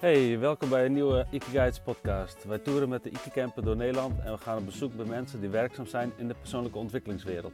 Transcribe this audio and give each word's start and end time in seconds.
Hey, 0.00 0.38
welkom 0.38 0.68
bij 0.68 0.84
een 0.84 0.92
nieuwe 0.92 1.26
Guides 1.30 1.80
podcast. 1.80 2.44
Wij 2.44 2.58
toeren 2.58 2.88
met 2.88 3.02
de 3.02 3.10
Ikicamper 3.10 3.64
door 3.64 3.76
Nederland 3.76 4.20
en 4.20 4.32
we 4.32 4.38
gaan 4.38 4.58
op 4.58 4.64
bezoek 4.64 4.96
bij 4.96 5.06
mensen 5.06 5.40
die 5.40 5.48
werkzaam 5.48 5.86
zijn 5.86 6.12
in 6.16 6.28
de 6.28 6.34
persoonlijke 6.34 6.78
ontwikkelingswereld. 6.78 7.52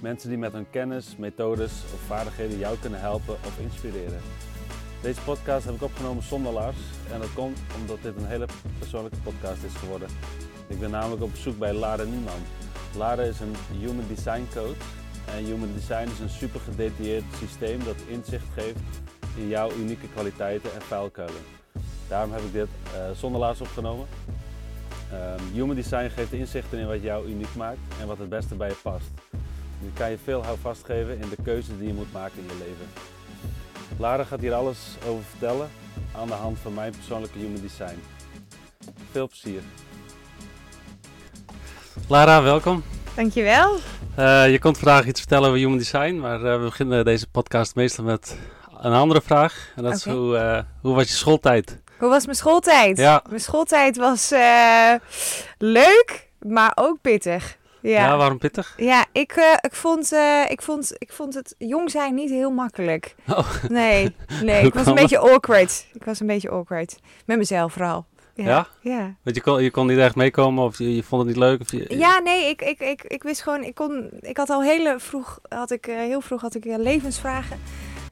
Mensen 0.00 0.28
die 0.28 0.38
met 0.38 0.52
hun 0.52 0.70
kennis, 0.70 1.16
methodes 1.16 1.72
of 1.94 2.00
vaardigheden 2.06 2.58
jou 2.58 2.78
kunnen 2.78 3.00
helpen 3.00 3.34
of 3.34 3.58
inspireren. 3.60 4.20
Deze 5.02 5.20
podcast 5.20 5.64
heb 5.64 5.74
ik 5.74 5.82
opgenomen 5.82 6.22
zonder 6.22 6.52
Lars 6.52 6.76
en 7.12 7.20
dat 7.20 7.32
komt 7.34 7.58
omdat 7.80 8.02
dit 8.02 8.16
een 8.16 8.26
hele 8.26 8.46
persoonlijke 8.78 9.18
podcast 9.18 9.64
is 9.64 9.74
geworden. 9.74 10.08
Ik 10.66 10.80
ben 10.80 10.90
namelijk 10.90 11.22
op 11.22 11.30
bezoek 11.30 11.58
bij 11.58 11.72
Lara 11.72 12.04
Nieman. 12.04 12.42
Lara 12.96 13.22
is 13.22 13.40
een 13.40 13.54
Human 13.78 14.06
Design 14.08 14.44
Coach 14.54 14.82
en 15.36 15.44
Human 15.44 15.72
Design 15.74 16.08
is 16.10 16.20
een 16.20 16.28
super 16.28 16.60
gedetailleerd 16.60 17.24
systeem 17.38 17.84
dat 17.84 17.96
inzicht 18.08 18.46
geeft 18.54 19.00
in 19.36 19.48
jouw 19.48 19.72
unieke 19.72 20.08
kwaliteiten 20.08 20.74
en 20.74 20.82
vuilkuilen. 20.82 21.60
Daarom 22.12 22.32
heb 22.32 22.42
ik 22.42 22.52
dit 22.52 22.68
uh, 22.94 23.16
zonder 23.16 23.40
Lars 23.40 23.60
opgenomen. 23.60 24.06
Um, 25.12 25.52
Human 25.52 25.74
Design 25.76 26.10
geeft 26.14 26.32
inzichten 26.32 26.78
in 26.78 26.86
wat 26.86 27.02
jou 27.02 27.28
uniek 27.28 27.54
maakt 27.56 27.78
en 28.00 28.06
wat 28.06 28.18
het 28.18 28.28
beste 28.28 28.54
bij 28.54 28.68
je 28.68 28.76
past. 28.82 29.06
Nu 29.78 29.90
kan 29.94 30.10
je 30.10 30.18
veel 30.24 30.44
houvast 30.44 30.84
geven 30.84 31.20
in 31.20 31.28
de 31.28 31.36
keuzes 31.42 31.78
die 31.78 31.86
je 31.86 31.92
moet 31.92 32.12
maken 32.12 32.38
in 32.38 32.44
je 32.44 32.58
leven. 32.58 32.86
Lara 33.98 34.24
gaat 34.24 34.40
hier 34.40 34.52
alles 34.52 34.78
over 35.06 35.24
vertellen 35.24 35.68
aan 36.16 36.26
de 36.26 36.32
hand 36.32 36.58
van 36.58 36.74
mijn 36.74 36.92
persoonlijke 36.92 37.38
Human 37.38 37.60
Design. 37.60 38.02
Veel 39.10 39.28
plezier. 39.28 39.60
Lara, 42.08 42.42
welkom. 42.42 42.82
Dankjewel. 43.14 43.76
Uh, 44.18 44.50
je 44.50 44.58
komt 44.58 44.78
vandaag 44.78 45.06
iets 45.06 45.20
vertellen 45.20 45.48
over 45.48 45.60
Human 45.60 45.78
Design, 45.78 46.14
maar 46.14 46.40
uh, 46.40 46.56
we 46.56 46.64
beginnen 46.64 47.04
deze 47.04 47.26
podcast 47.26 47.74
meestal 47.74 48.04
met 48.04 48.38
een 48.80 48.92
andere 48.92 49.20
vraag. 49.20 49.72
En 49.76 49.82
dat 49.82 49.94
is 49.94 50.04
hoe, 50.04 50.34
uh, 50.34 50.62
hoe 50.80 50.94
was 50.94 51.08
je 51.08 51.14
schooltijd? 51.14 51.81
Hoe 52.02 52.10
was 52.10 52.24
mijn 52.24 52.36
schooltijd? 52.36 52.96
Ja. 52.96 53.22
Mijn 53.28 53.40
schooltijd 53.40 53.96
was 53.96 54.32
uh, 54.32 54.92
leuk, 55.58 56.28
maar 56.38 56.72
ook 56.74 56.98
pittig. 57.00 57.58
Ja. 57.80 57.90
ja, 57.90 58.16
waarom 58.16 58.38
pittig? 58.38 58.74
Ja, 58.76 59.04
ik, 59.12 59.36
uh, 59.36 59.44
ik, 59.60 59.74
vond, 59.74 60.12
uh, 60.12 60.42
ik, 60.48 60.62
vond, 60.62 60.94
ik 60.98 61.12
vond 61.12 61.34
het 61.34 61.54
jong 61.58 61.90
zijn 61.90 62.14
niet 62.14 62.30
heel 62.30 62.50
makkelijk. 62.50 63.14
Oh. 63.28 63.54
Nee, 63.68 64.14
nee 64.42 64.66
ik 64.66 64.74
was 64.74 64.86
een 64.86 64.94
beetje 64.94 65.18
awkward. 65.18 65.86
Ik 65.92 66.04
was 66.04 66.20
een 66.20 66.26
beetje 66.26 66.50
awkward. 66.50 66.98
Met 67.26 67.38
mezelf 67.38 67.72
vooral. 67.72 68.06
Ja? 68.34 68.44
Ja. 68.44 68.66
ja. 68.80 69.14
Want 69.22 69.36
je 69.36 69.42
kon, 69.42 69.62
je 69.62 69.70
kon 69.70 69.86
niet 69.86 69.98
echt 69.98 70.14
meekomen 70.14 70.64
of 70.64 70.78
je, 70.78 70.94
je 70.94 71.02
vond 71.02 71.22
het 71.22 71.30
niet 71.30 71.40
leuk? 71.44 71.60
Of 71.60 71.70
je, 71.70 71.98
ja, 71.98 72.18
nee, 72.18 72.48
ik, 72.48 72.62
ik, 72.62 72.80
ik, 72.80 73.02
ik 73.02 73.22
wist 73.22 73.42
gewoon, 73.42 73.62
ik 73.64 73.74
kon, 73.74 74.10
ik 74.20 74.36
had 74.36 74.50
al 74.50 74.62
hele 74.62 74.94
vroeg, 74.98 75.38
had 75.48 75.70
ik, 75.70 75.84
heel 75.84 76.20
vroeg 76.20 76.40
had 76.40 76.54
ik 76.54 76.64
levensvragen. 76.64 77.58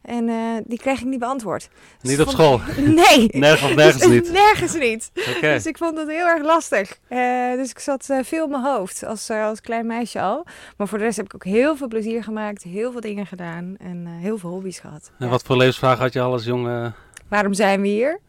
En 0.02 0.28
uh, 0.28 0.36
die 0.64 0.78
kreeg 0.78 1.00
ik 1.00 1.06
niet 1.06 1.18
beantwoord. 1.18 1.68
Dus 2.00 2.10
niet 2.10 2.20
op 2.20 2.28
school? 2.28 2.60
Nee. 2.76 3.28
nergens, 3.46 3.74
nergens 3.74 4.06
niet? 4.14 4.32
nergens 4.32 4.74
niet. 4.74 5.10
Okay. 5.36 5.54
Dus 5.54 5.66
ik 5.66 5.78
vond 5.78 5.98
het 5.98 6.08
heel 6.08 6.26
erg 6.26 6.42
lastig. 6.42 6.98
Uh, 7.08 7.52
dus 7.56 7.70
ik 7.70 7.78
zat 7.78 8.06
uh, 8.10 8.18
veel 8.22 8.44
in 8.44 8.50
mijn 8.50 8.62
hoofd 8.62 9.04
als, 9.04 9.30
als 9.30 9.60
klein 9.60 9.86
meisje 9.86 10.20
al. 10.20 10.46
Maar 10.76 10.88
voor 10.88 10.98
de 10.98 11.04
rest 11.04 11.16
heb 11.16 11.26
ik 11.26 11.34
ook 11.34 11.44
heel 11.44 11.76
veel 11.76 11.88
plezier 11.88 12.24
gemaakt. 12.24 12.62
Heel 12.62 12.92
veel 12.92 13.00
dingen 13.00 13.26
gedaan. 13.26 13.74
En 13.78 14.06
heel 14.06 14.38
veel 14.38 14.50
hobby's 14.50 14.78
gehad. 14.78 15.10
En 15.18 15.28
wat 15.28 15.42
voor 15.42 15.56
levensvragen 15.56 16.02
had 16.02 16.12
je 16.12 16.20
al 16.20 16.32
als 16.32 16.44
jonge... 16.44 16.92
Waarom 17.28 17.54
zijn 17.54 17.80
we 17.80 17.88
hier? 17.88 18.20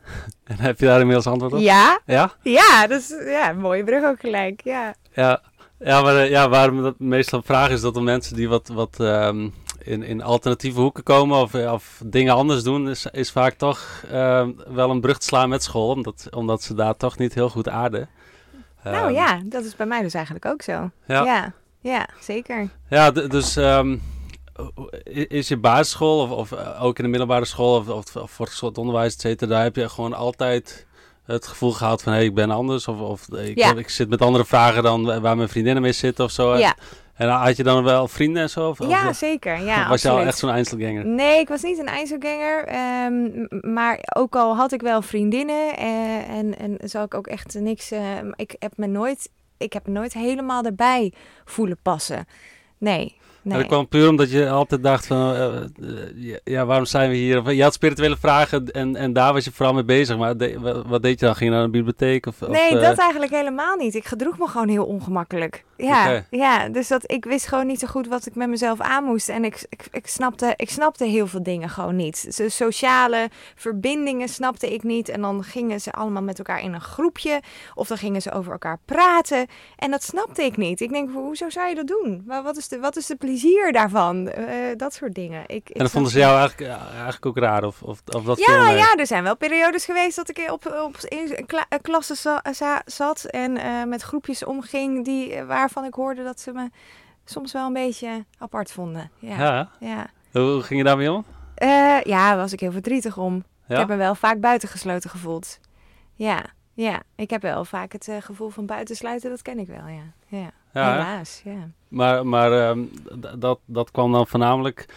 En 0.43 0.59
heb 0.59 0.79
je 0.79 0.85
daar 0.85 0.99
inmiddels 0.99 1.27
antwoord 1.27 1.53
op? 1.53 1.59
Ja. 1.59 1.99
Ja? 2.05 2.33
Ja, 2.41 2.87
dat 2.87 2.99
is 2.99 3.13
ja, 3.25 3.49
een 3.49 3.59
mooie 3.59 3.83
brug 3.83 4.03
ook 4.03 4.19
gelijk. 4.19 4.61
Ja. 4.63 4.95
Ja. 5.13 5.41
Ja, 5.83 6.01
maar 6.01 6.29
ja, 6.29 6.49
waarom 6.49 6.81
dat 6.81 6.99
meestal 6.99 7.41
vraag 7.41 7.69
is 7.69 7.81
dat 7.81 7.95
om 7.95 8.03
mensen 8.03 8.35
die 8.35 8.49
wat, 8.49 8.67
wat 8.67 8.97
um, 8.99 9.53
in, 9.83 10.03
in 10.03 10.23
alternatieve 10.23 10.79
hoeken 10.79 11.03
komen 11.03 11.41
of, 11.41 11.53
of 11.53 12.01
dingen 12.05 12.33
anders 12.33 12.63
doen, 12.63 12.89
is, 12.89 13.05
is 13.11 13.31
vaak 13.31 13.53
toch 13.53 14.03
uh, 14.11 14.47
wel 14.67 14.89
een 14.89 15.01
brug 15.01 15.17
te 15.17 15.25
slaan 15.25 15.49
met 15.49 15.63
school. 15.63 15.89
Omdat, 15.89 16.27
omdat 16.31 16.63
ze 16.63 16.73
daar 16.73 16.97
toch 16.97 17.17
niet 17.17 17.33
heel 17.33 17.49
goed 17.49 17.69
aarden. 17.69 18.09
Nou 18.83 19.07
um, 19.07 19.13
ja, 19.13 19.41
dat 19.45 19.63
is 19.63 19.75
bij 19.75 19.85
mij 19.85 20.01
dus 20.01 20.13
eigenlijk 20.13 20.45
ook 20.45 20.61
zo. 20.61 20.89
Ja, 21.05 21.23
ja, 21.25 21.53
ja 21.79 22.07
zeker. 22.19 22.69
Ja, 22.89 23.11
dus 23.11 23.55
um, 23.55 24.01
is 25.03 25.47
je 25.47 25.57
basisschool 25.57 26.21
of, 26.21 26.29
of 26.31 26.51
uh, 26.51 26.83
ook 26.83 26.97
in 26.97 27.03
de 27.03 27.09
middelbare 27.09 27.45
school 27.45 27.77
of, 27.77 27.89
of, 27.89 28.15
of 28.15 28.31
voortgezet 28.31 28.77
onderwijs, 28.77 29.13
et 29.13 29.21
cetera, 29.21 29.49
daar 29.49 29.63
heb 29.63 29.75
je 29.75 29.89
gewoon 29.89 30.13
altijd 30.13 30.85
het 31.23 31.47
gevoel 31.47 31.71
gehad 31.71 32.03
van 32.03 32.11
hé, 32.11 32.17
hey, 32.17 32.27
ik 32.27 32.35
ben 32.35 32.51
anders 32.51 32.87
of, 32.87 32.99
of 32.99 33.29
ik, 33.29 33.57
ja. 33.57 33.75
ik, 33.75 33.89
zit 33.89 34.09
met 34.09 34.21
andere 34.21 34.45
vragen 34.45 34.83
dan 34.83 35.21
waar 35.21 35.37
mijn 35.37 35.49
vriendinnen 35.49 35.81
mee 35.81 35.91
zitten 35.91 36.25
of 36.25 36.31
zo. 36.31 36.57
Ja. 36.57 36.75
En 37.21 37.29
had 37.29 37.57
je 37.57 37.63
dan 37.63 37.83
wel 37.83 38.07
vrienden 38.07 38.41
en 38.41 38.49
zo? 38.49 38.69
Of, 38.69 38.87
ja, 38.87 39.09
of, 39.09 39.15
zeker. 39.15 39.61
Ja, 39.61 39.89
was 39.89 40.01
je 40.01 40.09
al 40.09 40.19
echt 40.19 40.37
zo'n 40.37 40.49
Einzelganger? 40.49 41.05
Nee, 41.05 41.39
ik 41.39 41.47
was 41.47 41.61
niet 41.61 41.77
een 41.77 41.87
Einzelganger. 41.87 42.67
Um, 43.05 43.47
maar 43.73 43.99
ook 44.15 44.35
al 44.35 44.55
had 44.55 44.71
ik 44.71 44.81
wel 44.81 45.01
vriendinnen 45.01 45.79
uh, 45.79 46.29
en, 46.29 46.57
en 46.57 46.77
zou 46.79 47.05
ik 47.05 47.13
ook 47.13 47.27
echt 47.27 47.59
niks... 47.59 47.91
Uh, 47.91 47.99
ik 48.35 48.55
heb 48.59 48.73
me 48.75 48.87
nooit, 48.87 49.29
ik 49.57 49.73
heb 49.73 49.87
me 49.87 49.93
nooit 49.93 50.13
helemaal 50.13 50.63
erbij 50.63 51.13
voelen 51.45 51.77
passen. 51.81 52.25
Nee, 52.77 53.17
Nee. 53.43 53.57
Dat 53.57 53.67
kwam 53.67 53.87
puur 53.87 54.09
omdat 54.09 54.31
je 54.31 54.49
altijd 54.49 54.83
dacht 54.83 55.07
van, 55.07 55.35
uh, 55.79 56.35
ja, 56.43 56.65
waarom 56.65 56.85
zijn 56.85 57.09
we 57.09 57.15
hier? 57.15 57.51
Je 57.51 57.63
had 57.63 57.73
spirituele 57.73 58.17
vragen 58.17 58.71
en, 58.71 58.95
en 58.95 59.13
daar 59.13 59.33
was 59.33 59.45
je 59.45 59.51
vooral 59.51 59.73
mee 59.73 59.83
bezig. 59.83 60.17
Maar 60.17 60.37
de, 60.37 60.83
wat 60.87 61.01
deed 61.01 61.19
je 61.19 61.25
dan? 61.25 61.35
Ging 61.35 61.49
je 61.49 61.55
naar 61.55 61.65
een 61.65 61.71
bibliotheek? 61.71 62.25
Of, 62.25 62.39
nee, 62.39 62.73
of, 62.73 62.81
dat 62.81 62.97
eigenlijk 62.97 63.31
helemaal 63.31 63.75
niet. 63.75 63.95
Ik 63.95 64.05
gedroeg 64.05 64.37
me 64.37 64.47
gewoon 64.47 64.67
heel 64.67 64.85
ongemakkelijk. 64.85 65.63
Ja, 65.77 66.01
okay. 66.01 66.25
ja, 66.29 66.69
dus 66.69 66.87
dat, 66.87 67.11
ik 67.11 67.25
wist 67.25 67.47
gewoon 67.47 67.67
niet 67.67 67.79
zo 67.79 67.87
goed 67.87 68.07
wat 68.07 68.25
ik 68.25 68.35
met 68.35 68.49
mezelf 68.49 68.79
aan 68.79 69.03
moest. 69.03 69.29
En 69.29 69.45
ik, 69.45 69.65
ik, 69.69 69.87
ik, 69.91 70.07
snapte, 70.07 70.53
ik 70.55 70.69
snapte 70.69 71.05
heel 71.05 71.27
veel 71.27 71.43
dingen 71.43 71.69
gewoon 71.69 71.95
niet. 71.95 72.37
De 72.37 72.49
sociale 72.49 73.29
verbindingen 73.55 74.29
snapte 74.29 74.73
ik 74.73 74.83
niet. 74.83 75.09
En 75.09 75.21
dan 75.21 75.43
gingen 75.43 75.81
ze 75.81 75.91
allemaal 75.91 76.23
met 76.23 76.37
elkaar 76.37 76.61
in 76.61 76.73
een 76.73 76.81
groepje. 76.81 77.41
Of 77.75 77.87
dan 77.87 77.97
gingen 77.97 78.21
ze 78.21 78.31
over 78.31 78.51
elkaar 78.51 78.79
praten. 78.85 79.47
En 79.77 79.91
dat 79.91 80.03
snapte 80.03 80.43
ik 80.43 80.57
niet. 80.57 80.81
Ik 80.81 80.91
denk, 80.91 81.09
hoezo 81.13 81.49
zou 81.49 81.69
je 81.69 81.75
dat 81.75 81.87
doen? 81.87 82.23
Wat 82.25 82.57
is 82.57 82.67
de, 82.67 82.79
wat 82.79 82.95
is 82.95 83.05
de 83.05 83.15
plezier 83.15 83.29
daarvan? 83.71 84.27
Uh, 84.37 84.55
dat 84.77 84.93
soort 84.93 85.13
dingen. 85.13 85.43
Ik, 85.47 85.69
en 85.69 85.79
dat 85.79 85.91
vonden 85.91 86.11
ze 86.11 86.19
jou 86.19 86.39
eigenlijk, 86.39 86.71
eigenlijk 86.93 87.25
ook 87.25 87.37
raar? 87.37 87.63
Of, 87.63 87.81
of, 87.81 88.01
of 88.05 88.23
dat 88.23 88.39
ja, 88.39 88.69
ja, 88.69 88.95
er 88.95 89.07
zijn 89.07 89.23
wel 89.23 89.37
periodes 89.37 89.85
geweest 89.85 90.15
dat 90.15 90.29
ik 90.29 90.51
op, 90.51 90.65
op 90.85 90.97
in 90.97 91.45
kla 91.45 91.65
klassen 91.81 92.15
za 92.15 92.43
za 92.51 92.81
zat. 92.85 93.23
En 93.23 93.57
uh, 93.57 93.83
met 93.83 94.01
groepjes 94.01 94.45
omging 94.45 95.05
die, 95.05 95.43
waar 95.43 95.45
waarvan 95.45 95.85
ik 95.85 95.93
hoorde 95.93 96.23
dat 96.23 96.39
ze 96.39 96.51
me 96.51 96.69
soms 97.25 97.51
wel 97.51 97.65
een 97.65 97.73
beetje 97.73 98.25
apart 98.37 98.71
vonden. 98.71 99.11
Ja. 99.19 99.37
ja. 99.37 99.69
ja. 99.79 100.09
Hoe 100.31 100.61
ging 100.61 100.79
je 100.79 100.85
daarmee 100.85 101.11
om? 101.11 101.25
Ja, 102.03 102.35
was 102.35 102.53
ik 102.53 102.59
heel 102.59 102.71
verdrietig 102.71 103.17
om. 103.17 103.43
Ja? 103.65 103.73
Ik 103.73 103.79
heb 103.79 103.87
me 103.87 103.95
wel 103.95 104.15
vaak 104.15 104.39
buitengesloten 104.39 105.09
gevoeld. 105.09 105.59
Ja, 106.13 106.45
ja. 106.73 107.01
Ik 107.15 107.29
heb 107.29 107.41
wel 107.41 107.65
vaak 107.65 107.91
het 107.91 108.09
gevoel 108.19 108.49
van 108.49 108.65
buitensluiten, 108.65 109.29
dat 109.29 109.41
ken 109.41 109.59
ik 109.59 109.67
wel, 109.67 109.87
ja. 109.87 110.03
Ja, 110.27 110.51
ja 110.73 110.91
helaas, 110.91 111.41
ja. 111.43 111.69
Maar, 111.87 112.27
maar 112.27 112.69
um, 112.69 112.91
dat, 113.37 113.59
dat 113.65 113.91
kwam 113.91 114.11
dan 114.11 114.27
voornamelijk 114.27 114.87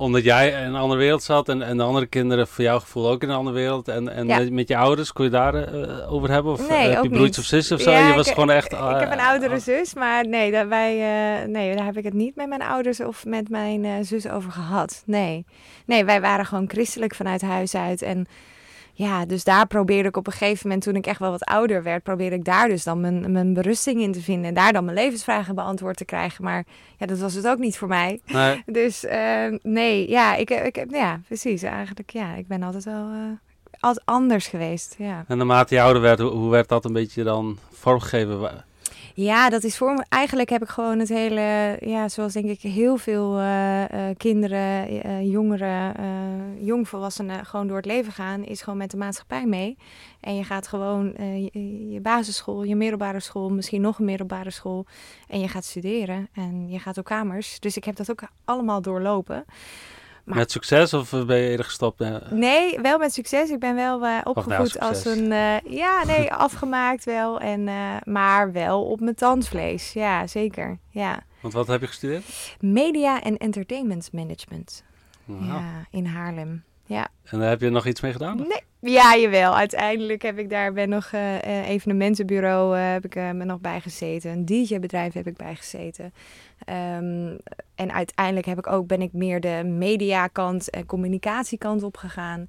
omdat 0.00 0.24
jij 0.24 0.50
in 0.50 0.66
een 0.66 0.74
andere 0.74 1.00
wereld 1.00 1.22
zat 1.22 1.48
en, 1.48 1.62
en 1.62 1.76
de 1.76 1.82
andere 1.82 2.06
kinderen 2.06 2.48
voor 2.48 2.64
jouw 2.64 2.80
gevoel 2.80 3.10
ook 3.10 3.22
in 3.22 3.28
een 3.28 3.36
andere 3.36 3.56
wereld. 3.56 3.88
En, 3.88 4.08
en 4.08 4.26
ja. 4.26 4.38
met, 4.38 4.52
met, 4.52 4.68
je 4.68 4.76
ouders, 4.76 5.12
kon 5.12 5.24
je 5.24 5.30
daar 5.30 5.74
uh, 5.74 6.12
over 6.12 6.30
hebben? 6.30 6.52
Of 6.52 6.68
nee, 6.68 6.88
uh, 6.88 6.94
heb 6.94 7.02
je 7.02 7.08
broertjes 7.08 7.38
of 7.38 7.44
zussen 7.44 7.76
of 7.76 7.82
zo? 7.82 7.90
Ja, 7.90 8.08
je 8.08 8.14
was 8.14 8.26
ik, 8.26 8.34
gewoon 8.34 8.50
echt... 8.50 8.72
Uh, 8.72 8.90
ik 8.94 9.00
heb 9.00 9.12
een 9.12 9.26
oudere 9.26 9.58
zus, 9.58 9.94
maar 9.94 10.26
nee, 10.26 10.50
dat 10.50 10.66
wij, 10.66 10.94
nee, 11.46 11.76
daar 11.76 11.84
heb 11.84 11.96
ik 11.96 12.04
het 12.04 12.12
niet 12.12 12.36
met 12.36 12.48
mijn 12.48 12.62
ouders 12.62 13.00
of 13.00 13.24
met 13.24 13.48
mijn 13.48 14.04
zus 14.04 14.28
over 14.28 14.52
gehad. 14.52 15.02
Nee. 15.06 15.44
nee, 15.86 16.04
wij 16.04 16.20
waren 16.20 16.46
gewoon 16.46 16.68
christelijk 16.68 17.14
vanuit 17.14 17.42
huis 17.42 17.74
uit 17.74 18.02
en 18.02 18.26
ja, 19.00 19.26
dus 19.26 19.44
daar 19.44 19.66
probeerde 19.66 20.08
ik 20.08 20.16
op 20.16 20.26
een 20.26 20.32
gegeven 20.32 20.60
moment, 20.62 20.82
toen 20.84 20.96
ik 20.96 21.06
echt 21.06 21.18
wel 21.18 21.30
wat 21.30 21.44
ouder 21.44 21.82
werd, 21.82 22.02
probeerde 22.02 22.36
ik 22.36 22.44
daar 22.44 22.68
dus 22.68 22.84
dan 22.84 23.00
mijn, 23.00 23.32
mijn 23.32 23.54
berusting 23.54 24.00
in 24.00 24.12
te 24.12 24.22
vinden. 24.22 24.44
En 24.44 24.54
daar 24.54 24.72
dan 24.72 24.84
mijn 24.84 24.96
levensvragen 24.96 25.54
beantwoord 25.54 25.96
te 25.96 26.04
krijgen. 26.04 26.44
Maar 26.44 26.64
ja, 26.96 27.06
dat 27.06 27.18
was 27.18 27.34
het 27.34 27.48
ook 27.48 27.58
niet 27.58 27.78
voor 27.78 27.88
mij. 27.88 28.20
Nee. 28.26 28.62
Dus 28.80 29.04
uh, 29.04 29.46
nee, 29.62 30.08
ja, 30.08 30.34
ik, 30.36 30.50
ik, 30.50 30.84
ja, 30.90 31.20
precies. 31.26 31.62
Eigenlijk, 31.62 32.10
ja, 32.10 32.34
ik 32.34 32.46
ben 32.46 32.62
altijd 32.62 32.84
wel 32.84 33.10
uh, 33.10 33.18
altijd 33.80 34.06
anders 34.06 34.46
geweest. 34.46 34.94
Ja. 34.98 35.24
En 35.28 35.36
naarmate 35.36 35.74
je 35.74 35.80
ouder 35.80 36.02
werd, 36.02 36.18
hoe, 36.18 36.30
hoe 36.30 36.50
werd 36.50 36.68
dat 36.68 36.84
een 36.84 36.92
beetje 36.92 37.22
dan 37.22 37.58
vormgegeven? 37.70 38.64
Ja, 39.20 39.48
dat 39.48 39.64
is 39.64 39.76
voor 39.76 39.94
me. 39.94 40.04
Eigenlijk 40.08 40.50
heb 40.50 40.62
ik 40.62 40.68
gewoon 40.68 40.98
het 40.98 41.08
hele, 41.08 41.76
ja, 41.80 42.08
zoals 42.08 42.32
denk 42.32 42.46
ik 42.46 42.60
heel 42.60 42.96
veel 42.96 43.40
uh, 43.40 43.80
uh, 43.80 43.86
kinderen, 44.16 44.92
uh, 45.06 45.30
jongeren, 45.30 45.94
jongvolwassenen 46.64 47.46
gewoon 47.46 47.66
door 47.66 47.76
het 47.76 47.86
leven 47.86 48.12
gaan, 48.12 48.44
is 48.44 48.62
gewoon 48.62 48.78
met 48.78 48.90
de 48.90 48.96
maatschappij 48.96 49.46
mee. 49.46 49.76
En 50.20 50.36
je 50.36 50.44
gaat 50.44 50.68
gewoon 50.68 51.14
je, 51.18 51.90
je, 51.90 52.00
basisschool, 52.00 52.62
je 52.62 52.76
middelbare 52.76 53.20
school, 53.20 53.50
misschien 53.50 53.80
nog 53.80 53.98
een 53.98 54.04
middelbare 54.04 54.50
school. 54.50 54.86
En 55.28 55.40
je 55.40 55.48
gaat 55.48 55.64
studeren 55.64 56.28
en 56.32 56.68
je 56.68 56.78
gaat 56.78 56.98
op 56.98 57.04
kamers. 57.04 57.60
Dus 57.60 57.76
ik 57.76 57.84
heb 57.84 57.96
dat 57.96 58.10
ook 58.10 58.22
allemaal 58.44 58.82
doorlopen. 58.82 59.44
Met 60.34 60.50
succes 60.50 60.94
of 60.94 61.10
ben 61.10 61.36
je 61.36 61.48
eerder 61.48 61.64
gestopt? 61.64 62.04
Nee, 62.30 62.80
wel 62.80 62.98
met 62.98 63.12
succes. 63.12 63.50
Ik 63.50 63.58
ben 63.58 63.74
wel 63.74 64.06
uh, 64.06 64.18
opgevoed 64.24 64.74
nou, 64.78 64.90
als 64.90 65.04
een... 65.04 65.30
Uh, 65.30 65.60
ja, 65.60 66.04
nee, 66.04 66.32
afgemaakt 66.46 67.04
wel. 67.04 67.40
En, 67.40 67.64
maar 68.04 68.52
wel 68.52 68.84
op 68.84 69.00
mijn 69.00 69.14
tandvlees. 69.14 69.92
Ja, 69.92 70.26
zeker. 70.26 70.78
Ja. 70.90 71.20
Want 71.40 71.54
wat 71.54 71.66
heb 71.66 71.80
je 71.80 71.86
gestudeerd? 71.86 72.56
Media 72.60 73.22
en 73.22 73.36
Entertainment 73.36 74.12
Management. 74.12 74.84
Wow. 75.24 75.46
Ja, 75.46 75.86
in 75.90 76.06
Haarlem. 76.06 76.64
Ja. 76.90 77.08
En 77.24 77.38
daar 77.38 77.48
heb 77.48 77.60
je 77.60 77.70
nog 77.70 77.86
iets 77.86 78.00
mee 78.00 78.12
gedaan? 78.12 78.36
Nee. 78.36 78.92
Ja, 78.92 79.16
jawel. 79.16 79.56
Uiteindelijk 79.56 80.22
heb 80.22 80.38
ik 80.38 80.50
daar 80.50 80.72
ben 80.72 80.88
nog 80.88 81.12
uh, 81.12 81.68
evenementenbureau 81.68 82.76
uh, 82.76 82.92
heb 82.92 83.04
ik 83.04 83.14
uh, 83.14 83.30
me 83.30 83.44
nog 83.44 83.60
bij 83.60 83.80
gezeten. 83.80 84.30
Een 84.30 84.44
DJ-bedrijf 84.44 85.12
heb 85.12 85.26
ik 85.26 85.36
bij 85.36 85.54
gezeten. 85.54 86.04
Um, 86.04 87.38
en 87.74 87.92
uiteindelijk 87.92 88.46
heb 88.46 88.58
ik 88.58 88.66
ook, 88.66 88.86
ben 88.86 89.02
ik 89.02 89.12
meer 89.12 89.40
de 89.40 89.62
mediakant 89.64 90.70
en 90.70 90.86
communicatiekant 90.86 91.82
op 91.82 91.96
gegaan. 91.96 92.48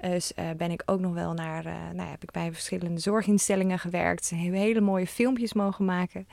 Dus 0.00 0.32
ben 0.56 0.70
ik 0.70 0.82
ook 0.86 1.00
nog 1.00 1.14
wel 1.14 1.32
naar, 1.32 1.64
nou, 1.94 2.08
heb 2.08 2.22
ik 2.22 2.30
bij 2.30 2.52
verschillende 2.52 3.00
zorginstellingen 3.00 3.78
gewerkt. 3.78 4.30
Hele 4.30 4.80
mooie 4.80 5.06
filmpjes 5.06 5.52
mogen 5.52 5.84
maken. 5.84 6.28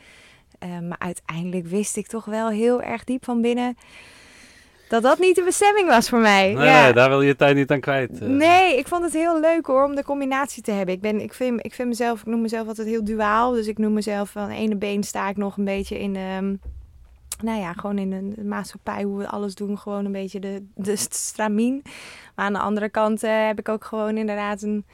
maar 0.59 0.99
uiteindelijk 0.99 1.67
wist 1.67 1.97
ik 1.97 2.07
toch 2.07 2.25
wel 2.25 2.49
heel 2.49 2.81
erg 2.81 3.03
diep 3.03 3.23
van 3.23 3.41
binnen 3.41 3.75
dat 4.93 5.03
dat 5.03 5.19
niet 5.19 5.35
de 5.35 5.43
bestemming 5.43 5.87
was 5.87 6.09
voor 6.09 6.19
mij. 6.19 6.53
Nee, 6.53 6.65
ja. 6.65 6.83
nee 6.83 6.93
daar 6.93 7.09
wil 7.09 7.21
je 7.21 7.35
tijd 7.35 7.55
niet 7.55 7.71
aan 7.71 7.79
kwijt. 7.79 8.21
Uh. 8.21 8.29
Nee, 8.29 8.77
ik 8.77 8.87
vond 8.87 9.03
het 9.03 9.13
heel 9.13 9.39
leuk 9.39 9.65
hoor, 9.65 9.83
om 9.83 9.95
de 9.95 10.03
combinatie 10.03 10.63
te 10.63 10.71
hebben. 10.71 10.95
Ik, 10.95 11.01
ben, 11.01 11.21
ik, 11.21 11.33
vind, 11.33 11.65
ik 11.65 11.73
vind 11.73 11.87
mezelf, 11.87 12.19
ik 12.19 12.25
noem 12.25 12.41
mezelf 12.41 12.67
altijd 12.67 12.87
heel 12.87 13.03
duaal. 13.03 13.51
Dus 13.51 13.67
ik 13.67 13.77
noem 13.77 13.93
mezelf 13.93 14.29
van 14.29 14.49
ene 14.49 14.75
been 14.75 15.03
sta 15.03 15.29
ik 15.29 15.37
nog 15.37 15.57
een 15.57 15.65
beetje 15.65 15.99
in, 15.99 16.15
um, 16.15 16.59
nou 17.41 17.59
ja, 17.59 17.73
gewoon 17.73 17.97
in 17.97 18.11
een 18.11 18.47
maatschappij, 18.47 19.03
hoe 19.03 19.17
we 19.17 19.27
alles 19.27 19.55
doen. 19.55 19.77
Gewoon 19.77 20.05
een 20.05 20.11
beetje 20.11 20.39
de, 20.39 20.65
de 20.75 20.95
stramien. 20.95 21.81
Maar 22.35 22.45
aan 22.45 22.53
de 22.53 22.59
andere 22.59 22.89
kant 22.89 23.23
uh, 23.23 23.45
heb 23.45 23.59
ik 23.59 23.69
ook 23.69 23.83
gewoon 23.85 24.17
inderdaad 24.17 24.61
een 24.61 24.85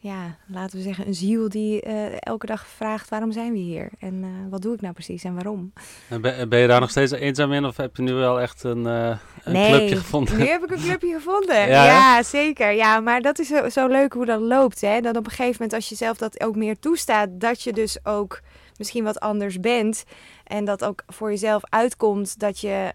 ja, 0.00 0.36
laten 0.46 0.76
we 0.76 0.82
zeggen, 0.82 1.06
een 1.06 1.14
ziel 1.14 1.48
die 1.48 1.86
uh, 1.86 2.06
elke 2.18 2.46
dag 2.46 2.66
vraagt 2.66 3.08
waarom 3.08 3.32
zijn 3.32 3.52
we 3.52 3.58
hier 3.58 3.88
en 3.98 4.14
uh, 4.14 4.28
wat 4.50 4.62
doe 4.62 4.74
ik 4.74 4.80
nou 4.80 4.94
precies 4.94 5.24
en 5.24 5.34
waarom. 5.34 5.72
En 6.08 6.20
ben, 6.20 6.48
ben, 6.48 6.58
je 6.58 6.66
daar 6.66 6.80
nog 6.80 6.90
steeds 6.90 7.12
eenzaam 7.12 7.52
in 7.52 7.64
of 7.64 7.76
heb 7.76 7.96
je 7.96 8.02
nu 8.02 8.12
wel 8.12 8.40
echt 8.40 8.62
een, 8.62 8.86
uh, 8.86 9.16
een 9.44 9.52
nee, 9.52 9.70
clubje 9.70 9.96
gevonden? 9.96 10.38
nu 10.38 10.46
heb 10.46 10.64
ik 10.64 10.70
een 10.70 10.82
clubje 10.82 11.12
gevonden. 11.14 11.68
ja, 11.68 11.84
ja 11.84 12.22
zeker. 12.22 12.72
Ja, 12.72 13.00
maar 13.00 13.20
dat 13.20 13.38
is 13.38 13.48
zo, 13.48 13.68
zo, 13.68 13.86
leuk 13.86 14.12
hoe 14.12 14.24
dat 14.24 14.40
loopt. 14.40 14.80
Hè? 14.80 15.00
Dat 15.00 15.16
op 15.16 15.24
een 15.24 15.30
gegeven 15.30 15.52
moment 15.52 15.72
als 15.72 15.88
je 15.88 15.94
zelf 15.94 16.16
dat 16.16 16.40
ook 16.40 16.56
meer 16.56 16.78
toestaat, 16.78 17.28
dat 17.32 17.62
je 17.62 17.72
dus 17.72 17.98
ook 18.02 18.40
misschien 18.76 19.04
wat 19.04 19.20
anders 19.20 19.60
bent. 19.60 20.04
En 20.44 20.64
dat 20.64 20.84
ook 20.84 21.02
voor 21.06 21.30
jezelf 21.30 21.62
uitkomt 21.68 22.38
dat 22.38 22.60
je, 22.60 22.92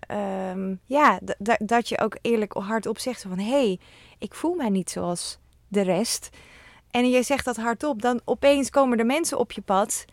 um, 0.51 0.79
ja, 0.85 1.19
dat 1.59 1.89
je 1.89 1.99
ook 1.99 2.17
eerlijk 2.21 2.53
hardop 2.53 2.99
zegt 2.99 3.21
van... 3.21 3.39
hé, 3.39 3.49
hey, 3.49 3.79
ik 4.19 4.33
voel 4.33 4.53
mij 4.53 4.69
niet 4.69 4.89
zoals 4.89 5.39
de 5.67 5.81
rest 5.81 6.29
en 6.93 7.09
je 7.09 7.23
zegt 7.23 7.45
dat 7.45 7.57
hardop, 7.57 8.01
dan 8.01 8.21
opeens 8.25 8.69
komen 8.69 8.99
er 8.99 9.05
mensen 9.05 9.37
op 9.37 9.51
je 9.51 9.61
pad. 9.61 10.05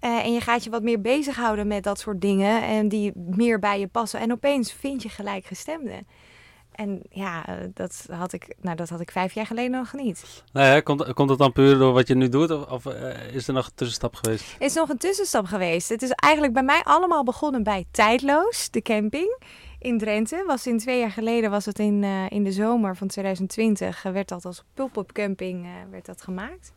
Uh, 0.00 0.24
en 0.24 0.32
je 0.32 0.40
gaat 0.40 0.64
je 0.64 0.70
wat 0.70 0.82
meer 0.82 1.00
bezighouden 1.00 1.66
met 1.66 1.82
dat 1.82 1.98
soort 1.98 2.20
dingen. 2.20 2.62
En 2.62 2.88
die 2.88 3.12
meer 3.14 3.58
bij 3.58 3.80
je 3.80 3.86
passen. 3.86 4.20
En 4.20 4.32
opeens 4.32 4.72
vind 4.72 5.02
je 5.02 5.08
gelijkgestemden. 5.08 6.06
En 6.72 7.02
ja, 7.10 7.44
dat 7.74 8.06
had 8.10 8.32
ik, 8.32 8.54
nou, 8.60 8.76
dat 8.76 8.88
had 8.88 9.00
ik 9.00 9.10
vijf 9.10 9.32
jaar 9.32 9.46
geleden 9.46 9.70
nog 9.70 9.92
niet. 9.92 10.44
Nee, 10.52 10.82
komt, 10.82 11.12
komt 11.12 11.30
het 11.30 11.38
dan 11.38 11.52
puur 11.52 11.78
door 11.78 11.92
wat 11.92 12.08
je 12.08 12.14
nu 12.14 12.28
doet? 12.28 12.50
Of, 12.50 12.66
of 12.66 12.84
uh, 12.84 13.34
is 13.34 13.48
er 13.48 13.54
nog 13.54 13.66
een 13.66 13.74
tussenstap 13.74 14.14
geweest? 14.14 14.56
Er 14.58 14.66
is 14.66 14.74
nog 14.74 14.88
een 14.88 14.98
tussenstap 14.98 15.46
geweest. 15.46 15.88
Het 15.88 16.02
is 16.02 16.10
eigenlijk 16.10 16.52
bij 16.52 16.62
mij 16.62 16.80
allemaal 16.82 17.24
begonnen 17.24 17.62
bij 17.62 17.86
Tijdloos, 17.90 18.70
de 18.70 18.82
camping 18.82 19.38
in 19.82 19.98
Drenthe. 19.98 20.44
Was 20.46 20.66
in 20.66 20.78
twee 20.78 20.98
jaar 20.98 21.10
geleden 21.10 21.50
was 21.50 21.64
het 21.64 21.78
in, 21.78 22.02
uh, 22.02 22.30
in 22.30 22.44
de 22.44 22.52
zomer 22.52 22.96
van 22.96 23.06
2020. 23.06 24.04
Uh, 24.04 24.12
werd 24.12 24.28
dat 24.28 24.44
als 24.44 24.64
pulp-up 24.74 25.12
camping 25.12 25.64
uh, 25.64 25.70
werd 25.90 26.06
dat 26.06 26.22
gemaakt. 26.22 26.72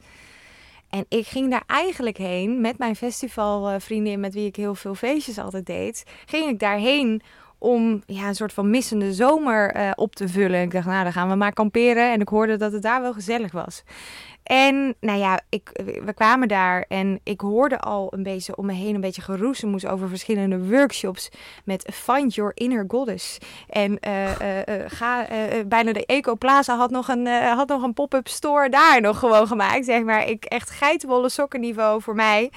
En 0.90 1.06
ik 1.10 1.28
ging 1.28 1.52
daar 1.52 1.64
eigenlijk 1.68 2.18
heen 2.18 2.62
met 2.62 2.78
mijn 2.78 2.96
festivalvriendin, 2.96 4.20
met 4.20 4.34
wie 4.34 4.46
ik 4.46 4.56
heel 4.56 4.76
veel 4.76 4.96
feestjes 4.96 5.38
altijd 5.38 5.66
deed. 5.66 6.04
Ging 6.26 6.50
ik 6.50 6.60
daarheen 6.60 7.22
om 7.58 8.04
ja, 8.06 8.28
een 8.28 8.36
soort 8.36 8.54
van 8.54 8.70
missende 8.70 9.14
zomer 9.14 9.94
op 9.96 10.16
te 10.16 10.28
vullen. 10.28 10.62
Ik 10.62 10.72
dacht, 10.72 10.86
nou, 10.86 11.04
dan 11.04 11.14
gaan 11.14 11.30
we 11.30 11.36
maar 11.36 11.54
kamperen. 11.54 12.12
En 12.12 12.22
ik 12.22 12.28
hoorde 12.28 12.58
dat 12.58 12.72
het 12.72 12.82
daar 12.82 13.02
wel 13.02 13.14
gezellig 13.14 13.52
was. 13.52 13.84
En 14.46 14.96
nou 15.00 15.20
ja, 15.20 15.40
ik, 15.50 15.70
we 16.06 16.14
kwamen 16.14 16.48
daar 16.48 16.86
en 16.88 17.20
ik 17.24 17.42
hoorde 17.42 17.80
al 17.80 18.14
een 18.14 18.24
beetje 18.24 18.56
om 18.56 18.66
me 18.66 18.74
heen 18.74 18.96
een 18.96 19.02
beetje 19.02 19.22
geroezemoes 19.22 19.86
over 19.86 20.10
verschillende 20.10 20.68
workshops 20.68 21.30
met 21.64 21.90
Find 21.94 22.36
Your 22.36 22.52
Inner 22.54 22.86
Goddess. 22.88 23.38
En 23.70 23.98
uh, 24.08 24.40
uh, 24.40 24.58
uh, 24.58 24.84
ga, 24.88 25.28
bijna 25.68 25.94
de 25.94 26.06
Eco 26.06 26.36
Plaza 26.36 26.78
had 26.78 26.90
nog 26.90 27.08
een, 27.08 27.28
had 27.28 27.68
nog 27.68 27.84
een 27.84 27.94
pop-up 27.94 28.28
store 28.28 28.70
daar 28.70 29.02
nog 29.02 29.20
gewoon 29.20 29.48
gemaakt. 29.48 29.86
Zeg 29.86 30.04
maar, 30.04 30.28
ik 30.28 30.46
echt 30.46 30.70
geitenwolle 30.70 31.30
sokkenniveau 31.30 32.02
voor 32.02 32.16
mij. 32.16 32.52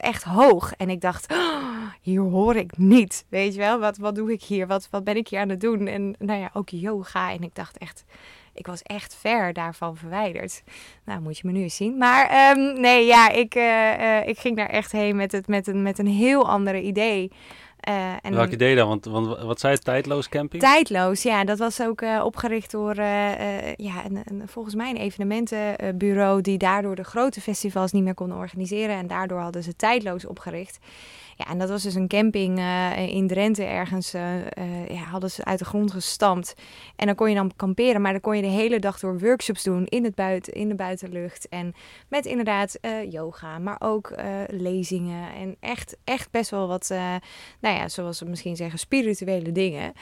echt 0.00 0.22
hoog. 0.22 0.72
En 0.76 0.90
ik 0.90 1.00
dacht, 1.00 1.32
oh, 1.32 1.90
hier 2.00 2.20
hoor 2.20 2.56
ik 2.56 2.76
niet. 2.76 3.26
Weet 3.28 3.52
je 3.52 3.58
wel, 3.58 3.78
wat, 3.78 3.96
wat 3.96 4.14
doe 4.14 4.32
ik 4.32 4.42
hier? 4.42 4.66
Wat, 4.66 4.88
wat 4.90 5.04
ben 5.04 5.16
ik 5.16 5.28
hier 5.28 5.40
aan 5.40 5.48
het 5.48 5.60
doen? 5.60 5.86
En 5.86 6.14
nou 6.18 6.40
ja, 6.40 6.50
ook 6.52 6.68
yoga. 6.68 7.30
En 7.30 7.42
ik 7.42 7.54
dacht 7.54 7.78
echt 7.78 8.04
ik 8.54 8.66
was 8.66 8.82
echt 8.82 9.14
ver 9.14 9.52
daarvan 9.52 9.96
verwijderd. 9.96 10.62
Nou, 11.04 11.20
moet 11.20 11.38
je 11.38 11.46
me 11.46 11.52
nu 11.52 11.62
eens 11.62 11.76
zien. 11.76 11.98
Maar 11.98 12.50
um, 12.56 12.80
nee, 12.80 13.06
ja, 13.06 13.30
ik, 13.30 13.54
uh, 13.54 13.98
uh, 13.98 14.28
ik 14.28 14.38
ging 14.38 14.56
daar 14.56 14.68
echt 14.68 14.92
heen 14.92 15.16
met, 15.16 15.32
het, 15.32 15.46
met, 15.48 15.66
een, 15.66 15.82
met 15.82 15.98
een 15.98 16.06
heel 16.06 16.48
andere 16.48 16.82
idee. 16.82 17.30
Uh, 17.88 18.12
en 18.22 18.34
Welk 18.34 18.50
idee 18.50 18.76
dan? 18.76 18.88
Want, 18.88 19.04
want 19.04 19.26
wat 19.26 19.60
zei 19.60 19.74
het? 19.74 19.84
Tijdloos 19.84 20.28
camping? 20.28 20.62
Tijdloos, 20.62 21.22
ja. 21.22 21.44
Dat 21.44 21.58
was 21.58 21.82
ook 21.82 22.00
uh, 22.00 22.22
opgericht 22.24 22.70
door 22.70 22.98
uh, 22.98 23.74
ja, 23.74 24.04
een, 24.04 24.20
een, 24.24 24.42
volgens 24.48 24.74
mij 24.74 24.90
een 24.90 24.96
evenementenbureau... 24.96 26.40
die 26.40 26.58
daardoor 26.58 26.96
de 26.96 27.04
grote 27.04 27.40
festivals 27.40 27.92
niet 27.92 28.02
meer 28.02 28.14
kon 28.14 28.32
organiseren. 28.32 28.96
En 28.96 29.06
daardoor 29.06 29.40
hadden 29.40 29.62
ze 29.62 29.76
Tijdloos 29.76 30.26
opgericht. 30.26 30.78
Ja, 31.36 31.46
en 31.46 31.58
dat 31.58 31.68
was 31.68 31.82
dus 31.82 31.94
een 31.94 32.08
camping 32.08 32.58
uh, 32.58 32.98
in 32.98 33.26
Drenthe 33.26 33.64
ergens. 33.64 34.14
Uh, 34.14 34.36
uh, 34.36 34.88
ja, 34.88 35.02
hadden 35.02 35.30
ze 35.30 35.44
uit 35.44 35.58
de 35.58 35.64
grond 35.64 35.92
gestampt. 35.92 36.54
En 36.96 37.06
dan 37.06 37.14
kon 37.14 37.28
je 37.28 37.34
dan 37.34 37.52
kamperen, 37.56 38.00
maar 38.00 38.12
dan 38.12 38.20
kon 38.20 38.36
je 38.36 38.42
de 38.42 38.48
hele 38.48 38.78
dag 38.78 38.98
door 38.98 39.18
workshops 39.18 39.62
doen 39.62 39.86
in, 39.86 40.04
het 40.04 40.14
buiten, 40.14 40.52
in 40.52 40.68
de 40.68 40.74
buitenlucht. 40.74 41.48
En 41.48 41.74
met 42.08 42.26
inderdaad 42.26 42.78
yoga, 43.08 43.58
maar 43.58 43.76
ook 43.78 44.14
lezingen. 44.46 45.34
En 45.34 45.56
echt, 45.60 45.96
echt 46.04 46.30
best 46.30 46.50
wel 46.50 46.68
wat, 46.68 46.88
nou 47.60 47.76
ja, 47.76 47.88
zoals 47.88 48.20
we 48.20 48.26
misschien 48.26 48.56
zeggen, 48.56 48.78
spirituele 48.78 49.52
dingen. 49.52 49.92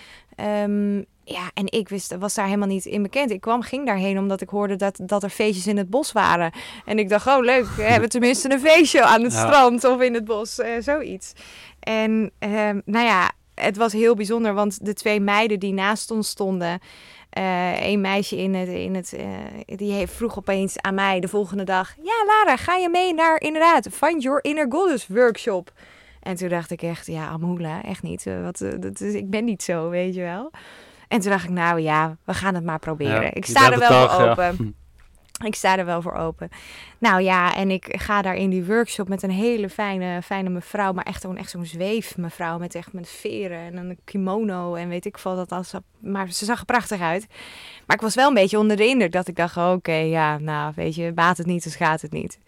Um, 0.47 1.05
ja, 1.25 1.51
en 1.55 1.73
ik 1.73 1.89
wist, 1.89 2.17
was 2.19 2.35
daar 2.35 2.45
helemaal 2.45 2.69
niet 2.69 2.85
in 2.85 3.03
bekend. 3.03 3.31
Ik 3.31 3.41
kwam, 3.41 3.63
ging 3.63 3.87
daarheen 3.87 4.19
omdat 4.19 4.41
ik 4.41 4.49
hoorde 4.49 4.77
dat, 4.77 5.01
dat 5.03 5.23
er 5.23 5.31
feestjes 5.31 5.67
in 5.67 5.77
het 5.77 5.91
bos 5.91 6.13
waren. 6.13 6.53
En 6.85 6.99
ik 6.99 7.09
dacht, 7.09 7.27
oh 7.27 7.41
leuk, 7.41 7.67
we 7.67 7.83
hebben 7.83 8.09
tenminste 8.09 8.53
een 8.53 8.61
feestje 8.61 9.03
aan 9.03 9.23
het 9.23 9.33
strand 9.33 9.85
of 9.85 10.01
in 10.01 10.15
het 10.15 10.25
bos, 10.25 10.59
uh, 10.59 10.67
zoiets. 10.81 11.33
En 11.81 12.31
uh, 12.41 12.51
nou 12.85 13.07
ja, 13.07 13.31
het 13.55 13.77
was 13.77 13.93
heel 13.93 14.15
bijzonder, 14.15 14.55
want 14.55 14.85
de 14.85 14.95
twee 14.95 15.21
meiden 15.21 15.59
die 15.59 15.73
naast 15.73 16.11
ons 16.11 16.29
stonden... 16.29 16.81
Uh, 17.39 17.87
een 17.87 18.01
meisje 18.01 18.37
in 18.37 18.55
het, 18.55 18.69
in 18.69 18.95
het 18.95 19.13
uh, 19.19 19.77
die 19.77 19.93
heeft 19.93 20.13
vroeg 20.13 20.39
opeens 20.39 20.81
aan 20.81 20.95
mij 20.95 21.21
de 21.21 21.29
volgende 21.29 21.65
dag: 21.65 21.95
Ja, 22.03 22.25
Lara, 22.27 22.57
ga 22.57 22.77
je 22.77 22.89
mee 22.89 23.15
naar 23.15 23.41
inderdaad 23.41 23.89
Find 23.93 24.23
Your 24.23 24.45
Inner 24.45 24.67
Goddess 24.69 25.07
workshop? 25.07 25.73
En 26.21 26.37
toen 26.37 26.49
dacht 26.49 26.71
ik 26.71 26.83
echt: 26.83 27.07
Ja, 27.07 27.27
Amula, 27.29 27.83
echt 27.83 28.03
niet. 28.03 28.25
wat, 28.43 28.59
dat 28.81 29.01
is, 29.01 29.15
ik 29.15 29.31
ben 29.31 29.45
niet 29.45 29.63
zo, 29.63 29.89
weet 29.89 30.15
je 30.15 30.23
wel. 30.23 30.51
En 31.11 31.21
toen 31.21 31.31
dacht 31.31 31.45
ik, 31.45 31.51
nou 31.51 31.81
ja, 31.81 32.17
we 32.25 32.35
gaan 32.35 32.55
het 32.55 32.65
maar 32.65 32.79
proberen. 32.79 33.23
Ja, 33.23 33.35
ik 33.35 33.47
sta 33.47 33.73
er 33.73 33.79
wel 33.79 33.89
dag, 33.89 34.15
voor 34.15 34.29
open. 34.29 34.57
Ja. 34.59 34.79
Ik 35.45 35.55
sta 35.55 35.79
er 35.79 35.85
wel 35.85 36.03
voor 36.03 36.15
open. 36.15 36.49
Nou 36.99 37.23
ja, 37.23 37.55
en 37.55 37.71
ik 37.71 37.87
ga 37.99 38.23
daar 38.23 38.35
in 38.35 38.51
die 38.51 38.65
workshop 38.65 39.09
met 39.09 39.23
een 39.23 39.31
hele 39.31 39.69
fijne, 39.69 40.23
fijne 40.23 40.49
mevrouw. 40.49 40.93
Maar 40.93 41.05
echt, 41.05 41.25
echt 41.35 41.51
zo'n 41.51 41.67
zweef 41.67 42.17
mevrouw 42.17 42.59
met 42.59 42.75
echt 42.75 42.93
met 42.93 43.09
veren 43.09 43.59
en 43.59 43.77
een 43.77 43.99
kimono 44.05 44.75
en 44.75 44.89
weet 44.89 45.05
ik 45.05 45.19
veel. 45.19 45.37
Dat 45.37 45.53
als, 45.53 45.73
maar 45.99 46.33
ze 46.33 46.45
zag 46.45 46.59
er 46.59 46.65
prachtig 46.65 47.01
uit. 47.01 47.27
Maar 47.87 47.97
ik 47.97 48.03
was 48.03 48.15
wel 48.15 48.29
een 48.29 48.35
beetje 48.35 48.59
onder 48.59 48.77
de 48.77 48.87
indruk 48.87 49.13
dat 49.13 49.29
ik 49.29 49.37
dacht, 49.37 49.57
oké, 49.57 49.69
okay, 49.69 50.09
ja, 50.09 50.39
nou 50.39 50.73
weet 50.77 50.95
je, 50.95 51.13
baat 51.13 51.37
het 51.37 51.47
niet, 51.47 51.63
dus 51.63 51.77
gaat 51.77 52.01
het 52.01 52.13
niet. 52.13 52.39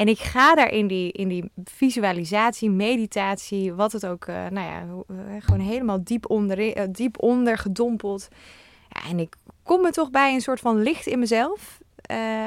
En 0.00 0.08
ik 0.08 0.18
ga 0.18 0.54
daar 0.54 0.72
in 0.72 0.86
die, 0.86 1.12
in 1.12 1.28
die 1.28 1.50
visualisatie, 1.64 2.70
meditatie, 2.70 3.74
wat 3.74 3.92
het 3.92 4.06
ook, 4.06 4.26
uh, 4.26 4.46
nou 4.48 4.66
ja, 4.66 4.86
gewoon 5.38 5.60
helemaal 5.60 6.04
diep 6.04 6.30
onder, 6.30 6.78
uh, 6.78 6.84
diep 6.90 7.22
onder 7.22 7.58
gedompeld. 7.58 8.28
Ja, 8.88 9.08
en 9.08 9.18
ik 9.18 9.36
kom 9.62 9.82
me 9.82 9.90
toch 9.90 10.10
bij 10.10 10.34
een 10.34 10.40
soort 10.40 10.60
van 10.60 10.82
licht 10.82 11.06
in 11.06 11.18
mezelf, 11.18 11.80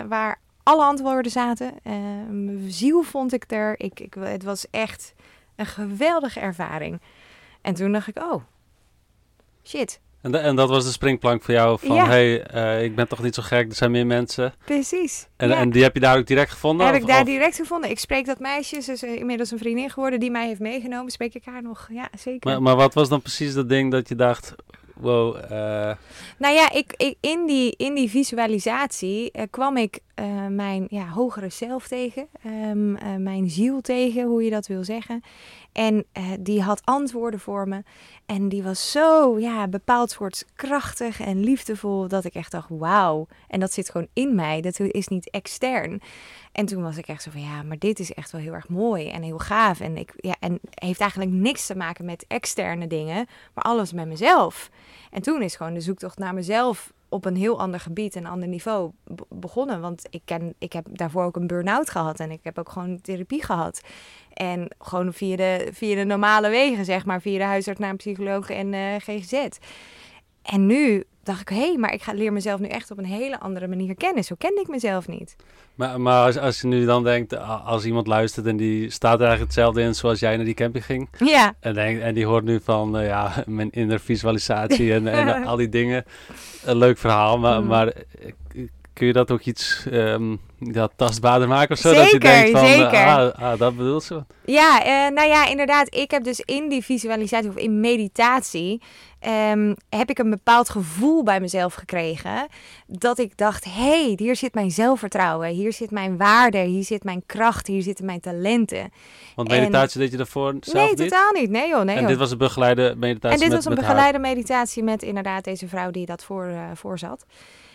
waar 0.07 0.39
alle 0.63 0.83
antwoorden 0.83 1.31
zaten. 1.31 1.74
mijn 2.29 2.72
ziel 2.72 3.03
vond 3.03 3.33
ik 3.33 3.51
er. 3.51 3.79
Ik, 3.79 4.00
ik, 4.00 4.13
het 4.13 4.43
was 4.43 4.69
echt 4.69 5.13
een 5.55 5.65
geweldige 5.65 6.39
ervaring. 6.39 7.01
En 7.62 7.74
toen 7.74 7.91
dacht 7.91 8.07
ik, 8.07 8.17
oh, 8.17 8.43
shit, 9.63 10.00
en, 10.24 10.42
en, 10.42 10.56
dat 10.56 10.70
was 10.70 10.86
de 10.86 10.92
springplank 10.92 11.44
voor 11.44 11.53
jou 11.53 11.80
van, 11.80 11.96
ja. 11.96 12.08
hey, 12.08 12.53
uh, 12.56 12.84
ik 12.84 12.96
ben 12.96 13.08
toch 13.08 13.24
niet 13.24 13.36
zo 13.36 13.42
gek, 13.42 13.70
er 13.70 13.75
zijn 13.75 13.92
meer 13.92 14.06
mensen. 14.06 14.53
Precies. 14.65 15.27
En, 15.38 15.50
ja. 15.50 15.56
en 15.56 15.70
die 15.70 15.84
heb 15.84 15.94
je 15.94 16.00
daar 16.00 16.18
ook 16.18 16.27
direct 16.27 16.51
gevonden? 16.51 16.86
Heb 16.86 16.96
of, 16.96 17.01
ik 17.01 17.08
daar 17.08 17.22
of? 17.22 17.27
direct 17.27 17.56
gevonden. 17.56 17.89
Ik 17.89 18.00
spreek 18.00 18.25
dat 18.25 18.39
meisje, 18.39 18.82
ze 18.82 18.92
is 18.92 19.03
inmiddels 19.03 19.51
een 19.51 19.58
vriendin 19.58 19.89
geworden 19.89 20.20
die 20.20 20.32
mij 20.32 20.48
heeft 20.48 20.60
meegenomen. 20.60 21.12
Spreek 21.12 21.34
ik 21.34 21.46
haar 21.46 21.62
nog, 21.62 21.88
ja 21.92 22.10
zeker. 22.18 22.51
Maar, 22.51 22.62
maar 22.62 22.75
wat 22.75 22.94
was 22.94 23.10
dan 23.10 23.22
precies 23.22 23.53
dat 23.53 23.70
ding 23.70 23.92
dat 23.92 24.10
je 24.10 24.15
dacht, 24.15 24.56
wow. 24.94 25.36
Uh... 25.36 25.92
Nou 26.38 26.56
ja, 26.56 26.72
ik, 26.72 26.94
ik, 26.98 27.18
in, 27.20 27.46
die, 27.46 27.74
in 27.77 27.94
die 27.94 28.10
visualisatie 28.10 29.32
uh, 29.34 29.44
kwam 29.50 29.77
ik 29.77 30.00
eh, 30.15 30.48
mijn 30.48 30.86
ja, 30.89 31.08
hogere 31.08 31.50
zelf 31.50 31.88
tegen, 31.88 32.27
ehm, 32.44 32.96
eh, 32.96 33.15
mijn 33.15 33.50
ziel 33.50 33.82
tegen, 33.82 34.24
hoe 34.24 34.44
je 34.44 34.50
dat 34.50 34.68
wil 34.68 34.84
zeggen. 34.84 35.24
En 35.74 36.06
eh, 36.12 36.24
die 36.39 36.62
had 36.62 36.82
antwoorden 36.84 37.39
voor 37.39 37.68
me. 37.68 37.84
En 38.25 38.50
die 38.50 38.63
was 38.63 38.92
zo, 38.92 39.39
ja, 39.39 39.68
bepaald 39.68 40.12
soort 40.12 40.46
krachtig 40.56 41.22
en 41.22 41.39
liefdevol, 41.39 42.08
dat 42.08 42.25
ik 42.25 42.34
echt 42.34 42.51
dacht, 42.51 42.70
wauw. 42.70 43.27
En 43.48 43.60
dat 43.60 43.74
zit 43.74 43.89
gewoon 43.89 44.08
in 44.13 44.36
mij, 44.36 44.62
dat 44.62 44.80
is 44.80 45.08
niet 45.08 45.30
extern. 45.30 46.01
En 46.51 46.65
toen 46.65 46.84
was 46.84 46.98
ik 46.98 47.08
echt 47.08 47.22
zo 47.24 47.32
van, 47.32 47.42
ja, 47.42 47.63
maar 47.63 47.77
dit 47.77 48.00
is 48.00 48.13
echt 48.13 48.32
wel 48.32 48.42
heel 48.42 48.53
erg 48.53 48.70
mooi 48.70 49.10
en 49.10 49.22
heel 49.22 49.39
gaaf. 49.39 49.80
En, 49.80 49.98
ik, 49.98 50.13
ja, 50.15 50.36
en 50.39 50.60
heeft 50.74 51.00
eigenlijk 51.00 51.32
niks 51.32 51.65
te 51.65 51.75
maken 51.75 52.06
met 52.06 52.25
externe 52.27 52.88
dingen, 52.88 53.27
maar 53.53 53.63
alles 53.63 53.94
met 53.94 54.08
mezelf. 54.08 54.70
En 55.12 55.22
toen 55.22 55.42
is 55.42 55.56
gewoon 55.56 55.74
de 55.74 55.82
zoektocht 55.82 56.18
naar 56.18 56.34
mezelf 56.34 56.94
op 57.13 57.25
een 57.25 57.36
heel 57.36 57.60
ander 57.60 57.79
gebied, 57.79 58.15
een 58.15 58.25
ander 58.25 58.48
niveau 58.48 58.91
begonnen. 59.29 59.82
Want 59.82 60.08
ik, 60.10 60.22
ken, 60.25 60.53
ik 60.58 60.74
heb 60.74 60.86
daarvoor 60.91 61.24
ook 61.24 61.36
een 61.36 61.48
burn-out 61.48 61.89
gehad 61.89 62.20
en 62.20 62.32
ik 62.32 62.39
heb 62.43 62.60
ook 62.60 62.70
gewoon 62.70 63.01
therapie 63.01 63.43
gehad. 63.43 63.82
En 64.34 64.75
gewoon 64.79 65.13
via 65.13 65.36
de, 65.36 65.70
via 65.72 65.96
de 65.96 66.03
normale 66.03 66.50
wegen, 66.50 66.86
zeg 66.86 67.05
maar, 67.05 67.22
via 67.22 67.38
de 67.38 67.43
huisarts 67.43 67.79
naar 67.79 67.96
psycholoog 67.96 68.50
en 68.50 68.74
uh, 68.74 68.96
eh, 68.96 69.01
GGZ. 69.01 69.48
En 70.41 70.65
nu 70.65 71.03
dacht 71.24 71.42
ik, 71.42 71.50
hé, 71.50 71.56
hey, 71.56 71.77
maar 71.77 71.94
ik 71.94 72.01
ga, 72.01 72.13
leer 72.13 72.34
mezelf 72.34 72.60
nu 72.60 72.68
echt 72.68 72.92
op 72.92 72.98
een 72.98 73.06
hele 73.06 73.39
andere 73.39 73.68
manier 73.68 73.96
kennen. 73.96 74.24
Zo 74.24 74.36
kende 74.38 74.62
ik 74.62 74.68
mezelf 74.68 75.08
niet. 75.08 75.36
Maar, 75.75 76.01
maar 76.01 76.25
als, 76.25 76.38
als 76.38 76.62
je 76.62 76.68
nu 76.68 76.86
dan 76.86 77.03
denkt, 77.03 77.38
als 77.65 77.86
iemand 77.86 78.08
luistert 78.08 78.46
en 78.46 78.58
die 78.58 78.89
staat 78.89 79.20
eigenlijk 79.20 79.51
hetzelfde 79.51 79.82
in 79.82 79.96
zoals 79.96 80.20
jij 80.20 80.36
naar 80.36 80.46
die 80.46 80.53
camping 80.53 80.86
ging. 80.86 81.10
Ja. 81.18 81.53
En, 81.60 82.01
en 82.01 82.13
die 82.13 82.25
hoort 82.25 82.44
nu 82.44 82.60
van, 82.63 83.00
uh, 83.00 83.08
ja, 83.08 83.44
mijn 83.46 83.72
inner 83.72 84.00
visualisatie 84.00 84.94
en, 84.94 85.08
en 85.08 85.44
al 85.46 85.56
die 85.56 85.70
dingen. 85.70 86.06
Een 86.65 86.77
leuk 86.77 86.98
verhaal, 86.98 87.38
maar, 87.38 87.62
mm. 87.62 87.68
maar 87.68 87.88
eh, 87.88 88.32
kun 88.93 89.07
je 89.07 89.13
dat 89.13 89.31
ook 89.31 89.41
iets 89.41 89.85
um, 89.91 90.39
ja, 90.57 90.89
tastbaarder 90.95 91.47
maken 91.47 91.71
of 91.75 91.81
zo? 91.81 91.93
Zeker, 91.93 92.03
dat 92.03 92.12
je 92.12 92.19
denkt 92.19 92.51
van, 92.51 92.67
zeker. 92.67 93.05
ah, 93.05 93.51
ah, 93.51 93.59
dat 93.59 93.77
bedoelt 93.77 94.03
ze. 94.03 94.23
Ja, 94.45 94.79
uh, 94.81 95.15
nou 95.15 95.27
ja, 95.27 95.47
inderdaad. 95.47 95.95
Ik 95.95 96.12
heb 96.12 96.23
dus 96.23 96.39
in 96.39 96.69
die 96.69 96.83
visualisatie 96.83 97.50
of 97.50 97.55
in 97.55 97.79
meditatie... 97.79 98.81
Um, 99.51 99.75
heb 99.89 100.09
ik 100.09 100.19
een 100.19 100.29
bepaald 100.29 100.69
gevoel 100.69 101.23
bij 101.23 101.39
mezelf 101.39 101.73
gekregen. 101.73 102.47
Dat 102.88 103.19
ik 103.19 103.38
dacht, 103.38 103.63
hé, 103.63 103.71
hey, 103.71 104.13
hier 104.15 104.35
zit 104.35 104.53
mijn 104.53 104.71
zelfvertrouwen. 104.71 105.50
Hier 105.50 105.73
zit 105.73 105.91
mijn 105.91 106.17
waarde. 106.17 106.57
Hier 106.57 106.83
zit 106.83 107.03
mijn 107.03 107.23
kracht. 107.25 107.67
Hier 107.67 107.81
zitten 107.81 108.05
mijn 108.05 108.19
talenten. 108.19 108.91
Want 109.35 109.50
meditatie 109.50 109.93
en... 109.93 110.00
deed 110.00 110.12
je 110.12 110.17
daarvoor 110.17 110.55
zelf 110.59 110.85
Nee, 110.85 110.95
totaal 110.95 111.31
niet. 111.31 111.50
Nee 111.50 111.67
joh, 111.67 111.83
nee 111.83 111.95
En 111.95 112.07
dit 112.07 112.17
was 112.17 112.31
een 112.31 112.38
begeleide 112.38 112.95
meditatie 112.97 113.38
En 113.38 113.43
dit 113.43 113.53
was 113.55 113.65
een 113.65 113.75
begeleide 113.75 114.19
meditatie 114.19 114.83
met 114.83 115.03
inderdaad 115.03 115.43
deze 115.43 115.67
vrouw 115.67 115.91
die 115.91 116.05
dat 116.05 116.23
voor, 116.23 116.45
uh, 116.45 116.63
voor 116.73 117.00
zat. 117.00 117.25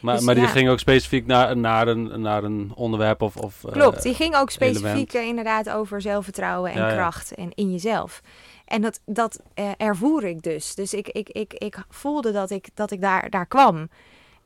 Maar, 0.00 0.17
dus, 0.17 0.25
maar 0.25 0.35
die 0.35 0.47
ging 0.47 0.69
ook 0.69 0.78
specifiek 0.78 1.26
naar, 1.26 1.57
naar, 1.57 1.88
een, 1.88 2.21
naar 2.21 2.45
een 2.45 2.73
onderwerp 2.75 3.23
of... 3.23 3.37
of 3.37 3.64
Klopt, 3.71 3.97
uh, 3.97 4.02
die 4.02 4.14
ging 4.14 4.37
ook 4.37 4.50
specifiek 4.50 5.12
uh, 5.12 5.26
inderdaad 5.26 5.71
over 5.71 6.00
zelfvertrouwen 6.00 6.71
en 6.71 6.78
ja, 6.78 6.93
kracht 6.93 7.35
en 7.35 7.50
in 7.55 7.71
jezelf. 7.71 8.21
En 8.64 8.83
dat, 8.83 9.00
dat 9.07 9.40
uh, 9.55 9.71
ervoer 9.76 10.25
ik 10.25 10.43
dus. 10.43 10.75
Dus 10.75 10.95
ik, 10.95 11.09
ik, 11.09 11.28
ik, 11.28 11.55
ik 11.55 11.85
voelde 11.88 12.33
dat 12.33 12.50
ik, 12.50 12.69
dat 12.75 12.90
ik 12.90 13.00
daar, 13.00 13.31
daar 13.31 13.47
kwam. 13.47 13.88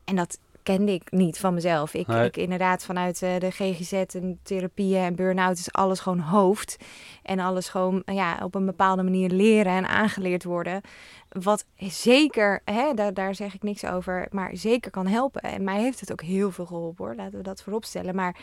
En 0.05 0.15
dat 0.15 0.39
kende 0.63 0.91
ik 0.91 1.11
niet 1.11 1.39
van 1.39 1.53
mezelf. 1.53 1.93
Ik, 1.93 2.07
ik 2.07 2.37
inderdaad 2.37 2.83
vanuit 2.83 3.21
uh, 3.21 3.29
de 3.39 3.51
GGZ 3.51 3.93
en 3.93 4.39
therapieën 4.43 5.03
en 5.03 5.15
burn-out 5.15 5.57
is 5.57 5.71
alles 5.71 5.99
gewoon 5.99 6.19
hoofd. 6.19 6.77
En 7.23 7.39
alles 7.39 7.69
gewoon 7.69 8.01
ja, 8.05 8.39
op 8.43 8.55
een 8.55 8.65
bepaalde 8.65 9.03
manier 9.03 9.29
leren 9.29 9.73
en 9.73 9.87
aangeleerd 9.87 10.43
worden. 10.43 10.81
Wat 11.29 11.65
zeker, 11.77 12.61
hè, 12.65 12.93
daar, 12.93 13.13
daar 13.13 13.35
zeg 13.35 13.53
ik 13.53 13.63
niks 13.63 13.85
over, 13.85 14.27
maar 14.31 14.49
zeker 14.53 14.91
kan 14.91 15.07
helpen. 15.07 15.41
En 15.41 15.63
mij 15.63 15.81
heeft 15.81 15.99
het 15.99 16.11
ook 16.11 16.21
heel 16.21 16.51
veel 16.51 16.65
geholpen 16.65 17.05
hoor, 17.05 17.15
laten 17.15 17.37
we 17.37 17.43
dat 17.43 17.61
vooropstellen. 17.63 18.15
Maar 18.15 18.35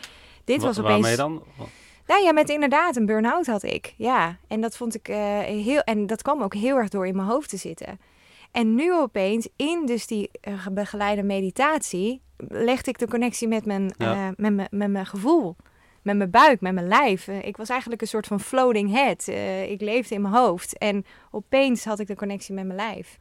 dit 0.43 0.61
was 0.61 0.79
opeens... 0.79 0.99
Waarmee 0.99 1.15
dan? 1.15 1.43
Nou 2.07 2.23
ja, 2.23 2.33
met 2.33 2.49
inderdaad 2.49 2.95
een 2.95 3.05
burn-out 3.05 3.45
had 3.45 3.63
ik. 3.63 3.93
Ja, 3.97 4.37
en 4.47 4.61
dat 4.61 4.77
vond 4.77 4.95
ik 4.95 5.09
uh, 5.09 5.39
heel. 5.39 5.79
En 5.79 6.07
dat 6.07 6.21
kwam 6.21 6.41
ook 6.41 6.53
heel 6.53 6.77
erg 6.77 6.89
door 6.89 7.07
in 7.07 7.15
mijn 7.15 7.27
hoofd 7.27 7.49
te 7.49 7.57
zitten. 7.57 7.99
En 8.51 8.75
nu 8.75 8.93
opeens, 8.93 9.47
in 9.55 9.85
dus 9.85 10.07
die 10.07 10.29
uh, 10.47 10.67
begeleide 10.71 11.23
meditatie, 11.23 12.21
legde 12.47 12.89
ik 12.89 12.99
de 12.99 13.07
connectie 13.07 13.47
met 13.47 13.65
mijn, 13.65 13.93
ja. 13.97 14.13
uh, 14.13 14.33
met, 14.35 14.53
mijn, 14.53 14.67
met 14.71 14.89
mijn 14.89 15.05
gevoel. 15.05 15.55
Met 16.01 16.17
mijn 16.17 16.31
buik, 16.31 16.61
met 16.61 16.73
mijn 16.73 16.87
lijf. 16.87 17.27
ik 17.27 17.57
was 17.57 17.69
eigenlijk 17.69 18.01
een 18.01 18.07
soort 18.07 18.27
van 18.27 18.39
floating 18.39 18.91
head. 18.91 19.27
ik 19.69 19.81
leefde 19.81 20.15
in 20.15 20.21
mijn 20.21 20.33
hoofd. 20.33 20.77
En 20.77 21.05
opeens 21.31 21.85
had 21.85 21.99
ik 21.99 22.07
de 22.07 22.15
connectie 22.15 22.53
met 22.53 22.65
mijn 22.65 22.79
lijf. 22.79 23.17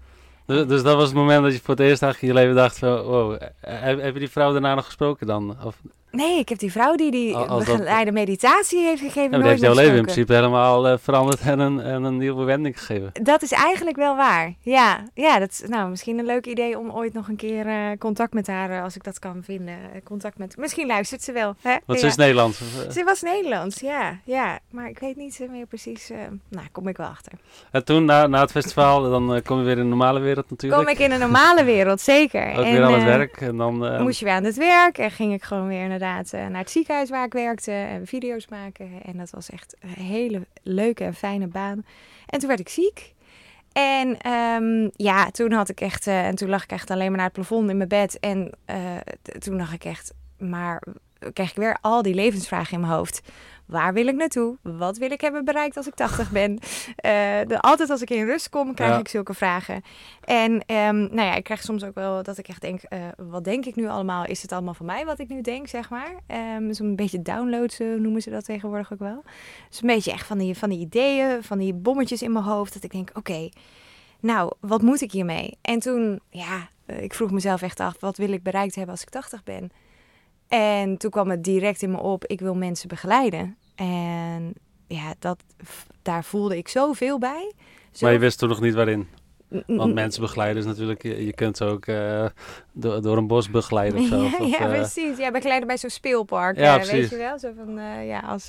Dus, 0.46 0.66
dus, 0.66 0.82
dat 0.82 0.96
was 0.96 1.04
het 1.04 1.14
moment 1.14 1.42
dat 1.42 1.52
je 1.52 1.60
voor 1.60 1.74
het 1.74 1.84
eerst 1.84 2.02
in 2.02 2.28
je 2.28 2.34
leven 2.34 2.54
dacht: 2.54 2.78
van, 2.78 3.02
wow, 3.02 3.40
heb, 3.60 4.00
heb 4.00 4.12
je 4.12 4.18
die 4.18 4.30
vrouw 4.30 4.52
daarna 4.52 4.74
nog 4.74 4.84
gesproken 4.84 5.26
dan? 5.26 5.56
Of? 5.64 5.80
Nee, 6.12 6.38
ik 6.38 6.48
heb 6.48 6.58
die 6.58 6.72
vrouw 6.72 6.94
die 6.94 7.10
die 7.10 7.32
begeleide 7.46 8.12
meditatie 8.12 8.80
heeft 8.80 9.00
gegeven. 9.00 9.30
Ja, 9.30 9.38
dat 9.38 9.46
heeft 9.46 9.60
jouw 9.60 9.74
leven 9.74 9.96
in 9.96 10.02
principe 10.02 10.32
helemaal 10.32 10.90
uh, 10.90 10.94
veranderd 11.00 11.40
en 11.40 11.58
een, 11.58 11.80
en 11.80 12.02
een 12.02 12.16
nieuwe 12.16 12.44
wending 12.44 12.78
gegeven. 12.78 13.10
Dat 13.22 13.42
is 13.42 13.52
eigenlijk 13.52 13.96
wel 13.96 14.16
waar. 14.16 14.54
Ja, 14.60 15.04
ja 15.14 15.38
dat 15.38 15.50
is 15.50 15.62
nou, 15.68 15.90
misschien 15.90 16.18
een 16.18 16.24
leuk 16.24 16.46
idee 16.46 16.78
om 16.78 16.90
ooit 16.90 17.12
nog 17.12 17.28
een 17.28 17.36
keer 17.36 17.66
uh, 17.66 17.98
contact 17.98 18.32
met 18.32 18.46
haar, 18.46 18.70
uh, 18.70 18.82
als 18.82 18.96
ik 18.96 19.04
dat 19.04 19.18
kan 19.18 19.42
vinden. 19.44 19.74
contact 20.04 20.38
met. 20.38 20.56
Misschien 20.56 20.86
luistert 20.86 21.22
ze 21.22 21.32
wel. 21.32 21.54
Hè? 21.60 21.76
Want 21.86 22.00
ze 22.00 22.06
is 22.06 22.16
Nederlands. 22.16 22.62
Ze 22.90 23.04
was 23.04 23.22
Nederlands, 23.22 23.80
ja, 23.80 24.18
ja. 24.24 24.58
Maar 24.70 24.88
ik 24.88 24.98
weet 24.98 25.16
niet 25.16 25.46
meer 25.50 25.66
precies. 25.66 26.10
nou, 26.48 26.66
kom 26.72 26.88
ik 26.88 26.96
wel 26.96 27.06
achter. 27.06 27.32
En 27.70 27.84
toen 27.84 28.04
na, 28.04 28.26
na 28.26 28.40
het 28.40 28.50
festival, 28.50 29.10
dan 29.10 29.42
kom 29.44 29.58
je 29.58 29.64
weer 29.64 29.76
in 29.76 29.82
de 29.82 29.88
normale 29.88 30.20
wereld 30.20 30.50
natuurlijk. 30.50 30.82
Kom 30.82 30.92
ik 30.92 30.98
in 30.98 31.10
de 31.10 31.18
normale 31.18 31.64
wereld, 31.64 32.00
zeker. 32.00 32.50
Ook 32.50 32.64
en, 32.64 32.72
weer 32.72 32.84
aan 32.84 32.92
het 32.92 33.02
werk. 33.02 33.40
En 33.40 33.56
dan 33.56 34.02
moest 34.02 34.18
je 34.18 34.24
weer 34.24 34.34
aan 34.34 34.44
het 34.44 34.56
werk 34.56 34.98
en 34.98 35.10
ging 35.10 35.32
ik 35.32 35.42
gewoon 35.42 35.68
weer 35.68 35.88
naar 35.88 35.99
inderdaad 36.00 36.32
uh, 36.32 36.46
naar 36.46 36.60
het 36.60 36.70
ziekenhuis 36.70 37.10
waar 37.10 37.24
ik 37.24 37.32
werkte 37.32 37.72
en 37.72 38.06
video's 38.06 38.48
maken. 38.48 39.02
En 39.02 39.16
dat 39.16 39.30
was 39.30 39.50
echt 39.50 39.76
een 39.80 40.04
hele 40.04 40.46
leuke 40.62 41.04
en 41.04 41.14
fijne 41.14 41.46
baan. 41.46 41.84
En 42.26 42.38
toen 42.38 42.48
werd 42.48 42.60
ik 42.60 42.68
ziek. 42.68 43.14
En 43.72 44.32
um, 44.32 44.90
ja, 44.96 45.30
toen 45.30 45.52
had 45.52 45.68
ik 45.68 45.80
echt, 45.80 46.06
uh, 46.06 46.26
en 46.26 46.34
toen 46.34 46.48
lag 46.48 46.62
ik 46.62 46.70
echt 46.70 46.90
alleen 46.90 47.08
maar 47.08 47.16
naar 47.16 47.26
het 47.26 47.34
plafond 47.34 47.70
in 47.70 47.76
mijn 47.76 47.88
bed. 47.88 48.18
En 48.18 48.52
uh, 48.70 48.96
toen 49.38 49.58
dacht 49.58 49.72
ik 49.72 49.84
echt, 49.84 50.14
maar 50.38 50.82
kreeg 51.32 51.50
ik 51.50 51.56
weer 51.56 51.78
al 51.80 52.02
die 52.02 52.14
levensvragen 52.14 52.72
in 52.72 52.80
mijn 52.80 52.92
hoofd. 52.92 53.22
Waar 53.70 53.92
wil 53.92 54.06
ik 54.06 54.14
naartoe? 54.14 54.56
Wat 54.62 54.98
wil 54.98 55.10
ik 55.10 55.20
hebben 55.20 55.44
bereikt 55.44 55.76
als 55.76 55.86
ik 55.86 55.94
80 55.94 56.30
ben? 56.30 56.50
Uh, 56.50 56.58
de, 57.46 57.60
altijd 57.60 57.90
als 57.90 58.02
ik 58.02 58.10
in 58.10 58.26
rust 58.26 58.48
kom, 58.48 58.74
krijg 58.74 58.98
ik 58.98 59.08
zulke 59.08 59.34
vragen. 59.34 59.82
En 60.24 60.52
um, 60.52 60.96
nou 60.96 61.22
ja, 61.22 61.34
ik 61.34 61.44
krijg 61.44 61.62
soms 61.62 61.84
ook 61.84 61.94
wel 61.94 62.22
dat 62.22 62.38
ik 62.38 62.48
echt 62.48 62.60
denk, 62.60 62.80
uh, 62.88 62.98
wat 63.16 63.44
denk 63.44 63.66
ik 63.66 63.76
nu 63.76 63.88
allemaal? 63.88 64.24
Is 64.26 64.42
het 64.42 64.52
allemaal 64.52 64.74
van 64.74 64.86
mij 64.86 65.04
wat 65.04 65.18
ik 65.18 65.28
nu 65.28 65.40
denk, 65.40 65.68
zeg 65.68 65.90
maar? 65.90 66.12
Um, 66.56 66.74
Zo'n 66.74 66.96
beetje 66.96 67.22
downloads 67.22 67.78
noemen 67.78 68.22
ze 68.22 68.30
dat 68.30 68.44
tegenwoordig 68.44 68.92
ook 68.92 68.98
wel. 68.98 69.22
Dus 69.68 69.82
een 69.82 69.88
beetje 69.88 70.12
echt 70.12 70.26
van 70.26 70.38
die, 70.38 70.56
van 70.58 70.68
die 70.68 70.78
ideeën, 70.78 71.42
van 71.42 71.58
die 71.58 71.74
bommetjes 71.74 72.22
in 72.22 72.32
mijn 72.32 72.44
hoofd. 72.44 72.74
Dat 72.74 72.84
ik 72.84 72.90
denk, 72.90 73.08
oké, 73.08 73.18
okay, 73.18 73.52
nou, 74.20 74.52
wat 74.60 74.82
moet 74.82 75.00
ik 75.00 75.12
hiermee? 75.12 75.58
En 75.62 75.78
toen, 75.78 76.20
ja, 76.30 76.68
uh, 76.86 77.02
ik 77.02 77.14
vroeg 77.14 77.30
mezelf 77.30 77.62
echt 77.62 77.80
af, 77.80 78.00
wat 78.00 78.16
wil 78.16 78.32
ik 78.32 78.42
bereikt 78.42 78.74
hebben 78.74 78.94
als 78.94 79.02
ik 79.02 79.08
80 79.08 79.42
ben? 79.44 79.70
En 80.48 80.96
toen 80.96 81.10
kwam 81.10 81.30
het 81.30 81.44
direct 81.44 81.82
in 81.82 81.90
me 81.90 82.00
op, 82.00 82.24
ik 82.26 82.40
wil 82.40 82.54
mensen 82.54 82.88
begeleiden. 82.88 83.56
En 83.80 84.52
ja, 84.86 85.14
dat, 85.18 85.42
daar 86.02 86.24
voelde 86.24 86.56
ik 86.56 86.68
zoveel 86.68 87.18
bij. 87.18 87.52
Zo... 87.90 88.04
Maar 88.04 88.12
je 88.14 88.20
wist 88.20 88.38
toen 88.38 88.48
nog 88.48 88.60
niet 88.60 88.74
waarin? 88.74 89.08
Want 89.66 89.94
mensen 89.94 90.22
begeleiden 90.22 90.62
is 90.62 90.68
natuurlijk, 90.68 91.02
je, 91.02 91.24
je 91.24 91.32
kunt 91.32 91.62
ook 91.62 91.86
uh, 91.86 92.24
door, 92.72 93.02
door, 93.02 93.16
een 93.16 93.26
bos 93.26 93.50
begeleiden 93.50 94.00
of 94.00 94.06
zo. 94.14 94.22
Ja, 94.22 94.36
of, 94.38 94.58
ja 94.58 94.66
uh, 94.66 94.74
precies. 94.74 95.18
Ja, 95.18 95.30
begeleiden 95.30 95.66
bij 95.66 95.78
zo'n 95.78 95.90
speelpark. 95.90 96.56
Ja, 96.56 96.80
uh, 96.80 96.84
weet 96.84 97.10
je 97.10 97.16
wel? 97.16 97.38
Zo 97.38 97.52
van, 97.56 97.80
ja, 98.04 98.20
als... 98.20 98.48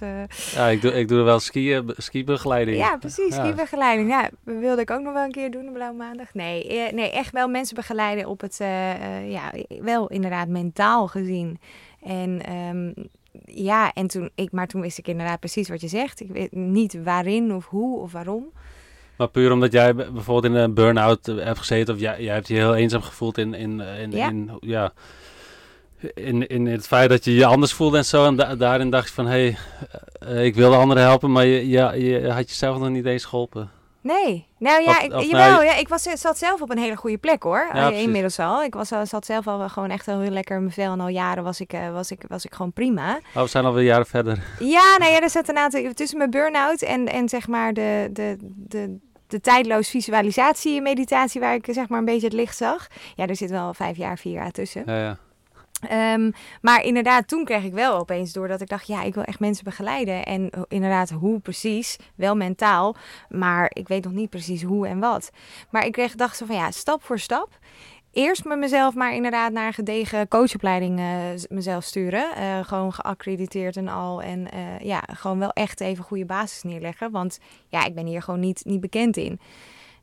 ja, 0.53 0.67
ik 0.67 0.81
doe, 0.81 0.93
ik 0.93 1.07
doe 1.07 1.23
wel 1.23 1.39
skiën, 1.39 1.93
skibegeleiding. 1.97 2.77
Ja, 2.77 2.97
precies. 2.97 3.35
Ja. 3.35 3.45
Skibegeleiding. 3.45 4.09
Ja, 4.09 4.29
wilde 4.43 4.81
ik 4.81 4.91
ook 4.91 5.01
nog 5.01 5.13
wel 5.13 5.23
een 5.23 5.31
keer 5.31 5.51
doen 5.51 5.67
op 5.67 5.73
Blauwe 5.73 5.97
Maandag. 5.97 6.33
Nee, 6.33 6.91
nee 6.93 7.11
echt 7.11 7.31
wel 7.31 7.47
mensen 7.47 7.75
begeleiden 7.75 8.25
op 8.25 8.41
het, 8.41 8.57
ja, 9.27 9.51
wel 9.81 10.07
inderdaad 10.07 10.47
mentaal 10.47 11.07
gezien. 11.07 11.59
En 12.03 12.53
um, 12.53 12.93
ja, 13.45 13.93
en 13.93 14.07
toen, 14.07 14.29
ik, 14.35 14.51
maar 14.51 14.67
toen 14.67 14.81
wist 14.81 14.97
ik 14.97 15.07
inderdaad 15.07 15.39
precies 15.39 15.69
wat 15.69 15.81
je 15.81 15.87
zegt. 15.87 16.19
Ik 16.19 16.29
weet 16.31 16.51
niet 16.51 17.03
waarin 17.03 17.53
of 17.53 17.65
hoe 17.65 17.99
of 17.99 18.11
waarom. 18.11 18.51
Maar 19.17 19.29
puur 19.29 19.51
omdat 19.51 19.71
jij 19.71 19.95
bijvoorbeeld 19.95 20.53
in 20.53 20.59
een 20.59 20.73
burn-out 20.73 21.25
hebt 21.25 21.57
gezeten, 21.57 21.93
of 21.93 21.99
jij, 21.99 22.23
jij 22.23 22.33
hebt 22.33 22.47
je 22.47 22.53
heel 22.53 22.75
eenzaam 22.75 23.01
gevoeld 23.01 23.37
in, 23.37 23.53
in, 23.53 23.79
in, 23.79 24.11
ja. 24.11 24.29
in, 24.29 24.51
ja, 24.59 24.93
in, 26.13 26.47
in 26.47 26.65
het 26.65 26.87
feit 26.87 27.09
dat 27.09 27.25
je 27.25 27.33
je 27.33 27.45
anders 27.45 27.73
voelde 27.73 27.97
en 27.97 28.05
zo. 28.05 28.25
En 28.25 28.35
da 28.35 28.55
daarin 28.55 28.89
dacht 28.89 29.07
je 29.07 29.13
van, 29.13 29.25
hé, 29.25 29.31
hey, 29.31 29.57
uh, 30.33 30.45
ik 30.45 30.55
wilde 30.55 30.75
anderen 30.75 31.03
helpen, 31.03 31.31
maar 31.31 31.45
je, 31.45 31.67
je, 31.67 32.03
je 32.03 32.31
had 32.31 32.49
jezelf 32.49 32.79
nog 32.79 32.89
niet 32.89 33.05
eens 33.05 33.25
geholpen. 33.25 33.69
Nee. 34.01 34.47
Nou 34.57 34.83
ja, 34.83 34.89
of, 34.89 35.01
ik, 35.01 35.13
of 35.13 35.23
jawel, 35.23 35.49
nou, 35.49 35.65
ja, 35.65 35.75
ik 35.75 35.87
was, 35.87 36.03
zat 36.03 36.37
zelf 36.37 36.61
op 36.61 36.69
een 36.69 36.77
hele 36.77 36.95
goede 36.95 37.17
plek 37.17 37.43
hoor. 37.43 37.69
Ja, 37.73 37.89
Inmiddels 37.89 38.39
al. 38.39 38.63
Ik 38.63 38.73
was, 38.73 38.87
zat 39.03 39.25
zelf 39.25 39.47
al 39.47 39.69
gewoon 39.69 39.89
echt 39.89 40.05
heel 40.05 40.17
lekker 40.17 40.55
in 40.55 40.61
mijn 40.61 40.73
vel. 40.73 40.91
En 40.91 40.99
al 40.99 41.07
jaren 41.07 41.43
was 41.43 41.59
ik, 41.59 41.73
uh, 41.73 41.91
was 41.91 42.11
ik, 42.11 42.23
was 42.27 42.45
ik 42.45 42.53
gewoon 42.53 42.73
prima. 42.73 43.19
Oh, 43.35 43.41
we 43.41 43.47
zijn 43.47 43.65
alweer 43.65 43.83
jaren 43.83 44.05
verder. 44.05 44.43
Ja, 44.59 44.95
nou 44.97 45.11
ja, 45.11 45.21
er 45.21 45.29
zit 45.29 45.49
een 45.49 45.57
aantal... 45.57 45.93
Tussen 45.93 46.17
mijn 46.17 46.29
burn-out 46.29 46.81
en, 46.81 47.07
en 47.07 47.29
zeg 47.29 47.47
maar 47.47 47.73
de, 47.73 48.09
de, 48.13 48.37
de, 48.41 48.97
de 49.27 49.41
tijdloos 49.41 49.89
visualisatie 49.89 50.81
meditatie... 50.81 51.41
waar 51.41 51.53
ik 51.53 51.67
zeg 51.69 51.89
maar 51.89 51.99
een 51.99 52.05
beetje 52.05 52.27
het 52.27 52.35
licht 52.35 52.57
zag. 52.57 52.87
Ja, 53.15 53.27
er 53.27 53.35
zit 53.35 53.49
wel 53.49 53.73
vijf 53.73 53.97
jaar, 53.97 54.17
vier 54.17 54.33
jaar 54.33 54.51
tussen. 54.51 54.83
Ja, 54.85 54.97
ja. 54.97 55.17
Ehm, 55.89 56.31
maar 56.61 56.83
inderdaad, 56.83 57.27
toen 57.27 57.45
kreeg 57.45 57.63
ik 57.63 57.73
wel 57.73 57.99
opeens 57.99 58.33
door 58.33 58.47
dat 58.47 58.61
ik 58.61 58.69
dacht, 58.69 58.87
ja, 58.87 59.03
ik 59.03 59.13
wil 59.13 59.23
echt 59.23 59.39
mensen 59.39 59.63
begeleiden. 59.63 60.25
En 60.25 60.49
eh, 60.49 60.61
inderdaad, 60.67 61.09
hoe 61.09 61.39
precies, 61.39 61.97
wel 62.15 62.35
mentaal, 62.35 62.95
maar 63.29 63.71
ik 63.73 63.87
weet 63.87 64.03
nog 64.03 64.13
niet 64.13 64.29
precies 64.29 64.63
hoe 64.63 64.87
en 64.87 64.99
wat. 64.99 65.31
Maar 65.69 65.85
ik 65.85 65.91
kreeg 65.91 66.15
dacht 66.15 66.37
zo 66.37 66.45
van, 66.45 66.55
ja, 66.55 66.71
stap 66.71 67.03
voor 67.03 67.19
stap. 67.19 67.59
Eerst 68.11 68.45
met 68.45 68.57
mezelf 68.57 68.95
maar 68.95 69.13
inderdaad 69.13 69.51
naar 69.51 69.67
een 69.67 69.73
gedegen 69.73 70.27
coachopleiding 70.27 70.99
uh, 70.99 71.05
mezelf 71.49 71.83
sturen. 71.83 72.25
Uh, 72.37 72.63
gewoon 72.63 72.93
geaccrediteerd 72.93 73.77
en 73.77 73.87
al. 73.87 74.21
En 74.21 74.47
uh, 74.53 74.79
ja, 74.79 75.03
gewoon 75.13 75.39
wel 75.39 75.51
echt 75.51 75.79
even 75.79 76.03
goede 76.03 76.25
basis 76.25 76.63
neerleggen. 76.63 77.11
Want 77.11 77.39
ja, 77.67 77.85
ik 77.85 77.95
ben 77.95 78.05
hier 78.05 78.21
gewoon 78.21 78.39
niet, 78.39 78.65
niet 78.65 78.81
bekend 78.81 79.17
in. 79.17 79.39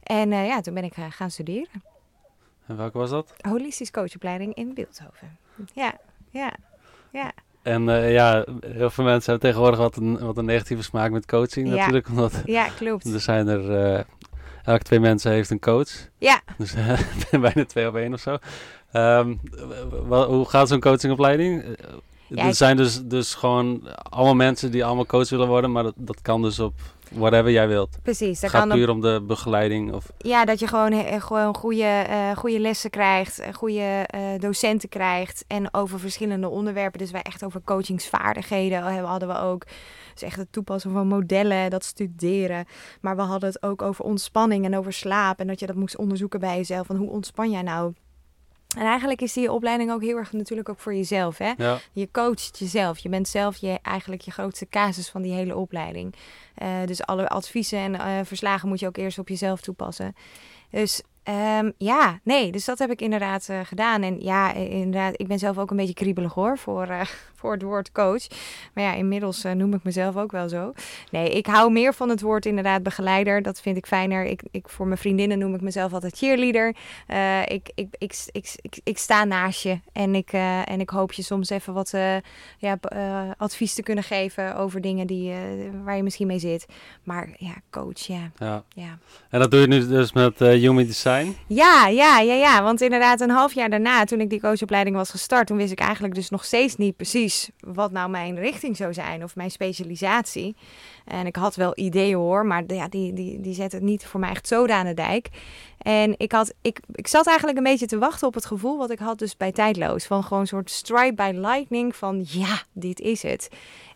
En 0.03 0.31
ja, 0.31 0.61
toen 0.61 0.75
ben 0.75 0.85
ik 0.85 0.95
gaan 1.11 1.31
studeren. 1.31 1.83
En 2.67 2.77
welke 2.77 2.99
was 2.99 3.11
dat? 3.11 3.35
Holistisch 3.49 3.91
coachopleiding 3.91 4.55
in 4.55 4.75
Beeldhoven. 4.75 5.39
Ja, 5.73 5.95
ja, 6.31 6.53
ja. 7.13 7.33
En 7.63 7.89
uh, 7.89 8.13
ja, 8.13 8.45
heel 8.67 8.91
veel 8.91 9.05
mensen 9.05 9.31
hebben 9.31 9.51
tegenwoordig 9.51 9.79
wat 9.79 9.97
een, 9.97 10.19
wat 10.19 10.37
een 10.37 10.45
negatieve 10.45 10.83
smaak 10.83 11.11
met 11.11 11.27
coaching 11.27 11.69
ja. 11.69 11.75
natuurlijk. 11.75 12.09
Omdat 12.09 12.43
ja, 12.45 12.69
klopt. 12.69 13.05
Er 13.15 13.21
zijn 13.21 13.49
er, 13.49 13.95
uh, 13.95 14.01
elke 14.65 14.83
twee 14.83 15.01
mensen 15.01 15.33
heeft 15.33 15.51
een 15.51 15.61
coach. 15.61 15.91
Ja. 16.19 16.41
Dus 16.57 16.75
uh, 16.75 17.01
bijna 17.41 17.65
twee 17.65 17.89
op 17.89 17.97
één 17.97 18.13
of 18.13 18.21
zo. 18.21 18.39
Um, 18.93 19.41
hoe 20.09 20.49
gaat 20.49 20.69
zo'n 20.69 20.81
coachingopleiding? 20.81 21.77
Ja, 22.29 22.47
er 22.47 22.55
zijn 22.55 22.77
dus, 22.77 23.03
dus 23.05 23.35
gewoon 23.35 23.89
allemaal 24.03 24.35
mensen 24.35 24.71
die 24.71 24.85
allemaal 24.85 25.07
coach 25.07 25.29
willen 25.29 25.49
worden, 25.49 25.73
maar 25.73 25.83
dat, 25.83 25.95
dat 25.97 26.21
kan 26.23 26.43
dus 26.43 26.59
op 26.59 26.75
whatever 27.13 27.51
jij 27.51 27.69
wilt. 27.69 27.99
Precies. 28.03 28.41
Het 28.41 28.51
gaat 28.51 28.61
kan 28.61 28.71
op- 28.71 28.77
puur 28.77 28.91
om 28.91 29.01
de 29.01 29.23
begeleiding. 29.27 29.93
Of, 29.93 30.07
Ja, 30.19 30.45
dat 30.45 30.59
je 30.59 30.67
gewoon, 30.67 30.93
eh, 30.93 31.23
gewoon 31.23 31.55
goede, 31.55 31.83
eh, 31.83 32.37
goede 32.37 32.61
lessen 32.61 32.91
krijgt, 32.91 33.39
eh, 33.39 33.55
goede 33.55 34.07
docenten 34.39 34.89
krijgt 34.89 35.45
en 35.47 35.75
over 35.75 36.01
verschillende 36.01 36.49
onderwerpen. 36.49 36.99
Dus 36.99 37.11
wij 37.11 37.23
echt 37.23 37.45
over 37.45 37.61
coachingsvaardigheden 37.65 38.83
hebben, 38.83 39.11
hadden 39.11 39.29
we 39.29 39.39
ook. 39.39 39.65
Dus 40.13 40.23
echt 40.23 40.37
het 40.37 40.53
toepassen 40.53 40.93
van 40.93 41.07
modellen, 41.07 41.71
dat 41.71 41.85
studeren. 41.85 42.65
Maar 43.01 43.17
we 43.17 43.23
hadden 43.23 43.49
het 43.49 43.63
ook 43.63 43.83
over 43.83 44.05
ontspanning 44.05 44.65
en 44.65 44.77
over 44.77 44.93
slaap. 44.93 45.39
En 45.41 45.47
dat 45.47 45.61
je 45.61 45.67
dat 45.67 45.77
moest 45.77 45.97
onderzoeken 45.97 46.41
bij 46.41 46.57
jezelf. 46.57 46.87
Van 46.87 46.97
hoe 46.97 47.11
ontspan 47.11 47.51
jij 47.51 47.63
nou? 47.63 47.93
En 48.79 48.85
eigenlijk 48.85 49.21
is 49.21 49.33
die 49.33 49.53
opleiding 49.53 49.93
ook 49.93 50.03
heel 50.03 50.17
erg 50.17 50.33
natuurlijk 50.33 50.69
ook 50.69 50.79
voor 50.79 50.95
jezelf. 50.95 51.39
Hè? 51.39 51.53
ja. 51.57 51.79
Je 51.93 52.09
coacht 52.11 52.59
jezelf. 52.59 52.99
Je 52.99 53.09
bent 53.09 53.29
zelf 53.29 53.57
je, 53.57 53.79
eigenlijk 53.83 54.23
je 54.23 54.31
grootste 54.31 54.69
casus 54.69 55.09
van 55.09 55.23
die 55.23 55.33
hele 55.33 55.57
opleiding. 55.57 56.15
Eh, 56.55 56.69
dus 56.85 57.03
alle 57.03 57.29
adviezen 57.29 57.79
en 57.79 57.95
eh, 57.95 58.25
verslagen 58.25 58.69
moet 58.69 58.81
je 58.81 58.87
ook 58.87 58.97
eerst 58.97 59.19
op 59.19 59.29
jezelf 59.29 59.61
toepassen. 59.61 60.15
Dus 60.71 61.03
ehm, 61.29 61.71
ja, 61.79 62.19
nee, 62.23 62.53
dus 62.53 62.65
dat 62.65 62.79
heb 62.79 62.91
ik 62.91 63.01
inderdaad 63.01 63.49
eh, 63.49 63.61
gedaan. 63.65 64.03
En 64.03 64.21
ja, 64.21 64.53
inderdaad, 64.55 65.15
ik 65.17 65.27
ben 65.27 65.39
zelf 65.39 65.59
ook 65.59 65.71
een 65.71 65.77
beetje 65.77 65.95
kriebelig 65.95 66.33
hoor 66.33 66.59
voor, 66.59 66.87
eh, 66.87 67.01
voor 67.39 67.53
het 67.53 67.63
woord 67.63 67.93
coach. 67.93 68.27
Maar 68.75 68.85
ja, 68.85 68.95
inmiddels 68.95 69.45
eh, 69.45 69.53
noem 69.53 69.75
ik 69.75 69.83
mezelf 69.83 70.17
ook 70.17 70.33
wel 70.33 70.49
zo. 70.49 70.73
Nee, 71.11 71.31
ik 71.31 71.47
hou 71.47 71.73
meer 71.73 71.95
van 71.95 72.09
het 72.09 72.21
woord 72.21 72.47
inderdaad 72.47 72.83
begeleider. 72.83 73.43
Dat 73.43 73.61
vind 73.61 73.77
ik 73.77 73.87
fijner. 73.87 74.25
Ik, 74.25 74.43
ik, 74.51 74.69
voor 74.69 74.87
mijn 74.87 74.99
vriendinnen 74.99 75.39
noem 75.39 75.55
ik 75.55 75.61
mezelf 75.61 75.93
altijd 75.93 76.17
cheerleader. 76.17 76.69
Ik, 77.45 77.71
ik, 77.75 77.89
ik, 77.99 78.15
ik, 78.33 78.55
ik, 78.61 78.81
ik 78.85 78.99
sta 78.99 79.25
naast 79.25 79.63
je 79.63 79.81
en 79.93 80.15
ik, 80.15 80.33
en 80.65 80.81
ik 80.81 80.91
hoop 80.91 81.13
je 81.13 81.23
soms 81.23 81.51
even 81.51 81.73
wat 81.75 81.95
ja, 82.59 82.79
advies 83.37 83.75
te 83.75 83.83
kunnen 83.83 84.05
geven 84.05 84.57
over 84.57 84.81
dingen 84.81 85.07
die, 85.07 85.35
waar 85.85 85.97
je 85.97 86.03
misschien 86.03 86.27
mee 86.27 86.39
zit. 86.39 86.67
Maar 87.03 87.29
ja, 87.39 87.55
coach, 87.71 88.01
ja. 88.01 88.31
ja. 88.39 88.65
ja. 88.75 88.99
En 89.31 89.41
dat 89.41 89.51
doe 89.51 89.61
je 89.61 89.67
nu 89.67 89.87
dus 89.87 90.13
met 90.13 90.39
Human 90.39 90.85
Design. 90.85 91.18
Ja, 91.47 91.87
ja, 91.87 92.19
ja, 92.19 92.35
ja. 92.35 92.63
Want 92.63 92.81
inderdaad, 92.81 93.21
een 93.21 93.31
half 93.31 93.55
jaar 93.55 93.71
daarna, 93.71 94.05
toen 94.05 94.21
ik 94.21 94.31
die 94.31 94.41
coachopleiding 94.41 94.97
was 94.97 95.11
gestart, 95.11 95.47
toen 95.47 95.57
wist 95.57 95.73
ik 95.73 95.81
eigenlijk 95.81 96.15
dus 96.15 96.31
nog 96.31 96.45
steeds 96.45 96.77
niet 96.77 96.97
precies 96.97 97.51
wat 97.61 97.93
nou 97.93 98.11
mijn 98.11 98.39
richting 98.39 98.77
zou 98.77 98.93
zijn 98.93 99.23
of 99.23 99.37
mijn 99.37 99.51
specialisatie. 99.51 100.57
En 101.05 101.27
ik 101.27 101.37
had 101.37 101.57
wel 101.57 101.73
ideeën 101.75 102.17
hoor, 102.17 102.47
maar 102.47 102.63
ja, 102.67 102.89
die, 102.89 103.13
die, 103.13 103.41
die 103.41 103.55
zetten 103.55 103.79
het 103.79 103.89
niet 103.89 104.07
voor 104.07 104.21
mij 104.21 104.31
echt 104.31 104.49
zo 104.49 104.67
aan 104.67 104.87
de 104.87 104.95
dijk. 104.95 105.29
En 105.79 106.15
ik, 106.17 106.33
had, 106.33 106.55
ik, 106.63 106.81
ik 106.93 107.07
zat 107.07 107.27
eigenlijk 107.27 107.59
een 107.59 107.65
beetje 107.65 107.87
te 107.87 107.99
wachten 107.99 108.27
op 108.27 108.35
het 108.35 108.47
gevoel 108.47 108.79
wat 108.79 108.91
ik 108.91 108.99
had 108.99 109.19
dus 109.19 109.37
bij 109.37 109.53
Tijdloos. 109.53 110.07
Van 110.07 110.23
gewoon 110.23 110.41
een 110.41 110.47
soort 110.47 110.71
strike 110.71 111.15
by 111.15 111.31
lightning 111.35 111.97
van 111.97 112.25
ja, 112.29 112.63
dit 112.73 113.01
is 113.01 113.23
het. 113.23 113.49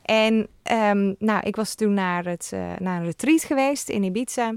En 0.02 0.48
ehm, 0.62 1.14
nou, 1.18 1.40
ik 1.42 1.56
was 1.56 1.74
toen 1.74 1.94
naar, 1.94 2.24
het, 2.24 2.50
eh, 2.52 2.72
naar 2.78 2.98
een 2.98 3.04
retreat 3.04 3.44
geweest 3.44 3.88
in 3.88 4.02
Ibiza. 4.02 4.54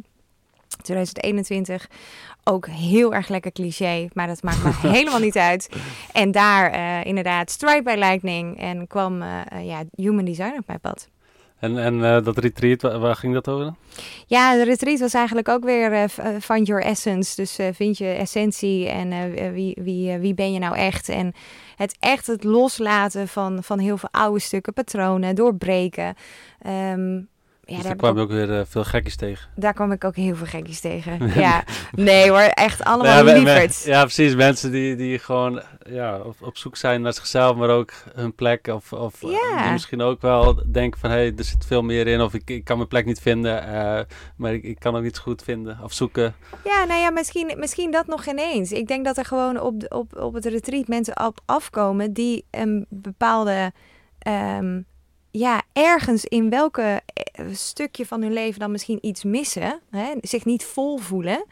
2021. 0.82 1.88
Ook 2.44 2.68
heel 2.68 3.14
erg 3.14 3.28
lekker 3.28 3.52
cliché, 3.52 4.08
maar 4.14 4.28
dat 4.28 4.44
maakt 4.44 4.64
me 4.64 4.72
helemaal 4.98 5.20
niet 5.20 5.38
uit. 5.38 5.70
En 6.12 6.32
daar 6.32 6.72
eh, 6.72 7.06
inderdaad 7.06 7.52
Strike 7.52 7.84
by 7.84 7.96
Lightning 7.98 8.60
en 8.60 8.88
kwam 8.88 9.22
eh, 9.22 9.42
eh, 9.50 9.66
ja, 9.66 9.84
Human 9.96 10.26
Design 10.26 10.56
op 10.58 10.68
mijn 10.68 10.80
pad. 10.80 11.10
En, 11.60 11.78
en 11.78 12.24
dat 12.24 12.38
retreat, 12.38 12.82
waar, 12.82 13.00
waar 13.00 13.16
ging 13.16 13.34
dat 13.34 13.48
over? 13.48 13.74
Ja, 14.28 14.56
de 14.56 14.64
retreat 14.64 15.00
was 15.00 15.14
eigenlijk 15.14 15.50
ook 15.50 15.64
weer 15.64 15.94
eh, 15.94 16.06
Find 16.40 16.68
Your 16.68 16.84
Essence. 16.84 17.36
Dus 17.36 17.60
vind 17.76 17.98
je 17.98 18.08
essentie 18.08 18.90
en 18.90 19.32
wie, 19.54 19.78
wie, 19.82 20.18
wie 20.18 20.34
ben 20.34 20.54
je 20.54 20.60
nou 20.60 20.76
echt? 20.76 21.10
En 21.10 21.34
het 21.76 21.96
echt 22.00 22.28
het 22.28 22.44
loslaten 22.44 23.28
van, 23.28 23.64
van 23.64 23.80
heel 23.80 23.98
veel 23.98 24.10
oude 24.12 24.40
stukken, 24.40 24.74
patronen, 24.74 25.36
doorbreken. 25.36 26.16
Ehm, 26.62 27.22
ja, 27.66 27.76
dus 27.76 27.84
daar, 27.86 27.96
kwam 27.96 28.10
ook- 28.10 28.16
je 28.18 28.22
ook 28.24 28.30
weer 28.30 28.60
eh, 28.60 28.66
veel 28.68 28.84
gekkies 28.84 29.16
tegen. 29.16 29.50
daar 29.56 29.74
kwam 29.74 29.92
ik 29.92 30.04
ook 30.04 30.16
heel 30.16 30.36
veel 30.36 30.46
gekkies 30.46 30.80
tegen. 30.80 31.32
ja, 31.46 31.64
nee 31.92 32.30
hoor, 32.30 32.40
echt 32.40 32.84
allemaal 32.84 33.26
ja, 33.28 33.34
lieverds. 33.34 33.84
ja, 33.84 34.02
precies. 34.02 34.36
Mensen 34.36 34.72
die, 34.72 34.96
die 34.96 35.20
gewoon 35.20 35.62
ja, 35.90 36.18
op, 36.20 36.36
op 36.42 36.58
zoek 36.58 36.76
zijn 36.76 37.02
naar 37.02 37.14
zichzelf, 37.14 37.56
maar 37.56 37.70
ook 37.70 37.92
hun 38.14 38.36
plek. 38.36 38.68
Of, 38.68 38.94
of 38.94 39.22
Ja. 39.22 39.64
die 39.64 39.72
misschien 39.72 40.02
ook 40.02 40.22
wel 40.22 40.62
denken 40.72 41.00
van, 41.00 41.10
hé, 41.10 41.16
hey, 41.16 41.34
er 41.38 41.44
zit 41.44 41.66
veel 41.66 41.82
meer 41.82 42.08
in. 42.08 42.22
Of 42.22 42.34
ik, 42.34 42.50
ik 42.50 42.64
kan 42.64 42.78
mijn 42.78 42.90
plek 42.90 43.06
niet 43.06 43.20
vinden, 43.22 43.64
eh, 43.68 44.00
maar 44.38 44.54
ik, 44.54 44.64
ik 44.64 44.80
kan 44.80 44.96
ook 44.96 45.04
niet 45.04 45.18
goed 45.18 45.42
vinden 45.44 45.80
of 45.84 45.94
zoeken. 45.94 46.36
Ja, 46.64 46.84
nou 46.86 47.00
ja, 47.00 47.10
misschien, 47.10 47.54
misschien 47.58 47.92
dat 47.92 48.08
nog 48.08 48.26
ineens. 48.28 48.72
Ik 48.72 48.88
denk 48.88 49.06
dat 49.06 49.18
er 49.18 49.26
gewoon 49.26 49.60
op, 49.62 49.86
op, 49.90 50.18
op 50.18 50.34
het 50.34 50.46
retreat 50.46 50.88
mensen 50.88 51.26
op 51.26 51.40
afkomen 51.46 52.14
die 52.14 52.46
een 52.52 52.86
bepaalde, 52.90 53.72
ehm, 54.20 54.82
ja, 55.38 55.62
ergens 55.74 56.26
in 56.26 56.50
welke 56.50 57.02
eh, 57.14 57.46
stukje 57.52 58.06
van 58.06 58.22
hun 58.22 58.34
leven 58.34 58.60
dan 58.60 58.72
misschien 58.72 58.98
iets 59.02 59.24
missen, 59.24 59.80
hè, 59.92 60.14
zich 60.22 60.46
niet 60.46 60.64
vol 60.66 60.98
voelen. 60.98 61.46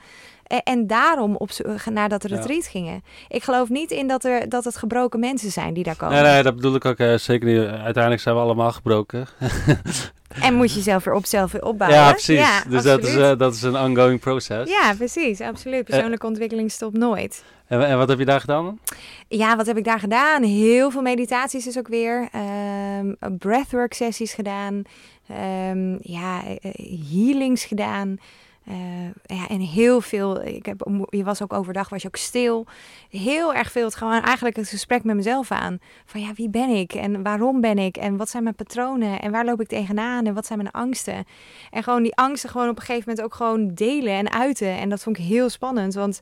eh, 0.43 0.57
En 0.63 0.87
daarom 0.87 1.35
op 1.35 1.51
zo- 1.51 1.63
naar 1.91 2.09
dat 2.09 2.29
Ja. 2.29 2.35
retreat 2.35 2.65
gingen. 2.67 3.03
Ik 3.27 3.43
geloof 3.43 3.69
niet 3.69 3.91
in 3.91 4.07
dat, 4.07 4.23
er, 4.23 4.49
dat 4.49 4.63
het 4.63 4.77
gebroken 4.77 5.19
mensen 5.19 5.51
zijn 5.51 5.73
die 5.73 5.83
daar 5.83 5.95
komen. 5.95 6.23
Nee, 6.23 6.31
nee, 6.33 6.43
dat 6.43 6.55
bedoel 6.55 6.75
ik 6.75 6.85
ook 6.85 6.97
eh, 6.97 7.15
zeker 7.17 7.47
niet. 7.47 7.67
Uiteindelijk 7.67 8.21
zijn 8.21 8.35
we 8.35 8.41
allemaal 8.41 8.71
gebroken. 8.71 9.27
En 10.41 10.53
moet 10.53 10.73
je 10.73 10.81
zelf 10.81 11.03
weer 11.03 11.13
op, 11.13 11.25
zelf 11.25 11.51
weer 11.51 11.63
opbouwen. 11.65 11.99
ja, 11.99 12.11
precies. 12.11 12.37
Ja, 12.39 12.63
dus 12.69 12.83
dat 12.83 13.03
is, 13.03 13.15
eh, 13.15 13.37
dat 13.37 13.53
is 13.53 13.61
een 13.61 13.77
ongoing 13.77 14.19
proces. 14.19 14.69
Ja, 14.69 14.93
precies. 14.97 15.41
Absoluut. 15.41 15.83
Persoonlijke 15.85 16.25
ontwikkeling 16.27 16.71
stopt 16.71 16.97
nooit. 16.97 17.43
En, 17.81 17.97
wat 17.97 18.09
heb 18.09 18.19
je 18.19 18.25
daar 18.25 18.39
gedaan? 18.39 18.79
Ja, 19.27 19.55
wat 19.55 19.65
heb 19.65 19.77
ik 19.77 19.83
daar 19.83 19.99
gedaan? 19.99 20.43
Heel 20.43 20.91
veel 20.91 21.01
meditaties 21.01 21.67
is 21.67 21.77
ook 21.77 21.87
weer. 21.87 22.27
Ehm 22.31 22.83
breathwork 23.37 23.93
sessies 23.93 24.33
gedaan. 24.33 24.83
Ehm, 25.27 25.97
ja, 26.01 26.43
eh, 26.45 26.71
healings 27.11 27.65
gedaan. 27.65 28.17
Eh, 28.65 29.37
ja, 29.37 29.47
en 29.47 29.59
heel 29.59 30.01
veel. 30.01 30.41
Ik 30.41 30.65
heb, 30.65 31.05
je 31.09 31.23
was 31.23 31.41
ook 31.41 31.53
overdag, 31.53 31.89
was 31.89 32.01
je 32.01 32.07
ook 32.07 32.15
stil. 32.15 32.65
Heel 33.09 33.53
erg 33.53 33.71
veel. 33.71 33.85
Het 33.85 33.95
gewoon 33.95 34.21
eigenlijk 34.21 34.55
het 34.55 34.69
gesprek 34.69 35.03
met 35.03 35.15
mezelf 35.15 35.51
aan. 35.51 35.79
Van 36.05 36.21
ja, 36.21 36.33
wie 36.35 36.49
ben 36.49 36.69
ik? 36.69 36.93
En 36.93 37.23
waarom 37.23 37.61
ben 37.61 37.77
ik? 37.77 37.97
En 37.97 38.17
wat 38.17 38.29
zijn 38.29 38.43
mijn 38.43 38.55
patronen? 38.55 39.19
En 39.19 39.31
waar 39.31 39.45
loop 39.45 39.61
ik 39.61 39.67
tegenaan? 39.67 40.25
En 40.25 40.33
wat 40.33 40.45
zijn 40.45 40.59
mijn 40.59 40.71
angsten? 40.71 41.25
En 41.71 41.83
gewoon 41.83 42.03
die 42.03 42.15
angsten 42.15 42.49
gewoon 42.49 42.69
op 42.69 42.75
een 42.75 42.81
gegeven 42.81 43.09
moment 43.09 43.25
ook 43.25 43.35
gewoon 43.35 43.73
delen 43.73 44.13
en 44.13 44.31
uiten. 44.31 44.77
En 44.77 44.89
dat 44.89 45.03
vond 45.03 45.17
ik 45.17 45.23
heel 45.23 45.49
spannend. 45.49 45.93
Want 45.93 46.21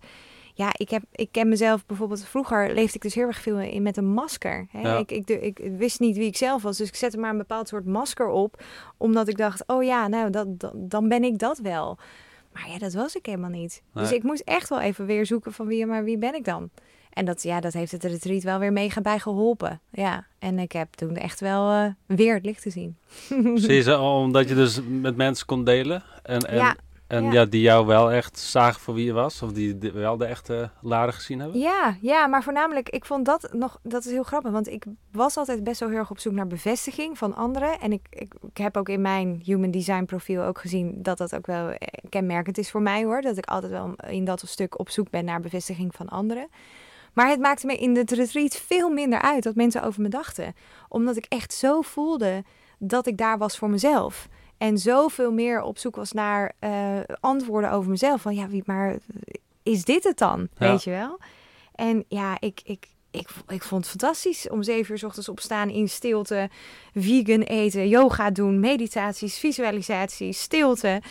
ja, 0.53 0.69
ik, 0.77 0.89
heb, 0.89 1.03
ik 1.11 1.27
ken 1.31 1.49
mezelf 1.49 1.85
bijvoorbeeld 1.85 2.25
vroeger 2.25 2.73
leefde 2.73 2.95
ik 2.95 3.01
dus 3.01 3.15
heel 3.15 3.27
erg 3.27 3.41
veel 3.41 3.59
in 3.59 3.81
met 3.81 3.97
een 3.97 4.13
masker. 4.13 4.67
Hè? 4.71 4.81
Ja. 4.81 4.97
Ik, 4.97 5.11
ik, 5.11 5.29
ik, 5.29 5.59
wist 5.77 5.99
niet 5.99 6.17
wie 6.17 6.27
ik 6.27 6.37
zelf 6.37 6.61
was, 6.61 6.77
dus 6.77 6.87
ik 6.87 6.95
zette 6.95 7.17
maar 7.17 7.29
een 7.31 7.37
bepaald 7.37 7.67
soort 7.67 7.85
masker 7.85 8.27
op, 8.27 8.63
omdat 8.97 9.27
ik 9.27 9.37
dacht, 9.37 9.63
oh 9.67 9.83
ja, 9.83 10.07
nou 10.07 10.29
dat, 10.29 10.59
dat- 10.59 10.73
dan 10.75 11.07
ben 11.07 11.23
ik 11.23 11.39
dat 11.39 11.57
wel. 11.59 11.97
Maar 12.53 12.69
ja, 12.69 12.77
dat 12.77 12.93
was 12.93 13.15
ik 13.15 13.25
helemaal 13.25 13.49
niet. 13.49 13.81
Dus 13.93 14.11
ik 14.11 14.23
moest 14.23 14.41
echt 14.45 14.69
wel 14.69 14.79
even 14.79 15.05
weer 15.05 15.25
zoeken 15.25 15.53
van 15.53 15.67
wie, 15.67 15.85
maar 15.85 16.03
wie 16.03 16.17
ben 16.17 16.35
ik 16.35 16.45
dan? 16.45 16.69
En 17.13 17.25
dat, 17.25 17.43
ja, 17.43 17.59
dat 17.59 17.73
heeft 17.73 17.91
het 17.91 18.03
retreat 18.03 18.43
wel 18.43 18.59
weer 18.59 18.73
mega 18.73 19.01
bij 19.01 19.19
geholpen. 19.19 19.81
Ja, 19.91 20.25
en 20.39 20.59
ik 20.59 20.71
heb 20.71 20.93
toen 20.93 21.15
echt 21.15 21.39
wel 21.39 21.71
eh, 21.71 21.85
weer 22.17 22.33
het 22.33 22.45
licht 22.45 22.61
te 22.61 22.69
zien. 22.69 22.97
Zo, 23.83 24.03
omdat 24.03 24.49
je 24.49 24.55
dus 24.55 24.79
met 24.89 25.15
mensen 25.15 25.45
kon 25.45 25.63
delen. 25.63 26.03
En, 26.23 26.39
en, 26.41 26.55
Ja, 26.57 26.75
en 27.11 27.23
ja. 27.23 27.31
ja. 27.31 27.45
die 27.45 27.61
jou 27.61 27.85
wel 27.85 28.11
echt 28.11 28.39
zagen 28.39 28.81
voor 28.81 28.93
wie 28.93 29.05
je 29.05 29.13
was. 29.13 29.41
Of 29.41 29.51
die 29.51 29.77
de- 29.77 29.91
wel 29.91 30.17
de 30.17 30.25
echte 30.25 30.69
Lara 30.81 31.11
gezien 31.11 31.39
hebben. 31.39 31.59
Ja, 31.59 31.97
ja, 32.01 32.27
maar 32.27 32.43
voornamelijk, 32.43 32.89
ik 32.89 33.05
vond 33.05 33.25
dat 33.25 33.49
nog, 33.53 33.79
dat 33.83 34.05
is 34.05 34.11
heel 34.11 34.23
grappig, 34.23 34.51
want 34.51 34.67
ik 34.67 34.85
was 35.11 35.37
altijd 35.37 35.63
best 35.63 35.79
wel 35.79 35.89
heel 35.89 35.97
erg 35.97 36.11
op 36.11 36.19
zoek 36.19 36.33
naar 36.33 36.47
bevestiging 36.47 37.17
van 37.17 37.35
anderen. 37.35 37.79
En 37.79 37.91
ik, 37.91 38.05
ik, 38.09 38.33
ik 38.41 38.57
heb 38.57 38.77
ook 38.77 38.89
in 38.89 39.01
mijn 39.01 39.41
human 39.45 39.71
design 39.71 40.03
profiel 40.05 40.43
ook 40.43 40.59
gezien 40.59 40.95
dat 41.01 41.17
dat 41.17 41.35
ook 41.35 41.45
wel 41.45 41.69
eh, 41.69 41.87
kenmerkend 42.09 42.57
is 42.57 42.71
voor 42.71 42.81
mij 42.81 43.03
hoor. 43.03 43.21
Dat 43.21 43.37
ik 43.37 43.45
altijd 43.45 43.71
wel 43.71 43.93
in 44.07 44.25
dat 44.25 44.43
stuk 44.45 44.79
op 44.79 44.89
zoek 44.89 45.09
ben 45.09 45.25
naar 45.25 45.41
bevestiging 45.41 45.95
van 45.95 46.09
anderen. 46.09 46.47
Maar 47.13 47.29
het 47.29 47.39
maakte 47.39 47.65
me 47.65 47.77
in 47.77 47.95
het 47.95 48.11
retreat 48.11 48.55
veel 48.55 48.89
minder 48.89 49.21
uit 49.21 49.43
wat 49.43 49.55
mensen 49.55 49.83
over 49.83 50.01
me 50.01 50.09
dachten. 50.09 50.55
Omdat 50.89 51.17
ik 51.17 51.25
echt 51.29 51.53
zo 51.53 51.81
voelde 51.81 52.43
dat 52.77 53.07
ik 53.07 53.17
daar 53.17 53.37
was 53.37 53.57
voor 53.57 53.69
mezelf. 53.69 54.27
En 54.61 54.77
zoveel 54.77 55.31
meer 55.31 55.61
op 55.61 55.77
zoek 55.77 55.95
was 55.95 56.11
naar 56.11 56.51
uh, 56.59 56.99
antwoorden 57.19 57.71
over 57.71 57.89
mezelf. 57.89 58.21
Van 58.21 58.35
ja, 58.35 58.47
wie, 58.47 58.63
maar 58.65 58.97
is 59.63 59.83
dit 59.83 60.03
het 60.03 60.17
dan? 60.17 60.47
Ja. 60.57 60.71
Weet 60.71 60.83
je 60.83 60.89
wel? 60.89 61.19
En 61.75 62.05
ja, 62.07 62.37
ik, 62.39 62.61
ik, 62.63 62.87
ik, 63.11 63.29
ik 63.47 63.63
vond 63.63 63.81
het 63.81 63.89
fantastisch 63.89 64.49
om 64.49 64.63
zeven 64.63 64.91
uur 64.91 64.97
's 64.97 65.03
ochtends 65.03 65.29
opstaan 65.29 65.69
in 65.69 65.89
stilte, 65.89 66.49
vegan 66.93 67.41
eten, 67.41 67.87
yoga 67.87 68.31
doen, 68.31 68.59
meditaties, 68.59 69.39
visualisaties, 69.39 70.41
stilte. 70.41 71.01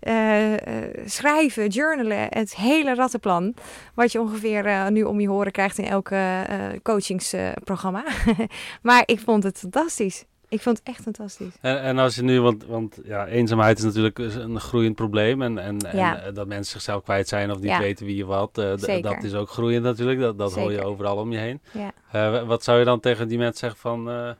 eh, 0.00 0.52
eh, 0.52 1.06
schrijven, 1.06 1.68
journalen, 1.68 2.26
het 2.30 2.56
hele 2.56 2.94
rattenplan. 2.94 3.54
Wat 3.94 4.12
je 4.12 4.20
ongeveer 4.20 4.66
eh, 4.66 4.86
nu 4.88 5.02
om 5.02 5.20
je 5.20 5.28
horen 5.28 5.52
krijgt 5.52 5.78
in 5.78 5.84
elke 5.86 6.44
eh, 6.48 6.66
coachingsprogramma. 6.82 8.04
maar 8.82 9.02
ik 9.06 9.20
vond 9.20 9.42
het 9.42 9.58
fantastisch. 9.58 10.24
Ik 10.52 10.60
vond 10.60 10.78
het 10.78 10.86
echt 10.88 11.02
fantastisch. 11.02 11.54
En, 11.60 11.80
en 11.82 11.98
als 11.98 12.14
je 12.14 12.22
nu, 12.22 12.40
want, 12.40 12.64
want 12.64 12.98
ja, 13.04 13.26
eenzaamheid 13.26 13.78
is 13.78 13.84
natuurlijk 13.84 14.18
een 14.18 14.60
groeiend 14.60 14.94
probleem. 14.94 15.42
En, 15.42 15.58
en, 15.58 15.76
Ja. 15.92 16.16
en 16.20 16.26
eh, 16.28 16.34
dat 16.34 16.46
mensen 16.46 16.72
zichzelf 16.72 17.02
kwijt 17.02 17.28
zijn 17.28 17.50
of 17.50 17.56
niet 17.56 17.64
Ja. 17.70 17.78
weten 17.78 18.06
wie 18.06 18.16
je 18.16 18.24
wat. 18.24 18.58
eh, 18.58 19.00
dat 19.02 19.22
is 19.22 19.34
ook 19.34 19.50
groeiend 19.50 19.84
natuurlijk. 19.84 20.20
Dat, 20.20 20.38
dat 20.38 20.54
hoor 20.54 20.72
je 20.72 20.84
overal 20.84 21.16
om 21.16 21.32
je 21.32 21.38
heen. 21.38 21.60
Ja. 21.72 21.92
Eh, 22.12 22.30
wa- 22.30 22.44
wat 22.44 22.64
zou 22.64 22.78
je 22.78 22.84
dan 22.84 23.00
tegen 23.00 23.28
die 23.28 23.38
mensen 23.38 23.58
zeggen 23.58 23.78
van... 23.80 24.34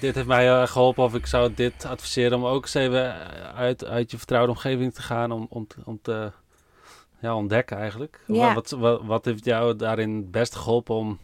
dit 0.00 0.14
heeft 0.14 0.26
mij 0.26 0.42
heel 0.44 0.54
erg 0.60 0.70
geholpen 0.70 1.04
of 1.04 1.14
ik 1.14 1.26
zou 1.26 1.52
dit 1.54 1.84
adviseren 1.84 2.38
om 2.38 2.44
ook 2.44 2.62
eens 2.62 2.74
even 2.74 3.14
uit, 3.54 3.84
uit 3.84 4.10
je 4.10 4.16
vertrouwde 4.18 4.50
omgeving 4.52 4.94
te 4.94 5.02
gaan 5.02 5.32
om, 5.32 5.46
om, 5.50 5.66
te- 5.66 5.76
om 5.84 5.98
te 6.02 6.32
ja, 7.20 7.34
ontdekken 7.36 7.76
eigenlijk. 7.76 8.20
Wat, 8.26 8.70
wat, 8.70 9.00
wat 9.04 9.24
heeft 9.24 9.44
jou 9.44 9.76
daarin 9.76 10.16
het 10.16 10.30
beste 10.30 10.58
geholpen 10.58 10.94
om 10.94 11.18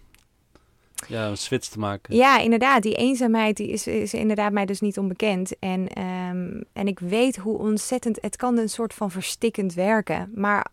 ja, 1.06 1.26
een 1.26 1.36
switch 1.36 1.68
te 1.68 1.78
maken? 1.78 2.16
Ja, 2.16 2.38
inderdaad. 2.38 2.82
Die 2.82 2.94
eenzaamheid 2.94 3.56
die 3.56 3.68
is, 3.68 3.86
is 3.86 4.14
inderdaad 4.14 4.52
mij 4.52 4.66
dus 4.66 4.80
niet 4.80 4.98
onbekend. 4.98 5.58
En, 5.58 5.88
ehm, 5.88 6.62
en 6.72 6.86
ik 6.86 6.98
weet 6.98 7.36
hoe 7.36 7.58
ontzettend... 7.58 8.18
Het 8.20 8.36
kan 8.36 8.58
een 8.58 8.68
soort 8.68 8.94
van 8.94 9.10
verstikkend 9.10 9.74
werken. 9.74 10.32
Maar 10.34 10.66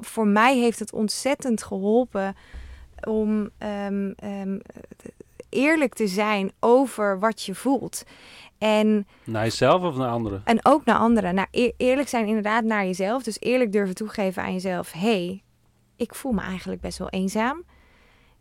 voor 0.00 0.26
mij 0.26 0.58
heeft 0.58 0.78
het 0.78 0.92
ontzettend 0.92 1.62
geholpen 1.62 2.36
om 3.06 3.50
ehm, 3.58 4.10
ehm, 4.16 4.58
eerlijk 5.48 5.94
te 5.94 6.06
zijn 6.06 6.52
over 6.60 7.18
wat 7.18 7.42
je 7.42 7.54
voelt. 7.54 8.02
En 8.58 9.06
Naar 9.24 9.44
jezelf 9.44 9.82
of 9.82 9.96
naar 9.96 10.10
anderen? 10.10 10.42
En 10.44 10.58
ook 10.62 10.84
naar 10.84 10.98
anderen. 10.98 11.34
Nou, 11.34 11.46
eer- 11.50 11.72
eerlijk 11.76 12.08
zijn 12.08 12.26
inderdaad 12.26 12.64
naar 12.64 12.84
jezelf. 12.84 13.22
Dus 13.22 13.40
eerlijk 13.40 13.72
durven 13.72 13.94
toegeven 13.94 14.42
aan 14.42 14.52
jezelf. 14.52 14.92
hey, 14.92 15.42
ik 15.96 16.14
voel 16.14 16.32
me 16.32 16.40
eigenlijk 16.40 16.80
best 16.80 16.98
wel 16.98 17.08
eenzaam. 17.08 17.64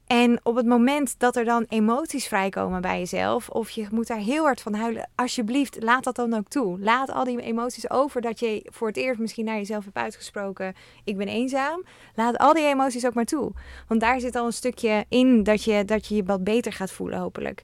En 0.10 0.40
op 0.44 0.56
het 0.56 0.66
moment 0.66 1.16
dat 1.18 1.36
er 1.36 1.46
dan 1.46 1.66
emoties 1.68 2.28
vrijkomen 2.28 2.82
bij 2.82 3.00
jezelf, 3.00 3.50
of 3.50 3.70
je 3.70 3.88
moet 3.92 4.08
daar 4.08 4.18
heel 4.18 4.44
hard 4.44 4.62
van 4.62 4.74
huilen, 4.74 5.10
alsjeblieft, 5.16 5.84
laat 5.84 6.04
dat 6.04 6.16
dan 6.16 6.34
ook 6.34 6.48
toe. 6.48 6.80
Laat 6.80 7.12
al 7.12 7.24
die 7.24 7.42
emoties 7.42 7.90
over 7.90 8.22
dat 8.22 8.40
je 8.40 8.66
voor 8.72 8.88
het 8.88 8.98
eerst 8.98 9.20
misschien 9.20 9.46
naar 9.46 9.56
jezelf 9.56 9.84
hebt 9.84 9.98
uitgesproken: 9.98 10.74
ik 11.04 11.18
ben 11.18 11.28
eenzaam. 11.28 11.84
Laat 12.16 12.38
al 12.38 12.54
die 12.54 12.66
emoties 12.66 13.06
ook 13.06 13.14
maar 13.14 13.26
toe. 13.26 13.52
Want 13.88 14.02
daar 14.02 14.20
zit 14.20 14.36
al 14.36 14.46
een 14.46 14.54
stukje 14.54 15.06
in 15.10 15.44
dat 15.44 15.64
je 15.64 15.86
dat 15.86 16.08
je, 16.08 16.16
je 16.16 16.24
wat 16.24 16.44
beter 16.44 16.74
gaat 16.74 16.92
voelen, 16.92 17.20
hopelijk. 17.20 17.64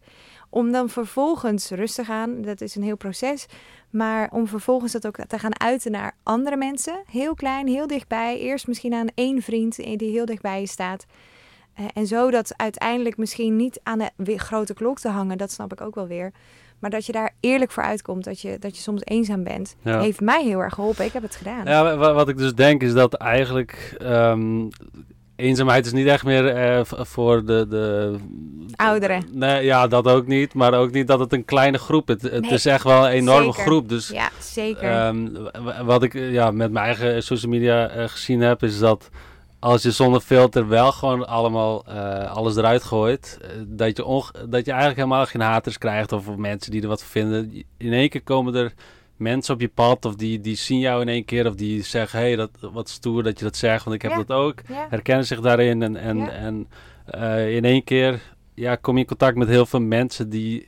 Om 0.49 0.71
dan 0.71 0.89
vervolgens 0.89 1.69
rustig 1.69 2.09
aan, 2.09 2.41
dat 2.41 2.61
is 2.61 2.75
een 2.75 2.83
heel 2.83 2.97
proces, 2.97 3.45
maar 3.89 4.29
om 4.31 4.47
vervolgens 4.47 4.91
dat 4.91 5.07
ook 5.07 5.17
te 5.27 5.39
gaan 5.39 5.59
uiten 5.59 5.91
naar 5.91 6.15
andere 6.23 6.57
mensen. 6.57 7.03
Heel 7.05 7.33
klein, 7.33 7.67
heel 7.67 7.87
dichtbij. 7.87 8.39
Eerst 8.39 8.67
misschien 8.67 8.93
aan 8.93 9.07
één 9.15 9.41
vriend 9.41 9.75
die 9.75 10.11
heel 10.11 10.25
dichtbij 10.25 10.59
je 10.59 10.67
staat. 10.67 11.05
Eh, 11.75 11.85
en 11.93 12.07
zo 12.07 12.31
dat 12.31 12.53
uiteindelijk 12.57 13.17
misschien 13.17 13.55
niet 13.55 13.79
aan 13.83 13.99
de 14.15 14.37
grote 14.37 14.73
klok 14.73 14.99
te 14.99 15.09
hangen, 15.09 15.37
dat 15.37 15.51
snap 15.51 15.71
ik 15.71 15.81
ook 15.81 15.95
wel 15.95 16.07
weer. 16.07 16.31
Maar 16.79 16.89
dat 16.89 17.05
je 17.05 17.11
daar 17.11 17.33
eerlijk 17.39 17.71
voor 17.71 17.83
uitkomt, 17.83 18.23
dat 18.23 18.41
je, 18.41 18.57
dat 18.59 18.75
je 18.75 18.81
soms 18.81 19.01
eenzaam 19.03 19.43
bent, 19.43 19.75
Ja. 19.81 19.99
heeft 20.01 20.21
mij 20.21 20.43
heel 20.43 20.59
erg 20.59 20.73
geholpen. 20.73 21.05
Ik 21.05 21.11
heb 21.13 21.21
het 21.21 21.35
gedaan. 21.35 21.65
Ja, 21.65 21.83
wa- 21.83 21.97
wa- 21.97 22.13
wat 22.13 22.29
ik 22.29 22.37
dus 22.37 22.53
denk 22.53 22.81
is 22.83 22.93
dat 22.93 23.13
eigenlijk 23.13 23.95
ehm, 24.01 24.67
eenzaamheid 25.35 25.85
is 25.85 25.91
niet 25.91 26.07
echt 26.07 26.23
meer 26.23 26.47
eh, 26.47 26.79
voor 26.83 27.45
de, 27.45 27.65
de... 27.69 28.15
Ouderen. 28.75 29.23
Nee, 29.31 29.63
ja, 29.65 29.87
dat 29.87 30.07
ook 30.07 30.27
niet. 30.27 30.53
Maar 30.53 30.73
ook 30.73 30.91
niet 30.91 31.07
dat 31.07 31.19
het 31.19 31.33
een 31.33 31.45
kleine 31.45 31.77
groep 31.77 32.09
is. 32.09 32.21
Het, 32.21 32.31
het 32.31 32.41
Nee, 32.41 32.51
is 32.51 32.65
echt 32.65 32.83
wel 32.83 33.05
een 33.05 33.11
enorme 33.11 33.51
zeker. 33.51 33.61
groep. 33.61 33.89
Dus 33.89 34.07
Ja, 34.09 34.29
zeker. 34.39 34.91
Ehm, 34.91 35.27
wat 35.85 36.03
ik 36.03 36.13
ja, 36.13 36.51
met 36.51 36.71
mijn 36.71 36.85
eigen 36.85 37.23
social 37.23 37.51
media 37.51 37.87
eh, 37.89 38.07
gezien 38.07 38.41
heb, 38.41 38.63
is 38.63 38.79
dat 38.79 39.09
als 39.65 39.81
je 39.81 39.91
zonder 39.91 40.21
filter 40.21 40.67
wel 40.67 40.91
gewoon 40.91 41.27
allemaal 41.27 41.85
eh, 41.85 42.31
alles 42.31 42.55
eruit 42.55 42.83
gooit, 42.83 43.39
eh, 43.41 43.49
dat, 43.67 43.97
je 43.97 44.05
onge- 44.05 44.47
dat 44.49 44.65
je 44.65 44.71
eigenlijk 44.71 44.99
helemaal 44.99 45.25
geen 45.25 45.41
haters 45.41 45.77
krijgt 45.77 46.11
of 46.11 46.35
mensen 46.35 46.71
die 46.71 46.81
er 46.81 46.87
wat 46.87 47.03
vinden. 47.03 47.63
In 47.77 47.93
één 47.93 48.09
keer 48.09 48.21
komen 48.23 48.55
er 48.55 48.73
mensen 49.15 49.53
op 49.53 49.61
je 49.61 49.67
pad 49.67 50.05
of 50.05 50.15
die, 50.15 50.41
die 50.41 50.55
zien 50.55 50.79
jou 50.79 51.01
in 51.01 51.07
één 51.07 51.25
keer 51.25 51.47
of 51.47 51.55
die 51.55 51.83
zeggen, 51.83 52.19
hé, 52.19 52.25
hey, 52.25 52.35
dat 52.35 52.49
wat 52.59 52.89
stoer 52.89 53.23
dat 53.23 53.39
je 53.39 53.45
dat 53.45 53.57
zegt, 53.57 53.83
want 53.83 53.95
ik 53.95 54.01
heb 54.01 54.11
Ja. 54.11 54.17
dat 54.17 54.31
ook. 54.37 54.61
ja. 54.67 54.87
Herkennen 54.89 55.25
zich 55.25 55.39
daarin 55.41 55.81
en, 55.81 55.95
en, 55.95 56.17
Ja. 56.17 56.29
en 56.29 56.67
eh, 57.05 57.55
in 57.55 57.65
één 57.65 57.83
keer 57.83 58.21
ja, 58.53 58.75
kom 58.75 58.93
je 58.95 59.01
in 59.01 59.07
contact 59.07 59.35
met 59.37 59.47
heel 59.47 59.65
veel 59.65 59.81
mensen 59.81 60.29
die, 60.29 60.67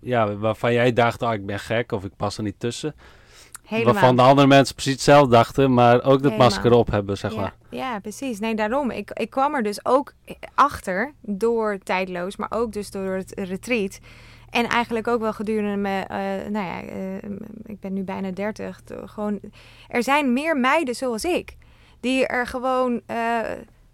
ja, 0.00 0.34
waarvan 0.36 0.72
jij 0.72 0.92
dacht, 0.92 1.22
ah, 1.22 1.34
ik 1.34 1.46
ben 1.46 1.58
gek 1.60 1.92
of 1.92 2.04
ik 2.04 2.12
pas 2.16 2.36
er 2.36 2.42
niet 2.42 2.58
tussen. 2.60 2.94
Helemaal. 3.70 3.92
Waarvan 3.92 4.16
de 4.16 4.22
andere 4.22 4.46
mensen 4.46 4.74
precies 4.74 4.92
hetzelfde 4.92 5.30
dachten, 5.30 5.74
maar 5.74 5.94
ook 5.96 6.02
dat 6.02 6.20
Helemaal. 6.22 6.38
masker 6.38 6.72
op 6.72 6.90
hebben, 6.90 7.16
zeg 7.18 7.34
ja, 7.34 7.40
maar. 7.40 7.54
ja, 7.70 7.98
precies. 8.00 8.40
Nee, 8.40 8.54
daarom. 8.54 8.90
Ik, 8.90 9.10
ik 9.10 9.30
kwam 9.30 9.54
er 9.54 9.62
dus 9.62 9.84
ook 9.84 10.12
achter 10.54 11.12
door 11.20 11.78
tijdloos, 11.82 12.36
maar 12.36 12.50
ook 12.50 12.72
dus 12.72 12.90
door 12.90 13.12
het 13.12 13.32
retreat. 13.34 13.98
En 14.50 14.66
eigenlijk 14.68 15.06
ook 15.08 15.20
wel 15.20 15.32
gedurende 15.32 15.76
me, 15.76 16.00
eh, 16.00 16.18
nou 16.50 16.66
ja, 16.66 16.82
eh, 16.82 17.30
ik 17.66 17.80
ben 17.80 17.92
nu 17.92 18.02
bijna 18.02 18.30
30. 18.30 18.80
to- 18.84 19.06
Gewoon, 19.06 19.40
er 19.88 20.02
zijn 20.02 20.32
meer 20.32 20.56
meiden 20.56 20.94
zoals 20.94 21.24
ik, 21.24 21.56
die 22.00 22.26
er 22.26 22.46
gewoon 22.46 23.00
eh, 23.06 23.16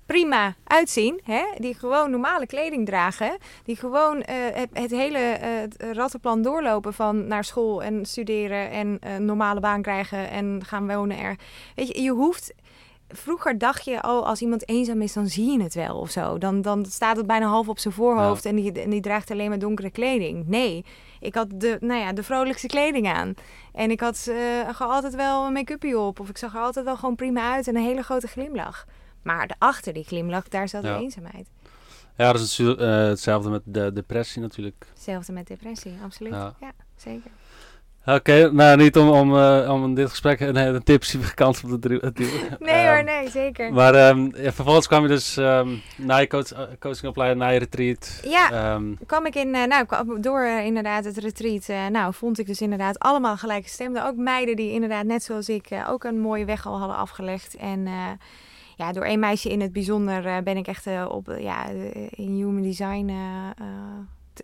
prima 0.07 0.55
uitzien, 0.65 1.21
hè? 1.25 1.45
die 1.59 1.75
gewoon 1.75 2.11
normale 2.11 2.47
kleding 2.47 2.87
dragen, 2.87 3.37
die 3.65 3.77
gewoon 3.77 4.23
eh, 4.23 4.37
het, 4.53 4.69
het 4.73 4.91
hele 4.91 5.19
eh, 5.19 5.61
het 5.61 5.77
rattenplan 5.93 6.43
doorlopen 6.43 6.95
van 6.95 7.27
naar 7.27 7.45
school 7.45 7.83
en 7.83 8.07
studeren 8.07 8.71
en 8.71 8.99
een 9.01 9.25
normale 9.25 9.61
baan 9.61 9.83
krijgen 9.83 10.31
en 10.31 10.63
gaan 10.65 10.87
wonen 10.87 11.19
er. 11.19 11.37
Weet 11.75 11.89
je, 11.89 12.03
je 12.03 12.11
hoeft 12.11 12.55
vroeger 13.09 13.59
dacht 13.59 13.85
je, 13.85 13.97
oh, 13.97 14.27
als 14.27 14.41
iemand 14.41 14.69
eenzaam 14.69 15.03
is, 15.03 15.13
dan 15.13 15.27
zie 15.27 15.53
je 15.53 15.63
het 15.63 15.75
wel 15.75 15.99
of 15.99 16.11
zo. 16.11 16.39
Dan, 16.39 16.63
dan 16.63 16.85
staat 16.85 17.17
het 17.17 17.27
bijna 17.27 17.47
half 17.47 17.69
op 17.69 17.79
zijn 17.79 17.95
voorhoofd 17.95 18.45
en, 18.45 18.57
die, 18.57 18.73
en 18.73 18.91
die 18.91 19.01
draagt 19.01 19.31
alleen 19.31 19.49
maar 19.49 19.59
donkere 19.59 19.91
kleding. 19.91 20.47
Nee, 20.47 20.85
ik 21.21 21.35
had 21.35 21.49
de, 21.55 21.77
nou 21.81 22.01
ja, 22.01 22.13
de 22.13 22.23
vrolijkste 22.23 22.67
kleding 22.67 23.09
aan. 23.09 23.35
En 23.73 23.91
ik 23.91 24.01
had 24.01 24.31
eh, 24.31 24.81
altijd 24.81 25.15
wel 25.15 25.47
een 25.47 25.53
make-upje 25.53 25.99
op. 25.99 26.21
Of 26.21 26.29
ik 26.29 26.39
zag 26.39 26.55
er 26.55 26.61
altijd 26.61 26.85
wel 26.85 26.97
gewoon 26.97 27.15
prima 27.15 27.53
uit 27.53 27.69
en 27.69 27.77
een 27.77 27.83
hele 27.83 28.03
grote 28.03 28.29
glimlach. 28.29 28.87
Maar 29.27 29.51
achter 29.59 29.93
die 29.93 30.05
glimlach, 30.05 30.49
daar 30.49 30.69
zat 30.69 30.83
Ja. 30.83 30.97
de 30.97 31.03
eenzaamheid. 31.03 31.49
Ja, 32.17 32.33
dat 32.33 32.41
is 32.41 32.59
natuurlijk, 32.59 32.81
eh, 32.81 33.09
hetzelfde 33.09 33.51
met 33.51 33.63
de 33.65 33.93
depressie 33.93 34.43
natuurlijk. 34.43 34.87
Hetzelfde 34.95 35.33
met 35.33 35.47
depressie, 35.47 35.95
absoluut. 36.05 36.33
Ja. 36.33 36.55
Ja, 36.61 36.73
zeker. 36.97 37.31
Oké, 38.07 38.51
nou 38.53 38.77
niet 38.77 38.97
om, 38.97 39.09
om, 39.09 39.37
eh, 39.39 39.73
om 39.73 39.85
in 39.85 39.95
dit 39.95 40.11
gesprek 40.11 40.41
een, 40.41 40.57
een 40.57 40.83
tipsy 40.83 41.19
kant 41.35 41.63
op 41.65 41.71
te 41.71 41.79
duwen. 41.79 42.13
Nee 42.59 42.69
Ehm, 42.85 42.95
hoor, 42.95 43.05
nee, 43.05 43.31
zeker. 43.31 43.73
Maar 43.73 43.95
ehm, 43.95 44.37
ja, 44.37 44.53
vervolgens 44.53 44.87
kwam 44.87 45.03
je 45.03 45.09
dus 45.09 45.37
ehm 45.37 45.69
na 45.97 46.17
je 46.17 46.27
coach, 46.27 46.53
eh, 46.53 46.63
coachingopleiding, 46.79 47.43
na 47.43 47.49
je 47.51 47.59
retreat. 47.59 48.21
Ja. 48.23 48.51
Ehm, 48.51 48.95
kwam 49.07 49.27
ik 49.27 49.35
in, 49.35 49.51
nou, 49.51 49.87
door 50.21 50.45
inderdaad 50.45 51.05
het 51.05 51.17
retreat, 51.17 51.67
nou, 51.91 52.15
vond 52.15 52.39
ik 52.39 52.47
dus 52.47 52.61
inderdaad 52.61 52.99
allemaal 52.99 53.37
gelijke 53.37 53.69
stemden. 53.69 54.07
Ook 54.07 54.17
meiden 54.17 54.57
die 54.57 54.73
inderdaad, 54.73 55.05
net 55.05 55.23
zoals 55.23 55.49
ik, 55.49 55.69
ook 55.89 56.05
een 56.05 56.21
mooie 56.21 56.45
weg 56.45 56.67
al 56.67 56.79
hadden 56.79 56.97
afgelegd. 56.97 57.57
En 57.57 57.87
ja, 58.77 58.93
door 58.93 59.05
één 59.05 59.21
meisje 59.21 59.51
in 59.51 59.61
het 59.61 59.73
bijzonder 59.73 60.27
eh, 60.27 60.39
ben 60.39 60.57
ik 60.57 60.67
echt 60.67 60.87
eh, 60.87 61.07
op, 61.09 61.29
eh, 61.29 61.43
ja, 61.43 61.69
in 62.11 62.35
human 62.35 62.63
design 62.63 63.11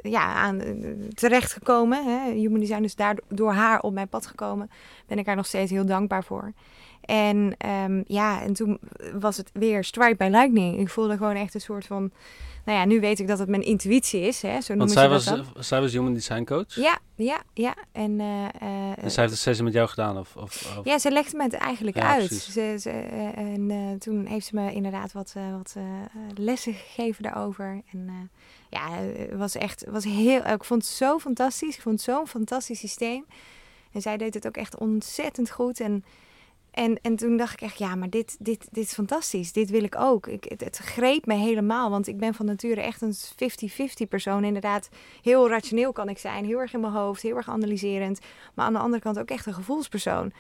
ja, 0.02 0.34
aan, 0.34 0.60
eh, 0.60 0.74
terechtgekomen. 1.14 2.04
Hè. 2.04 2.32
Human 2.32 2.60
design 2.60 2.82
is 2.82 2.94
daar 2.94 3.18
door 3.28 3.52
haar 3.52 3.80
op 3.80 3.92
mijn 3.92 4.08
pad 4.08 4.26
gekomen. 4.26 4.70
Ben 5.06 5.18
ik 5.18 5.26
haar 5.26 5.36
nog 5.36 5.46
steeds 5.46 5.70
heel 5.70 5.86
dankbaar 5.86 6.24
voor. 6.24 6.52
En 7.00 7.54
ehm, 7.58 8.02
ja, 8.06 8.42
en 8.42 8.52
toen 8.52 8.78
was 9.14 9.36
het 9.36 9.50
weer 9.52 9.84
strike 9.84 10.16
by 10.16 10.28
lightning. 10.30 10.78
Ik 10.78 10.88
voelde 10.88 11.16
gewoon 11.16 11.34
echt 11.34 11.54
een 11.54 11.60
soort 11.60 11.86
van... 11.86 12.10
Nou 12.64 12.78
ja, 12.78 12.84
nu 12.84 13.00
weet 13.00 13.18
ik 13.18 13.26
dat 13.26 13.38
het 13.38 13.48
mijn 13.48 13.62
intuïtie 13.62 14.20
is. 14.20 14.42
Hè? 14.42 14.60
Zo 14.60 14.76
want 14.76 14.90
zij 14.90 15.02
ze 15.02 15.08
was, 15.08 15.26
eh, 15.26 15.40
zij 15.58 15.80
was 15.80 15.92
human 15.92 16.14
design 16.14 16.44
coach. 16.44 16.74
Ja, 16.74 16.98
ja, 17.14 17.42
ja. 17.54 17.74
En, 17.92 18.20
eh, 18.20 18.44
eh, 18.44 18.96
Dus 19.02 19.14
zij 19.14 19.22
heeft 19.22 19.34
een 19.34 19.40
sessie 19.42 19.64
met 19.64 19.72
jou 19.72 19.88
gedaan? 19.88 20.18
Of, 20.18 20.36
of, 20.36 20.76
of- 20.78 20.84
ja, 20.84 20.98
ze 20.98 21.10
legde 21.10 21.36
me 21.36 21.42
het 21.42 21.52
eigenlijk 21.52 21.96
Ja, 21.96 22.12
uit. 22.12 22.32
Ze, 22.32 22.76
ze, 22.80 22.90
en 23.34 23.96
toen 23.98 24.26
heeft 24.26 24.46
ze 24.46 24.54
me 24.54 24.72
inderdaad 24.72 25.12
wat, 25.12 25.34
wat 25.56 25.76
lessen 26.34 26.74
gegeven 26.74 27.22
daarover. 27.22 27.82
En 27.92 28.30
ja, 28.70 28.90
het 28.90 29.36
was 29.38 29.54
echt, 29.54 29.84
was 29.90 30.04
heel, 30.04 30.44
ik 30.46 30.64
vond 30.64 30.82
het 30.82 30.92
zo 30.92 31.18
fantastisch. 31.18 31.74
Ik 31.76 31.82
vond 31.82 31.94
het 31.94 32.14
zo'n 32.14 32.26
fantastisch 32.26 32.78
systeem. 32.78 33.24
En 33.92 34.00
zij 34.00 34.16
deed 34.16 34.34
het 34.34 34.46
ook 34.46 34.56
echt 34.56 34.78
ontzettend 34.78 35.50
goed. 35.50 35.80
En 35.80 36.04
En, 36.72 36.98
en 37.02 37.16
toen 37.16 37.36
dacht 37.36 37.52
ik 37.52 37.60
echt, 37.60 37.78
ja, 37.78 37.94
maar 37.94 38.10
dit, 38.10 38.36
dit, 38.38 38.68
dit 38.70 38.84
is 38.84 38.92
fantastisch. 38.92 39.52
Dit 39.52 39.70
wil 39.70 39.82
ik 39.82 39.96
ook. 39.98 40.26
Ik, 40.26 40.44
het, 40.58 40.76
greep 40.76 41.26
me 41.26 41.34
helemaal, 41.34 41.90
want 41.90 42.06
ik 42.06 42.18
ben 42.18 42.34
van 42.34 42.46
nature 42.46 42.80
echt 42.80 43.02
een 43.02 43.14
50-50 44.04 44.08
persoon. 44.08 44.44
Inderdaad, 44.44 44.88
heel 45.22 45.48
rationeel 45.48 45.92
kan 45.92 46.08
ik 46.08 46.18
zijn. 46.18 46.44
Heel 46.44 46.58
erg 46.58 46.72
in 46.72 46.80
mijn 46.80 46.92
hoofd, 46.92 47.22
heel 47.22 47.36
erg 47.36 47.48
analyserend. 47.48 48.20
Maar 48.54 48.66
aan 48.66 48.72
de 48.72 48.78
andere 48.78 49.02
kant 49.02 49.18
ook 49.18 49.30
echt 49.30 49.46
een 49.46 49.54
gevoelspersoon. 49.54 50.32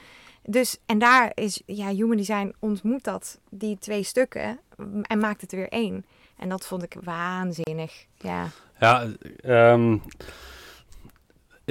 Dus, 0.42 0.78
en 0.86 0.98
daar 0.98 1.32
is, 1.34 1.62
ja, 1.66 1.88
human 1.88 2.16
design 2.16 2.54
ontmoet 2.58 3.04
dat, 3.04 3.40
die 3.50 3.78
twee 3.78 4.02
stukken, 4.02 4.58
en 5.02 5.18
maakt 5.18 5.40
het 5.40 5.52
weer 5.52 5.68
één. 5.68 6.04
En 6.36 6.48
dat 6.48 6.66
vond 6.66 6.82
ik 6.82 6.96
waanzinnig, 7.02 8.06
ja. 8.18 8.48
Ja, 8.80 9.06
ehm, 9.40 9.98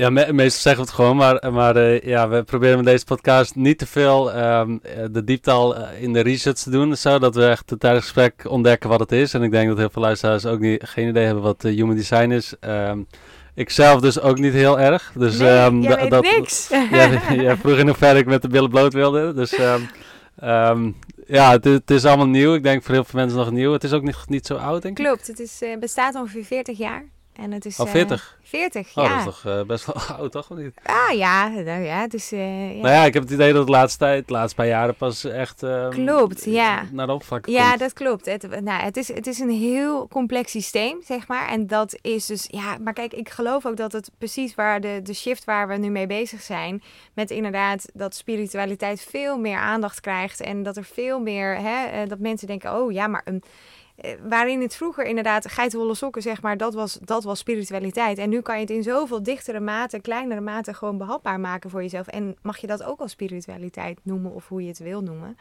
ja 0.01 0.09
me 0.09 0.33
meestal 0.33 0.61
zeggen 0.61 0.83
we 0.83 0.89
het 0.89 0.99
gewoon, 0.99 1.15
maar, 1.15 1.53
maar 1.53 1.77
uh, 1.77 2.01
ja, 2.01 2.29
we 2.29 2.43
proberen 2.43 2.75
met 2.75 2.85
deze 2.85 3.05
podcast 3.05 3.55
niet 3.55 3.77
te 3.77 3.85
veel 3.85 4.37
um, 4.37 4.81
de 5.11 5.23
diepte 5.23 5.51
al 5.51 5.77
uh, 5.77 6.01
in 6.01 6.13
de 6.13 6.19
research 6.19 6.57
te 6.57 6.69
doen. 6.69 6.95
Zodat 6.95 7.35
we 7.35 7.45
echt 7.45 7.67
tijdens 7.67 7.83
het 7.83 8.13
gesprek 8.13 8.49
ontdekken 8.49 8.89
wat 8.89 8.99
het 8.99 9.11
is. 9.11 9.33
En 9.33 9.43
ik 9.43 9.51
denk 9.51 9.67
dat 9.67 9.77
heel 9.77 9.89
veel 9.89 10.01
luisteraars 10.01 10.45
ook 10.45 10.59
niet, 10.59 10.83
geen 10.83 11.07
idee 11.07 11.25
hebben 11.25 11.43
wat 11.43 11.63
uh, 11.63 11.75
human 11.75 11.95
design 11.95 12.31
is. 12.31 12.53
Um, 12.61 13.07
ik 13.55 13.69
zelf 13.69 14.01
dus 14.01 14.19
ook 14.19 14.37
niet 14.37 14.53
heel 14.53 14.79
erg. 14.79 15.11
Dus, 15.15 15.37
nee, 15.37 15.59
um, 15.59 15.81
jij 15.81 15.95
weet 15.95 16.09
dat, 16.09 16.23
niks. 16.23 16.67
ja, 16.91 17.21
ja, 17.33 17.57
vroeg 17.57 17.77
in 17.77 17.87
hoeverre 17.87 18.19
ik 18.19 18.25
met 18.25 18.41
de 18.41 18.47
billen 18.47 18.69
bloot 18.69 18.93
wilde. 18.93 19.33
Dus 19.33 19.59
um, 19.59 20.95
ja, 21.27 21.51
het, 21.51 21.63
het, 21.63 21.91
is 21.91 22.05
allemaal 22.05 22.27
nieuw. 22.27 22.53
Ik 22.53 22.63
denk 22.63 22.83
voor 22.83 22.93
heel 22.93 23.03
veel 23.03 23.19
mensen 23.19 23.37
nog 23.37 23.51
nieuw. 23.51 23.71
Het 23.71 23.83
is 23.83 23.93
ook 23.93 24.03
niet, 24.03 24.17
niet 24.27 24.45
zo 24.45 24.55
oud, 24.55 24.81
denk 24.81 24.99
ik. 24.99 25.05
Klopt, 25.05 25.27
het 25.27 25.39
is, 25.39 25.61
bestaat 25.79 26.15
ongeveer 26.15 26.45
40 26.45 26.77
jaar. 26.77 27.05
En 27.33 27.51
het 27.51 27.65
is, 27.65 27.79
Al 27.79 27.85
40? 27.85 28.37
Uh, 28.41 28.47
40, 28.49 28.87
oh, 28.97 29.03
ja. 29.03 29.09
dat 29.09 29.17
is 29.17 29.23
toch 29.41 29.53
uh, 29.53 29.63
best 29.63 29.85
wel 29.85 29.95
oud, 30.17 30.31
toch? 30.31 30.49
Niet? 30.49 30.73
Ah 30.83 31.17
ja, 31.17 31.47
nou 31.47 31.83
ja, 31.83 32.07
is... 32.09 32.33
Uh, 32.33 32.75
ja. 32.75 32.81
Nou 32.81 32.93
ja, 32.93 33.03
ik 33.03 33.13
heb 33.13 33.23
het 33.23 33.31
idee 33.31 33.53
dat 33.53 33.65
de 33.65 33.71
laatste 33.71 33.97
tijd, 33.97 34.27
de 34.27 34.33
laatste 34.33 34.55
paar 34.55 34.67
jaren 34.67 34.95
pas 34.95 35.23
echt... 35.23 35.65
klopt, 35.89 36.45
ja. 36.45 36.83
Naar 36.91 37.07
de 37.07 37.19
Ja, 37.45 37.67
komt. 37.67 37.79
dat 37.79 37.93
klopt. 37.93 38.25
Het, 38.25 38.61
nou, 38.61 38.83
het, 38.83 38.97
is, 38.97 39.07
het 39.07 39.27
is 39.27 39.39
een 39.39 39.49
heel 39.49 40.07
complex 40.07 40.51
systeem, 40.51 41.01
zeg 41.03 41.27
maar. 41.27 41.49
En 41.49 41.67
dat 41.67 41.97
is 42.01 42.25
dus... 42.25 42.47
Ja, 42.49 42.77
maar 42.77 42.93
kijk, 42.93 43.13
ik 43.13 43.29
geloof 43.29 43.65
ook 43.65 43.77
dat 43.77 43.91
het 43.91 44.11
precies 44.17 44.55
waar 44.55 44.81
de, 44.81 44.99
de 45.03 45.13
shift 45.13 45.45
waar 45.45 45.67
we 45.67 45.77
nu 45.77 45.89
mee 45.89 46.07
bezig 46.07 46.41
zijn... 46.41 46.83
met 47.13 47.31
inderdaad 47.31 47.85
dat 47.93 48.15
spiritualiteit 48.15 49.01
veel 49.09 49.37
meer 49.37 49.57
aandacht 49.57 49.99
krijgt... 49.99 50.41
en 50.41 50.63
dat 50.63 50.77
er 50.77 50.85
veel 50.85 51.19
meer... 51.19 51.57
Hè, 51.57 52.05
dat 52.07 52.19
mensen 52.19 52.47
denken, 52.47 52.75
oh 52.75 52.91
ja, 52.91 53.07
maar... 53.07 53.21
een 53.25 53.43
waarin 54.27 54.61
het 54.61 54.75
vroeger 54.75 55.05
inderdaad 55.05 55.51
geitenwolle 55.51 55.95
sokken, 55.95 56.21
zeg 56.21 56.41
maar, 56.41 56.57
dat 56.57 56.73
was, 56.73 56.99
dat 57.01 57.23
was 57.23 57.39
spiritualiteit. 57.39 58.17
En 58.17 58.29
nu 58.29 58.41
kan 58.41 58.55
je 58.55 58.61
het 58.61 58.69
in 58.69 58.83
zoveel 58.83 59.23
dichtere 59.23 59.59
mate, 59.59 59.99
kleinere 59.99 60.41
mate 60.41 60.73
gewoon 60.73 60.97
behapbaar 60.97 61.39
maken 61.39 61.69
voor 61.69 61.81
jezelf. 61.81 62.07
En 62.07 62.35
mag 62.41 62.57
je 62.57 62.67
dat 62.67 62.83
ook 62.83 62.99
als 62.99 63.11
spiritualiteit 63.11 63.99
noemen 64.03 64.33
of 64.33 64.47
hoe 64.47 64.61
je 64.61 64.67
het 64.67 64.79
wil 64.79 65.01
noemen. 65.01 65.37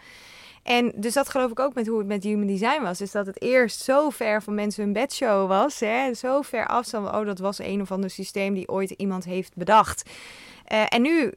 En 0.62 0.92
dus 0.96 1.14
dat 1.14 1.28
geloof 1.28 1.50
ik 1.50 1.60
ook 1.60 1.74
met 1.74 1.86
hoe 1.86 1.98
het 1.98 2.06
met 2.06 2.22
human 2.22 2.46
design 2.46 2.82
was. 2.82 2.98
Dus 2.98 3.10
dat 3.10 3.26
het 3.26 3.42
eerst 3.42 3.80
zo 3.80 4.10
ver 4.10 4.42
van 4.42 4.54
mensen 4.54 4.84
hun 4.84 4.92
bedshow 4.92 5.48
was. 5.48 5.80
Hè? 5.80 6.14
Zo 6.14 6.42
ver 6.42 6.66
afstand. 6.66 7.06
Oh, 7.06 7.26
dat 7.26 7.38
was 7.38 7.58
een 7.58 7.80
of 7.80 7.92
ander 7.92 8.10
systeem 8.10 8.54
die 8.54 8.68
ooit 8.68 8.90
iemand 8.90 9.24
heeft 9.24 9.56
bedacht. 9.56 10.10
Uh, 10.72 10.84
en 10.88 11.02
nu 11.02 11.32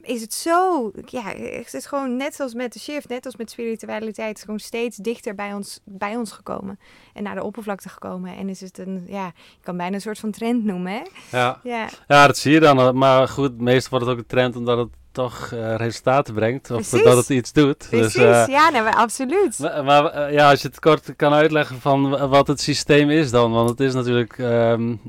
is 0.00 0.20
het 0.20 0.34
zo, 0.34 0.90
ja, 1.04 1.22
het 1.22 1.74
is 1.74 1.86
gewoon 1.86 2.16
net 2.16 2.34
zoals 2.34 2.54
met 2.54 2.72
de 2.72 2.78
shift, 2.78 3.08
net 3.08 3.24
als 3.24 3.36
met 3.36 3.50
spiritualiteit, 3.50 4.40
gewoon 4.40 4.58
steeds 4.58 4.96
dichter 4.96 5.34
bij 5.34 5.52
ons, 5.52 5.80
bij 5.84 6.16
ons 6.16 6.32
gekomen 6.32 6.78
en 7.12 7.22
naar 7.22 7.34
de 7.34 7.42
oppervlakte 7.42 7.88
gekomen. 7.88 8.36
En 8.36 8.48
is 8.48 8.60
het 8.60 8.78
een, 8.78 9.04
ja, 9.06 9.26
je 9.34 9.62
kan 9.62 9.76
bijna 9.76 9.94
een 9.94 10.00
soort 10.00 10.18
van 10.18 10.30
trend 10.30 10.64
noemen, 10.64 10.92
hè? 10.92 11.02
Ja, 11.38 11.60
ja. 11.62 11.88
ja 12.08 12.26
dat 12.26 12.38
zie 12.38 12.52
je 12.52 12.60
dan. 12.60 12.98
Maar 12.98 13.28
goed, 13.28 13.60
meestal 13.60 13.90
wordt 13.90 14.06
het 14.06 14.14
ook 14.14 14.20
een 14.20 14.28
trend 14.28 14.56
omdat 14.56 14.78
het 14.78 14.88
toch 15.14 15.50
uh, 15.54 15.74
resultaten 15.74 16.34
brengt. 16.34 16.70
Of 16.70 16.88
Precies. 16.88 17.02
dat 17.04 17.16
het 17.16 17.28
iets 17.28 17.52
doet. 17.52 17.86
Precies, 17.90 18.12
dus, 18.12 18.22
uh, 18.22 18.46
ja, 18.46 18.70
nee, 18.70 18.82
maar 18.82 18.94
absoluut. 18.94 19.58
Maar, 19.58 19.84
maar 19.84 20.32
ja, 20.32 20.50
als 20.50 20.62
je 20.62 20.68
het 20.68 20.80
kort 20.80 21.16
kan 21.16 21.32
uitleggen 21.32 21.80
van 21.80 22.28
wat 22.28 22.46
het 22.46 22.60
systeem 22.60 23.10
is 23.10 23.30
dan. 23.30 23.52
Want 23.52 23.68
het 23.68 23.80
is 23.80 23.94
natuurlijk 23.94 24.38
um, 24.38 25.00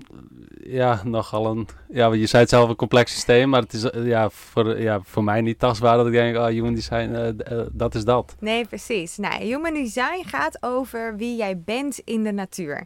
ja, 0.64 1.02
nogal 1.04 1.46
een... 1.46 1.68
Ja, 1.90 2.14
je 2.14 2.26
zei 2.26 2.42
het 2.42 2.52
zelf 2.52 2.70
een 2.70 2.76
complex 2.76 3.12
systeem. 3.12 3.50
Maar 3.50 3.62
het 3.62 3.74
is 3.74 3.86
ja, 3.94 4.30
voor, 4.30 4.82
ja, 4.82 5.00
voor 5.04 5.24
mij 5.24 5.42
niet 5.42 5.60
tastbaar 5.60 5.98
dat 5.98 6.06
ik 6.06 6.12
denk, 6.12 6.36
oh, 6.36 6.46
human 6.46 6.74
design, 6.74 7.36
dat 7.72 7.96
is 7.96 8.04
dat. 8.04 8.36
Nee, 8.40 8.66
precies. 8.66 9.18
Nou, 9.18 9.44
human 9.44 9.74
design 9.74 10.24
gaat 10.26 10.58
over 10.60 11.16
wie 11.18 11.36
jij 11.36 11.60
bent 11.60 12.00
in 12.04 12.24
de 12.24 12.32
natuur. 12.32 12.86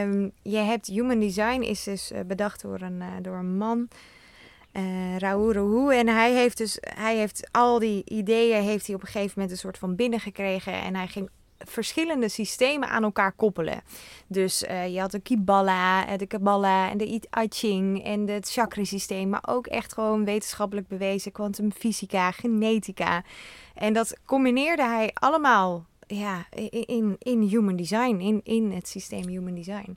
Um, 0.00 0.32
je 0.42 0.56
hebt 0.56 0.86
human 0.86 1.20
design 1.20 1.60
is 1.60 1.82
dus 1.82 2.12
bedacht 2.26 2.62
door 2.62 2.80
een, 2.80 3.02
door 3.22 3.36
een 3.36 3.56
man... 3.56 3.88
Uh, 4.76 5.16
Raoul. 5.18 5.92
En 5.92 6.08
hij 6.08 6.32
heeft 6.32 6.56
dus, 6.56 6.78
hij 6.80 7.16
heeft 7.16 7.48
al 7.52 7.78
die 7.78 8.02
ideeën, 8.04 8.62
heeft 8.62 8.86
hij 8.86 8.94
op 8.94 9.00
een 9.02 9.06
gegeven 9.06 9.32
moment 9.34 9.50
een 9.50 9.58
soort 9.58 9.78
van 9.78 9.96
binnengekregen. 9.96 10.72
En 10.72 10.94
hij 10.94 11.06
ging 11.06 11.30
verschillende 11.58 12.28
systemen 12.28 12.88
aan 12.88 13.02
elkaar 13.02 13.32
koppelen. 13.32 13.82
Dus 14.26 14.62
uh, 14.62 14.94
je 14.94 15.00
had 15.00 15.10
de 15.10 15.20
Kibala, 15.20 16.16
de 16.16 16.26
Kabbalah 16.26 16.90
en 16.90 16.98
de 16.98 17.06
I 17.14 17.46
Ching 17.48 18.04
en 18.04 18.28
het 18.28 18.50
chakra-systeem. 18.50 19.28
Maar 19.28 19.44
ook 19.46 19.66
echt 19.66 19.92
gewoon 19.92 20.24
wetenschappelijk 20.24 20.88
bewezen, 20.88 21.32
kwantumfysica, 21.32 22.30
genetica. 22.30 23.24
En 23.74 23.92
dat 23.92 24.16
combineerde 24.24 24.84
hij 24.84 25.10
allemaal 25.14 25.84
ja, 26.06 26.46
in, 26.70 27.16
in 27.18 27.40
human 27.40 27.76
design, 27.76 28.16
in, 28.20 28.40
in 28.44 28.72
het 28.72 28.88
systeem 28.88 29.28
human 29.28 29.54
design. 29.54 29.96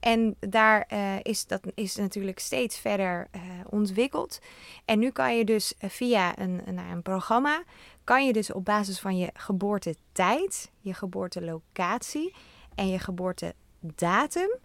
En 0.00 0.36
daar 0.38 0.88
uh, 0.92 1.14
is 1.22 1.46
dat 1.46 1.60
is 1.74 1.96
natuurlijk 1.96 2.38
steeds 2.38 2.78
verder 2.78 3.28
uh, 3.34 3.40
ontwikkeld. 3.68 4.38
En 4.84 4.98
nu 4.98 5.10
kan 5.10 5.36
je 5.36 5.44
dus 5.44 5.74
uh, 5.80 5.90
via 5.90 6.38
een, 6.38 6.62
een, 6.66 6.78
een, 6.78 7.02
programma, 7.02 7.62
kan 8.04 8.26
je 8.26 8.32
dus 8.32 8.52
op 8.52 8.64
basis 8.64 9.00
van 9.00 9.18
je 9.18 9.30
geboortetijd, 9.34 10.70
je 10.80 10.94
geboortelocatie 10.94 12.34
en 12.74 12.88
je 12.88 12.98
geboortedatum 12.98 14.58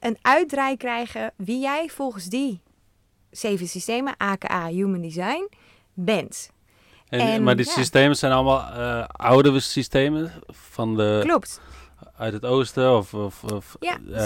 een 0.00 0.18
uitdraai 0.20 0.76
krijgen 0.76 1.32
wie 1.36 1.60
jij 1.60 1.88
volgens 1.88 2.24
die 2.24 2.60
zeven 3.30 3.68
systemen, 3.68 4.14
aka 4.16 4.66
Human 4.66 5.00
Design, 5.00 5.48
bent. 5.92 6.50
En, 7.08 7.20
en 7.20 7.42
maar 7.42 7.56
die 7.56 7.66
ja. 7.66 7.72
systemen 7.72 8.16
zijn 8.16 8.32
allemaal 8.32 8.60
oude 9.06 9.60
systemen 9.60 10.32
van 10.46 10.96
de... 10.96 11.20
Klopt 11.22 11.60
uit 12.16 12.32
het 12.32 12.44
oosten 12.44 12.96
of, 12.96 13.14
of, 13.14 13.44
of 13.44 13.76
ja. 13.80 13.98
uh, 14.08 14.16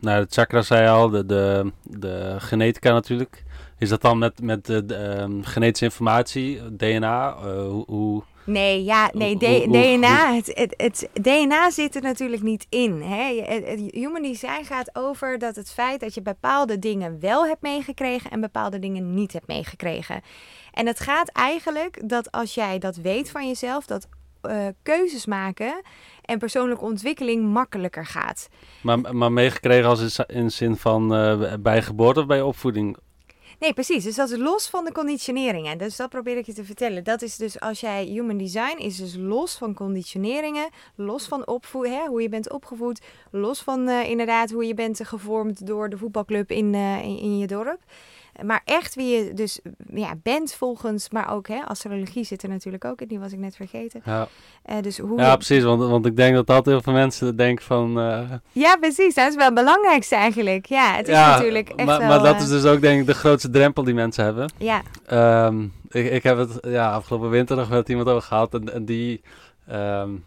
nou, 0.00 0.20
het 0.20 0.32
chakra 0.32 0.62
zei 0.62 0.82
je 0.82 0.88
al, 0.88 1.10
de, 1.10 1.26
de, 1.26 1.72
de 1.82 2.34
genetica 2.38 2.92
natuurlijk. 2.92 3.44
Is 3.78 3.88
dat 3.88 4.02
dan 4.02 4.18
met, 4.18 4.40
met 4.40 4.66
de, 4.66 4.86
de 4.86 5.20
um, 5.20 5.44
genetische 5.44 5.84
informatie, 5.84 6.76
DNA? 6.76 7.34
Uh, 7.34 7.68
hoe, 7.68 7.84
hoe, 7.86 8.22
Nee, 8.46 8.84
ja, 8.84 9.10
nee, 9.12 9.36
hoe, 9.38 9.48
hoe, 9.48 9.96
DNA, 9.96 10.34
het, 10.34 10.46
het, 10.54 10.74
het, 10.76 11.08
DNA 11.22 11.70
zit 11.70 11.94
er 11.94 12.02
natuurlijk 12.02 12.42
niet 12.42 12.66
in. 12.68 13.02
Hè? 13.02 13.42
Het, 13.42 13.66
het 13.66 13.80
human 13.90 14.22
design 14.22 14.64
gaat 14.64 14.90
over 14.92 15.38
dat 15.38 15.56
het 15.56 15.70
feit 15.70 16.00
dat 16.00 16.14
je 16.14 16.22
bepaalde 16.22 16.78
dingen 16.78 17.20
wel 17.20 17.46
hebt 17.46 17.62
meegekregen 17.62 18.30
en 18.30 18.40
bepaalde 18.40 18.78
dingen 18.78 19.14
niet 19.14 19.32
hebt 19.32 19.46
meegekregen. 19.46 20.22
En 20.72 20.86
het 20.86 21.00
gaat 21.00 21.28
eigenlijk 21.28 22.08
dat 22.08 22.32
als 22.32 22.54
jij 22.54 22.78
dat 22.78 22.96
weet 22.96 23.30
van 23.30 23.46
jezelf, 23.46 23.86
dat 23.86 24.08
uh, 24.42 24.66
keuzes 24.82 25.26
maken 25.26 25.82
en 26.26 26.38
persoonlijke 26.38 26.84
ontwikkeling 26.84 27.44
makkelijker 27.44 28.06
gaat. 28.06 28.48
Maar, 28.82 29.16
maar 29.16 29.32
meegekregen 29.32 29.88
als 29.88 30.18
in, 30.18 30.36
in 30.36 30.50
zin 30.50 30.76
van 30.76 31.14
uh, 31.14 31.54
bij 31.60 31.82
geboorte 31.82 32.20
of 32.20 32.26
bij 32.26 32.42
opvoeding? 32.42 32.96
Nee, 33.58 33.72
precies. 33.72 34.04
Dus 34.04 34.14
dat 34.14 34.30
is 34.30 34.38
los 34.38 34.68
van 34.68 34.84
de 34.84 34.92
conditioneringen. 34.92 35.78
Dus 35.78 35.96
dat 35.96 36.08
probeer 36.08 36.36
ik 36.36 36.46
je 36.46 36.52
te 36.52 36.64
vertellen. 36.64 37.04
Dat 37.04 37.22
is 37.22 37.36
dus 37.36 37.60
als 37.60 37.80
jij 37.80 38.04
human 38.04 38.36
design 38.36 38.78
is 38.78 38.96
dus 38.96 39.14
los 39.18 39.56
van 39.56 39.74
conditioneringen, 39.74 40.68
los 40.94 41.26
van 41.26 41.46
opvoeden, 41.46 42.06
hoe 42.06 42.22
je 42.22 42.28
bent 42.28 42.52
opgevoed, 42.52 43.00
los 43.30 43.60
van 43.60 43.88
uh, 43.88 44.08
inderdaad 44.08 44.50
hoe 44.50 44.66
je 44.66 44.74
bent 44.74 45.00
gevormd 45.04 45.66
door 45.66 45.88
de 45.88 45.98
voetbalclub 45.98 46.50
in, 46.50 46.74
uh, 46.74 47.04
in, 47.04 47.18
in 47.18 47.38
je 47.38 47.46
dorp. 47.46 47.80
Maar 48.44 48.62
echt 48.64 48.94
wie 48.94 49.16
je 49.16 49.32
dus 49.34 49.60
ja, 49.94 50.14
bent 50.22 50.54
volgens, 50.54 51.10
maar 51.10 51.32
ook 51.32 51.48
hè, 51.48 51.60
astrologie 51.64 52.24
zit 52.24 52.42
er 52.42 52.48
natuurlijk 52.48 52.84
ook 52.84 53.00
in, 53.00 53.08
die 53.08 53.18
was 53.18 53.32
ik 53.32 53.38
net 53.38 53.56
vergeten. 53.56 54.00
Ja, 54.04 54.28
uh, 54.70 54.76
dus 54.82 54.98
hoe 54.98 55.18
ja 55.18 55.36
precies, 55.36 55.62
want, 55.62 55.80
want 55.82 56.06
ik 56.06 56.16
denk 56.16 56.34
dat 56.34 56.46
dat 56.46 56.66
heel 56.66 56.82
veel 56.82 56.92
mensen 56.92 57.36
denken 57.36 57.64
van... 57.64 57.98
Uh... 57.98 58.20
Ja, 58.52 58.76
precies, 58.76 59.14
dat 59.14 59.28
is 59.28 59.34
wel 59.34 59.44
het 59.44 59.54
belangrijkste 59.54 60.14
eigenlijk. 60.14 60.66
Ja, 60.66 60.94
het 60.94 61.08
is 61.08 61.14
ja, 61.14 61.30
natuurlijk 61.30 61.68
echt 61.68 61.86
maar, 61.86 61.98
wel, 61.98 62.08
maar 62.08 62.22
dat 62.22 62.34
uh... 62.34 62.40
is 62.40 62.48
dus 62.48 62.64
ook 62.64 62.80
denk 62.80 63.00
ik 63.00 63.06
de 63.06 63.14
grootste 63.14 63.50
drempel 63.50 63.84
die 63.84 63.94
mensen 63.94 64.24
hebben. 64.24 64.52
Ja. 64.58 64.82
Um, 65.46 65.72
ik, 65.88 66.10
ik 66.10 66.22
heb 66.22 66.38
het 66.38 66.58
ja, 66.62 66.92
afgelopen 66.92 67.30
winter 67.30 67.56
nog 67.56 67.68
met 67.68 67.88
iemand 67.88 68.08
over 68.08 68.22
gehad 68.22 68.54
en, 68.54 68.72
en 68.72 68.84
die... 68.84 69.22
Um, 69.72 70.24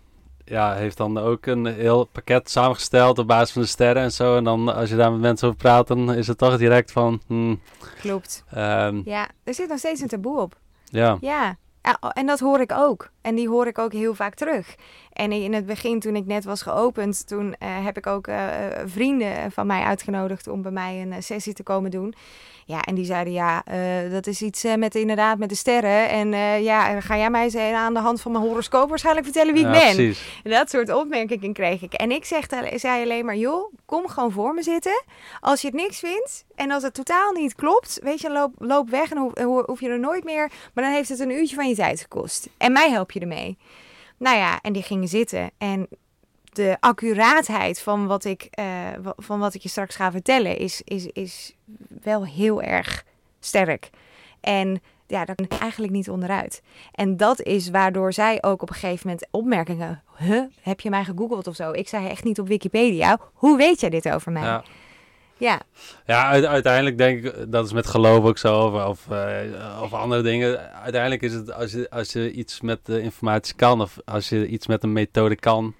ja, 0.49 0.73
heeft 0.73 0.97
dan 0.97 1.17
ook 1.17 1.45
een 1.45 1.65
heel 1.65 2.05
pakket 2.05 2.49
samengesteld 2.49 3.17
op 3.19 3.27
basis 3.27 3.51
van 3.51 3.61
de 3.61 3.67
sterren 3.67 4.03
en 4.03 4.11
zo. 4.11 4.37
En 4.37 4.43
dan 4.43 4.75
als 4.75 4.89
je 4.89 4.95
daar 4.95 5.11
met 5.11 5.21
mensen 5.21 5.47
over 5.47 5.59
praat, 5.59 5.87
dan 5.87 6.13
is 6.13 6.27
het 6.27 6.37
toch 6.37 6.57
direct 6.57 6.91
van... 6.91 7.21
Hmm, 7.27 7.61
Klopt. 7.99 8.43
Um, 8.57 9.01
ja, 9.05 9.29
er 9.43 9.53
zit 9.53 9.69
nog 9.69 9.77
steeds 9.77 10.01
een 10.01 10.07
taboe 10.07 10.39
op. 10.39 10.57
Ja. 10.85 11.17
Ja, 11.21 11.57
en 12.13 12.25
dat 12.25 12.39
hoor 12.39 12.59
ik 12.59 12.71
ook. 12.71 13.09
En 13.21 13.35
die 13.35 13.49
hoor 13.49 13.67
ik 13.67 13.77
ook 13.77 13.93
heel 13.93 14.13
vaak 14.13 14.35
terug. 14.35 14.75
En 15.19 15.31
in 15.31 15.53
het 15.53 15.65
begin, 15.65 15.99
toen 15.99 16.15
ik 16.15 16.25
net 16.25 16.43
was 16.43 16.61
geopend, 16.61 17.27
toen 17.27 17.55
eh, 17.59 17.85
heb 17.85 17.97
ik 17.97 18.07
ook 18.07 18.27
uh, 18.27 18.37
vrienden 18.85 19.51
van 19.51 19.67
mij 19.67 19.81
uitgenodigd 19.81 20.47
om 20.47 20.61
bij 20.61 20.71
mij 20.71 21.01
een 21.01 21.23
sessie 21.23 21.53
te 21.53 21.63
komen 21.63 21.91
doen. 21.91 22.13
Ja, 22.65 22.81
en 22.81 22.95
die 22.95 23.05
zeiden 23.05 23.33
ja, 23.33 23.63
dat 24.11 24.27
is 24.27 24.41
iets 24.41 24.65
met 24.77 24.95
inderdaad 24.95 25.37
met 25.37 25.49
de 25.49 25.55
sterren. 25.55 26.09
En 26.09 26.29
ja, 26.63 27.01
ga 27.01 27.17
jij 27.17 27.29
mij 27.29 27.43
eens 27.43 27.55
aan 27.55 27.93
de 27.93 27.99
hand 27.99 28.21
van 28.21 28.31
mijn 28.31 28.43
horoscoop 28.43 28.89
waarschijnlijk 28.89 29.25
vertellen 29.25 29.53
wie 29.53 29.65
ik 29.65 29.71
ben. 29.71 29.95
Precies. 29.95 30.41
Dat 30.43 30.69
soort 30.69 30.93
opmerkingen 30.93 31.53
kreeg 31.53 31.81
ik. 31.81 31.93
En 31.93 32.11
ik 32.11 32.25
zeg, 32.25 32.45
zei 32.75 33.03
alleen 33.03 33.25
maar, 33.25 33.35
joh, 33.35 33.73
kom 33.85 34.07
gewoon 34.07 34.31
voor 34.31 34.53
me 34.53 34.63
zitten. 34.63 35.03
Als 35.39 35.61
je 35.61 35.67
het 35.67 35.75
niks 35.75 35.99
vindt 35.99 36.45
en 36.55 36.71
als 36.71 36.83
het 36.83 36.93
totaal 36.93 37.31
niet 37.31 37.55
klopt, 37.55 37.99
weet 38.03 38.21
je, 38.21 38.31
loop, 38.31 38.53
loop 38.57 38.89
weg 38.89 39.11
en 39.11 39.17
hoef, 39.17 39.65
hoef 39.65 39.79
je 39.79 39.89
er 39.89 39.99
nooit 39.99 40.23
meer. 40.23 40.51
Maar 40.73 40.83
dan 40.83 40.93
heeft 40.93 41.09
het 41.09 41.19
een 41.19 41.31
uurtje 41.31 41.55
van 41.55 41.67
je 41.67 41.75
tijd 41.75 42.01
gekost. 42.01 42.49
En 42.57 42.71
mij 42.71 42.89
help 42.89 43.11
je 43.11 43.19
ermee. 43.19 43.57
Nou 44.19 44.37
ja, 44.37 44.59
en 44.61 44.73
die 44.73 44.83
gingen 44.83 45.07
zitten. 45.07 45.51
En 45.57 45.87
de 46.53 46.77
accuraatheid 46.79 47.81
van 47.81 48.07
wat 48.07 48.25
ik, 48.25 48.49
uh, 48.59 48.65
van 49.17 49.39
wat 49.39 49.53
ik 49.53 49.61
je 49.61 49.69
straks 49.69 49.95
ga 49.95 50.11
vertellen 50.11 50.57
is, 50.57 50.81
is, 50.83 51.05
is 51.05 51.55
wel 52.03 52.25
heel 52.25 52.61
erg 52.61 53.05
sterk. 53.39 53.89
En 54.41 54.81
ja, 55.07 55.25
daar 55.25 55.35
kan 55.35 55.59
eigenlijk 55.59 55.93
niet 55.93 56.09
onderuit. 56.09 56.61
En 56.91 57.17
dat 57.17 57.41
is 57.41 57.69
waardoor 57.69 58.13
zij 58.13 58.43
ook 58.43 58.61
op 58.61 58.69
een 58.69 58.75
gegeven 58.75 59.07
moment 59.07 59.27
opmerkingen. 59.31 60.03
Huh, 60.17 60.43
heb 60.61 60.79
je 60.79 60.89
mij 60.89 61.03
gegoogeld 61.03 61.47
of 61.47 61.55
zo? 61.55 61.71
Ik 61.71 61.87
zei 61.87 62.07
echt 62.07 62.23
niet 62.23 62.39
op 62.39 62.47
Wikipedia. 62.47 63.19
Hoe 63.33 63.57
weet 63.57 63.79
jij 63.79 63.89
dit 63.89 64.09
over 64.09 64.31
mij? 64.31 64.43
Ja. 64.43 64.63
Ja, 65.39 65.61
ja 66.05 66.47
uiteindelijk 66.47 66.97
denk 66.97 67.23
ik, 67.23 67.51
dat 67.51 67.65
is 67.65 67.73
met 67.73 67.87
geloof 67.87 68.23
ook 68.25 68.37
zo, 68.37 68.65
of, 68.65 68.85
of, 68.87 69.07
uh, 69.11 69.81
of 69.81 69.93
andere 69.93 70.21
dingen. 70.21 70.73
Uiteindelijk 70.73 71.21
is 71.21 71.33
het 71.33 71.53
als 71.53 71.71
je, 71.71 71.89
als 71.89 72.11
je 72.11 72.31
iets 72.31 72.61
met 72.61 72.79
de 72.83 73.01
informatie 73.01 73.55
kan, 73.55 73.81
of 73.81 73.97
als 74.05 74.29
je 74.29 74.47
iets 74.47 74.67
met 74.67 74.83
een 74.83 74.93
methode 74.93 75.35
kan, 75.35 75.73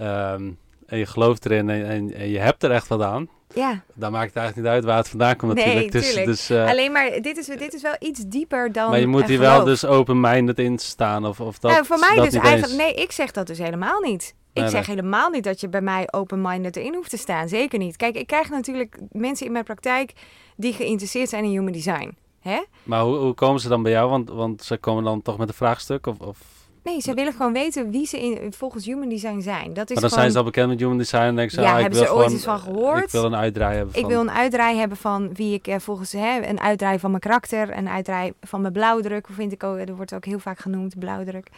um, 0.00 0.58
en 0.86 0.98
je 0.98 1.06
gelooft 1.06 1.44
erin 1.44 1.70
en, 1.70 2.14
en, 2.14 2.30
je 2.30 2.38
hebt 2.38 2.62
er 2.62 2.70
echt 2.70 2.88
wat 2.88 3.02
aan, 3.02 3.28
ja. 3.54 3.82
dan 3.94 4.12
maakt 4.12 4.26
het 4.26 4.36
eigenlijk 4.36 4.66
niet 4.66 4.76
uit 4.76 4.84
waar 4.84 4.96
het 4.96 5.08
vandaan 5.08 5.36
komt 5.36 5.54
natuurlijk. 5.54 5.92
Dus, 5.92 6.14
dus, 6.14 6.50
uh, 6.50 6.68
Alleen 6.68 6.92
maar, 6.92 7.10
dit 7.20 7.36
is, 7.36 7.46
dit 7.46 7.74
is 7.74 7.82
wel 7.82 7.96
iets 7.98 8.20
dieper 8.26 8.72
dan 8.72 8.90
Maar 8.90 9.00
je 9.00 9.06
moet 9.06 9.26
hier 9.26 9.38
wel 9.38 9.64
dus 9.64 9.84
open-minded 9.84 10.58
in 10.58 10.78
staan, 10.78 11.26
of, 11.26 11.40
of 11.40 11.58
dat 11.58 11.70
nou, 11.70 11.84
Voor 11.84 11.98
mij 11.98 12.20
dus 12.20 12.34
eigenlijk, 12.34 12.82
nee, 12.82 12.94
ik 12.94 13.12
zeg 13.12 13.30
dat 13.30 13.46
dus 13.46 13.58
helemaal 13.58 14.00
niet. 14.00 14.34
Ik 14.54 14.68
zeg 14.68 14.86
helemaal 14.86 15.30
niet 15.30 15.44
dat 15.44 15.60
je 15.60 15.68
bij 15.68 15.80
mij 15.80 16.08
open-minded 16.10 16.76
erin 16.76 16.94
hoeft 16.94 17.10
te 17.10 17.16
staan. 17.16 17.48
Zeker 17.48 17.78
niet. 17.78 17.96
Kijk, 17.96 18.16
ik 18.16 18.26
krijg 18.26 18.50
natuurlijk 18.50 18.98
mensen 19.10 19.46
in 19.46 19.52
mijn 19.52 19.64
praktijk 19.64 20.12
die 20.56 20.72
geïnteresseerd 20.72 21.28
zijn 21.28 21.44
in 21.44 21.50
human 21.50 21.72
design. 21.72 22.16
Hè? 22.40 22.62
Maar 22.82 23.02
hoe, 23.02 23.16
hoe 23.16 23.34
komen 23.34 23.60
ze 23.60 23.68
dan 23.68 23.82
bij 23.82 23.92
jou? 23.92 24.10
Want, 24.10 24.28
want 24.28 24.62
ze 24.62 24.76
komen 24.76 25.04
dan 25.04 25.22
toch 25.22 25.38
met 25.38 25.48
een 25.48 25.54
vraagstuk? 25.54 26.06
Of, 26.06 26.18
of... 26.18 26.38
Nee, 26.84 27.00
ze 27.00 27.14
willen 27.14 27.32
gewoon 27.32 27.52
weten 27.52 27.90
wie 27.90 28.06
ze 28.06 28.20
in, 28.20 28.52
volgens 28.52 28.84
Human 28.84 29.08
Design 29.08 29.40
zijn. 29.40 29.74
Dat 29.74 29.88
is 29.90 29.94
maar 29.94 30.08
dan 30.08 30.18
zijn 30.18 30.30
ze 30.30 30.38
al 30.38 30.44
bekend 30.44 30.68
met 30.68 30.80
Human 30.80 30.98
Design 30.98 31.22
en 31.22 31.36
denken 31.36 31.54
ze, 31.54 31.60
ja, 31.60 31.66
ah, 31.66 31.80
hebben 31.80 32.00
ik 32.00 32.06
wil 32.06 32.16
ze 32.16 32.22
ooit 32.22 32.32
eens 32.32 32.44
van 32.44 32.58
gehoord? 32.58 33.04
Ik 33.04 33.10
wil 33.10 33.24
een 33.24 33.36
uitdraai 33.36 33.76
hebben 33.76 33.94
van... 33.94 34.02
Ik 34.02 34.08
wil 34.08 34.20
een 34.20 34.30
uitdraai 34.30 34.78
hebben 34.78 34.96
van 34.96 35.34
wie 35.34 35.54
ik 35.54 35.66
eh, 35.66 35.78
volgens, 35.78 36.12
hè, 36.12 36.46
een 36.46 36.60
uitdraai 36.60 36.98
van 36.98 37.10
mijn 37.10 37.22
karakter, 37.22 37.76
een 37.76 37.88
uitdraai 37.88 38.32
van 38.40 38.60
mijn 38.60 38.72
blauwdruk, 38.72 39.26
vind 39.30 39.52
ik 39.52 39.62
ook, 39.62 39.78
er 39.78 39.96
wordt 39.96 40.14
ook 40.14 40.24
heel 40.24 40.38
vaak 40.38 40.58
genoemd, 40.58 40.98
blauwdruk. 40.98 41.48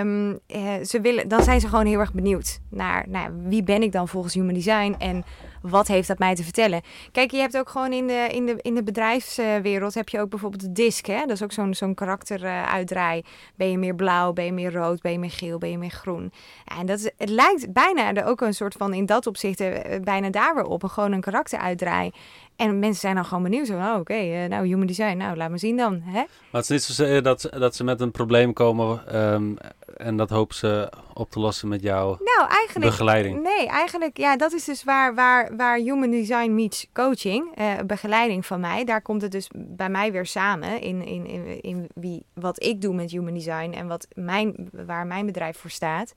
Um, 0.00 0.38
ze 0.84 0.98
willen, 1.02 1.28
dan 1.28 1.42
zijn 1.42 1.60
ze 1.60 1.68
gewoon 1.68 1.86
heel 1.86 2.00
erg 2.00 2.12
benieuwd 2.12 2.60
naar 2.68 3.04
nou, 3.08 3.30
wie 3.42 3.62
ben 3.62 3.82
ik 3.82 3.92
dan 3.92 4.08
volgens 4.08 4.34
Human 4.34 4.54
Design 4.54 4.94
en 4.98 5.24
wat 5.70 5.88
heeft 5.88 6.08
dat 6.08 6.18
mij 6.18 6.34
te 6.34 6.42
vertellen. 6.42 6.82
Kijk, 7.12 7.30
je 7.30 7.36
hebt 7.36 7.58
ook 7.58 7.68
gewoon 7.68 7.92
in 7.92 8.06
de, 8.06 8.28
in 8.30 8.46
de, 8.46 8.56
in 8.62 8.74
de 8.74 8.82
bedrijfswereld 8.82 9.94
heb 9.94 10.08
je 10.08 10.20
ook 10.20 10.28
bijvoorbeeld 10.28 10.62
de 10.62 10.72
DISC. 10.72 11.06
Hè? 11.06 11.20
Dat 11.20 11.30
is 11.30 11.42
ook 11.42 11.52
zo'n 11.52 11.74
zo'n 11.74 11.94
karakteruitdraai. 11.94 13.22
ben 13.54 13.70
je 13.70 13.78
meer 13.78 13.94
blauw, 13.94 14.32
ben 14.32 14.44
je 14.44 14.52
meer 14.52 14.72
rood, 14.72 15.00
ben 15.00 15.12
je 15.12 15.18
meer 15.18 15.30
geel, 15.30 15.58
ben 15.58 15.70
je 15.70 15.78
meer 15.78 15.90
groen. 15.90 16.32
en 16.78 16.86
dat 16.86 16.98
is, 16.98 17.10
het 17.16 17.28
lijkt 17.28 17.72
bijna 17.72 18.14
er 18.14 18.24
ook 18.24 18.40
een 18.40 18.54
soort 18.54 18.74
van 18.74 18.94
in 18.94 19.06
dat 19.06 19.26
opzicht 19.26 19.60
eh, 19.60 20.00
bijna 20.00 20.30
daar 20.30 20.54
weer 20.54 20.64
op. 20.64 20.84
Gewoon 20.84 21.12
een 21.12 21.20
karakteruitdraai. 21.20 22.10
En 22.56 22.78
mensen 22.78 23.00
zijn 23.00 23.14
dan 23.14 23.24
gewoon 23.24 23.42
benieuwd. 23.42 23.70
Oh, 23.70 23.96
oké, 23.98 24.14
eh, 24.14 24.48
nou, 24.48 24.66
human 24.66 24.86
design, 24.86 25.16
nou, 25.16 25.36
laat 25.36 25.50
me 25.50 25.58
zien 25.58 25.76
dan. 25.76 26.00
Hè? 26.04 26.12
Maar 26.12 26.26
het 26.60 26.62
is 26.62 26.68
niet 26.68 26.82
zozeer 26.82 27.22
dat, 27.22 27.48
dat 27.58 27.76
ze 27.76 27.84
met 27.84 28.00
een 28.00 28.10
probleem 28.10 28.52
komen 28.52 29.06
ehm, 29.06 29.52
en 29.96 30.16
dat 30.16 30.30
hopen 30.30 30.54
ze 30.54 30.92
op 31.12 31.30
te 31.30 31.40
lossen 31.40 31.68
met 31.68 31.82
jouw 31.82 32.18
nou, 32.20 32.50
eigenlijk, 32.50 32.90
begeleiding. 32.90 33.42
Nee, 33.42 33.66
eigenlijk, 33.66 34.16
ja, 34.16 34.36
dat 34.36 34.52
is 34.52 34.64
dus 34.64 34.84
waar, 34.84 35.14
waar, 35.14 35.56
waar 35.56 35.78
human 35.78 36.10
design 36.10 36.54
meets 36.54 36.86
coaching, 36.92 37.58
uh, 37.58 37.72
begeleiding 37.86 38.46
van 38.46 38.60
mij. 38.60 38.84
Daar 38.84 39.02
komt 39.02 39.22
het 39.22 39.32
dus 39.32 39.48
bij 39.54 39.88
mij 39.88 40.12
weer 40.12 40.26
samen 40.26 40.80
in, 40.80 41.06
in, 41.06 41.26
in, 41.26 41.62
in 41.62 41.88
wie, 41.94 42.26
wat 42.32 42.62
ik 42.62 42.80
doe 42.80 42.94
met 42.94 43.10
human 43.10 43.34
design 43.34 43.72
en 43.72 43.86
wat 43.86 44.06
mijn, 44.14 44.68
waar 44.72 45.06
mijn 45.06 45.26
bedrijf 45.26 45.58
voor 45.58 45.70
staat. 45.70 46.14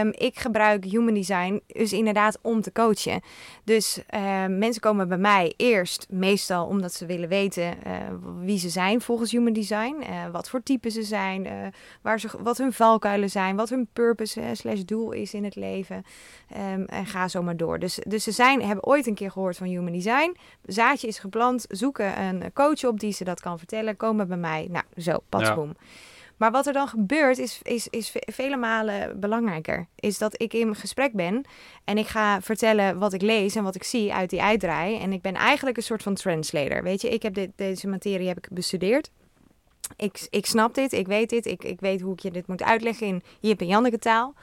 Um, 0.00 0.12
ik 0.12 0.38
gebruik 0.38 0.84
human 0.84 1.14
design 1.14 1.62
dus 1.66 1.92
inderdaad 1.92 2.38
om 2.42 2.60
te 2.60 2.72
coachen. 2.72 3.20
Dus 3.64 3.98
uh, 4.14 4.46
mensen 4.46 4.80
komen 4.80 5.08
bij 5.08 5.18
mij 5.18 5.54
eerst 5.56 6.06
meestal 6.10 6.66
omdat 6.66 6.92
ze 6.92 7.06
willen 7.06 7.28
weten 7.28 7.74
uh, 7.86 7.92
wie 8.40 8.58
ze 8.58 8.68
zijn 8.68 9.00
volgens 9.00 9.30
human 9.30 9.52
design. 9.52 9.96
Uh, 10.00 10.30
wat 10.32 10.48
voor 10.48 10.62
type 10.62 10.88
ze 10.88 11.02
zijn, 11.02 11.72
waar 12.02 12.20
ze, 12.20 12.28
wat 12.38 12.58
hun 12.58 12.72
valkuilen 12.72 13.30
zijn, 13.30 13.56
wat 13.56 13.68
hun 13.68 13.88
purpose 13.92 14.42
slash 14.52 14.80
doel 14.80 15.12
is 15.12 15.34
in 15.34 15.44
het 15.44 15.56
leven. 15.56 16.04
Um, 16.72 16.84
en 16.84 17.06
ga 17.06 17.28
zo 17.28 17.42
maar 17.42 17.56
door. 17.56 17.78
Dus, 17.78 17.98
dus 18.06 18.24
ze 18.24 18.30
zijn, 18.30 18.62
hebben 18.62 18.84
ooit 18.84 19.06
een 19.06 19.14
keer 19.14 19.30
gehoord 19.30 19.56
van 19.56 19.66
human 19.66 19.92
design. 19.92 20.36
Zaadje 20.66 21.06
is 21.06 21.18
geplant, 21.18 21.64
zoeken 21.68 22.20
een 22.22 22.52
coach 22.52 22.84
op 22.84 23.00
die 23.00 23.12
ze 23.12 23.24
dat 23.24 23.40
kan 23.40 23.58
vertellen. 23.58 23.96
Komen 23.96 24.28
bij 24.28 24.36
mij. 24.36 24.68
Nou, 24.70 24.84
zo, 24.96 25.18
patsboom. 25.28 25.68
Ja. 25.68 25.86
Maar 26.36 26.50
wat 26.50 26.66
er 26.66 26.72
dan 26.72 26.88
gebeurt 26.88 27.38
is, 27.38 27.60
is, 27.62 27.88
is 27.88 28.12
vele 28.26 28.56
malen 28.56 29.20
belangrijker. 29.20 29.86
Is 29.94 30.18
dat 30.18 30.42
ik 30.42 30.52
in 30.52 30.74
gesprek 30.74 31.12
ben 31.12 31.44
en 31.84 31.98
ik 31.98 32.06
ga 32.06 32.40
vertellen 32.40 32.98
wat 32.98 33.12
ik 33.12 33.22
lees 33.22 33.54
en 33.54 33.64
wat 33.64 33.74
ik 33.74 33.84
zie 33.84 34.12
uit 34.12 34.30
die 34.30 34.42
uitdraai. 34.42 34.98
En 34.98 35.12
ik 35.12 35.22
ben 35.22 35.34
eigenlijk 35.34 35.76
een 35.76 35.82
soort 35.82 36.02
van 36.02 36.14
translator. 36.14 36.82
Weet 36.82 37.00
je, 37.00 37.08
ik 37.08 37.22
heb 37.22 37.34
dit, 37.34 37.50
deze 37.56 37.88
materie 37.88 38.28
heb 38.28 38.38
ik 38.38 38.48
bestudeerd. 38.50 39.10
Ik, 39.96 40.26
ik 40.30 40.46
snap 40.46 40.74
dit, 40.74 40.92
ik 40.92 41.06
weet 41.06 41.30
dit, 41.30 41.46
ik, 41.46 41.64
ik 41.64 41.80
weet 41.80 42.00
hoe 42.00 42.12
ik 42.12 42.20
je 42.20 42.30
dit 42.30 42.46
moet 42.46 42.62
uitleggen 42.62 43.06
in 43.06 43.22
Jip 43.40 43.60
en 43.60 43.66
Janneke 43.66 43.98
taal. 43.98 44.34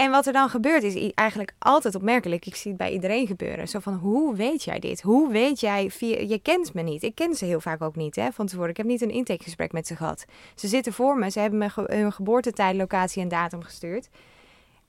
En 0.00 0.10
wat 0.10 0.26
er 0.26 0.32
dan 0.32 0.48
gebeurt 0.48 0.82
is 0.82 1.12
eigenlijk 1.14 1.52
altijd 1.58 1.94
opmerkelijk. 1.94 2.46
Ik 2.46 2.54
zie 2.54 2.70
het 2.70 2.80
bij 2.80 2.92
iedereen 2.92 3.26
gebeuren. 3.26 3.68
Zo 3.68 3.78
van, 3.78 3.94
hoe 3.94 4.36
weet 4.36 4.64
jij 4.64 4.78
dit? 4.78 5.02
Hoe 5.02 5.32
weet 5.32 5.60
jij, 5.60 5.90
je 6.28 6.38
kent 6.42 6.74
me 6.74 6.82
niet. 6.82 7.02
Ik 7.02 7.14
ken 7.14 7.34
ze 7.34 7.44
heel 7.44 7.60
vaak 7.60 7.82
ook 7.82 7.96
niet 7.96 8.16
hè, 8.16 8.32
van 8.32 8.46
tevoren. 8.46 8.70
Ik 8.70 8.76
heb 8.76 8.86
niet 8.86 9.02
een 9.02 9.10
intakegesprek 9.10 9.72
met 9.72 9.86
ze 9.86 9.96
gehad. 9.96 10.24
Ze 10.54 10.68
zitten 10.68 10.92
voor 10.92 11.18
me, 11.18 11.30
ze 11.30 11.40
hebben 11.40 11.58
me 11.58 11.70
hun 11.74 12.12
geboortetijd, 12.12 12.76
locatie 12.76 13.22
en 13.22 13.28
datum 13.28 13.62
gestuurd. 13.62 14.08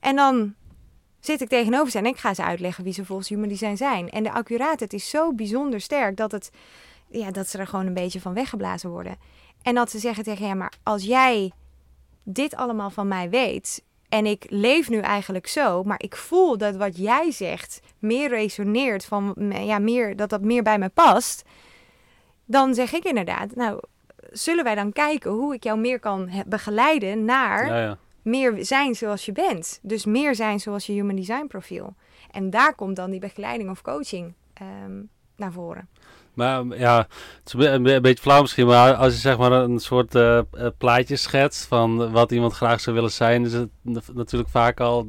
En 0.00 0.16
dan 0.16 0.54
zit 1.20 1.40
ik 1.40 1.48
tegenover 1.48 1.90
ze 1.90 1.98
en 1.98 2.06
ik 2.06 2.18
ga 2.18 2.34
ze 2.34 2.44
uitleggen 2.44 2.84
wie 2.84 2.92
ze 2.92 3.04
volgens 3.04 3.28
Human 3.28 3.48
Design 3.48 3.76
zijn. 3.76 4.10
En 4.10 4.22
de 4.22 4.32
accuraatheid 4.32 4.92
is 4.92 5.10
zo 5.10 5.34
bijzonder 5.34 5.80
sterk 5.80 6.16
dat, 6.16 6.32
het, 6.32 6.50
ja, 7.08 7.30
dat 7.30 7.48
ze 7.48 7.58
er 7.58 7.66
gewoon 7.66 7.86
een 7.86 7.94
beetje 7.94 8.20
van 8.20 8.34
weggeblazen 8.34 8.90
worden. 8.90 9.16
En 9.62 9.74
dat 9.74 9.90
ze 9.90 9.98
zeggen 9.98 10.24
tegen 10.24 10.46
ja, 10.46 10.54
maar 10.54 10.72
als 10.82 11.04
jij 11.04 11.52
dit 12.22 12.54
allemaal 12.54 12.90
van 12.90 13.08
mij 13.08 13.30
weet 13.30 13.82
en 14.12 14.26
ik 14.26 14.44
leef 14.48 14.88
nu 14.88 14.98
eigenlijk 14.98 15.46
zo, 15.46 15.82
maar 15.82 16.00
ik 16.02 16.16
voel 16.16 16.58
dat 16.58 16.76
wat 16.76 16.96
jij 16.96 17.30
zegt 17.30 17.80
meer 17.98 18.28
resoneert, 18.28 19.04
van, 19.04 19.34
ja, 19.48 19.78
meer, 19.78 20.16
dat 20.16 20.30
dat 20.30 20.40
meer 20.40 20.62
bij 20.62 20.78
me 20.78 20.88
past. 20.88 21.44
Dan 22.44 22.74
zeg 22.74 22.92
ik 22.92 23.04
inderdaad, 23.04 23.54
nou, 23.54 23.80
zullen 24.30 24.64
wij 24.64 24.74
dan 24.74 24.92
kijken 24.92 25.30
hoe 25.30 25.54
ik 25.54 25.64
jou 25.64 25.78
meer 25.78 26.00
kan 26.00 26.30
begeleiden 26.46 27.24
naar 27.24 27.66
ja, 27.66 27.80
ja. 27.80 27.98
meer 28.22 28.64
zijn 28.64 28.94
zoals 28.94 29.24
je 29.24 29.32
bent. 29.32 29.78
Dus 29.82 30.04
meer 30.04 30.34
zijn 30.34 30.60
zoals 30.60 30.86
je 30.86 30.92
human 30.92 31.16
design 31.16 31.46
profiel. 31.46 31.94
En 32.30 32.50
daar 32.50 32.74
komt 32.74 32.96
dan 32.96 33.10
die 33.10 33.20
begeleiding 33.20 33.70
of 33.70 33.82
coaching 33.82 34.34
um, 34.84 35.08
naar 35.36 35.52
voren. 35.52 35.88
Maar 36.34 36.64
ja, 36.78 37.06
het 37.44 37.54
is 37.54 37.66
een, 37.66 37.82
beetje 37.82 38.22
flauw 38.22 38.40
misschien, 38.40 38.66
maar 38.66 38.94
als 38.94 39.12
je 39.12 39.18
zeg 39.18 39.38
maar 39.38 39.52
een 39.52 39.78
soort 39.78 40.14
uh, 40.14 40.40
plaatje 40.78 41.16
schetst 41.16 41.66
van 41.66 42.12
wat 42.12 42.32
iemand 42.32 42.52
graag 42.52 42.80
zou 42.80 42.96
willen 42.96 43.12
zijn, 43.12 43.44
is 43.44 43.52
het 43.52 43.68
natuurlijk 44.14 44.50
vaak 44.50 44.80
al 44.80 45.06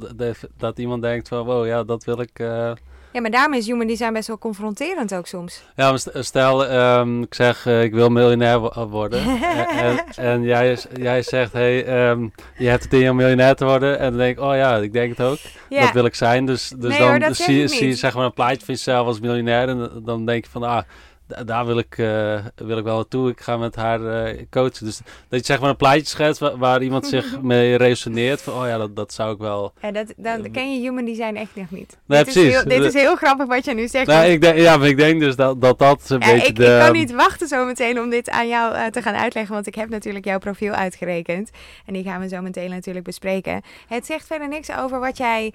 dat 0.57 0.79
iemand 0.79 1.01
denkt 1.01 1.27
van 1.27 1.45
wow, 1.45 1.65
ja, 1.65 1.83
dat 1.83 2.03
wil 2.03 2.19
ik... 2.19 2.39
Uh... 2.39 2.71
Ja, 3.13 3.21
maar 3.21 3.31
daarom 3.31 3.53
is 3.53 3.67
human 3.67 3.87
design 3.87 4.13
best 4.13 4.27
wel 4.27 4.37
confronterend 4.37 5.13
ook 5.15 5.27
soms. 5.27 5.63
Ja, 5.75 5.89
maar 5.89 6.23
stel, 6.23 6.71
um, 6.71 7.21
ik 7.21 7.33
zeg, 7.33 7.65
uh, 7.65 7.83
ik 7.83 7.93
wil 7.93 8.09
miljonair 8.09 8.59
worden. 8.87 9.19
en, 9.69 10.03
en, 10.15 10.43
jij, 10.43 10.77
jij 10.99 11.21
zegt, 11.21 11.53
hey, 11.53 12.09
um, 12.09 12.33
je 12.57 12.67
hebt 12.67 12.83
het 12.83 12.93
in 12.93 13.09
om 13.09 13.15
miljonair 13.15 13.55
te 13.55 13.65
worden. 13.65 13.99
En 13.99 14.09
dan 14.09 14.17
denk 14.17 14.37
ik, 14.37 14.43
oh 14.43 14.55
ja, 14.55 14.77
ik 14.77 14.93
denk 14.93 15.17
het 15.17 15.27
ook. 15.27 15.37
Ja. 15.69 15.81
Dat 15.81 15.91
wil 15.91 16.05
ik 16.05 16.15
zijn. 16.15 16.45
Dus, 16.45 16.73
dus 16.77 16.89
nee, 16.89 17.07
dan 17.07 17.23
hoor, 17.23 17.35
zie, 17.35 17.67
zie 17.67 17.87
je 17.87 17.95
zeg 17.95 18.15
maar 18.15 18.25
een 18.25 18.33
plaatje 18.33 18.65
van 18.65 18.73
jezelf 18.73 19.07
als 19.07 19.19
miljonair. 19.19 19.67
En 19.67 19.89
dan 20.03 20.25
denk 20.25 20.45
je 20.45 20.51
van, 20.51 20.63
ah, 20.63 20.83
daar 21.27 21.65
wil 21.65 21.77
ik, 21.77 21.97
uh, 21.97 22.39
wil 22.55 22.77
ik 22.77 22.83
wel 22.83 22.95
naartoe. 22.95 23.29
Ik 23.29 23.41
ga 23.41 23.57
met 23.57 23.75
haar 23.75 23.99
uh, 23.99 24.41
coachen. 24.49 24.85
Dus 24.85 25.01
dat 25.29 25.39
je 25.39 25.45
zeg 25.45 25.59
maar 25.59 25.69
een 25.69 25.75
plaatje 25.75 26.05
schetst 26.05 26.39
waar, 26.39 26.57
waar 26.57 26.81
iemand 26.81 27.07
zich 27.07 27.41
mee 27.41 27.75
resoneert. 27.75 28.41
Van, 28.41 28.53
oh 28.53 28.67
ja, 28.67 28.77
dat, 28.77 28.95
dat 28.95 29.13
zou 29.13 29.33
ik 29.33 29.39
wel... 29.39 29.73
Ja, 29.81 29.91
dat, 29.91 30.13
dan 30.17 30.51
ken 30.51 30.73
je 30.73 30.79
human 30.79 31.05
design 31.05 31.35
echt 31.35 31.55
nog 31.55 31.71
niet. 31.71 31.97
Nee, 32.05 32.23
dit 32.23 32.33
precies. 32.33 32.49
Is 32.49 32.53
heel, 32.53 32.63
dit 32.63 32.83
is 32.83 32.93
heel 32.93 33.15
grappig 33.15 33.45
wat 33.45 33.65
je 33.65 33.73
nu 33.73 33.87
zegt. 33.87 34.07
Nou, 34.07 34.25
ik 34.25 34.41
denk, 34.41 34.57
ja, 34.57 34.77
maar 34.77 34.87
ik 34.87 34.97
denk 34.97 35.19
dus 35.19 35.35
dat 35.35 35.61
dat, 35.61 35.79
dat 35.79 36.09
een 36.09 36.19
ja, 36.19 36.31
beetje 36.31 36.47
ik, 36.47 36.55
de... 36.55 36.65
ik 36.65 36.79
kan 36.79 36.91
niet 36.91 37.11
wachten 37.11 37.47
zo 37.47 37.65
meteen 37.65 37.99
om 37.99 38.09
dit 38.09 38.29
aan 38.29 38.47
jou 38.47 38.75
uh, 38.75 38.85
te 38.85 39.01
gaan 39.01 39.15
uitleggen. 39.15 39.53
Want 39.53 39.67
ik 39.67 39.75
heb 39.75 39.89
natuurlijk 39.89 40.25
jouw 40.25 40.39
profiel 40.39 40.73
uitgerekend. 40.73 41.49
En 41.85 41.93
die 41.93 42.03
gaan 42.03 42.19
we 42.21 42.27
zo 42.27 42.41
meteen 42.41 42.69
natuurlijk 42.69 43.05
bespreken. 43.05 43.61
Het 43.87 44.05
zegt 44.05 44.27
verder 44.27 44.47
niks 44.47 44.71
over 44.71 44.99
wat 44.99 45.17
jij... 45.17 45.53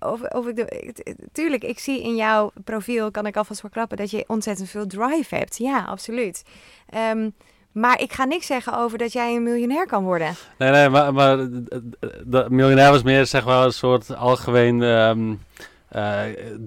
of, 0.00 0.22
of 0.22 0.46
ik 0.46 0.56
de, 0.56 0.92
tuurlijk, 1.32 1.64
ik 1.64 1.78
zie 1.78 2.02
in 2.02 2.16
jouw 2.16 2.52
profiel, 2.64 3.10
kan 3.10 3.26
ik 3.26 3.36
alvast 3.36 3.60
verklappen, 3.60 3.96
dat 3.96 4.10
je 4.10 4.24
ontzettend 4.30 4.68
veel 4.68 4.86
drive 4.86 5.34
hebt. 5.34 5.58
Ja, 5.58 5.84
absoluut. 5.84 6.42
Um, 7.12 7.34
maar 7.72 8.00
ik 8.00 8.12
ga 8.12 8.24
niks 8.24 8.46
zeggen 8.46 8.76
over 8.76 8.98
dat 8.98 9.12
jij 9.12 9.34
een 9.34 9.42
miljonair 9.42 9.86
kan 9.86 10.04
worden. 10.04 10.34
Nee, 10.58 10.70
nee, 10.70 10.88
maar, 10.88 11.14
maar 11.14 11.36
de 12.24 12.46
miljonair 12.48 12.90
was 12.90 13.02
meer 13.02 13.26
zeg 13.26 13.44
maar 13.44 13.64
een 13.64 13.72
soort 13.72 14.16
algemeen 14.16 14.82
um, 14.82 15.40
uh, 15.96 16.22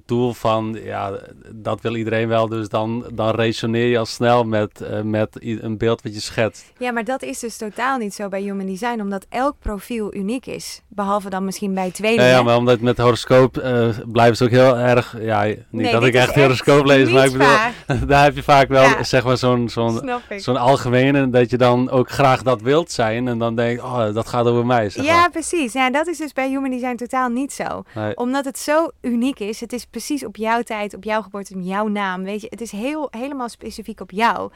doel 0.05 0.33
van, 0.33 0.77
ja, 0.83 1.19
dat 1.51 1.81
wil 1.81 1.95
iedereen 1.95 2.27
wel. 2.27 2.47
Dus 2.47 2.69
dan, 2.69 3.05
dan 3.13 3.29
resoneer 3.35 3.87
je 3.87 3.97
al 3.97 4.05
snel 4.05 4.43
met, 4.43 4.81
uh, 4.81 5.01
met 5.01 5.37
een 5.39 5.77
beeld 5.77 6.01
wat 6.01 6.13
je 6.13 6.19
schetst. 6.19 6.71
Ja, 6.77 6.91
maar 6.91 7.03
dat 7.03 7.21
is 7.21 7.39
dus 7.39 7.57
totaal 7.57 7.97
niet 7.97 8.13
zo 8.13 8.29
bij 8.29 8.41
Human 8.41 8.65
Design, 8.65 9.01
omdat 9.01 9.25
elk 9.29 9.55
profiel 9.59 10.13
uniek 10.13 10.45
is. 10.45 10.81
Behalve 10.87 11.29
dan 11.29 11.45
misschien 11.45 11.73
bij 11.73 11.91
tweelingen. 11.91 12.25
Ja, 12.25 12.37
ja 12.37 12.43
maar 12.43 12.57
omdat 12.57 12.79
met 12.79 12.97
horoscoop 12.97 13.57
uh, 13.57 13.89
blijven 14.05 14.37
ze 14.37 14.43
ook 14.43 14.49
heel 14.49 14.77
erg, 14.77 15.15
ja, 15.19 15.43
niet 15.43 15.65
nee, 15.69 15.91
dat 15.91 16.03
ik 16.03 16.13
echt, 16.13 16.35
horoscoop 16.35 16.85
lees, 16.85 17.09
maar 17.09 17.25
ik 17.25 17.31
bedoel, 17.31 18.07
daar 18.07 18.23
heb 18.23 18.35
je 18.35 18.43
vaak 18.43 18.67
wel, 18.67 18.83
ja, 18.83 19.03
zeg 19.03 19.23
maar, 19.23 19.37
zo'n 19.37 19.69
zo'n 19.69 20.09
zo'n 20.37 20.57
algemene, 20.57 21.29
dat 21.29 21.49
je 21.49 21.57
dan 21.57 21.89
ook 21.89 22.09
graag 22.09 22.41
dat 22.41 22.61
wilt 22.61 22.91
zijn 22.91 23.27
en 23.27 23.37
dan 23.37 23.55
denk 23.55 23.83
oh, 23.83 24.13
dat 24.13 24.27
gaat 24.27 24.45
over 24.45 24.65
mij. 24.65 24.89
Zeg 24.89 25.05
ja, 25.05 25.19
maar. 25.19 25.29
precies. 25.29 25.73
Ja, 25.73 25.91
dat 25.91 26.07
is 26.07 26.17
dus 26.17 26.33
bij 26.33 26.49
Human 26.49 26.69
Design 26.69 26.95
totaal 26.95 27.29
niet 27.29 27.53
zo. 27.53 27.83
Nee. 27.95 28.17
Omdat 28.17 28.45
het 28.45 28.59
zo 28.59 28.89
uniek 29.01 29.12
is. 29.39 29.59
Het 29.59 29.73
is 29.73 29.85
precies 29.85 30.25
op 30.25 30.35
jouw 30.35 30.61
tijd, 30.61 30.93
op 30.93 31.03
jouw 31.03 31.21
geboorte, 31.21 31.55
op 31.55 31.61
jouw 31.63 31.87
naam. 31.87 32.23
Weet 32.23 32.41
je, 32.41 32.47
het 32.49 32.61
is 32.61 32.71
heel, 32.71 33.07
helemaal 33.11 33.49
specifiek 33.49 33.99
op 33.99 34.11
jou. 34.11 34.51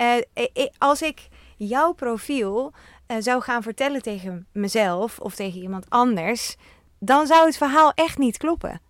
Uh, 0.00 0.66
als 0.78 1.02
ik 1.02 1.28
jouw 1.56 1.92
profiel 1.92 2.72
zou 3.18 3.42
gaan 3.42 3.62
vertellen 3.62 4.02
tegen 4.02 4.46
mezelf 4.52 5.18
of 5.18 5.34
tegen 5.34 5.60
iemand 5.60 5.90
anders, 5.90 6.56
dan 6.98 7.26
zou 7.26 7.46
het 7.46 7.56
verhaal 7.56 7.92
echt 7.94 8.18
niet 8.18 8.36
kloppen. 8.36 8.80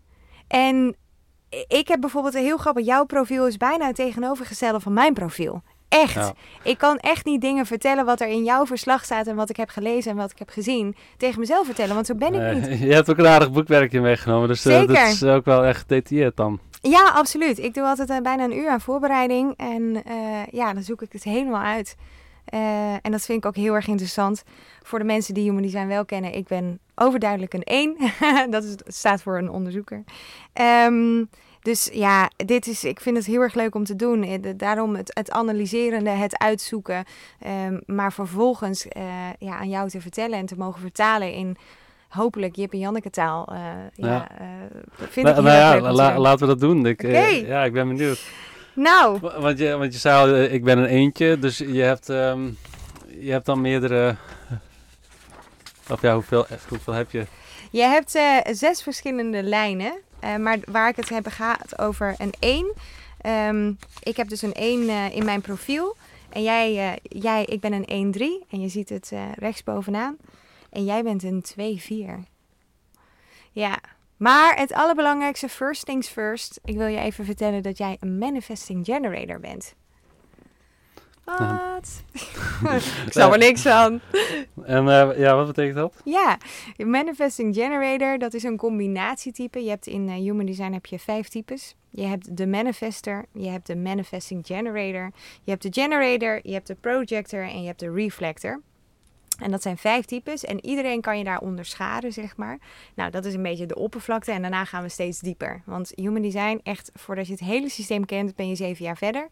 En 0.49 0.97
ik 1.69 1.89
heb 1.89 2.01
bijvoorbeeld 2.01 2.35
een 2.35 2.43
heel 2.43 2.57
grappig, 2.57 2.85
jouw 2.85 3.05
profiel 3.05 3.47
is 3.47 3.57
bijna 3.57 3.93
tegenovergestelde 3.93 4.81
van 4.81 4.93
mijn 4.93 5.15
profiel. 5.15 5.63
Echt. 5.89 6.15
Ja. 6.15 6.33
Ik 6.63 6.79
kan 6.79 6.99
echt 6.99 7.25
niet 7.25 7.41
dingen 7.41 7.67
vertellen 7.67 8.05
wat 8.05 8.21
er 8.21 8.29
in 8.29 8.45
jouw 8.45 8.67
verslag 8.67 9.05
staat 9.05 9.27
en 9.27 9.37
wat 9.37 9.51
ik 9.51 9.57
heb 9.57 9.69
gelezen 9.69 10.11
en 10.11 10.17
wat 10.17 10.31
ik 10.31 10.39
heb 10.39 10.49
gezien 10.49 10.97
tegen 11.17 11.41
mezelf 11.41 11.67
vertellen, 11.67 11.95
want 11.95 12.07
zo 12.07 12.15
ben 12.15 12.35
ik 12.35 12.41
Nee, 12.41 12.55
niet. 12.55 12.81
Je 12.89 12.95
hebt 12.95 13.11
ook 13.11 13.19
een 13.19 13.27
aardig 13.27 13.53
boekwerkje 13.53 14.01
meegenomen, 14.01 14.49
dus 14.49 14.67
uh, 14.67 14.87
dat 14.87 14.91
is 14.91 15.23
ook 15.23 15.45
wel 15.45 15.65
echt 15.65 15.81
gedetailleerd 15.81 16.37
dan. 16.37 16.61
Ja, 16.81 17.11
absoluut. 17.15 17.59
Ik 17.59 17.75
doe 17.75 17.85
altijd 17.85 18.11
uh, 18.11 18.19
bijna 18.21 18.45
een 18.45 18.57
uur 18.57 18.69
aan 18.69 18.81
voorbereiding 18.81 19.55
en 19.57 19.83
uh, 19.83 20.47
ja, 20.51 20.73
dan 20.73 20.83
zoek 20.83 21.03
ik 21.03 21.13
het 21.13 21.23
helemaal 21.23 21.63
uit. 21.63 21.97
En 23.03 23.11
dat 23.13 23.25
vind 23.25 23.39
ik 23.39 23.47
ook 23.47 23.57
heel 23.57 23.75
erg 23.75 23.87
interessant 23.87 24.45
voor 24.83 24.99
de 24.99 25.05
mensen 25.05 25.35
die 25.35 25.45
Human 25.45 25.63
Design 25.63 25.87
wel 25.87 26.05
kennen. 26.05 26.35
Ik 26.35 26.47
ben 26.47 26.79
overduidelijk 26.95 27.55
een 27.55 27.63
1. 27.63 27.97
dat 28.51 28.65
is, 28.65 28.75
staat 28.87 29.23
voor 29.23 29.39
een 29.39 29.51
onderzoeker. 29.51 30.05
Um, 30.87 31.29
dus 31.67 31.89
ja, 31.93 32.31
dit 32.37 32.67
is, 32.67 32.85
ik 32.85 33.01
vind 33.01 33.17
het 33.17 33.27
heel 33.27 33.41
erg 33.41 33.55
leuk 33.55 33.75
om 33.75 33.85
te 33.85 33.97
doen. 33.97 34.41
Daarom 34.57 34.97
het, 34.97 35.11
het 35.15 35.31
analyserende, 35.31 36.11
het 36.11 36.39
uitzoeken. 36.39 37.05
Um, 37.67 37.81
maar 37.87 38.13
vervolgens 38.13 38.87
uh, 38.87 39.03
ja, 39.39 39.59
aan 39.59 39.69
jou 39.69 39.89
te 39.89 40.01
vertellen 40.01 40.39
en 40.39 40.47
te 40.47 40.57
mogen 40.57 40.81
vertalen 40.81 41.33
in 41.33 41.57
hopelijk 42.09 42.57
Jip 42.57 42.73
en 42.73 42.79
Janneke 42.79 43.11
taal. 43.11 43.49
Uh, 43.53 43.59
ja, 43.95 44.07
ja 44.07 44.29
uh, 44.41 44.47
vind 44.97 45.27
nou, 45.27 45.29
ik 45.29 45.35
heel 45.35 45.43
nou 45.43 45.57
ja, 45.57 45.73
leuk. 45.75 45.97
la, 45.97 46.19
laten 46.19 46.47
we 46.47 46.47
dat 46.47 46.61
doen. 46.61 46.87
Ik, 46.87 47.03
okay. 47.05 47.47
ja, 47.47 47.65
ik 47.65 47.73
ben 47.73 47.89
benieuwd. 47.89 48.27
Nou. 48.75 49.19
Want 49.21 49.59
je, 49.59 49.77
want 49.77 49.93
je 49.93 49.99
zei 49.99 50.31
al, 50.31 50.43
ik 50.43 50.65
ben 50.65 50.79
een 50.79 50.85
eentje, 50.85 51.39
dus 51.39 51.59
je 51.59 51.83
hebt, 51.83 52.09
um, 52.09 52.59
je 53.19 53.31
hebt 53.31 53.47
dan 53.47 53.61
meerdere... 53.61 54.17
Of 55.91 56.03
ja, 56.03 56.15
hoeveel, 56.15 56.47
hoeveel 56.69 56.93
heb 56.93 57.11
je? 57.11 57.27
Je 57.71 57.83
hebt 57.83 58.11
zes 58.59 58.83
verschillende 58.83 59.43
lijnen. 59.43 60.05
Uh, 60.27 60.37
maar 60.37 60.59
waar 60.65 60.89
ik 60.89 60.97
het 60.97 61.09
heb 61.09 61.27
gaat 61.27 61.79
over 61.79 62.15
een 62.19 62.35
1. 62.39 62.75
Um, 63.27 63.79
ik 64.03 64.17
heb 64.17 64.29
dus 64.29 64.43
een 64.43 64.53
1 64.53 64.81
uh, 64.81 65.15
in 65.17 65.25
mijn 65.25 65.41
profiel. 65.41 65.97
En 66.29 66.43
jij, 66.43 66.91
uh, 66.91 66.97
jij 67.03 67.45
ik 67.45 67.61
ben 67.61 67.73
een 67.73 68.15
1-3. 68.45 68.49
En 68.51 68.61
je 68.61 68.69
ziet 68.69 68.89
het 68.89 69.13
rechtsbovenaan. 69.35 70.17
En 70.71 70.85
jij 70.85 71.03
bent 71.03 71.23
een 71.23 71.45
2-4. 72.25 72.29
Ja. 73.53 73.79
Maar 74.17 74.57
het 74.57 74.73
allerbelangrijkste, 74.73 75.49
first 75.49 75.87
things 75.87 76.09
first. 76.09 76.61
Ik 76.65 76.77
wil 76.77 76.87
je 76.87 76.99
even 76.99 77.25
vertellen 77.25 77.63
dat 77.63 77.79
jij 77.79 77.97
een 78.01 78.19
manifesting 78.19 78.85
generator 78.85 79.41
bent. 79.41 79.75
Wat? 81.27 82.03
ik 83.07 83.13
snap 83.13 83.33
er 83.33 83.39
niks 83.39 83.63
van. 83.63 84.01
En 84.65 84.85
uh, 84.85 85.19
ja, 85.19 85.37
wat 85.37 85.47
betekent 85.47 85.77
dat? 85.77 85.95
Ja, 86.05 86.39
manifesting 86.77 87.55
generator, 87.55 88.19
dat 88.19 88.35
is 88.35 88.43
een 88.43 88.57
combinatietype. 88.57 89.63
Je 89.63 89.69
hebt 89.69 89.87
in 89.87 90.09
uh, 90.09 90.15
Human 90.15 90.47
Design 90.47 90.73
heb 90.73 90.87
je 90.87 90.99
vijf 90.99 91.29
types. 91.29 91.75
Je 91.91 92.03
hebt 92.03 92.37
de 92.37 92.47
manifester, 92.47 93.25
je 93.33 93.49
hebt 93.49 93.67
de 93.67 93.77
manifesting 93.77 94.47
generator, 94.47 95.11
je 95.45 95.51
hebt 95.51 95.63
de 95.63 95.81
generator, 95.81 96.41
je 96.43 96.53
hebt 96.53 96.67
de 96.67 96.75
projector 96.75 97.43
en 97.43 97.61
je 97.61 97.67
hebt 97.67 97.81
de 97.81 97.93
reflector. 97.93 98.61
En 99.39 99.51
dat 99.51 99.63
zijn 99.63 99.77
vijf 99.77 100.05
types 100.05 100.45
en 100.45 100.67
iedereen 100.67 101.01
kan 101.01 101.19
je 101.19 101.25
daar 101.25 101.41
onderscharen, 101.41 102.13
zeg 102.13 102.37
maar. 102.37 102.59
Nou, 102.95 103.11
dat 103.11 103.25
is 103.25 103.35
een 103.35 103.43
beetje 103.43 103.67
de 103.67 103.75
oppervlakte 103.75 104.33
en 104.33 104.41
daarna 104.41 104.65
gaan 104.65 104.83
we 104.83 104.89
steeds 104.89 105.21
dieper. 105.21 105.63
Want 105.65 105.93
Human 105.95 106.23
Design, 106.23 106.61
echt 106.63 106.91
voordat 106.95 107.27
je 107.27 107.33
het 107.33 107.41
hele 107.41 107.69
systeem 107.69 108.05
kent, 108.05 108.35
ben 108.35 108.49
je 108.49 108.55
zeven 108.55 108.85
jaar 108.85 108.97
verder. 108.97 109.29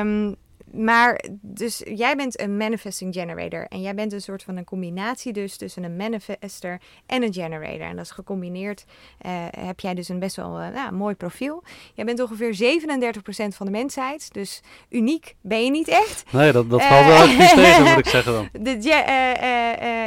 Um, 0.00 0.36
maar 0.76 1.24
dus 1.40 1.82
jij 1.84 2.16
bent 2.16 2.40
een 2.40 2.56
manifesting 2.56 3.14
generator. 3.14 3.66
En 3.68 3.80
jij 3.80 3.94
bent 3.94 4.12
een 4.12 4.20
soort 4.20 4.42
van 4.42 4.56
een 4.56 4.64
combinatie 4.64 5.32
dus 5.32 5.56
tussen 5.56 5.82
een 5.82 5.96
manifester 5.96 6.80
en 7.06 7.22
een 7.22 7.32
generator. 7.32 7.80
En 7.80 7.96
dat 7.96 8.04
is 8.04 8.10
gecombineerd. 8.10 8.84
Uh, 9.26 9.32
heb 9.58 9.80
jij 9.80 9.94
dus 9.94 10.08
een 10.08 10.18
best 10.18 10.36
wel 10.36 10.60
uh, 10.60 10.68
nou, 10.68 10.92
mooi 10.92 11.14
profiel. 11.14 11.62
Jij 11.94 12.04
bent 12.04 12.20
ongeveer 12.20 12.80
37% 13.52 13.56
van 13.56 13.66
de 13.66 13.72
mensheid. 13.72 14.32
Dus 14.32 14.62
uniek 14.88 15.34
ben 15.40 15.64
je 15.64 15.70
niet 15.70 15.88
echt. 15.88 16.24
Nee, 16.32 16.52
dat, 16.52 16.70
dat 16.70 16.82
valt 16.82 17.06
wel 17.06 17.28
uh, 17.28 17.52
tegen, 17.54 17.82
moet 17.82 17.98
ik 17.98 18.06
zeggen 18.18 18.32
dan. 18.32 18.48
De, 18.52 18.70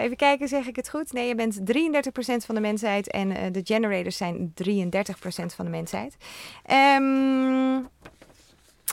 even 0.04 0.18
kijken, 0.18 0.48
zeg 0.48 0.68
ik 0.68 0.76
het 0.76 0.90
goed? 0.90 1.14
Nee, 1.14 1.28
je 1.28 1.36
bent 1.36 1.60
33% 1.60 2.46
van 2.46 2.56
de 2.56 2.62
mensheid. 2.62 3.12
En 3.12 3.52
de 3.52 3.62
generators 3.64 4.18
zijn 4.18 4.54
33% 4.70 4.86
van 5.56 5.66
de 5.66 5.72
mensheid. 5.72 6.16
Um, 6.98 7.88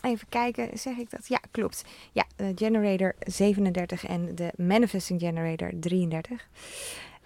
Even 0.06 0.28
kijken, 0.28 0.78
zeg 0.78 0.96
ik 0.96 1.10
dat? 1.10 1.26
Ja, 1.28 1.40
klopt. 1.50 1.84
Ja, 2.12 2.24
de 2.36 2.52
generator 2.54 3.14
37 3.18 4.06
en 4.06 4.34
de 4.34 4.52
manifesting 4.56 5.20
generator 5.20 5.70
33. 5.80 6.48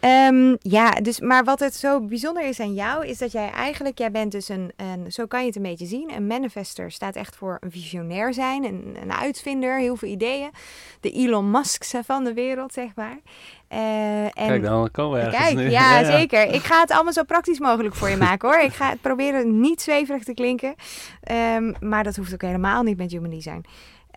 Um, 0.00 0.56
ja, 0.60 0.90
dus, 0.90 1.20
maar 1.20 1.44
wat 1.44 1.60
het 1.60 1.74
zo 1.74 2.00
bijzonder 2.00 2.48
is 2.48 2.60
aan 2.60 2.74
jou, 2.74 3.06
is 3.06 3.18
dat 3.18 3.32
jij 3.32 3.50
eigenlijk, 3.50 3.98
jij 3.98 4.10
bent 4.10 4.32
dus 4.32 4.48
een, 4.48 4.72
een 4.76 5.12
zo 5.12 5.26
kan 5.26 5.40
je 5.40 5.46
het 5.46 5.56
een 5.56 5.62
beetje 5.62 5.86
zien, 5.86 6.12
een 6.14 6.26
manifester 6.26 6.90
staat 6.90 7.16
echt 7.16 7.36
voor 7.36 7.56
een 7.60 7.70
visionair 7.70 8.34
zijn, 8.34 8.64
een, 8.64 8.96
een 9.02 9.12
uitvinder, 9.12 9.78
heel 9.78 9.96
veel 9.96 10.08
ideeën. 10.08 10.50
De 11.00 11.10
Elon 11.10 11.50
Musk's 11.50 11.94
van 12.06 12.24
de 12.24 12.34
wereld, 12.34 12.72
zeg 12.72 12.90
maar. 12.94 13.18
Uh, 13.72 14.24
en, 14.24 14.30
Kijk, 14.32 14.62
dan 14.62 14.90
komen 14.90 15.18
we 15.18 15.24
ergens 15.24 15.44
Kijk, 15.44 15.56
nu. 15.64 15.70
ja, 15.70 15.98
ja, 15.98 16.18
zeker. 16.18 16.54
Ik 16.54 16.62
ga 16.62 16.80
het 16.80 16.90
allemaal 16.90 17.12
zo 17.12 17.22
praktisch 17.22 17.58
mogelijk 17.58 17.94
voor 17.94 18.08
je 18.08 18.16
maken 18.16 18.48
hoor. 18.48 18.60
Ik 18.60 18.72
ga 18.72 18.88
het 18.88 19.00
proberen 19.00 19.60
niet 19.60 19.82
zweverig 19.82 20.24
te 20.24 20.34
klinken. 20.34 20.74
Um, 21.56 21.74
maar 21.80 22.04
dat 22.04 22.16
hoeft 22.16 22.32
ook 22.32 22.42
helemaal 22.42 22.82
niet 22.82 22.96
met 22.96 23.10
Human 23.10 23.30
Design. 23.30 23.64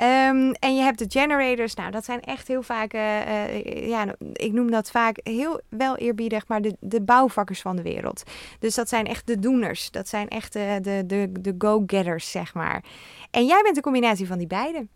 Um, 0.02 0.52
en 0.52 0.76
je 0.76 0.82
hebt 0.82 1.00
de 1.00 1.20
generators. 1.20 1.76
Nou, 1.76 1.92
dat 1.92 2.06
zijn 2.06 2.22
echt 2.22 2.48
heel 2.48 2.64
vaak, 2.64 2.94
uh, 2.94 3.28
uh, 3.28 3.88
ja, 3.88 4.16
ik 4.34 4.52
noem 4.52 4.72
dat 4.72 4.92
vaak 4.92 5.20
heel 5.24 5.62
wel 5.70 5.96
eerbiedig, 5.96 6.48
maar 6.48 6.62
de, 6.62 6.76
de 6.80 7.02
bouwvakkers 7.02 7.62
van 7.62 7.76
de 7.76 7.82
wereld. 7.82 8.24
Dus 8.60 8.76
dat 8.76 8.90
zijn 8.90 9.06
echt 9.06 9.28
de 9.28 9.40
doeners. 9.40 9.92
Dat 9.92 10.08
zijn 10.08 10.28
echt 10.28 10.54
de, 10.54 10.80
de, 10.82 11.04
de, 11.06 11.32
de 11.42 11.56
go-getters, 11.58 12.32
zeg 12.32 12.54
maar. 12.54 12.84
En 13.32 13.46
jij 13.46 13.62
bent 13.62 13.76
een 13.76 13.84
combinatie 13.84 14.28
van 14.28 14.38
die 14.38 14.48
beiden. 14.48 14.90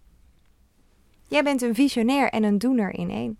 Jij 1.27 1.43
bent 1.43 1.61
een 1.61 1.75
visionair 1.75 2.29
en 2.29 2.43
een 2.43 2.57
doener 2.57 2.93
in 2.93 3.09
één. 3.09 3.37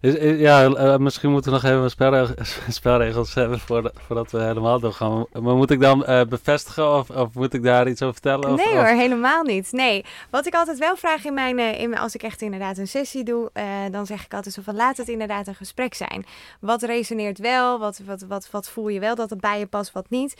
Ja, 0.00 0.64
uh, 0.64 0.96
misschien 0.96 1.30
moeten 1.30 1.52
we 1.52 1.58
nog 1.62 1.72
even 1.72 1.90
spelregels, 1.90 2.58
spelregels 2.68 3.34
hebben 3.40 3.60
voordat, 3.60 3.92
voordat 4.06 4.30
we 4.30 4.42
helemaal 4.42 4.80
doorgaan. 4.80 5.26
Maar 5.32 5.56
moet 5.56 5.70
ik 5.70 5.80
dan 5.80 6.04
uh, 6.08 6.22
bevestigen 6.24 6.92
of, 6.96 7.10
of, 7.10 7.34
moet 7.34 7.54
ik 7.54 7.62
daar 7.62 7.88
iets 7.88 8.02
over 8.02 8.14
vertellen? 8.14 8.50
Of, 8.50 8.56
nee 8.56 8.66
of? 8.66 8.72
hoor, 8.72 8.96
helemaal 8.96 9.42
niet. 9.42 9.72
Nee, 9.72 10.04
wat 10.30 10.46
ik 10.46 10.54
altijd 10.54 10.78
wel 10.78 10.96
vraag 10.96 11.24
in 11.24 11.34
mijn, 11.34 11.58
uh, 11.58 11.80
in, 11.80 11.98
als 11.98 12.14
ik 12.14 12.22
echt 12.22 12.42
inderdaad 12.42 12.78
een 12.78 12.88
sessie 12.88 13.24
doe, 13.24 13.50
dan 13.90 14.06
zeg 14.06 14.24
ik 14.24 14.34
altijd 14.34 14.54
zo 14.54 14.62
van 14.62 14.74
laat 14.76 14.96
het 14.96 15.08
inderdaad 15.08 15.46
een 15.46 15.54
gesprek 15.54 15.94
zijn. 15.94 16.24
Wat 16.60 16.82
resoneert 16.82 17.38
wel, 17.38 17.78
wat, 17.78 18.00
wat, 18.06 18.24
wat, 18.28 18.50
wat 18.50 18.68
voel 18.68 18.88
je 18.88 19.00
wel 19.00 19.14
dat 19.14 19.30
het 19.30 19.40
bij 19.40 19.58
je 19.58 19.66
past, 19.66 19.92
wat 19.92 20.10
niet. 20.10 20.34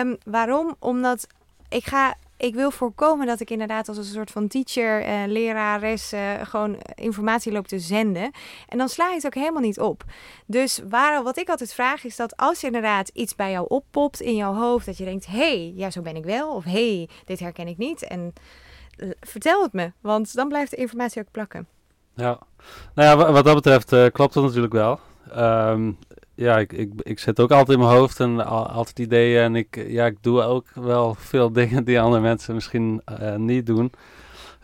Um, 0.00 0.16
waarom? 0.24 0.76
Omdat 0.78 1.26
ik 1.68 1.86
ga 1.86 2.14
ik 2.42 2.54
wil 2.54 2.70
voorkomen 2.70 3.26
dat 3.26 3.40
ik 3.40 3.50
inderdaad 3.50 3.88
als 3.88 3.96
een 3.96 4.04
soort 4.04 4.30
van 4.30 4.48
teacher, 4.48 5.08
uh, 5.08 5.22
lerares, 5.26 6.12
uh, 6.12 6.20
gewoon 6.42 6.76
informatie 6.94 7.52
loop 7.52 7.66
te 7.66 7.78
zenden. 7.78 8.30
En 8.68 8.78
dan 8.78 8.88
sla 8.88 9.08
je 9.08 9.14
het 9.14 9.26
ook 9.26 9.34
helemaal 9.34 9.62
niet 9.62 9.80
op. 9.80 10.04
Dus 10.46 10.80
waar, 10.88 11.22
wat 11.22 11.38
ik 11.38 11.48
altijd 11.48 11.74
vraag 11.74 12.04
is 12.04 12.16
dat 12.16 12.36
als 12.36 12.60
je 12.60 12.66
inderdaad 12.66 13.08
iets 13.08 13.34
bij 13.34 13.50
jou 13.50 13.66
oppopt 13.68 14.20
in 14.20 14.36
jouw 14.36 14.54
hoofd, 14.54 14.86
dat 14.86 14.98
je 14.98 15.04
denkt, 15.04 15.26
hé, 15.26 15.32
hey, 15.36 15.72
ja, 15.76 15.90
zo 15.90 16.02
ben 16.02 16.16
ik 16.16 16.24
wel. 16.24 16.54
Of 16.54 16.64
hey, 16.64 17.08
dit 17.24 17.40
herken 17.40 17.68
ik 17.68 17.78
niet. 17.78 18.02
En 18.02 18.32
uh, 18.96 19.10
vertel 19.20 19.62
het 19.62 19.72
me, 19.72 19.92
want 20.00 20.34
dan 20.34 20.48
blijft 20.48 20.70
de 20.70 20.76
informatie 20.76 21.22
ook 21.22 21.30
plakken. 21.30 21.66
Ja, 22.14 22.38
nou 22.94 23.18
ja, 23.18 23.32
wat 23.32 23.44
dat 23.44 23.54
betreft 23.54 24.12
klopt 24.12 24.34
dat 24.34 24.42
natuurlijk 24.42 24.72
wel. 24.72 25.00
Um, 25.36 25.98
ja, 26.34 26.58
ik, 26.58 26.72
ik, 26.72 26.90
ik 27.02 27.18
zit 27.18 27.40
ook 27.40 27.50
altijd 27.50 27.78
in 27.78 27.84
mijn 27.84 27.96
hoofd 27.96 28.20
en 28.20 28.46
altijd 28.46 28.98
ideeën. 28.98 29.42
En 29.42 29.56
ik, 29.56 29.84
ja, 29.88 30.06
ik 30.06 30.16
doe 30.20 30.42
ook 30.42 30.66
wel 30.74 31.14
veel 31.18 31.52
dingen 31.62 31.84
die 31.84 32.00
andere 32.00 32.22
mensen 32.22 32.54
misschien 32.54 33.02
uh, 33.20 33.36
niet 33.36 33.66
doen. 33.66 33.92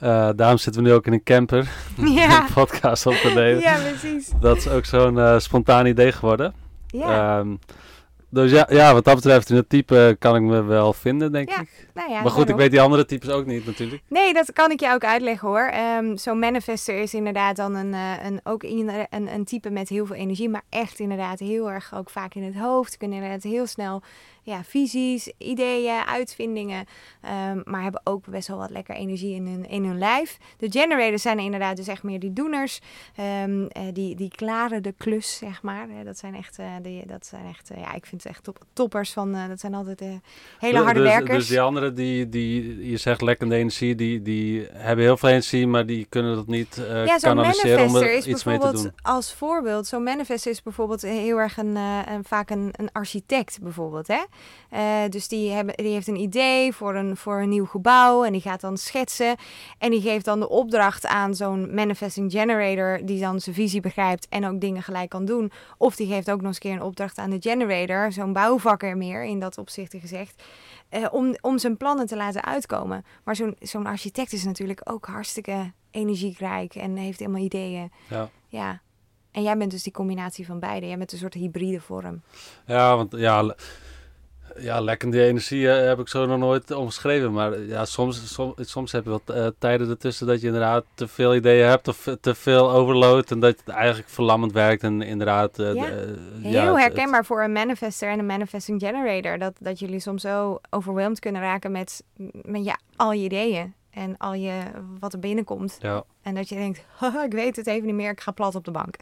Uh, 0.03 0.29
daarom 0.37 0.59
zitten 0.59 0.83
we 0.83 0.89
nu 0.89 0.95
ook 0.95 1.07
in 1.07 1.13
een 1.13 1.23
camper. 1.23 1.69
Ja. 2.05 2.41
een 2.41 2.53
podcast 2.53 3.07
op 3.07 3.15
te 3.15 3.29
nemen. 3.35 3.61
Ja, 3.61 3.77
precies. 3.89 4.31
Dat 4.41 4.57
is 4.57 4.69
ook 4.69 4.85
zo'n 4.85 5.17
uh, 5.17 5.39
spontaan 5.39 5.87
idee 5.87 6.13
geworden. 6.13 6.55
Ja. 6.87 7.39
Um, 7.39 7.59
dus 8.31 8.51
ja, 8.51 8.67
ja, 8.71 8.93
wat 8.93 9.05
dat 9.05 9.15
betreft, 9.15 9.51
in 9.51 9.57
het 9.57 9.69
type 9.69 10.17
kan 10.19 10.37
ik 10.37 10.43
me 10.43 10.63
wel 10.63 10.93
vinden, 10.93 11.33
denk 11.33 11.51
ik. 11.51 11.89
Nou 11.95 12.11
ja, 12.11 12.23
maar 12.23 12.31
goed, 12.31 12.49
ik 12.49 12.57
weet 12.57 12.71
die 12.71 12.81
andere 12.81 13.05
types 13.05 13.29
ook 13.29 13.47
niet 13.47 13.67
natuurlijk. 13.67 14.03
Nee, 14.09 14.33
dat 14.33 14.53
kan 14.53 14.71
ik 14.71 14.81
je 14.81 14.93
ook 14.93 15.05
uitleggen 15.05 15.49
hoor. 15.49 15.73
Um, 15.99 16.17
Zo'n 16.17 16.39
manifester 16.39 16.99
is 16.99 17.15
inderdaad 17.15 17.57
dan 17.57 17.75
een, 17.75 17.93
uh, 17.93 18.25
een, 18.25 18.41
ook 18.45 18.63
een, 18.63 18.91
een, 19.11 19.35
een 19.35 19.45
type 19.45 19.71
met 19.71 19.89
heel 19.89 20.07
veel 20.07 20.17
energie, 20.17 20.49
maar 20.49 20.63
echt 20.69 20.99
inderdaad 20.99 21.39
heel 21.39 21.71
erg 21.71 21.95
ook 21.95 22.11
vaak 22.11 22.35
in 22.35 22.43
het 22.43 22.57
hoofd. 22.57 22.97
Kunnen 22.97 23.17
inderdaad 23.17 23.43
heel 23.43 23.67
snel 23.67 24.03
ja, 24.49 24.65
visies, 24.65 25.33
ideeën, 25.39 26.05
uitvindingen. 26.07 26.87
Um, 27.51 27.63
maar 27.65 27.83
hebben 27.83 28.01
ook 28.05 28.27
best 28.27 28.49
wel 28.49 28.59
wat 28.59 28.71
lekker 28.71 28.95
energie 28.95 29.35
in 29.35 29.47
hun, 29.47 29.69
in 29.69 29.85
hun 29.85 29.99
lijf. 29.99 30.39
De 30.59 30.71
generators 30.71 31.23
zijn 31.23 31.39
inderdaad 31.39 31.77
dus 31.77 31.87
echt 31.89 32.03
meer 32.03 32.21
die 32.21 32.33
doeners. 32.33 32.81
Um, 33.45 33.61
uh, 33.63 33.69
die, 33.93 34.15
die 34.15 34.29
klaren 34.29 34.83
de 34.83 34.95
klus, 34.97 35.37
zeg 35.37 35.63
maar. 35.63 35.89
dat 36.05 36.19
zijn 36.19 36.35
echt, 36.35 36.59
uh, 36.59 36.67
die, 36.83 37.07
dat 37.07 37.27
zijn 37.27 37.47
echt 37.47 37.71
uh, 37.71 37.79
ja, 37.79 37.95
ik 37.95 38.07
vind 38.07 38.23
het 38.23 38.33
echt 38.33 38.45
top, 38.45 38.65
toppers 38.73 39.13
van, 39.13 39.33
dat 39.49 39.61
zijn 39.61 39.75
altijd 39.75 40.03
hele 40.59 40.79
harde 40.79 41.01
dus, 41.01 41.09
werkers. 41.09 41.39
Dus 41.39 41.49
die 41.49 41.61
anderen, 41.61 41.95
die, 41.95 42.29
die 42.29 42.91
je 42.91 42.97
zegt 42.97 43.23
lekkende 43.23 43.57
energie, 43.57 43.95
die, 43.95 44.23
die 44.23 44.67
hebben 44.73 45.05
heel 45.05 45.17
veel 45.17 45.29
energie, 45.29 45.67
maar 45.67 45.87
die 45.87 46.07
kunnen 46.09 46.35
dat 46.35 46.47
niet 46.47 46.83
ja, 46.87 47.17
kanaliseren 47.17 47.87
om 47.87 47.97
er 47.97 48.27
iets 48.27 48.45
mee 48.45 48.59
te 48.59 48.73
doen. 48.73 48.93
Als 49.03 49.33
voorbeeld, 49.33 49.87
zo'n 49.87 50.03
manifester 50.03 50.51
is 50.51 50.63
bijvoorbeeld 50.63 51.03
heel 51.03 51.39
erg 51.39 51.57
een, 51.57 51.77
een 51.77 52.25
vaak 52.25 52.51
een, 52.51 52.69
een 52.73 52.93
architect 52.93 53.59
bijvoorbeeld, 53.63 54.07
hè. 54.07 54.21
Uh, 54.73 55.09
dus 55.09 55.29
die, 55.29 55.51
hebben, 55.51 55.75
die 55.75 55.93
heeft 55.93 56.09
een 56.09 56.21
idee 56.21 56.73
voor 56.73 56.95
een, 56.95 57.17
voor 57.17 57.41
een 57.41 57.49
nieuw 57.49 57.67
gebouw 57.67 58.25
en 58.25 58.33
die 58.33 58.41
gaat 58.41 58.61
dan 58.61 58.77
schetsen. 58.77 59.37
En 59.79 59.91
die 59.91 60.01
geeft 60.01 60.25
dan 60.25 60.41
de 60.41 60.49
opdracht 60.49 61.07
aan 61.07 61.35
zo'n 61.35 61.75
manifesting 61.75 62.33
generator 62.33 63.01
die 63.07 63.21
dan 63.21 63.41
zijn 63.41 63.55
visie 63.55 63.81
begrijpt 63.81 64.29
en 64.29 64.47
ook 64.47 64.61
dingen 64.61 64.83
gelijk 64.83 65.09
kan 65.09 65.25
doen. 65.25 65.51
Of 65.79 65.97
die 65.97 66.07
geeft 66.07 66.31
ook 66.31 66.37
nog 66.41 66.47
eens 66.47 66.55
een 66.55 66.63
keer 66.63 66.73
een 66.73 66.87
opdracht 66.87 67.19
aan 67.19 67.31
de 67.31 67.41
generator, 67.41 68.13
zo'n 68.13 68.33
bouwvakker 68.33 68.97
meer 68.97 69.25
in 69.25 69.41
dat 69.41 69.59
opzicht 69.59 69.95
gezegd. 69.99 70.43
Uh, 70.91 71.07
om, 71.11 71.35
om 71.41 71.59
zijn 71.59 71.77
plannen 71.77 72.07
te 72.07 72.17
laten 72.17 72.45
uitkomen. 72.45 73.05
Maar 73.25 73.37
zo'n 73.37 73.57
zo'n 73.61 73.87
architect 73.87 74.33
is 74.33 74.45
natuurlijk 74.45 74.81
ook 74.85 75.07
hartstikke 75.07 75.73
energiekrijk 75.91 76.75
en 76.75 76.97
heeft 76.97 77.19
helemaal 77.19 77.43
ideeën. 77.43 77.93
Ja. 78.09 78.31
ja. 78.49 78.81
En 79.31 79.43
jij 79.43 79.57
bent 79.57 79.71
dus 79.71 79.83
die 79.83 79.93
combinatie 79.93 80.47
van 80.47 80.59
beide. 80.59 80.87
Jij 80.87 80.99
bent 80.99 81.13
een 81.13 81.19
soort 81.19 81.35
hybride 81.35 81.81
vorm. 81.81 82.23
Ja, 82.67 82.97
want 82.97 83.13
ja 83.17 83.55
ja, 84.61 84.81
lekkende 84.81 85.25
energie 85.25 85.71
eh, 85.71 85.87
heb 85.87 85.99
ik 85.99 86.09
zo 86.09 86.27
nog 86.27 86.39
nooit 86.39 86.71
omschreven. 86.71 87.33
Maar 87.33 87.61
ja, 87.61 87.85
soms, 87.85 88.35
soms, 88.35 88.71
soms 88.71 88.93
heb 88.93 89.05
je 89.05 89.11
wat 89.11 89.23
uh, 89.31 89.47
tijden 89.59 89.89
ertussen 89.89 90.27
dat 90.27 90.41
je 90.41 90.47
inderdaad 90.47 90.85
te 90.95 91.09
veel 91.09 91.35
ideeën 91.35 91.67
hebt 91.67 91.89
of 91.89 92.17
te 92.21 92.35
veel 92.35 92.71
overload. 92.71 93.31
En 93.31 93.41
dat 93.41 93.57
het 93.57 93.69
eigenlijk 93.69 94.09
verlammend 94.09 94.53
werkt. 94.53 94.83
En 94.83 95.03
inderdaad. 95.03 95.57
Ja. 95.57 95.89
Heel 96.41 96.79
herkenbaar 96.79 97.25
voor 97.25 97.43
een 97.43 97.53
manifester 97.53 98.09
en 98.09 98.19
een 98.19 98.27
manifesting 98.27 98.81
generator. 98.81 99.39
Dat, 99.39 99.53
dat 99.61 99.79
jullie 99.79 100.01
soms 100.01 100.23
zo 100.23 100.61
overweldigd 100.71 101.21
kunnen 101.21 101.43
raken 101.43 101.73
met, 101.73 102.03
met 102.43 102.65
ja, 102.65 102.79
al 102.97 103.13
je 103.13 103.25
ideeën. 103.25 103.75
En 103.91 104.17
al 104.17 104.35
je 104.35 104.63
wat 105.01 105.13
er 105.13 105.19
binnenkomt. 105.19 105.79
Ja. 105.81 106.05
En 106.23 106.35
dat 106.35 106.49
je 106.49 106.55
denkt, 106.55 106.85
ik 107.27 107.33
weet 107.33 107.57
het 107.57 107.67
even 107.67 107.87
niet 107.87 107.95
meer, 107.95 108.11
ik 108.11 108.21
ga 108.21 108.31
plat 108.31 108.55
op 108.55 108.65
de 108.65 108.71
bank. 108.71 108.97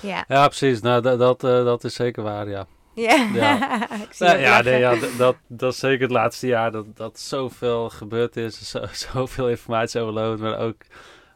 Ja, 0.00 0.24
ja 0.28 0.46
precies. 0.46 0.80
Nou, 0.80 1.02
dat, 1.02 1.18
dat, 1.18 1.40
dat 1.40 1.84
is 1.84 1.94
zeker 1.94 2.22
waar, 2.22 2.48
ja. 2.48 2.66
Ja, 3.00 3.28
ja. 3.34 3.58
nou, 4.18 4.38
ja, 4.38 4.62
nee, 4.62 4.78
ja 4.78 4.94
dat, 5.16 5.36
dat 5.46 5.72
is 5.72 5.78
zeker 5.78 6.02
het 6.02 6.10
laatste 6.10 6.46
jaar 6.46 6.72
dat, 6.72 6.84
dat 6.94 7.18
zoveel 7.18 7.90
gebeurd 7.90 8.36
is. 8.36 8.70
Zo, 8.70 8.84
zoveel 9.12 9.48
informatie 9.48 10.00
overload, 10.00 10.38
maar 10.38 10.58
ook, 10.58 10.76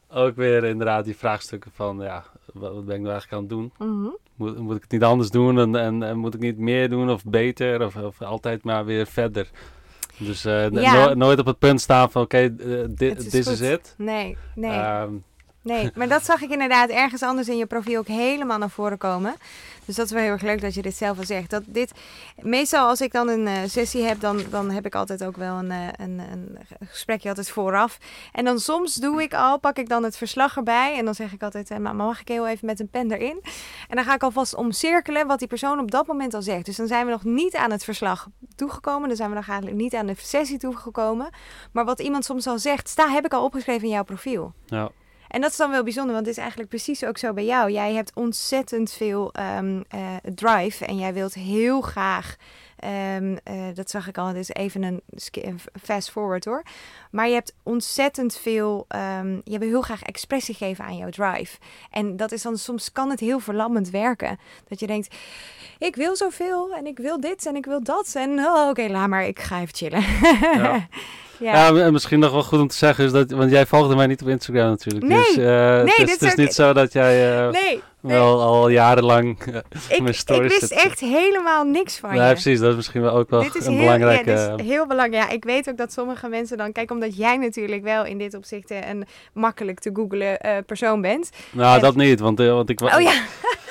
ook 0.09 0.37
weer 0.37 0.65
inderdaad 0.65 1.05
die 1.05 1.17
vraagstukken 1.17 1.71
van, 1.75 1.99
ja, 2.01 2.25
wat, 2.53 2.75
wat 2.75 2.85
ben 2.85 2.95
ik 2.95 3.01
nou 3.01 3.13
eigenlijk 3.13 3.33
aan 3.33 3.39
het 3.39 3.49
doen? 3.49 3.73
Mm 3.79 4.21
moet, 4.43 4.59
moet 4.59 4.77
ik 4.77 4.83
het 4.83 4.91
niet 4.91 5.03
anders 5.03 5.31
doen 5.31 5.59
en, 5.59 5.77
en, 5.77 6.03
en, 6.03 6.19
moet 6.19 6.35
ik 6.35 6.41
niet 6.41 6.59
meer 6.59 6.89
doen 6.89 7.11
of 7.11 7.25
beter 7.25 7.85
of, 7.85 7.97
of 7.97 8.23
altijd 8.23 8.65
maar 8.65 8.85
weer 8.85 9.07
verder? 9.07 9.51
Dus 10.19 10.47
uh, 10.47 10.71
ja. 10.71 11.15
nooit 11.15 11.39
op 11.39 11.47
het 11.47 11.59
punt 11.59 11.81
staan 11.81 12.11
van, 12.11 12.23
oké, 12.23 12.53
okay, 12.53 12.67
uh, 12.67 12.85
dit 12.89 13.35
is 13.35 13.61
het. 13.61 13.95
Nee, 13.99 14.37
nee. 14.55 15.01
Um, 15.01 15.25
nee, 15.63 15.91
maar 15.95 16.09
dat 16.09 16.25
zag 16.25 16.43
ik 16.43 16.51
inderdaad 16.51 16.91
ergens 16.91 17.23
anders 17.23 17.49
in 17.49 17.57
je 17.57 17.67
profiel 17.67 17.99
ook 17.99 18.07
helemaal 18.07 18.59
naar 18.59 18.71
voren 18.71 18.99
komen. 18.99 19.35
Dus 19.85 19.97
dat 19.97 20.07
is 20.07 20.13
wel 20.13 20.23
heel 20.23 20.33
erg 20.33 20.43
leuk 20.43 20.61
dat 20.61 20.75
je 20.75 20.83
dit 20.83 20.97
zelf 20.97 21.19
al 21.19 21.25
zegt. 21.25 21.51
Dat 21.51 21.63
dit, 21.67 21.93
meestal 22.41 22.89
als 22.89 23.01
ik 23.01 23.13
dan 23.13 23.29
een 23.29 23.47
uh, 23.47 23.59
sessie 23.67 24.03
heb, 24.03 24.21
dan, 24.21 24.43
dan 24.51 24.71
heb 24.71 24.87
ik 24.87 24.95
altijd 24.95 25.25
ook 25.25 25.37
wel 25.37 25.55
een, 25.55 25.71
uh, 25.71 25.87
een, 25.97 26.19
een 26.19 26.59
gesprekje 26.85 27.29
altijd 27.29 27.51
vooraf. 27.51 27.99
En 28.33 28.45
dan 28.45 28.59
soms 28.59 28.95
doe 28.95 29.23
ik 29.23 29.35
al, 29.35 29.59
pak 29.59 29.77
ik 29.77 29.89
dan 29.89 30.05
het 30.05 30.17
verslag 30.17 30.57
erbij. 30.57 30.97
En 30.99 31.05
dan 31.05 31.15
zeg 31.15 31.33
ik 31.33 31.43
altijd, 31.43 31.71
uh, 31.71 31.79
maar 31.79 31.95
mag 31.95 32.21
ik 32.21 32.29
heel 32.29 32.49
even 32.49 32.67
met 32.67 32.81
een 32.81 32.89
pen 32.89 33.11
erin? 33.13 33.41
En 33.89 33.97
dan 33.97 34.05
ga 34.05 34.15
ik 34.15 34.23
alvast 34.23 34.55
omcirkelen 34.55 35.27
wat 35.27 35.39
die 35.39 35.49
persoon 35.49 35.79
op 35.79 35.91
dat 35.91 36.07
moment 36.07 36.35
al 36.35 36.43
zegt. 36.43 36.65
Dus 36.65 36.77
dan 36.77 36.87
zijn 36.87 37.07
we 37.07 37.13
nog 37.13 37.25
niet 37.25 37.57
aan 37.57 37.71
het 37.71 37.85
verslag 37.85 38.29
toegekomen. 38.57 39.09
Dan 39.09 39.17
zijn 39.17 39.29
we 39.29 39.35
nog 39.35 39.49
eigenlijk 39.49 39.79
niet 39.79 39.95
aan 39.95 40.07
de 40.07 40.15
sessie 40.17 40.59
toegekomen. 40.59 41.29
Maar 41.73 41.85
wat 41.85 42.01
iemand 42.01 42.25
soms 42.25 42.47
al 42.47 42.59
zegt, 42.59 42.89
sta, 42.89 43.09
heb 43.09 43.25
ik 43.25 43.33
al 43.33 43.45
opgeschreven 43.45 43.83
in 43.83 43.95
jouw 43.95 44.05
profiel. 44.05 44.53
Ja. 44.67 44.91
En 45.33 45.41
dat 45.41 45.51
is 45.51 45.57
dan 45.57 45.71
wel 45.71 45.83
bijzonder, 45.83 46.15
want 46.15 46.27
het 46.27 46.35
is 46.37 46.41
eigenlijk 46.41 46.71
precies 46.71 47.05
ook 47.05 47.19
zo 47.19 47.33
bij 47.33 47.45
jou. 47.45 47.71
Jij 47.71 47.95
hebt 47.95 48.11
ontzettend 48.15 48.93
veel 48.93 49.33
um, 49.59 49.85
uh, 49.95 50.17
drive 50.35 50.87
en 50.87 50.99
jij 50.99 51.13
wilt 51.13 51.35
heel 51.35 51.81
graag. 51.81 52.37
Um, 52.85 53.31
uh, 53.33 53.65
dat 53.75 53.91
zag 53.91 54.09
ik 54.09 54.19
al, 54.19 54.33
dus 54.33 54.49
even 54.49 54.83
een 54.83 55.03
fast 55.83 56.11
forward 56.11 56.45
hoor. 56.45 56.63
Maar 57.11 57.29
je 57.29 57.35
hebt 57.35 57.55
ontzettend 57.63 58.37
veel, 58.37 58.87
um, 59.19 59.41
je 59.45 59.59
wil 59.59 59.69
heel 59.69 59.83
graag 59.83 60.03
expressie 60.03 60.55
geven 60.55 60.85
aan 60.85 60.97
jouw 60.97 61.11
drive. 61.11 61.59
En 61.91 62.17
dat 62.17 62.33
is 62.33 62.43
dan 62.43 62.57
soms 62.57 62.93
kan 62.93 63.11
het 63.11 63.21
heel 63.21 63.39
verlammend 63.39 63.91
werken. 63.91 64.39
Dat 64.69 64.81
je 64.81 64.87
denkt, 64.87 65.15
ik 65.79 65.97
wil 65.97 66.17
zoveel 66.17 66.75
en 66.75 66.87
ik 66.87 66.99
wil 66.99 67.21
dit 67.21 67.47
en 67.47 67.57
ik 67.57 67.65
wil 67.65 67.83
dat. 67.83 68.13
En 68.15 68.39
oh, 68.39 68.69
oké, 68.69 68.87
laat 68.87 69.09
maar, 69.09 69.27
ik 69.27 69.41
ga 69.41 69.61
even 69.61 69.75
chillen. 69.75 70.03
Ja. 70.41 70.87
Ja. 71.39 71.69
ja, 71.69 71.91
misschien 71.91 72.19
nog 72.19 72.33
wel 72.33 72.43
goed 72.43 72.61
om 72.61 72.69
te 72.69 72.77
zeggen 72.77 73.05
is 73.05 73.13
dat, 73.13 73.31
want 73.31 73.51
jij 73.51 73.67
volgde 73.67 73.95
mij 73.95 74.07
niet 74.07 74.23
op 74.23 74.29
Instagram 74.29 74.69
natuurlijk. 74.69 75.07
Nee, 75.07 75.19
dus, 75.19 75.37
uh, 75.37 75.45
nee, 75.45 75.95
het 75.97 76.09
is, 76.09 76.13
het 76.13 76.23
is 76.23 76.35
niet 76.35 76.55
zo 76.55 76.73
dat 76.73 76.93
jij 76.93 77.45
uh, 77.47 77.51
nee, 77.51 77.83
wel 78.03 78.41
al 78.41 78.69
jarenlang 78.69 79.47
uh, 79.47 79.57
ik, 79.89 80.03
mijn 80.03 80.15
stories 80.15 80.55
Ik 80.55 80.61
wist 80.61 80.73
echt 80.73 81.01
helemaal 81.01 81.65
niks 81.65 81.99
van 81.99 82.11
nee, 82.11 82.27
je. 82.27 82.33
precies. 82.33 82.61
Dat 82.61 82.71
is 82.71 82.77
misschien 82.77 83.03
wel 83.03 83.13
ook 83.13 83.31
wel 83.31 83.43
dit 83.43 83.55
is 83.55 83.67
een 83.67 83.73
heel, 83.73 83.83
belangrijke... 83.83 84.31
Ja, 84.31 84.51
dit 84.51 84.61
is 84.61 84.67
heel 84.67 84.87
belangrijk. 84.87 85.29
Ja, 85.29 85.35
ik 85.35 85.45
weet 85.45 85.69
ook 85.69 85.77
dat 85.77 85.93
sommige 85.93 86.29
mensen 86.29 86.57
dan... 86.57 86.73
Kijk, 86.73 86.91
omdat 86.91 87.17
jij 87.17 87.37
natuurlijk 87.37 87.83
wel 87.83 88.05
in 88.05 88.19
dit 88.19 88.35
opzicht 88.35 88.71
een 88.71 89.07
makkelijk 89.33 89.81
te 89.81 89.91
googlen 89.93 90.39
persoon 90.67 91.01
bent. 91.01 91.31
Nou, 91.51 91.81
dat 91.81 91.95
niet, 91.95 92.21
want, 92.21 92.39
want 92.39 92.71
ik... 92.71 92.81
Oh 92.81 93.01
ja. 93.01 93.13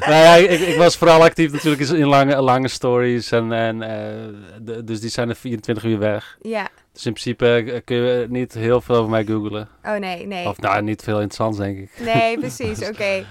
nou 0.00 0.22
ja, 0.22 0.34
ik, 0.34 0.60
ik, 0.60 0.76
was 0.76 0.96
vooral 0.96 1.22
actief 1.22 1.52
natuurlijk 1.52 1.82
in 1.82 2.06
lange, 2.06 2.42
lange 2.42 2.68
stories. 2.68 3.32
En, 3.32 3.52
en, 3.52 3.82
uh, 3.82 4.76
dus 4.84 5.00
die 5.00 5.10
zijn 5.10 5.28
er 5.28 5.36
24 5.36 5.84
uur 5.84 5.98
weg. 5.98 6.36
Ja. 6.40 6.68
Dus 6.96 7.06
in 7.06 7.12
principe 7.12 7.72
eh, 7.72 7.80
kun 7.84 7.96
je 7.96 8.26
niet 8.28 8.54
heel 8.54 8.80
veel 8.80 8.94
over 8.94 9.10
mij 9.10 9.24
googlen. 9.24 9.68
Oh 9.84 9.96
nee, 9.96 10.26
nee. 10.26 10.48
Of 10.48 10.60
nou, 10.60 10.82
niet 10.82 11.02
veel 11.02 11.20
interessants 11.20 11.58
denk 11.58 11.78
ik. 11.78 11.90
Nee, 12.14 12.38
precies, 12.44 12.88
oké. 12.88 13.24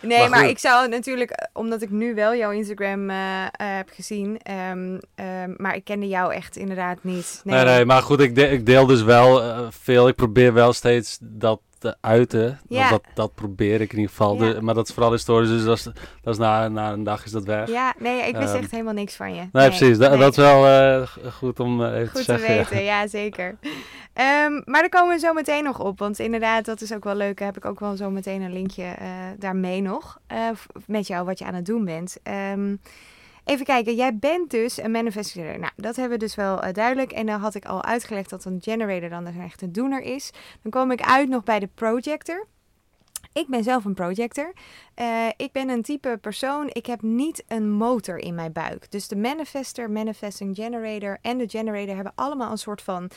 Nee, 0.00 0.18
maar, 0.18 0.28
maar 0.28 0.48
ik 0.48 0.58
zou 0.58 0.88
natuurlijk, 0.88 1.30
eh, 1.30 1.46
omdat 1.52 1.82
ik 1.82 1.90
nu 1.90 2.14
wel 2.14 2.34
jouw 2.34 2.50
Instagram 2.50 3.10
uh, 3.10 3.16
heb 3.52 3.88
gezien, 3.94 4.40
um, 4.70 5.00
um, 5.14 5.54
maar 5.56 5.74
ik 5.74 5.84
kende 5.84 6.08
jou 6.08 6.32
echt 6.32 6.56
inderdaad 6.56 6.98
niet. 7.00 7.40
Nee, 7.44 7.56
nee, 7.56 7.64
nee 7.64 7.84
maar 7.84 8.02
goed, 8.02 8.20
ik, 8.20 8.34
de, 8.34 8.50
ik 8.50 8.66
deel 8.66 8.86
dus 8.86 9.02
wel 9.02 9.44
uh, 9.44 9.66
veel. 9.70 10.08
Ik 10.08 10.14
probeer 10.14 10.52
wel 10.52 10.72
steeds 10.72 11.18
dat 11.20 11.60
te 11.84 11.96
uiten. 12.00 12.60
Ja. 12.68 12.90
Dat, 12.90 13.02
dat 13.14 13.34
probeer 13.34 13.80
ik 13.80 13.92
in 13.92 13.98
ieder 13.98 14.10
geval. 14.10 14.44
Ja. 14.44 14.52
De, 14.52 14.62
maar 14.62 14.74
dat 14.74 14.88
is 14.88 14.94
vooral 14.94 15.12
historisch, 15.12 15.48
dus 15.48 15.64
dat 15.64 15.76
is, 15.76 15.84
dat 16.22 16.34
is 16.34 16.38
na, 16.38 16.68
na 16.68 16.92
een 16.92 17.04
dag 17.04 17.24
is 17.24 17.30
dat 17.30 17.44
weg. 17.44 17.68
Ja, 17.68 17.94
nee, 17.98 18.28
ik 18.28 18.36
wist 18.36 18.54
um, 18.54 18.60
echt 18.60 18.70
helemaal 18.70 18.92
niks 18.92 19.16
van 19.16 19.34
je. 19.34 19.40
Nee, 19.40 19.48
nee 19.52 19.68
precies. 19.68 19.98
Da, 19.98 20.08
nee. 20.08 20.18
Dat 20.18 20.30
is 20.30 20.36
wel 20.36 20.66
uh, 20.66 21.06
goed 21.32 21.60
om 21.60 21.80
uh, 21.80 21.94
even 21.94 22.08
goed 22.08 22.16
te 22.16 22.22
zeggen. 22.22 22.48
Goed 22.48 22.66
te 22.66 22.74
weten, 22.74 22.84
ja, 22.84 23.00
ja 23.00 23.08
zeker. 23.08 23.48
Um, 23.48 24.62
maar 24.64 24.80
daar 24.80 24.88
komen 24.88 25.14
we 25.14 25.20
zo 25.20 25.32
meteen 25.32 25.64
nog 25.64 25.80
op. 25.80 25.98
Want 25.98 26.18
inderdaad, 26.18 26.64
dat 26.64 26.80
is 26.80 26.94
ook 26.94 27.04
wel 27.04 27.14
leuk. 27.14 27.38
Heb 27.38 27.56
ik 27.56 27.64
ook 27.64 27.80
wel 27.80 27.96
zo 27.96 28.10
meteen 28.10 28.42
een 28.42 28.52
linkje 28.52 28.82
uh, 28.82 29.08
daarmee 29.38 29.80
nog. 29.80 30.18
met 30.86 31.06
jou, 31.06 31.24
wat 31.24 31.38
je 31.38 31.44
aan 31.44 31.54
het 31.54 31.66
doen 31.66 31.84
bent. 31.84 32.16
Um, 32.52 32.80
Even 33.44 33.64
kijken, 33.64 33.94
jij 33.94 34.16
bent 34.16 34.50
dus 34.50 34.78
een 34.78 34.90
manifestator. 34.90 35.58
Nou, 35.58 35.72
dat 35.76 35.96
hebben 35.96 36.18
we 36.18 36.24
dus 36.24 36.34
wel 36.34 36.64
uh, 36.64 36.72
duidelijk. 36.72 37.12
En 37.12 37.26
dan 37.26 37.40
had 37.40 37.54
ik 37.54 37.64
al 37.64 37.84
uitgelegd 37.84 38.30
dat 38.30 38.44
een 38.44 38.58
generator 38.60 39.08
dan 39.08 39.26
een 39.26 39.40
echte 39.40 39.70
doener 39.70 40.02
is. 40.02 40.30
Dan 40.62 40.70
kom 40.70 40.90
ik 40.90 41.02
uit 41.02 41.28
nog 41.28 41.42
bij 41.42 41.58
de 41.58 41.68
projector. 41.74 42.46
Ik 43.32 43.46
ben 43.48 43.62
zelf 43.62 43.84
een 43.84 43.94
projector. 43.94 44.52
Uh, 45.00 45.28
ik 45.36 45.52
ben 45.52 45.68
een 45.68 45.82
type 45.82 46.18
persoon. 46.20 46.70
Ik 46.72 46.86
heb 46.86 47.02
niet 47.02 47.44
een 47.48 47.70
motor 47.70 48.18
in 48.18 48.34
mijn 48.34 48.52
buik. 48.52 48.90
Dus 48.90 49.08
de 49.08 49.16
manifester, 49.16 49.90
manifesting 49.90 50.56
generator 50.56 51.18
en 51.22 51.38
de 51.38 51.48
generator 51.48 51.94
hebben 51.94 52.12
allemaal 52.14 52.50
een 52.50 52.58
soort 52.58 52.82
van 52.82 53.10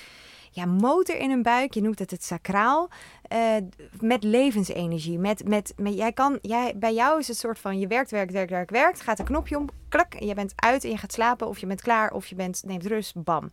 ja, 0.52 0.66
motor 0.66 1.16
in 1.16 1.30
hun 1.30 1.42
buik. 1.42 1.74
Je 1.74 1.82
noemt 1.82 2.00
het 2.00 2.12
het 2.12 2.24
sacraal. 2.24 2.90
Uh, 3.34 3.56
met 4.00 4.24
levensenergie. 4.24 5.20
Met, 5.20 5.48
met, 5.48 5.74
met, 5.78 5.94
jij 5.94 6.12
kan, 6.12 6.40
jij, 6.42 6.74
bij 6.76 6.94
jou 6.94 7.20
is 7.20 7.28
het 7.28 7.38
soort 7.38 7.60
van 7.60 7.80
je 7.80 7.88
werkt, 7.88 8.12
werkt, 8.12 8.32
werkt, 8.32 8.52
werkt, 8.52 8.72
werkt. 8.72 9.02
Gaat 9.02 9.20
een 9.20 9.26
knopje 9.26 9.58
om, 9.58 9.70
klak. 9.90 10.14
En 10.14 10.28
je 10.28 10.34
bent 10.34 10.54
uit 10.56 10.84
en 10.84 10.90
je 10.90 10.98
gaat 10.98 11.14
slapen. 11.14 11.48
Of 11.48 11.60
je 11.60 11.66
bent 11.66 11.82
klaar. 11.82 12.12
Of 12.12 12.28
je 12.28 12.36
bent, 12.36 12.64
neemt 12.66 12.86
rust. 12.86 13.24
Bam. 13.24 13.52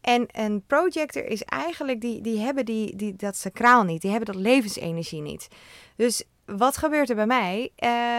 En 0.00 0.26
een 0.32 0.62
projector 0.66 1.24
is 1.24 1.42
eigenlijk, 1.42 2.00
die, 2.00 2.20
die 2.20 2.38
hebben 2.38 2.64
die, 2.64 2.96
die, 2.96 3.16
dat 3.16 3.36
sacraal 3.36 3.82
niet. 3.82 4.00
Die 4.00 4.10
hebben 4.10 4.34
dat 4.34 4.42
levensenergie 4.42 5.22
niet. 5.22 5.48
Dus 5.96 6.24
wat 6.44 6.76
gebeurt 6.76 7.08
er 7.10 7.16
bij 7.16 7.26
mij? 7.26 7.72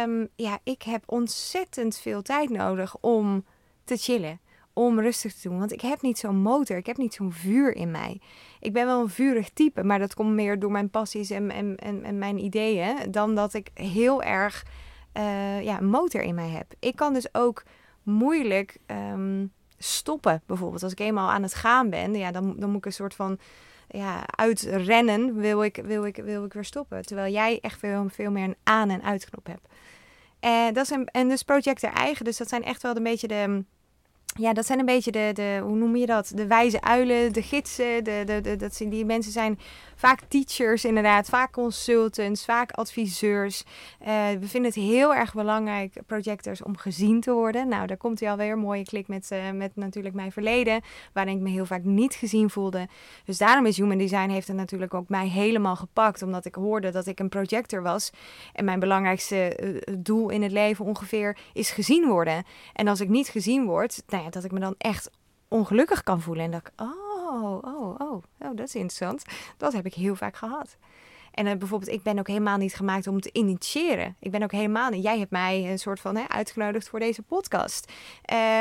Um, 0.03 0.27
ja, 0.35 0.59
ik 0.63 0.81
heb 0.81 1.03
ontzettend 1.05 1.97
veel 1.97 2.21
tijd 2.21 2.49
nodig 2.49 2.95
om 2.99 3.45
te 3.83 3.97
chillen. 3.97 4.39
Om 4.77 4.99
rustig 4.99 5.33
te 5.33 5.49
doen. 5.49 5.59
Want 5.59 5.71
ik 5.71 5.81
heb 5.81 6.01
niet 6.01 6.17
zo'n 6.17 6.41
motor. 6.41 6.77
Ik 6.77 6.85
heb 6.85 6.97
niet 6.97 7.13
zo'n 7.13 7.31
vuur 7.31 7.75
in 7.75 7.91
mij. 7.91 8.21
Ik 8.59 8.73
ben 8.73 8.85
wel 8.85 9.01
een 9.01 9.09
vurig 9.09 9.49
type. 9.49 9.83
Maar 9.83 9.99
dat 9.99 10.13
komt 10.13 10.33
meer 10.33 10.59
door 10.59 10.71
mijn 10.71 10.89
passies 10.89 11.29
en, 11.29 11.51
en, 11.51 11.75
en, 11.75 12.03
en 12.03 12.17
mijn 12.17 12.37
ideeën. 12.37 13.11
Dan 13.11 13.35
dat 13.35 13.53
ik 13.53 13.69
heel 13.73 14.23
erg 14.23 14.65
uh, 15.17 15.63
ja, 15.63 15.77
een 15.77 15.89
motor 15.89 16.21
in 16.21 16.35
mij 16.35 16.49
heb. 16.49 16.73
Ik 16.79 16.95
kan 16.95 17.13
dus 17.13 17.33
ook 17.33 17.63
moeilijk... 18.03 18.77
Um, 18.87 19.51
stoppen. 19.79 20.41
Bijvoorbeeld 20.45 20.83
als 20.83 20.91
ik 20.91 20.99
eenmaal 20.99 21.29
aan 21.29 21.43
het 21.43 21.53
gaan 21.53 21.89
ben, 21.89 22.15
ja, 22.15 22.31
dan, 22.31 22.55
dan 22.59 22.69
moet 22.69 22.77
ik 22.77 22.85
een 22.85 22.91
soort 22.91 23.15
van 23.15 23.37
ja, 23.87 24.25
uitrennen, 24.25 25.35
wil 25.35 25.63
ik, 25.63 25.79
wil, 25.83 26.05
ik, 26.05 26.15
wil 26.15 26.45
ik 26.45 26.53
weer 26.53 26.65
stoppen. 26.65 27.05
Terwijl 27.05 27.33
jij 27.33 27.59
echt 27.61 27.79
veel, 27.79 28.05
veel 28.09 28.31
meer 28.31 28.43
een 28.43 28.55
aan- 28.63 28.89
en 28.89 29.03
uitknop 29.03 29.47
hebt. 29.47 29.67
En, 30.39 30.73
dat 30.73 30.87
zijn, 30.87 31.05
en 31.05 31.29
dus 31.29 31.43
projecten 31.43 31.91
eigen, 31.91 32.25
dus 32.25 32.37
dat 32.37 32.49
zijn 32.49 32.63
echt 32.63 32.81
wel 32.81 32.95
een 32.95 33.03
beetje 33.03 33.27
de 33.27 33.63
ja, 34.37 34.53
dat 34.53 34.65
zijn 34.65 34.79
een 34.79 34.85
beetje 34.85 35.11
de, 35.11 35.29
de, 35.33 35.59
hoe 35.63 35.75
noem 35.75 35.95
je 35.95 36.05
dat? 36.05 36.31
De 36.35 36.47
wijze 36.47 36.81
uilen, 36.81 37.33
de 37.33 37.41
gidsen. 37.41 38.03
De, 38.03 38.23
de, 38.25 38.41
de, 38.41 38.55
dat 38.55 38.75
zijn, 38.75 38.89
die 38.89 39.05
mensen 39.05 39.31
zijn 39.31 39.59
vaak 39.97 40.19
teachers 40.27 40.85
inderdaad, 40.85 41.29
vaak 41.29 41.51
consultants, 41.51 42.45
vaak 42.45 42.71
adviseurs. 42.71 43.63
Uh, 44.01 44.07
we 44.39 44.47
vinden 44.47 44.71
het 44.71 44.79
heel 44.79 45.15
erg 45.15 45.33
belangrijk, 45.33 45.93
projectors, 46.05 46.63
om 46.63 46.77
gezien 46.77 47.21
te 47.21 47.31
worden. 47.31 47.67
Nou, 47.67 47.87
daar 47.87 47.97
komt 47.97 48.19
hij 48.19 48.31
alweer, 48.31 48.57
mooie 48.57 48.83
klik 48.83 49.07
met, 49.07 49.29
uh, 49.33 49.51
met 49.51 49.75
natuurlijk 49.75 50.15
mijn 50.15 50.31
verleden, 50.31 50.81
waarin 51.13 51.35
ik 51.35 51.41
me 51.41 51.49
heel 51.49 51.65
vaak 51.65 51.83
niet 51.83 52.15
gezien 52.15 52.49
voelde. 52.49 52.87
Dus 53.25 53.37
daarom 53.37 53.65
is 53.65 53.77
Human 53.77 53.97
Design 53.97 54.29
heeft 54.29 54.47
het 54.47 54.57
natuurlijk 54.57 54.93
ook 54.93 55.09
mij 55.09 55.27
helemaal 55.27 55.75
gepakt, 55.75 56.21
omdat 56.21 56.45
ik 56.45 56.55
hoorde 56.55 56.89
dat 56.91 57.07
ik 57.07 57.19
een 57.19 57.29
projector 57.29 57.81
was. 57.81 58.11
En 58.53 58.65
mijn 58.65 58.79
belangrijkste 58.79 59.59
uh, 59.63 59.95
doel 59.99 60.29
in 60.29 60.41
het 60.41 60.51
leven 60.51 60.85
ongeveer 60.85 61.37
is 61.53 61.69
gezien 61.69 62.07
worden. 62.07 62.43
En 62.73 62.87
als 62.87 63.01
ik 63.01 63.09
niet 63.09 63.27
gezien 63.27 63.65
word, 63.65 64.03
nou 64.07 64.23
ja, 64.23 64.26
dat 64.33 64.43
ik 64.43 64.51
me 64.51 64.59
dan 64.59 64.75
echt 64.77 65.11
ongelukkig 65.47 66.03
kan 66.03 66.21
voelen. 66.21 66.43
En 66.43 66.51
dat 66.51 66.61
ik, 66.61 66.71
oh, 66.81 67.63
oh, 67.63 67.99
oh, 67.99 67.99
oh, 67.99 68.23
dat 68.37 68.67
is 68.67 68.75
interessant. 68.75 69.23
Dat 69.57 69.73
heb 69.73 69.85
ik 69.85 69.93
heel 69.93 70.15
vaak 70.15 70.35
gehad. 70.35 70.77
En 71.37 71.45
uh, 71.45 71.55
bijvoorbeeld, 71.55 71.91
ik 71.91 72.03
ben 72.03 72.19
ook 72.19 72.27
helemaal 72.27 72.57
niet 72.57 72.75
gemaakt 72.75 73.07
om 73.07 73.21
te 73.21 73.29
initiëren. 73.31 74.15
Ik 74.19 74.31
ben 74.31 74.43
ook 74.43 74.51
helemaal 74.51 74.89
niet. 74.89 75.03
Jij 75.03 75.19
hebt 75.19 75.31
mij 75.31 75.71
een 75.71 75.79
soort 75.79 75.99
van 75.99 76.15
hè, 76.15 76.23
uitgenodigd 76.27 76.89
voor 76.89 76.99
deze 76.99 77.21
podcast. 77.21 77.91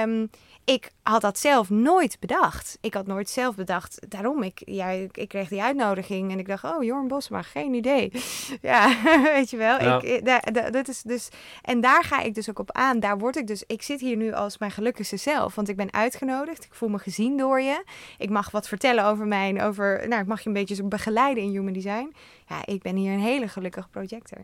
Um, 0.03 0.31
ik 0.67 0.91
had 1.03 1.21
dat 1.21 1.39
zelf 1.39 1.71
nooit 1.71 2.17
bedacht. 2.21 2.79
Ik 2.81 2.95
had 2.95 3.07
nooit 3.07 3.31
zelf 3.31 3.55
bedacht. 3.55 3.99
Daarom, 4.09 4.43
ik, 4.43 4.63
ja, 4.65 4.89
ik, 4.89 5.29
kreeg 5.29 5.49
die 5.49 5.63
uitnodiging 5.63 6.31
en 6.33 6.39
ik 6.39 6.47
dacht, 6.47 6.65
oh, 6.65 6.83
Jorn 6.83 7.09
Bosma, 7.09 7.43
geen 7.43 7.75
idee. 7.75 8.13
ja, 8.63 9.03
weet 9.35 9.51
je 9.51 9.57
wel. 9.57 9.83
Ja. 9.83 10.03
Ik, 10.03 10.25
da, 10.25 10.41
dat 10.71 10.89
is 10.89 11.03
dus, 11.03 11.29
en 11.63 11.81
daar 11.81 12.05
ga 12.05 12.21
ik 12.21 12.35
dus 12.35 12.51
ook 12.51 12.59
op 12.59 12.73
aan. 12.73 13.01
Daar 13.01 13.19
word 13.19 13.37
ik 13.37 13.47
dus, 13.47 13.65
ik 13.67 13.83
zit 13.83 14.01
hier 14.01 14.17
nu 14.17 14.33
als 14.33 14.59
mijn 14.59 14.71
gelukkigste 14.71 15.17
zelf. 15.17 15.55
Want 15.55 15.69
ik 15.69 15.77
ben 15.77 15.93
uitgenodigd. 15.93 16.65
Ik 16.65 16.75
voel 16.75 16.89
me 16.89 16.99
gezien 16.99 17.37
door 17.37 17.61
je. 17.61 17.85
Ik 18.19 18.31
mag 18.31 18.51
wat 18.51 18.69
vertellen 18.69 19.05
over 19.05 19.27
mijn, 19.27 19.63
over, 19.63 20.09
nou, 20.09 20.21
ik 20.21 20.29
mag 20.29 20.41
je 20.41 20.49
een 20.49 20.55
beetje 20.55 20.85
begeleiden 20.85 21.43
in 21.43 21.51
human 21.51 21.73
design. 21.73 22.15
Ja, 22.49 22.57
ik 22.65 22.83
ben 22.83 22.97
hier 22.97 23.13
een 23.13 23.21
hele 23.21 23.49
gelukkige 23.49 23.89
projector. 23.89 24.39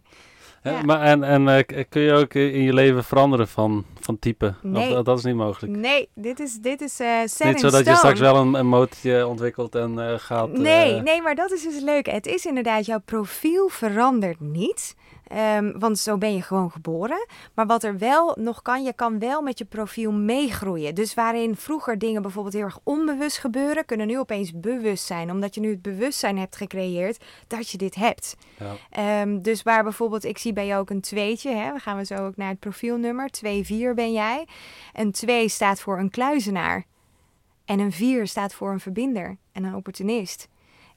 Ja. 0.63 0.83
Maar 0.83 1.01
en, 1.01 1.25
en 1.25 1.47
uh, 1.47 1.85
kun 1.89 2.03
je 2.03 2.13
ook 2.13 2.35
in 2.35 2.63
je 2.63 2.73
leven 2.73 3.05
veranderen 3.05 3.49
van, 3.49 3.85
van 4.01 4.19
type? 4.19 4.55
Nee. 4.63 4.99
Of, 4.99 5.05
dat 5.05 5.19
is 5.19 5.25
niet 5.25 5.35
mogelijk? 5.35 5.77
Nee, 5.77 6.09
dit 6.15 6.41
is, 6.41 6.59
dit 6.61 6.81
is 6.81 7.01
uh, 7.01 7.21
Niet 7.21 7.61
zo 7.61 7.71
dat 7.71 7.87
je 7.87 7.95
straks 7.95 8.21
wel 8.21 8.37
een, 8.37 8.55
een 8.55 8.67
motortje 8.67 9.27
ontwikkelt 9.27 9.75
en 9.75 9.99
uh, 9.99 10.15
gaat... 10.17 10.53
Nee, 10.53 11.01
nee, 11.01 11.23
maar 11.23 11.35
dat 11.35 11.53
is 11.53 11.63
dus 11.63 11.81
leuk. 11.81 12.07
Het 12.07 12.27
is 12.27 12.47
inderdaad, 12.47 12.87
jouw 12.87 13.01
profiel 13.05 13.69
verandert 13.69 14.41
niet. 14.41 14.95
Um, 15.37 15.79
want 15.79 15.99
zo 15.99 16.19
ben 16.19 16.35
je 16.35 16.43
gewoon 16.43 16.71
geboren. 16.71 17.27
Maar 17.55 17.67
wat 17.67 17.83
er 17.83 17.99
wel 17.99 18.37
nog 18.39 18.63
kan, 18.63 18.83
je 18.83 18.93
kan 18.93 19.19
wel 19.19 19.43
met 19.43 19.59
je 19.59 19.65
profiel 19.65 20.13
meegroeien. 20.13 20.95
Dus 20.95 21.15
waarin 21.15 21.57
vroeger 21.57 21.99
dingen 21.99 22.23
bijvoorbeeld 22.23 22.55
heel 22.55 22.65
erg 22.65 22.79
onbewust 22.83 23.39
gebeuren, 23.39 23.85
kunnen 23.85 24.07
nu 24.07 24.19
opeens 24.19 24.53
bewust 24.55 25.05
zijn. 25.05 25.31
Omdat 25.31 25.55
je 25.55 25.61
nu 25.61 25.71
het 25.71 25.83
bewustzijn 25.83 26.39
hebt 26.39 26.57
gecreëerd 26.57 27.25
dat 27.47 27.71
je 27.71 27.79
dit 27.79 27.95
hebt. 27.95 28.37
Ja. 28.91 29.23
Um, 29.23 29.43
dus 29.43 29.63
waar 29.63 29.83
bijvoorbeeld, 29.83 30.25
ik 30.25 30.39
zie 30.39 30.53
bij 30.53 30.67
jou 30.67 30.81
ook 30.81 30.91
een 30.91 31.01
tweetje. 31.01 31.51
Hè? 31.51 31.73
We 31.73 31.79
gaan 31.79 31.97
we 31.97 32.05
zo 32.05 32.15
ook 32.15 32.37
naar 32.37 32.49
het 32.49 32.59
profielnummer. 32.59 33.31
2-4 33.47 33.49
ben 33.95 34.13
jij. 34.13 34.47
Een 34.93 35.13
2 35.13 35.49
staat 35.49 35.81
voor 35.81 35.99
een 35.99 36.11
kluizenaar. 36.11 36.85
En 37.65 37.79
een 37.79 37.93
4 37.93 38.27
staat 38.27 38.55
voor 38.55 38.73
een 38.73 38.81
verbinder 38.81 39.37
en 39.53 39.65
een 39.65 39.75
opportunist. 39.75 40.49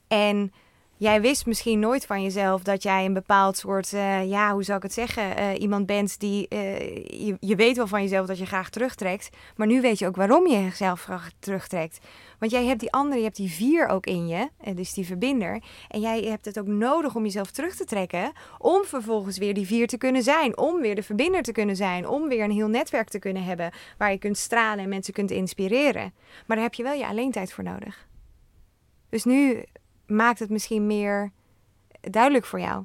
En 0.08 0.52
Jij 0.98 1.20
wist 1.20 1.46
misschien 1.46 1.78
nooit 1.78 2.06
van 2.06 2.22
jezelf 2.22 2.62
dat 2.62 2.82
jij 2.82 3.04
een 3.04 3.12
bepaald 3.12 3.56
soort, 3.56 3.92
uh, 3.92 4.28
ja, 4.28 4.52
hoe 4.52 4.62
zou 4.62 4.76
ik 4.76 4.82
het 4.82 4.92
zeggen, 4.92 5.38
uh, 5.38 5.60
iemand 5.60 5.86
bent 5.86 6.20
die, 6.20 6.46
uh, 6.48 6.78
je, 7.26 7.36
je 7.40 7.56
weet 7.56 7.76
wel 7.76 7.86
van 7.86 8.02
jezelf 8.02 8.26
dat 8.26 8.38
je 8.38 8.46
graag 8.46 8.70
terugtrekt, 8.70 9.28
maar 9.56 9.66
nu 9.66 9.80
weet 9.80 9.98
je 9.98 10.06
ook 10.06 10.16
waarom 10.16 10.46
je 10.46 10.62
jezelf 10.62 11.02
graag 11.02 11.30
terugtrekt. 11.38 11.98
Want 12.38 12.52
jij 12.52 12.64
hebt 12.64 12.80
die 12.80 12.92
andere, 12.92 13.16
je 13.16 13.24
hebt 13.24 13.36
die 13.36 13.50
vier 13.50 13.86
ook 13.88 14.06
in 14.06 14.28
je, 14.28 14.48
dus 14.74 14.92
die 14.92 15.06
verbinder, 15.06 15.62
en 15.88 16.00
jij 16.00 16.20
hebt 16.20 16.44
het 16.44 16.58
ook 16.58 16.66
nodig 16.66 17.14
om 17.14 17.22
jezelf 17.22 17.50
terug 17.50 17.76
te 17.76 17.84
trekken, 17.84 18.32
om 18.58 18.84
vervolgens 18.84 19.38
weer 19.38 19.54
die 19.54 19.66
vier 19.66 19.86
te 19.86 19.98
kunnen 19.98 20.22
zijn, 20.22 20.58
om 20.58 20.80
weer 20.80 20.94
de 20.94 21.02
verbinder 21.02 21.42
te 21.42 21.52
kunnen 21.52 21.76
zijn, 21.76 22.08
om 22.08 22.28
weer 22.28 22.44
een 22.44 22.50
heel 22.50 22.68
netwerk 22.68 23.08
te 23.08 23.18
kunnen 23.18 23.44
hebben 23.44 23.70
waar 23.98 24.10
je 24.10 24.18
kunt 24.18 24.38
stralen 24.38 24.84
en 24.84 24.88
mensen 24.88 25.14
kunt 25.14 25.30
inspireren. 25.30 26.12
Maar 26.46 26.56
daar 26.56 26.66
heb 26.66 26.74
je 26.74 26.82
wel 26.82 26.98
je 26.98 27.06
alleen 27.06 27.30
tijd 27.30 27.52
voor 27.52 27.64
nodig. 27.64 28.08
Dus 29.08 29.24
nu 29.24 29.64
maakt 30.06 30.38
het 30.38 30.50
misschien 30.50 30.86
meer 30.86 31.30
duidelijk 32.00 32.44
voor 32.44 32.60
jou. 32.60 32.84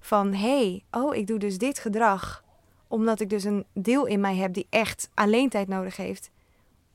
Van 0.00 0.32
hé, 0.32 0.38
hey, 0.38 0.84
oh, 0.90 1.14
ik 1.14 1.26
doe 1.26 1.38
dus 1.38 1.58
dit 1.58 1.78
gedrag 1.78 2.44
omdat 2.88 3.20
ik 3.20 3.30
dus 3.30 3.44
een 3.44 3.64
deel 3.72 4.06
in 4.06 4.20
mij 4.20 4.36
heb 4.36 4.54
die 4.54 4.66
echt 4.70 5.10
alleen 5.14 5.48
tijd 5.48 5.68
nodig 5.68 5.96
heeft 5.96 6.30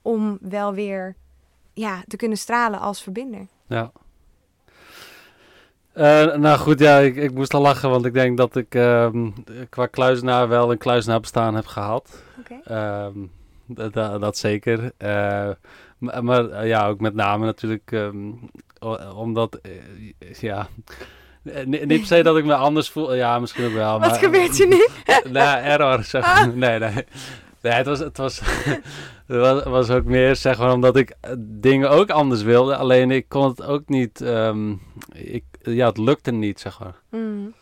om 0.01 0.37
wel 0.41 0.73
weer 0.73 1.15
ja, 1.73 2.03
te 2.07 2.15
kunnen 2.15 2.37
stralen 2.37 2.79
als 2.79 3.03
verbinder. 3.03 3.47
Ja. 3.67 3.91
Uh, 5.95 6.35
nou 6.35 6.57
goed, 6.57 6.79
ja, 6.79 6.97
ik, 6.97 7.15
ik 7.15 7.33
moest 7.33 7.53
al 7.53 7.61
lachen, 7.61 7.89
want 7.89 8.05
ik 8.05 8.13
denk 8.13 8.37
dat 8.37 8.55
ik 8.55 8.75
uh, 8.75 9.09
qua 9.69 9.85
kluizenaar 9.85 10.47
wel 10.47 10.71
een 10.71 10.77
kluizenaar 10.77 11.19
bestaan 11.19 11.55
heb 11.55 11.65
gehad. 11.65 12.23
Okay. 12.39 13.05
Um, 13.05 13.31
ehm, 13.75 14.19
dat 14.19 14.37
zeker. 14.37 14.91
Uh, 14.97 15.49
maar, 15.97 16.23
maar 16.23 16.49
eh, 16.49 16.67
ja, 16.67 16.87
ook 16.87 16.99
met 16.99 17.13
name 17.13 17.45
natuurlijk 17.45 17.91
um, 17.91 18.39
omdat, 19.15 19.59
uh, 20.19 20.33
ja... 20.39 20.67
niet 21.65 21.87
per 21.87 22.05
se 22.05 22.23
dat 22.23 22.37
ik 22.37 22.45
me 22.45 22.55
anders 22.55 22.89
voel. 22.89 23.13
Ja, 23.13 23.39
misschien 23.39 23.65
ook 23.65 23.73
wel. 23.73 23.99
Wat 23.99 24.17
gebeurt 24.17 24.59
er 24.59 24.67
nu? 24.67 24.87
nou, 25.31 25.63
error. 25.63 26.03
Zeg. 26.03 26.23
Ah. 26.23 26.45
Nee, 26.53 26.79
nee. 26.79 27.05
Nee, 27.61 27.73
het 27.73 27.85
was, 27.85 27.99
het 27.99 28.17
was, 28.17 28.41
het 29.27 29.39
was, 29.39 29.63
was 29.63 29.89
ook 29.89 30.03
meer 30.03 30.35
zeg 30.35 30.57
maar 30.57 30.73
omdat 30.73 30.95
ik 30.95 31.13
dingen 31.37 31.89
ook 31.89 32.09
anders 32.09 32.41
wilde. 32.41 32.75
Alleen 32.75 33.11
ik 33.11 33.29
kon 33.29 33.47
het 33.47 33.63
ook 33.63 33.89
niet, 33.89 34.21
um, 34.21 34.81
ik, 35.13 35.43
ja, 35.61 35.87
het 35.87 35.97
lukte 35.97 36.31
niet, 36.31 36.59
zeg 36.59 36.79
maar. 36.79 36.95
Mm. 37.09 37.53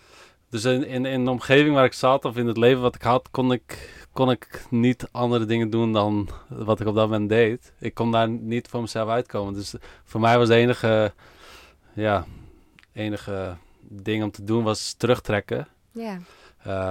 Dus 0.50 0.64
in, 0.64 0.86
in, 0.86 1.06
in 1.06 1.26
de 1.26 1.32
omgeving 1.32 1.76
waar 1.76 1.86
ik 1.86 1.94
zat 1.94 2.26
of 2.26 2.38
in 2.38 2.48
het 2.48 2.58
leven 2.58 2.82
wat 2.82 2.96
ik 2.96 3.02
had, 3.02 3.28
kon 3.32 3.52
ik 3.52 3.99
kon 4.20 4.32
ik 4.32 4.66
niet 4.70 5.08
andere 5.12 5.46
dingen 5.46 5.70
doen 5.70 5.94
dan 5.94 6.30
wat 6.48 6.80
ik 6.80 6.88
op 6.88 6.96
dat 6.96 7.10
moment 7.10 7.30
deed. 7.30 7.74
Ik 7.80 7.94
kon 7.94 8.12
daar 8.12 8.30
niet 8.30 8.68
voor 8.68 8.82
mezelf 8.82 9.10
uitkomen. 9.10 9.54
Dus 9.54 9.74
voor 10.04 10.20
mij 10.20 10.38
was 10.38 10.48
de 10.48 10.56
enige, 10.56 11.14
ja, 11.94 12.26
enige 12.94 13.58
ding 13.82 14.24
om 14.24 14.32
te 14.32 14.44
doen 14.44 14.64
was 14.64 14.94
terugtrekken. 14.94 15.68
Ja. 15.92 16.18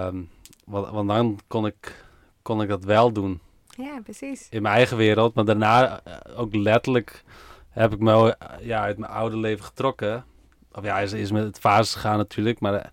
Um, 0.07 0.31
want, 0.65 0.89
want 0.89 1.09
dan 1.09 1.41
kon 1.47 1.67
ik, 1.67 2.05
kon 2.43 2.63
ik 2.63 2.69
dat 2.69 2.85
wel 2.85 3.13
doen. 3.13 3.41
Ja, 3.77 4.01
precies. 4.03 4.47
In 4.51 4.63
mijn 4.63 4.75
eigen 4.75 4.97
wereld. 4.97 5.35
Maar 5.35 5.45
daarna 5.45 6.01
eh, 6.05 6.39
ook 6.39 6.55
letterlijk 6.55 7.25
heb 7.69 7.93
ik 7.93 7.99
me 7.99 8.37
ja, 8.61 8.81
uit 8.81 8.99
mijn 8.99 9.13
oude 9.13 9.37
leven 9.37 9.65
getrokken. 9.65 10.25
Of 10.73 10.85
ja, 10.85 10.99
is, 10.99 11.13
is 11.13 11.33
met 11.33 11.45
het 11.45 11.59
fase 11.59 11.93
gegaan 11.93 12.17
natuurlijk. 12.17 12.61
Maar 12.61 12.91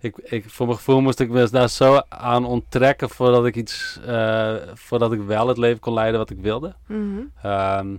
ik, 0.00 0.16
ik, 0.16 0.44
voor 0.50 0.66
mijn 0.66 0.78
gevoel 0.78 1.00
moest 1.00 1.20
ik 1.20 1.30
me 1.30 1.48
daar 1.50 1.68
zo 1.68 2.00
aan 2.08 2.44
onttrekken 2.46 3.10
voordat 3.10 3.46
ik 3.46 3.56
iets, 3.56 3.98
uh, 4.08 4.54
voordat 4.74 5.12
ik 5.12 5.20
wel 5.20 5.48
het 5.48 5.58
leven 5.58 5.80
kon 5.80 5.94
leiden 5.94 6.18
wat 6.20 6.30
ik 6.30 6.38
wilde. 6.40 6.74
Mhm. 6.86 7.18
Ehm, 7.42 7.96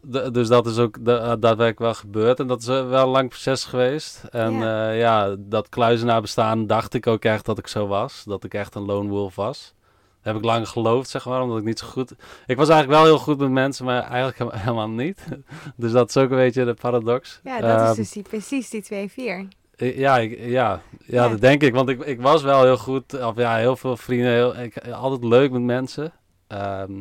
de- 0.00 0.30
dus 0.30 0.48
dat 0.48 0.66
is 0.66 0.78
ook 0.78 1.04
da- 1.04 1.36
daadwerkelijk 1.36 1.78
wel 1.78 1.94
gebeurd. 1.94 2.40
En 2.40 2.46
dat 2.46 2.60
is 2.60 2.68
eh, 2.68 2.88
wel 2.88 3.02
een 3.04 3.10
lang 3.10 3.28
proces 3.28 3.64
geweest. 3.64 4.24
En 4.30 4.52
Ja. 4.94 5.36
dat 5.38 5.68
kluizenaar 5.68 6.20
bestaan 6.20 6.66
dacht 6.66 6.94
ik 6.94 7.06
ook 7.06 7.24
echt 7.24 7.44
dat 7.44 7.58
ik 7.58 7.66
zo 7.66 7.86
was. 7.86 8.24
Dat 8.26 8.44
ik 8.44 8.54
echt 8.54 8.74
een 8.74 8.84
lone 8.84 9.08
wolf 9.08 9.34
was. 9.34 9.74
Dat 10.22 10.32
heb 10.32 10.42
ik 10.42 10.48
lang 10.48 10.68
geloofd, 10.68 11.08
zeg 11.10 11.24
maar, 11.26 11.42
omdat 11.42 11.58
ik 11.58 11.64
niet 11.64 11.78
zo 11.78 11.86
goed... 11.86 12.10
Ik 12.46 12.56
was 12.56 12.68
eigenlijk 12.68 13.00
wel 13.02 13.10
heel 13.10 13.18
goed 13.22 13.38
met 13.38 13.50
mensen, 13.50 13.84
maar 13.84 14.02
eigenlijk 14.02 14.38
he- 14.38 14.58
helemaal 14.64 14.88
niet. 14.90 15.24
dus 15.76 15.92
dat 15.92 16.08
is 16.08 16.16
ook 16.16 16.30
een 16.30 16.36
beetje 16.36 16.64
de 16.64 16.74
paradox. 16.74 17.40
Ja, 17.44 17.60
dat 17.60 17.80
is 17.80 17.86
Ehm, 17.86 17.94
dus 17.94 18.12
die, 18.12 18.22
precies 18.22 18.70
die 18.70 18.82
2-4. 18.82 19.48
I- 19.80 19.98
Ja, 19.98 20.18
ik, 20.18 20.38
ja, 20.38 20.46
ja, 20.46 20.80
Ja. 21.06 21.28
dat 21.28 21.40
denk 21.40 21.62
ik. 21.62 21.74
Want 21.74 21.88
ik, 21.88 22.04
ik 22.04 22.20
was 22.20 22.42
wel 22.42 22.62
heel 22.62 22.76
goed. 22.78 23.22
Of 23.24 23.36
ja, 23.36 23.56
heel 23.56 23.76
veel 23.76 23.96
vrienden. 23.96 24.32
Heel, 24.32 24.56
ik, 24.58 24.78
altijd 24.88 25.24
leuk 25.24 25.50
met 25.50 25.62
mensen. 25.62 26.12
Ehm, 26.46 26.92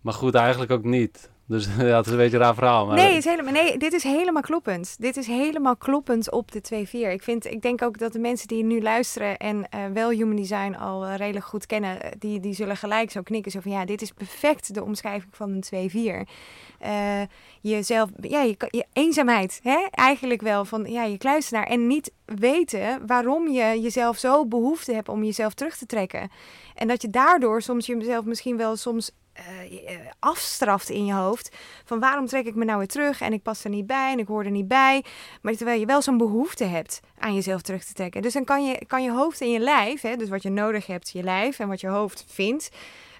maar 0.00 0.14
goed, 0.14 0.34
eigenlijk 0.34 0.70
ook 0.72 0.84
niet. 0.84 1.30
Dus 1.48 1.68
ja, 1.78 1.98
is 1.98 2.06
een 2.06 2.16
beetje 2.16 2.36
een 2.36 2.42
raar 2.42 2.54
verhaal. 2.54 2.86
Maar 2.86 2.96
Nee, 2.96 3.16
is 3.16 3.24
helemaal, 3.24 3.52
nee, 3.52 3.78
dit 3.78 3.92
is 3.92 4.02
helemaal 4.02 4.42
kloppend. 4.42 4.96
Dit 4.98 5.16
is 5.16 5.26
helemaal 5.26 5.76
kloppend 5.76 6.30
op 6.30 6.52
de 6.52 6.86
2-4. 6.86 6.90
Ik, 6.90 7.22
vind, 7.22 7.46
ik 7.46 7.62
denk 7.62 7.82
ook 7.82 7.98
dat 7.98 8.12
de 8.12 8.18
mensen 8.18 8.48
die 8.48 8.64
nu 8.64 8.82
luisteren 8.82 9.36
en 9.36 9.68
eh, 9.68 9.80
wel 9.92 10.10
human 10.10 10.36
design 10.36 10.74
al 10.74 11.04
eh, 11.04 11.16
redelijk 11.16 11.44
goed 11.44 11.66
kennen, 11.66 12.02
eh, 12.02 12.10
die, 12.18 12.40
die 12.40 12.54
zullen 12.54 12.76
gelijk 12.76 13.10
zo 13.10 13.22
knikken. 13.22 13.52
Zo 13.52 13.60
van 13.60 13.70
ja, 13.70 13.84
dit 13.84 14.02
is 14.02 14.12
perfect 14.12 14.74
de 14.74 14.84
omschrijving 14.84 15.36
van 15.36 15.50
een 15.70 15.90
2-4. 16.24 16.28
Eh, 16.78 17.20
jezelf, 17.60 18.10
ja, 18.20 18.42
je, 18.42 18.86
eenzaamheid, 18.92 19.60
hè? 19.62 19.86
eigenlijk 19.90 20.40
wel 20.40 20.64
van 20.64 20.84
ja, 20.84 21.04
je 21.04 21.18
kluisenaar. 21.18 21.66
En 21.66 21.86
niet 21.86 22.12
weten 22.24 23.06
waarom 23.06 23.48
je 23.48 23.80
jezelf 23.80 24.18
zo 24.18 24.46
behoefte 24.46 24.92
hebt 24.92 25.08
om 25.08 25.24
jezelf 25.24 25.54
terug 25.54 25.76
te 25.76 25.86
trekken. 25.86 26.30
En 26.74 26.88
dat 26.88 27.02
je 27.02 27.10
daardoor 27.10 27.62
soms 27.62 27.86
jezelf 27.86 28.24
misschien 28.24 28.56
wel 28.56 28.76
soms 28.76 29.10
eh, 29.38 29.94
eh, 29.94 30.00
afstraft 30.18 30.88
in 30.88 31.06
je 31.06 31.12
hoofd. 31.12 31.56
Van 31.84 32.00
waarom 32.00 32.26
trek 32.26 32.46
ik 32.46 32.54
me 32.54 32.64
nou 32.64 32.78
weer 32.78 32.86
terug 32.86 33.20
en 33.20 33.32
ik 33.32 33.42
pas 33.42 33.64
er 33.64 33.70
niet 33.70 33.86
bij 33.86 34.12
en 34.12 34.18
ik 34.18 34.26
hoor 34.26 34.44
er 34.44 34.50
niet 34.50 34.68
bij. 34.68 35.04
Maar 35.42 35.54
terwijl 35.54 35.80
je 35.80 35.86
wel 35.86 36.02
zo'n 36.02 36.16
behoefte 36.16 36.64
hebt 36.64 37.00
aan 37.18 37.34
jezelf 37.34 37.62
terug 37.62 37.84
te 37.84 37.92
trekken. 37.92 38.22
Dus 38.22 38.32
dan 38.32 38.44
kan 38.44 38.66
je, 38.66 38.86
kan 38.86 39.02
je 39.02 39.12
hoofd 39.12 39.40
en 39.40 39.50
je 39.50 39.58
lijf, 39.58 40.00
hè, 40.00 40.16
dus 40.16 40.28
wat 40.28 40.42
je 40.42 40.50
nodig 40.50 40.86
hebt, 40.86 41.10
je 41.10 41.22
lijf 41.22 41.58
en 41.58 41.68
wat 41.68 41.80
je 41.80 41.88
hoofd 41.88 42.24
vindt, 42.28 42.70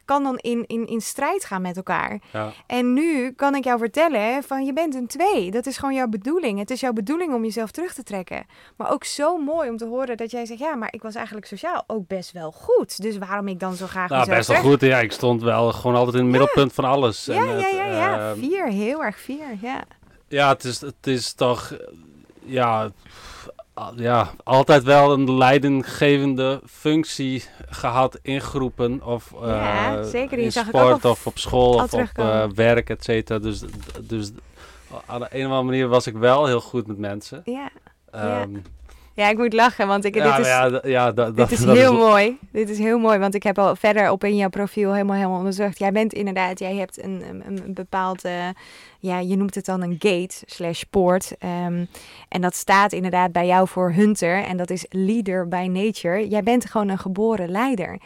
kan 0.08 0.22
dan 0.22 0.36
in, 0.38 0.64
in, 0.66 0.86
in 0.86 1.00
strijd 1.00 1.44
gaan 1.44 1.62
met 1.62 1.76
elkaar. 1.76 2.18
ja, 2.32 2.52
En 2.66 2.92
nu 2.92 3.32
kan 3.32 3.54
ik 3.54 3.64
jou 3.64 3.78
vertellen 3.78 4.42
van 4.42 4.64
je 4.64 4.72
bent 4.72 4.94
een 4.94 5.06
twee. 5.06 5.50
Dat 5.50 5.66
is 5.66 5.76
gewoon 5.78 5.94
jouw 5.94 6.06
bedoeling. 6.08 6.58
Het 6.58 6.70
is 6.70 6.80
jouw 6.80 6.92
bedoeling 6.92 7.34
om 7.34 7.44
jezelf 7.44 7.70
terug 7.70 7.94
te 7.94 8.02
trekken. 8.02 8.46
Maar 8.76 8.92
ook 8.92 9.04
zo 9.04 9.38
mooi 9.38 9.70
om 9.70 9.76
te 9.76 9.84
horen 9.86 10.16
dat 10.16 10.30
jij 10.30 10.46
zegt... 10.46 10.60
ja, 10.60 10.74
maar 10.74 10.88
ik 10.92 11.02
was 11.02 11.14
eigenlijk 11.14 11.46
sociaal 11.46 11.84
ook 11.86 12.06
best 12.06 12.32
wel 12.32 12.52
goed. 12.52 13.02
Dus 13.02 13.18
waarom 13.18 13.48
ik 13.48 13.60
dan 13.60 13.74
zo 13.74 13.86
graag 13.86 14.08
nou, 14.08 14.26
best 14.28 14.48
wel 14.48 14.56
terug- 14.56 14.72
goed. 14.72 14.80
Ja, 14.80 14.98
ik 15.00 15.12
stond 15.12 15.42
wel 15.42 15.72
gewoon 15.72 15.96
altijd 15.96 16.14
in 16.16 16.22
het 16.22 16.30
middelpunt 16.30 16.72
van 16.72 16.84
alles. 16.84 17.24
Ja, 17.24 17.34
En 17.34 17.44
ja, 17.46 17.52
het, 17.52 17.74
ja, 17.74 17.84
ja. 17.84 18.30
ehm, 18.30 18.38
Vier, 18.38 18.66
heel 18.66 19.04
erg 19.04 19.18
vier, 19.18 19.46
ja. 19.60 19.84
Ja, 20.28 20.48
het 20.48 20.64
is, 20.64 20.80
het 20.80 21.06
is 21.06 21.32
toch, 21.32 21.76
ja, 22.44 22.90
ja, 23.96 24.30
altijd 24.44 24.82
wel 24.82 25.12
een 25.12 25.36
leidinggevende 25.36 26.60
functie 26.66 27.44
gehad 27.68 28.18
in 28.22 28.40
groepen 28.40 29.02
of 29.04 29.32
eh, 29.42 29.48
Ja, 29.48 30.02
zeker. 30.02 30.36
Die 30.36 30.44
in 30.44 30.52
sport 30.52 31.04
of 31.04 31.26
op 31.26 31.38
school 31.38 31.74
of 31.74 31.94
op 31.94 32.10
eh, 32.14 32.44
werk, 32.54 32.90
et 32.90 33.04
cetera. 33.04 33.38
Dus, 33.38 33.62
dus 34.00 34.30
aan 35.06 35.20
de 35.20 35.26
een 35.30 35.46
of 35.46 35.52
andere 35.52 35.62
manier 35.62 35.88
was 35.88 36.06
ik 36.06 36.14
wel 36.14 36.46
heel 36.46 36.60
goed 36.60 36.86
met 36.86 36.98
mensen. 36.98 37.42
Ja. 37.44 37.70
Ja. 38.12 38.46
Ja, 39.18 39.28
ik 39.28 39.38
moet 39.38 39.52
lachen, 39.52 39.86
want 39.86 40.04
ik, 40.04 40.14
ja, 40.14 40.36
dit 40.36 40.46
is... 40.46 40.52
ja, 40.52 40.80
ja, 40.84 41.12
Dit 41.12 41.36
dat, 41.36 41.50
is 41.50 41.60
dat 41.60 41.76
heel 41.76 41.96
mooi. 41.96 42.38
Dit 42.52 42.68
is 42.68 42.78
heel 42.78 42.98
mooi, 42.98 43.18
want 43.18 43.34
ik 43.34 43.42
heb 43.42 43.58
al 43.58 43.76
verder 43.76 44.10
op 44.10 44.24
in 44.24 44.36
jouw 44.36 44.48
profiel 44.48 44.92
helemaal, 44.92 45.16
helemaal 45.16 45.38
onderzocht. 45.38 45.78
Jij 45.78 45.92
bent 45.92 46.12
inderdaad, 46.12 46.58
jij 46.58 46.74
hebt 46.74 47.02
een, 47.02 47.22
een, 47.28 47.42
een 47.46 47.74
bepaald, 47.74 48.24
eh, 48.24 48.48
ja, 48.98 49.18
je 49.18 49.36
noemt 49.36 49.54
het 49.54 49.64
dan 49.64 49.82
een 49.82 49.96
gate 49.98 50.34
slash 50.46 50.82
poort. 50.90 51.34
Ehm, 51.38 51.84
en 52.28 52.40
dat 52.40 52.54
staat 52.54 52.92
inderdaad 52.92 53.32
bij 53.32 53.46
jou 53.46 53.68
voor 53.68 53.92
hunter 53.92 54.44
en 54.44 54.56
dat 54.56 54.70
is 54.70 54.86
leader 54.88 55.48
by 55.48 55.68
nature. 55.70 56.28
Jij 56.28 56.42
bent 56.42 56.70
gewoon 56.70 56.88
een 56.88 56.98
geboren 56.98 57.50
leider. 57.50 57.98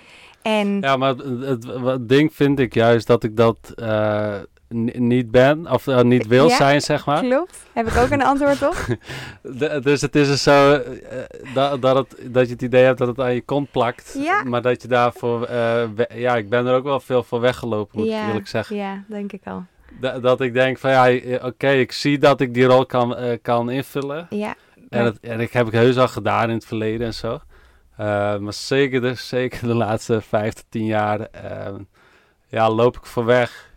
En 0.42 0.80
Ja, 0.80 0.96
maar 0.96 1.14
het, 1.14 1.46
het, 1.46 1.64
het 1.84 2.08
ding 2.08 2.34
vind 2.34 2.58
ik 2.58 2.74
juist 2.74 3.06
dat 3.06 3.24
ik 3.24 3.36
dat 3.36 3.72
eh, 3.74 4.34
niet 4.72 5.30
ben, 5.30 5.70
of 5.70 5.86
eh, 5.86 6.00
niet 6.02 6.26
wil 6.26 6.48
Ja, 6.48 6.56
zijn, 6.56 6.80
zeg 6.80 7.06
maar. 7.06 7.20
klopt, 7.22 7.62
heb 7.72 7.86
ik 7.86 7.96
ook 7.96 8.10
een 8.10 8.22
antwoord 8.24 8.62
op? 8.62 8.76
De- 9.58 9.80
dus 9.82 10.00
het 10.00 10.16
is 10.16 10.26
dus 10.28 10.42
zo 10.42 10.72
eh, 10.74 11.18
dat, 11.54 11.82
dat, 11.82 11.96
het, 11.96 12.32
dat 12.34 12.46
je 12.46 12.52
het 12.52 12.62
idee 12.62 12.84
hebt 12.84 12.98
dat 12.98 13.08
het 13.08 13.20
aan 13.20 13.34
je 13.34 13.40
kont 13.42 13.70
plakt. 13.70 14.16
Ja. 14.18 14.42
Maar 14.44 14.62
dat 14.62 14.82
je 14.82 14.88
daarvoor... 14.88 15.42
eh, 15.44 15.84
we- 15.94 16.08
ja, 16.14 16.36
ik 16.36 16.48
ben 16.48 16.66
er 16.66 16.74
ook 16.74 16.84
wel 16.84 17.00
veel 17.00 17.22
voor 17.22 17.40
weggelopen, 17.40 17.98
moet 17.98 18.08
ik 18.08 18.12
eerlijk 18.26 18.48
zeggen. 18.48 18.76
ja, 18.76 19.02
denk 19.06 19.32
ik 19.32 19.40
al. 19.44 19.64
Da- 20.00 20.18
dat 20.18 20.40
ik 20.40 20.52
denk 20.52 20.78
van 20.78 20.90
ja, 20.90 21.36
oké, 21.42 21.68
ik 21.70 21.92
zie 21.92 22.18
dat 22.18 22.40
ik 22.40 22.54
die 22.54 22.64
rol 22.64 22.86
kan, 22.86 23.16
kan 23.42 23.70
invullen. 23.70 24.26
Ja, 24.30 24.54
En, 24.88 25.04
het, 25.04 25.20
en 25.20 25.40
ik 25.40 25.52
heb 25.52 25.66
ik 25.66 25.72
heus 25.72 25.96
al 25.98 26.08
gedaan 26.08 26.48
in 26.48 26.54
het 26.54 26.64
verleden 26.64 27.06
en 27.06 27.14
zo. 27.14 27.40
Maar 28.40 28.52
zeker 28.52 29.00
de, 29.00 29.14
zeker 29.14 29.66
de 29.66 29.74
laatste 29.74 30.20
vijf 30.20 30.52
tot 30.52 30.64
tien 30.68 30.84
jaar 30.84 31.28
ja, 32.48 32.70
loop 32.70 32.96
ik 32.96 33.06
voor 33.06 33.24
weg. 33.24 33.70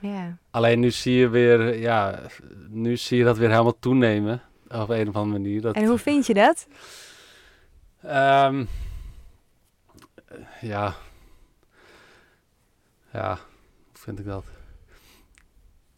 Ja. 0.00 0.36
Alleen 0.50 0.80
nu 0.80 0.90
zie 0.90 1.14
je 1.14 1.28
weer, 1.28 1.78
ja, 1.78 2.20
nu 2.68 2.96
zie 2.96 3.18
je 3.18 3.24
dat 3.24 3.38
weer 3.38 3.50
helemaal 3.50 3.78
toenemen. 3.78 4.42
Op 4.68 4.88
een 4.88 5.08
of 5.08 5.14
andere 5.16 5.38
manier. 5.38 5.60
Dat, 5.60 5.74
En 5.74 5.84
hoe 5.84 5.98
vind 5.98 6.26
je 6.26 6.34
dat? 6.34 6.66
Ehm, 8.02 8.64
ja. 10.60 10.94
Ja, 13.12 13.28
hoe 13.86 13.98
vind 13.98 14.18
ik 14.18 14.24
dat? 14.24 14.44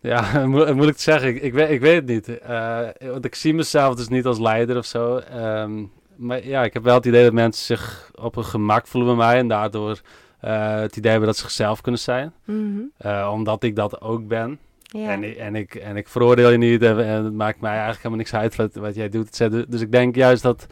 Ja, 0.00 0.32
mo 0.46 0.74
moeilijk 0.74 0.96
te 0.96 1.02
zeggen. 1.02 1.28
Ik, 1.28 1.42
ik, 1.42 1.52
weet, 1.52 1.70
ik 1.70 1.80
weet 1.80 1.94
het 1.94 2.06
niet. 2.06 2.38
Eh, 2.38 2.88
want 3.00 3.24
ik 3.24 3.34
zie 3.34 3.54
mezelf 3.54 3.94
dus 3.94 4.08
niet 4.08 4.26
als 4.26 4.38
leider 4.38 4.76
of 4.76 4.86
zo. 4.86 5.16
Ehm, 5.16 5.84
maar 6.16 6.46
ja, 6.46 6.64
ik 6.64 6.72
heb 6.72 6.82
wel 6.82 6.94
het 6.94 7.06
idee 7.06 7.24
dat 7.24 7.32
mensen 7.32 7.64
zich 7.64 8.10
op 8.14 8.34
hun 8.34 8.44
gemak 8.44 8.86
voelen 8.86 9.16
bij 9.16 9.26
mij. 9.26 9.38
En 9.38 9.48
daardoor 9.48 10.00
eh, 10.40 10.74
het 10.74 10.96
idee 10.96 11.10
hebben 11.10 11.28
dat 11.28 11.38
ze 11.38 11.42
zichzelf 11.42 11.80
kunnen 11.80 12.00
zijn. 12.00 12.32
Mhm. 12.44 12.80
Eh, 12.96 13.30
omdat 13.32 13.62
ik 13.62 13.76
dat 13.76 14.00
ook 14.00 14.28
ben. 14.28 14.58
Ja. 14.82 15.08
En, 15.10 15.24
ik, 15.24 15.36
en, 15.36 15.54
ik, 15.54 15.74
en 15.74 15.96
ik 15.96 16.08
veroordeel 16.08 16.50
je 16.50 16.58
niet 16.58 16.82
en, 16.82 17.04
en 17.04 17.24
het 17.24 17.34
maakt 17.34 17.60
mij 17.60 17.70
eigenlijk 17.70 18.02
helemaal 18.02 18.18
niks 18.18 18.34
uit 18.34 18.56
wat, 18.56 18.74
wat 18.74 18.94
jij 18.94 19.08
doet. 19.08 19.38
Dus 19.70 19.80
ik 19.80 19.92
denk 19.92 20.14
juist 20.14 20.42
dat, 20.42 20.66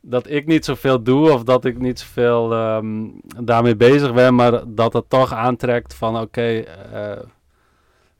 dat 0.00 0.30
ik 0.30 0.46
niet 0.46 0.64
zoveel 0.64 1.02
doe 1.02 1.32
of 1.32 1.42
dat 1.42 1.64
ik 1.64 1.78
niet 1.78 2.00
zoveel 2.00 2.52
ehm, 2.52 3.06
daarmee 3.44 3.76
bezig 3.76 4.14
ben, 4.14 4.34
maar 4.34 4.62
dat 4.66 4.92
het 4.92 5.10
toch 5.10 5.32
aantrekt 5.32 5.94
van 5.94 6.20
oké, 6.20 6.64
eh, 6.92 7.22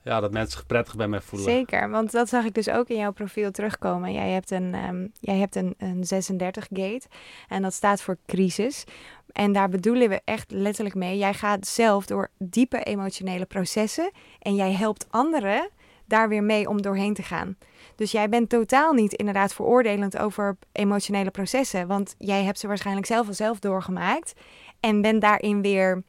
ja, 0.03 0.21
dat 0.21 0.33
mensen 0.33 0.51
zich 0.53 0.67
prettig 0.67 0.97
bij 0.97 1.09
mij 1.09 1.21
voelen. 1.21 1.49
Zeker, 1.49 1.91
want 1.91 2.13
dat 2.13 2.29
zag 2.29 2.45
ik 2.45 2.55
dus 2.55 2.71
ook 2.71 2.89
in 2.89 2.97
jouw 2.97 3.13
profiel 3.13 3.51
terugkomen. 3.51 4.13
Jij 4.13 4.31
hebt 4.31 4.51
een, 4.51 4.75
ehm, 4.75 5.07
jij 5.21 5.37
hebt 5.37 5.57
een, 5.57 5.75
een 5.79 6.05
36 6.05 6.67
gate 6.73 7.07
en 7.49 7.63
dat 7.63 7.73
staat 7.73 8.03
voor 8.03 8.17
crisis. 8.27 8.85
En 9.33 9.53
daar 9.53 9.69
bedoelen 9.69 10.09
we 10.09 10.21
echt 10.25 10.51
letterlijk 10.51 10.95
mee. 10.95 11.19
Jij 11.19 11.35
gaat 11.35 11.67
zelf 11.67 12.07
door 12.07 12.31
diepe 12.39 12.83
emotionele 12.83 13.45
processen 13.45 14.11
en 14.39 14.55
jij 14.55 14.73
helpt 14.73 15.07
anderen 15.11 15.69
daar 16.05 16.29
weer 16.29 16.43
mee 16.43 16.69
om 16.69 16.83
doorheen 16.83 17.15
te 17.15 17.23
gaan. 17.23 17.57
Dus 17.97 18.13
jij 18.13 18.29
bent 18.29 18.49
totaal 18.49 18.93
niet 18.93 19.13
inderdaad 19.13 19.55
veroordelend 19.55 20.19
over 20.19 20.57
emotionele 20.73 21.31
processen, 21.31 21.87
want 21.87 22.15
jij 22.19 22.43
hebt 22.43 22.59
ze 22.59 22.67
waarschijnlijk 22.67 23.07
zelf 23.07 23.29
al 23.29 23.35
zelf 23.35 23.59
doorgemaakt 23.59 24.33
en 24.81 25.01
bent 25.01 25.21
daarin 25.21 25.63
weer 25.63 26.03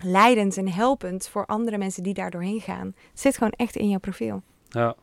leidend 0.00 0.56
en 0.56 0.68
helpend 0.68 1.28
voor 1.28 1.46
andere 1.46 1.78
mensen 1.78 2.02
die 2.02 2.14
daar 2.14 2.30
doorheen 2.30 2.60
gaan. 2.60 2.86
Het 3.10 3.20
zit 3.20 3.36
gewoon 3.36 3.52
echt 3.56 3.76
in 3.76 3.88
jouw 3.88 3.98
profiel. 3.98 4.42
Ja. 4.68 4.94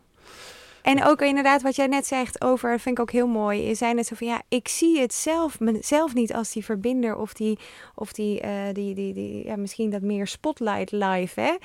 En 0.84 1.04
ook 1.04 1.22
inderdaad 1.22 1.62
wat 1.62 1.76
jij 1.76 1.88
net 1.88 2.08
zegt 2.08 2.42
over, 2.42 2.80
vind 2.80 2.98
ik 2.98 3.02
ook 3.02 3.12
heel 3.12 3.28
mooi, 3.28 3.70
is 3.70 3.78
zijn 3.78 3.96
net 3.96 4.08
zo 4.08 4.16
van 4.16 4.28
ja, 4.28 4.42
ik 4.48 4.68
zie 4.68 5.00
het 5.00 5.14
zelf, 5.14 5.60
mezelf 5.60 6.14
niet 6.14 6.34
als 6.34 6.52
die 6.52 6.66
verbinder 6.66 7.16
of 7.16 7.34
die, 7.34 7.60
of 7.96 8.14
die, 8.14 8.40
eh, 8.42 8.74
die, 8.74 8.96
die, 8.96 9.14
die 9.14 9.46
ja, 9.46 9.56
misschien 9.56 9.90
dat 9.90 10.02
meer 10.02 10.28
spotlight 10.28 10.92
live, 10.92 11.42
hè. 11.42 11.56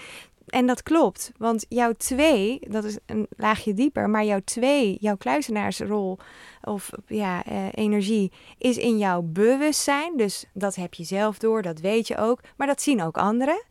En 0.48 0.66
dat 0.66 0.82
klopt, 0.82 1.32
want 1.36 1.66
jouw 1.68 1.92
twee, 1.92 2.60
dat 2.68 2.84
is 2.84 2.98
een 3.06 3.26
laagje 3.36 3.74
dieper, 3.74 4.10
maar 4.10 4.24
jouw 4.24 4.40
twee, 4.44 4.96
jouw 5.00 5.16
kluizenaarsrol 5.16 6.18
of 6.62 6.90
ja, 7.06 7.44
eh, 7.44 7.66
energie 7.74 8.32
is 8.58 8.76
in 8.76 8.98
jouw 8.98 9.22
bewustzijn. 9.22 10.16
Dus 10.16 10.44
dat 10.52 10.74
heb 10.74 10.94
je 10.94 11.04
zelf 11.04 11.38
door, 11.38 11.62
dat 11.62 11.80
weet 11.80 12.06
je 12.06 12.16
ook, 12.16 12.40
maar 12.56 12.66
dat 12.66 12.82
zien 12.82 13.02
ook 13.02 13.16
anderen. 13.16 13.62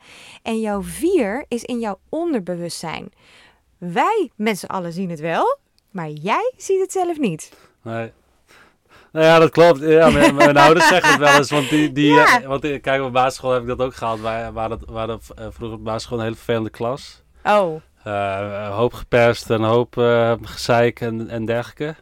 En 0.44 0.60
jouw 0.60 0.84
vier 0.84 1.46
is 1.48 1.64
in 1.64 1.80
jouw 1.80 2.00
onderbewustzijn. 2.10 3.12
Wij 3.78 4.30
met 4.36 4.60
z'n 4.60 4.66
allen 4.66 4.94
zien 4.94 5.10
het 5.10 5.20
wel, 5.20 5.58
maar 5.92 6.10
jij 6.10 6.54
ziet 6.58 6.82
het 6.82 6.92
zelf 6.92 7.18
niet. 7.20 7.52
Nee. 7.82 8.12
Nou 9.12 9.26
ja, 9.26 9.40
dat 9.40 9.50
klopt. 9.50 9.80
Ja, 9.80 10.10
mijn, 10.10 10.36
mijn 10.36 10.58
ouders 10.58 10.88
zeggen 10.88 11.10
het 11.10 11.20
wel 11.20 11.38
eens. 11.38 11.50
Want, 11.52 11.70
die, 11.70 11.92
die, 11.92 12.14
Ja. 12.14 12.42
eh, 12.42 12.48
want 12.48 12.64
eh, 12.64 12.82
kijk, 12.82 13.02
op 13.02 13.14
basisschool 13.14 13.52
heb 13.52 13.62
ik 13.62 13.68
dat 13.68 13.82
ook 13.82 13.96
gehad. 13.96 14.20
Wij 14.20 14.52
waren, 14.52 14.80
waren 14.86 15.20
eh, 15.36 15.46
vroeger 15.50 15.78
op 15.78 15.84
basisschool 15.84 16.18
een 16.18 16.24
hele 16.24 16.36
vervelende 16.36 16.70
klas. 16.70 17.22
Oh, 17.44 17.82
een 18.04 18.72
hoop 18.72 18.94
geperst, 18.94 19.50
een 19.50 19.64
hoop 19.64 19.98
eh, 19.98 20.34
gezeik 20.42 21.02
en, 21.02 21.30
en 21.30 21.46
dergelijke. 21.46 21.96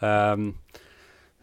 Ehm, 0.00 0.50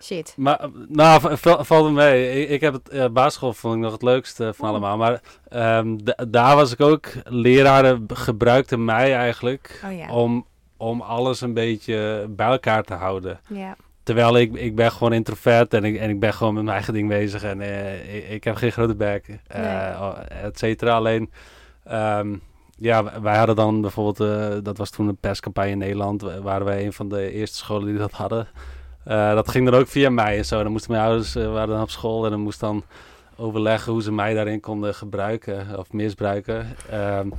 Shit. 0.02 0.34
Maar, 0.38 0.70
nou, 0.88 1.22
valt 1.42 1.86
me 1.86 1.92
mee. 1.92 2.42
Ik, 2.42 2.50
ik 2.50 2.62
heb 2.62 2.74
het, 2.74 2.94
uh, 2.94 3.06
basisschool 3.08 3.54
vond 3.54 3.76
ik 3.76 3.82
nog 3.82 3.92
het 3.92 4.02
leukste 4.02 4.54
van 4.54 4.66
Oh. 4.68 4.72
allemaal. 4.76 4.98
Maar 4.98 5.22
ehm, 5.50 5.98
da- 6.04 6.26
daar 6.28 6.56
was 6.56 6.72
ik 6.72 6.82
ook, 6.82 7.08
leraren 7.24 8.06
gebruikten 8.14 8.86
mij 8.86 9.16
eigenlijk 9.16 9.82
Oh 9.86 9.98
ja. 9.98 10.10
om, 10.12 10.46
om 10.78 11.02
alles 11.02 11.42
een 11.42 11.54
beetje 11.54 12.26
bij 12.30 12.48
elkaar 12.48 12.84
te 12.84 12.94
houden. 12.94 13.40
Ja. 13.48 13.76
Terwijl 14.04 14.38
ik, 14.38 14.54
ik 14.54 14.76
ben 14.76 14.92
gewoon 14.92 15.14
introvert 15.14 15.74
en 15.74 15.84
ik, 15.84 15.98
en 15.98 16.10
ik 16.10 16.20
ben 16.20 16.34
gewoon 16.34 16.54
met 16.54 16.64
mijn 16.64 16.76
eigen 16.76 16.94
ding 16.94 17.08
bezig. 17.10 17.44
En 17.44 17.62
eh, 17.62 18.16
ik, 18.16 18.30
ik 18.30 18.44
heb 18.44 18.56
geen 18.56 18.72
grote 18.72 18.96
bek, 18.96 19.28
Nee. 19.28 19.66
et 20.42 20.58
cetera. 20.60 20.96
Alleen, 20.96 21.32
ehm, 21.84 22.36
ja, 22.80 23.22
wij 23.22 23.38
hadden 23.38 23.56
dan 23.56 23.82
bijvoorbeeld, 23.82 24.30
eh, 24.30 24.58
dat 24.64 24.78
was 24.78 24.90
toen 24.90 25.08
een 25.08 25.18
perscampagne 25.18 25.70
in 25.72 25.78
Nederland. 25.78 26.22
wa- 26.22 26.42
Waren 26.42 26.66
wij 26.66 26.86
een 26.86 26.94
van 26.94 27.10
de 27.10 27.32
eerste 27.32 27.58
scholen 27.58 27.88
die 27.88 27.98
dat 27.98 28.12
hadden. 28.12 28.48
Eh, 29.08 29.34
dat 29.34 29.50
ging 29.50 29.70
dan 29.70 29.80
ook 29.80 29.88
via 29.88 30.10
mij 30.10 30.38
en 30.38 30.46
zo. 30.46 30.64
Dan 30.64 30.72
moesten 30.72 30.92
mijn 30.92 31.04
ouders, 31.04 31.36
eh, 31.36 31.52
waren 31.52 31.68
dan 31.74 31.82
op 31.82 31.90
school 31.90 32.26
en 32.26 32.32
dan 32.32 32.40
moest 32.40 32.60
dan 32.60 32.84
overleggen 33.36 33.92
hoe 33.92 34.02
ze 34.02 34.12
mij 34.12 34.34
daarin 34.34 34.60
konden 34.60 34.96
gebruiken 34.96 35.78
of 35.78 35.92
misbruiken. 35.94 36.76
Ehm, 36.90 37.30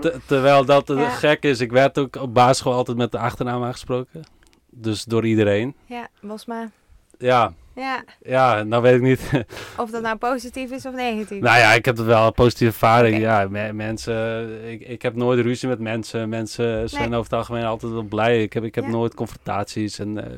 te- 0.00 0.20
terwijl 0.26 0.64
dat 0.64 0.88
Ja. 0.88 1.08
gek 1.08 1.42
is, 1.42 1.60
ik 1.60 1.70
werd 1.72 1.98
ook 1.98 2.16
op 2.16 2.34
basisschool 2.34 2.72
altijd 2.72 2.96
met 2.96 3.12
de 3.12 3.18
achternaam 3.18 3.64
aangesproken. 3.64 4.22
Dus 4.70 5.04
door 5.04 5.26
iedereen. 5.26 5.74
Ja, 5.86 6.08
Bosma. 6.20 6.70
Ja, 7.18 7.52
Ja, 7.78 8.04
ja, 8.22 8.62
nou 8.62 8.82
weet 8.82 8.94
ik 8.94 9.02
niet. 9.02 9.30
of 9.76 9.90
dat 9.90 10.02
nou 10.02 10.16
positief 10.16 10.70
is 10.70 10.86
of 10.86 10.94
negatief. 10.94 11.40
nou 11.40 11.58
ja, 11.58 11.72
ik 11.72 11.84
heb 11.84 11.96
het 11.96 12.06
wel 12.06 12.26
een 12.26 12.32
positieve 12.32 12.72
ervaring. 12.72 13.18
Ja, 13.18 13.46
me- 13.50 13.72
mensen, 13.72 14.48
ik, 14.70 14.80
ik 14.80 15.02
heb 15.02 15.14
nooit 15.14 15.40
ruzie 15.40 15.68
met 15.68 15.78
mensen. 15.78 16.28
Mensen 16.28 16.88
zijn 16.88 17.10
Nee. 17.10 17.18
over 17.18 17.30
het 17.30 17.38
algemeen 17.40 17.64
altijd 17.64 17.92
wel 17.92 18.02
blij. 18.02 18.42
Ik 18.42 18.52
heb, 18.52 18.64
ik 18.64 18.74
heb 18.74 18.84
Ja. 18.84 18.90
nooit 18.90 19.14
confrontaties. 19.14 19.98
En 19.98 20.24
eh, 20.24 20.32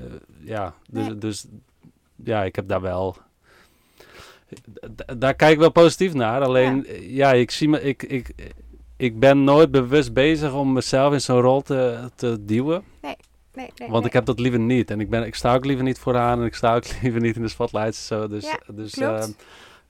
ja, 0.45 0.75
dus, 0.91 1.07
Nee. 1.07 1.19
dus 1.19 1.47
ja, 2.25 2.43
ik 2.45 2.57
heb 2.57 2.69
daar 2.69 2.81
wel. 2.81 3.17
Daar 5.19 5.35
kijk 5.35 5.53
ik 5.53 5.59
wel 5.59 5.71
positief 5.73 6.15
naar. 6.15 6.41
Alleen, 6.43 6.87
ja, 7.01 7.33
ik 7.33 7.51
zie 7.51 7.69
me. 7.69 7.83
Ik, 7.83 8.03
ik, 8.03 8.31
ik 8.97 9.19
ben 9.19 9.45
nooit 9.45 9.71
bewust 9.71 10.13
bezig 10.13 10.53
om 10.55 10.73
mezelf 10.73 11.13
in 11.13 11.21
zo'n 11.21 11.41
rol 11.41 11.61
te, 11.63 11.99
te 12.15 12.45
duwen. 12.45 12.83
nee, 13.03 13.17
nee, 13.55 13.71
Want 13.79 13.91
nee. 13.93 14.03
ik 14.03 14.13
heb 14.13 14.25
dat 14.25 14.39
liever 14.41 14.61
niet. 14.61 14.91
En 14.91 15.01
ik, 15.01 15.11
ben, 15.11 15.27
ik 15.27 15.35
sta 15.35 15.55
ook 15.55 15.65
liever 15.65 15.85
niet 15.85 15.99
vooraan. 15.99 16.41
En 16.41 16.47
ik 16.47 16.55
sta 16.55 16.75
ook 16.75 16.85
liever 17.03 17.21
niet 17.21 17.37
in 17.37 17.43
de 17.43 17.49
spotlights. 17.49 18.07
Zo. 18.07 18.29
Dus, 18.29 18.45
Ja, 18.45 18.59
dus 18.73 18.93
klopt. 18.95 19.19
eh, 19.21 19.29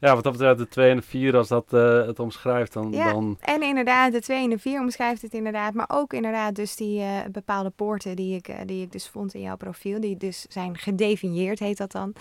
ja, 0.01 0.15
wat 0.15 0.25
dat 0.25 0.33
betreft 0.33 0.59
de 0.59 0.69
2 0.69 0.91
en 0.91 0.97
de 0.97 1.03
4, 1.03 1.37
als 1.37 1.49
dat 1.49 1.73
eh, 1.73 2.07
het 2.07 2.19
omschrijft, 2.19 2.73
dan, 2.73 2.93
Ja. 2.93 3.13
dan... 3.13 3.37
En 3.41 3.63
inderdaad, 3.63 4.13
de 4.13 4.21
2 4.21 4.43
en 4.45 4.51
de 4.51 4.59
4 4.59 4.81
omschrijft 4.81 5.23
het 5.23 5.35
inderdaad. 5.35 5.75
Maar 5.75 5.89
ook 5.93 6.13
inderdaad 6.13 6.55
dus 6.55 6.77
die 6.77 7.01
eh, 7.01 7.19
bepaalde 7.33 7.71
poorten 7.71 8.17
die 8.17 8.37
ik, 8.37 8.49
eh, 8.49 8.57
die 8.67 8.83
ik 8.83 8.93
dus 8.93 9.09
vond 9.09 9.35
in 9.35 9.41
jouw 9.41 9.57
profiel. 9.57 10.01
Die 10.01 10.17
dus 10.17 10.47
zijn 10.49 10.77
gedefinieerd, 10.79 11.59
heet 11.59 11.77
dat 11.77 11.93
dan. 11.93 12.13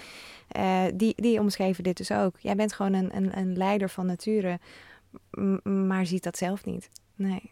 Die, 0.96 1.14
die 1.16 1.40
omschreven 1.40 1.84
dit 1.84 1.98
dus 1.98 2.12
ook. 2.12 2.36
Jij 2.40 2.56
bent 2.56 2.74
gewoon 2.74 2.94
een, 2.94 3.16
een, 3.16 3.38
een 3.38 3.58
leider 3.58 3.90
van 3.90 4.06
nature, 4.06 4.60
maar 5.64 6.06
ziet 6.06 6.24
dat 6.24 6.38
zelf 6.38 6.66
niet. 6.66 6.90
Nee. 7.16 7.52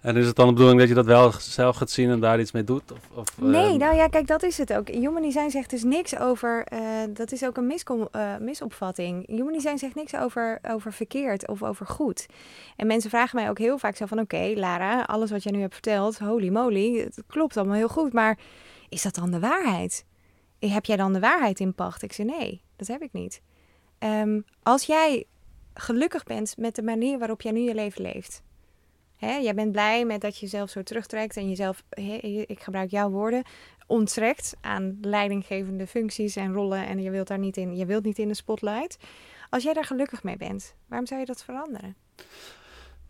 En 0.00 0.16
is 0.16 0.26
het 0.26 0.36
dan 0.36 0.46
de 0.46 0.52
bedoeling 0.52 0.80
dat 0.80 0.88
je 0.88 0.94
dat 0.94 1.06
wel 1.06 1.32
zelf 1.38 1.76
gaat 1.76 1.90
zien 1.90 2.10
en 2.10 2.20
daar 2.20 2.40
iets 2.40 2.52
mee 2.52 2.64
doet? 2.64 2.92
Of, 2.92 2.98
of, 3.14 3.40
Nee, 3.40 3.72
eh, 3.72 3.78
nou 3.78 3.96
ja, 3.96 4.08
kijk, 4.08 4.26
dat 4.26 4.42
is 4.42 4.58
het 4.58 4.72
ook. 4.72 4.88
Human 4.88 5.22
design 5.22 5.48
zegt 5.48 5.70
dus 5.70 5.82
niks 5.84 6.18
over. 6.18 6.64
eh, 6.64 6.80
dat 7.08 7.32
is 7.32 7.44
ook 7.44 7.56
een 7.56 7.66
miskom, 7.66 8.08
eh, 8.10 8.36
misopvatting. 8.36 9.26
Human 9.26 9.52
design 9.52 9.76
zegt 9.76 9.94
niks 9.94 10.14
over, 10.14 10.58
over 10.70 10.92
verkeerd 10.92 11.48
of 11.48 11.62
over 11.62 11.86
goed. 11.86 12.26
En 12.76 12.86
mensen 12.86 13.10
vragen 13.10 13.40
mij 13.40 13.48
ook 13.48 13.58
heel 13.58 13.78
vaak 13.78 13.96
zo 13.96 14.06
van: 14.06 14.18
Oké, 14.18 14.52
Lara, 14.54 15.02
alles 15.02 15.30
wat 15.30 15.42
jij 15.42 15.52
nu 15.52 15.60
hebt 15.60 15.72
verteld, 15.72 16.18
holy 16.18 16.48
moly, 16.48 16.98
het 16.98 17.22
klopt 17.26 17.56
allemaal 17.56 17.76
heel 17.76 17.88
goed. 17.88 18.12
Maar 18.12 18.38
is 18.88 19.02
dat 19.02 19.14
dan 19.14 19.30
de 19.30 19.40
waarheid? 19.40 20.04
Heb 20.58 20.84
jij 20.84 20.96
dan 20.96 21.12
de 21.12 21.20
waarheid 21.20 21.60
in 21.60 21.74
pacht? 21.74 22.02
Ik 22.02 22.12
zei: 22.12 22.28
Nee, 22.38 22.62
dat 22.76 22.88
heb 22.88 23.02
ik 23.02 23.12
niet. 23.12 23.40
Ehm, 23.98 24.40
als 24.62 24.84
jij 24.84 25.24
gelukkig 25.74 26.24
bent 26.24 26.54
met 26.56 26.74
de 26.74 26.82
manier 26.82 27.18
waarop 27.18 27.42
jij 27.42 27.52
nu 27.52 27.60
je 27.60 27.74
leven 27.74 28.02
leeft. 28.02 28.42
Jij 29.18 29.54
bent 29.54 29.72
blij 29.72 30.04
met 30.04 30.20
dat 30.20 30.34
je 30.34 30.40
jezelf 30.40 30.70
zo 30.70 30.82
terugtrekt 30.82 31.36
en 31.36 31.48
jezelf, 31.48 31.82
ik 32.46 32.60
gebruik 32.60 32.90
jouw 32.90 33.10
woorden, 33.10 33.42
onttrekt 33.86 34.56
aan 34.60 34.98
leidinggevende 35.00 35.86
functies 35.86 36.36
en 36.36 36.52
rollen 36.52 36.86
en 36.86 37.02
je 37.02 37.10
wilt 37.10 37.28
daar 37.28 37.38
niet 37.38 37.56
in, 37.56 37.76
je 37.76 37.86
wilt 37.86 38.04
niet 38.04 38.18
in 38.18 38.28
de 38.28 38.34
spotlight. 38.34 38.98
Als 39.50 39.62
jij 39.62 39.72
daar 39.72 39.84
gelukkig 39.84 40.22
mee 40.22 40.36
bent, 40.36 40.74
waarom 40.86 41.06
zou 41.06 41.20
je 41.20 41.26
dat 41.26 41.44
veranderen? 41.44 41.96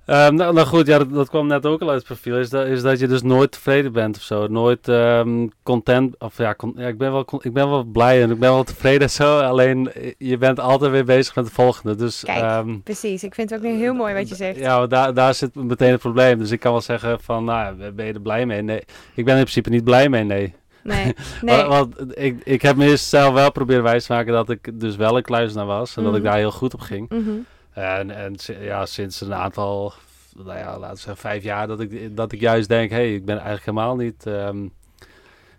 Ehm, 0.09 0.35
nou, 0.35 0.55
nou 0.55 0.67
goed, 0.67 0.87
ja, 0.87 0.99
dat, 0.99 1.13
dat 1.13 1.29
kwam 1.29 1.47
net 1.47 1.67
ook 1.67 1.81
al 1.81 1.89
uit 1.89 1.97
het 1.97 2.07
profiel. 2.07 2.37
Is 2.39 2.51
dat, 2.51 2.67
is 2.67 2.83
dat 2.83 2.99
je 2.99 3.07
dus 3.09 3.23
nooit 3.23 3.51
tevreden 3.53 3.93
bent 3.93 4.17
of 4.17 4.23
zo. 4.23 4.47
Nooit 4.47 4.89
ehm, 4.89 5.47
content. 5.63 6.15
Of 6.19 6.37
ja, 6.39 6.55
con- 6.55 6.73
ja 6.77 6.87
ik, 6.87 6.99
ben 6.99 7.13
wel, 7.13 7.25
ik 7.43 7.53
ben 7.53 7.71
wel 7.71 7.85
blij 7.85 8.23
en 8.23 8.31
ik 8.31 8.39
ben 8.39 8.51
wel 8.51 8.65
tevreden 8.65 9.01
en 9.01 9.11
zo. 9.11 9.39
Alleen 9.39 9.93
eh, 9.93 10.13
je 10.19 10.39
bent 10.39 10.61
altijd 10.61 10.91
weer 10.91 11.05
bezig 11.05 11.35
met 11.35 11.45
de 11.45 11.51
volgende. 11.51 11.95
Dus 11.95 12.23
Kijk, 12.25 12.39
ehm, 12.43 12.79
Precies, 12.85 13.25
ik 13.25 13.35
vind 13.35 13.51
het 13.51 13.59
ook 13.59 13.65
nu 13.65 13.73
heel 13.77 13.95
mooi 13.95 14.15
wat 14.15 14.29
je 14.29 14.35
zegt. 14.35 14.59
Ja, 14.59 14.87
daar, 14.87 15.15
daar 15.15 15.35
zit 15.35 15.55
meteen 15.55 15.91
het 15.91 16.01
probleem. 16.01 16.39
Dus 16.39 16.51
ik 16.51 16.61
kan 16.61 16.73
wel 16.73 16.81
zeggen 16.81 17.21
van, 17.21 17.45
nou, 17.45 17.91
ben 17.93 18.07
je 18.07 18.13
er 18.13 18.21
blij 18.21 18.47
mee? 18.47 18.63
Nee, 18.63 18.83
ik 19.15 19.25
ben 19.25 19.35
in 19.37 19.41
principe 19.43 19.71
niet 19.71 19.85
blij 19.85 20.09
mee, 20.09 20.25
nee. 20.25 20.55
Nee, 20.83 21.15
nee. 21.43 21.57
Want, 21.57 21.69
want 21.97 22.19
ik, 22.19 22.41
ik 22.45 22.63
heb 22.63 22.77
mezelf 22.77 23.35
wel 23.35 23.53
proberen 23.53 23.83
wijs 23.83 24.07
te 24.07 24.13
maken 24.13 24.33
dat 24.33 24.51
ik 24.51 24.81
dus 24.81 24.97
wel 24.97 25.17
een 25.17 25.23
kluizenaar 25.23 25.67
was. 25.67 25.97
En 25.97 26.03
dat 26.03 26.15
ik 26.15 26.23
Mhm. 26.23 26.29
daar 26.31 26.39
heel 26.39 26.51
goed 26.51 26.75
op 26.75 26.81
ging. 26.81 27.09
Mhm. 27.09 27.31
En, 27.79 28.11
en 28.11 28.35
ja, 28.61 28.87
sinds 28.87 29.21
een 29.21 29.35
aantal, 29.35 29.93
nou 30.37 30.59
ja, 30.59 30.79
laten 30.79 30.95
we 30.95 31.01
zeggen 31.01 31.17
vijf 31.17 31.43
jaar, 31.43 31.67
dat 31.67 31.81
ik, 31.81 32.17
dat 32.17 32.33
ik 32.33 32.41
juist 32.41 32.69
denk, 32.69 32.91
hé, 32.91 32.97
hey, 32.97 33.15
ik 33.15 33.25
ben 33.25 33.39
eigenlijk 33.39 33.65
helemaal 33.65 33.97
niet, 33.97 34.27
ehm, 34.27 34.69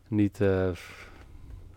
niet, 0.07 0.41
eh, 0.41 0.70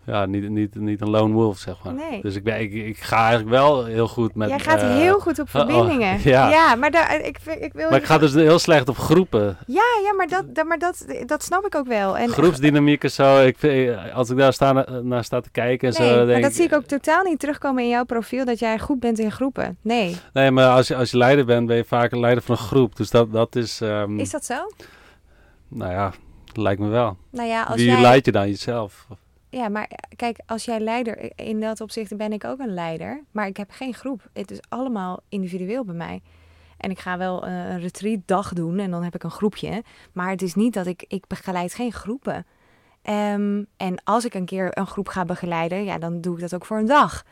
ja, 0.05 0.25
niet, 0.25 0.49
niet, 0.49 0.75
niet 0.75 1.01
een 1.01 1.09
lone 1.09 1.33
wolf, 1.33 1.57
zeg 1.57 1.83
maar. 1.83 1.93
Nee. 1.93 2.21
Dus 2.21 2.35
ik, 2.35 2.43
ben, 2.43 2.59
ik, 2.59 2.73
ik 2.73 2.97
ga 2.97 3.17
eigenlijk 3.17 3.49
wel 3.49 3.85
heel 3.85 4.07
goed 4.07 4.35
met... 4.35 4.49
Jij 4.49 4.59
gaat 4.59 4.81
eh, 4.81 4.95
heel 4.95 5.19
goed 5.19 5.39
op 5.39 5.47
oh, 5.53 5.55
oh, 5.61 5.67
verbindingen. 5.67 6.19
ja. 6.23 6.49
ja, 6.49 6.75
maar 6.75 6.91
daar, 6.91 7.19
ik, 7.21 7.37
vind- 7.41 7.61
ik 7.61 7.73
wil. 7.73 7.89
Maar 7.89 7.99
ik 7.99 8.05
ga 8.05 8.17
dus 8.17 8.33
heel 8.33 8.59
slecht 8.59 8.89
op 8.89 8.97
groepen. 8.97 9.57
Ja, 9.67 9.81
ja, 10.03 10.13
maar 10.17 10.27
dat, 10.27 10.55
dat, 10.55 10.65
maar 10.65 10.79
dat, 10.79 11.05
dat 11.25 11.43
snap 11.43 11.65
ik 11.65 11.75
ook 11.75 11.87
wel. 11.87 12.17
En, 12.17 12.29
Groepsdynamiek 12.29 13.03
en 13.03 13.11
zo. 13.11 13.41
Ik, 13.45 13.57
vind- 13.57 13.97
als 14.13 14.29
ik 14.29 14.37
daar 14.37 14.53
sta, 14.53 14.71
na- 14.71 14.99
naar 15.01 15.23
sta 15.23 15.39
te 15.41 15.51
kijken 15.51 15.87
en 15.93 15.95
Nee, 16.01 16.09
zo, 16.09 16.15
maar 16.17 16.25
denk 16.25 16.43
dat 16.43 16.53
zie 16.53 16.65
ik 16.65 16.73
ook 16.73 16.85
totaal 16.85 17.23
niet 17.23 17.39
terugkomen 17.39 17.83
in 17.83 17.89
jouw 17.89 18.03
profiel 18.05 18.45
dat 18.45 18.59
jij 18.59 18.79
goed 18.79 18.99
bent 18.99 19.19
in 19.19 19.31
groepen. 19.31 19.77
Nee. 19.81 20.15
Nee, 20.33 20.51
maar 20.51 20.69
als 20.69 20.87
je, 20.87 20.95
als 20.95 21.11
je 21.11 21.17
leider 21.17 21.45
bent, 21.45 21.67
ben 21.67 21.75
je 21.75 21.83
vaak 21.83 22.11
een 22.11 22.19
leider 22.19 22.43
van 22.43 22.55
een 22.55 22.61
groep. 22.61 22.95
Dus 22.95 23.09
dat, 23.09 23.31
dat 23.31 23.55
is, 23.55 23.81
ehm, 23.81 24.19
Is 24.19 24.29
dat 24.29 24.45
zo? 24.45 24.55
nou 25.67 25.91
ja, 25.91 26.11
lijkt 26.53 26.81
me 26.81 26.87
wel. 26.87 27.17
Nou 27.31 27.47
ja, 27.47 27.63
als 27.63 27.75
Wie 27.75 27.85
jij... 27.85 28.01
leidt 28.01 28.25
je 28.25 28.31
dan? 28.31 28.47
Jezelf? 28.47 29.07
Ja, 29.53 29.69
maar 29.69 29.89
kijk, 30.15 30.39
als 30.45 30.65
jij 30.65 30.79
leider... 30.79 31.31
In 31.35 31.59
dat 31.59 31.81
opzicht 31.81 32.17
ben 32.17 32.33
ik 32.33 32.43
ook 32.43 32.59
een 32.59 32.73
leider. 32.73 33.23
Maar 33.31 33.47
ik 33.47 33.57
heb 33.57 33.71
geen 33.71 33.93
groep. 33.93 34.29
Het 34.33 34.51
is 34.51 34.59
allemaal 34.69 35.19
individueel 35.29 35.85
bij 35.85 35.95
mij. 35.95 36.21
En 36.77 36.91
ik 36.91 36.99
ga 36.99 37.17
wel 37.17 37.45
eh, 37.45 37.69
een 37.69 37.79
retreat 37.79 38.19
dag 38.25 38.53
doen 38.53 38.79
en 38.79 38.91
dan 38.91 39.03
heb 39.03 39.15
ik 39.15 39.23
een 39.23 39.31
groepje. 39.31 39.83
Maar 40.11 40.29
het 40.29 40.41
is 40.41 40.55
niet 40.55 40.73
dat 40.73 40.85
ik... 40.85 41.05
Ik 41.07 41.27
begeleid 41.27 41.73
geen 41.73 41.91
groepen. 41.91 42.45
Ehm, 43.01 43.63
en 43.77 44.03
als 44.03 44.25
ik 44.25 44.33
een 44.33 44.45
keer 44.45 44.77
een 44.77 44.87
groep 44.87 45.07
ga 45.07 45.25
begeleiden, 45.25 45.83
ja, 45.83 45.97
dan 45.97 46.21
doe 46.21 46.35
ik 46.35 46.41
dat 46.41 46.55
ook 46.55 46.65
voor 46.65 46.77
een 46.77 46.85
dag. 46.85 47.23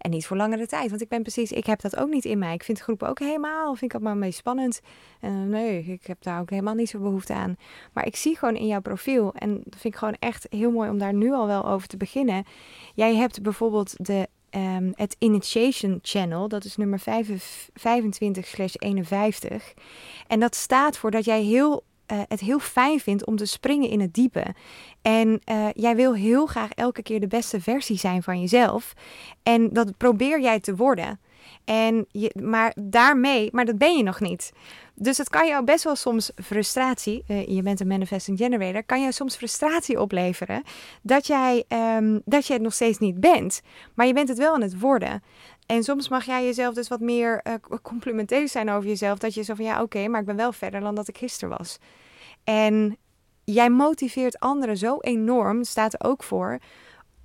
En 0.00 0.10
niet 0.10 0.26
voor 0.26 0.36
langere 0.36 0.66
tijd. 0.66 0.88
Want 0.88 1.02
ik 1.02 1.08
ben 1.08 1.22
precies, 1.22 1.52
ik 1.52 1.66
heb 1.66 1.80
dat 1.80 1.96
ook 1.96 2.08
niet 2.08 2.24
in 2.24 2.38
mij. 2.38 2.54
Ik 2.54 2.62
vind 2.62 2.80
groepen 2.80 3.08
ook 3.08 3.18
helemaal, 3.18 3.74
vind 3.74 3.92
ik 3.92 4.00
allemaal 4.00 4.16
meest 4.16 4.38
spannend. 4.38 4.80
Eh, 5.20 5.30
nee, 5.30 5.84
ik 5.84 6.06
heb 6.06 6.22
daar 6.22 6.40
ook 6.40 6.50
helemaal 6.50 6.74
niet 6.74 6.88
zo 6.88 6.98
behoefte 6.98 7.34
aan. 7.34 7.56
Maar 7.92 8.06
ik 8.06 8.16
zie 8.16 8.36
gewoon 8.36 8.56
in 8.56 8.66
jouw 8.66 8.80
profiel, 8.80 9.32
en 9.34 9.54
dat 9.54 9.80
vind 9.80 9.94
ik 9.94 9.96
gewoon 9.96 10.16
echt 10.18 10.46
heel 10.50 10.70
mooi 10.70 10.90
om 10.90 10.98
daar 10.98 11.14
nu 11.14 11.32
al 11.32 11.46
wel 11.46 11.68
over 11.68 11.88
te 11.88 11.96
beginnen. 11.96 12.44
Jij 12.94 13.14
hebt 13.14 13.42
bijvoorbeeld 13.42 13.94
de, 13.96 14.28
ehm, 14.50 14.90
het 14.94 15.16
Initiation 15.18 15.98
Channel, 16.02 16.48
dat 16.48 16.64
is 16.64 16.76
nummer 16.76 17.00
25/51. 17.74 19.74
En 20.26 20.40
dat 20.40 20.54
staat 20.54 20.96
voor 20.96 21.10
dat 21.10 21.24
jij 21.24 21.42
heel, 21.42 21.84
eh, 22.10 22.18
het 22.28 22.40
heel 22.40 22.58
fijn 22.58 23.00
vindt 23.00 23.26
om 23.26 23.36
te 23.36 23.44
springen 23.46 23.88
in 23.88 24.00
het 24.00 24.14
diepe. 24.14 24.44
En 25.02 25.40
eh, 25.44 25.66
jij 25.72 25.96
wil 25.96 26.14
heel 26.14 26.46
graag 26.46 26.70
elke 26.70 27.02
keer 27.02 27.20
de 27.20 27.26
beste 27.26 27.60
versie 27.60 27.98
zijn 27.98 28.22
van 28.22 28.40
jezelf. 28.40 28.94
En 29.42 29.68
dat 29.72 29.96
probeer 29.96 30.40
jij 30.40 30.60
te 30.60 30.76
worden. 30.76 31.20
En 31.64 32.06
je, 32.08 32.34
maar 32.42 32.76
daarmee, 32.80 33.48
maar 33.52 33.64
dat 33.64 33.78
ben 33.78 33.96
je 33.96 34.02
nog 34.02 34.20
niet. 34.20 34.52
Dus 34.94 35.18
het 35.18 35.28
kan 35.28 35.46
jou 35.46 35.64
best 35.64 35.84
wel 35.84 35.96
soms 35.96 36.30
frustratie, 36.42 37.24
eh, 37.26 37.46
je 37.46 37.62
bent 37.62 37.80
een 37.80 37.86
manifesting 37.86 38.38
generator, 38.38 38.82
kan 38.82 39.00
jou 39.00 39.12
soms 39.12 39.36
frustratie 39.36 40.00
opleveren 40.00 40.62
dat 41.02 41.26
jij, 41.26 41.64
ehm, 41.68 42.18
dat 42.24 42.46
je 42.46 42.52
het 42.52 42.62
nog 42.62 42.74
steeds 42.74 42.98
niet 42.98 43.20
bent. 43.20 43.62
Maar 43.94 44.06
je 44.06 44.12
bent 44.12 44.28
het 44.28 44.38
wel 44.38 44.54
aan 44.54 44.62
het 44.62 44.80
worden. 44.80 45.22
En 45.70 45.82
soms 45.82 46.08
mag 46.08 46.24
jij 46.24 46.44
jezelf 46.44 46.74
dus 46.74 46.88
wat 46.88 47.00
meer 47.00 47.40
eh, 47.42 47.54
complimenteus 47.82 48.52
zijn 48.52 48.70
over 48.70 48.88
jezelf. 48.88 49.18
Dat 49.18 49.34
je 49.34 49.42
zo 49.42 49.54
van 49.54 49.64
ja, 49.64 49.82
oké, 49.82 50.08
maar 50.08 50.20
ik 50.20 50.26
ben 50.26 50.36
wel 50.36 50.52
verder 50.52 50.80
dan 50.80 50.94
dat 50.94 51.08
ik 51.08 51.18
gisteren 51.18 51.58
was. 51.58 51.78
En 52.44 52.96
jij 53.44 53.70
motiveert 53.70 54.38
anderen 54.38 54.76
zo 54.76 54.98
enorm, 55.00 55.64
staat 55.64 55.92
er 55.92 56.08
ook 56.08 56.22
voor, 56.22 56.58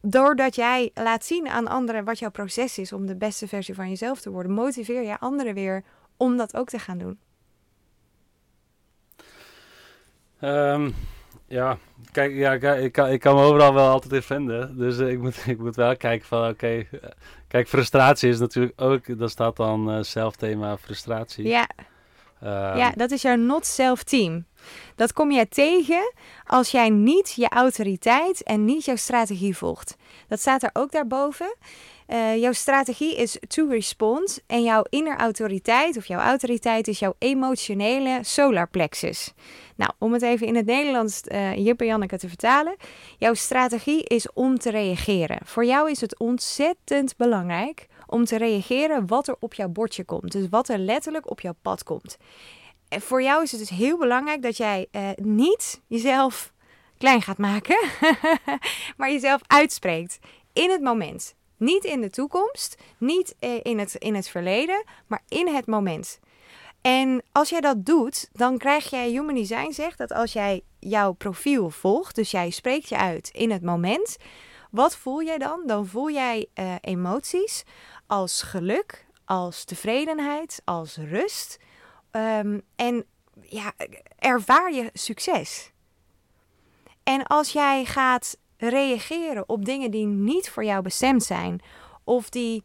doordat 0.01 0.55
jij 0.55 0.91
laat 0.93 1.25
zien 1.25 1.47
aan 1.47 1.67
anderen 1.67 2.03
wat 2.03 2.19
jouw 2.19 2.29
proces 2.29 2.77
is 2.77 2.93
om 2.93 3.05
de 3.05 3.15
beste 3.15 3.47
versie 3.47 3.75
van 3.75 3.89
jezelf 3.89 4.21
te 4.21 4.31
worden, 4.31 4.51
motiveer 4.51 5.03
je 5.03 5.19
anderen 5.19 5.53
weer 5.53 5.83
om 6.17 6.37
dat 6.37 6.55
ook 6.55 6.69
te 6.69 6.79
gaan 6.79 6.97
doen. 6.97 7.19
Ehm, 10.39 10.91
Ja, 11.55 11.77
kijk, 12.11 12.33
ja, 12.33 12.51
ik, 12.73 12.91
kan, 12.91 13.09
ik 13.09 13.19
kan 13.19 13.35
me 13.35 13.41
overal 13.41 13.73
wel 13.73 13.89
altijd 13.89 14.13
in 14.13 14.21
vinden. 14.21 14.77
Dus 14.77 14.99
eh, 14.99 15.09
ik, 15.09 15.19
moet, 15.19 15.47
ik 15.53 15.59
moet 15.59 15.75
wel 15.75 15.97
kijken 15.97 16.27
van, 16.27 16.49
oké... 16.49 16.67
eh, 16.67 16.85
kijk, 17.47 17.67
frustratie 17.67 18.29
is 18.29 18.39
natuurlijk 18.39 18.81
ook... 18.81 19.19
Daar 19.19 19.29
staat 19.29 19.55
dan 19.55 19.91
eh 19.91 19.99
zelfthema 20.01 20.77
frustratie. 20.77 21.47
Ja, 21.47 21.67
Ehm, 22.45 22.77
ja, 22.77 22.91
dat 22.91 23.11
is 23.11 23.21
jouw 23.21 23.35
not-self 23.35 24.03
team. 24.03 24.45
Dat 24.95 25.13
kom 25.13 25.31
jij 25.31 25.45
tegen 25.45 26.13
als 26.45 26.71
jij 26.71 26.89
niet 26.89 27.33
je 27.35 27.49
autoriteit 27.49 28.43
en 28.43 28.65
niet 28.65 28.85
jouw 28.85 28.95
strategie 28.95 29.57
volgt. 29.57 29.97
Dat 30.27 30.39
staat 30.39 30.63
er 30.63 30.69
ook 30.73 30.91
daarboven. 30.91 31.55
Eh, 32.05 32.37
jouw 32.37 32.51
strategie 32.51 33.15
is 33.15 33.37
to 33.47 33.67
respond 33.67 34.43
en 34.47 34.63
jouw 34.63 34.83
inner 34.89 35.17
autoriteit 35.17 35.97
of 35.97 36.05
jouw 36.05 36.19
autoriteit 36.19 36.87
is 36.87 36.99
jouw 36.99 37.15
emotionele 37.17 38.19
solar 38.21 38.69
plexus. 38.69 39.33
Nou, 39.75 39.91
om 39.99 40.13
het 40.13 40.21
even 40.21 40.47
in 40.47 40.55
het 40.55 40.65
Nederlands 40.65 41.21
eh 41.21 41.55
Jip 41.55 41.79
en 41.81 41.85
Janneke 41.85 42.17
te 42.17 42.27
vertalen. 42.27 42.75
Jouw 43.17 43.33
strategie 43.33 44.03
is 44.03 44.33
om 44.33 44.57
te 44.57 44.69
reageren. 44.69 45.37
Voor 45.43 45.65
jou 45.65 45.91
is 45.91 46.01
het 46.01 46.19
ontzettend 46.19 47.17
belangrijk 47.17 47.87
om 48.07 48.25
te 48.25 48.37
reageren 48.37 49.07
wat 49.07 49.27
er 49.27 49.35
op 49.39 49.53
jouw 49.53 49.69
bordje 49.69 50.03
komt. 50.03 50.31
Dus 50.31 50.49
wat 50.49 50.69
er 50.69 50.77
letterlijk 50.77 51.29
op 51.29 51.41
jouw 51.41 51.55
pad 51.61 51.83
komt. 51.83 52.17
En 52.89 53.01
voor 53.01 53.21
jou 53.21 53.43
is 53.43 53.51
het 53.51 53.59
dus 53.59 53.69
heel 53.69 53.97
belangrijk 53.97 54.41
dat 54.41 54.57
jij 54.57 54.87
eh, 54.91 55.09
niet 55.15 55.81
jezelf 55.87 56.53
klein 56.97 57.21
gaat 57.21 57.37
maken, 57.37 57.77
maar 58.97 59.11
jezelf 59.11 59.41
uitspreekt 59.47 60.19
in 60.53 60.69
het 60.71 60.81
moment. 60.81 61.35
Niet 61.57 61.83
in 61.83 62.01
de 62.01 62.09
toekomst, 62.09 62.77
niet 62.97 63.35
eh, 63.39 63.59
in, 63.61 63.79
het, 63.79 63.95
in 63.95 64.15
het 64.15 64.27
verleden, 64.27 64.83
maar 65.07 65.21
in 65.27 65.47
het 65.47 65.65
moment. 65.65 66.19
En 66.81 67.23
als 67.31 67.49
jij 67.49 67.61
dat 67.61 67.85
doet, 67.85 68.29
dan 68.33 68.57
krijg 68.57 68.89
jij 68.89 69.09
Human 69.09 69.35
Design 69.35 69.71
zegt 69.71 69.97
dat 69.97 70.11
als 70.11 70.33
jij 70.33 70.63
jouw 70.79 71.11
profiel 71.11 71.69
volgt, 71.69 72.15
dus 72.15 72.31
jij 72.31 72.49
spreekt 72.49 72.89
je 72.89 72.97
uit 72.97 73.29
in 73.29 73.51
het 73.51 73.61
moment, 73.61 74.17
wat 74.71 74.95
voel 74.95 75.23
jij 75.23 75.37
dan? 75.37 75.61
Dan 75.65 75.87
voel 75.87 76.11
jij 76.11 76.47
eh, 76.53 76.75
emoties 76.81 77.63
als 78.07 78.41
geluk, 78.41 79.05
als 79.25 79.63
tevredenheid, 79.63 80.61
als 80.65 80.97
rust. 80.97 81.59
Ehm, 82.11 82.59
en 82.75 83.05
ja, 83.41 83.73
ervaar 84.19 84.73
je 84.73 84.89
succes. 84.93 85.71
En 87.03 87.23
als 87.23 87.51
jij 87.51 87.85
gaat 87.85 88.37
reageren 88.57 89.49
op 89.49 89.65
dingen 89.65 89.91
die 89.91 90.05
niet 90.05 90.49
voor 90.49 90.65
jou 90.65 90.81
bestemd 90.81 91.23
zijn, 91.23 91.61
of 92.03 92.29
die 92.29 92.63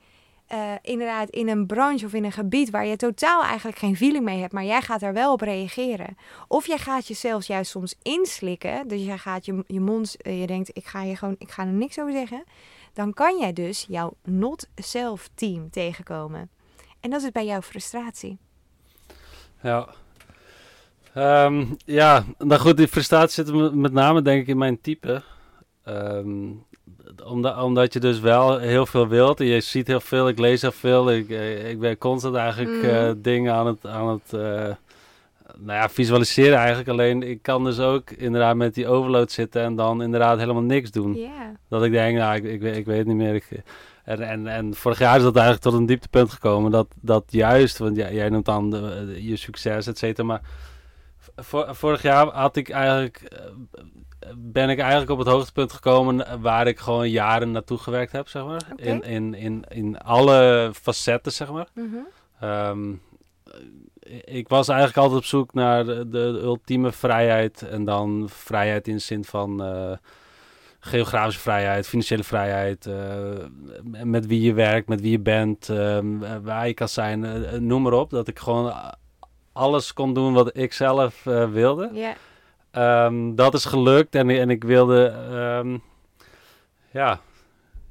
eh, 0.50 0.72
inderdaad 0.82 1.28
in 1.28 1.48
een 1.48 1.66
branche 1.66 2.06
of 2.06 2.12
in 2.12 2.24
een 2.24 2.32
gebied 2.32 2.70
waar 2.70 2.86
je 2.86 2.96
totaal 2.96 3.42
eigenlijk 3.42 3.78
geen 3.78 3.96
feeling 3.96 4.24
mee 4.24 4.40
hebt, 4.40 4.52
maar 4.52 4.64
jij 4.64 4.82
gaat 4.82 5.02
er 5.02 5.12
wel 5.12 5.32
op 5.32 5.40
reageren. 5.40 6.16
Of 6.48 6.66
jij 6.66 6.78
gaat 6.78 7.06
jezelf 7.06 7.46
juist 7.46 7.70
soms 7.70 7.94
inslikken, 8.02 8.88
dus 8.88 9.04
jij 9.04 9.18
gaat 9.18 9.44
je, 9.44 9.64
je 9.66 9.80
mond, 9.80 10.22
eh, 10.22 10.40
je 10.40 10.46
denkt, 10.46 10.70
ik 10.72 10.86
ga, 10.86 11.02
je 11.02 11.16
gewoon, 11.16 11.34
ik 11.38 11.50
ga 11.50 11.62
er 11.62 11.72
niks 11.72 11.98
over 11.98 12.12
zeggen. 12.12 12.44
Dan 12.92 13.12
kan 13.12 13.38
jij 13.38 13.52
dus 13.52 13.86
jouw 13.88 14.16
not-self 14.24 15.28
team 15.34 15.70
tegenkomen. 15.70 16.50
En 17.00 17.10
dat 17.10 17.22
is 17.22 17.30
bij 17.30 17.46
jouw 17.46 17.62
frustratie. 17.62 18.38
Ja. 19.62 19.88
Ehm, 21.14 21.64
ja, 21.84 22.24
nou 22.38 22.60
goed, 22.60 22.76
die 22.76 22.88
frustratie 22.88 23.44
zit 23.44 23.74
met 23.74 23.92
name 23.92 24.22
denk 24.22 24.40
ik 24.42 24.48
in 24.48 24.58
mijn 24.58 24.80
type. 24.80 25.22
Ehm, 25.84 26.28
omdat, 27.24 27.62
omdat 27.62 27.92
je 27.92 28.00
dus 28.00 28.20
wel 28.20 28.58
heel 28.58 28.86
veel 28.86 29.08
wilt 29.08 29.40
en 29.40 29.46
je 29.46 29.60
ziet 29.60 29.86
heel 29.86 30.00
veel, 30.00 30.28
ik 30.28 30.38
lees 30.38 30.62
heel 30.62 30.72
veel. 30.72 31.12
Ik, 31.12 31.30
eh, 31.30 31.70
ik 31.70 31.78
ben 31.80 31.98
constant 31.98 32.34
eigenlijk 32.34 32.76
Mhm. 32.76 32.86
eh, 32.86 33.10
dingen 33.16 33.54
aan 33.54 33.66
het, 33.66 33.86
aan 33.86 34.08
het 34.08 34.32
eh, 34.32 34.40
nou 35.56 35.78
ja, 35.78 35.88
visualiseren 35.88 36.58
eigenlijk. 36.58 36.88
Alleen 36.88 37.22
ik 37.22 37.42
kan 37.42 37.64
dus 37.64 37.78
ook 37.78 38.10
inderdaad 38.10 38.56
met 38.56 38.74
die 38.74 38.86
overload 38.88 39.32
zitten 39.32 39.62
en 39.62 39.76
dan 39.76 40.02
inderdaad 40.02 40.38
helemaal 40.38 40.62
niks 40.62 40.90
doen. 40.90 41.14
Dat 41.68 41.84
ik 41.84 41.92
denk, 41.92 42.16
nou, 42.18 42.36
ik, 42.36 42.44
ik, 42.44 42.60
weet- 42.60 42.76
ik 42.76 42.86
weet 42.86 43.06
niet 43.06 43.16
meer. 43.16 43.34
Ik, 43.34 43.48
en, 44.04 44.20
en, 44.20 44.46
en 44.46 44.74
vorig 44.74 44.98
jaar 44.98 45.16
is 45.16 45.22
dat 45.22 45.34
eigenlijk 45.36 45.64
tot 45.64 45.74
een 45.74 45.86
dieptepunt 45.86 46.30
gekomen. 46.32 46.70
Dat, 46.70 46.86
dat 47.00 47.24
juist, 47.26 47.78
want 47.78 47.96
jij, 47.96 48.14
jij 48.14 48.28
noemt 48.28 48.44
dan 48.44 48.70
de- 48.70 49.04
de- 49.06 49.26
je 49.26 49.36
succes, 49.36 49.86
et 49.86 49.98
cetera. 49.98 50.26
Maar 50.26 50.40
vorig 51.68 52.02
jaar 52.02 52.26
had 52.26 52.56
ik 52.56 52.70
eigenlijk, 52.70 53.16
eh, 53.22 54.30
ben 54.36 54.68
ik 54.70 54.78
eigenlijk 54.78 55.10
op 55.10 55.18
het 55.18 55.28
hoogtepunt 55.28 55.72
gekomen 55.72 56.40
waar 56.40 56.66
ik 56.66 56.78
gewoon 56.78 57.10
jaren 57.10 57.50
naartoe 57.50 57.78
gewerkt 57.78 58.12
heb, 58.12 58.28
zeg 58.28 58.44
maar. 58.44 58.62
In, 58.76 59.02
in, 59.02 59.34
in, 59.34 59.64
in 59.68 59.98
alle 59.98 60.70
facetten, 60.82 61.32
zeg 61.32 61.50
maar. 61.52 61.68
Mhm. 61.74 61.96
Ehm, 62.40 62.92
ik 64.24 64.48
was 64.48 64.68
eigenlijk 64.68 64.98
altijd 64.98 65.18
op 65.20 65.26
zoek 65.26 65.54
naar 65.54 65.84
de, 65.84 66.08
de 66.08 66.40
ultieme 66.42 66.92
vrijheid. 66.92 67.62
En 67.62 67.84
dan 67.84 68.28
vrijheid 68.32 68.88
in 68.88 68.94
de 68.94 69.00
zin 69.00 69.24
van 69.24 69.62
eh, 69.64 69.92
geografische 70.80 71.40
vrijheid, 71.40 71.88
financiële 71.88 72.24
vrijheid. 72.24 72.86
eh, 72.86 72.94
met 74.04 74.26
wie 74.26 74.40
je 74.40 74.52
werkt, 74.52 74.88
met 74.88 75.00
wie 75.00 75.10
je 75.10 75.20
bent, 75.20 75.66
waar 76.42 76.66
je 76.66 76.74
kan 76.74 76.88
zijn. 76.88 77.44
noem 77.66 77.82
maar 77.82 77.92
op. 77.92 78.10
Dat 78.10 78.28
ik 78.28 78.38
gewoon 78.38 78.72
alles 79.60 79.92
kon 79.92 80.14
doen 80.14 80.32
wat 80.32 80.50
ik 80.56 80.72
zelf 80.72 81.26
eh, 81.26 81.50
wilde. 81.50 81.90
Ja. 81.92 82.12
Ehm, 82.70 83.34
dat 83.34 83.54
is 83.54 83.64
gelukt 83.64 84.14
en, 84.14 84.30
en 84.30 84.50
ik 84.50 84.64
wilde, 84.64 85.06
ehm, 85.32 85.76
ja, 86.90 87.18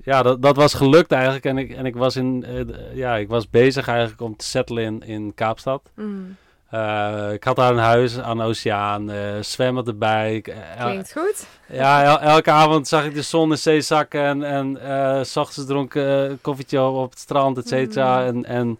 ja 0.03 0.21
dat, 0.23 0.41
dat 0.41 0.55
was 0.55 0.73
gelukt 0.73 1.11
eigenlijk. 1.11 1.45
En 1.45 1.57
ik, 1.57 1.71
en 1.71 1.85
ik 1.85 1.95
was 1.95 2.15
in, 2.15 2.43
eh, 2.43 2.59
d- 2.61 2.75
ja, 2.93 3.15
ik 3.15 3.27
was 3.27 3.49
bezig 3.49 3.87
eigenlijk 3.87 4.21
om 4.21 4.35
te 4.35 4.45
settelen 4.45 4.83
in, 4.83 5.01
in 5.01 5.33
Kaapstad. 5.35 5.81
Mm. 5.95 6.35
Eh, 6.69 7.33
ik 7.33 7.43
had 7.43 7.55
daar 7.55 7.71
een 7.71 7.77
huis 7.77 8.19
aan 8.19 8.37
de 8.37 8.43
oceaan, 8.43 9.09
eh 9.11 9.39
zwemmen 9.41 9.85
erbij. 9.85 10.41
Eh, 10.41 10.85
Klinkt 10.85 11.11
goed. 11.11 11.47
ja, 11.67 12.03
el- 12.03 12.19
elke 12.19 12.51
avond 12.51 12.87
zag 12.87 13.05
ik 13.05 13.13
de 13.13 13.21
zon 13.21 13.51
in 13.51 13.57
zee 13.57 13.81
zakken 13.81 14.21
en, 14.23 14.43
en 14.43 14.77
eh, 14.81 15.23
s 15.23 15.37
ochtends 15.37 15.69
dronk 15.69 15.95
eh, 15.95 16.23
een 16.23 16.41
koffietje 16.41 16.81
op, 16.81 16.95
op 16.95 17.09
het 17.09 17.19
strand, 17.19 17.57
et 17.57 17.67
cetera. 17.67 18.19
Mm. 18.19 18.27
En, 18.27 18.45
en 18.45 18.79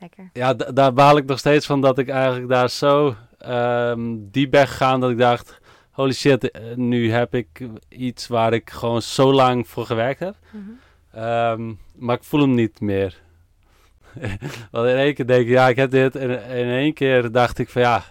Lekker. 0.00 0.30
ja, 0.32 0.54
daar 0.54 0.92
baal 0.92 1.16
ik 1.16 1.24
nog 1.26 1.38
steeds 1.38 1.66
van 1.66 1.80
dat 1.80 1.98
ik 1.98 2.08
eigenlijk 2.08 2.48
daar 2.48 2.70
zo 2.70 3.14
ehm, 3.38 4.16
diep 4.18 4.50
ben 4.50 4.68
gegaan 4.68 5.00
dat 5.00 5.10
ik 5.10 5.18
dacht, 5.18 5.60
holy 5.90 6.12
shit, 6.12 6.50
eh, 6.50 6.74
nu 6.74 7.12
heb 7.12 7.34
ik 7.34 7.48
iets 7.88 8.26
waar 8.26 8.52
ik 8.52 8.70
gewoon 8.70 9.02
zo 9.02 9.32
lang 9.32 9.68
voor 9.68 9.86
gewerkt 9.86 10.20
heb. 10.20 10.34
Mhm. 10.50 10.70
Ehm, 11.12 11.72
maar 11.94 12.16
ik 12.16 12.24
voel 12.24 12.40
hem 12.40 12.54
niet 12.54 12.80
meer. 12.80 13.20
Want 14.70 14.88
in 14.88 14.96
één 14.96 15.14
keer 15.14 15.26
denk 15.26 15.42
ik, 15.42 15.48
ja, 15.48 15.68
ik 15.68 15.76
heb 15.76 15.90
dit. 15.90 16.16
En 16.16 16.30
in 16.30 16.68
één 16.68 16.92
keer 16.94 17.32
dacht 17.32 17.58
ik 17.58 17.68
van, 17.68 17.82
ja, 17.82 18.02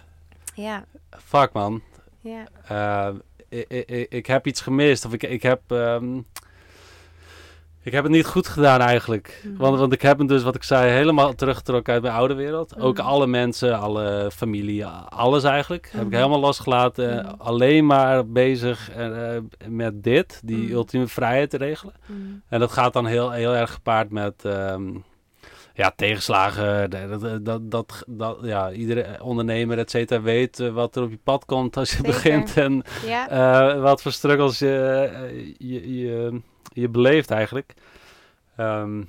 Ja. 0.54 0.84
fuck 1.10 1.52
man. 1.52 1.82
Ja. 2.20 2.44
Ehm, 2.68 3.16
ik, 3.48 3.68
ik, 3.68 4.06
ik 4.12 4.26
heb 4.26 4.46
iets 4.46 4.60
gemist. 4.60 5.04
Of 5.04 5.12
ik, 5.12 5.22
ik 5.22 5.42
heb... 5.42 5.60
ik 7.82 7.92
heb 7.92 8.02
het 8.02 8.12
niet 8.12 8.26
goed 8.26 8.48
gedaan 8.48 8.80
eigenlijk. 8.80 9.42
Mhm. 9.44 9.56
Want, 9.56 9.78
want 9.78 9.92
ik 9.92 10.02
heb 10.02 10.18
hem 10.18 10.26
dus, 10.26 10.42
wat 10.42 10.54
ik 10.54 10.62
zei, 10.62 10.90
helemaal 10.90 11.34
teruggetrokken 11.34 11.92
uit 11.92 12.02
mijn 12.02 12.14
oude 12.14 12.34
wereld. 12.34 12.80
Ook 12.80 12.96
Mhm. 12.98 13.06
alle 13.06 13.26
mensen, 13.26 13.78
alle 13.78 14.30
familie, 14.34 14.86
alles 15.08 15.44
eigenlijk. 15.44 15.88
Heb 15.92 16.00
ik 16.00 16.06
Mhm. 16.06 16.16
helemaal 16.16 16.40
losgelaten. 16.40 17.38
Alleen 17.38 17.86
maar 17.86 18.26
bezig 18.28 18.90
eh, 18.90 19.36
eh, 19.36 19.42
met 19.68 20.02
dit, 20.02 20.40
die 20.44 20.72
ultieme 20.72 21.06
vrijheid 21.06 21.50
te 21.50 21.56
regelen. 21.56 21.94
En 22.48 22.60
dat 22.60 22.72
gaat 22.72 22.92
dan 22.92 23.06
heel, 23.06 23.30
heel 23.30 23.54
erg 23.54 23.72
gepaard 23.72 24.10
met 24.10 24.44
ehm, 24.44 24.88
ja, 25.74 25.92
tegenslagen. 25.96 26.90
Dat, 27.44 27.44
dat, 27.70 28.04
dat, 28.06 28.38
ja, 28.42 28.70
iedere 28.70 29.06
ondernemer, 29.22 29.78
et 29.78 29.90
cetera, 29.90 30.20
weet 30.22 30.60
eh, 30.60 30.68
wat 30.68 30.96
er 30.96 31.02
op 31.02 31.10
je 31.10 31.18
pad 31.24 31.44
komt 31.44 31.76
als 31.76 31.90
je 31.90 31.96
Zeker. 32.04 32.10
begint. 32.12 32.56
En 32.56 32.82
Ja. 33.06 33.78
wat 33.78 34.02
voor 34.02 34.12
struggles 34.12 34.58
je, 34.58 35.10
je, 35.58 35.98
je, 35.98 36.40
je 36.72 36.88
beleeft 36.88 37.30
eigenlijk. 37.30 37.74
Ehm, 38.56 39.02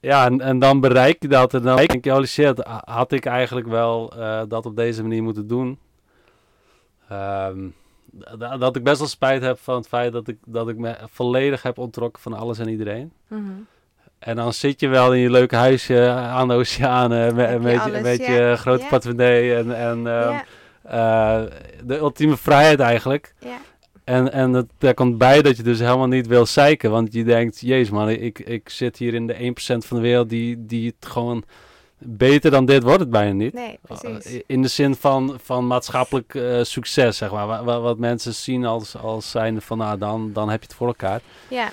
ja, 0.00 0.24
en, 0.24 0.40
en 0.40 0.58
dan 0.58 0.80
bereik 0.80 1.22
je 1.22 1.28
dat 1.28 1.54
en 1.54 1.62
dan 1.62 1.76
denk 1.76 2.04
je, 2.04 2.10
holy 2.10 2.26
shit, 2.26 2.62
had 2.84 3.12
ik 3.12 3.26
eigenlijk 3.26 3.66
wel 3.66 4.12
eh, 4.16 4.42
dat 4.48 4.66
op 4.66 4.76
deze 4.76 5.02
manier 5.02 5.22
moeten 5.22 5.46
doen. 5.46 5.78
Ehm, 7.08 7.58
da- 8.38 8.56
dat 8.56 8.76
ik 8.76 8.84
best 8.84 8.98
wel 8.98 9.08
spijt 9.08 9.42
heb 9.42 9.58
van 9.58 9.74
het 9.76 9.88
feit 9.88 10.12
dat 10.12 10.28
ik, 10.28 10.36
dat 10.46 10.68
ik 10.68 10.76
me 10.76 10.96
volledig 11.10 11.62
heb 11.62 11.78
onttrokken 11.78 12.22
van 12.22 12.32
alles 12.32 12.58
en 12.58 12.68
iedereen. 12.68 13.12
Mhm. 13.28 13.42
En 14.18 14.36
dan 14.36 14.52
zit 14.52 14.80
je 14.80 14.88
wel 14.88 15.14
in 15.14 15.20
je 15.20 15.30
leuke 15.30 15.56
huisje 15.56 16.10
aan 16.10 16.48
de 16.48 16.54
oceaan 16.54 17.12
eh, 17.12 17.32
met, 17.32 17.50
je 17.50 17.58
met, 17.58 17.84
je, 17.84 18.00
met 18.02 18.18
ja. 18.18 18.32
je 18.32 18.56
grote 18.56 18.84
Ja. 19.16 19.56
en, 19.56 19.76
en 19.76 20.06
ehm, 20.06 20.32
ja. 20.32 20.44
eh, 20.82 21.50
de 21.84 21.96
ultieme 21.96 22.36
vrijheid 22.36 22.80
eigenlijk. 22.80 23.34
Ja. 23.38 23.56
En, 24.10 24.32
en 24.32 24.52
het, 24.52 24.66
daar 24.78 24.94
komt 24.94 25.18
bij 25.18 25.42
dat 25.42 25.56
je 25.56 25.62
dus 25.62 25.78
helemaal 25.78 26.06
niet 26.06 26.26
wil 26.26 26.46
zeiken. 26.46 26.90
Want 26.90 27.12
je 27.12 27.24
denkt, 27.24 27.60
jezus 27.60 27.90
man, 27.90 28.08
ik, 28.08 28.38
ik 28.38 28.68
zit 28.68 28.96
hier 28.96 29.14
in 29.14 29.26
de 29.26 29.34
1% 29.34 29.86
van 29.86 29.96
de 29.96 30.02
wereld 30.02 30.28
die, 30.28 30.66
die 30.66 30.86
het 30.98 31.10
gewoon... 31.10 31.44
Beter 32.02 32.50
dan 32.50 32.64
dit 32.64 32.82
wordt 32.82 33.00
het 33.00 33.10
bijna 33.10 33.32
niet. 33.32 33.52
Nee, 33.52 33.78
precies. 33.82 34.32
Uh, 34.34 34.40
in 34.46 34.62
de 34.62 34.68
zin 34.68 34.94
van, 34.94 35.38
van 35.42 35.66
maatschappelijk 35.66 36.34
eh, 36.34 36.62
succes, 36.62 37.16
zeg 37.16 37.30
maar. 37.30 37.46
Wa- 37.46 37.64
wa- 37.64 37.80
Wat, 37.80 37.98
mensen 37.98 38.34
zien 38.34 38.64
als, 38.64 38.96
als 38.96 39.30
zijnde 39.30 39.60
van, 39.60 39.78
nou, 39.78 39.98
dan, 39.98 40.32
dan 40.32 40.48
heb 40.50 40.60
je 40.60 40.66
het 40.66 40.76
voor 40.76 40.86
elkaar. 40.86 41.20
Ja. 41.48 41.68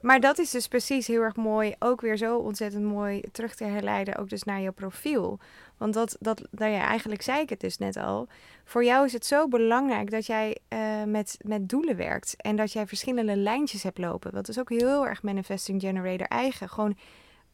Maar 0.00 0.20
dat 0.20 0.38
is 0.38 0.50
dus 0.50 0.68
precies 0.68 1.06
heel 1.06 1.20
erg 1.20 1.36
mooi, 1.36 1.74
ook 1.78 2.00
weer 2.00 2.16
zo 2.16 2.36
ontzettend 2.36 2.84
mooi 2.84 3.20
terug 3.32 3.54
te 3.54 3.64
herleiden, 3.64 4.16
ook 4.16 4.28
dus 4.28 4.42
naar 4.42 4.60
jouw 4.60 4.72
profiel. 4.72 5.38
Want 5.76 5.94
dat, 5.94 6.16
dat 6.20 6.42
nou 6.50 6.72
ja, 6.72 6.80
eigenlijk 6.80 7.22
zei 7.22 7.40
ik 7.40 7.48
het 7.48 7.60
dus 7.60 7.78
net 7.78 7.96
al. 7.96 8.28
Voor 8.64 8.84
jou 8.84 9.04
is 9.04 9.12
het 9.12 9.26
zo 9.26 9.48
belangrijk 9.48 10.10
dat 10.10 10.26
jij 10.26 10.58
uh, 10.68 11.02
met, 11.04 11.36
met 11.40 11.68
doelen 11.68 11.96
werkt 11.96 12.34
en 12.36 12.56
dat 12.56 12.72
jij 12.72 12.86
verschillende 12.86 13.36
lijntjes 13.36 13.82
hebt 13.82 13.98
lopen. 13.98 14.32
Dat 14.32 14.48
is 14.48 14.58
ook 14.58 14.70
heel 14.70 15.06
erg 15.06 15.22
Manifesting 15.22 15.80
Generator 15.80 16.26
eigen. 16.26 16.68
Gewoon 16.68 16.96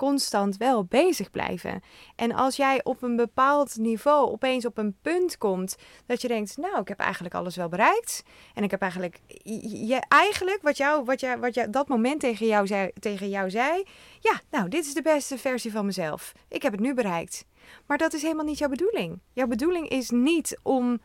constant 0.00 0.56
wel 0.56 0.84
bezig 0.84 1.30
blijven. 1.30 1.80
En 2.16 2.32
als 2.32 2.56
jij 2.56 2.80
op 2.84 3.02
een 3.02 3.16
bepaald 3.16 3.76
niveau 3.76 4.30
opeens 4.30 4.66
op 4.66 4.78
een 4.78 4.96
punt 5.02 5.38
komt 5.38 5.76
dat 6.06 6.22
je 6.22 6.28
denkt, 6.28 6.56
nou, 6.56 6.80
ik 6.80 6.88
heb 6.88 6.98
eigenlijk 6.98 7.34
alles 7.34 7.56
wel 7.56 7.68
bereikt. 7.68 8.22
En 8.54 8.62
ik 8.62 8.70
heb 8.70 8.80
eigenlijk, 8.80 9.20
je, 9.62 10.02
eigenlijk 10.08 10.62
wat 10.62 10.76
jou, 10.76 11.04
wat 11.04 11.20
jij, 11.20 11.38
wat 11.38 11.54
jij 11.54 11.70
dat 11.70 11.88
moment 11.88 12.20
tegen 12.20 12.46
jou, 12.46 12.66
zei, 12.66 12.90
tegen 13.00 13.28
jou 13.28 13.50
zei, 13.50 13.84
ja, 14.20 14.40
nou, 14.50 14.68
dit 14.68 14.86
is 14.86 14.94
de 14.94 15.02
beste 15.02 15.38
versie 15.38 15.72
van 15.72 15.86
mezelf. 15.86 16.32
Ik 16.48 16.62
heb 16.62 16.72
het 16.72 16.80
nu 16.80 16.94
bereikt. 16.94 17.44
Maar 17.86 17.98
dat 17.98 18.12
is 18.12 18.22
helemaal 18.22 18.44
niet 18.44 18.58
jouw 18.58 18.68
bedoeling. 18.68 19.18
Jouw 19.32 19.46
bedoeling 19.46 19.88
is 19.88 20.10
niet 20.10 20.58
om 20.62 21.00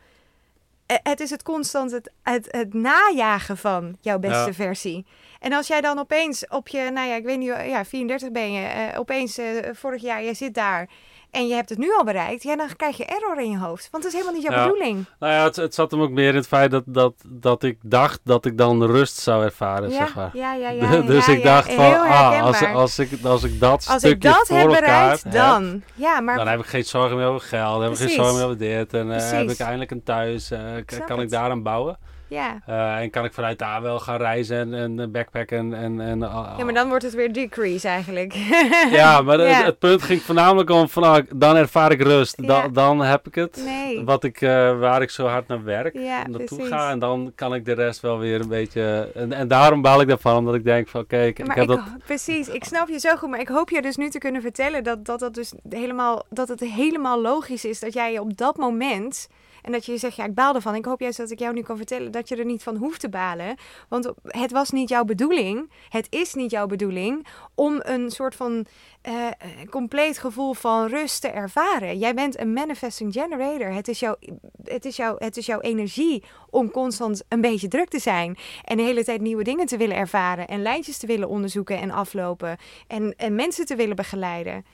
eh, 0.86 0.98
het 1.04 1.20
is 1.20 1.30
het 1.30 1.44
constant 1.44 1.92
het, 1.92 2.12
het, 2.24 2.48
het 2.50 2.74
najagen 2.74 3.58
van 3.58 3.98
jouw 4.02 4.20
beste 4.20 4.54
versie. 4.54 5.06
En 5.40 5.54
als 5.54 5.68
jij 5.68 5.82
dan 5.82 6.00
opeens 6.00 6.48
op 6.48 6.68
je, 6.68 6.90
nou 6.94 7.08
ja, 7.08 7.16
ik 7.16 7.24
weet 7.24 7.38
niet, 7.38 7.48
ja, 7.48 7.86
34 7.86 8.32
ben 8.32 8.52
je, 8.52 8.92
uh, 8.92 9.00
opeens 9.00 9.40
uh, 9.40 9.46
vorig 9.74 10.02
jaar, 10.02 10.24
jij 10.24 10.34
zit 10.34 10.54
daar 10.54 10.90
en 11.36 11.48
je 11.48 11.54
hebt 11.54 11.70
het 11.70 11.78
nu 11.78 11.94
al 11.98 12.04
bereikt, 12.04 12.44
ja, 12.44 12.56
dan 12.56 12.68
krijg 12.76 12.98
je 12.98 13.06
error 13.06 13.42
in 13.42 13.52
je 13.52 13.58
hoofd. 13.58 13.88
Want 13.92 14.04
dat 14.04 14.14
is 14.14 14.20
helemaal 14.20 14.42
niet 14.42 14.52
jouw 14.52 14.64
bedoeling. 14.64 15.06
Nou 15.20 15.34
ja, 15.34 15.44
het, 15.44 15.56
het, 15.56 15.74
zat 15.74 15.92
hem 15.92 16.02
ook 16.02 16.10
meer 16.10 16.30
in 16.30 16.36
het 16.36 16.48
feit 16.48 16.72
dat, 16.72 16.84
dat, 16.86 17.14
dat 17.28 17.64
ik 17.64 17.78
dacht 17.82 18.20
dat 18.24 18.46
ik 18.46 18.58
dan 18.58 18.84
rust 18.84 19.18
zou 19.18 19.44
ervaren, 19.44 19.90
ja, 19.90 19.98
zeg 19.98 20.16
maar. 20.16 20.30
Ja, 20.34 20.54
ja, 20.54 20.70
ja. 20.82 21.02
dus 21.02 21.28
ik 21.28 21.44
dacht 21.44 21.72
van, 21.74 21.94
ah, 21.94 22.42
als, 22.42 22.64
als, 22.64 23.00
ik, 23.00 23.24
als 23.24 23.44
ik 23.44 23.60
dat 23.60 23.72
als 23.72 24.00
stukje 24.00 24.10
ik 24.10 24.22
dat 24.22 24.48
voor 24.48 24.58
heb 24.58 24.68
bereikt, 24.68 25.32
dan. 25.32 25.84
Ja, 25.94 26.20
maar... 26.20 26.38
Dan 26.38 26.48
heb 26.48 26.60
ik 26.60 26.66
geen 26.66 26.84
zorgen 26.86 27.18
meer 27.18 27.28
over 27.28 27.48
geld, 27.48 27.74
dan 27.74 27.84
heb 27.84 27.92
ik 27.92 27.98
geen 27.98 28.10
zorgen 28.10 28.36
meer 28.36 28.44
over 28.44 28.58
dit. 28.58 28.94
En 28.94 29.08
uh, 29.08 29.32
heb 29.32 29.50
ik 29.50 29.60
eindelijk 29.60 29.92
een 29.92 30.04
thuis, 30.04 30.52
uh, 30.52 30.60
kan 31.06 31.22
ik 31.22 31.30
daaraan 31.30 31.64
bouwen. 31.64 31.98
Ja. 32.36 32.62
Uh, 32.70 33.02
en 33.02 33.10
kan 33.10 33.26
ik 33.26 33.34
vanuit 33.34 33.60
daar 33.60 33.82
wel 33.82 34.00
gaan 34.00 34.18
reizen 34.18 34.74
en, 34.74 35.00
en 35.00 35.12
backpacken 35.12 35.74
en... 35.74 36.02
en 36.02 36.20
uh, 36.20 36.54
ja, 36.58 36.64
maar 36.64 36.74
dan 36.74 36.90
wordt 36.90 37.04
het 37.04 37.14
weer 37.14 37.34
decrease 37.34 37.88
eigenlijk. 37.88 38.34
ja, 38.92 39.22
maar 39.22 39.40
ja. 39.40 39.46
Het, 39.46 39.66
het, 39.66 39.80
punt 39.80 40.02
ging 40.02 40.22
voornamelijk 40.22 40.70
om 40.70 40.90
van, 40.90 41.04
nou, 41.04 41.26
dan 41.36 41.56
ervaar 41.56 41.92
ik 41.92 42.02
rust. 42.02 42.42
Ja. 42.42 42.48
Dan, 42.48 42.74
dan 42.74 43.00
heb 43.00 43.28
ik 43.28 43.36
het. 43.36 43.62
Nee. 43.66 44.04
Wat 44.04 44.24
ik, 44.24 44.42
uh, 44.42 44.80
waar 44.80 45.02
ik 45.02 45.10
zo 45.10 45.28
hard 45.28 45.48
naar 45.48 45.64
werk, 45.64 45.94
ja, 45.94 46.28
naartoe 46.28 46.58
precies. 46.58 46.68
ga. 46.68 46.90
En 46.90 47.00
dan 47.00 47.32
kan 47.36 47.56
ik 47.56 47.66
de 47.66 47.74
rest 47.74 48.02
wel 48.02 48.20
weer 48.20 48.42
een 48.42 48.48
beetje... 48.48 49.12
En, 49.16 49.34
en 49.34 49.48
daarom 49.48 49.82
baal 49.82 50.02
ik 50.02 50.08
daarvan, 50.08 50.38
omdat 50.38 50.56
ik 50.56 50.64
denk 50.64 50.88
van, 50.88 51.08
kijk, 51.08 51.40
ik 51.40 51.48
heb 51.48 51.58
ik, 51.58 51.68
dat... 51.68 51.82
Precies, 52.06 52.48
ik 52.48 52.64
snap 52.64 52.88
je 52.88 53.00
zo 53.00 53.16
goed. 53.16 53.30
Maar 53.30 53.40
ik 53.40 53.48
hoop 53.48 53.70
je 53.70 53.82
dus 53.82 53.96
nu 53.96 54.10
te 54.10 54.18
kunnen 54.18 54.42
vertellen 54.42 54.84
dat, 54.84 55.06
dat, 55.06 55.20
dat, 55.20 55.34
dus 55.34 55.54
helemaal, 55.70 56.26
dat 56.30 56.48
het 56.48 56.60
helemaal 56.60 57.22
logisch 57.22 57.66
is 57.66 57.80
dat 57.80 57.94
jij 57.94 58.12
je 58.12 58.22
op 58.22 58.38
dat 58.38 58.58
moment... 58.58 59.28
En 59.66 59.72
dat 59.72 59.86
je 59.86 59.98
zegt, 59.98 60.16
ja, 60.16 60.26
ik 60.26 60.34
baal 60.34 60.56
ervan. 60.56 60.76
Ik 60.76 60.86
hoop 60.86 61.00
juist 61.00 61.18
dat 61.18 61.32
ik 61.32 61.40
jou 61.40 61.54
nu 61.54 61.62
kan 61.62 61.78
vertellen 61.78 62.12
dat 62.12 62.30
je 62.30 62.36
er 62.36 62.46
niet 62.46 62.64
van 62.64 62.76
hoeft 62.76 63.00
te 63.00 63.10
balen. 63.10 63.56
Want 63.90 64.12
het 64.24 64.52
was 64.52 64.72
niet 64.72 64.90
jouw 64.90 65.04
bedoeling. 65.04 65.72
Het 65.90 66.08
is 66.10 66.34
niet 66.34 66.52
jouw 66.52 66.66
bedoeling 66.66 67.28
om 67.56 67.80
een 67.82 68.12
soort 68.12 68.36
van 68.36 68.66
uh, 69.10 69.28
compleet 69.70 70.18
gevoel 70.18 70.54
van 70.54 70.88
rust 70.88 71.22
te 71.22 71.28
ervaren. 71.28 71.98
Jij 71.98 72.14
bent 72.14 72.40
een 72.40 72.54
manifesting 72.54 73.14
generator. 73.14 73.72
Het 73.72 73.88
is, 73.88 74.00
jouw, 74.00 74.16
het, 74.64 74.86
is 74.86 74.96
jouw, 74.96 75.16
het 75.18 75.38
is 75.38 75.46
jouw 75.46 75.60
energie 75.60 76.24
om 76.50 76.72
constant 76.72 77.24
een 77.30 77.42
beetje 77.42 77.68
druk 77.68 77.90
te 77.90 78.00
zijn. 78.00 78.38
En 78.64 78.78
de 78.78 78.84
hele 78.84 79.04
tijd 79.04 79.22
nieuwe 79.22 79.44
dingen 79.44 79.66
te 79.66 79.78
willen 79.78 79.96
ervaren. 79.96 80.48
En 80.48 80.62
lijntjes 80.62 80.98
te 80.98 81.08
willen 81.08 81.30
onderzoeken 81.30 81.80
en 81.80 81.92
aflopen. 81.92 82.58
En, 82.88 83.14
en 83.18 83.36
mensen 83.36 83.66
te 83.66 83.76
willen 83.76 83.96
begeleiden. 83.96 84.66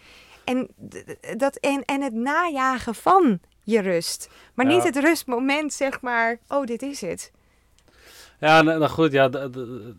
En, 0.43 0.67
dat, 1.37 1.55
en, 1.55 1.85
en 1.85 2.01
het 2.01 2.13
najagen 2.13 2.95
van 2.95 3.39
je 3.71 3.81
rust. 3.81 4.29
Maar 4.53 4.65
Ja. 4.65 4.71
niet 4.75 4.83
het 4.83 4.97
rustmoment, 4.97 5.73
zeg 5.73 6.01
maar, 6.01 6.39
oh, 6.47 6.65
dit 6.65 6.81
is 6.81 7.01
het. 7.01 7.31
Ja, 8.39 8.61
nou, 8.61 8.79
nou 8.79 8.91
goed, 8.91 9.11
ja, 9.11 9.29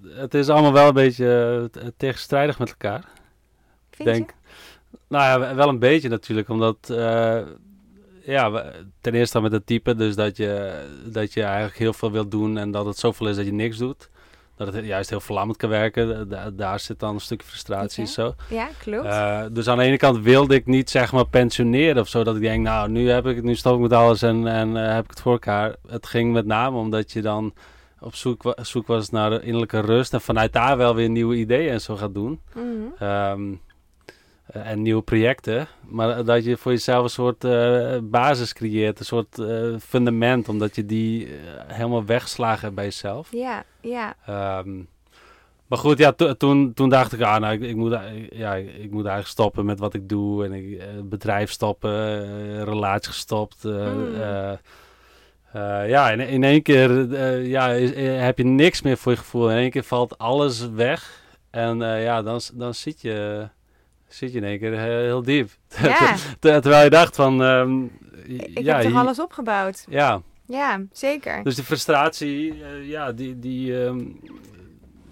het 0.09 0.35
is 0.35 0.49
allemaal 0.49 0.73
wel 0.73 0.89
een 0.89 0.95
beetje 0.95 1.71
eh, 1.73 1.87
tegenstrijdig 1.97 2.59
met 2.59 2.69
elkaar. 2.69 3.05
Vind 3.91 4.09
denk, 4.09 4.35
nou 5.09 5.43
ja, 5.43 5.55
wel 5.55 5.69
een 5.69 5.79
beetje 5.79 6.09
natuurlijk, 6.09 6.49
omdat 6.49 6.91
eh, 6.91 7.41
ja, 8.25 8.73
ten 9.01 9.15
eerste 9.15 9.33
dan 9.33 9.43
met 9.43 9.53
het 9.53 9.67
type, 9.67 9.95
dus 9.95 10.15
dat 10.15 10.37
je, 10.37 10.73
dat 11.05 11.33
je 11.33 11.43
eigenlijk 11.43 11.77
heel 11.77 11.93
veel 11.93 12.11
wilt 12.11 12.31
doen 12.31 12.59
en 12.59 12.71
dat 12.71 12.87
het 12.87 12.99
zoveel 12.99 13.29
is 13.29 13.37
dat 13.37 13.45
je 13.45 13.53
niks 13.53 13.79
doet. 13.79 14.11
Dat 14.57 14.75
het 14.75 14.85
juist 14.85 15.11
heel 15.11 15.21
verlammend 15.21 15.59
kan 15.59 15.69
werken. 15.69 16.29
Da- 16.29 16.51
daar 16.51 16.81
zit 16.81 16.99
dan 16.99 17.15
een 17.15 17.21
stukje 17.21 17.47
frustratie 17.47 18.03
Oké. 18.03 18.13
zo. 18.13 18.35
Ja, 18.49 18.69
klopt. 18.79 19.05
Eh, 19.07 19.43
dus 19.53 19.69
aan 19.69 19.79
de 19.79 19.85
ene 19.85 19.97
kant 19.97 20.19
wilde 20.19 20.55
ik 20.55 20.67
niet 20.67 20.91
zeg 20.91 21.13
maar 21.13 21.27
pensioneren 21.29 22.03
of 22.03 22.09
zo. 22.09 22.25
Dat 22.25 22.37
ik 22.37 22.43
denk, 22.43 22.63
nou 22.65 22.89
nu 22.91 23.11
heb 23.11 23.27
ik 23.27 23.37
het, 23.37 23.45
nu 23.45 23.55
stop 23.55 23.75
ik 23.75 23.81
met 23.81 23.93
alles 23.93 24.23
en, 24.23 24.47
en 24.47 24.77
eh, 24.77 24.95
heb 24.95 25.05
ik 25.05 25.11
het 25.11 25.21
voor 25.21 25.33
elkaar. 25.33 25.75
Het 25.89 26.07
ging 26.07 26.33
met 26.33 26.47
name 26.47 26.77
omdat 26.79 27.13
je 27.13 27.23
dan 27.23 27.55
op 28.01 28.15
zoek, 28.15 28.43
wa- 28.43 28.57
zoek 28.63 28.87
was 28.87 29.11
naar 29.11 29.31
de 29.31 29.41
innerlijke 29.43 29.81
rust. 29.81 30.13
En 30.15 30.21
vanuit 30.21 30.53
daar 30.53 30.77
wel 30.77 30.95
weer 30.95 31.09
nieuwe 31.11 31.37
ideeën 31.37 31.71
en 31.73 31.81
zo 31.81 31.97
gaat 31.97 32.15
doen. 32.15 32.41
Eh, 32.99 33.35
en 34.47 34.83
nieuwe 34.83 35.03
projecten. 35.03 35.67
Maar 35.89 36.25
dat 36.25 36.45
je 36.45 36.57
voor 36.57 36.73
jezelf 36.73 37.03
een 37.03 37.11
soort 37.11 37.45
eh, 37.45 37.97
basis 38.03 38.53
creëert. 38.53 38.99
Een 38.99 39.05
soort 39.05 39.39
eh, 39.39 39.75
fundament. 39.81 40.49
Omdat 40.49 40.77
je 40.77 40.87
die 40.87 41.27
eh, 41.27 41.33
helemaal 41.67 42.05
wegslagen 42.05 42.61
hebt 42.63 42.75
bij 42.75 42.85
jezelf. 42.85 43.29
Ja, 43.33 43.65
ja. 43.81 44.15
Ehm, 44.27 44.77
maar 45.67 45.79
goed, 45.79 45.99
ja, 45.99 46.13
to- 46.13 46.37
toen, 46.37 46.75
toen 46.75 46.89
dacht 46.89 47.13
ik, 47.13 47.21
ah, 47.21 47.41
nou, 47.41 47.55
ik, 47.55 47.61
ik, 47.61 47.77
moet, 47.77 47.93
eh, 47.93 48.01
ja, 48.31 48.55
ik 48.55 48.91
moet 48.91 49.05
eigenlijk 49.05 49.27
stoppen 49.27 49.65
met 49.65 49.79
wat 49.79 49.95
ik 49.95 50.09
doe. 50.09 50.45
En 50.45 50.53
ik, 50.53 50.79
eh, 50.79 50.87
bedrijf 51.05 51.51
stoppen, 51.51 51.93
eh, 52.23 52.63
relatie 52.63 53.11
gestopt. 53.13 53.65
eh, 53.65 53.93
Mm. 53.93 54.15
eh, 54.15 54.53
eh, 55.53 55.89
ja, 55.89 56.11
in, 56.11 56.21
in 56.21 56.45
één 56.45 56.63
keer 56.63 57.13
eh, 57.15 57.47
ja, 57.47 57.69
is- 57.69 57.93
eh, 57.93 58.21
heb 58.21 58.39
je 58.39 58.45
niks 58.45 58.83
meer 58.83 58.97
voor 58.97 59.13
je 59.13 59.19
gevoel. 59.19 59.51
In 59.51 59.57
één 59.57 59.71
keer 59.71 59.85
valt 59.85 60.19
alles 60.19 60.69
weg. 60.69 61.21
En 61.51 61.83
eh, 61.83 62.03
ja, 62.05 62.23
dan, 62.23 62.41
dan 62.55 62.75
zit, 62.75 63.01
je, 63.01 63.49
zit 64.15 64.33
je 64.33 64.39
in 64.39 64.45
één 64.45 64.59
keer 64.59 64.79
heel, 64.79 64.99
heel 64.99 65.23
diep. 65.23 65.51
ja. 65.83 66.17
Terwijl 66.41 66.85
je 66.85 66.91
dacht 66.91 67.17
van... 67.17 67.43
ehm, 67.43 67.83
Ik 68.25 68.59
ja, 68.59 68.77
heb 68.77 68.83
toch 68.91 69.01
alles 69.01 69.19
opgebouwd. 69.21 69.85
Ja, 69.89 70.23
Ja, 70.47 70.81
zeker. 70.93 71.43
dus 71.43 71.55
de 71.57 71.65
frustratie, 71.65 72.65
eh, 72.65 72.89
ja, 72.89 73.13
die, 73.13 73.39
die, 73.39 73.85
ehm, 73.85 74.05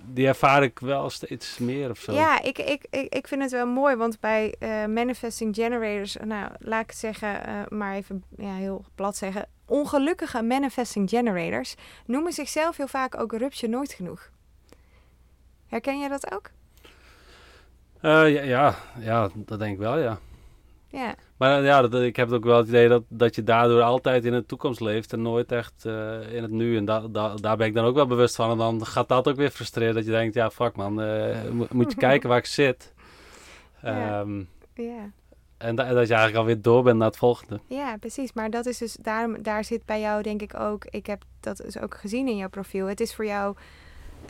die 0.07 0.26
ervaar 0.26 0.62
ik 0.62 0.78
wel 0.78 1.11
steeds 1.11 1.59
meer 1.59 1.90
of 1.90 1.98
zo. 1.98 2.12
Ja, 2.12 2.42
ik, 2.42 2.59
ik, 2.59 2.86
ik, 2.90 3.14
ik 3.14 3.28
vind 3.28 3.42
het 3.42 3.51
wel 3.51 3.66
mooi, 3.66 3.96
want 3.96 4.20
bij 4.20 4.55
eh, 4.59 4.68
manifesting 4.86 5.55
generators, 5.55 6.16
nou, 6.24 6.51
laat 6.59 6.82
ik 6.82 6.90
het 6.90 6.98
zeggen, 6.98 7.46
eh, 7.46 7.55
maar 7.68 7.94
even 7.94 8.24
ja, 8.36 8.55
heel 8.55 8.84
plat 8.94 9.16
zeggen, 9.16 9.46
ongelukkige 9.66 10.42
manifesting 10.42 11.09
generators 11.09 11.74
noemen 12.07 12.32
zichzelf 12.32 12.76
heel 12.76 12.88
vaak 12.88 13.20
ook 13.20 13.32
rupsje 13.32 13.66
nooit 13.66 13.92
genoeg. 13.92 14.30
Herken 15.66 15.98
jij 15.98 16.09
dat 16.09 16.32
ook? 16.32 16.51
Eh, 18.01 18.32
ja, 18.34 18.42
ja, 18.42 18.74
ja, 18.98 19.28
dat 19.34 19.59
denk 19.59 19.72
ik 19.72 19.78
wel, 19.78 19.98
ja. 19.98 20.18
Ja, 20.92 21.14
Maar 21.36 21.62
ja, 21.62 21.80
dat, 21.88 22.03
ik 22.03 22.16
heb 22.16 22.32
ook 22.32 22.44
wel 22.44 22.57
het 22.57 22.68
idee 22.68 22.88
dat, 22.88 23.03
dat 23.09 23.34
je 23.34 23.42
daardoor 23.42 23.82
altijd 23.82 24.24
in 24.24 24.32
de 24.32 24.46
toekomst 24.46 24.80
leeft 24.80 25.12
en 25.12 25.22
nooit 25.22 25.53
echt 25.53 25.84
eh, 25.84 26.32
in 26.34 26.42
het 26.42 26.51
nu. 26.51 26.76
En 26.76 26.84
da, 26.84 27.01
da- 27.11 27.34
daar 27.34 27.57
ben 27.57 27.66
ik 27.66 27.74
dan 27.74 27.84
ook 27.84 27.94
wel 27.94 28.07
bewust 28.07 28.34
van. 28.36 28.51
En 28.51 28.57
dan 28.59 28.86
gaat 28.86 29.09
dat 29.09 29.28
ook 29.28 29.36
weer 29.36 29.51
frustreren 29.51 29.94
dat 29.94 30.05
je 30.05 30.11
denkt, 30.11 30.34
ja, 30.34 30.51
fuck 30.51 30.76
man, 30.76 31.01
eh, 31.03 31.51
mo- 31.51 31.66
moet 31.70 31.90
je 31.92 31.96
kijken 32.09 32.28
waar 32.28 32.38
ik 32.38 32.46
zit. 32.46 32.92
Ja. 33.82 34.20
Ehm, 34.20 34.38
ja. 34.74 35.11
en 35.59 35.74
da- 35.74 35.82
dat 35.92 36.09
je 36.09 36.14
eigenlijk 36.14 36.36
alweer 36.36 36.62
door 36.62 36.82
bent 36.82 36.98
naar 36.98 37.07
het 37.09 37.16
volgende. 37.16 37.61
Ja, 37.66 37.96
precies. 37.96 38.32
Maar 38.32 38.51
dat 38.51 38.66
is 38.66 38.78
dus, 38.78 38.96
daarom, 39.01 39.42
daar 39.42 39.64
zit 39.64 39.84
bij 39.84 40.01
jou 40.01 40.22
denk 40.22 40.42
ik 40.42 40.55
ook, 40.61 40.84
ik 40.84 41.07
heb 41.07 41.22
dat 41.40 41.57
dus 41.57 41.78
ook 41.78 41.94
gezien 41.94 42.28
in 42.28 42.36
jouw 42.36 42.48
profiel. 42.48 42.86
Het 42.86 43.01
is 43.01 43.14
voor 43.14 43.26
jou 43.26 43.57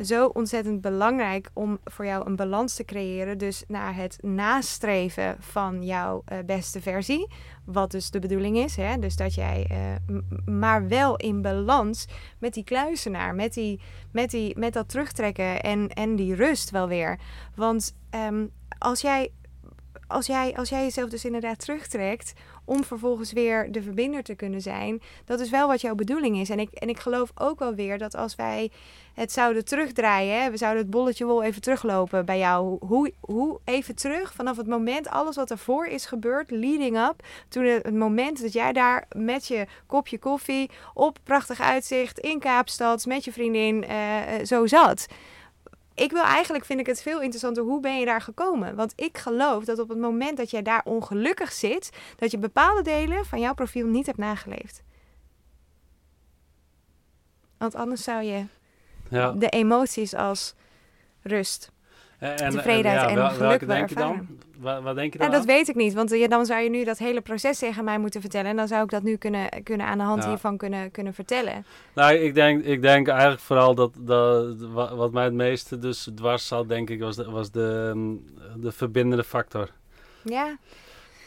zo 0.05 0.27
ontzettend 0.27 0.81
belangrijk 0.81 1.51
om 1.53 1.79
voor 1.85 2.05
jou 2.05 2.27
een 2.27 2.37
balans 2.37 2.75
te 2.75 2.85
creëren. 2.85 3.39
Dus 3.39 3.65
naar 3.69 3.95
het 3.95 4.19
nastreven 4.23 5.37
van 5.39 5.83
jouw 5.83 6.23
eh, 6.25 6.39
beste 6.47 6.81
versie. 6.81 7.27
Wat 7.65 7.91
dus 7.91 8.11
de 8.11 8.19
bedoeling 8.19 8.57
is. 8.57 8.77
Hè? 8.77 8.99
Dus 8.99 9.17
dat 9.17 9.35
jij, 9.35 9.67
eh, 9.71 10.17
maar 10.55 10.89
wel 10.89 11.17
in 11.17 11.43
balans 11.43 12.07
met 12.39 12.55
die 12.55 12.65
kluisenaar. 12.65 13.35
Met, 13.35 13.55
die, 13.55 13.81
met, 14.13 14.31
die, 14.31 14.59
met 14.59 14.73
dat 14.73 14.89
terugtrekken 14.89 15.61
en, 15.61 15.89
en 15.89 16.17
die 16.17 16.35
rust 16.35 16.71
wel 16.71 16.89
weer. 16.89 17.19
Want 17.55 17.95
ehm, 18.11 18.47
als 18.79 19.01
jij 19.01 19.33
als 20.11 20.27
jij, 20.27 20.57
als 20.57 20.69
jij 20.69 20.83
jezelf 20.83 21.11
dus 21.11 21.25
inderdaad 21.25 21.59
terugtrekt 21.59 22.33
om 22.71 22.85
vervolgens 22.85 23.33
weer 23.33 23.73
de 23.73 23.83
verbinder 23.83 24.23
te 24.23 24.35
kunnen 24.35 24.61
zijn, 24.61 25.01
dat 25.25 25.41
is 25.41 25.51
wel 25.51 25.69
wat 25.69 25.81
jouw 25.81 25.95
bedoeling 25.95 26.39
is. 26.39 26.51
En 26.51 26.59
ik, 26.59 26.71
en 26.73 26.89
ik 26.89 26.99
geloof 26.99 27.31
ook 27.35 27.59
wel 27.59 27.75
weer 27.75 27.99
dat 27.99 28.15
als 28.17 28.35
wij 28.35 28.71
het 29.15 29.33
zouden 29.33 29.65
terugdraaien, 29.65 30.51
we 30.51 30.57
zouden 30.57 30.83
het 30.83 30.91
bolletje 30.91 31.25
wol 31.25 31.43
even 31.43 31.63
teruglopen 31.63 32.25
bij 32.25 32.39
jou, 32.39 32.79
hoe, 32.87 33.13
hoe 33.21 33.61
even 33.65 33.95
terug 33.95 34.33
vanaf 34.35 34.57
het 34.57 34.67
moment, 34.67 35.09
alles 35.09 35.37
wat 35.37 35.51
ervoor 35.51 35.87
is 35.87 36.07
gebeurd, 36.07 36.51
leading 36.51 36.99
up, 36.99 37.25
toen 37.49 37.65
het, 37.65 37.83
het 37.83 37.95
moment 37.95 38.43
dat 38.43 38.53
jij 38.53 38.73
daar 38.73 39.07
met 39.17 39.47
je 39.47 39.67
kopje 39.87 40.19
koffie 40.19 40.71
op 40.95 41.19
prachtig 41.25 41.61
uitzicht 41.61 42.19
in 42.19 42.39
Kaapstad 42.39 43.07
met 43.07 43.25
je 43.25 43.33
vriendin 43.33 43.85
eh, 43.85 44.35
eh, 44.35 44.45
zo 44.45 44.67
zat 44.67 45.07
ik 46.01 46.11
wil 46.11 46.23
eigenlijk, 46.23 46.65
vind 46.65 46.81
ik 46.81 46.87
het 46.87 47.03
veel 47.03 47.21
interessanter, 47.21 47.63
hoe 47.63 47.81
ben 47.81 47.99
je 47.99 48.05
daar 48.05 48.21
gekomen? 48.21 48.75
Want 48.77 48.93
ik 48.97 49.19
geloof 49.19 49.65
dat 49.65 49.79
op 49.79 49.89
het 49.89 49.99
moment 49.99 50.37
dat 50.37 50.51
jij 50.51 50.63
daar 50.63 50.81
ongelukkig 50.85 51.53
zit, 51.53 51.91
dat 52.17 52.31
je 52.31 52.39
bepaalde 52.39 52.83
delen 52.83 53.25
van 53.27 53.41
jouw 53.41 53.55
profiel 53.55 53.87
niet 53.87 54.07
hebt 54.07 54.19
nageleefd. 54.19 54.83
Want 57.59 57.75
anders 57.75 58.03
zou 58.03 58.23
je 58.23 58.45
Ja. 59.09 59.33
de 59.33 59.49
emoties 59.49 60.15
als 60.15 60.55
rust. 61.23 61.73
En, 62.21 62.37
en, 62.37 62.51
tevredenheid 62.51 63.09
en 63.09 63.15
wel- 63.15 63.29
geluk 63.31 63.61
wel 63.61 63.77
ervaren. 63.77 64.39
Wat, 64.59 64.83
wat 64.83 64.95
denk 64.95 65.13
je 65.13 65.19
Nou, 65.19 65.31
dan? 65.31 65.41
dat 65.41 65.49
weet 65.49 65.69
ik 65.69 65.75
niet, 65.75 65.95
want 65.95 66.13
eh, 66.13 66.29
dan 66.29 66.47
zou 66.47 66.61
je 66.63 66.71
nu 66.71 66.85
dat 66.85 66.99
hele 66.99 67.21
proces 67.21 67.59
tegen 67.59 67.85
mij 67.85 67.99
moeten 67.99 68.21
vertellen. 68.21 68.51
En 68.51 68.57
dan 68.57 68.69
zou 68.69 68.83
ik 68.83 68.91
dat 68.91 69.03
nu 69.03 69.17
kunnen, 69.17 69.49
kunnen 69.63 69.87
aan 69.87 69.99
de 69.99 70.05
hand 70.05 70.23
Ja. 70.23 70.29
hiervan 70.29 70.57
kunnen, 70.57 70.91
kunnen 70.91 71.15
vertellen. 71.15 71.65
Nou, 71.95 72.15
ik 72.15 72.35
denk, 72.35 72.65
ik 72.65 72.83
denk 72.83 73.09
eigenlijk 73.09 73.41
vooral 73.41 73.75
dat, 73.75 73.91
dat 73.99 74.57
wa- 74.59 74.95
wat 74.95 75.13
mij 75.13 75.25
het 75.25 75.33
meeste 75.33 75.79
dus 75.79 76.09
dwars 76.15 76.47
zat, 76.47 76.69
denk 76.69 76.91
ik, 76.91 77.01
was 77.01 77.17
de, 77.17 77.31
was 77.31 77.51
de, 77.51 77.91
mm, 77.95 78.25
de 78.57 78.73
verbindende 78.73 79.25
factor. 79.25 79.69
Ja, 80.23 80.57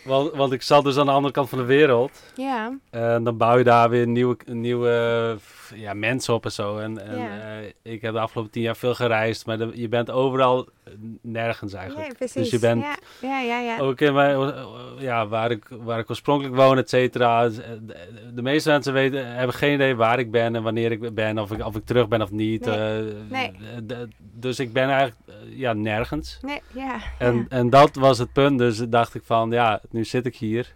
Want, 0.05 0.31
want 0.33 0.51
ik 0.53 0.61
zat 0.61 0.83
dus 0.83 0.97
aan 0.97 1.05
de 1.05 1.11
andere 1.11 1.33
kant 1.33 1.49
van 1.49 1.57
de 1.57 1.65
wereld. 1.65 2.23
ja, 2.35 2.77
En 2.89 3.23
dan 3.23 3.37
bouw 3.37 3.57
je 3.57 3.63
daar 3.63 3.89
weer 3.89 4.07
nieuwe, 4.07 4.37
nieuwe 4.45 5.35
ja, 5.75 5.93
mensen 5.93 6.33
op 6.33 6.45
en 6.45 6.51
zo. 6.51 6.77
En, 6.77 7.07
en 7.07 7.17
Ja. 7.17 7.59
eh, 7.59 7.93
ik 7.93 8.01
heb 8.01 8.13
de 8.13 8.19
afgelopen 8.19 8.51
tien 8.51 8.61
jaar 8.61 8.75
veel 8.75 8.95
gereisd, 8.95 9.45
maar 9.45 9.57
de- 9.57 9.71
je 9.73 9.87
bent 9.87 10.09
overal 10.11 10.67
eh, 10.83 10.93
nergens 11.21 11.73
eigenlijk. 11.73 12.07
ja 12.07 12.13
precies. 12.17 12.33
Dus 12.33 12.49
je 12.49 12.59
bent 12.59 12.83
Ja, 13.21 13.39
ja, 13.39 13.59
ja. 13.59 13.79
ook 13.79 13.99
in 14.01 14.13
mijn, 14.13 14.53
ja, 14.97 15.27
waar, 15.27 15.51
ik, 15.51 15.65
waar 15.69 15.99
ik 15.99 16.09
oorspronkelijk 16.09 16.55
woon, 16.55 16.77
et 16.77 16.89
cetera. 16.89 17.49
De, 17.49 17.95
de 18.33 18.41
meeste 18.41 18.69
mensen 18.69 18.93
weten, 18.93 19.33
hebben 19.35 19.55
geen 19.55 19.73
idee 19.73 19.95
waar 19.95 20.19
ik 20.19 20.31
ben 20.31 20.55
en 20.55 20.63
wanneer 20.63 20.91
ik 20.91 21.13
ben, 21.13 21.37
of 21.39 21.51
ik, 21.51 21.65
of 21.65 21.75
ik 21.75 21.85
terug 21.85 22.07
ben 22.07 22.21
of 22.21 22.31
niet. 22.31 22.65
Nee. 22.65 22.75
Eh, 22.99 23.05
Nee. 23.29 23.51
de- 23.83 24.07
dus 24.33 24.59
ik 24.59 24.73
ben 24.73 24.89
eigenlijk 24.89 25.15
eh, 25.27 25.57
ja, 25.59 25.73
nergens. 25.73 26.37
Nee, 26.41 26.61
ja. 26.73 26.95
En, 27.19 27.45
en 27.49 27.69
dat 27.69 27.95
was 27.95 28.17
het 28.17 28.33
punt. 28.33 28.57
Dus 28.57 28.77
dacht 28.77 29.15
ik 29.15 29.21
van, 29.25 29.51
ja, 29.51 29.81
nu 29.89 30.05
zit 30.05 30.25
ik 30.25 30.35
hier. 30.35 30.75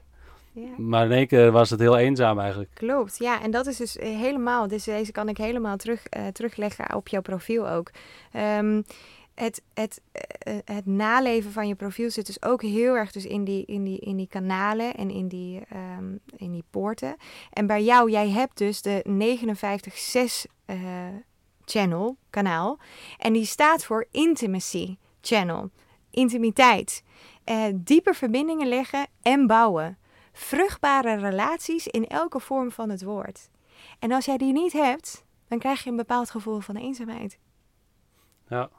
Ja. 0.62 0.70
Maar 0.78 1.06
in 1.06 1.12
één 1.12 1.28
keer 1.28 1.52
was 1.52 1.70
het 1.70 1.80
heel 1.80 1.98
eenzaam 1.98 2.40
eigenlijk. 2.40 2.70
Klopt, 2.74 3.18
ja. 3.18 3.42
En 3.42 3.52
dat 3.52 3.68
is 3.68 3.78
dus 3.78 3.98
eh, 3.98 4.18
helemaal, 4.18 4.68
dus 4.68 4.84
deze 4.84 5.12
kan 5.12 5.30
ik 5.30 5.38
helemaal 5.38 5.78
terug, 5.78 6.06
eh, 6.06 6.28
terugleggen 6.28 6.96
op 6.96 7.08
jouw 7.08 7.22
profiel 7.22 7.70
ook. 7.70 7.92
Ehm, 8.32 8.82
het, 9.34 9.62
het, 9.74 10.02
eh, 10.12 10.56
het 10.66 10.86
naleven 10.86 11.52
van 11.52 11.68
je 11.68 11.76
profiel 11.76 12.10
zit 12.10 12.26
dus 12.26 12.42
ook 12.42 12.62
heel 12.62 12.96
erg 12.96 13.12
dus 13.12 13.26
in, 13.26 13.44
die, 13.44 13.66
in, 13.66 13.84
die, 13.84 14.00
in 14.00 14.18
die 14.18 14.28
kanalen 14.28 14.96
en 14.96 15.10
in 15.10 15.28
die, 15.28 15.62
ehm, 15.70 16.16
in 16.36 16.52
die 16.52 16.64
poorten. 16.70 17.16
En 17.54 17.68
bij 17.68 17.84
jou, 17.84 18.12
jij 18.12 18.30
hebt 18.30 18.58
dus 18.58 18.82
de 18.82 19.02
59.6 19.06 20.46
eh 20.66 20.78
channel, 21.66 22.18
kanaal. 22.30 22.80
En 23.18 23.34
die 23.34 23.46
staat 23.46 23.86
voor 23.86 24.08
intimacy 24.12 24.98
channel. 25.22 25.70
Intimiteit. 26.12 27.04
Eh, 27.44 27.64
diepe 27.76 28.14
verbindingen 28.14 28.68
leggen 28.68 29.08
en 29.22 29.48
bouwen 29.48 29.98
vruchtbare 30.38 31.16
relaties 31.16 31.88
in 31.88 32.08
elke 32.08 32.40
vorm 32.40 32.72
van 32.72 32.90
het 32.90 33.04
woord. 33.04 33.50
En 34.00 34.12
als 34.12 34.26
jij 34.26 34.38
die 34.38 34.54
niet 34.54 34.74
hebt, 34.74 35.26
dan 35.48 35.60
krijg 35.60 35.84
je 35.84 35.90
een 35.90 35.96
bepaald 35.96 36.30
gevoel 36.30 36.60
van 36.60 36.76
eenzaamheid. 36.76 37.40
Ja. 38.48 38.70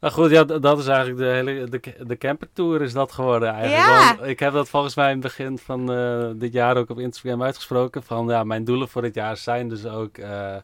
Nou 0.00 0.12
goed, 0.12 0.30
ja, 0.30 0.44
dat 0.44 0.78
is 0.78 0.86
eigenlijk 0.86 1.18
de 1.18 1.24
hele 1.24 1.68
de, 1.68 2.04
de 2.06 2.18
campertour 2.18 2.82
is 2.82 2.92
dat 2.92 3.12
geworden 3.12 3.48
eigenlijk. 3.48 3.86
Ja. 3.86 4.16
Want 4.16 4.28
ik 4.28 4.40
heb 4.40 4.52
dat 4.52 4.68
volgens 4.68 4.94
mij 4.94 5.06
in 5.06 5.12
het 5.12 5.22
begin 5.22 5.58
van 5.58 5.92
eh, 5.92 6.30
dit 6.34 6.52
jaar 6.52 6.76
ook 6.76 6.90
op 6.90 6.98
Instagram 6.98 7.42
uitgesproken. 7.42 8.02
Van 8.02 8.26
ja, 8.26 8.44
mijn 8.44 8.64
doelen 8.64 8.88
voor 8.88 9.02
dit 9.02 9.14
jaar 9.14 9.36
zijn 9.36 9.68
dus 9.68 9.86
ook 9.86 10.18
eh, 10.18 10.56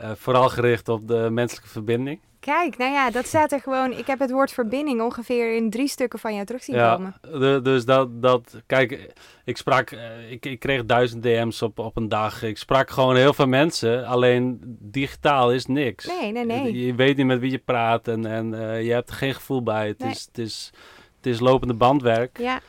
eh, 0.00 0.10
vooral 0.16 0.48
gericht 0.48 0.88
op 0.88 1.08
de 1.08 1.28
menselijke 1.30 1.68
verbinding. 1.70 2.20
Kijk, 2.40 2.76
nou 2.76 2.92
ja, 2.92 3.10
dat 3.10 3.26
staat 3.26 3.52
er 3.52 3.60
gewoon. 3.60 3.92
Ik 3.92 4.06
heb 4.06 4.18
het 4.18 4.30
woord 4.30 4.52
verbinding 4.52 5.00
ongeveer 5.02 5.56
in 5.56 5.70
drie 5.70 5.88
stukken 5.88 6.18
van 6.18 6.34
jou 6.34 6.46
terug 6.46 6.62
zien 6.62 6.76
komen. 6.76 7.14
de- 7.20 7.60
dus 7.62 7.84
dat, 7.84 8.22
dat, 8.22 8.56
kijk, 8.66 9.12
ik 9.44 9.56
sprak, 9.56 9.90
eh, 9.90 10.30
ik, 10.30 10.46
ik 10.46 10.58
kreeg 10.58 10.84
duizend 10.84 11.22
DM's 11.22 11.62
op, 11.62 11.78
op 11.78 11.96
een 11.96 12.08
dag. 12.08 12.42
Ik 12.42 12.58
sprak 12.58 12.90
gewoon 12.90 13.16
heel 13.16 13.32
veel 13.34 13.46
mensen, 13.46 14.04
alleen 14.06 14.60
digitaal 14.80 15.52
is 15.52 15.66
niks. 15.66 16.06
Nee, 16.06 16.32
nee, 16.32 16.44
nee. 16.44 16.86
Je 16.86 16.94
weet 16.94 17.16
niet 17.16 17.26
met 17.26 17.40
wie 17.40 17.50
je 17.50 17.58
praat 17.58 18.08
en, 18.08 18.26
en 18.26 18.70
eh, 18.70 18.84
je 18.84 18.92
hebt 18.92 19.10
er 19.10 19.16
geen 19.16 19.34
gevoel 19.34 19.62
bij. 19.62 19.86
Het, 19.88 19.98
Nee. 19.98 20.10
is, 20.10 20.24
het, 20.28 20.38
is, 20.38 20.70
het 21.16 21.26
is 21.26 21.40
lopende 21.40 21.74
bandwerk. 21.74 22.38
Ja, 22.38 22.60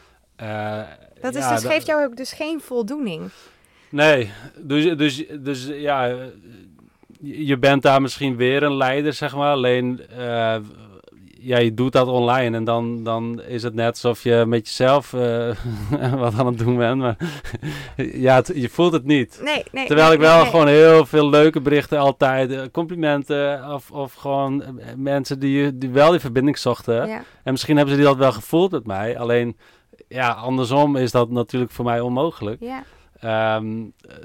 dat 1.22 1.36
is 1.36 1.44
ja, 1.44 1.54
dus, 1.56 1.66
geeft 1.66 1.86
jou 1.86 2.04
ook 2.06 2.16
dus 2.18 2.32
geen 2.34 2.62
voldoening. 2.62 3.30
Nee, 3.90 4.32
dus, 4.62 4.98
dus, 4.98 5.26
dus 5.40 5.66
ja, 5.66 6.16
je 7.22 7.58
bent 7.58 7.82
daar 7.82 8.02
misschien 8.02 8.36
weer 8.36 8.64
een 8.64 8.76
leider, 8.76 9.14
zeg 9.14 9.36
maar. 9.36 9.52
Alleen, 9.52 10.02
eh, 10.18 10.56
ja, 11.40 11.58
je 11.58 11.74
doet 11.74 11.92
dat 11.92 12.08
online 12.08 12.56
en 12.58 12.64
dan, 12.64 13.04
dan 13.04 13.42
is 13.48 13.64
het 13.64 13.74
net 13.74 13.88
alsof 13.88 14.24
je 14.24 14.44
met 14.48 14.68
jezelf 14.68 15.14
eh, 15.14 15.50
wat 16.20 16.40
aan 16.40 16.46
het 16.46 16.58
doen 16.58 16.78
bent. 16.78 16.98
Maar 17.02 17.18
ja, 18.26 18.36
het- 18.36 18.52
je 18.56 18.70
voelt 18.70 18.92
het 18.94 19.04
niet. 19.06 19.40
Nee, 19.44 19.64
nee. 19.72 19.86
Terwijl 19.86 20.08
nee, 20.08 20.16
ik 20.18 20.24
wel 20.24 20.46
gewoon 20.46 20.68
heel 20.68 21.06
veel 21.06 21.30
leuke 21.30 21.62
berichten 21.62 22.00
altijd, 22.00 22.52
eh, 22.52 22.62
complimenten 22.72 23.72
of, 23.74 23.92
of 23.92 24.14
gewoon 24.14 24.80
mensen 24.96 25.40
die, 25.40 25.78
die 25.78 25.90
wel 25.90 26.12
die 26.12 26.20
verbinding 26.20 26.58
zochten. 26.58 27.08
Ja, 27.08 27.24
En 27.44 27.52
misschien 27.52 27.76
hebben 27.78 27.96
ze 27.96 28.00
die 28.02 28.10
dat 28.10 28.18
wel 28.20 28.32
gevoeld 28.32 28.72
met 28.72 28.86
mij. 28.88 29.18
Alleen, 29.20 29.58
ja, 30.08 30.32
andersom 30.32 30.96
is 30.96 31.12
dat 31.12 31.30
natuurlijk 31.30 31.72
voor 31.72 31.86
mij 31.86 32.00
onmogelijk. 32.00 32.62
ja, 32.62 32.84
Ehm, 33.20 33.86
eh, 34.02 34.16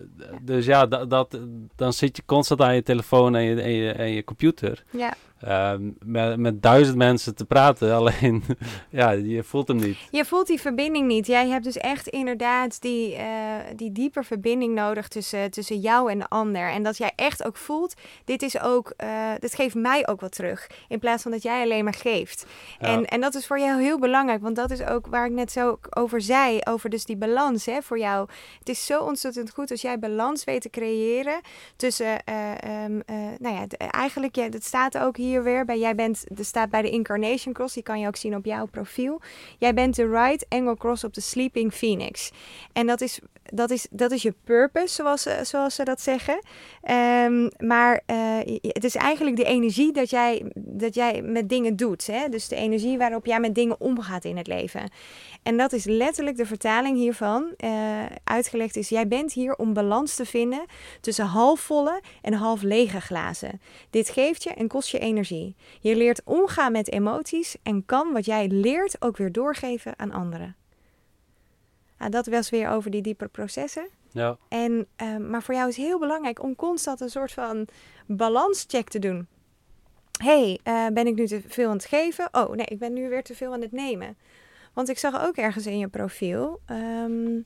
dus 0.42 0.66
ja, 0.66 0.86
dat, 0.86 1.10
dat, 1.10 1.38
dan 1.76 1.92
zit 1.92 2.16
je 2.16 2.22
constant 2.26 2.60
aan 2.60 2.74
je 2.74 2.82
telefoon 2.82 3.36
en 3.36 3.42
je, 3.42 3.62
en 3.62 3.70
je, 3.70 3.92
en 3.92 4.10
je 4.10 4.24
computer. 4.24 4.84
ja. 4.90 5.14
Ehm, 5.42 5.90
met, 6.04 6.38
met 6.38 6.62
duizend 6.62 6.96
mensen 6.96 7.34
te 7.34 7.44
praten. 7.44 7.94
Alleen, 8.02 8.44
ja, 8.90 9.10
je 9.10 9.42
voelt 9.42 9.68
hem 9.68 9.76
niet. 9.76 9.96
Je 10.10 10.24
voelt 10.24 10.46
die 10.46 10.60
verbinding 10.60 11.06
niet. 11.06 11.26
Jij 11.26 11.48
hebt 11.48 11.64
dus 11.64 11.76
echt 11.76 12.08
inderdaad 12.08 12.80
die, 12.80 13.14
eh, 13.14 13.26
die 13.76 13.92
diepe 13.92 14.22
verbinding 14.22 14.74
nodig 14.74 15.08
tussen, 15.08 15.50
tussen 15.50 15.78
jou 15.78 16.10
en 16.10 16.18
de 16.18 16.28
ander. 16.28 16.70
En 16.70 16.82
dat 16.82 16.96
jij 16.96 17.12
echt 17.16 17.44
ook 17.44 17.56
voelt, 17.56 17.94
dit 18.24 18.42
is 18.42 18.60
ook, 18.60 18.92
eh, 18.96 19.30
dit 19.38 19.54
geeft 19.54 19.74
mij 19.74 20.08
ook 20.08 20.20
wat 20.20 20.32
terug. 20.32 20.70
In 20.88 20.98
plaats 20.98 21.22
van 21.22 21.30
dat 21.30 21.42
jij 21.42 21.62
alleen 21.62 21.84
maar 21.84 21.94
geeft. 21.94 22.46
Ja. 22.80 22.86
En, 22.86 23.04
en 23.06 23.20
dat 23.20 23.34
is 23.34 23.46
voor 23.46 23.58
jou 23.58 23.82
heel 23.82 23.98
belangrijk. 23.98 24.42
Want 24.42 24.56
dat 24.56 24.70
is 24.70 24.82
ook 24.82 25.06
waar 25.06 25.26
ik 25.26 25.32
net 25.32 25.52
zo 25.52 25.78
over 25.90 26.20
zei. 26.20 26.58
Over 26.64 26.90
dus 26.90 27.04
die 27.04 27.16
balans 27.16 27.66
hè, 27.66 27.82
voor 27.82 27.98
jou. 27.98 28.28
Het 28.58 28.68
is 28.68 28.86
zo 28.86 29.00
ontzettend 29.00 29.50
goed 29.50 29.70
als 29.70 29.80
jij 29.80 29.98
balans 29.98 30.44
weet 30.44 30.60
te 30.60 30.70
creëren. 30.70 31.40
Tussen, 31.76 32.24
eh, 32.24 32.50
ehm, 32.62 33.00
eh, 33.06 33.16
nou 33.38 33.54
ja, 33.54 33.66
eigenlijk, 33.90 34.36
ja, 34.36 34.48
dat 34.48 34.64
staat 34.64 34.98
ook 34.98 35.16
hier 35.16 35.31
weer 35.40 35.64
bij. 35.64 35.78
Jij 35.78 35.94
bent, 35.94 36.24
er 36.38 36.44
staat 36.44 36.70
bij 36.70 36.82
de 36.82 36.90
Incarnation 36.90 37.54
Cross. 37.54 37.74
Die 37.74 37.82
kan 37.82 38.00
je 38.00 38.06
ook 38.06 38.16
zien 38.16 38.36
op 38.36 38.44
jouw 38.44 38.66
profiel. 38.66 39.20
Jij 39.58 39.74
bent 39.74 39.96
de 39.96 40.08
right 40.08 40.46
angle 40.48 40.76
cross 40.76 41.04
op 41.04 41.14
de 41.14 41.20
Sleeping 41.20 41.74
Phoenix. 41.74 42.30
En 42.72 42.86
dat 42.86 43.00
is, 43.00 43.20
dat 43.52 43.70
is, 43.70 43.86
dat 43.90 44.10
is 44.10 44.22
je 44.22 44.34
purpose, 44.44 44.94
zoals, 44.94 45.26
zoals 45.42 45.74
ze 45.74 45.84
dat 45.84 46.00
zeggen. 46.00 46.40
Ehm, 46.82 47.48
maar 47.58 48.02
eh, 48.06 48.38
het 48.60 48.84
is 48.84 48.94
eigenlijk 48.94 49.36
de 49.36 49.44
energie 49.44 49.92
dat 49.92 50.10
jij, 50.10 50.52
dat 50.54 50.94
jij 50.94 51.22
met 51.22 51.48
dingen 51.48 51.76
doet. 51.76 52.06
Hè? 52.06 52.28
Dus 52.28 52.48
de 52.48 52.56
energie 52.56 52.98
waarop 52.98 53.26
jij 53.26 53.40
met 53.40 53.54
dingen 53.54 53.80
omgaat 53.80 54.24
in 54.24 54.36
het 54.36 54.46
leven. 54.46 54.90
En 55.42 55.56
dat 55.56 55.72
is 55.72 55.84
letterlijk 55.84 56.36
de 56.36 56.46
vertaling 56.46 56.96
hiervan. 56.96 57.54
eh, 57.56 57.70
uitgelegd 58.24 58.76
is, 58.76 58.88
jij 58.88 59.08
bent 59.08 59.32
hier 59.32 59.54
om 59.54 59.72
balans 59.72 60.14
te 60.14 60.24
vinden 60.24 60.64
tussen 61.00 61.26
halfvolle 61.26 62.00
en 62.22 62.32
half 62.32 62.62
lege 62.62 63.00
glazen. 63.00 63.60
Dit 63.90 64.08
geeft 64.08 64.42
je 64.42 64.50
en 64.50 64.68
kost 64.68 64.88
je 64.88 64.98
energie. 64.98 65.56
Je 65.80 65.96
leert 65.96 66.20
omgaan 66.24 66.72
met 66.72 66.92
emoties 66.92 67.56
en 67.62 67.84
kan 67.86 68.12
wat 68.12 68.24
jij 68.24 68.48
leert 68.48 68.96
ook 68.98 69.16
weer 69.16 69.32
doorgeven 69.32 69.98
aan 69.98 70.12
anderen. 70.12 70.56
Nou, 72.02 72.14
dat 72.14 72.26
was 72.26 72.50
weer 72.50 72.68
over 72.68 72.90
die 72.90 73.02
diepe 73.02 73.28
processen. 73.28 73.88
Ja, 74.10 74.36
En, 74.48 74.86
eh, 74.96 75.16
maar 75.16 75.42
voor 75.42 75.54
jou 75.54 75.68
is 75.68 75.76
heel 75.76 75.98
belangrijk 75.98 76.42
om 76.42 76.56
constant 76.56 77.00
een 77.00 77.10
soort 77.10 77.32
van 77.32 77.66
balanscheck 78.06 78.88
te 78.88 78.98
doen. 78.98 79.26
hey, 80.22 80.58
eh, 80.62 80.86
ben 80.92 81.06
ik 81.06 81.14
nu 81.14 81.26
te 81.26 81.42
veel 81.46 81.68
aan 81.68 81.76
het 81.76 81.84
geven? 81.84 82.28
Oh 82.32 82.50
nee, 82.54 82.66
ik 82.66 82.78
ben 82.78 82.92
nu 82.92 83.08
weer 83.08 83.22
te 83.22 83.34
veel 83.34 83.52
aan 83.52 83.60
het 83.60 83.72
nemen. 83.72 84.16
Want 84.72 84.88
ik 84.88 84.98
zag 84.98 85.26
ook 85.26 85.36
ergens 85.36 85.66
in 85.66 85.78
je 85.78 85.88
profiel. 85.88 86.60
ehm, 86.66 87.40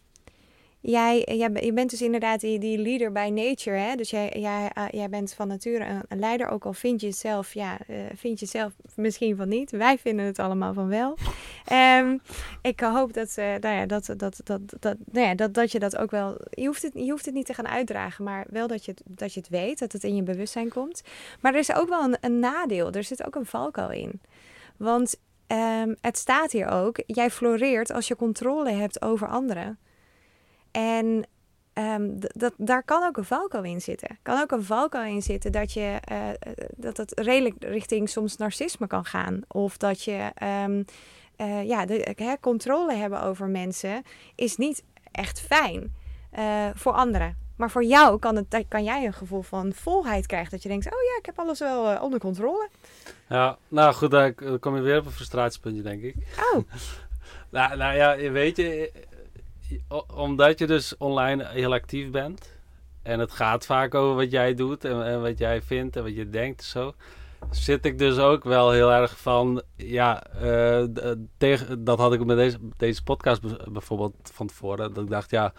jij, 0.91 1.23
jij, 1.37 1.53
be- 1.53 1.65
je 1.65 1.73
bent 1.73 1.91
dus 1.91 2.03
inderdaad 2.03 2.41
die, 2.41 2.59
die 2.59 2.79
leader 2.79 3.13
by 3.13 3.31
nature. 3.33 3.77
Hè? 3.77 3.95
Dus 3.95 4.11
jij, 4.11 4.33
jij, 4.39 4.71
eh, 4.75 4.85
jij 4.91 5.09
bent 5.09 5.35
van 5.35 5.49
nature 5.49 5.85
een, 5.85 6.03
een 6.09 6.19
leider. 6.19 6.49
Ook 6.49 6.65
al 6.65 6.73
vind 6.73 7.01
je 7.01 7.07
het 7.07 7.17
zelf, 7.17 7.55
ja, 7.55 7.79
eh, 7.87 7.97
vind 8.15 8.39
je 8.39 8.45
het 8.45 8.55
zelf 8.55 8.73
misschien 8.95 9.37
van 9.37 9.49
niet. 9.49 9.71
Wij 9.71 9.99
vinden 9.99 10.27
het 10.27 10.39
allemaal 10.39 10.73
van 10.73 10.89
wel. 10.89 11.17
Ehm, 11.65 12.19
ik 12.63 12.81
hoop 12.81 13.13
dat, 13.13 13.37
eh, 13.37 13.45
nou 13.45 13.75
ja, 13.75 13.87
dat, 13.87 14.15
dat, 14.17 14.41
dat, 14.45 14.61
dat, 14.81 14.97
nou 15.13 15.27
ja, 15.27 15.35
dat, 15.35 15.55
dat 15.55 15.73
je 15.73 15.79
dat 15.79 15.97
ook 15.97 16.11
wel. 16.11 16.37
Je 16.51 16.67
hoeft, 16.67 16.83
het, 16.83 16.93
je 16.95 17.11
hoeft 17.11 17.25
het 17.25 17.35
niet 17.35 17.47
te 17.47 17.55
gaan 17.55 17.69
uitdragen, 17.69 18.25
maar 18.25 18.47
wel 18.51 18.67
dat 18.67 18.85
je, 18.85 18.91
het, 18.91 19.03
dat 19.05 19.35
je 19.35 19.41
het 19.41 19.49
weet, 19.49 19.79
dat 19.79 19.93
het 19.93 20.05
in 20.05 20.17
je 20.17 20.23
bewustzijn 20.23 20.69
komt. 20.69 21.03
Maar 21.41 21.53
er 21.53 21.59
is 21.59 21.75
ook 21.75 21.89
wel 21.89 22.05
een, 22.05 22.17
een 22.21 22.39
nadeel. 22.39 22.93
Er 22.93 23.05
zit 23.05 23.27
ook 23.27 23.35
een 23.35 23.47
valkuil 23.47 23.91
in. 23.91 24.21
Want 24.77 25.21
ehm, 25.47 25.95
het 26.01 26.19
staat 26.19 26.53
hier 26.53 26.69
ook: 26.69 27.03
jij 27.07 27.31
floreert 27.31 27.93
als 27.93 28.09
je 28.09 28.17
controle 28.17 28.71
hebt 28.71 29.03
over 29.03 29.29
anderen. 29.29 29.79
En 30.77 31.27
ehm, 31.73 32.11
dat, 32.17 32.55
daar 32.57 32.83
kan 32.83 33.03
ook 33.03 33.17
een 33.17 33.25
valkuil 33.25 33.65
in 33.65 33.81
zitten. 33.81 34.19
Kan 34.23 34.41
ook 34.41 34.51
een 34.51 34.65
valkuil 34.65 35.15
in 35.15 35.23
zitten 35.23 35.53
dat, 35.53 35.73
je, 35.73 35.99
eh, 36.05 36.29
dat 36.77 36.97
het 36.97 37.21
redelijk 37.21 37.55
richting 37.59 38.09
soms 38.09 38.37
narcisme 38.37 38.87
kan 38.87 39.05
gaan. 39.05 39.41
Of 39.49 39.77
dat 39.77 40.03
je 40.03 40.31
ehm, 40.35 40.83
eh, 41.37 41.67
ja, 41.67 41.87
de, 41.87 42.37
controle 42.41 42.95
hebben 42.95 43.23
over 43.23 43.49
mensen 43.49 44.03
is 44.35 44.57
niet 44.57 44.83
echt 45.13 45.41
fijn 45.41 46.05
voor 46.75 46.93
anderen. 46.93 47.37
Maar 47.57 47.71
voor 47.71 47.85
jou 47.85 48.19
kan, 48.19 48.37
het, 48.37 48.65
kan 48.69 48.85
jij 48.85 49.07
een 49.07 49.13
gevoel 49.13 49.43
van 49.43 49.73
volheid 49.73 50.27
krijgen. 50.27 50.51
Dat 50.51 50.63
je 50.63 50.69
denkt, 50.69 50.87
oh 50.87 51.03
ja, 51.03 51.19
ik 51.19 51.27
heb 51.27 51.39
alles 51.39 51.59
wel 51.59 52.01
onder 52.01 52.19
controle. 52.19 52.69
Ja, 53.29 53.59
nou 53.69 53.95
goed, 53.95 54.11
dan 54.11 54.35
kom 54.61 54.77
je 54.77 54.83
weer 54.83 54.99
op 54.99 55.07
een 55.07 55.13
frustratiepuntje, 55.13 55.83
denk 55.83 56.03
ik. 56.03 56.15
Oh, 56.53 56.63
Nou, 57.51 57.77
nou 57.77 57.97
ja, 57.97 58.13
je 58.13 58.31
weet 58.31 58.57
je, 58.57 58.93
omdat 60.15 60.59
je 60.59 60.67
dus 60.67 60.97
online 60.97 61.47
heel 61.49 61.73
actief 61.73 62.11
bent. 62.11 62.55
En 63.03 63.21
het 63.21 63.33
gaat 63.33 63.67
vaak 63.67 63.95
over 63.95 64.17
wat 64.17 64.31
jij 64.31 64.55
doet 64.55 64.85
en, 64.85 65.07
en 65.07 65.23
wat 65.23 65.39
jij 65.39 65.63
vindt 65.63 65.97
en 65.97 66.03
wat 66.03 66.15
je 66.15 66.31
denkt 66.31 66.61
en 66.61 66.67
zo. 66.67 66.95
Zit 67.51 67.85
ik 67.85 67.99
dus 67.99 68.19
ook 68.19 68.45
wel 68.45 68.71
heel 68.71 68.93
erg 68.93 69.19
van, 69.19 69.63
ja, 69.77 70.23
eh, 70.27 70.83
d- 70.83 71.17
tegen, 71.37 71.85
dat 71.85 71.99
had 71.99 72.13
ik 72.13 72.25
met 72.25 72.37
deze, 72.37 72.59
deze 72.77 73.03
podcast 73.03 73.41
bijvoorbeeld 73.73 74.15
van 74.33 74.47
tevoren. 74.47 74.95
Dat 74.95 75.05
ik 75.05 75.11
dacht, 75.11 75.31
ja, 75.31 75.53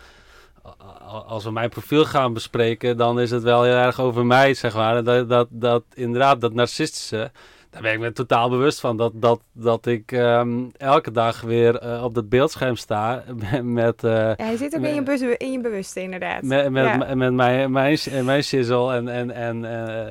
als 1.26 1.44
we 1.44 1.52
mijn 1.52 1.70
profiel 1.70 2.06
gaan 2.06 2.34
bespreken, 2.34 2.98
dan 2.98 3.20
is 3.20 3.32
het 3.32 3.44
wel 3.44 3.64
heel 3.64 3.76
erg 3.76 4.00
over 4.00 4.26
mij, 4.26 4.54
zeg 4.54 4.76
maar. 4.76 5.04
Dat, 5.04 5.30
dat, 5.30 5.48
dat 5.50 5.84
inderdaad, 5.94 6.42
dat 6.42 6.54
narcistische, 6.54 7.32
daar 7.78 7.86
ben 7.92 7.94
ik 7.94 8.00
me 8.00 8.12
totaal 8.12 8.50
bewust 8.50 8.80
van. 8.80 8.98
Dat, 8.98 9.12
dat, 9.16 9.42
dat 9.52 9.86
ik 9.86 10.12
ehm, 10.12 10.66
elke 10.78 11.12
dag 11.12 11.42
weer 11.42 11.78
eh, 11.78 12.04
op 12.04 12.14
dat 12.16 12.30
beeldscherm 12.30 12.76
sta 12.76 13.24
met, 13.64 14.04
eh, 14.04 14.12
ja, 14.12 14.36
hij 14.36 14.58
zit 14.58 14.76
ook 14.76 14.84
in 14.84 14.96
je, 14.96 15.04
bewust- 15.04 15.42
in 15.42 15.52
je 15.52 15.62
bewuste 15.62 16.02
inderdaad. 16.02 16.44
met, 16.44 16.70
met, 16.70 16.86
Ja. 16.86 16.98
met, 16.98 17.34
mijn, 17.34 17.72
mijn, 17.72 18.26
mijn 18.26 18.44
shizzle 18.44 18.94
en, 18.94 19.08
en, 19.08 19.32
en 19.32 19.66
eh, 19.66 20.08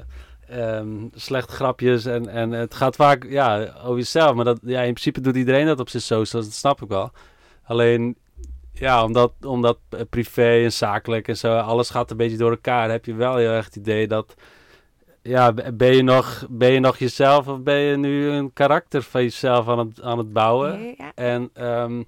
ehm, 0.48 0.88
slechte 1.14 1.52
grapjes. 1.52 2.04
En, 2.04 2.28
en 2.28 2.50
het 2.50 2.74
gaat 2.74 2.96
vaak 2.96 3.26
ja, 3.28 3.68
over 3.84 3.96
jezelf. 3.96 4.34
Maar 4.34 4.44
dat, 4.44 4.58
ja, 4.62 4.78
in 4.80 4.92
principe 4.92 5.20
doet 5.20 5.36
iedereen 5.36 5.66
dat 5.66 5.80
op 5.80 5.88
zijn 5.88 6.02
socials, 6.02 6.44
dat 6.46 6.54
snap 6.54 6.82
ik 6.82 6.88
wel. 6.88 7.10
Alleen, 7.64 8.16
ja, 8.72 9.04
omdat, 9.04 9.32
omdat 9.46 9.78
eh, 9.88 10.00
privé 10.10 10.62
en 10.64 10.72
zakelijk 10.72 11.28
en 11.28 11.36
zo, 11.36 11.56
alles 11.56 11.90
gaat 11.90 12.10
een 12.10 12.16
beetje 12.16 12.36
door 12.36 12.50
elkaar. 12.50 12.90
Heb 12.90 13.04
je 13.04 13.14
wel 13.14 13.36
heel 13.36 13.50
erg 13.50 13.64
het 13.64 13.76
idee 13.76 14.06
dat... 14.06 14.34
Ja, 15.26 15.52
ben 15.74 15.96
je, 15.96 16.02
nog, 16.02 16.46
ben 16.50 16.72
je 16.72 16.80
nog 16.80 16.98
jezelf 16.98 17.48
of 17.48 17.60
ben 17.60 17.78
je 17.78 17.96
nu 17.96 18.28
een 18.28 18.52
karakter 18.52 19.02
van 19.02 19.22
jezelf 19.22 19.68
aan 19.68 19.78
het, 19.78 20.02
aan 20.02 20.18
het 20.18 20.32
bouwen? 20.32 20.94
Ja, 20.98 21.12
En 21.14 21.50
ehm, 21.52 22.02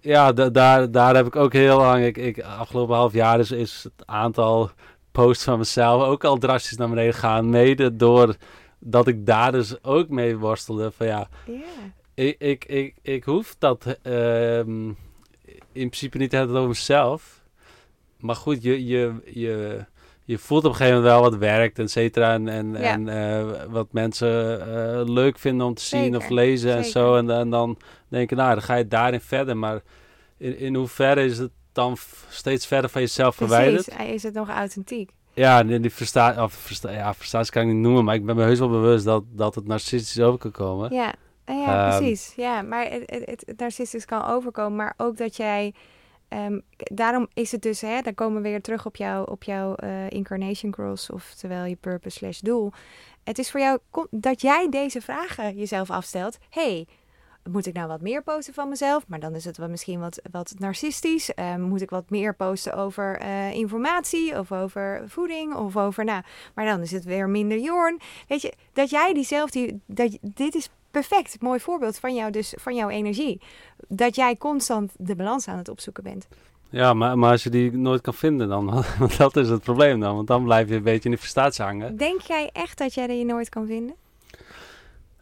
ja, 0.00 0.32
da- 0.32 0.48
daar, 0.50 0.90
daar 0.90 1.14
heb 1.14 1.26
ik 1.26 1.36
ook 1.36 1.52
heel 1.52 1.76
lang, 1.76 2.04
ik, 2.04 2.16
ik, 2.16 2.40
afgelopen 2.42 2.94
half 2.96 3.12
jaar 3.12 3.38
is, 3.38 3.50
is 3.50 3.82
het 3.82 4.06
aantal 4.06 4.70
posts 5.12 5.44
van 5.44 5.58
mezelf 5.58 6.02
ook 6.02 6.24
al 6.24 6.36
drastisch 6.38 6.76
naar 6.76 6.88
beneden 6.88 7.14
gegaan. 7.14 7.50
Mede 7.50 7.96
door 7.96 8.36
dat 8.78 9.06
ik 9.06 9.26
daar 9.26 9.52
dus 9.52 9.84
ook 9.84 10.08
mee 10.08 10.36
worstelde. 10.36 10.90
Van 10.90 11.06
ja, 11.06 11.28
ja. 11.46 11.54
ik, 12.14 12.36
ik, 12.38 12.64
ik, 12.64 12.94
ik 13.02 13.24
hoef 13.24 13.54
dat 13.58 13.98
ehm, 14.02 14.86
in 15.72 15.88
principe 15.88 16.18
niet 16.18 16.30
te 16.30 16.36
hebben 16.36 16.56
over 16.56 16.68
mezelf. 16.68 17.44
Maar 18.20 18.36
goed, 18.36 18.62
je, 18.62 18.86
je, 18.86 19.14
je, 19.24 19.84
je 20.26 20.38
voelt 20.38 20.64
op 20.64 20.70
een 20.70 20.76
gegeven 20.76 20.96
moment 21.02 21.14
wel 21.14 21.30
wat 21.30 21.36
werkt, 21.38 21.78
et 21.78 21.90
cetera. 21.90 22.32
En, 22.32 22.48
en, 22.48 22.72
Ja. 22.72 22.92
en 22.92 23.08
eh, 23.08 23.62
wat 23.68 23.86
mensen 23.92 24.60
eh, 24.60 25.08
leuk 25.08 25.38
vinden 25.38 25.66
om 25.66 25.74
te 25.74 25.82
zien 25.82 26.02
Zeker, 26.02 26.18
of 26.18 26.28
lezen 26.28 26.76
en 26.76 26.84
zo. 26.84 27.16
En, 27.16 27.30
en 27.30 27.50
dan 27.50 27.78
denk 28.08 28.30
je, 28.30 28.36
nou, 28.36 28.52
dan 28.54 28.62
ga 28.62 28.74
je 28.74 28.88
daarin 28.88 29.20
verder. 29.20 29.56
Maar 29.56 29.80
in, 30.38 30.58
in 30.58 30.74
hoeverre 30.74 31.24
is 31.24 31.38
het 31.38 31.50
dan 31.72 31.96
steeds 32.28 32.66
verder 32.66 32.90
van 32.90 33.00
jezelf 33.00 33.34
verwijderd? 33.36 33.84
Precies, 33.84 33.96
hij 34.04 34.14
is 34.14 34.22
het 34.22 34.34
nog 34.34 34.48
authentiek. 34.48 35.10
Ja, 35.34 35.64
die, 35.64 35.80
die 35.80 35.92
versta 35.92 36.44
of 36.44 36.52
versta 36.52 36.90
ja, 36.90 37.14
frustratie 37.14 37.52
kan 37.52 37.62
ik 37.62 37.68
niet 37.68 37.76
noemen, 37.82 38.04
maar 38.04 38.14
ik 38.14 38.24
ben 38.26 38.36
me 38.36 38.42
heus 38.42 38.58
wel 38.58 38.68
bewust 38.70 39.04
dat, 39.04 39.24
dat 39.32 39.54
het 39.54 39.66
narcistisch 39.66 40.20
over 40.20 40.38
kan 40.38 40.50
komen. 40.50 40.92
Ja, 40.94 41.14
Eh, 41.44 41.54
ja 41.56 41.88
Ehm, 41.90 41.98
precies. 41.98 42.32
Ja, 42.36 42.62
maar 42.62 42.84
het, 42.90 43.02
het, 43.06 43.22
het, 43.26 43.42
het 43.46 43.58
narcistisch 43.58 44.04
kan 44.04 44.24
overkomen, 44.24 44.76
maar 44.76 44.94
ook 44.96 45.16
dat 45.16 45.36
jij... 45.36 45.74
ehm, 46.28 46.60
daarom 46.76 47.26
is 47.34 47.52
het 47.52 47.62
dus, 47.62 47.80
hè, 47.80 48.00
dan 48.00 48.14
komen 48.14 48.42
we 48.42 48.48
weer 48.48 48.62
terug 48.62 48.86
op, 48.86 48.96
jou, 48.96 49.30
op 49.30 49.42
jouw 49.42 49.74
eh, 49.74 50.10
incarnation 50.10 50.72
cross, 50.72 51.10
oftewel 51.10 51.64
je 51.64 51.76
purpose 51.76 52.16
slash 52.16 52.38
doel. 52.38 52.72
Het 53.24 53.38
is 53.38 53.50
voor 53.50 53.60
jou 53.60 53.78
dat 54.10 54.40
jij 54.40 54.68
deze 54.70 55.00
vragen 55.00 55.56
jezelf 55.56 55.90
afstelt. 55.90 56.38
hey, 56.50 56.86
moet 57.50 57.66
ik 57.66 57.74
nou 57.74 57.88
wat 57.88 58.00
meer 58.00 58.22
posten 58.22 58.54
van 58.54 58.68
mezelf? 58.68 59.08
Maar 59.08 59.20
dan 59.20 59.34
is 59.34 59.44
het 59.44 59.56
wel 59.56 59.68
misschien 59.68 60.00
wat, 60.00 60.20
wat 60.30 60.54
narcistisch. 60.58 61.34
Ehm, 61.34 61.60
moet 61.60 61.80
ik 61.80 61.90
wat 61.90 62.10
meer 62.10 62.34
posten 62.34 62.74
over 62.74 63.18
eh, 63.18 63.52
informatie 63.52 64.38
of 64.38 64.52
over 64.52 65.02
voeding 65.06 65.54
of 65.54 65.76
over, 65.76 66.04
nou, 66.04 66.22
maar 66.54 66.64
dan 66.64 66.80
is 66.80 66.90
het 66.90 67.04
weer 67.04 67.28
minder 67.28 67.58
jorn. 67.58 68.00
Weet 68.28 68.42
je, 68.42 68.52
dat 68.72 68.90
jij 68.90 69.12
diezelfde, 69.12 69.78
dat, 69.86 70.18
dit 70.20 70.54
is 70.54 70.70
perfect, 71.00 71.40
mooi 71.40 71.60
voorbeeld 71.60 71.98
van 71.98 72.14
jou, 72.14 72.30
dus 72.30 72.54
van 72.58 72.74
jouw 72.74 72.88
energie. 72.88 73.40
Dat 73.88 74.16
jij 74.16 74.36
constant 74.36 74.92
de 74.98 75.16
balans 75.16 75.48
aan 75.48 75.58
het 75.58 75.68
opzoeken 75.68 76.02
bent. 76.02 76.28
Ja, 76.70 76.94
maar, 76.94 77.18
maar 77.18 77.30
als 77.30 77.42
je 77.42 77.50
die 77.50 77.72
nooit 77.72 78.00
kan 78.00 78.14
vinden, 78.14 78.48
dan 78.48 78.84
want 78.98 79.16
dat 79.16 79.36
is 79.36 79.48
het 79.48 79.62
probleem 79.62 80.00
dan. 80.00 80.14
Want 80.14 80.26
dan 80.26 80.44
blijf 80.44 80.68
je 80.68 80.74
een 80.74 80.82
beetje 80.82 81.08
in 81.08 81.10
de 81.14 81.20
frustratie 81.20 81.64
hangen. 81.64 81.96
Denk 81.96 82.20
jij 82.20 82.50
echt 82.52 82.78
dat 82.78 82.94
jij 82.94 83.18
je 83.18 83.24
nooit 83.24 83.48
kan 83.48 83.66
vinden? 83.66 83.94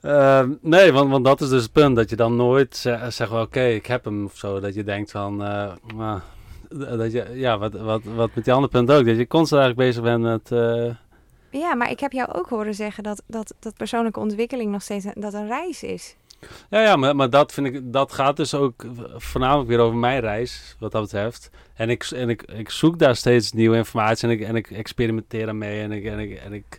Ehm, 0.00 0.50
nee, 0.60 0.92
want, 0.92 1.10
want 1.10 1.24
dat 1.24 1.40
is 1.40 1.48
dus 1.48 1.62
het 1.62 1.72
punt. 1.72 1.96
Dat 1.96 2.10
je 2.10 2.16
dan 2.16 2.36
nooit 2.36 2.76
ze- 2.76 3.06
zegt, 3.08 3.30
wel, 3.30 3.42
oké, 3.42 3.64
ik 3.64 3.86
heb 3.86 4.04
hem 4.04 4.24
of 4.24 4.36
zo. 4.36 4.60
Dat 4.60 4.74
je 4.74 4.84
denkt 4.84 5.10
van, 5.10 5.36
nou, 5.36 6.20
dat 6.96 7.12
je, 7.12 7.30
ja, 7.34 7.58
wat, 7.58 7.72
wat, 7.72 8.02
wat 8.04 8.30
met 8.34 8.44
die 8.44 8.52
andere 8.52 8.72
punt 8.72 8.90
ook. 8.90 9.06
Dat 9.06 9.16
je 9.16 9.26
constant 9.26 9.62
eigenlijk 9.62 9.90
bezig 9.90 10.02
bent 10.02 10.22
met, 10.22 10.52
eh, 10.52 10.94
Ja, 11.58 11.74
maar 11.74 11.90
ik 11.90 12.00
heb 12.00 12.12
jou 12.12 12.32
ook 12.32 12.48
horen 12.48 12.74
zeggen 12.74 13.02
dat, 13.02 13.22
dat, 13.26 13.54
dat 13.58 13.74
persoonlijke 13.74 14.20
ontwikkeling 14.20 14.70
nog 14.70 14.82
steeds 14.82 15.04
een, 15.04 15.12
dat 15.14 15.34
een 15.34 15.46
reis 15.46 15.82
is. 15.82 16.16
Ja, 16.70 16.82
ja, 16.82 16.96
maar, 16.96 17.16
maar 17.16 17.30
dat 17.30 17.52
vind 17.52 17.66
ik, 17.66 17.92
dat 17.92 18.12
gaat 18.12 18.36
dus 18.36 18.54
ook 18.54 18.86
voornamelijk 19.16 19.68
weer 19.68 19.78
over 19.78 19.96
mijn 19.96 20.20
reis, 20.20 20.76
wat 20.78 20.92
dat 20.92 21.02
betreft. 21.02 21.50
En 21.74 21.90
ik, 21.90 22.04
en 22.04 22.28
ik, 22.28 22.42
ik 22.42 22.70
zoek 22.70 22.98
daar 22.98 23.16
steeds 23.16 23.52
nieuwe 23.52 23.76
informatie 23.76 24.28
en 24.28 24.34
ik, 24.34 24.40
en 24.40 24.56
ik 24.56 24.70
experimenteer 24.70 25.44
daarmee 25.44 25.80
en 25.80 25.92
ik, 25.92 26.04
en 26.04 26.18
ik, 26.18 26.38
en 26.38 26.52
ik 26.52 26.78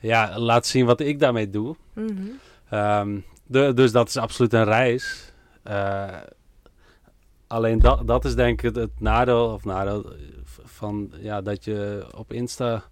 ja, 0.00 0.38
laat 0.38 0.66
zien 0.66 0.86
wat 0.86 1.00
ik 1.00 1.18
daarmee 1.18 1.50
doe. 1.50 1.76
Mhm. 1.92 2.10
Ehm, 2.68 3.18
de, 3.46 3.72
dus 3.74 3.92
dat 3.92 4.08
is 4.08 4.16
absoluut 4.16 4.52
een 4.52 4.64
reis. 4.64 5.32
Eh, 5.62 6.08
alleen 7.46 7.78
dat, 7.78 8.06
dat 8.06 8.24
is 8.24 8.34
denk 8.34 8.58
ik 8.58 8.64
het, 8.64 8.76
het 8.76 9.00
nadeel, 9.00 9.46
of 9.46 9.64
nadeel 9.64 10.12
van 10.64 11.12
ja, 11.20 11.40
dat 11.40 11.64
je 11.64 12.06
op 12.14 12.32
Insta 12.32 12.84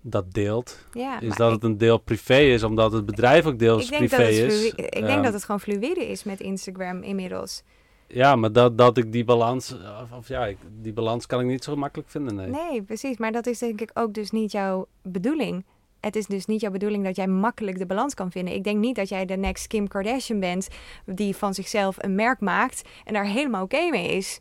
dat 0.00 0.32
deelt. 0.32 0.86
Ja, 0.92 1.20
Is 1.20 1.34
dat 1.36 1.48
ik- 1.48 1.54
het 1.54 1.64
een 1.64 1.78
deel 1.78 1.98
privé 1.98 2.38
is, 2.38 2.62
omdat 2.62 2.92
het 2.92 3.06
bedrijf 3.06 3.46
ook 3.46 3.58
deels 3.58 3.88
privé 3.88 4.22
is. 4.28 4.66
ik 4.66 4.76
denk 4.92 5.06
Ehm, 5.08 5.22
dat 5.22 5.32
het 5.32 5.44
gewoon 5.44 5.60
fluïde 5.60 6.08
is 6.08 6.24
met 6.24 6.40
Instagram 6.40 7.02
inmiddels. 7.02 7.62
Ja, 8.06 8.36
maar 8.36 8.52
dat, 8.52 8.78
dat 8.78 8.96
ik 8.96 9.12
die 9.12 9.24
balans, 9.24 9.72
of, 10.02 10.12
of 10.18 10.28
ja, 10.28 10.46
ik, 10.46 10.56
die 10.80 10.92
balans 10.92 11.26
kan 11.26 11.40
ik 11.40 11.46
niet 11.46 11.64
zo 11.64 11.76
makkelijk 11.76 12.10
vinden, 12.10 12.34
nee. 12.34 12.46
Nee, 12.48 12.82
precies. 12.82 13.16
Maar 13.16 13.32
dat 13.32 13.46
is 13.46 13.58
denk 13.58 13.80
ik 13.80 13.90
ook 13.94 14.12
dus 14.12 14.30
niet 14.30 14.52
jouw 14.52 14.86
bedoeling. 15.02 15.64
Het 16.00 16.16
is 16.16 16.26
dus 16.26 16.46
niet 16.46 16.60
jouw 16.60 16.70
bedoeling 16.70 17.04
dat 17.04 17.16
jij 17.16 17.26
makkelijk 17.26 17.78
de 17.78 17.86
balans 17.86 18.14
kan 18.14 18.30
vinden. 18.30 18.54
Ik 18.54 18.64
denk 18.64 18.78
niet 18.78 18.96
dat 18.96 19.08
jij 19.08 19.24
de 19.24 19.36
next 19.36 19.66
Kim 19.66 19.88
Kardashian 19.88 20.40
bent 20.40 20.68
die 21.06 21.36
van 21.36 21.54
zichzelf 21.54 21.96
een 21.98 22.14
merk 22.14 22.40
maakt 22.40 22.82
en 23.04 23.12
daar 23.14 23.24
helemaal 23.26 23.62
oké 23.62 23.90
mee 23.90 24.08
is. 24.16 24.40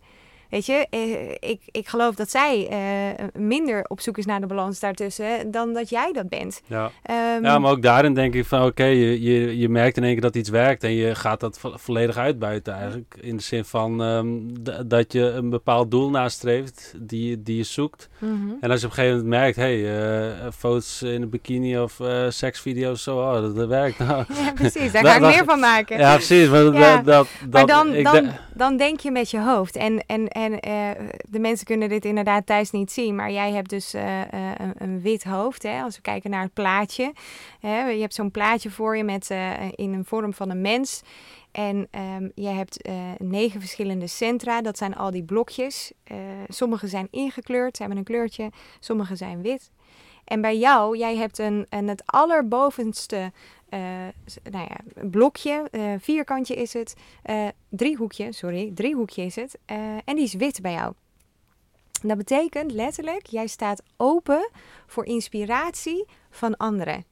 Weet 0.49 0.65
je, 0.65 0.87
eh, 0.89 1.31
ik, 1.49 1.61
ik 1.71 1.87
geloof 1.87 2.15
dat 2.15 2.29
zij 2.29 2.67
eh, 2.69 3.25
minder 3.41 3.85
op 3.87 4.01
zoek 4.01 4.17
is 4.17 4.25
naar 4.25 4.39
de 4.41 4.47
balans 4.47 4.79
daartussen 4.79 5.51
dan 5.51 5.73
dat 5.73 5.89
jij 5.89 6.11
dat 6.13 6.29
bent. 6.29 6.61
Ja. 6.65 6.91
Ehm, 7.03 7.43
ja, 7.43 7.59
maar 7.59 7.71
ook 7.71 7.81
daarin 7.81 8.13
denk 8.13 8.33
ik 8.33 8.45
van, 8.45 8.65
oké, 8.65 8.83
je, 8.83 9.21
je, 9.21 9.57
je 9.57 9.69
merkt 9.69 9.97
in 9.97 10.03
één 10.03 10.13
keer 10.13 10.21
dat 10.21 10.35
iets 10.35 10.49
werkt 10.49 10.83
en 10.83 10.91
je 10.93 11.15
gaat 11.15 11.39
dat 11.39 11.59
vo- 11.59 11.73
volledig 11.77 12.17
uitbuiten 12.17 12.73
eigenlijk. 12.73 13.15
In 13.21 13.37
de 13.37 13.43
zin 13.43 13.65
van 13.65 14.01
ehm, 14.03 14.27
dat 14.87 15.13
je 15.13 15.21
een 15.21 15.49
bepaald 15.49 15.91
doel 15.91 16.09
nastreeft 16.09 16.93
die, 16.97 17.43
die 17.43 17.57
je 17.57 17.63
zoekt. 17.63 18.09
mhm. 18.19 18.33
En 18.61 18.71
als 18.71 18.79
je 18.79 18.85
op 18.85 18.91
een 18.91 18.97
gegeven 18.97 19.17
moment 19.23 19.41
merkt, 19.41 19.55
hé, 19.55 19.81
hey, 19.81 20.29
eh, 20.45 20.47
foto's 20.57 21.01
in 21.01 21.21
een 21.21 21.29
bikini 21.29 21.79
of 21.79 21.99
seksvideo's, 22.29 23.03
zo, 23.03 23.17
oh, 23.17 23.33
dat, 23.33 23.55
dat 23.55 23.67
werkt. 23.67 23.99
Nou, 23.99 24.23
Ja, 24.45 24.51
precies. 24.53 24.91
Daar 24.91 25.05
ga 25.05 25.15
ik 25.15 25.21
meer 25.21 25.43
van 25.45 25.59
maken. 25.59 25.97
ja, 25.97 26.13
precies. 26.15 26.49
Maar, 26.49 26.63
dat- 26.63 26.73
Ja, 26.75 26.95
dat, 26.95 27.05
dat, 27.05 27.27
Maar 27.51 27.59
dat- 27.65 27.67
dan, 27.67 27.93
ik 27.93 28.03
dan, 28.03 28.13
denk- 28.13 28.31
dan 28.53 28.77
denk 28.77 28.99
je 28.99 29.11
met 29.11 29.31
je 29.31 29.39
hoofd. 29.41 29.75
En, 29.75 30.03
en, 30.07 30.27
en 30.37 30.59
eh, 30.59 30.89
de 31.29 31.39
mensen 31.39 31.65
kunnen 31.65 31.89
dit 31.89 32.05
inderdaad 32.05 32.45
thuis 32.45 32.71
niet 32.71 32.91
zien. 32.91 33.15
Maar 33.15 33.31
jij 33.31 33.51
hebt 33.51 33.69
dus 33.69 33.93
eh, 33.93 34.21
eh, 34.21 34.51
een, 34.57 34.73
een 34.77 35.01
wit 35.01 35.23
hoofd. 35.23 35.63
Hè? 35.63 35.81
Als 35.81 35.95
we 35.95 36.01
kijken 36.01 36.29
naar 36.29 36.41
het 36.41 36.53
plaatje. 36.53 37.13
Hè? 37.59 37.83
Je 37.83 38.01
hebt 38.01 38.13
zo'n 38.13 38.31
plaatje 38.31 38.71
voor 38.71 38.97
je 38.97 39.03
met, 39.03 39.29
in 39.75 39.93
een 39.93 40.05
vorm 40.05 40.33
van 40.33 40.49
een 40.49 40.61
mens. 40.61 41.01
En 41.51 41.87
ehm, 41.91 42.29
je 42.35 42.47
hebt 42.47 42.89
negen 43.17 43.59
verschillende 43.59 44.07
centra. 44.07 44.61
Dat 44.61 44.77
zijn 44.77 44.95
al 44.95 45.11
die 45.11 45.23
blokjes. 45.23 45.91
Sommige 46.47 46.87
zijn 46.87 47.07
ingekleurd, 47.11 47.75
ze 47.75 47.81
hebben 47.81 47.99
een 47.99 48.05
kleurtje. 48.05 48.49
Sommige 48.79 49.15
zijn 49.15 49.41
wit. 49.41 49.71
En 50.23 50.41
bij 50.41 50.57
jou, 50.57 50.97
jij 50.97 51.15
hebt 51.15 51.39
een, 51.39 51.65
een 51.69 51.87
het 51.87 52.01
allerbovenste 52.05 53.31
nou 54.51 54.67
ja, 54.69 54.77
een 54.93 55.09
blokje, 55.09 55.67
eh, 55.71 55.93
vierkantje 55.99 56.55
is 56.55 56.73
het, 56.73 56.95
eh, 57.23 57.47
driehoekje, 57.69 58.31
sorry, 58.31 58.71
driehoekje 58.73 59.21
is 59.21 59.35
het. 59.35 59.57
eh, 59.65 59.77
en 60.05 60.15
die 60.15 60.23
is 60.23 60.33
wit 60.33 60.61
bij 60.61 60.71
jou. 60.71 60.93
Dat 62.01 62.17
betekent 62.17 62.71
letterlijk, 62.71 63.25
jij 63.25 63.47
staat 63.47 63.83
open 63.97 64.49
voor 64.87 65.05
inspiratie 65.05 66.05
van 66.29 66.57
anderen. 66.57 67.05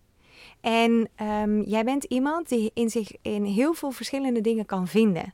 En 0.61 1.09
ehm, 1.15 1.61
jij 1.61 1.83
bent 1.83 2.03
iemand 2.03 2.49
die 2.49 2.71
in 2.73 2.89
zich 2.89 3.11
in 3.21 3.43
heel 3.43 3.73
veel 3.73 3.91
verschillende 3.91 4.41
dingen 4.41 4.65
kan 4.65 4.87
vinden. 4.87 5.33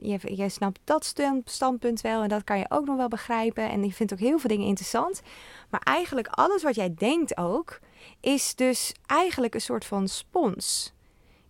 Je, 0.00 0.18
je, 0.34 0.48
snapt 0.48 0.80
dat 0.84 1.14
standpunt 1.44 2.00
wel 2.00 2.22
en 2.22 2.28
dat 2.28 2.44
kan 2.44 2.58
je 2.58 2.66
ook 2.68 2.86
nog 2.86 2.96
wel 2.96 3.08
begrijpen. 3.08 3.70
En 3.70 3.84
je 3.84 3.92
vindt 3.92 4.12
ook 4.12 4.18
heel 4.18 4.38
veel 4.38 4.50
dingen 4.50 4.66
interessant. 4.66 5.22
Maar 5.70 5.80
eigenlijk 5.80 6.28
alles 6.28 6.62
wat 6.62 6.74
jij 6.74 6.94
denkt 6.94 7.36
ook, 7.36 7.80
is 8.20 8.54
dus 8.54 8.94
eigenlijk 9.06 9.54
een 9.54 9.60
soort 9.60 9.84
van 9.84 10.08
spons. 10.08 10.92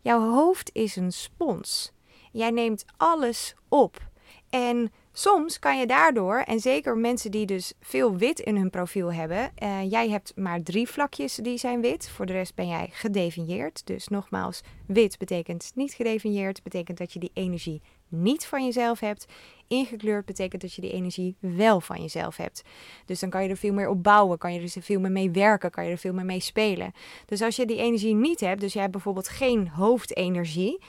Jouw 0.01 0.20
hoofd 0.20 0.70
is 0.73 0.97
een 0.97 1.12
spons. 1.12 1.93
Jij 2.32 2.51
neemt 2.51 2.85
alles 2.97 3.55
op. 3.69 4.09
En 4.51 4.93
soms 5.12 5.59
kan 5.59 5.78
je 5.78 5.86
daardoor, 5.86 6.36
en 6.39 6.61
zeker 6.61 6.97
mensen 6.97 7.31
die 7.31 7.47
dus 7.47 7.73
veel 7.81 8.16
wit 8.16 8.40
in 8.40 8.57
hun 8.57 8.70
profiel 8.70 9.12
hebben, 9.12 9.53
uh, 9.62 9.90
jij 9.90 10.09
hebt 10.09 10.32
maar 10.36 10.62
drie 10.62 10.89
vlakjes 10.89 11.35
die 11.35 11.59
zijn 11.59 11.81
wit. 11.81 12.09
Voor 12.09 12.27
de 12.27 12.32
rest 12.32 12.55
ben 12.55 12.69
jij 12.69 12.89
gedefinieerd. 12.93 13.86
Dus 13.86 14.09
nogmaals, 14.09 14.61
wit 14.86 15.19
betekent 15.19 15.73
niet 15.74 15.93
gedefinieerd, 15.93 16.62
betekent 16.62 16.99
dat 16.99 17.12
je 17.12 17.19
die 17.19 17.31
energie 17.35 17.82
niet 18.09 18.47
van 18.47 18.64
jezelf 18.64 19.01
hebt. 19.01 19.26
Ingekleurd 19.68 20.24
betekent 20.24 20.62
dat 20.62 20.74
je 20.74 20.80
die 20.80 20.93
energie 20.93 21.36
wel 21.39 21.80
van 21.80 22.01
jezelf 22.01 22.36
hebt. 22.36 22.62
Dus 23.05 23.20
dan 23.20 23.30
kan 23.30 23.43
je 23.43 23.48
er 23.48 23.56
veel 23.56 23.72
meer 23.72 23.89
op 23.89 24.02
bouwen, 24.02 24.39
kan 24.39 24.55
je 24.55 24.60
er 24.60 24.82
veel 24.82 25.01
meer 25.01 25.10
mee 25.10 25.30
werken, 25.30 25.70
kan 25.70 25.85
je 25.85 25.90
er 25.90 25.98
veel 25.98 26.12
meer 26.12 26.24
mee 26.24 26.40
spelen. 26.40 26.93
Dus 27.26 27.43
als 27.43 27.56
je 27.56 27.66
die 27.66 27.76
energie 27.76 28.14
niet 28.14 28.40
hebt, 28.40 28.60
dus 28.60 28.72
jij 28.72 28.80
hebt 28.80 28.94
bijvoorbeeld 28.94 29.28
geen 29.28 29.68
hoofdenergie, 29.68 30.82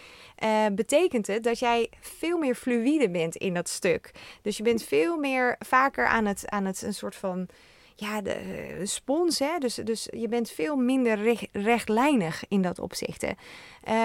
uh, 0.43 0.65
betekent 0.71 1.27
het 1.27 1.43
dat 1.43 1.59
jij 1.59 1.89
veel 1.99 2.37
meer 2.37 2.55
fluïde 2.55 3.09
bent 3.09 3.35
in 3.35 3.53
dat 3.53 3.69
stuk. 3.69 4.11
Dus 4.41 4.57
je 4.57 4.63
bent 4.63 4.83
veel 4.83 5.17
meer 5.17 5.55
vaker 5.59 6.07
aan 6.07 6.25
het, 6.25 6.49
aan 6.49 6.65
het 6.65 6.81
een 6.81 6.93
soort 6.93 7.15
van 7.15 7.47
ja, 7.95 8.21
de 8.21 8.37
uh, 8.79 8.85
spons. 8.85 9.39
Hè? 9.39 9.57
Dus, 9.57 9.75
dus 9.75 10.07
je 10.11 10.27
bent 10.27 10.49
veel 10.49 10.75
minder 10.75 11.37
rechtlijnig 11.51 12.43
in 12.47 12.61
dat 12.61 12.79
opzicht. 12.79 13.25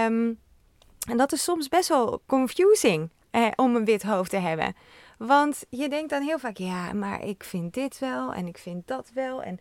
Um, 0.09 0.39
en 1.09 1.17
dat 1.17 1.33
is 1.33 1.43
soms 1.43 1.69
best 1.69 1.89
wel 1.89 2.23
confusing 2.27 3.11
eh, 3.31 3.47
om 3.57 3.77
een 3.77 3.85
wit 3.85 4.03
hoofd 4.03 4.31
te 4.31 4.37
hebben. 4.37 4.75
Want 5.19 5.65
je 5.69 5.89
denkt 5.89 6.11
dan 6.11 6.23
heel 6.23 6.39
vaak, 6.39 6.57
ja, 6.57 6.93
maar 6.93 7.25
ik 7.25 7.45
vind 7.45 7.75
dit 7.75 7.99
wel 7.99 8.33
en 8.33 8.47
ik 8.47 8.59
vind 8.59 8.87
dat 8.87 9.11
wel. 9.15 9.43
En, 9.43 9.59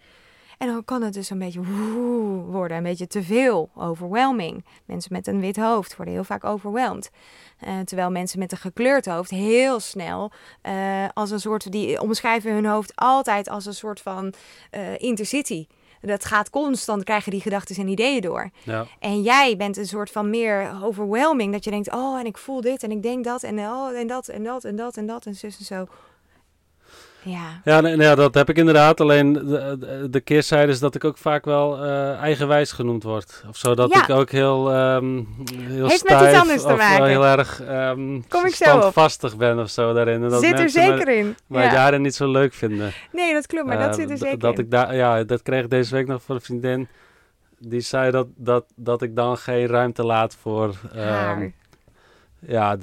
en 0.58 0.68
dan 0.68 0.86
kan 0.86 1.02
het 1.02 1.14
dus 1.14 1.30
een 1.30 1.40
beetje 1.40 1.64
woe 1.64 2.42
worden, 2.42 2.78
een 2.78 2.84
beetje 2.84 3.08
te 3.08 3.24
veel, 3.24 3.70
overwhelming. 3.76 4.66
Mensen 4.86 5.14
met 5.14 5.28
een 5.28 5.40
wit 5.40 5.58
hoofd 5.58 5.96
worden 5.96 6.14
heel 6.14 6.24
vaak 6.24 6.44
overweldigd. 6.44 7.10
Uh, 7.68 7.80
terwijl 7.80 8.12
mensen 8.12 8.40
met 8.40 8.52
een 8.52 8.58
gekleurd 8.58 9.06
hoofd 9.06 9.30
heel 9.30 9.80
snel 9.80 10.32
uh, 10.64 11.06
als 11.14 11.32
een 11.32 11.40
soort, 11.40 11.72
die 11.72 12.02
omschrijven 12.02 12.54
hun 12.54 12.66
hoofd 12.66 12.96
altijd 12.96 13.50
als 13.50 13.66
een 13.66 13.74
soort 13.74 14.02
van 14.02 14.34
uh, 14.72 15.00
intercity 15.00 15.68
dat 16.08 16.26
gaat 16.26 16.50
constant, 16.50 17.04
krijgen 17.04 17.32
die 17.32 17.42
gedachten 17.42 17.76
en 17.76 17.88
ideeën 17.88 18.22
door. 18.22 18.50
Ja. 18.64 18.86
En 19.00 19.22
jij 19.22 19.58
bent 19.58 19.78
een 19.78 19.88
soort 19.88 20.12
van 20.12 20.30
meer 20.30 20.72
overwhelming, 20.84 21.52
dat 21.52 21.64
je 21.64 21.70
denkt, 21.70 21.92
oh, 21.92 22.20
en 22.20 22.26
ik 22.26 22.38
voel 22.38 22.62
dit 22.62 22.84
en 22.84 22.92
ik 22.92 23.04
denk 23.04 23.24
dat 23.24 23.44
en 23.44 23.60
oh, 23.60 23.98
en 23.98 24.08
dat 24.08 24.28
en 24.28 24.44
dat 24.44 24.64
en 24.64 24.76
dat 24.76 24.98
en 24.98 25.06
dat 25.06 25.26
en 25.26 25.36
zus 25.36 25.58
en 25.60 25.66
zo. 25.66 25.88
Ja, 27.24 27.62
ja, 27.64 27.82
nee, 27.82 27.96
nee, 27.96 28.16
dat 28.16 28.34
heb 28.34 28.50
ik 28.50 28.58
inderdaad. 28.58 29.02
Alleen 29.02 29.34
de, 29.34 30.08
de, 30.10 30.20
keerzijde 30.20 30.72
is 30.72 30.80
dat 30.80 30.96
ik 30.96 31.04
ook 31.04 31.18
vaak 31.18 31.46
wel 31.46 31.86
uh, 31.86 32.18
eigenwijs 32.18 32.72
genoemd 32.72 33.04
word. 33.04 33.44
Of 33.50 33.58
zo, 33.58 33.76
dat 33.76 33.96
ik 33.96 34.10
ook 34.10 34.32
heel, 34.32 34.76
um, 34.76 35.28
heel 35.58 35.88
Heeft 35.88 36.00
stijf, 36.00 36.20
met 36.22 36.30
iets 36.30 36.40
anders 36.40 36.62
te 36.62 36.74
maken. 36.74 37.06
heel 37.06 37.26
erg 37.26 37.62
um, 37.70 38.28
Kom 38.28 38.46
ik 38.46 38.56
standvastig 38.56 39.38
ben 39.38 39.60
of 39.60 39.70
zo 39.70 39.94
daarin. 39.94 40.24
En 40.24 40.30
dat 40.30 40.42
zit 40.42 40.60
er 40.60 40.70
zeker 40.70 41.06
me, 41.06 41.16
in. 41.16 41.36
Maar 41.48 41.64
ja. 41.64 41.72
daarin 41.72 42.02
niet 42.02 42.16
zo 42.16 42.32
leuk 42.32 42.54
vinden. 42.54 42.92
Nee, 43.12 43.34
dat 43.34 43.48
klopt, 43.48 43.66
maar 43.66 43.78
uh, 43.78 43.86
dat 43.86 43.96
zit 43.96 44.10
er 44.10 44.18
zeker 44.18 44.40
dat 44.40 44.58
in. 44.58 44.64
Ik 44.64 44.72
daar, 44.72 44.96
ja, 44.96 45.24
dat 45.24 45.42
kreeg 45.42 45.64
ik 45.64 45.70
deze 45.70 45.96
week 45.96 46.08
nog 46.08 46.22
van 46.22 46.36
een 46.36 46.42
vriendin. 46.42 46.88
Die 47.58 47.82
zei 47.82 48.12
dat, 48.12 48.28
dat, 48.36 48.66
dat 48.76 49.02
ik 49.02 49.16
dan 49.16 49.38
geen 49.38 49.68
ruimte 49.68 50.04
laat 50.04 50.38
voor... 50.42 50.76
Um, 50.96 51.54
ja, 52.48 52.78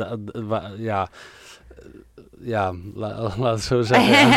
ja, 0.77 1.09
ja, 2.41 2.75
laat 2.95 3.39
het 3.39 3.63
zo 3.63 3.83
zeggen. 3.83 4.29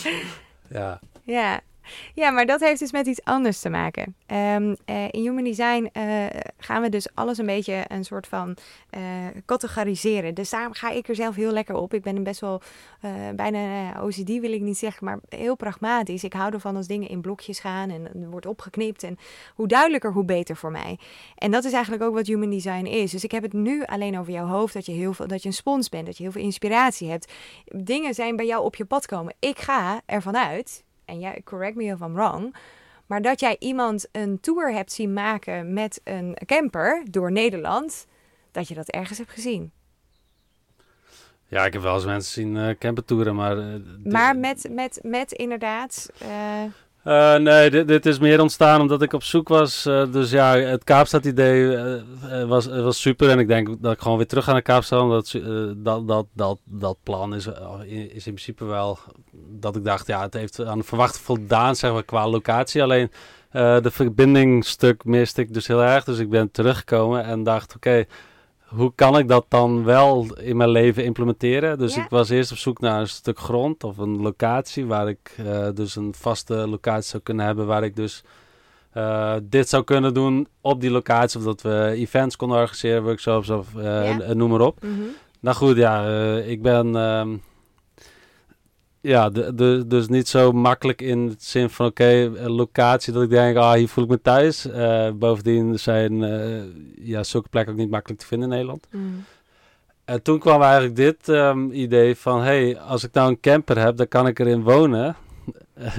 ja. 0.78 1.00
Ja. 1.24 1.60
Ja, 2.14 2.30
maar 2.30 2.46
dat 2.46 2.60
heeft 2.60 2.80
dus 2.80 2.92
met 2.92 3.06
iets 3.06 3.24
anders 3.24 3.60
te 3.60 3.68
maken. 3.68 4.14
Um, 4.26 4.76
uh, 4.86 5.04
in 5.10 5.20
Human 5.20 5.44
Design 5.44 5.90
uh, 5.92 6.26
gaan 6.58 6.82
we 6.82 6.88
dus 6.88 7.14
alles 7.14 7.38
een 7.38 7.46
beetje 7.46 7.84
een 7.88 8.04
soort 8.04 8.26
van 8.26 8.56
uh, 8.96 9.00
categoriseren. 9.46 10.34
Dus 10.34 10.50
daar 10.50 10.74
ga 10.74 10.90
ik 10.90 11.08
er 11.08 11.14
zelf 11.14 11.34
heel 11.34 11.52
lekker 11.52 11.74
op. 11.74 11.94
Ik 11.94 12.02
ben 12.02 12.16
een 12.16 12.22
best 12.22 12.40
wel 12.40 12.62
bijna 13.34 13.92
OCD 14.02 14.28
wil 14.28 14.52
ik 14.52 14.60
niet 14.60 14.78
zeggen, 14.78 15.04
maar 15.04 15.18
heel 15.28 15.56
pragmatisch. 15.56 16.24
Ik 16.24 16.32
hou 16.32 16.52
ervan 16.52 16.76
als 16.76 16.86
dingen 16.86 17.08
in 17.08 17.20
blokjes 17.20 17.60
gaan 17.60 17.90
en 17.90 18.30
wordt 18.30 18.46
opgeknipt. 18.46 19.02
En 19.02 19.18
hoe 19.54 19.68
duidelijker, 19.68 20.12
hoe 20.12 20.24
beter 20.24 20.56
voor 20.56 20.70
mij. 20.70 20.98
En 21.36 21.50
dat 21.50 21.64
is 21.64 21.72
eigenlijk 21.72 22.02
ook 22.02 22.14
wat 22.14 22.26
Human 22.26 22.50
Design 22.50 22.86
is. 22.86 23.10
Dus 23.10 23.24
ik 23.24 23.30
heb 23.30 23.42
het 23.42 23.52
nu 23.52 23.84
alleen 23.84 24.18
over 24.18 24.32
jouw 24.32 24.46
hoofd, 24.46 24.74
dat 24.74 24.86
je, 24.86 24.92
heel 24.92 25.12
veel, 25.12 25.26
dat 25.26 25.42
je 25.42 25.48
een 25.48 25.54
spons 25.54 25.88
bent, 25.88 26.06
dat 26.06 26.16
je 26.16 26.22
heel 26.22 26.32
veel 26.32 26.42
inspiratie 26.42 27.10
hebt. 27.10 27.32
Dingen 27.64 28.14
zijn 28.14 28.36
bij 28.36 28.46
jou 28.46 28.64
op 28.64 28.76
je 28.76 28.84
pad 28.84 29.06
komen. 29.06 29.34
Ik 29.38 29.58
ga 29.58 30.00
ervan 30.06 30.36
uit 30.36 30.84
en 31.04 31.20
ja, 31.20 31.34
correct 31.44 31.76
me 31.76 31.84
if 31.84 32.00
I'm 32.00 32.14
wrong, 32.14 32.56
maar 33.06 33.22
dat 33.22 33.40
jij 33.40 33.56
iemand 33.58 34.08
een 34.12 34.40
tour 34.40 34.72
hebt 34.72 34.92
zien 34.92 35.12
maken 35.12 35.72
met 35.72 36.00
een 36.04 36.38
camper 36.46 37.04
door 37.10 37.32
Nederland, 37.32 38.06
dat 38.50 38.68
je 38.68 38.74
dat 38.74 38.88
ergens 38.88 39.18
hebt 39.18 39.30
gezien. 39.30 39.72
Ja, 41.46 41.64
ik 41.64 41.72
heb 41.72 41.82
wel 41.82 41.94
eens 41.94 42.04
mensen 42.04 42.32
zien 42.32 42.56
uh, 42.56 42.70
campertouren, 42.78 43.34
maar... 43.34 43.56
Uh, 43.56 43.74
maar 44.04 44.36
met, 44.36 44.68
met, 44.70 44.98
met 45.02 45.32
inderdaad... 45.32 46.10
Uh, 46.22 46.62
uh, 47.04 47.36
nee, 47.36 47.84
dit, 47.84 48.06
is 48.06 48.18
meer 48.18 48.40
ontstaan 48.40 48.80
omdat 48.80 49.02
ik 49.02 49.12
op 49.12 49.22
zoek 49.22 49.48
was. 49.48 49.86
Uh, 49.86 50.12
dus 50.12 50.30
ja, 50.30 50.56
het 50.56 50.84
Kaapstad-idee 50.84 51.64
uh, 51.64 52.44
was, 52.44 52.66
was 52.66 53.00
super. 53.00 53.30
En 53.30 53.38
ik 53.38 53.48
denk 53.48 53.82
dat 53.82 53.92
ik 53.92 54.00
gewoon 54.00 54.16
weer 54.16 54.26
terug 54.26 54.44
ga 54.44 54.52
naar 54.52 54.62
Kaapstad. 54.62 55.02
Omdat 55.02 55.38
dat, 55.76 56.08
dat, 56.08 56.26
dat, 56.34 56.58
dat 56.64 56.96
plan 57.02 57.34
is, 57.34 57.46
is 57.86 58.26
in 58.26 58.34
principe 58.34 58.64
wel 58.64 58.98
dat 59.34 59.76
ik 59.76 59.84
dacht, 59.84 60.06
ja, 60.06 60.22
het 60.22 60.34
heeft 60.34 60.64
aan 60.64 60.78
de 60.78 60.84
verwachting 60.84 61.24
voldaan, 61.24 61.76
zeg 61.76 61.92
maar, 61.92 62.04
qua 62.04 62.28
locatie. 62.28 62.82
Alleen 62.82 63.10
de 63.52 63.90
verbindingstuk 63.90 65.04
miste 65.04 65.40
ik 65.40 65.54
dus 65.54 65.66
heel 65.66 65.82
erg. 65.82 66.04
Dus 66.04 66.18
ik 66.18 66.30
ben 66.30 66.50
teruggekomen 66.50 67.24
en 67.24 67.42
dacht, 67.42 67.74
oké, 67.76 68.04
hoe 68.74 68.92
kan 68.94 69.18
ik 69.18 69.28
dat 69.28 69.44
dan 69.48 69.84
wel 69.84 70.26
in 70.40 70.56
mijn 70.56 70.70
leven 70.70 71.04
implementeren? 71.04 71.78
Dus 71.78 71.96
ik 71.96 72.08
was 72.08 72.28
eerst 72.28 72.50
op 72.50 72.56
zoek 72.56 72.80
naar 72.80 73.00
een 73.00 73.08
stuk 73.08 73.38
grond 73.38 73.84
of 73.84 73.98
een 73.98 74.20
locatie 74.20 74.86
waar 74.86 75.08
ik 75.08 75.36
uh, 75.40 75.68
dus 75.74 75.96
een 75.96 76.14
vaste 76.14 76.54
locatie 76.54 77.10
zou 77.10 77.22
kunnen 77.22 77.46
hebben, 77.46 77.66
waar 77.66 77.84
ik 77.84 77.96
dus 77.96 78.24
uh, 78.96 79.34
dit 79.42 79.68
zou 79.68 79.84
kunnen 79.84 80.14
doen 80.14 80.46
op 80.60 80.80
die 80.80 80.90
locatie. 80.90 81.38
Of 81.38 81.44
dat 81.44 81.62
we 81.62 81.92
events 81.94 82.36
konden 82.36 82.58
organiseren, 82.58 83.02
workshops 83.02 83.50
of 83.50 83.66
uh, 83.76 84.18
noem 84.18 84.50
maar 84.50 84.60
op. 84.60 84.82
Mm 84.82 84.94
-hmm. 84.94 85.10
Nou 85.40 85.56
goed, 85.56 85.76
ja, 85.76 86.06
ik 86.38 86.62
ben 86.62 86.96
ehm, 86.96 87.36
ja, 89.02 89.30
de, 89.30 89.54
de, 89.54 89.84
dus 89.86 90.08
niet 90.08 90.28
zo 90.28 90.52
makkelijk 90.52 91.02
in 91.02 91.26
het 91.28 91.42
zin 91.44 91.70
van 91.70 91.86
oké, 91.86 92.32
locatie 92.46 93.12
dat 93.12 93.22
ik 93.22 93.30
denk, 93.30 93.56
ah, 93.56 93.72
hier 93.72 93.88
voel 93.88 94.04
ik 94.04 94.10
me 94.10 94.20
thuis. 94.20 94.66
Uh, 94.66 95.10
bovendien 95.10 95.78
zijn 95.78 96.22
uh, 96.22 96.62
ja, 97.06 97.22
zulke 97.22 97.48
plekken 97.48 97.72
ook 97.72 97.78
niet 97.78 97.90
makkelijk 97.90 98.20
te 98.20 98.26
vinden 98.26 98.48
in 98.48 98.54
Nederland. 98.54 98.86
Mm. 98.90 99.24
En 100.04 100.22
toen 100.22 100.38
kwam 100.38 100.62
eigenlijk 100.62 100.96
dit 100.96 101.28
um, 101.28 101.70
idee 101.70 102.16
van, 102.16 102.42
hey, 102.42 102.78
als 102.80 103.04
ik 103.04 103.12
nou 103.12 103.28
een 103.28 103.40
camper 103.40 103.78
heb, 103.78 103.96
dan 103.96 104.08
kan 104.08 104.26
ik 104.26 104.38
erin 104.38 104.62
wonen. 104.62 105.16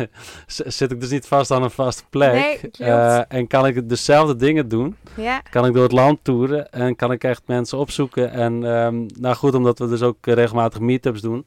Zit 0.48 0.92
ik 0.92 1.00
dus 1.00 1.10
niet 1.10 1.28
vast 1.28 1.52
aan 1.52 1.64
een 1.64 1.72
vaste 1.72 2.04
plek. 2.10 2.34
Nee, 2.34 2.90
uh, 2.90 3.22
en 3.28 3.48
kan 3.48 3.68
ik 3.68 3.90
dezelfde 3.90 4.36
dingen 4.36 4.68
doen. 4.68 4.96
Ja. 5.16 5.42
Kan 5.50 5.66
ik 5.66 5.74
door 5.74 5.84
het 5.84 5.92
land 5.92 6.20
toeren 6.22 6.72
en 6.72 6.96
kan 6.96 7.12
ik 7.12 7.24
echt 7.24 7.42
mensen 7.46 7.78
opzoeken. 7.78 8.32
En 8.32 8.64
um, 8.64 9.06
nou 9.20 9.36
goed, 9.36 9.54
omdat 9.54 9.80
we 9.80 9.88
dus 9.88 10.02
ook 10.02 10.18
regelmatig 10.22 10.80
meetups 10.80 11.22
doen 11.22 11.46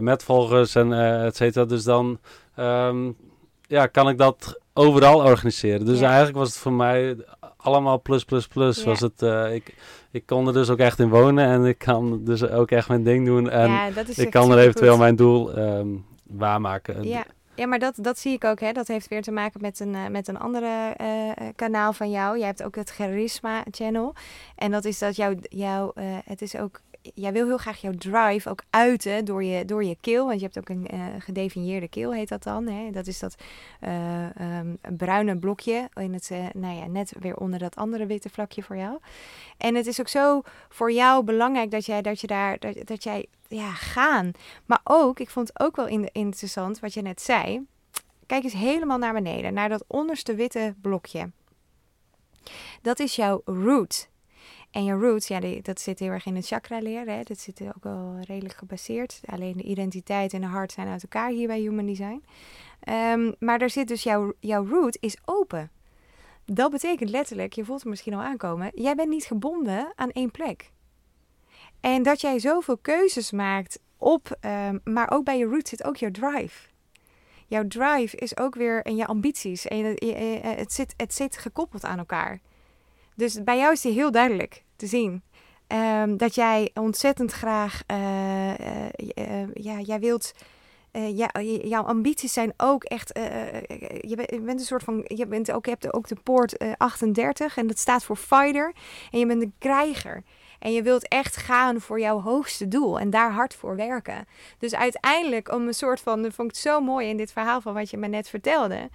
met 0.00 0.22
volgers 0.22 0.74
en 0.74 0.90
uh, 0.90 1.26
et 1.26 1.36
cetera. 1.36 1.64
Dus 1.64 1.84
dan 1.84 2.18
um, 2.56 3.16
ja, 3.66 3.86
kan 3.86 4.08
ik 4.08 4.18
dat 4.18 4.60
overal 4.72 5.18
organiseren. 5.18 5.86
Dus 5.86 6.00
eigenlijk 6.00 6.36
was 6.36 6.48
het 6.48 6.58
voor 6.58 6.72
mij 6.72 7.16
allemaal 7.56 8.00
plus, 8.00 8.24
plus, 8.24 8.46
plus. 8.46 8.78
Ja. 8.78 8.84
Was 8.84 9.00
het, 9.00 9.22
uh, 9.22 9.54
ik, 9.54 9.74
ik 10.10 10.26
kon 10.26 10.46
er 10.46 10.52
dus 10.52 10.70
ook 10.70 10.78
echt 10.78 10.98
in 10.98 11.08
wonen 11.08 11.46
en 11.46 11.64
ik 11.64 11.78
kan 11.78 12.24
dus 12.24 12.48
ook 12.48 12.70
echt 12.70 12.88
mijn 12.88 13.02
ding 13.02 13.26
doen. 13.26 13.50
En 13.50 13.70
ja, 13.70 13.88
ik 14.16 14.30
kan 14.30 14.50
er 14.52 14.58
eventueel 14.58 14.96
mijn 14.96 15.16
doel 15.16 15.58
um, 15.58 16.06
waarmaken. 16.22 17.02
Ja. 17.04 17.24
Ja, 17.54 17.66
maar 17.66 17.78
dat, 17.78 17.94
dat 17.96 18.18
zie 18.18 18.32
ik 18.32 18.44
ook. 18.44 18.60
Hè. 18.60 18.72
Dat 18.72 18.88
heeft 18.88 19.08
weer 19.08 19.22
te 19.22 19.30
maken 19.30 19.60
met 19.60 19.80
een, 19.80 19.94
uh, 19.94 20.06
met 20.06 20.28
een 20.28 20.38
andere 20.38 20.94
uh, 21.00 21.46
kanaal 21.56 21.92
van 21.92 22.10
jou. 22.10 22.38
Jij 22.38 22.46
hebt 22.46 22.62
ook 22.62 22.76
het 22.76 22.90
Charisma 22.90 23.64
Channel. 23.70 24.14
En 24.56 24.70
dat 24.70 24.84
is 24.84 24.98
dat 24.98 25.16
jouw, 25.16 25.34
jouw 25.40 25.92
het 26.24 26.42
is 26.42 26.56
ook 26.56 26.80
jij 27.14 27.32
wil 27.32 27.46
heel 27.46 27.56
graag 27.56 27.80
jouw 27.80 27.92
drive 27.98 28.50
ook 28.50 28.62
uiten 28.70 29.24
door 29.24 29.44
je, 29.44 29.64
door 29.64 29.84
je 29.84 29.96
keel. 30.00 30.26
Want 30.26 30.40
je 30.40 30.44
hebt 30.44 30.58
ook 30.58 30.68
een 30.68 30.94
uh, 30.94 31.04
gedefinieerde 31.18 31.88
keel, 31.88 32.12
heet 32.12 32.28
dat 32.28 32.42
dan. 32.42 32.66
Hè? 32.66 32.90
Dat 32.90 33.06
is 33.06 33.18
dat 33.18 33.34
uh, 33.80 34.58
um, 34.58 34.78
bruine 34.96 35.38
blokje, 35.38 35.88
in 35.94 36.12
het, 36.12 36.30
uh, 36.32 36.38
nou 36.54 36.76
ja, 36.76 36.86
net 36.86 37.14
weer 37.20 37.36
onder 37.36 37.58
dat 37.58 37.76
andere 37.76 38.06
witte 38.06 38.30
vlakje 38.30 38.62
voor 38.62 38.76
jou. 38.76 38.98
En 39.56 39.74
het 39.74 39.86
is 39.86 40.00
ook 40.00 40.08
zo 40.08 40.42
voor 40.68 40.92
jou 40.92 41.24
belangrijk 41.24 41.70
dat, 41.70 41.86
jij, 41.86 42.02
dat 42.02 42.20
je 42.20 42.26
daar, 42.26 42.58
dat, 42.58 42.86
dat 42.86 43.02
jij, 43.02 43.26
ja, 43.48 43.70
gaan. 43.72 44.30
Maar 44.66 44.80
ook, 44.84 45.20
ik 45.20 45.30
vond 45.30 45.48
het 45.48 45.60
ook 45.60 45.76
wel 45.76 45.86
in, 45.86 46.08
interessant 46.12 46.80
wat 46.80 46.94
je 46.94 47.02
net 47.02 47.20
zei. 47.22 47.66
Kijk 48.26 48.44
eens 48.44 48.52
helemaal 48.52 48.98
naar 48.98 49.12
beneden, 49.12 49.54
naar 49.54 49.68
dat 49.68 49.84
onderste 49.86 50.34
witte 50.34 50.74
blokje. 50.80 51.30
Dat 52.82 52.98
is 52.98 53.16
jouw 53.16 53.42
root. 53.44 54.10
En 54.72 54.84
je 54.84 54.92
roots, 54.92 55.28
ja, 55.28 55.40
dat 55.62 55.80
zit 55.80 55.98
heel 55.98 56.08
erg 56.08 56.26
in 56.26 56.36
het 56.36 56.46
chakra-leer. 56.46 57.06
Hè? 57.06 57.22
Dat 57.22 57.38
zit 57.38 57.60
ook 57.60 57.82
wel 57.82 58.16
redelijk 58.26 58.54
gebaseerd. 58.54 59.20
Alleen 59.24 59.56
de 59.56 59.62
identiteit 59.62 60.32
en 60.32 60.40
de 60.40 60.46
hart 60.46 60.72
zijn 60.72 60.88
uit 60.88 61.02
elkaar 61.02 61.30
hier 61.30 61.46
bij 61.46 61.60
Human 61.60 61.86
Design. 61.86 62.24
Um, 62.88 63.34
maar 63.38 63.58
daar 63.58 63.70
zit 63.70 63.88
dus 63.88 64.02
jouw, 64.02 64.32
jouw 64.40 64.66
root 64.66 64.96
is 65.00 65.16
open. 65.24 65.70
Dat 66.44 66.70
betekent 66.70 67.10
letterlijk, 67.10 67.52
je 67.52 67.64
voelt 67.64 67.80
het 67.80 67.88
misschien 67.88 68.14
al 68.14 68.22
aankomen, 68.22 68.70
jij 68.74 68.94
bent 68.94 69.08
niet 69.08 69.24
gebonden 69.24 69.92
aan 69.94 70.10
één 70.10 70.30
plek. 70.30 70.70
En 71.80 72.02
dat 72.02 72.20
jij 72.20 72.38
zoveel 72.38 72.78
keuzes 72.78 73.30
maakt 73.30 73.80
op, 73.96 74.38
um, 74.40 74.80
maar 74.84 75.10
ook 75.10 75.24
bij 75.24 75.38
je 75.38 75.44
root 75.44 75.68
zit 75.68 75.84
ook 75.84 75.96
jouw 75.96 76.10
drive. 76.10 76.68
Jouw 77.46 77.66
drive 77.68 78.16
is 78.16 78.36
ook 78.36 78.54
weer, 78.54 78.82
en 78.82 78.96
je 78.96 79.06
ambities, 79.06 79.66
en 79.66 79.84
het, 80.42 80.72
zit, 80.72 80.94
het 80.96 81.14
zit 81.14 81.36
gekoppeld 81.36 81.84
aan 81.84 81.98
elkaar. 81.98 82.40
Dus 83.14 83.42
bij 83.44 83.58
jou 83.58 83.72
is 83.72 83.80
die 83.80 83.92
heel 83.92 84.10
duidelijk 84.10 84.64
te 84.76 84.86
zien. 84.86 85.22
Um, 85.68 86.16
dat 86.16 86.34
jij 86.34 86.70
ontzettend 86.74 87.32
graag, 87.32 87.82
uh, 87.90 88.56
ja, 89.54 89.80
jij 89.80 90.00
wilt, 90.00 90.32
ja, 90.92 91.30
jouw 91.62 91.82
ambities 91.82 92.32
zijn 92.32 92.52
ook 92.56 92.84
echt, 92.84 93.10
je, 94.00 94.12
bent, 94.16 94.30
je, 94.30 94.40
bent 94.40 94.60
een 94.60 94.66
soort 94.66 94.82
van, 94.82 95.04
je, 95.06 95.26
bent 95.26 95.52
ook, 95.52 95.64
je 95.64 95.70
hebt 95.70 95.94
ook 95.94 96.08
de 96.08 96.16
poort 96.22 96.78
38 96.78 97.56
en 97.56 97.66
dat 97.66 97.78
staat 97.78 98.04
voor 98.04 98.16
fighter. 98.16 98.72
En 99.10 99.18
je 99.18 99.26
bent 99.26 99.42
een 99.42 99.54
krijger. 99.58 100.22
En 100.58 100.72
je 100.72 100.82
wilt 100.82 101.08
echt 101.08 101.36
gaan 101.36 101.80
voor 101.80 102.00
jouw 102.00 102.20
hoogste 102.20 102.68
doel 102.68 102.98
en 102.98 103.10
daar 103.10 103.32
hard 103.32 103.54
voor 103.54 103.76
werken. 103.76 104.26
Dus 104.58 104.74
uiteindelijk, 104.74 105.52
om 105.52 105.66
een 105.66 105.74
soort 105.74 106.00
van, 106.00 106.22
dat 106.22 106.34
vond 106.34 106.50
ik 106.50 106.56
zo 106.56 106.80
mooi 106.80 107.08
in 107.08 107.16
dit 107.16 107.32
verhaal 107.32 107.60
van 107.60 107.74
wat 107.74 107.90
je 107.90 107.96
me 107.96 108.06
net 108.06 108.28
vertelde 108.28 108.90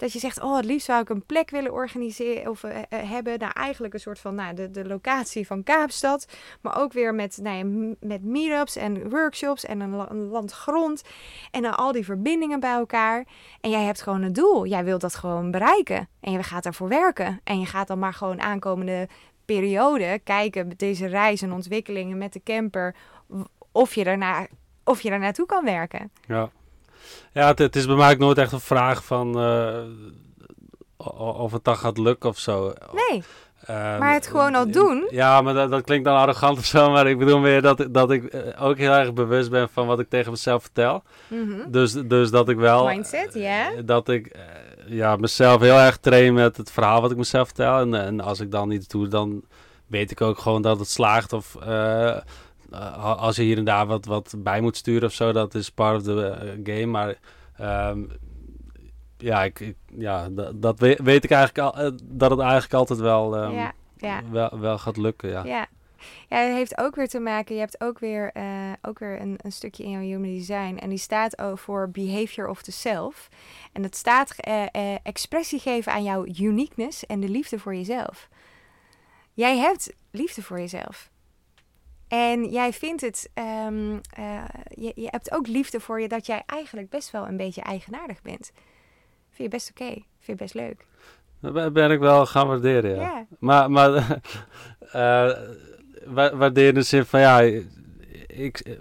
dat 0.00 0.12
je 0.12 0.18
zegt, 0.18 0.42
oh, 0.42 0.56
het 0.56 0.64
liefst 0.64 0.86
zou 0.86 1.00
ik 1.00 1.08
een 1.08 1.26
plek 1.26 1.50
willen 1.50 1.72
organiseren 1.72 2.50
of 2.50 2.62
uh, 2.62 2.70
hebben. 2.94 3.38
Nou, 3.38 3.52
eigenlijk 3.54 3.94
een 3.94 4.00
soort 4.00 4.18
van 4.18 4.34
nou, 4.34 4.54
de, 4.54 4.70
de 4.70 4.86
locatie 4.86 5.46
van 5.46 5.62
Kaapstad. 5.62 6.26
Maar 6.60 6.78
ook 6.78 6.92
weer 6.92 7.14
met, 7.14 7.38
nou 7.42 7.96
met 8.00 8.24
meetups 8.24 8.76
en 8.76 9.10
workshops 9.10 9.64
en 9.64 9.80
een, 9.80 10.10
een 10.10 10.28
land 10.28 10.52
grond. 10.52 11.02
En 11.50 11.62
dan 11.62 11.76
al 11.76 11.92
die 11.92 12.04
verbindingen 12.04 12.60
bij 12.60 12.72
elkaar. 12.72 13.26
En 13.60 13.70
jij 13.70 13.84
hebt 13.84 14.02
gewoon 14.02 14.22
een 14.22 14.32
doel. 14.32 14.66
Jij 14.66 14.84
wilt 14.84 15.00
dat 15.00 15.14
gewoon 15.14 15.50
bereiken. 15.50 16.08
En 16.20 16.32
je 16.32 16.42
gaat 16.42 16.62
daarvoor 16.62 16.88
werken. 16.88 17.40
En 17.44 17.60
je 17.60 17.66
gaat 17.66 17.88
dan 17.88 17.98
maar 17.98 18.14
gewoon 18.14 18.40
aankomende 18.40 19.08
periode 19.44 20.20
kijken 20.24 20.68
met 20.68 20.78
deze 20.78 21.06
reis 21.06 21.42
en 21.42 21.52
ontwikkelingen 21.52 22.18
met 22.18 22.32
de 22.32 22.42
camper. 22.44 22.94
Of 23.72 23.94
je 23.94 24.04
daarna 24.04 24.46
of 24.84 25.00
je 25.00 25.10
daar 25.10 25.18
naartoe 25.18 25.46
kan 25.46 25.64
werken. 25.64 26.10
Ja. 26.26 26.50
Ja, 27.32 27.46
het, 27.46 27.58
het, 27.58 27.76
is 27.76 27.86
bij 27.86 27.96
mij 27.96 28.12
ook 28.12 28.18
nooit 28.18 28.38
echt 28.38 28.52
een 28.52 28.60
vraag 28.60 29.04
van 29.04 29.42
uh, 29.44 29.78
of 31.18 31.52
het 31.52 31.64
dan 31.64 31.76
gaat 31.76 31.98
lukken 31.98 32.28
of 32.28 32.38
zo. 32.38 32.72
Nee. 32.92 33.22
Uh, 33.70 33.98
maar 33.98 34.12
het 34.12 34.26
gewoon 34.26 34.54
al 34.54 34.70
doen. 34.70 35.08
Ja, 35.10 35.40
maar 35.42 35.54
dat, 35.54 35.70
dat, 35.70 35.82
klinkt 35.82 36.04
dan 36.04 36.16
arrogant 36.16 36.58
of 36.58 36.64
zo. 36.64 36.90
Maar 36.90 37.06
ik 37.06 37.18
bedoel 37.18 37.38
meer 37.38 37.62
dat, 37.62 37.86
dat 37.90 38.10
ik 38.10 38.34
uh, 38.34 38.40
ook 38.58 38.76
heel 38.76 38.92
erg 38.92 39.12
bewust 39.12 39.50
ben 39.50 39.68
van 39.72 39.86
wat 39.86 40.00
ik 40.00 40.08
tegen 40.08 40.30
mezelf 40.30 40.62
vertel. 40.62 41.02
Mm 41.28 41.50
-hmm. 41.50 41.70
dus, 41.70 41.92
dus 41.92 42.30
dat 42.30 42.48
ik 42.48 42.56
wel. 42.56 42.86
Mindset, 42.86 43.34
ja. 43.34 43.40
Yeah. 43.40 43.86
Dat 43.86 44.08
ik 44.08 44.36
ja, 44.86 45.16
mezelf 45.16 45.60
heel 45.60 45.78
erg 45.78 45.96
train 45.96 46.34
met 46.34 46.56
het 46.56 46.70
verhaal 46.70 47.00
wat 47.00 47.10
ik 47.10 47.16
mezelf 47.16 47.46
vertel. 47.46 47.78
En, 47.78 47.94
en 47.94 48.20
als 48.20 48.40
ik 48.40 48.50
dan 48.50 48.68
niet 48.68 48.90
doe, 48.90 49.08
dan 49.08 49.42
weet 49.86 50.10
ik 50.10 50.20
ook 50.20 50.38
gewoon 50.38 50.62
dat 50.62 50.78
het 50.78 50.90
slaagt. 50.90 51.32
Of 51.32 51.56
uh, 51.66 52.16
als 53.16 53.36
je 53.36 53.42
hier 53.42 53.58
en 53.58 53.64
daar 53.64 53.86
wat, 53.86 54.04
wat 54.04 54.34
bij 54.38 54.60
moet 54.60 54.76
sturen 54.76 55.08
of 55.08 55.14
zo, 55.14 55.32
dat 55.32 55.54
is 55.54 55.70
part 55.70 55.96
of 55.96 56.02
the 56.02 56.60
game. 56.64 56.86
Maar 56.86 57.18
um, 57.90 58.10
ja, 59.16 59.44
ik, 59.44 59.60
ik, 59.60 59.76
ja 59.96 60.28
dat, 60.28 60.62
dat 60.62 60.78
weet, 60.78 61.00
weet, 61.00 61.24
ik 61.24 61.30
eigenlijk 61.30 61.74
al, 61.74 61.92
dat 62.04 62.30
het 62.30 62.40
eigenlijk 62.40 62.74
altijd 62.74 62.98
wel, 62.98 63.42
um, 63.42 63.52
ja, 63.52 63.72
ja. 63.96 64.22
wel, 64.30 64.58
wel 64.60 64.78
gaat 64.78 64.96
lukken. 64.96 65.30
Ja. 65.30 65.44
ja. 65.44 65.66
Ja, 66.28 66.38
het 66.38 66.52
heeft 66.52 66.78
ook 66.78 66.94
weer 66.94 67.08
te 67.08 67.18
maken. 67.18 67.54
Je 67.54 67.60
hebt 67.60 67.80
ook 67.80 67.98
weer, 67.98 68.30
uh, 68.36 68.72
ook 68.82 68.98
weer 68.98 69.20
een, 69.20 69.38
een, 69.42 69.52
stukje 69.52 69.84
in 69.84 69.90
jouw 69.90 70.00
human 70.00 70.34
design. 70.34 70.76
En 70.76 70.88
die 70.88 70.98
staat 70.98 71.42
voor 71.54 71.90
behavior 71.90 72.48
of 72.48 72.62
the 72.62 72.72
self. 72.72 73.28
En 73.72 73.82
dat 73.82 73.96
staat 73.96 74.34
uh, 74.48 74.62
uh, 74.72 74.94
expressie 75.02 75.58
geven 75.58 75.92
aan 75.92 76.02
jouw 76.02 76.26
uniqueness 76.26 77.06
en 77.06 77.20
de 77.20 77.28
liefde 77.28 77.58
voor 77.58 77.74
jezelf. 77.74 78.28
Jij 79.34 79.58
hebt 79.58 79.92
liefde 80.10 80.42
voor 80.42 80.58
jezelf. 80.58 81.10
En 82.10 82.50
jij 82.50 82.72
vindt 82.72 83.00
het, 83.00 83.30
um, 83.66 84.00
uh, 84.18 84.44
je, 84.68 84.92
je, 84.94 85.08
hebt 85.10 85.32
ook 85.32 85.46
liefde 85.46 85.80
voor 85.80 86.00
je 86.00 86.08
dat 86.08 86.26
jij 86.26 86.42
eigenlijk 86.46 86.90
best 86.90 87.10
wel 87.10 87.26
een 87.26 87.36
beetje 87.36 87.62
eigenaardig 87.62 88.22
bent. 88.22 88.52
Vind 89.30 89.42
je 89.42 89.48
best 89.48 89.70
oké, 89.70 89.82
okay. 89.82 89.94
vind 89.94 90.38
je 90.38 90.44
best 90.44 90.54
leuk. 90.54 90.86
Dat 91.40 91.72
ben 91.72 91.90
ik 91.90 91.98
wel 91.98 92.26
gaan 92.26 92.46
waarderen, 92.46 92.94
ja. 92.94 93.00
ja. 93.00 93.26
Maar, 93.38 93.70
maar 93.70 93.92
uh, 94.86 95.30
waarderen 96.34 96.68
in 96.68 96.74
de 96.74 96.82
zin 96.82 97.04
van, 97.04 97.20
ja, 97.20 97.40
ik, 98.26 98.78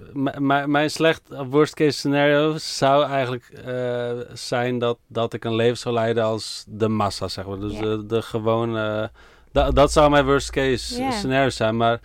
mijn 0.66 0.90
slecht 0.90 1.22
worst 1.50 1.74
case 1.74 1.98
scenario 1.98 2.58
zou 2.58 3.06
eigenlijk 3.06 3.52
uh, 3.68 4.12
zijn 4.34 4.80
dat, 4.80 4.98
dat 5.08 5.34
ik 5.34 5.46
een 5.46 5.56
leven 5.56 5.78
zou 5.78 5.94
leiden 5.94 6.24
als 6.24 6.66
de 6.68 6.88
massa, 6.88 7.28
zeg 7.28 7.46
maar. 7.48 7.60
Dus 7.60 7.74
ja. 7.74 7.82
de, 7.82 8.06
de 8.06 8.22
gewone, 8.22 9.12
da, 9.52 9.72
dat 9.72 9.92
zou 9.92 10.10
mijn 10.10 10.26
worst 10.26 10.52
case 10.52 11.02
ja. 11.02 11.12
scenario 11.12 11.50
zijn, 11.50 11.78
maar 11.78 12.00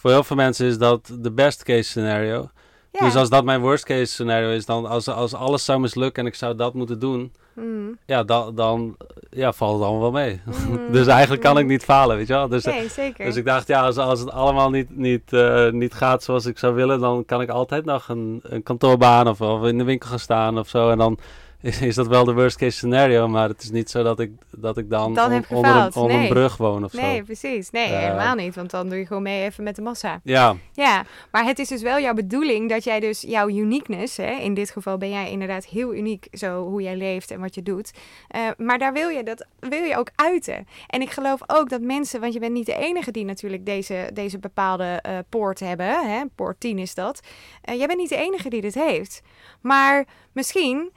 voor 0.00 0.10
heel 0.10 0.24
veel 0.24 0.36
mensen 0.36 0.66
is 0.66 0.78
dat 0.78 1.10
de 1.18 1.30
best 1.30 1.62
case 1.62 1.82
scenario. 1.82 2.50
Ja. 2.92 3.04
Dus 3.04 3.16
als 3.16 3.28
dat 3.28 3.44
mijn 3.44 3.60
worst 3.60 3.84
case 3.84 4.12
scenario 4.12 4.50
is, 4.50 4.66
dan 4.66 4.86
als, 4.86 5.08
als 5.08 5.34
alles 5.34 5.64
zou 5.64 5.80
mislukken 5.80 6.22
en 6.22 6.28
ik 6.28 6.34
zou 6.34 6.54
dat 6.54 6.74
moeten 6.74 6.98
doen, 6.98 7.32
mm. 7.54 7.98
ja, 8.06 8.22
dan, 8.22 8.54
dan 8.54 8.96
ja, 9.30 9.52
valt 9.52 9.72
het 9.72 9.82
allemaal 9.82 10.12
wel 10.12 10.22
mee. 10.22 10.40
Mm. 10.44 10.92
dus 10.92 11.06
eigenlijk 11.06 11.42
kan 11.42 11.58
ik 11.58 11.66
niet 11.66 11.84
falen, 11.84 12.16
weet 12.16 12.26
je 12.26 12.32
wel. 12.32 12.48
Dus, 12.48 12.64
nee, 12.64 12.88
zeker. 12.88 13.24
dus 13.24 13.36
ik 13.36 13.44
dacht, 13.44 13.66
ja, 13.66 13.82
als, 13.82 13.96
als 13.96 14.20
het 14.20 14.30
allemaal 14.30 14.70
niet, 14.70 14.96
niet, 14.96 15.32
uh, 15.32 15.70
niet 15.70 15.94
gaat 15.94 16.22
zoals 16.22 16.46
ik 16.46 16.58
zou 16.58 16.74
willen, 16.74 17.00
dan 17.00 17.24
kan 17.24 17.40
ik 17.40 17.48
altijd 17.48 17.84
nog 17.84 18.08
een, 18.08 18.40
een 18.42 18.62
kantoorbaan 18.62 19.28
of, 19.28 19.40
of 19.40 19.64
in 19.64 19.78
de 19.78 19.84
winkel 19.84 20.08
gaan 20.08 20.18
staan 20.18 20.58
of 20.58 20.68
zo. 20.68 20.90
En 20.90 20.98
dan 20.98 21.18
is, 21.62 21.94
dat 21.94 22.06
wel 22.06 22.24
de 22.24 22.32
worst 22.32 22.56
case 22.56 22.76
scenario, 22.76 23.28
maar 23.28 23.48
het 23.48 23.62
is 23.62 23.70
niet 23.70 23.90
zo 23.90 24.02
dat 24.02 24.20
ik, 24.20 24.30
dat 24.50 24.78
ik 24.78 24.90
dan, 24.90 25.14
dan 25.14 25.32
on, 25.32 25.44
onder, 25.48 25.76
een, 25.76 25.94
onder 25.94 26.16
nee. 26.16 26.26
een 26.26 26.32
brug 26.32 26.56
woon 26.56 26.84
of 26.84 26.92
nee, 26.92 27.04
zo. 27.04 27.10
Nee, 27.10 27.22
precies. 27.22 27.70
Nee, 27.70 27.90
uh, 27.90 27.98
helemaal 27.98 28.34
niet, 28.34 28.54
want 28.54 28.70
dan 28.70 28.88
doe 28.88 28.98
je 28.98 29.06
gewoon 29.06 29.22
mee 29.22 29.44
even 29.44 29.64
met 29.64 29.76
de 29.76 29.82
massa. 29.82 30.20
Ja. 30.24 30.56
Ja, 30.72 31.04
maar 31.30 31.44
het 31.44 31.58
is 31.58 31.68
dus 31.68 31.82
wel 31.82 32.00
jouw 32.00 32.14
bedoeling 32.14 32.68
dat 32.68 32.84
jij 32.84 33.00
dus 33.00 33.20
jouw 33.20 33.48
uniqueness, 33.48 34.16
hè, 34.16 34.32
in 34.32 34.54
dit 34.54 34.70
geval 34.70 34.98
ben 34.98 35.10
jij 35.10 35.30
inderdaad 35.30 35.66
heel 35.66 35.94
uniek 35.94 36.26
zo 36.32 36.64
hoe 36.68 36.82
jij 36.82 36.96
leeft 36.96 37.30
en 37.30 37.40
wat 37.40 37.54
je 37.54 37.62
doet, 37.62 37.92
uh, 38.36 38.40
maar 38.56 38.78
daar 38.78 38.92
wil 38.92 39.08
je, 39.08 39.22
dat 39.22 39.46
wil 39.58 39.82
je 39.82 39.96
ook 39.96 40.10
uiten. 40.14 40.66
En 40.86 41.00
ik 41.00 41.10
geloof 41.10 41.40
ook 41.46 41.68
dat 41.68 41.80
mensen, 41.80 42.20
want 42.20 42.32
je 42.32 42.40
bent 42.40 42.52
niet 42.52 42.66
de 42.66 42.76
enige 42.76 43.10
die 43.10 43.24
natuurlijk 43.24 43.66
deze, 43.66 44.10
deze 44.12 44.38
bepaalde 44.38 45.04
uh, 45.06 45.18
poort 45.28 45.60
hebben, 45.60 46.10
hè, 46.10 46.22
poort 46.34 46.60
10 46.60 46.78
is 46.78 46.94
dat, 46.94 47.20
jij 47.62 47.86
bent 47.86 47.98
niet 47.98 48.08
de 48.08 48.16
enige 48.16 48.48
die 48.48 48.60
dit 48.60 48.74
heeft. 48.74 49.22
Maar 49.60 50.06
misschien 50.32 50.90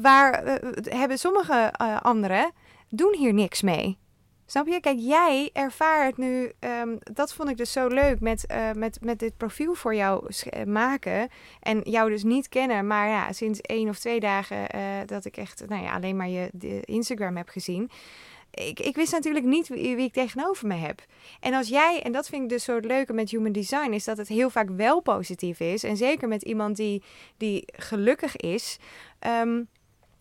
waar 0.00 0.46
uh, 0.46 0.54
hebben 0.82 1.18
sommige 1.18 1.72
uh, 1.82 2.00
anderen 2.00 2.52
doen 2.88 3.14
hier 3.18 3.34
niks 3.34 3.62
mee. 3.62 3.98
Snap 4.46 4.66
je? 4.66 4.80
Kijk, 4.80 4.98
jij 4.98 5.50
ervaart 5.52 6.16
nu, 6.16 6.52
um, 6.60 6.98
dat 7.12 7.34
vond 7.34 7.48
ik 7.48 7.56
dus 7.56 7.72
zo 7.72 7.86
leuk 7.86 8.20
met, 8.20 8.46
met, 8.76 8.98
met 9.00 9.18
dit 9.18 9.36
profiel 9.36 9.74
voor 9.74 9.94
jou 9.94 10.30
maken. 10.66 11.28
En 11.60 11.80
jou 11.82 12.10
dus 12.10 12.22
niet 12.22 12.48
kennen, 12.48 12.86
maar 12.86 13.08
ja, 13.08 13.32
sinds 13.32 13.60
één 13.60 13.88
of 13.88 13.98
twee 13.98 14.20
dagen 14.20 14.66
dat 15.06 15.24
ik 15.24 15.36
echt 15.36 15.64
nou 15.68 15.82
ja, 15.82 15.94
alleen 15.94 16.16
maar 16.16 16.28
je 16.28 16.50
Instagram 16.84 17.36
heb 17.36 17.48
gezien 17.48 17.90
ik, 18.54 18.80
ik 18.80 18.96
wist 18.96 19.12
natuurlijk 19.12 19.44
niet 19.44 19.68
wie, 19.68 19.96
wie, 19.96 20.06
ik 20.06 20.12
tegenover 20.12 20.66
me 20.66 20.74
heb. 20.74 21.02
En 21.40 21.54
als 21.54 21.68
jij, 21.68 22.02
en 22.02 22.12
dat 22.12 22.28
vind 22.28 22.42
ik 22.42 22.48
dus 22.48 22.64
zo 22.64 22.74
het 22.74 22.84
leuke 22.84 23.12
met 23.12 23.30
human 23.30 23.52
design, 23.52 23.92
is 23.92 24.04
dat 24.04 24.16
het 24.16 24.28
heel 24.28 24.50
vaak 24.50 24.68
wel 24.70 25.00
positief 25.00 25.60
is. 25.60 25.82
En 25.82 25.96
zeker 25.96 26.28
met 26.28 26.42
iemand 26.42 26.76
die, 26.76 27.02
die 27.36 27.62
gelukkig 27.72 28.36
is. 28.36 28.78
Um, 29.26 29.68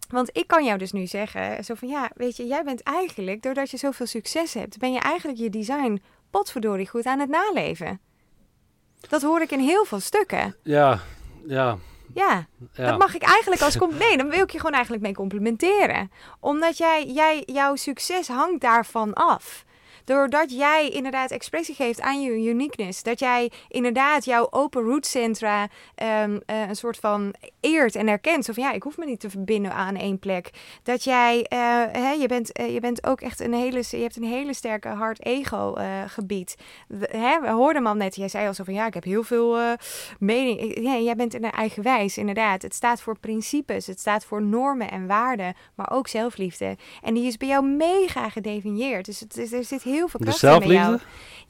want 0.10 0.30
ik 0.32 0.48
kan 0.48 0.66
jou 0.66 0.78
dus 0.78 0.92
nu 0.92 1.08
zeggen, 1.08 1.64
zo 1.64 1.74
van 1.74 1.88
ja, 1.88 2.10
weet 2.16 2.38
je, 2.38 2.48
jij 2.48 2.64
bent 2.64 2.84
eigenlijk, 2.84 3.42
doordat 3.42 3.70
je 3.70 3.78
zoveel 3.78 4.06
succes 4.06 4.54
hebt, 4.54 4.78
ben 4.78 4.94
je 4.94 5.00
eigenlijk 5.00 5.40
je 5.40 5.50
design 5.50 6.02
potverdorie 6.30 6.88
goed 6.88 7.06
aan 7.06 7.20
het 7.20 7.30
naleven. 7.30 8.00
Dat 9.10 9.22
hoor 9.22 9.42
ik 9.42 9.52
in 9.52 9.60
heel 9.60 9.86
veel 9.86 10.00
stukken. 10.00 10.56
Ja, 10.64 11.00
ja. 11.48 11.78
Ja, 12.14 12.48
ja, 12.74 12.90
dat 12.90 12.98
mag 12.98 13.16
ik 13.16 13.22
eigenlijk 13.22 13.62
als 13.62 13.78
Nee, 14.00 14.18
dan 14.18 14.30
wil 14.30 14.44
ik 14.44 14.50
je 14.50 14.58
gewoon 14.58 14.74
eigenlijk 14.74 15.04
mee 15.04 15.14
complimenteren. 15.14 16.12
Omdat 16.40 16.78
jij, 16.78 17.06
jij, 17.06 17.44
jouw 17.46 17.76
succes 17.76 18.28
hangt 18.28 18.62
daarvan 18.62 19.14
af. 19.14 19.66
Doordat 20.06 20.52
jij 20.52 20.90
inderdaad 20.90 21.32
expressie 21.32 21.76
geeft 21.76 22.02
aan 22.02 22.22
je 22.22 22.50
uniqueness. 22.50 23.04
Dat 23.04 23.20
jij 23.20 23.52
inderdaad 23.68 24.26
jouw 24.26 24.48
open 24.50 24.84
root 24.84 25.06
centra 25.06 25.68
ehm, 25.96 26.40
eh, 26.46 26.68
een 26.68 26.76
soort 26.76 26.98
van 26.98 27.34
eert 27.60 27.96
en 27.96 28.08
erkent. 28.08 28.50
Of 28.50 28.56
ja, 28.56 28.72
ik 28.72 28.84
hoef 28.84 28.98
me 28.98 29.06
niet 29.06 29.20
te 29.20 29.30
verbinden 29.30 29.74
aan 29.74 29.96
één 29.96 30.20
plek. 30.20 30.50
Dat 30.84 31.04
jij, 31.04 31.38
uh, 31.38 31.48
hè, 31.92 32.12
je, 32.12 32.28
bent, 32.28 32.60
uh, 32.60 32.74
je 32.74 32.80
bent 32.80 33.06
ook 33.06 33.22
echt 33.22 33.40
een 33.40 33.54
hele, 33.54 33.84
je 33.90 33.98
hebt 33.98 34.16
een 34.16 34.24
hele 34.24 34.54
sterke 34.54 34.88
hard 34.88 35.26
ego 35.26 35.76
gebied. 36.08 36.56
We, 36.88 37.10
hè, 37.12 37.40
we 37.42 37.50
hoorden 37.50 37.86
hem 37.86 37.98
net, 37.98 38.16
jij 38.16 38.28
zei 38.28 38.48
al 38.48 38.54
zo 38.54 38.64
van 38.64 38.74
ja, 38.74 38.86
ik 38.86 38.94
heb 38.94 39.04
heel 39.04 39.24
veel 39.24 39.58
mening. 40.20 40.84
Ja, 40.84 40.98
jij 40.98 41.16
bent 41.16 41.34
een 41.34 41.52
eigenwijs, 41.52 42.18
inderdaad. 42.18 42.62
Het 42.62 42.74
staat 42.74 43.02
voor 43.02 43.20
principes, 43.20 43.88
het 43.88 44.00
staat 44.00 44.26
voor 44.26 44.42
normen 44.42 44.92
en 44.92 45.08
waarden, 45.08 45.56
maar 45.76 45.92
ook 45.92 46.08
zelfliefde. 46.08 46.78
En 47.02 47.14
die 47.14 47.28
is 47.28 47.38
bij 47.38 47.48
jou 47.48 47.66
mega 47.66 48.30
gedefinieerd. 48.30 49.06
Dus 49.06 49.20
het, 49.20 49.54
er 49.54 49.64
zit 49.64 49.84
heel 49.84 49.91
veel 50.08 50.20
kracht 50.20 50.44
in 50.44 50.60
bij 50.60 50.68
jou. 50.68 51.00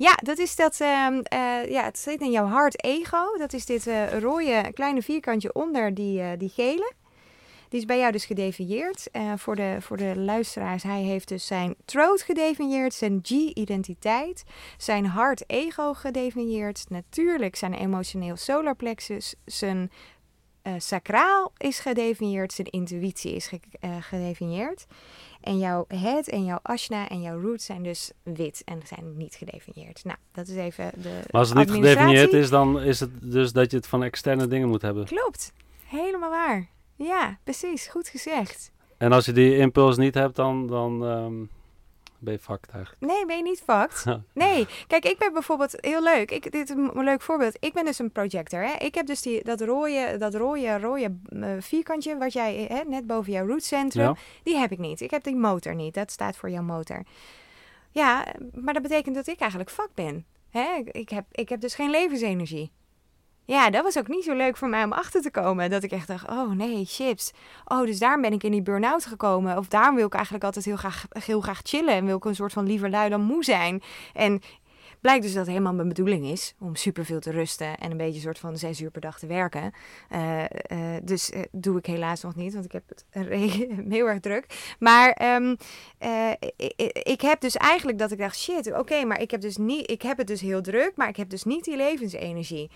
Ja, 0.01 0.17
dat 0.23 0.37
is 0.37 0.55
dat, 0.55 0.79
uh, 0.81 1.07
uh, 1.11 1.69
ja, 1.69 1.83
het 1.83 1.97
zit 1.99 2.21
in 2.21 2.31
jouw 2.31 2.45
hart 2.45 2.83
ego. 2.83 3.37
Dat 3.37 3.53
is 3.53 3.65
dit 3.65 3.87
uh, 3.87 4.19
rode 4.19 4.71
kleine 4.73 5.01
vierkantje 5.01 5.53
onder 5.53 5.93
die, 5.93 6.21
uh, 6.21 6.29
die 6.37 6.49
gele. 6.49 6.93
Die 7.69 7.79
is 7.79 7.85
bij 7.85 7.97
jou 7.97 8.11
dus 8.11 8.25
gedefinieerd. 8.25 9.09
voor, 9.35 9.55
de, 9.55 9.77
voor 9.79 9.97
de 9.97 10.13
luisteraars, 10.15 10.83
hij 10.83 11.01
heeft 11.01 11.27
dus 11.27 11.47
zijn 11.47 11.75
throat 11.85 12.21
gedefinieerd, 12.21 12.93
zijn 12.93 13.19
G-identiteit, 13.23 14.43
zijn 14.77 15.05
hart 15.05 15.43
ego 15.49 15.93
gedefinieerd, 15.93 16.85
natuurlijk 16.89 17.55
zijn 17.55 17.73
emotioneel 17.73 18.35
solar 18.35 18.75
plexus, 18.75 19.35
zijn 19.45 19.91
sacraal 20.77 21.51
is 21.57 21.79
gedefinieerd, 21.79 22.53
zijn 22.53 22.69
intuïtie 22.69 23.35
is 23.35 23.51
gedefinieerd. 23.99 24.85
En 25.41 25.57
jouw 25.57 25.85
head 25.87 26.27
en 26.27 26.45
jouw 26.45 26.59
ashna 26.61 27.09
en 27.09 27.21
jouw 27.21 27.41
root 27.41 27.61
zijn 27.61 27.83
dus 27.83 28.11
wit 28.23 28.61
en 28.65 28.81
zijn 28.85 29.17
niet 29.17 29.35
gedefinieerd. 29.35 30.03
Nou, 30.03 30.17
dat 30.31 30.47
is 30.47 30.55
even 30.55 30.91
de. 31.01 31.09
Maar 31.31 31.41
als 31.41 31.49
het 31.49 31.57
niet 31.57 31.71
gedefinieerd 31.71 32.33
is, 32.33 32.49
dan 32.49 32.81
is 32.81 32.99
het 32.99 33.09
dus 33.21 33.51
dat 33.51 33.71
je 33.71 33.77
het 33.77 33.87
van 33.87 34.03
externe 34.03 34.47
dingen 34.47 34.67
moet 34.67 34.81
hebben. 34.81 35.05
Klopt, 35.05 35.53
helemaal 35.85 36.29
waar. 36.29 36.67
Ja, 36.95 37.37
precies, 37.43 37.87
goed 37.87 38.07
gezegd. 38.07 38.71
En 38.97 39.11
als 39.11 39.25
je 39.25 39.31
die 39.31 39.57
impuls 39.57 39.97
niet 39.97 40.13
hebt, 40.13 40.35
dan, 40.35 40.67
dan 40.67 41.03
um, 41.03 41.49
ben 42.21 42.33
je 42.33 42.39
fucked 42.39 42.69
eigenlijk. 42.71 43.01
Nee, 43.11 43.25
ben 43.25 43.37
je 43.37 43.43
niet 43.43 43.63
fucked. 43.65 44.05
nee, 44.33 44.67
kijk, 44.87 45.05
ik 45.05 45.17
ben 45.17 45.33
bijvoorbeeld 45.33 45.75
heel 45.77 46.03
leuk. 46.03 46.31
Ik, 46.31 46.51
dit 46.51 46.69
is 46.69 46.75
een 46.75 47.03
leuk 47.03 47.21
voorbeeld. 47.21 47.57
Ik 47.59 47.73
ben 47.73 47.85
dus 47.85 47.99
een 47.99 48.11
projector. 48.11 48.63
Hè? 48.63 48.73
Ik 48.73 48.95
heb 48.95 49.05
dus 49.05 49.21
die, 49.21 49.43
dat 49.43 49.61
rode, 49.61 50.15
dat 50.17 50.35
rode, 50.35 50.79
rode 50.79 51.15
uh, 51.29 51.55
vierkantje 51.59 52.17
wat 52.17 52.33
jij 52.33 52.65
hè, 52.69 52.81
net 52.87 53.07
boven 53.07 53.31
jouw 53.31 53.47
rootcentrum, 53.47 54.05
ja. 54.05 54.15
die 54.43 54.57
heb 54.57 54.71
ik 54.71 54.79
niet. 54.79 55.01
Ik 55.01 55.11
heb 55.11 55.23
die 55.23 55.35
motor 55.35 55.75
niet. 55.75 55.93
Dat 55.93 56.11
staat 56.11 56.37
voor 56.37 56.49
jouw 56.49 56.63
motor. 56.63 57.03
Ja, 57.91 58.25
maar 58.53 58.73
dat 58.73 58.83
betekent 58.83 59.15
dat 59.15 59.27
ik 59.27 59.39
eigenlijk 59.39 59.71
fucked 59.71 59.95
ben. 59.95 60.25
Hè? 60.49 60.81
Ik, 60.91 61.09
heb, 61.09 61.25
ik 61.31 61.49
heb 61.49 61.61
dus 61.61 61.75
geen 61.75 61.89
levensenergie. 61.89 62.71
Ja, 63.51 63.69
dat 63.69 63.83
was 63.83 63.97
ook 63.97 64.07
niet 64.07 64.23
zo 64.23 64.33
leuk 64.33 64.57
voor 64.57 64.69
mij 64.69 64.83
om 64.83 64.91
achter 64.91 65.21
te 65.21 65.31
komen. 65.31 65.69
Dat 65.69 65.83
ik 65.83 65.91
echt 65.91 66.07
dacht, 66.07 66.29
oh 66.29 66.51
nee, 66.51 66.85
chips. 66.85 67.31
Oh, 67.65 67.85
dus 67.85 67.99
daarom 67.99 68.21
ben 68.21 68.33
ik 68.33 68.43
in 68.43 68.51
die 68.51 68.61
burn-out 68.61 69.05
gekomen. 69.05 69.57
Of 69.57 69.67
daarom 69.67 69.95
wil 69.95 70.05
ik 70.05 70.13
eigenlijk 70.13 70.43
altijd 70.43 70.65
heel 70.65 70.75
graag, 70.75 71.05
heel 71.09 71.41
graag 71.41 71.59
chillen. 71.63 71.93
En 71.93 72.05
wil 72.05 72.17
ik 72.17 72.25
een 72.25 72.35
soort 72.35 72.53
van 72.53 72.67
liever 72.67 72.89
lui 72.89 73.09
dan 73.09 73.21
moe 73.21 73.43
zijn. 73.43 73.81
En 74.13 74.41
blijkt 75.01 75.23
dus 75.23 75.33
dat 75.33 75.47
helemaal 75.47 75.73
mijn 75.73 75.87
bedoeling 75.87 76.25
is 76.25 76.53
om 76.59 76.75
superveel 76.75 77.19
te 77.19 77.31
rusten 77.31 77.77
en 77.77 77.91
een 77.91 77.97
beetje 77.97 78.15
een 78.15 78.21
soort 78.21 78.39
van 78.39 78.57
zes 78.57 78.81
uur 78.81 78.91
per 78.91 79.01
dag 79.01 79.19
te 79.19 79.27
werken. 79.27 79.71
Uh, 80.11 80.39
uh, 80.43 80.47
dus 81.03 81.29
uh, 81.29 81.41
doe 81.51 81.77
ik 81.77 81.85
helaas 81.85 82.21
nog 82.21 82.35
niet, 82.35 82.53
want 82.53 82.65
ik 82.65 82.71
heb 82.71 82.83
het 82.87 83.05
heel 83.89 84.07
erg 84.07 84.19
druk. 84.19 84.75
Maar 84.79 85.35
um, 85.35 85.57
ik, 86.55 86.91
ik, 87.03 87.21
heb 87.21 87.41
dus 87.41 87.57
eigenlijk 87.57 87.97
dat 87.97 88.11
ik 88.11 88.17
dacht, 88.17 88.37
shit, 88.37 88.73
oké, 88.73 89.05
maar 89.05 89.21
ik 89.21 89.31
heb, 89.31 89.41
dus 89.41 89.57
niet, 89.57 89.91
ik 89.91 90.01
heb 90.01 90.17
het 90.17 90.27
dus 90.27 90.41
heel 90.41 90.61
druk, 90.61 90.91
maar 90.95 91.09
ik 91.09 91.17
heb 91.17 91.29
dus 91.29 91.43
niet 91.43 91.63
die 91.63 91.75
levensenergie. 91.75 92.69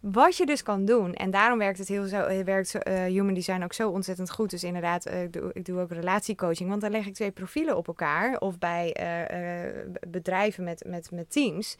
Wat 0.00 0.36
je 0.36 0.46
dus 0.46 0.62
kan 0.62 0.84
doen. 0.84 1.14
En 1.14 1.30
daarom 1.30 1.58
werkt 1.58 1.78
het 1.78 1.88
heel 1.88 2.04
zo, 2.04 2.20
eh, 2.20 2.44
werkt 2.44 2.74
uh, 2.74 3.04
Human 3.04 3.34
Design 3.34 3.62
ook 3.62 3.72
zo 3.72 3.90
ontzettend 3.90 4.30
goed. 4.30 4.50
Dus 4.50 4.64
inderdaad, 4.64 5.06
uh, 5.06 5.22
ik, 5.22 5.32
doe, 5.32 5.50
ik 5.52 5.64
doe 5.64 5.80
ook 5.80 5.90
relatiecoaching. 5.90 6.68
Want 6.68 6.80
dan 6.80 6.90
leg 6.90 7.06
ik 7.06 7.14
twee 7.14 7.30
profielen 7.30 7.76
op 7.76 7.86
elkaar. 7.86 8.38
Of 8.38 8.58
bij 8.58 8.96
bedrijven 10.08 10.64
met, 10.64 10.84
met, 10.86 11.10
met 11.10 11.30
teams. 11.30 11.76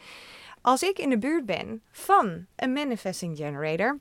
Als 0.60 0.82
ik 0.82 0.98
in 0.98 1.08
de 1.08 1.18
buurt 1.18 1.46
ben 1.46 1.82
van 1.90 2.46
een 2.56 2.72
manifesting 2.72 3.36
generator. 3.36 3.98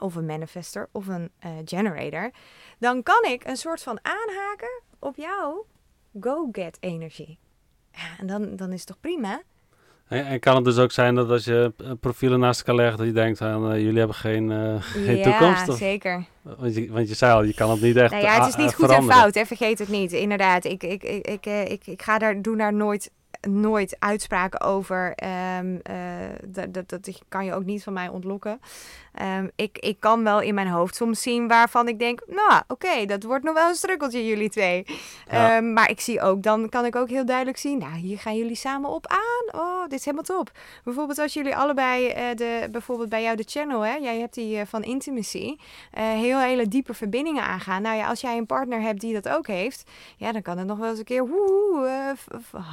Of 0.00 0.14
een 0.14 0.26
manifester 0.26 0.88
of 0.92 1.06
een 1.06 1.30
generator. 1.64 2.30
Dan 2.78 3.02
kan 3.02 3.24
ik 3.24 3.44
een 3.44 3.56
soort 3.56 3.82
van 3.82 3.98
aanhaken 4.02 4.82
op 4.98 5.16
jouw 5.16 5.66
go-get 6.20 6.76
energie. 6.80 7.38
Ja, 7.92 8.18
en 8.18 8.26
dan, 8.26 8.56
dan 8.56 8.72
is 8.72 8.78
het 8.78 8.88
toch 8.88 9.00
prima? 9.00 9.42
En, 10.08 10.40
kan 10.40 10.54
het 10.54 10.64
dus 10.64 10.78
ook 10.78 10.92
zijn 10.92 11.14
dat 11.14 11.30
als 11.30 11.44
je 11.44 11.72
eh, 11.76 11.90
profielen 12.00 12.40
naast 12.40 12.58
elkaar 12.58 12.74
legt, 12.74 12.98
dat 12.98 13.06
je 13.06 13.12
denkt 13.12 13.40
aan 13.40 13.72
uh, 13.72 13.80
jullie 13.80 13.98
hebben 13.98 14.16
geen, 14.16 14.50
uh, 14.50 14.74
geen 15.06 15.16
ja, 15.16 15.22
toekomst? 15.22 15.66
Ja, 15.66 15.72
zeker. 15.72 16.24
Want 16.42 16.74
je, 16.74 16.90
want 16.90 17.08
je 17.08 17.14
zei 17.14 17.32
al, 17.32 17.42
je 17.42 17.54
kan 17.54 17.70
het 17.70 17.80
niet 17.80 17.96
echt 17.96 18.10
nou 18.10 18.24
ja, 18.24 18.38
het 18.38 18.48
is 18.48 18.56
niet 18.56 18.74
goed 18.74 18.90
en 18.90 19.02
fout, 19.02 19.34
hè? 19.34 19.44
vergeet 19.44 19.78
het 19.78 19.88
niet. 19.88 20.12
Inderdaad, 20.12 20.64
ik, 20.64 20.82
ik, 20.82 21.02
ik, 21.02 21.26
ik, 21.26 21.46
ik, 21.46 21.86
ik 21.86 22.02
ga 22.02 22.18
daar, 22.18 22.42
doe 22.42 22.56
daar 22.56 22.74
nooit 22.74 23.10
nooit 23.40 23.96
uitspraken 23.98 24.60
over. 24.60 25.14
Um, 25.58 25.80
uh, 25.90 25.94
dat, 26.46 26.74
dat, 26.74 26.88
dat 26.88 27.22
kan 27.28 27.44
je 27.44 27.54
ook 27.54 27.64
niet 27.64 27.82
van 27.82 27.92
mij 27.92 28.08
ontlokken. 28.08 28.60
Um, 29.22 29.50
ik, 29.56 29.78
ik 29.78 30.00
kan 30.00 30.24
wel 30.24 30.40
in 30.40 30.54
mijn 30.54 30.68
hoofd 30.68 30.94
soms 30.94 31.22
zien 31.22 31.48
waarvan 31.48 31.88
ik 31.88 31.98
denk, 31.98 32.20
nou 32.26 32.62
oké, 32.68 32.86
okay, 32.86 33.06
dat 33.06 33.22
wordt 33.22 33.44
nog 33.44 33.54
wel 33.54 33.68
een 33.68 33.74
strukkeltje 33.74 34.26
jullie 34.26 34.50
twee. 34.50 34.86
Ja. 35.30 35.56
Um, 35.56 35.72
maar 35.72 35.90
ik 35.90 36.00
zie 36.00 36.20
ook, 36.20 36.42
dan 36.42 36.68
kan 36.68 36.84
ik 36.84 36.96
ook 36.96 37.08
heel 37.08 37.26
duidelijk 37.26 37.56
zien, 37.56 37.78
nou 37.78 37.94
hier 37.94 38.18
gaan 38.18 38.36
jullie 38.36 38.54
samen 38.54 38.90
op 38.90 39.06
aan. 39.06 39.60
Oh, 39.60 39.82
dit 39.82 39.98
is 39.98 40.04
helemaal 40.04 40.24
top. 40.24 40.50
Bijvoorbeeld 40.84 41.18
als 41.18 41.34
jullie 41.34 41.56
allebei, 41.56 42.08
uh, 42.08 42.36
de, 42.36 42.68
bijvoorbeeld 42.70 43.08
bij 43.08 43.22
jou 43.22 43.36
de 43.36 43.44
channel, 43.46 43.80
hè, 43.80 43.94
jij 43.94 44.18
hebt 44.18 44.34
die 44.34 44.56
uh, 44.56 44.62
van 44.66 44.82
intimacy, 44.82 45.56
heel 45.92 46.40
hele 46.40 46.68
diepe 46.68 46.94
verbindingen 46.94 47.42
aangaan. 47.42 47.82
Nou 47.82 47.96
ja, 47.96 48.08
als 48.08 48.20
jij 48.20 48.36
een 48.36 48.46
partner 48.46 48.80
hebt 48.80 49.00
die 49.00 49.20
dat 49.20 49.28
ook 49.28 49.46
heeft, 49.46 49.90
ja, 50.16 50.32
dan 50.32 50.42
kan 50.42 50.58
het 50.58 50.66
nog 50.66 50.78
wel 50.78 50.90
eens 50.90 50.98
een 50.98 51.04
keer 51.04 51.28
woe, 51.28 52.14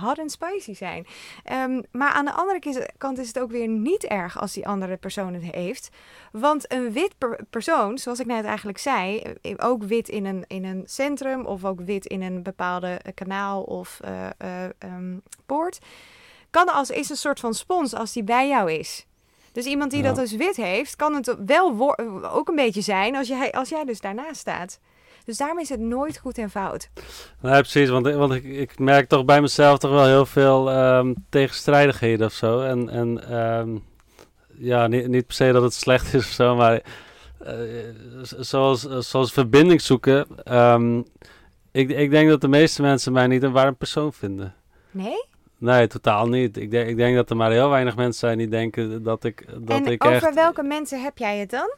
hot 0.02 0.20
and 0.20 0.32
spicy 0.32 0.74
zijn. 0.74 1.06
Um, 1.52 1.84
maar 1.92 2.12
aan 2.12 2.26
de 2.26 2.34
andere 2.34 2.90
kant 2.98 3.18
is 3.18 3.28
het 3.28 3.40
ook 3.40 3.52
weer 3.52 3.68
niet 3.68 4.04
erg 4.04 4.40
als 4.40 4.54
die 4.54 4.68
andere 4.68 4.98
persoon 4.98 5.34
het 5.34 5.44
heeft. 5.44 5.90
Want 6.40 6.72
een 6.72 6.92
wit 6.92 7.18
per 7.18 7.40
persoon, 7.50 7.98
zoals 7.98 8.20
ik 8.20 8.26
net 8.26 8.46
eigenlijk 8.46 8.78
zei, 8.78 9.18
eh, 9.42 9.54
ook 9.58 9.84
wit 9.84 10.10
in 10.10 10.26
een, 10.26 10.44
in 10.48 10.66
een 10.66 10.84
centrum 10.86 11.46
of 11.46 11.66
ook 11.66 11.82
wit 11.82 12.06
in 12.06 12.22
een 12.22 12.44
bepaalde 12.44 12.88
eh, 12.88 13.14
kanaal 13.14 13.62
of 13.62 14.00
uh, 14.06 14.28
uh, 14.44 14.64
um, 14.94 15.22
poort, 15.46 15.80
kan 16.50 16.74
als 16.74 16.90
is 16.90 17.10
een 17.10 17.16
soort 17.16 17.40
van 17.40 17.54
spons 17.54 17.96
als 17.96 18.14
die 18.14 18.24
bij 18.24 18.48
jou 18.48 18.72
is. 18.72 19.06
Dus 19.52 19.66
iemand 19.66 19.92
die 19.92 20.02
ja. 20.02 20.08
dat 20.08 20.16
dus 20.16 20.36
wit 20.36 20.56
heeft, 20.56 20.96
kan 20.96 21.14
het 21.14 21.36
wel 21.46 21.98
ook 22.34 22.48
een 22.48 22.56
beetje 22.56 22.82
zijn 22.82 23.16
als 23.16 23.28
jij, 23.28 23.52
als 23.52 23.70
jij 23.70 23.86
dus 23.86 24.02
daarnaast 24.02 24.40
staat. 24.40 24.80
Dus 25.26 25.38
daarom 25.38 25.60
is 25.60 25.70
het 25.70 25.80
nooit 25.80 26.18
goed 26.18 26.38
en 26.38 26.50
fout. 26.50 26.90
Nee, 27.42 27.60
precies. 27.60 27.90
Want, 27.90 28.08
want 28.08 28.34
ik, 28.34 28.44
ik 28.44 28.80
merk 28.80 29.08
toch 29.08 29.26
bij 29.26 29.42
mezelf 29.42 29.78
toch 29.78 29.92
wel 29.92 30.06
heel 30.06 30.26
veel 30.26 30.72
um, 30.76 31.16
tegenstrijdigheden 31.30 32.26
of 32.26 32.34
zo. 32.34 32.62
En, 32.62 32.90
en 32.90 33.38
um, 33.38 33.84
ja, 34.58 34.88
niet, 34.88 35.08
niet 35.08 35.26
per 35.26 35.36
se 35.36 35.52
dat 35.52 35.64
het 35.64 35.74
slecht 35.74 36.14
is 36.14 36.26
of 36.26 36.32
zo, 36.32 36.56
maar 36.56 36.82
uh, 37.42 37.52
zoals, 38.22 38.82
zoals 39.00 39.32
verbinding 39.32 39.82
zoeken. 39.82 40.28
Um, 40.58 41.06
ik, 41.72 41.90
ik 41.90 42.10
denk 42.10 42.30
dat 42.30 42.42
de 42.42 42.48
meeste 42.48 42.82
mensen 42.82 43.14
mij 43.14 43.28
niet 43.28 43.44
een 43.44 43.52
warm 43.52 43.76
persoon 43.76 44.14
vinden. 44.14 44.56
Nee? 44.92 45.26
Nee, 45.58 45.88
totaal 45.88 46.28
niet. 46.28 46.58
Ik 46.58 46.72
denk, 46.72 46.90
ik 46.90 46.96
denk 46.96 47.16
dat 47.16 47.30
er 47.30 47.36
maar 47.36 47.52
heel 47.52 47.70
weinig 47.70 47.96
mensen 47.96 48.20
zijn 48.20 48.38
die 48.38 48.48
denken 48.48 49.04
dat 49.04 49.24
ik. 49.24 49.46
Dat 49.48 49.80
en 49.80 49.86
ik 49.86 50.06
over 50.06 50.28
echt, 50.28 50.34
welke 50.34 50.64
mensen 50.64 51.02
heb 51.02 51.18
jij 51.18 51.38
het 51.38 51.50
dan? 51.50 51.74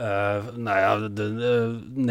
Uh, 0.00 0.36
nou 0.56 0.78
ja, 0.78 1.08
de, 1.08 1.82
uh, 1.96 2.08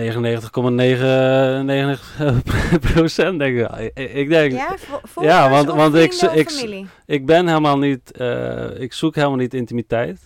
99,99 2.86 2.94
procent 2.94 3.40
denk 3.40 3.58
ik. 3.58 3.92
ik. 4.14 4.30
denk, 4.30 4.52
ja, 4.52 4.76
ja 5.22 5.50
want, 5.50 5.68
want 5.68 5.96
ik, 5.96 6.14
ik, 6.14 6.52
ik 7.06 7.26
ben 7.26 7.48
helemaal 7.48 7.78
niet, 7.78 8.14
uh, 8.18 8.80
ik 8.80 8.94
zoek 8.94 9.16
helemaal 9.16 9.38
niet 9.38 9.54
intimiteit. 9.54 10.20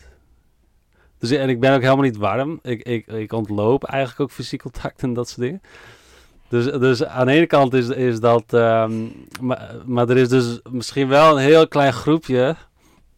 Dus, 1.20 1.32
en 1.32 1.50
ik 1.50 1.60
ben 1.60 1.74
ook 1.74 1.82
helemaal 1.82 2.04
niet 2.04 2.18
warm. 2.18 2.60
Ik, 2.62 2.82
ik, 2.82 3.08
ik 3.08 3.32
ontloop 3.32 3.84
eigenlijk 3.84 4.20
ook 4.22 4.32
fysiek 4.32 4.62
contact 4.62 5.04
en 5.04 5.14
dat 5.14 5.30
soort 5.30 5.42
dingen. 5.42 5.62
Dus, 6.50 6.66
dus 6.66 7.06
aan 7.06 7.26
de 7.26 7.32
ene 7.32 7.48
kant 7.48 7.74
is, 7.74 7.90
is 7.90 8.20
dat, 8.20 8.54
um, 8.54 9.12
maar, 9.42 9.76
maar 9.86 10.10
er 10.10 10.18
is 10.18 10.30
dus 10.30 10.60
misschien 10.72 11.08
wel 11.08 11.38
een 11.38 11.44
heel 11.44 11.68
klein 11.68 11.94
groepje 11.94 12.56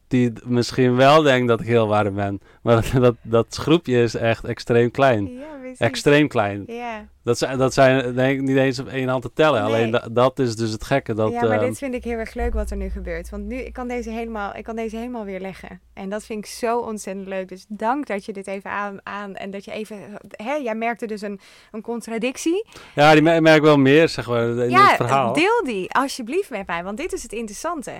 die 0.09 0.33
misschien 0.45 0.95
wel 0.95 1.21
denkt 1.21 1.47
dat 1.47 1.59
ik 1.61 1.67
heel 1.67 1.87
warm 1.87 2.15
ben. 2.15 2.41
Maar 2.61 2.75
dat, 2.75 3.01
dat, 3.03 3.15
dat 3.21 3.55
groepje 3.55 4.01
is 4.01 4.15
echt 4.15 4.43
extreem 4.43 4.91
klein. 4.91 5.31
Ja, 5.33 5.47
extreem 5.77 6.27
klein. 6.27 6.63
Ja. 6.67 7.05
Dat 7.23 7.37
zijn, 7.37 7.57
dat 7.57 7.73
zijn 7.73 8.15
denk 8.15 8.39
ik 8.39 8.45
niet 8.45 8.57
eens 8.57 8.79
op 8.79 8.87
één 8.87 9.07
hand 9.07 9.21
te 9.21 9.33
tellen. 9.33 9.63
Nee. 9.63 9.73
Alleen 9.73 9.91
da- 9.91 10.07
dat 10.11 10.39
is 10.39 10.55
dus 10.55 10.71
het 10.71 10.83
gekke. 10.83 11.13
Dat, 11.13 11.31
ja, 11.31 11.41
maar 11.41 11.51
ehm, 11.51 11.65
dit 11.65 11.77
vind 11.77 11.93
ik 11.93 12.03
heel 12.03 12.17
erg 12.17 12.33
leuk 12.33 12.53
wat 12.53 12.71
er 12.71 12.77
nu 12.77 12.89
gebeurt. 12.89 13.29
Want 13.29 13.45
nu, 13.45 13.55
ik 13.55 13.73
kan 13.73 13.87
deze 13.87 14.09
helemaal, 14.09 14.55
ik 14.55 14.63
kan 14.63 14.75
deze 14.75 14.95
helemaal 14.95 15.25
weer 15.25 15.39
leggen. 15.39 15.81
En 15.93 16.09
dat 16.09 16.25
vind 16.25 16.39
ik 16.45 16.51
zo 16.51 16.79
ontzettend 16.79 17.27
leuk. 17.27 17.47
Dus 17.47 17.65
dank 17.67 18.07
dat 18.07 18.25
je 18.25 18.33
dit 18.33 18.47
even 18.47 18.69
aan, 18.69 18.99
aan 19.03 19.35
en 19.35 19.51
dat 19.51 19.65
je 19.65 19.71
even, 19.71 19.97
hè, 20.29 20.53
jij 20.53 20.75
merkte 20.75 21.05
dus 21.07 21.21
een, 21.21 21.39
een 21.71 21.81
contradictie. 21.81 22.65
ja, 22.95 23.13
die 23.13 23.21
mer- 23.21 23.41
merk 23.41 23.61
wel 23.61 23.77
meer, 23.77 24.09
zeg 24.09 24.27
maar, 24.27 24.47
in 24.47 24.69
ja, 24.69 24.87
het 24.87 24.95
verhaal. 24.95 25.33
deel 25.33 25.63
die 25.63 25.91
alsjeblieft 25.93 26.49
met 26.49 26.67
mij, 26.67 26.83
want 26.83 26.97
dit 26.97 27.13
is 27.13 27.23
het 27.23 27.33
interessante. 27.33 27.93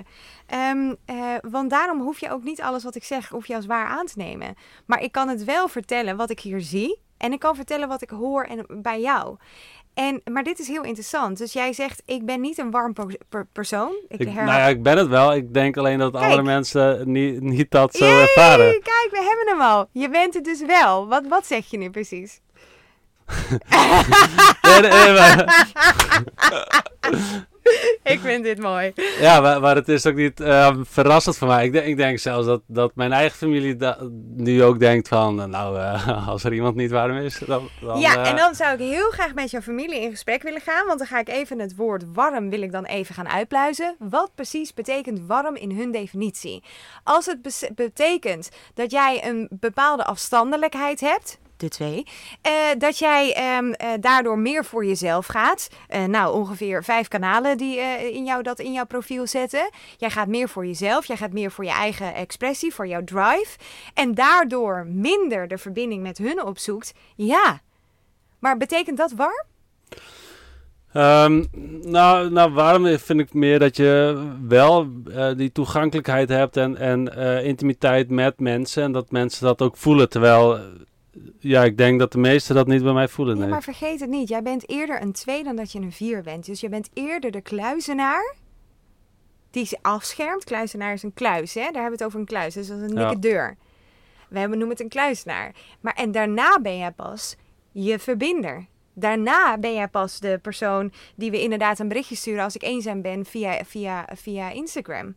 Ehm, 0.49 0.93
eh, 1.05 1.15
want 1.49 1.69
daarom 1.69 2.01
hoef 2.01 2.19
je 2.19 2.31
ook 2.31 2.43
niet 2.43 2.61
alles 2.61 2.83
wat 2.83 2.95
ik 2.95 3.03
zeg, 3.03 3.29
hoef 3.29 3.47
je 3.47 3.55
als 3.55 3.65
waar 3.65 3.87
aan 3.87 4.05
te 4.05 4.13
nemen. 4.15 4.55
Maar 4.85 5.01
ik 5.01 5.11
kan 5.11 5.27
het 5.27 5.43
wel 5.43 5.67
vertellen 5.67 6.17
wat 6.17 6.29
ik 6.29 6.39
hier 6.39 6.61
zie. 6.61 7.01
En 7.17 7.31
ik 7.33 7.39
kan 7.39 7.55
vertellen 7.55 7.87
wat 7.87 8.01
ik 8.01 8.09
hoor 8.09 8.43
en, 8.43 8.65
bij 8.81 9.01
jou. 9.01 9.37
En, 9.93 10.21
maar 10.31 10.43
dit 10.43 10.59
is 10.59 10.67
heel 10.67 10.83
interessant. 10.83 11.37
Dus 11.37 11.53
jij 11.53 11.73
zegt, 11.73 12.01
ik 12.05 12.25
ben 12.25 12.41
niet 12.41 12.57
een 12.57 12.71
warm 12.71 12.93
per- 12.93 13.17
per- 13.29 13.47
persoon. 13.51 13.91
Ik, 14.07 14.19
Ik, 14.19 14.27
herhaal- 14.27 14.45
nou 14.45 14.59
ja, 14.59 14.65
ik 14.67 14.83
ben 14.83 14.97
het 14.97 15.07
wel. 15.07 15.33
Ik 15.35 15.53
denk 15.53 15.77
alleen 15.77 15.99
dat 15.99 16.11
Kijk. 16.11 16.23
andere 16.23 16.41
mensen 16.43 17.11
niet, 17.11 17.41
niet 17.41 17.71
dat 17.71 17.93
zo 17.95 18.05
Yay, 18.05 18.21
ervaren. 18.21 18.71
Kijk, 18.71 19.07
we 19.11 19.17
hebben 19.35 19.47
hem 19.57 19.61
al. 19.71 19.89
Je 19.91 20.09
bent 20.09 20.33
het 20.33 20.43
dus 20.43 20.61
wel. 20.65 21.07
Wat, 21.07 21.27
wat 21.27 21.45
zeg 21.45 21.65
je 21.69 21.77
nu 21.77 21.89
precies? 21.89 22.39
Ik 28.03 28.19
vind 28.19 28.43
dit 28.43 28.59
mooi. 28.59 28.93
ja, 29.19 29.41
maar, 29.41 29.61
maar 29.61 29.75
het 29.75 29.87
is 29.89 30.05
ook 30.05 30.15
niet 30.15 30.39
eh, 30.39 30.75
verrassend 30.81 31.37
voor 31.37 31.47
mij. 31.47 31.65
Ik, 31.65 31.71
denk- 31.71 31.85
ik 31.85 31.97
denk 31.97 32.19
zelfs 32.19 32.45
dat, 32.45 32.61
dat 32.67 32.91
mijn 32.95 33.11
eigen 33.11 33.37
familie 33.37 33.75
da- 33.75 33.97
nu 34.35 34.63
ook 34.63 34.79
denkt 34.79 35.07
van... 35.07 35.49
Nou, 35.49 35.77
eh, 35.79 36.27
als 36.29 36.43
er 36.43 36.53
iemand 36.53 36.75
niet 36.75 36.91
warm 36.91 37.17
is, 37.17 37.41
dan... 37.45 37.69
dan 37.81 37.99
ja, 37.99 38.23
eh, 38.23 38.29
en 38.29 38.35
dan 38.35 38.55
zou 38.55 38.73
ik 38.73 38.79
heel 38.79 39.09
graag 39.09 39.33
met 39.33 39.51
jouw 39.51 39.61
familie 39.61 40.01
in 40.01 40.11
gesprek 40.11 40.43
willen 40.43 40.61
gaan. 40.61 40.85
Want 40.85 40.99
dan 40.99 41.07
ga 41.07 41.19
ik 41.19 41.29
even 41.29 41.59
het 41.59 41.75
woord 41.75 42.03
warm 42.13 42.49
wil 42.49 42.61
ik 42.61 42.71
dan 42.71 42.85
even 42.85 43.15
gaan 43.15 43.29
uitpluizen. 43.29 43.95
Wat 43.99 44.31
precies 44.35 44.73
betekent 44.73 45.19
warm 45.27 45.55
in 45.55 45.71
hun 45.71 45.91
definitie? 45.91 46.63
Als 47.03 47.25
het 47.25 47.69
betekent 47.75 48.49
dat 48.73 48.91
jij 48.91 49.25
een 49.27 49.47
bepaalde 49.59 50.05
afstandelijkheid 50.05 50.99
hebt... 50.99 51.39
De 51.59 51.69
twee. 51.69 52.05
eh, 52.41 52.51
dat 52.77 52.97
jij 52.97 53.33
ehm, 53.33 53.71
eh, 53.71 53.89
daardoor 53.99 54.39
meer 54.39 54.65
voor 54.65 54.85
jezelf 54.85 55.25
gaat. 55.25 55.69
Eh, 55.87 56.03
nou, 56.03 56.33
ongeveer 56.35 56.83
vijf 56.83 57.07
kanalen 57.07 57.57
die 57.57 57.79
in 58.13 58.25
jou, 58.25 58.43
dat 58.43 58.59
in 58.59 58.73
jouw 58.73 58.85
profiel 58.85 59.27
zetten. 59.27 59.69
Jij 59.97 60.09
gaat 60.09 60.27
meer 60.27 60.49
voor 60.49 60.65
jezelf. 60.65 61.05
Jij 61.05 61.17
gaat 61.17 61.33
meer 61.33 61.51
voor 61.51 61.63
je 61.63 61.71
eigen 61.71 62.13
expressie, 62.13 62.73
voor 62.73 62.87
jouw 62.87 63.03
drive. 63.03 63.57
En 63.93 64.13
daardoor 64.13 64.87
minder 64.87 65.47
de 65.47 65.57
verbinding 65.57 66.01
met 66.01 66.17
hun 66.17 66.43
opzoekt. 66.43 66.93
Ja, 67.15 67.61
maar 68.39 68.57
betekent 68.57 68.97
dat 68.97 69.11
warm? 69.11 69.45
Ehm, 70.93 71.45
nou, 71.81 72.29
nou, 72.29 72.51
waarom 72.51 72.97
vind 72.97 73.19
ik 73.19 73.33
meer 73.33 73.59
dat 73.59 73.75
je 73.75 74.23
wel 74.47 74.87
die 75.37 75.51
toegankelijkheid 75.51 76.29
hebt 76.29 76.57
en, 76.57 76.77
en 76.77 77.13
intimiteit 77.43 78.09
met 78.09 78.39
mensen 78.39 78.83
en 78.83 78.91
dat 78.91 79.11
mensen 79.11 79.45
dat 79.45 79.61
ook 79.61 79.77
voelen. 79.77 80.09
Terwijl, 80.09 80.59
ja, 81.39 81.63
ik 81.63 81.77
denk 81.77 81.99
dat 81.99 82.11
de 82.11 82.17
meesten 82.17 82.55
dat 82.55 82.67
niet 82.67 82.83
bij 82.83 82.93
mij 82.93 83.07
voelen. 83.07 83.35
Ja, 83.35 83.41
Nee. 83.41 83.49
maar 83.49 83.63
vergeet 83.63 83.99
het 83.99 84.09
niet. 84.09 84.29
Jij 84.29 84.41
bent 84.41 84.69
eerder 84.69 85.01
een 85.01 85.11
2 85.11 85.43
dan 85.43 85.55
dat 85.55 85.71
je 85.71 85.79
een 85.79 85.91
4 85.91 86.21
bent. 86.23 86.45
Dus 86.45 86.59
je 86.59 86.69
bent 86.69 86.89
eerder 86.93 87.31
de 87.31 87.41
kluizenaar 87.41 88.35
die 89.51 89.65
ze 89.65 89.77
afschermt. 89.81 90.43
Kluizenaar 90.43 90.93
is 90.93 91.03
een 91.03 91.13
kluis, 91.13 91.53
hè? 91.53 91.61
Daar 91.61 91.71
hebben 91.81 91.89
we 91.91 91.95
het 91.97 92.03
over 92.03 92.19
een 92.19 92.25
kluis. 92.25 92.53
Dus 92.53 92.67
dat 92.67 92.77
is 92.77 92.89
een 92.91 92.97
Ja. 92.97 93.07
dikke 93.09 93.19
deur. 93.27 93.57
We 94.29 94.39
hebben, 94.39 94.57
noemen 94.57 94.75
het 94.75 94.83
een 94.85 94.91
kluizenaar. 94.91 95.55
Maar 95.79 95.93
en 95.93 96.11
daarna 96.11 96.59
ben 96.61 96.77
jij 96.77 96.91
pas 96.91 97.35
je 97.71 97.99
verbinder. 97.99 98.65
Daarna 98.93 99.57
ben 99.57 99.73
jij 99.73 99.87
pas 99.87 100.19
de 100.19 100.39
persoon 100.41 100.91
die 101.15 101.31
we 101.31 101.41
inderdaad 101.41 101.79
een 101.79 101.87
berichtje 101.87 102.15
sturen 102.15 102.43
als 102.43 102.55
ik 102.55 102.63
eenzaam 102.63 103.01
ben 103.01 103.25
via, 103.25 103.63
via, 103.65 104.07
via 104.15 104.49
Instagram. 104.51 105.15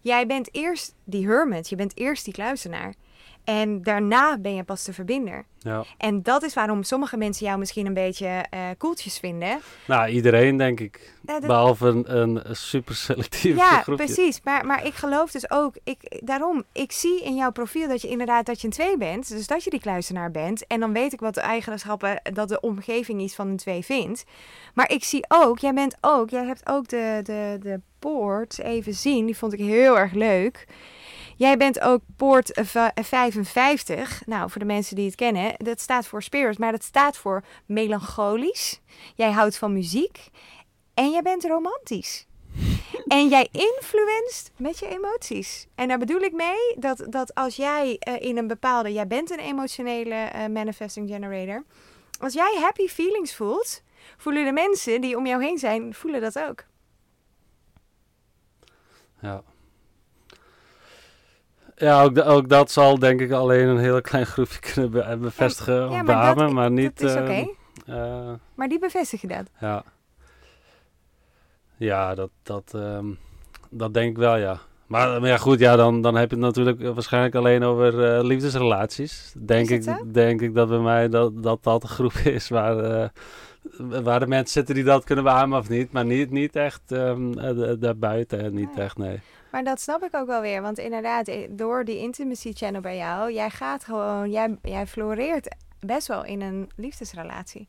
Jij 0.00 0.26
bent 0.26 0.54
eerst 0.54 0.94
die 1.04 1.26
hermit, 1.26 1.68
je 1.68 1.76
bent 1.76 1.96
eerst 1.96 2.24
die 2.24 2.34
kluizenaar. 2.34 2.94
En 3.48 3.82
daarna 3.82 4.38
ben 4.38 4.54
je 4.54 4.62
pas 4.64 4.84
de 4.84 4.92
verbinder. 4.92 5.44
Ja. 5.58 5.84
En 5.98 6.22
dat 6.22 6.42
is 6.42 6.54
waarom 6.54 6.82
sommige 6.82 7.16
mensen 7.16 7.46
jou 7.46 7.58
misschien 7.58 7.86
een 7.86 7.94
beetje 7.94 8.44
eh 8.50 8.60
koeltjes 8.78 9.18
vinden. 9.18 9.58
Nou, 9.86 10.08
iedereen 10.08 10.56
denk 10.56 10.80
ik. 10.80 11.14
Eh, 11.26 11.34
dat- 11.34 11.46
Behalve 11.46 11.86
een, 11.86 12.20
een 12.20 12.56
super 12.56 12.94
selectief 12.94 13.56
ja, 13.56 13.82
groepje. 13.82 14.04
precies. 14.04 14.40
Maar, 14.44 14.66
maar 14.66 14.86
ik 14.86 14.94
geloof 14.94 15.30
dus 15.30 15.50
ook, 15.50 15.74
ik, 15.84 16.20
daarom, 16.24 16.64
ik 16.72 16.92
zie 16.92 17.22
in 17.22 17.34
jouw 17.36 17.50
profiel 17.52 17.88
dat 17.88 18.02
je 18.02 18.08
inderdaad 18.08 18.46
dat 18.46 18.60
je 18.60 18.66
een 18.66 18.72
twee 18.72 18.96
bent. 18.98 19.28
Dus 19.28 19.46
dat 19.46 19.64
je 19.64 19.70
die 19.70 19.80
kluizenaar 19.80 20.30
bent. 20.30 20.66
En 20.66 20.80
dan 20.80 20.92
weet 20.92 21.12
ik 21.12 21.20
wat 21.20 21.34
de 21.34 21.40
eigenschappen, 21.40 22.20
dat 22.32 22.48
de 22.48 22.60
omgeving 22.60 23.20
iets 23.20 23.34
van 23.34 23.48
een 23.48 23.56
twee 23.56 23.84
vindt. 23.84 24.24
Maar 24.74 24.90
ik 24.92 25.04
zie 25.04 25.24
ook, 25.28 25.58
jij 25.58 25.72
bent 25.74 25.96
ook, 26.00 26.30
jij 26.30 26.44
hebt 26.44 26.68
ook 26.68 26.88
de, 26.88 27.20
de, 27.22 27.58
de 27.62 27.80
poort 27.98 28.58
even 28.58 28.94
zien. 28.94 29.26
Die 29.26 29.36
vond 29.36 29.52
ik 29.52 29.58
heel 29.58 29.98
erg 29.98 30.12
leuk. 30.12 30.66
Jij 31.38 31.56
bent 31.56 31.80
ook 31.80 32.00
poort 32.16 32.52
eh, 32.52 32.64
va- 32.64 32.92
55. 32.94 34.22
Nou, 34.26 34.50
voor 34.50 34.60
de 34.60 34.66
mensen 34.66 34.96
die 34.96 35.06
het 35.06 35.14
kennen, 35.14 35.54
dat 35.56 35.80
staat 35.80 36.06
voor 36.06 36.22
spirit, 36.22 36.58
maar 36.58 36.72
dat 36.72 36.82
staat 36.82 37.16
voor 37.16 37.44
melancholisch. 37.66 38.80
Jij 39.14 39.30
houdt 39.30 39.56
van 39.58 39.72
muziek 39.72 40.28
en 40.94 41.10
jij 41.10 41.22
bent 41.22 41.44
romantisch. 41.44 42.26
En 43.08 43.28
jij 43.28 43.48
influenced 43.52 44.50
met 44.56 44.78
je 44.78 44.88
emoties. 44.88 45.66
En 45.74 45.88
daar 45.88 45.98
bedoel 45.98 46.20
ik 46.20 46.32
mee 46.32 46.74
dat, 46.78 47.06
dat 47.08 47.34
als 47.34 47.56
jij 47.56 47.96
eh, 47.98 48.28
in 48.28 48.36
een 48.36 48.46
bepaalde, 48.46 48.92
jij 48.92 49.06
bent 49.06 49.30
een 49.30 49.38
emotionele 49.38 50.14
eh, 50.14 50.46
manifesting 50.46 51.08
generator. 51.08 51.64
Als 52.20 52.32
jij 52.32 52.58
happy 52.60 52.86
feelings 52.86 53.34
voelt, 53.36 53.82
voelen 54.16 54.44
de 54.44 54.52
mensen 54.52 55.00
die 55.00 55.16
om 55.16 55.26
jou 55.26 55.44
heen 55.44 55.58
zijn, 55.58 55.94
voelen 55.94 56.20
dat 56.20 56.38
ook. 56.38 56.64
Ja. 59.20 59.42
Ja, 61.78 62.02
ook, 62.02 62.18
ook 62.24 62.48
dat 62.48 62.70
zal 62.70 62.98
denk 62.98 63.20
ik 63.20 63.30
alleen 63.32 63.68
een 63.68 63.78
heel 63.78 64.00
klein 64.00 64.26
groepje 64.26 64.60
kunnen 64.72 64.90
be- 64.90 65.16
bevestigen 65.20 65.84
of 65.84 65.90
Ja, 65.94 66.02
maar 66.02 66.04
beamen, 66.04 66.44
dat, 66.44 66.52
maar 66.52 66.70
niet... 66.70 67.00
dat 67.00 67.10
is 67.10 67.16
eh, 67.16 67.22
oké. 67.22 67.48
eh, 67.86 68.32
Maar 68.54 68.68
die 68.68 68.78
bevestigen 68.78 69.28
dat. 69.28 69.44
Ja. 69.60 69.84
Ja, 71.76 72.14
dat, 72.14 72.30
dat, 72.42 72.72
ehm, 72.74 73.06
dat 73.70 73.94
denk 73.94 74.10
ik 74.10 74.16
wel, 74.16 74.36
ja. 74.36 74.58
Maar, 74.86 75.20
maar 75.20 75.28
ja, 75.28 75.36
goed, 75.36 75.58
ja, 75.58 75.76
dan, 75.76 76.00
dan 76.02 76.14
heb 76.14 76.28
je 76.30 76.36
het 76.36 76.44
natuurlijk 76.44 76.80
eh, 76.80 76.90
waarschijnlijk 76.90 77.34
alleen 77.34 77.62
over 77.62 78.04
eh, 78.16 78.24
liefdesrelaties. 78.24 79.32
Denk 79.38 79.70
ik, 79.70 79.82
zo? 79.82 79.96
denk 80.12 80.40
ik 80.40 80.54
dat 80.54 80.68
bij 80.68 80.78
mij 80.78 81.08
dat 81.08 81.42
dat, 81.42 81.62
dat 81.64 81.82
een 81.82 81.88
groep 81.88 82.12
is 82.12 82.48
waar, 82.48 82.78
eh, 82.78 83.08
waar 84.02 84.20
de 84.20 84.26
mensen 84.26 84.52
zitten 84.52 84.74
die 84.74 84.84
dat 84.84 85.04
kunnen 85.04 85.24
beamen 85.24 85.58
of 85.58 85.68
niet. 85.68 85.92
Maar 85.92 86.04
niet, 86.04 86.30
niet 86.30 86.56
echt 86.56 86.80
eh, 86.92 87.16
da- 87.34 87.74
daarbuiten, 87.74 88.40
en 88.40 88.54
niet 88.54 88.70
echt, 88.76 88.98
nee. 88.98 89.20
Maar 89.50 89.64
dat 89.64 89.80
snap 89.80 90.02
ik 90.02 90.14
ook 90.14 90.26
wel 90.26 90.40
weer. 90.40 90.62
Want 90.62 90.78
inderdaad, 90.78 91.28
eh, 91.28 91.48
door 91.50 91.84
die 91.84 91.98
intimacy 91.98 92.52
channel 92.52 92.80
bij 92.80 92.96
jou, 92.96 93.32
jij 93.32 93.50
gaat 93.50 93.84
gewoon, 93.84 94.30
jij, 94.30 94.58
jij 94.62 94.86
floreert 94.86 95.56
best 95.80 96.06
wel 96.06 96.24
in 96.24 96.40
een 96.40 96.70
liefdesrelatie. 96.76 97.68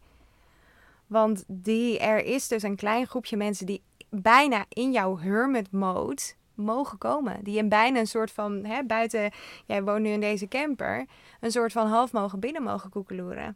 Want 1.08 1.44
die, 1.48 2.00
er 2.00 2.24
is 2.24 2.48
dus 2.48 2.64
een 2.64 2.76
klein 2.76 3.08
groepje 3.08 3.38
mensen 3.38 3.66
die 3.66 3.82
bijna 4.10 4.66
in 4.70 4.92
jouw 4.92 5.18
hermit 5.18 5.72
mode 5.72 6.22
mogen 6.54 6.98
komen. 6.98 7.44
Die 7.44 7.58
in 7.58 7.70
bijna 7.70 8.00
een 8.00 8.08
soort 8.08 8.32
van, 8.32 8.66
hè, 8.66 8.84
buiten, 8.84 9.32
jij 9.66 9.84
woont 9.84 10.02
nu 10.02 10.10
in 10.10 10.20
deze 10.20 10.48
camper, 10.48 11.06
een 11.40 11.52
soort 11.52 11.72
van 11.72 11.88
half 11.88 12.12
mogen 12.12 12.40
binnen 12.40 12.64
mogen 12.64 12.90
koekeloeren. 12.90 13.56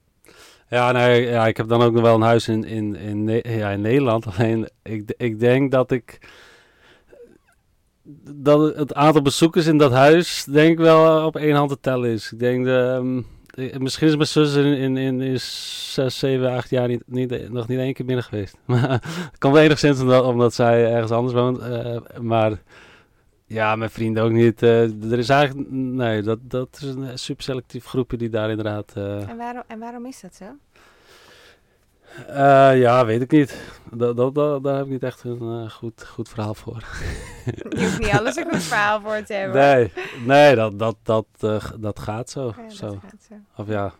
Ja, 0.69 0.91
nee, 0.91 1.21
ja, 1.21 1.47
ik 1.47 1.57
heb 1.57 1.67
dan 1.67 1.81
ook 1.81 1.93
nog 1.93 2.01
wel 2.01 2.15
een 2.15 2.21
huis 2.21 2.47
in, 2.47 2.63
in, 2.63 2.95
in, 2.95 3.27
ja, 3.43 3.69
in 3.69 3.81
Nederland. 3.81 4.25
Alleen, 4.37 4.69
ik, 4.81 5.13
ik 5.17 5.39
denk 5.39 5.71
dat 5.71 5.91
ik... 5.91 6.19
Dat 8.29 8.75
het 8.75 8.93
aantal 8.93 9.21
bezoekers 9.21 9.65
in 9.65 9.77
dat 9.77 9.91
huis, 9.91 10.43
denk 10.43 10.71
ik 10.71 10.77
wel 10.77 11.25
op 11.25 11.35
één 11.35 11.55
hand 11.55 11.69
te 11.69 11.79
tellen 11.79 12.09
is. 12.09 12.31
Ik 12.31 12.39
denk, 12.39 12.65
de, 12.65 12.93
ehm, 12.95 13.21
eh, 13.69 13.77
misschien 13.79 14.07
is 14.07 14.15
mijn 14.15 14.27
zus 14.27 14.55
in, 14.55 14.65
in, 14.77 14.97
in, 14.97 15.21
in 15.21 15.39
zes, 15.39 16.19
zeven, 16.19 16.51
acht 16.51 16.69
jaar 16.69 16.87
niet, 16.87 17.03
niet, 17.05 17.49
nog 17.49 17.67
niet 17.67 17.79
één 17.79 17.93
keer 17.93 18.05
binnen 18.05 18.23
geweest. 18.23 18.57
Maar 18.65 18.89
het 19.31 19.37
komt 19.39 19.55
enigszins 19.55 20.01
omdat, 20.01 20.23
omdat 20.25 20.53
zij 20.53 20.91
ergens 20.91 21.11
anders 21.11 21.33
woont. 21.33 21.57
eh, 21.59 21.97
maar 22.21 22.61
ja, 23.45 23.75
mijn 23.75 23.89
vrienden 23.89 24.23
ook 24.23 24.31
niet. 24.31 24.63
eh, 24.63 25.11
er 25.11 25.17
is 25.19 25.29
eigenlijk, 25.29 25.71
nee, 25.71 26.21
dat, 26.21 26.39
dat 26.41 26.79
is 26.81 26.87
een 26.87 27.19
super 27.19 27.43
selectief 27.43 27.85
groepje 27.85 28.17
die 28.17 28.29
daar 28.29 28.49
inderdaad... 28.49 28.91
En 28.95 29.37
waarom, 29.37 29.63
en 29.67 29.79
waarom 29.79 30.05
is 30.05 30.21
dat 30.21 30.35
zo? 30.35 30.45
Eh, 32.27 32.79
ja, 32.79 33.05
weet 33.05 33.21
ik 33.21 33.31
niet. 33.31 33.61
Dat, 33.91 34.17
dat, 34.17 34.35
dat, 34.35 34.63
daar 34.63 34.75
heb 34.75 34.85
ik 34.85 34.91
niet 34.91 35.03
echt 35.03 35.23
een 35.23 35.63
eh, 35.63 35.69
goed, 35.69 36.05
goed 36.05 36.29
verhaal 36.29 36.53
voor. 36.53 36.77
Je 37.69 37.83
hoeft 37.83 37.99
niet 37.99 38.11
alles 38.11 38.35
een 38.35 38.47
goed 38.49 38.63
verhaal 38.63 39.01
voor 39.01 39.23
te 39.23 39.33
hebben. 39.33 39.61
Nee, 39.61 39.91
nee 40.25 40.55
dat, 40.55 40.79
dat, 40.79 40.95
dat, 41.03 41.25
eh, 41.39 41.63
dat 41.79 41.99
gaat 41.99 42.29
zo. 42.29 42.53
Ja, 42.57 42.63
dat 42.63 42.73
zo. 42.73 42.87
gaat 42.89 43.25
zo. 43.29 43.33
Of 43.61 43.67
ja. 43.67 43.93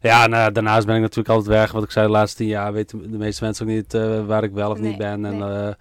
Ja, 0.00 0.26
nou, 0.26 0.52
daarnaast 0.52 0.86
ben 0.86 0.94
ik 0.94 1.00
natuurlijk 1.00 1.28
altijd 1.28 1.58
weg. 1.58 1.72
Wat 1.72 1.82
ik 1.82 1.90
zei, 1.90 2.06
de 2.06 2.12
laatste 2.12 2.36
tien 2.36 2.46
jaar 2.46 2.72
weten 2.72 3.10
de 3.10 3.18
meeste 3.18 3.44
mensen 3.44 3.66
ook 3.66 3.72
niet 3.72 3.92
waar 4.26 4.42
ik 4.42 4.52
wel 4.52 4.70
of 4.70 4.78
Nee, 4.78 4.88
niet 4.88 4.98
ben. 4.98 5.24
En 5.24 5.38
nee. 5.38 5.74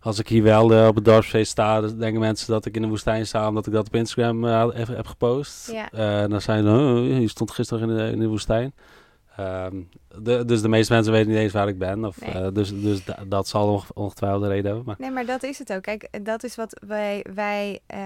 als 0.00 0.18
ik 0.18 0.28
hier 0.28 0.42
wel 0.42 0.88
op 0.88 0.94
het 0.94 1.04
dorpsfeest 1.04 1.50
sta, 1.50 1.80
dan 1.80 1.98
denken 1.98 2.20
mensen 2.20 2.52
dat 2.52 2.64
ik 2.64 2.76
in 2.76 2.82
de 2.82 2.88
woestijn 2.88 3.26
sta, 3.26 3.48
omdat 3.48 3.66
ik 3.66 3.72
dat 3.72 3.86
op 3.86 3.94
Instagram 3.94 4.70
even 4.70 4.96
heb 4.96 5.06
gepost. 5.06 5.72
Ja. 5.92 6.26
Dan 6.26 6.40
zijn 6.40 6.62
ze, 6.62 6.70
"Huh, 6.70 7.20
je 7.20 7.28
stond 7.28 7.50
gisteren 7.50 7.90
in 7.90 7.96
de, 7.96 8.10
in 8.10 8.18
de 8.18 8.26
woestijn. 8.28 8.72
Ehm, 9.38 9.76
de, 10.22 10.44
dus 10.44 10.62
de 10.62 10.68
meeste 10.68 10.92
mensen 10.92 11.12
weten 11.12 11.28
niet 11.30 11.38
eens 11.38 11.52
waar 11.52 11.68
ik 11.68 11.78
ben. 11.78 12.04
Of, 12.04 12.20
Nee. 12.20 12.30
eh, 12.30 12.48
dus 12.52 12.80
dus 12.80 13.04
da- 13.04 13.24
dat 13.26 13.48
zal 13.48 13.72
onge- 13.72 13.92
ongetwijfeld 13.94 14.42
de 14.42 14.48
reden 14.48 14.64
hebben. 14.66 14.84
Maar, 14.86 14.96
Nee, 14.98 15.10
maar 15.10 15.26
dat 15.26 15.42
is 15.42 15.58
het 15.58 15.72
ook. 15.72 15.82
Kijk, 15.82 16.08
dat 16.24 16.42
is 16.44 16.54
wat 16.56 16.80
wij, 16.86 17.24
wij 17.34 17.80
eh, 17.86 17.98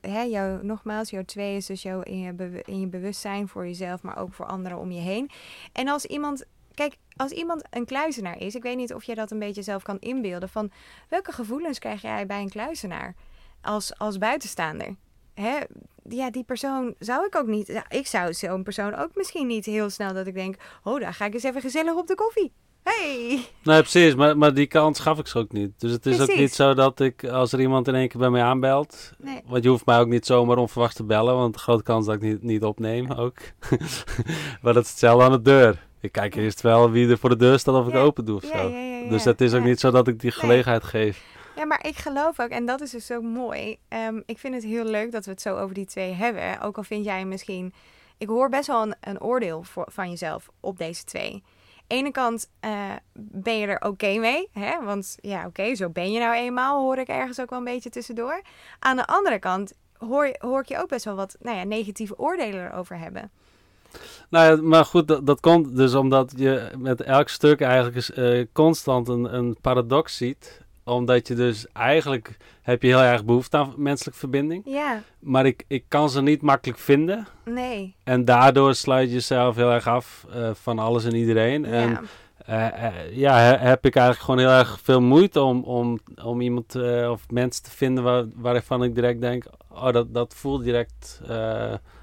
hè, 0.00 0.20
jou, 0.22 0.64
nogmaals, 0.64 1.10
jouw 1.10 1.24
twee 1.24 1.56
is 1.56 1.66
dus 1.66 1.82
jouw 1.82 2.00
in 2.00 2.18
je, 2.18 2.62
in 2.64 2.80
je 2.80 2.86
bewustzijn 2.86 3.48
voor 3.48 3.66
jezelf, 3.66 4.02
maar 4.02 4.18
ook 4.18 4.32
voor 4.34 4.46
anderen 4.46 4.78
om 4.78 4.90
je 4.90 5.00
heen. 5.00 5.30
En 5.72 5.88
als 5.88 6.04
iemand, 6.04 6.44
kijk, 6.74 6.96
als 7.16 7.30
iemand 7.30 7.62
een 7.70 7.84
kluizenaar 7.84 8.38
is, 8.40 8.54
ik 8.54 8.62
weet 8.62 8.76
niet 8.76 8.94
of 8.94 9.04
jij 9.04 9.14
dat 9.14 9.30
een 9.30 9.38
beetje 9.38 9.62
zelf 9.62 9.82
kan 9.82 9.98
inbeelden, 9.98 10.48
van 10.48 10.70
welke 11.08 11.32
gevoelens 11.32 11.78
krijg 11.78 12.02
jij 12.02 12.26
bij 12.26 12.40
een 12.40 12.50
kluizenaar 12.50 13.14
als, 13.60 13.98
als 13.98 14.18
buitenstaander? 14.18 14.94
Hè? 15.40 15.58
Ja, 16.08 16.30
die 16.30 16.44
persoon 16.44 16.94
zou 16.98 17.26
ik 17.26 17.36
ook 17.36 17.46
niet. 17.46 17.66
Ja, 17.66 17.84
ik 17.88 18.06
zou 18.06 18.34
zo'n 18.34 18.62
persoon 18.62 18.94
ook 18.94 19.10
misschien 19.14 19.46
niet 19.46 19.64
heel 19.64 19.90
snel 19.90 20.14
dat 20.14 20.26
ik 20.26 20.34
denk: 20.34 20.56
oh, 20.82 21.00
daar 21.00 21.14
ga 21.14 21.24
ik 21.24 21.34
eens 21.34 21.42
even 21.42 21.60
gezellig 21.60 21.94
op 21.94 22.06
de 22.06 22.14
koffie. 22.14 22.52
Hey! 22.82 23.44
nee, 23.62 23.80
precies. 23.80 24.14
Maar, 24.14 24.38
maar 24.38 24.54
die 24.54 24.66
kans 24.66 25.00
gaf 25.00 25.18
ik 25.18 25.26
ze 25.26 25.38
ook 25.38 25.52
niet. 25.52 25.70
Dus 25.80 25.90
het 25.90 26.06
is 26.06 26.20
ook 26.20 26.34
niet 26.36 26.54
zo 26.54 26.74
dat 26.74 27.00
ik, 27.00 27.24
als 27.24 27.52
er 27.52 27.60
iemand 27.60 27.88
in 27.88 27.94
één 27.94 28.08
keer 28.08 28.20
bij 28.20 28.30
mij 28.30 28.42
aanbelt... 28.42 29.12
Nee. 29.18 29.40
Want 29.46 29.62
je 29.64 29.68
hoeft 29.70 29.86
mij 29.86 29.98
ook 29.98 30.08
niet 30.08 30.26
zomaar 30.26 30.56
onverwacht 30.56 30.96
te 30.96 31.04
bellen. 31.04 31.34
Want 31.34 31.56
grote 31.56 31.82
kans 31.82 32.06
dat 32.06 32.14
ik 32.14 32.20
niet, 32.20 32.42
niet 32.42 32.62
opneem 32.64 33.12
ook. 33.12 33.36
maar 34.62 34.72
dat 34.74 34.84
is 34.84 34.90
hetzelfde 34.90 35.24
aan 35.24 35.32
de 35.32 35.42
deur. 35.42 35.86
Ik 36.00 36.12
kijk 36.12 36.34
eerst 36.34 36.60
wel 36.60 36.90
wie 36.90 37.08
er 37.08 37.18
voor 37.18 37.28
de 37.28 37.36
deur 37.36 37.58
staat 37.58 37.74
of 37.74 37.86
ik 37.86 37.92
Ja, 37.92 38.00
open 38.00 38.24
doe 38.24 38.36
of 38.36 38.44
zo. 38.44 38.56
ja, 38.56 38.62
ja, 38.62 38.98
ja, 39.02 39.08
Dus 39.08 39.24
het 39.24 39.40
is 39.40 39.54
ook 39.54 39.64
niet 39.64 39.80
zo 39.80 39.90
dat 39.90 40.08
ik 40.08 40.20
die 40.20 40.30
gelegenheid 40.30 40.84
geef. 40.84 41.22
Ja, 41.60 41.66
maar 41.66 41.86
ik 41.86 41.96
geloof 41.96 42.40
ook, 42.40 42.48
en 42.48 42.66
dat 42.66 42.80
is 42.80 42.90
dus 42.90 43.06
zo 43.06 43.20
mooi. 43.20 43.78
ehm, 43.88 44.20
ik 44.26 44.38
vind 44.38 44.54
het 44.54 44.64
heel 44.64 44.84
leuk 44.84 45.12
dat 45.12 45.24
we 45.24 45.30
het 45.30 45.40
zo 45.40 45.56
over 45.56 45.74
die 45.74 45.86
twee 45.86 46.12
hebben. 46.12 46.60
Ook 46.60 46.76
al 46.76 46.82
vind 46.82 47.04
jij 47.04 47.24
misschien. 47.24 47.72
Ik 48.18 48.28
hoor 48.28 48.48
best 48.48 48.66
wel 48.66 48.82
een, 48.82 48.94
een 49.00 49.20
oordeel 49.20 49.62
voor, 49.62 49.86
van 49.90 50.10
jezelf 50.10 50.48
op 50.60 50.78
deze 50.78 51.04
twee. 51.04 51.42
Ene 51.86 52.10
kant 52.10 52.50
eh, 52.60 52.92
ben 53.12 53.58
je 53.58 53.66
er 53.66 53.88
oké 53.88 54.18
mee, 54.18 54.48
hè? 54.52 54.84
want 54.84 55.16
ja, 55.20 55.46
oké, 55.46 55.74
zo 55.74 55.88
ben 55.88 56.12
je 56.12 56.18
nou 56.18 56.34
eenmaal, 56.34 56.80
hoor 56.80 56.98
ik 56.98 57.08
ergens 57.08 57.40
ook 57.40 57.50
wel 57.50 57.58
een 57.58 57.64
beetje 57.64 57.90
tussendoor. 57.90 58.42
Aan 58.78 58.96
de 58.96 59.06
andere 59.06 59.38
kant 59.38 59.72
hoor, 59.98 60.34
hoor 60.38 60.60
ik 60.60 60.68
je 60.68 60.78
ook 60.78 60.88
best 60.88 61.04
wel 61.04 61.14
wat 61.16 61.36
nou 61.40 61.56
ja, 61.56 61.64
negatieve 61.64 62.18
oordelen 62.18 62.66
erover 62.66 62.98
hebben. 62.98 63.30
Nou 64.30 64.56
ja, 64.56 64.62
maar 64.62 64.84
goed, 64.84 65.08
dat, 65.08 65.26
dat 65.26 65.40
komt 65.40 65.76
dus 65.76 65.94
omdat 65.94 66.32
je 66.36 66.70
met 66.78 67.02
elk 67.02 67.28
stuk 67.28 67.60
eigenlijk 67.60 68.08
eh, 68.08 68.46
constant 68.52 69.08
een, 69.08 69.34
een 69.34 69.56
paradox 69.60 70.16
ziet. 70.16 70.68
Omdat 70.84 71.28
je 71.28 71.34
dus 71.34 71.66
eigenlijk 71.72 72.36
heb 72.62 72.82
je 72.82 72.88
heel 72.88 73.00
erg 73.00 73.24
behoefte 73.24 73.56
aan 73.56 73.72
menselijke 73.76 74.18
verbinding. 74.20 74.62
Ja, 74.66 75.02
Maar 75.18 75.46
ik, 75.46 75.64
ik 75.68 75.84
kan 75.88 76.10
ze 76.10 76.22
niet 76.22 76.42
makkelijk 76.42 76.78
vinden. 76.78 77.26
nee. 77.44 77.94
En 78.04 78.24
daardoor 78.24 78.74
sluit 78.74 79.08
je 79.08 79.14
jezelf 79.14 79.56
heel 79.56 79.70
erg 79.72 79.86
af 79.86 80.26
eh, 80.34 80.50
van 80.54 80.78
alles 80.78 81.04
en 81.04 81.14
iedereen. 81.14 81.64
En 81.64 81.90
ja. 81.90 82.02
eh, 82.46 82.86
eh, 82.86 83.16
ja, 83.16 83.36
he- 83.38 83.56
heb 83.68 83.84
ik 83.86 83.96
eigenlijk 83.96 84.24
gewoon 84.24 84.40
heel 84.40 84.58
erg 84.58 84.80
veel 84.82 85.00
moeite 85.00 85.40
om, 85.40 85.62
om, 85.64 85.98
om 86.24 86.40
iemand 86.40 86.74
of 87.10 87.30
mensen 87.30 87.62
te 87.62 87.70
vinden 87.70 88.04
waar, 88.04 88.24
waarvan 88.34 88.82
ik 88.84 88.94
direct 88.94 89.20
denk, 89.20 89.44
oh, 89.68 89.92
dat, 89.92 90.14
dat 90.14 90.34
voelt 90.34 90.64
direct 90.64 91.20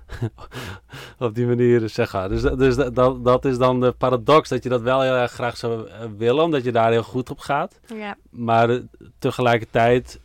op 1.19 1.35
die 1.35 1.45
manier, 1.45 1.89
zeg 1.89 2.13
maar. 2.13 2.29
Dus, 2.29 2.41
dat- 2.41 2.59
dus 2.59 2.75
dat, 2.75 3.23
dat, 3.23 3.45
is 3.45 3.57
dan 3.57 3.79
de 3.81 3.91
paradox, 3.91 4.49
dat 4.49 4.63
je 4.63 4.69
dat 4.69 4.81
wel 4.81 5.01
heel 5.01 5.13
erg 5.15 5.31
graag 5.31 5.57
zou 5.57 5.87
eh, 5.89 5.95
willen, 6.17 6.43
omdat 6.43 6.63
je 6.63 6.71
daar 6.71 6.91
heel 6.91 7.03
goed 7.03 7.29
op 7.29 7.39
gaat. 7.39 7.79
ja, 7.95 8.15
Maar 8.29 8.69
eh, 8.69 8.79
tegelijkertijd 9.19 10.19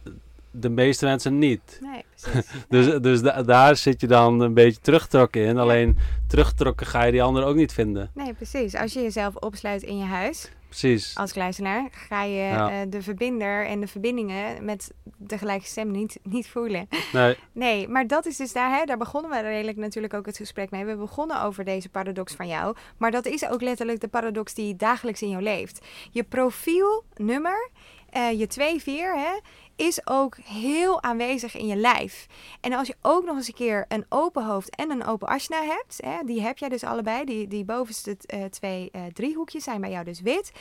de 0.51 0.69
meeste 0.69 1.05
mensen 1.05 1.39
niet. 1.39 1.79
nee, 1.81 2.05
precies. 2.21 2.51
Dus, 2.69 3.01
dus 3.01 3.23
da- 3.23 3.43
daar 3.43 3.77
zit 3.77 4.01
je 4.01 4.07
dan 4.07 4.41
een 4.41 4.55
beetje 4.55 4.81
teruggetrokken 4.81 5.45
in. 5.45 5.59
Alleen 5.59 5.97
teruggetrokken 6.27 6.87
ga 6.87 7.03
je 7.05 7.13
die 7.13 7.23
anderen 7.23 7.49
ook 7.49 7.57
niet 7.57 7.73
vinden. 7.73 8.11
Nee, 8.15 8.33
precies. 8.35 8.75
Als 8.75 8.93
je 8.93 9.01
jezelf 9.03 9.37
opsluit 9.37 9.83
in 9.83 9.99
je 9.99 10.05
huis, 10.05 10.51
Precies. 10.78 11.16
als 11.16 11.32
kluizenaar 11.32 11.89
ga 11.90 12.23
je 12.23 12.36
Ja. 12.36 12.70
eh, 12.70 12.86
de 12.89 13.03
verbinder 13.03 13.66
en 13.66 13.81
de 13.81 13.86
verbindingen 13.86 14.65
met 14.65 14.93
de 15.16 15.39
gelijke 15.39 15.66
stem 15.66 15.90
niet, 15.90 16.19
niet 16.23 16.49
voelen. 16.49 16.89
Nee, 17.12 17.36
Nee, 17.53 17.89
maar 17.89 18.07
dat 18.07 18.27
is 18.27 18.36
dus 18.36 18.53
daar, 18.53 18.78
hè, 18.78 18.85
daar 18.85 18.97
begonnen 18.99 19.31
we 19.31 19.40
redelijk 19.40 19.77
natuurlijk 19.78 20.15
ook 20.15 20.27
het 20.27 20.36
gesprek 20.36 20.70
mee. 20.70 20.85
We 20.85 20.97
begonnen 20.97 21.43
over 21.43 21.65
deze 21.65 21.89
paradox 21.89 22.35
van 22.35 22.47
jou, 22.49 22.77
maar 22.97 23.11
dat 23.11 23.27
is 23.27 23.49
ook 23.49 23.62
letterlijk 23.62 24.01
de 24.01 24.09
paradox 24.09 24.55
die 24.55 24.77
dagelijks 24.77 25.23
in 25.23 25.28
jou 25.28 25.43
leeft. 25.43 25.86
Je 26.11 26.23
profielnummer, 26.23 27.70
eh, 28.11 28.39
je 28.39 28.47
2-4, 28.47 29.16
hè, 29.16 29.39
is 29.83 30.07
ook 30.07 30.37
heel 30.37 31.03
aanwezig 31.03 31.57
in 31.57 31.67
je 31.67 31.77
lijf. 31.77 32.27
En 32.61 32.73
als 32.73 32.87
je 32.87 32.97
ook 33.01 33.25
nog 33.25 33.37
eens 33.37 33.49
een 33.49 33.55
keer 33.55 33.85
een 33.89 34.07
open 34.09 34.45
hoofd 34.45 34.77
en 34.77 34.91
een 34.91 35.05
open 35.05 35.29
asna 35.29 35.63
hebt, 35.63 36.01
hè, 36.05 36.25
die 36.25 36.43
heb 36.43 36.59
jij 36.59 36.69
dus 36.69 36.85
allebei, 36.85 37.25
die, 37.25 37.49
die 37.49 37.65
bovenste 37.65 38.17
eh, 38.27 38.45
twee 38.45 38.91
eh, 38.91 39.03
driehoekjes 39.13 39.65
zijn 39.65 39.81
bij 39.81 39.91
jou 39.91 40.05
dus 40.05 40.21
wit, 40.21 40.53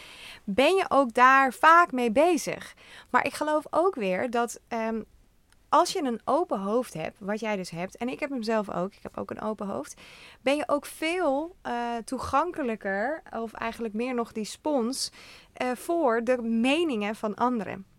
ben 0.43 0.75
je 0.75 0.85
ook 0.87 1.13
daar 1.13 1.53
vaak 1.53 1.91
mee 1.91 2.11
bezig. 2.11 2.75
Maar 3.09 3.25
ik 3.25 3.33
geloof 3.33 3.63
ook 3.69 3.95
weer 3.95 4.29
dat 4.29 4.59
ehm, 4.67 5.01
als 5.69 5.93
je 5.93 6.03
een 6.03 6.21
open 6.25 6.59
hoofd 6.59 6.93
hebt, 6.93 7.17
wat 7.19 7.39
jij 7.39 7.55
dus 7.55 7.69
hebt, 7.69 7.97
en 7.97 8.09
ik 8.09 8.19
heb 8.19 8.29
hem 8.29 8.43
zelf 8.43 8.69
ook, 8.69 8.93
ik 8.93 9.03
heb 9.03 9.17
ook 9.17 9.31
een 9.31 9.41
open 9.41 9.67
hoofd, 9.67 10.01
ben 10.41 10.55
je 10.55 10.63
ook 10.67 10.85
veel 10.85 11.55
eh, 11.61 11.95
toegankelijker, 12.05 13.21
of 13.31 13.53
eigenlijk 13.53 13.93
meer 13.93 14.13
nog 14.13 14.31
die 14.31 14.45
spons, 14.45 15.11
voor 15.75 16.23
de 16.23 16.41
meningen 16.41 17.15
van 17.15 17.35
anderen. 17.35 17.90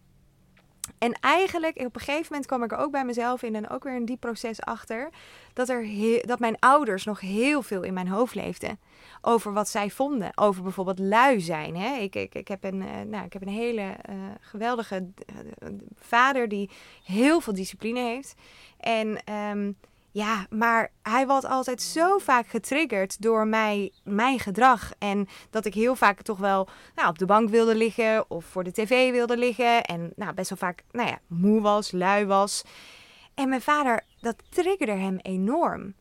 En 1.03 1.13
eigenlijk, 1.21 1.77
op 1.77 1.95
een 1.95 2.01
gegeven 2.01 2.27
moment 2.29 2.47
kwam 2.47 2.63
ik 2.63 2.73
er 2.73 2.79
ook 2.79 2.91
bij 2.91 3.05
mezelf 3.05 3.43
in 3.43 3.55
en 3.55 3.69
ook 3.69 3.85
weer 3.85 3.95
een 3.95 4.05
diep 4.05 4.21
proces 4.21 4.61
achter, 4.61 5.11
dat, 5.53 5.69
er 5.69 5.87
dat 6.27 6.39
mijn 6.39 6.59
ouders 6.59 7.05
nog 7.05 7.21
heel 7.21 7.63
veel 7.63 7.83
in 7.83 7.95
mijn 7.95 8.09
hoofd 8.09 8.35
leefden. 8.35 8.79
Over 9.21 9.53
wat 9.53 9.69
zij 9.69 9.91
vonden. 9.91 10.31
Over 10.35 10.63
bijvoorbeeld 10.63 10.99
lui 10.99 11.41
zijn. 11.41 11.77
Hè? 11.77 11.97
Ik, 11.97 12.15
ik, 12.15 12.35
ik, 12.35 12.49
heb 12.49 12.65
een, 12.65 12.83
eh, 12.83 13.01
nou, 13.07 13.25
ik 13.25 13.33
heb 13.33 13.43
een 13.43 13.49
hele 13.49 13.81
eh, 14.03 14.15
geweldige 14.41 15.07
eh, 15.27 15.69
vader 15.97 16.49
die 16.49 16.71
heel 17.05 17.41
veel 17.41 17.55
discipline 17.55 18.01
heeft. 18.01 18.35
En 18.81 19.25
ehm, 19.25 19.73
ja, 20.13 20.47
maar 20.51 20.91
hij 21.03 21.27
was 21.27 21.45
altijd 21.45 21.83
zo 21.83 22.19
vaak 22.19 22.47
getriggerd 22.47 23.23
door 23.23 23.47
mij, 23.47 23.93
mijn 24.05 24.39
gedrag. 24.39 24.93
En 24.99 25.29
dat 25.51 25.65
ik 25.65 25.75
heel 25.75 25.97
vaak 25.97 26.23
toch 26.23 26.39
wel 26.39 26.69
nou, 26.95 27.09
op 27.09 27.19
de 27.19 27.27
bank 27.27 27.49
wilde 27.49 27.75
liggen 27.75 28.31
of 28.31 28.45
voor 28.45 28.65
de 28.65 28.73
tv 28.73 29.11
wilde 29.11 29.37
liggen. 29.37 29.85
En 29.85 30.13
nou, 30.17 30.35
best 30.35 30.49
wel 30.49 30.59
vaak 30.59 30.83
nou 30.91 31.09
ja, 31.09 31.19
moe 31.27 31.61
was, 31.61 31.93
lui 31.93 32.27
was. 32.27 32.65
En 33.35 33.49
mijn 33.49 33.61
vader, 33.61 34.05
dat 34.21 34.37
triggerde 34.49 34.93
hem 34.93 35.19
enorm. 35.23 35.95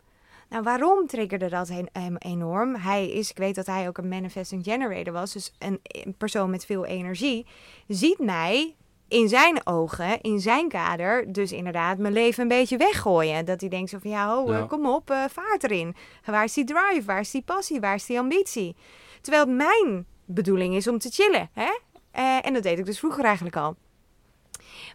Nou, 0.50 0.64
waarom 0.64 1.08
triggerde 1.08 1.50
dat 1.50 1.70
hem 1.92 2.16
enorm? 2.18 2.76
Hij 2.76 3.12
is, 3.12 3.30
ik 3.30 3.38
weet 3.38 3.56
dat 3.56 3.66
hij 3.66 3.88
ook 3.88 3.98
een 3.98 4.08
manifesting 4.08 4.64
generator 4.64 5.14
was, 5.14 5.34
dus 5.34 5.54
een 5.58 5.82
persoon 6.18 6.50
met 6.50 6.66
veel 6.66 6.86
energie, 6.86 7.46
ziet 7.88 8.20
mij 8.20 8.76
in 9.12 9.30
zijn 9.30 9.68
ogen, 9.68 10.22
in 10.22 10.40
zijn 10.40 10.68
kader, 10.68 11.34
dus 11.34 11.52
inderdaad 11.52 11.98
mijn 11.98 12.14
leven 12.14 12.42
een 12.42 12.48
beetje 12.48 12.78
weggooien. 12.78 13.46
Dat 13.46 13.60
hij 13.62 13.70
denkt 13.70 13.90
zo 13.90 13.98
van, 14.02 14.12
ja, 14.12 14.28
ho, 14.36 14.52
Ja. 14.52 14.58
eh, 14.60 14.68
kom 14.68 14.86
op, 14.86 15.10
eh, 15.10 15.24
vaart 15.30 15.64
erin. 15.64 15.96
Waar 16.26 16.44
is 16.44 16.54
die 16.54 16.64
drive? 16.64 17.04
Waar 17.06 17.20
is 17.20 17.32
die 17.32 17.42
passie? 17.42 17.80
Waar 17.80 17.96
is 17.96 18.06
die 18.06 18.20
ambitie? 18.20 18.76
Terwijl 19.22 19.46
het 19.46 19.56
mijn 19.56 20.06
bedoeling 20.26 20.76
is 20.76 20.88
om 20.88 21.00
te 21.00 21.10
chillen. 21.10 21.50
Hè? 21.54 21.80
Eh, 22.12 22.46
en 22.46 22.54
dat 22.54 22.64
deed 22.64 22.80
ik 22.80 22.86
dus 22.86 23.00
vroeger 23.00 23.24
eigenlijk 23.24 23.56
al. 23.56 23.76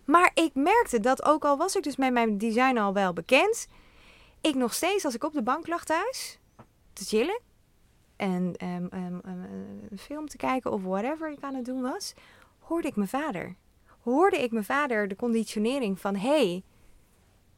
Maar 0.05 0.31
ik 0.35 0.51
merkte 0.55 1.01
dat 1.01 1.25
ook 1.25 1.45
al 1.45 1.57
was 1.57 1.77
ik 1.77 1.83
dus 1.83 1.97
met 1.97 2.13
mijn 2.13 2.39
design 2.39 2.79
al 2.79 2.93
wel 2.93 3.13
bekend, 3.13 3.69
ik 4.41 4.55
nog 4.55 4.75
steeds 4.75 5.05
als 5.05 5.15
ik 5.15 5.25
op 5.25 5.33
de 5.33 5.43
bank 5.43 5.67
lag 5.67 5.85
thuis 5.85 6.39
te 6.93 7.05
chillen 7.05 7.41
en 8.17 8.55
ehm, 8.57 8.87
ehm, 8.91 9.19
ehm, 9.25 9.43
een 9.91 9.99
film 9.99 10.29
te 10.29 10.37
kijken 10.37 10.73
of 10.73 10.83
whatever 10.83 11.31
ik 11.31 11.39
aan 11.41 11.55
het 11.55 11.65
doen 11.65 11.83
was, 11.83 12.15
hoorde 12.59 12.89
ik 12.89 12.97
mijn 12.97 13.09
vader. 13.09 13.57
Hoorde 14.07 14.43
ik 14.43 14.51
mijn 14.51 14.65
vader 14.65 15.09
de 15.09 15.17
conditionering 15.17 16.01
van 16.01 16.17
hey, 16.17 16.63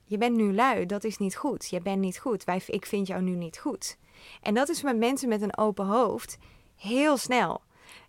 je 0.04 0.18
bent 0.18 0.36
nu 0.36 0.54
lui, 0.54 0.86
dat 0.86 1.04
is 1.04 1.18
niet 1.18 1.36
goed. 1.36 1.68
Je 1.70 1.80
bent 1.80 2.00
niet 2.00 2.18
goed. 2.18 2.44
Wij, 2.44 2.62
ik 2.66 2.86
vind 2.86 3.06
jou 3.06 3.22
nu 3.22 3.30
niet 3.30 3.58
goed. 3.58 3.96
En 4.42 4.54
dat 4.54 4.68
is 4.68 4.82
met 4.82 4.96
mensen 4.96 5.28
met 5.28 5.42
een 5.42 5.58
open 5.58 5.86
hoofd 5.86 6.38
heel 6.76 7.16
snel. 7.16 7.60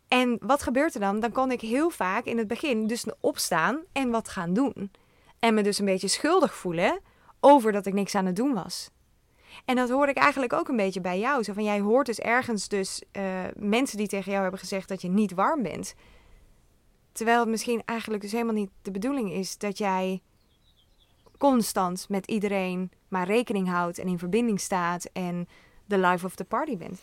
En 0.08 0.38
wat 0.42 0.64
gebeurt 0.64 0.94
er 0.94 1.00
dan? 1.00 1.20
Dan 1.20 1.32
kon 1.32 1.52
ik 1.52 1.62
heel 1.62 1.90
vaak 1.90 2.26
in 2.26 2.38
het 2.38 2.48
begin 2.48 2.88
dus 2.88 3.06
opstaan 3.20 3.84
en 3.92 4.10
wat 4.10 4.30
gaan 4.30 4.54
doen. 4.54 4.92
En 5.40 5.54
me 5.54 5.64
dus 5.64 5.80
een 5.80 5.86
beetje 5.86 6.08
schuldig 6.08 6.56
voelen 6.56 7.00
over 7.40 7.72
dat 7.72 7.86
ik 7.86 7.94
niks 7.94 8.16
aan 8.16 8.26
het 8.26 8.36
doen 8.36 8.54
was. 8.54 8.90
En 9.66 9.76
dat 9.76 9.90
hoor 9.90 10.08
ik 10.08 10.18
eigenlijk 10.18 10.54
ook 10.54 10.68
een 10.68 10.76
beetje 10.76 11.02
bij 11.02 11.20
jou. 11.20 11.44
Zo 11.44 11.54
van, 11.54 11.64
jij 11.64 11.80
hoort 11.80 12.06
dus 12.06 12.20
ergens 12.20 12.68
dus 12.68 13.04
eh, 13.12 13.24
mensen 13.56 13.98
die 13.98 14.08
tegen 14.08 14.30
jou 14.32 14.42
hebben 14.42 14.60
gezegd 14.60 14.88
dat 14.88 15.02
je 15.02 15.10
niet 15.10 15.34
warm 15.34 15.62
bent. 15.62 15.96
Terwijl 17.12 17.40
het 17.40 17.50
misschien 17.50 17.82
eigenlijk 17.86 18.22
dus 18.22 18.32
helemaal 18.32 18.54
niet 18.54 18.72
de 18.82 18.92
bedoeling 18.92 19.32
is 19.32 19.58
dat 19.58 19.78
jij 19.78 20.22
constant 21.38 22.06
met 22.10 22.28
iedereen 22.28 22.92
maar 23.08 23.28
rekening 23.28 23.70
houdt 23.70 24.00
en 24.00 24.08
in 24.08 24.20
verbinding 24.20 24.60
staat 24.60 25.10
en 25.14 25.48
de 25.86 25.98
life 25.98 26.26
of 26.26 26.36
the 26.36 26.44
party 26.44 26.78
bent. 26.78 27.02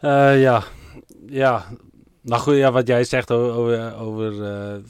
Eh, 0.00 0.40
ja, 0.40 0.62
ja. 1.26 1.66
Nou 2.20 2.40
goed, 2.40 2.54
ja, 2.54 2.72
wat 2.72 2.86
jij 2.86 3.04
zegt 3.04 3.30
over, 3.30 3.96
over 3.96 4.44
eh, 4.44 4.82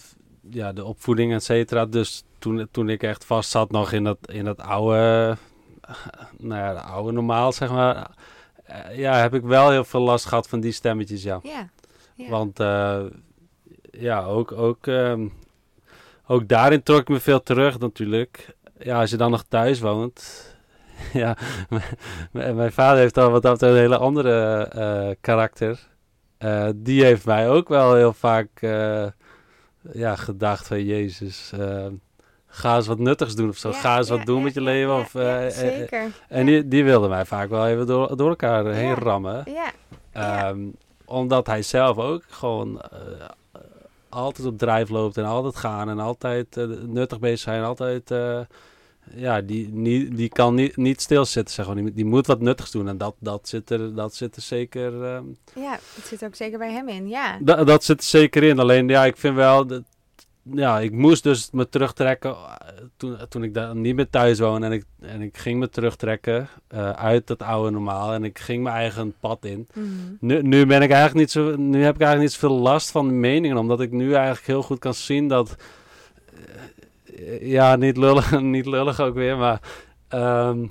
ja, 0.51 0.73
de 0.73 0.85
opvoeding, 0.85 1.33
et 1.33 1.45
cetera. 1.45 1.87
Dus 1.87 2.25
toen, 2.39 2.69
toen 2.71 2.89
ik 2.89 3.03
echt 3.03 3.25
vast 3.25 3.51
zat 3.51 3.71
nog 3.71 3.93
in 3.93 4.05
dat, 4.05 4.19
in 4.23 4.45
dat 4.45 4.61
oude, 4.61 5.37
eh, 5.81 5.97
nou 6.39 6.61
ja, 6.61 6.73
de 6.73 6.81
oude 6.81 7.13
normaal, 7.13 7.53
zeg 7.53 7.71
maar. 7.71 8.11
ja, 8.93 9.17
heb 9.17 9.35
ik 9.35 9.43
wel 9.43 9.71
heel 9.71 9.85
veel 9.85 10.01
last 10.01 10.27
gehad 10.27 10.49
van 10.49 10.61
die 10.61 10.73
stemmetjes, 10.73 11.23
ja. 11.23 11.41
Ja. 11.43 11.69
Want 12.29 12.59
ja, 13.91 14.25
ook, 14.25 14.53
ook, 14.53 14.87
ehm, 14.87 15.29
ook 16.27 16.49
daarin 16.49 16.83
trok 16.83 17.01
ik 17.01 17.09
me 17.09 17.21
veel 17.21 17.43
terug 17.43 17.79
natuurlijk. 17.79 18.57
Ja, 18.79 19.01
als 19.01 19.11
je 19.11 19.17
dan 19.17 19.31
nog 19.31 19.45
thuis 19.49 19.81
woont. 19.81 20.49
ja, 21.13 21.37
mijn, 22.33 22.73
vader 22.73 22.99
heeft 22.99 23.19
al 23.19 23.31
wat 23.31 23.43
dat 23.43 23.63
een 23.63 23.77
hele 23.77 23.99
andere 23.99 24.65
eh, 24.65 25.11
karakter. 25.21 25.89
Eh, 26.41 26.69
die 26.75 27.05
heeft 27.05 27.25
mij 27.27 27.49
ook 27.49 27.69
wel 27.69 27.95
heel 27.95 28.13
vaak 28.13 28.49
eh, 28.61 29.07
ja, 29.93 30.17
gedacht 30.17 30.67
van 30.67 30.85
Jezus, 30.85 31.53
eh, 31.59 31.87
ga 32.47 32.77
eens 32.77 32.87
wat 32.87 32.99
nuttigs 32.99 33.35
doen 33.35 33.49
of 33.49 33.57
zo. 33.57 33.69
Ja, 33.69 33.75
ga 33.75 33.97
eens 33.97 34.09
ja, 34.09 34.17
wat 34.17 34.27
doen 34.27 34.37
ja, 34.37 34.43
met 34.43 34.55
je 34.55 34.61
leven. 34.61 34.95
of, 34.95 35.11
zeker. 35.49 36.11
en 36.29 36.47
die, 36.47 36.69
die 36.69 36.85
wilde 36.85 37.09
mij 37.09 37.25
vaak 37.25 37.49
wel 37.49 37.67
even 37.67 37.87
door, 37.87 38.17
door 38.17 38.29
elkaar 38.29 38.67
heen 38.67 38.95
rammen. 38.95 39.45
Ehm, 40.13 40.59
omdat 41.05 41.47
hij 41.47 41.63
zelf 41.63 41.99
ook 41.99 42.23
gewoon 42.29 42.81
altijd 44.11 44.47
op 44.47 44.59
drijf 44.59 44.89
loopt 44.89 45.17
en 45.17 45.25
altijd 45.25 45.57
gaan 45.57 45.89
en 45.89 45.99
altijd 45.99 46.57
eh, 46.57 46.67
nuttig 46.87 47.19
bezig 47.19 47.39
zijn. 47.39 47.63
Altijd, 47.63 48.11
eh, 48.11 48.41
ja, 49.15 49.41
die, 49.41 49.83
die, 49.83 50.15
die 50.15 50.29
kan 50.29 50.55
niet, 50.55 50.77
niet 50.77 51.01
stilzitten, 51.01 51.55
zeg 51.55 51.67
maar. 51.67 51.75
Die, 51.77 51.93
die 51.93 52.05
moet 52.05 52.27
wat 52.27 52.41
nuttigs 52.41 52.71
doen 52.71 52.89
en 52.89 52.99
dat, 52.99 53.15
dat, 53.19 53.49
zit, 53.49 53.71
er, 53.71 53.95
dat 53.95 54.15
zit 54.15 54.37
er 54.37 54.43
zeker... 54.43 55.05
ehm, 55.05 55.25
ja, 55.55 55.73
het 55.95 56.07
zit 56.07 56.25
ook 56.25 56.35
zeker 56.35 56.59
bij 56.59 56.73
hem 56.73 56.89
in. 56.89 57.09
Ja. 57.09 57.39
da- 57.41 57.65
dat 57.65 57.85
zit 57.85 57.99
er 57.99 58.05
zeker 58.07 58.43
in. 58.43 58.59
Alleen, 58.59 58.89
ja, 58.89 59.05
ik 59.05 59.17
vind 59.17 59.35
wel... 59.35 59.67
Dat, 59.67 59.83
ja, 60.43 60.81
ik 60.81 60.93
moest 60.93 61.23
dus 61.23 61.49
me 61.53 61.69
terugtrekken 61.69 62.31
eh, 62.31 62.37
toen, 62.97 63.17
toen 63.29 63.43
ik 63.43 63.55
daar 63.55 63.77
niet 63.77 63.95
meer 63.97 64.11
thuis 64.11 64.39
woonde. 64.39 64.67
En 64.67 64.73
ik, 64.73 64.85
en 65.01 65.21
ik 65.23 65.39
ging 65.39 65.59
me 65.59 65.69
terugtrekken 65.69 66.49
eh, 66.69 66.91
uit 66.91 67.29
het 67.29 67.43
oude 67.43 67.71
normaal. 67.71 68.13
En 68.13 68.25
ik 68.25 68.39
ging 68.39 68.63
mijn 68.63 68.75
eigen 68.77 69.15
pad 69.21 69.45
in. 69.45 69.67
Mhm. 69.75 69.87
Nu, 70.21 70.43
nu 70.43 70.67
ben 70.67 70.83
ik 70.83 70.91
eigenlijk 70.91 71.21
niet 71.21 71.31
zo. 71.31 71.57
Nu 71.57 71.83
heb 71.83 71.95
ik 71.95 72.01
eigenlijk 72.01 72.21
niet 72.21 72.41
zoveel 72.41 72.59
last 72.59 72.91
van 72.91 73.07
de 73.09 73.15
meningen. 73.15 73.57
Omdat 73.57 73.81
ik 73.81 73.91
nu 73.91 74.13
eigenlijk 74.15 74.47
heel 74.47 74.63
goed 74.63 74.79
kan 74.79 74.95
zien 74.95 75.29
dat. 75.29 75.57
eh, 77.17 77.41
ja, 77.51 77.77
niet 77.77 77.97
lullig, 77.97 78.41
niet 78.57 78.67
lullig 78.67 79.01
ook 79.01 79.15
weer. 79.15 79.37
Maar. 79.37 79.61
ehm, 80.09 80.67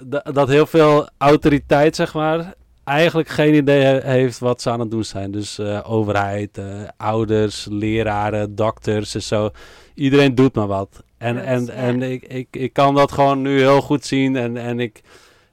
da- 0.00 0.24
dat 0.32 0.48
heel 0.48 0.66
veel 0.66 1.08
autoriteit, 1.18 1.96
zeg 1.96 2.14
maar. 2.14 2.54
Eigenlijk 2.84 3.28
geen 3.28 3.54
idee 3.54 3.82
he- 3.82 4.10
heeft 4.10 4.38
wat 4.38 4.62
ze 4.62 4.70
aan 4.70 4.80
het 4.80 4.90
doen 4.90 5.04
zijn. 5.04 5.30
Dus 5.30 5.58
eh, 5.58 5.80
overheid, 5.92 6.58
eh, 6.58 6.64
ouders, 6.96 7.66
leraren, 7.70 8.54
dokters 8.54 9.14
en 9.14 9.22
zo. 9.22 9.50
Iedereen 9.94 10.34
doet 10.34 10.54
maar 10.54 10.66
wat. 10.66 11.02
En, 11.18 11.44
en, 11.44 11.68
en 11.70 12.02
ik, 12.02 12.22
ik, 12.22 12.48
ik 12.50 12.72
kan 12.72 12.94
dat 12.94 13.12
gewoon 13.12 13.42
nu 13.42 13.58
heel 13.58 13.80
goed 13.80 14.04
zien. 14.04 14.36
En, 14.36 14.56
en 14.56 14.80
ik, 14.80 15.00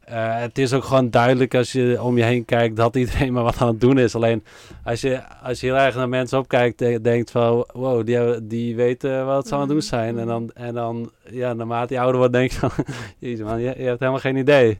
eh, 0.06 0.40
het 0.40 0.58
is 0.58 0.74
ook 0.74 0.84
gewoon 0.84 1.10
duidelijk 1.10 1.56
als 1.56 1.72
je 1.72 2.02
om 2.02 2.18
je 2.18 2.24
heen 2.24 2.46
kijkt 2.46 2.76
dat 2.76 2.96
iedereen 2.96 3.34
maar 3.34 3.44
wat 3.44 3.58
aan 3.62 3.68
het 3.68 3.82
doen 3.82 3.98
is. 3.98 4.16
Alleen 4.16 4.44
als 4.84 5.02
je, 5.02 5.22
als 5.44 5.60
je 5.60 5.66
heel 5.68 5.76
erg 5.78 5.96
naar 5.96 6.10
mensen 6.10 6.40
opkijkt, 6.40 6.80
de- 6.80 7.02
denkt 7.02 7.32
van 7.32 7.66
wow, 7.74 8.06
die, 8.06 8.48
die 8.48 8.76
weten 8.76 9.26
wat 9.26 9.48
ze 9.48 9.54
aan 9.54 9.60
het 9.60 9.70
doen 9.70 9.78
Mhm, 9.78 9.86
zijn. 9.88 10.18
En 10.20 10.26
mhm. 10.26 10.28
dan, 10.28 10.52
en 10.54 10.74
dan 10.74 11.12
ja, 11.30 11.54
naarmate 11.54 11.94
je 11.94 12.00
ouder 12.00 12.18
wordt, 12.18 12.34
denk 12.34 12.52
je 12.52 12.58
van 12.60 12.72
jezus 13.20 13.46
man, 13.46 13.60
je, 13.60 13.74
je 13.78 13.84
hebt 13.84 14.00
helemaal 14.00 14.20
geen 14.20 14.36
idee. 14.38 14.80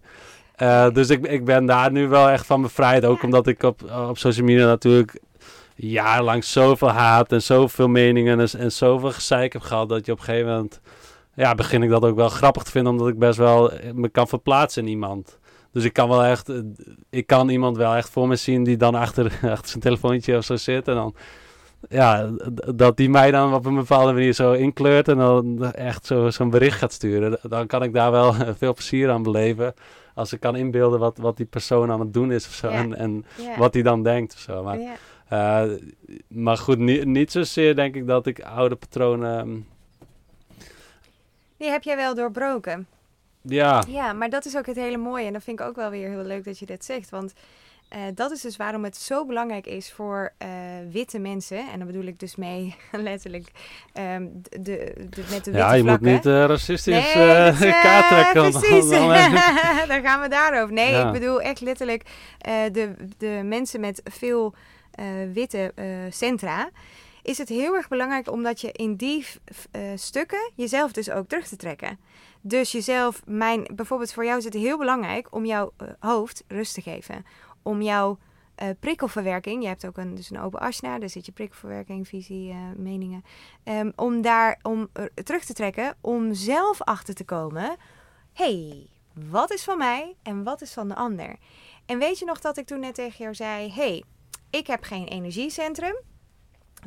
Eh, 0.62 0.90
dus 0.94 1.10
ik, 1.10 1.26
ik 1.26 1.46
ben 1.46 1.66
daar 1.66 1.92
nu 1.92 2.08
wel 2.08 2.30
echt 2.30 2.46
van 2.46 2.62
bevrijd. 2.62 3.06
Ook 3.06 3.24
omdat 3.24 3.48
ik 3.48 3.64
op, 3.64 3.82
op 4.10 4.18
social 4.18 4.46
media 4.46 4.66
natuurlijk 4.66 5.20
jarenlang 5.76 6.44
zoveel 6.44 6.90
haat 6.90 7.32
en 7.32 7.42
zoveel 7.42 7.88
meningen 7.88 8.40
en, 8.40 8.48
en 8.60 8.72
zoveel 8.72 9.12
gezeik 9.12 9.54
heb 9.54 9.62
gehad. 9.62 9.90
Dat 9.90 10.06
je 10.06 10.12
op 10.12 10.18
een 10.18 10.24
gegeven 10.24 10.52
moment, 10.52 10.80
ja, 11.36 11.56
begin 11.56 11.84
ik 11.84 11.90
dat 11.90 12.06
ook 12.06 12.16
wel 12.16 12.30
grappig 12.30 12.64
te 12.64 12.72
vinden. 12.72 12.92
Omdat 12.92 13.08
ik 13.08 13.20
best 13.20 13.38
wel 13.38 13.72
me 13.94 14.10
kan 14.10 14.28
verplaatsen 14.28 14.84
in 14.84 14.90
iemand. 14.90 15.40
Dus 15.72 15.84
ik 15.84 15.94
kan 15.94 16.10
wel 16.10 16.24
echt, 16.24 16.52
ik 17.10 17.28
kan 17.28 17.50
iemand 17.50 17.78
wel 17.78 17.96
echt 17.96 18.10
voor 18.10 18.28
me 18.28 18.36
zien 18.36 18.64
die 18.64 18.78
dan 18.78 18.96
achter, 18.96 19.26
achter 19.52 19.70
zijn 19.70 19.84
telefoontje 19.84 20.38
of 20.38 20.44
zo 20.44 20.56
zit. 20.56 20.88
En 20.88 20.96
dan, 20.96 21.16
ja, 21.90 22.30
dat 22.76 22.98
die 22.98 23.10
mij 23.10 23.32
dan 23.32 23.54
op 23.54 23.66
een 23.66 23.76
bepaalde 23.76 24.14
manier 24.14 24.34
zo 24.34 24.52
inkleurt 24.52 25.08
en 25.08 25.18
dan 25.18 25.74
echt 25.74 26.06
zo- 26.06 26.30
zo'n 26.30 26.50
bericht 26.50 26.78
gaat 26.78 26.94
sturen. 26.94 27.40
Dan 27.42 27.68
kan 27.68 27.84
ik 27.84 27.94
daar 27.94 28.12
wel 28.12 28.34
veel 28.58 28.74
plezier 28.74 29.10
aan 29.12 29.24
beleven. 29.24 29.74
Als 30.14 30.34
ik 30.34 30.40
kan 30.40 30.56
inbeelden 30.56 31.00
wat, 31.00 31.18
wat 31.18 31.38
die 31.38 31.46
persoon 31.46 31.92
aan 31.92 32.00
het 32.00 32.14
doen 32.14 32.32
is 32.32 32.48
of 32.48 32.54
zo. 32.54 32.68
En, 32.68 32.96
en 32.96 33.26
wat 33.58 33.74
hij 33.74 33.84
dan 33.84 34.04
denkt 34.04 34.34
of 34.34 34.40
zo. 34.40 34.64
Maar, 34.64 34.80
eh, 35.28 35.72
maar 36.28 36.58
goed, 36.58 36.78
niet, 36.78 37.06
niet 37.06 37.32
zozeer 37.32 37.76
denk 37.76 37.96
ik 37.96 38.08
dat 38.08 38.26
ik 38.26 38.42
oude 38.42 38.76
patronen... 38.76 39.40
ehm, 39.40 39.60
Die 41.58 41.70
heb 41.70 41.84
jij 41.84 41.96
wel 41.96 42.16
doorbroken. 42.16 42.88
Ja, 43.42 43.84
Ja, 43.88 44.14
maar 44.14 44.30
dat 44.30 44.46
is 44.46 44.58
ook 44.58 44.66
het 44.66 44.76
hele 44.76 44.98
mooie. 44.98 45.26
En 45.26 45.34
dat 45.34 45.44
vind 45.44 45.60
ik 45.60 45.66
ook 45.66 45.76
wel 45.76 45.90
weer 45.90 46.10
heel 46.10 46.24
leuk 46.24 46.44
dat 46.44 46.60
je 46.60 46.66
dit 46.66 46.86
zegt. 46.86 47.10
Want 47.10 47.34
eh, 47.92 48.02
dat 48.16 48.32
is 48.32 48.42
dus 48.42 48.58
waarom 48.58 48.84
het 48.84 48.98
zo 48.98 49.26
belangrijk 49.26 49.66
is 49.68 49.92
voor 49.92 50.34
eh, 50.38 50.48
witte 50.92 51.20
mensen. 51.20 51.58
En 51.72 51.78
dan 51.78 51.88
bedoel 51.88 52.04
ik 52.06 52.20
dus 52.20 52.36
mee 52.36 52.76
letterlijk 52.92 53.52
ehm, 53.94 54.28
de, 54.50 54.60
de, 54.60 54.94
de- 55.10 55.26
met 55.30 55.44
de 55.46 55.52
witte 55.52 55.52
ja 55.52 55.74
je 55.74 55.84
moet 55.84 56.02
niet 56.02 56.26
eh, 56.26 56.46
racistisch 56.46 57.14
Nee, 57.14 57.28
dat 57.28 57.54
is, 57.54 57.60
kaart 57.84 58.08
trekken. 58.08 58.42
want 58.42 58.60
Precies, 58.60 58.90
dan- 58.90 59.08
dan- 59.08 59.32
daar 59.92 60.02
gaan 60.02 60.22
we 60.22 60.28
daarover. 60.30 60.74
Nee, 60.74 60.92
Ja. 60.92 61.06
ik 61.08 61.14
bedoel 61.14 61.42
echt 61.42 61.62
letterlijk 61.62 62.04
de, 62.72 62.94
de 63.18 63.42
mensen 63.44 63.80
met 63.80 64.02
veel 64.04 64.54
witte 65.34 65.74
centra. 66.10 66.70
Is 67.24 67.38
het 67.38 67.50
heel 67.50 67.76
erg 67.76 67.88
belangrijk 67.88 68.32
omdat 68.32 68.62
je 68.62 68.72
in 68.72 68.96
die 68.96 69.26
stukken 69.96 70.52
jezelf 70.56 70.92
dus 70.92 71.10
ook 71.12 71.28
terug 71.28 71.48
te 71.48 71.56
trekken. 71.56 72.00
Dus 72.42 72.72
jezelf, 72.72 73.22
mijn, 73.26 73.68
bijvoorbeeld 73.76 74.14
voor 74.14 74.26
jou 74.26 74.38
is 74.38 74.44
het 74.44 74.54
heel 74.54 74.78
belangrijk 74.78 75.28
om 75.30 75.46
jouw 75.46 75.74
hoofd 76.00 76.44
rust 76.48 76.74
te 76.74 76.82
geven. 76.82 77.26
Om 77.64 77.82
jouw 77.82 78.18
eh, 78.56 78.70
prikkelverwerking, 78.80 79.62
je 79.62 79.68
hebt 79.68 79.86
ook 79.86 79.98
een, 79.98 80.16
dus 80.16 80.30
een 80.30 80.40
open 80.40 80.60
asna, 80.60 81.00
daar 81.00 81.10
zit 81.10 81.26
je 81.26 81.32
prikkelverwerking, 81.32 82.08
visie, 82.08 82.50
eh, 82.50 82.58
meningen. 82.76 83.24
Ehm, 83.64 83.92
om 83.96 84.22
daar 84.22 84.60
om 84.62 84.90
er 84.94 85.12
terug 85.24 85.46
te 85.46 85.54
trekken, 85.54 85.96
om 86.02 86.34
zelf 86.34 86.82
achter 86.82 87.14
te 87.14 87.26
komen. 87.26 87.76
hey, 88.34 88.88
wat 89.14 89.52
is 89.52 89.64
van 89.64 89.78
mij 89.78 90.16
en 90.24 90.44
wat 90.44 90.62
is 90.62 90.74
van 90.74 90.88
de 90.88 90.96
ander? 90.96 91.36
En 91.86 92.00
weet 92.00 92.20
je 92.20 92.26
nog 92.26 92.40
dat 92.40 92.58
ik 92.58 92.66
toen 92.66 92.80
net 92.80 92.96
tegen 92.96 93.18
jou 93.18 93.36
zei: 93.36 93.72
hey, 93.72 94.04
ik 94.50 94.68
heb 94.68 94.84
geen 94.84 95.08
energiecentrum. 95.08 96.00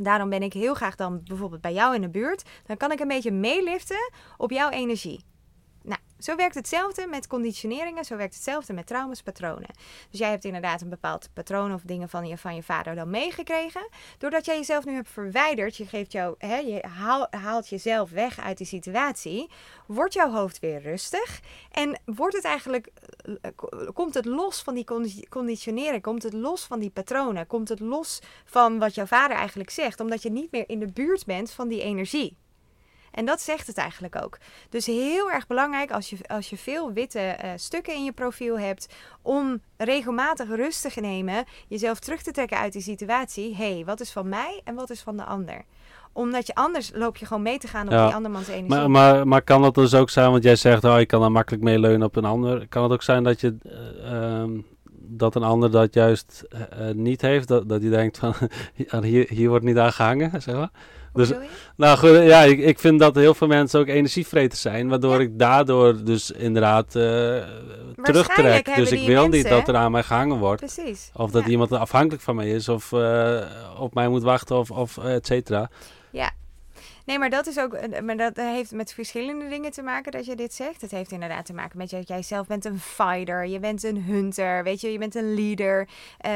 Daarom 0.00 0.28
ben 0.28 0.42
ik 0.42 0.52
heel 0.52 0.74
graag 0.74 0.94
dan 0.94 1.22
bijvoorbeeld 1.24 1.60
bij 1.60 1.72
jou 1.72 1.94
in 1.94 2.00
de 2.00 2.08
buurt. 2.08 2.42
Dan 2.66 2.76
kan 2.76 2.92
ik 2.92 3.00
een 3.00 3.08
beetje 3.08 3.30
meeliften 3.30 4.12
op 4.36 4.50
jouw 4.50 4.70
energie. 4.70 5.24
Nou, 5.86 6.00
zo 6.18 6.36
werkt 6.36 6.54
hetzelfde 6.54 7.06
met 7.06 7.26
conditioneringen, 7.26 8.04
zo 8.04 8.16
werkt 8.16 8.34
hetzelfde 8.34 8.72
met 8.72 8.86
trauma's, 8.86 9.22
patronen. 9.22 9.68
Dus 10.10 10.18
jij 10.20 10.30
hebt 10.30 10.44
inderdaad 10.44 10.80
een 10.80 10.88
bepaald 10.88 11.28
patroon 11.32 11.74
of 11.74 11.82
dingen 11.82 12.08
van 12.08 12.26
je, 12.26 12.38
van 12.38 12.54
je 12.54 12.62
vader 12.62 12.94
dan 12.94 13.10
meegekregen. 13.10 13.88
Doordat 14.18 14.44
jij 14.44 14.56
jezelf 14.56 14.84
nu 14.84 14.94
hebt 14.94 15.08
verwijderd, 15.08 15.76
je, 15.76 15.86
geeft 15.86 16.12
jou, 16.12 16.34
hè, 16.38 16.56
je 16.56 16.84
haal- 16.98 17.26
haalt 17.30 17.68
jezelf 17.68 18.10
weg 18.10 18.40
uit 18.40 18.58
die 18.58 18.66
situatie, 18.66 19.50
wordt 19.86 20.14
jouw 20.14 20.30
hoofd 20.30 20.58
weer 20.58 20.80
rustig. 20.80 21.40
En 21.70 22.00
wordt 22.04 22.34
het 22.36 22.44
eigenlijk, 22.44 22.88
eh, 23.16 23.50
k- 23.56 23.90
komt 23.94 24.14
het 24.14 24.24
los 24.24 24.62
van 24.62 24.74
die 24.74 24.84
condi- 24.84 25.26
conditionering, 25.28 26.02
komt 26.02 26.22
het 26.22 26.32
los 26.32 26.64
van 26.64 26.78
die 26.78 26.90
patronen, 26.90 27.46
komt 27.46 27.68
het 27.68 27.80
los 27.80 28.20
van 28.44 28.78
wat 28.78 28.94
jouw 28.94 29.06
vader 29.06 29.36
eigenlijk 29.36 29.70
zegt, 29.70 30.00
omdat 30.00 30.22
je 30.22 30.30
niet 30.30 30.52
meer 30.52 30.68
in 30.68 30.78
de 30.78 30.92
buurt 30.92 31.24
bent 31.26 31.50
van 31.50 31.68
die 31.68 31.82
energie. 31.82 32.36
En 33.14 33.24
dat 33.24 33.40
zegt 33.40 33.66
het 33.66 33.76
eigenlijk 33.76 34.22
ook. 34.22 34.38
Dus 34.68 34.86
heel 34.86 35.30
erg 35.30 35.46
belangrijk 35.46 35.90
als 35.90 36.10
je, 36.10 36.16
als 36.26 36.50
je 36.50 36.56
veel 36.56 36.92
witte 36.92 37.18
eh, 37.18 37.50
stukken 37.56 37.94
in 37.94 38.04
je 38.04 38.12
profiel 38.12 38.58
hebt, 38.58 38.94
om 39.22 39.60
regelmatig 39.76 40.48
rustig 40.48 40.92
te 40.92 41.00
nemen, 41.00 41.44
jezelf 41.68 41.98
terug 41.98 42.22
te 42.22 42.30
trekken 42.30 42.58
uit 42.58 42.72
die 42.72 42.82
situatie. 42.82 43.54
Hé, 43.56 43.74
hey, 43.74 43.84
wat 43.84 44.00
is 44.00 44.12
van 44.12 44.28
mij 44.28 44.60
en 44.64 44.74
wat 44.74 44.90
is 44.90 45.00
van 45.00 45.16
de 45.16 45.24
ander? 45.24 45.64
Omdat 46.12 46.46
je 46.46 46.54
anders 46.54 46.90
loop 46.94 47.16
je 47.16 47.26
gewoon 47.26 47.42
mee 47.42 47.58
te 47.58 47.68
gaan 47.68 47.86
op 47.86 47.92
Ja. 47.92 48.06
die 48.06 48.14
andermans 48.14 48.48
energie. 48.48 48.68
Maar, 48.68 48.90
maar, 48.90 49.28
maar 49.28 49.42
kan 49.42 49.62
dat 49.62 49.74
dus 49.74 49.94
ook 49.94 50.10
zijn, 50.10 50.30
want 50.30 50.42
jij 50.42 50.56
zegt, 50.56 50.84
oh, 50.84 51.00
ik 51.00 51.08
kan 51.08 51.20
dan 51.20 51.32
makkelijk 51.32 51.62
meeleunen 51.62 52.06
op 52.06 52.16
een 52.16 52.24
ander. 52.24 52.68
Kan 52.68 52.82
het 52.82 52.92
ook 52.92 53.02
zijn 53.02 53.22
dat 53.22 53.40
je 53.40 53.56
eh, 53.62 54.12
ehm, 54.12 54.50
dat 54.92 55.34
een 55.34 55.42
ander 55.42 55.70
dat 55.70 55.94
juist 55.94 56.44
eh, 56.48 56.90
niet 56.94 57.20
heeft? 57.20 57.48
Dat, 57.48 57.68
dat 57.68 57.82
je 57.82 57.90
denkt 57.90 58.18
van, 58.18 58.34
hier, 59.02 59.28
hier 59.28 59.48
wordt 59.48 59.64
niet 59.64 59.78
aan 59.78 59.92
gehangen, 59.92 60.42
zeg 60.42 60.54
maar. 60.54 60.70
Dus-? 61.14 61.32
Nou 61.76 61.98
goed, 61.98 62.10
ja, 62.10 62.42
ik, 62.42 62.58
ik 62.58 62.78
vind 62.78 62.98
dat 63.00 63.14
heel 63.14 63.34
veel 63.34 63.46
mensen 63.46 63.80
ook 63.80 63.86
energievreters 63.86 64.60
zijn, 64.60 64.88
waardoor 64.88 65.14
Ja. 65.14 65.20
ik 65.20 65.38
daardoor 65.38 66.04
dus 66.04 66.30
inderdaad 66.30 66.96
eh 66.96 67.36
terugtrek. 68.02 68.74
Dus 68.76 68.92
ik 68.92 69.06
wil 69.06 69.28
niet 69.28 69.48
dat 69.48 69.68
er 69.68 69.76
aan 69.76 69.90
mij 69.90 70.02
gehangen 70.02 70.38
wordt. 70.38 70.60
Precies. 70.60 71.10
Of 71.14 71.30
dat 71.30 71.42
Ja. 71.44 71.48
iemand 71.48 71.72
afhankelijk 71.72 72.22
van 72.22 72.34
mij 72.34 72.48
is, 72.50 72.68
of 72.68 72.92
eh, 72.92 73.40
op 73.78 73.94
mij 73.94 74.08
moet 74.08 74.22
wachten, 74.22 74.56
of, 74.58 74.70
of 74.70 74.98
et 74.98 75.26
cetera. 75.26 75.70
Nee, 77.04 77.18
maar 77.18 77.30
dat 77.30 77.46
is 77.46 77.58
ook. 77.58 77.72
eh, 77.74 78.00
Maar 78.02 78.16
dat 78.16 78.36
heeft 78.36 78.72
met 78.72 78.92
verschillende 78.92 79.48
dingen 79.48 79.70
te 79.72 79.82
maken 79.82 80.12
dat 80.12 80.26
je 80.26 80.34
dit 80.34 80.54
zegt. 80.54 80.80
Het 80.80 80.90
heeft 80.90 81.12
inderdaad 81.12 81.46
te 81.46 81.52
maken 81.52 81.78
met 81.78 81.90
dat 81.90 82.08
jij 82.08 82.22
zelf 82.22 82.46
bent 82.46 82.64
een 82.64 82.78
fighter. 82.78 83.46
Je 83.46 83.58
bent 83.58 83.82
een 83.82 84.02
hunter. 84.02 84.62
Weet 84.64 84.80
je, 84.80 84.92
je 84.92 84.98
bent 84.98 85.14
een 85.14 85.34
leader. 85.34 85.88
eh, 86.18 86.32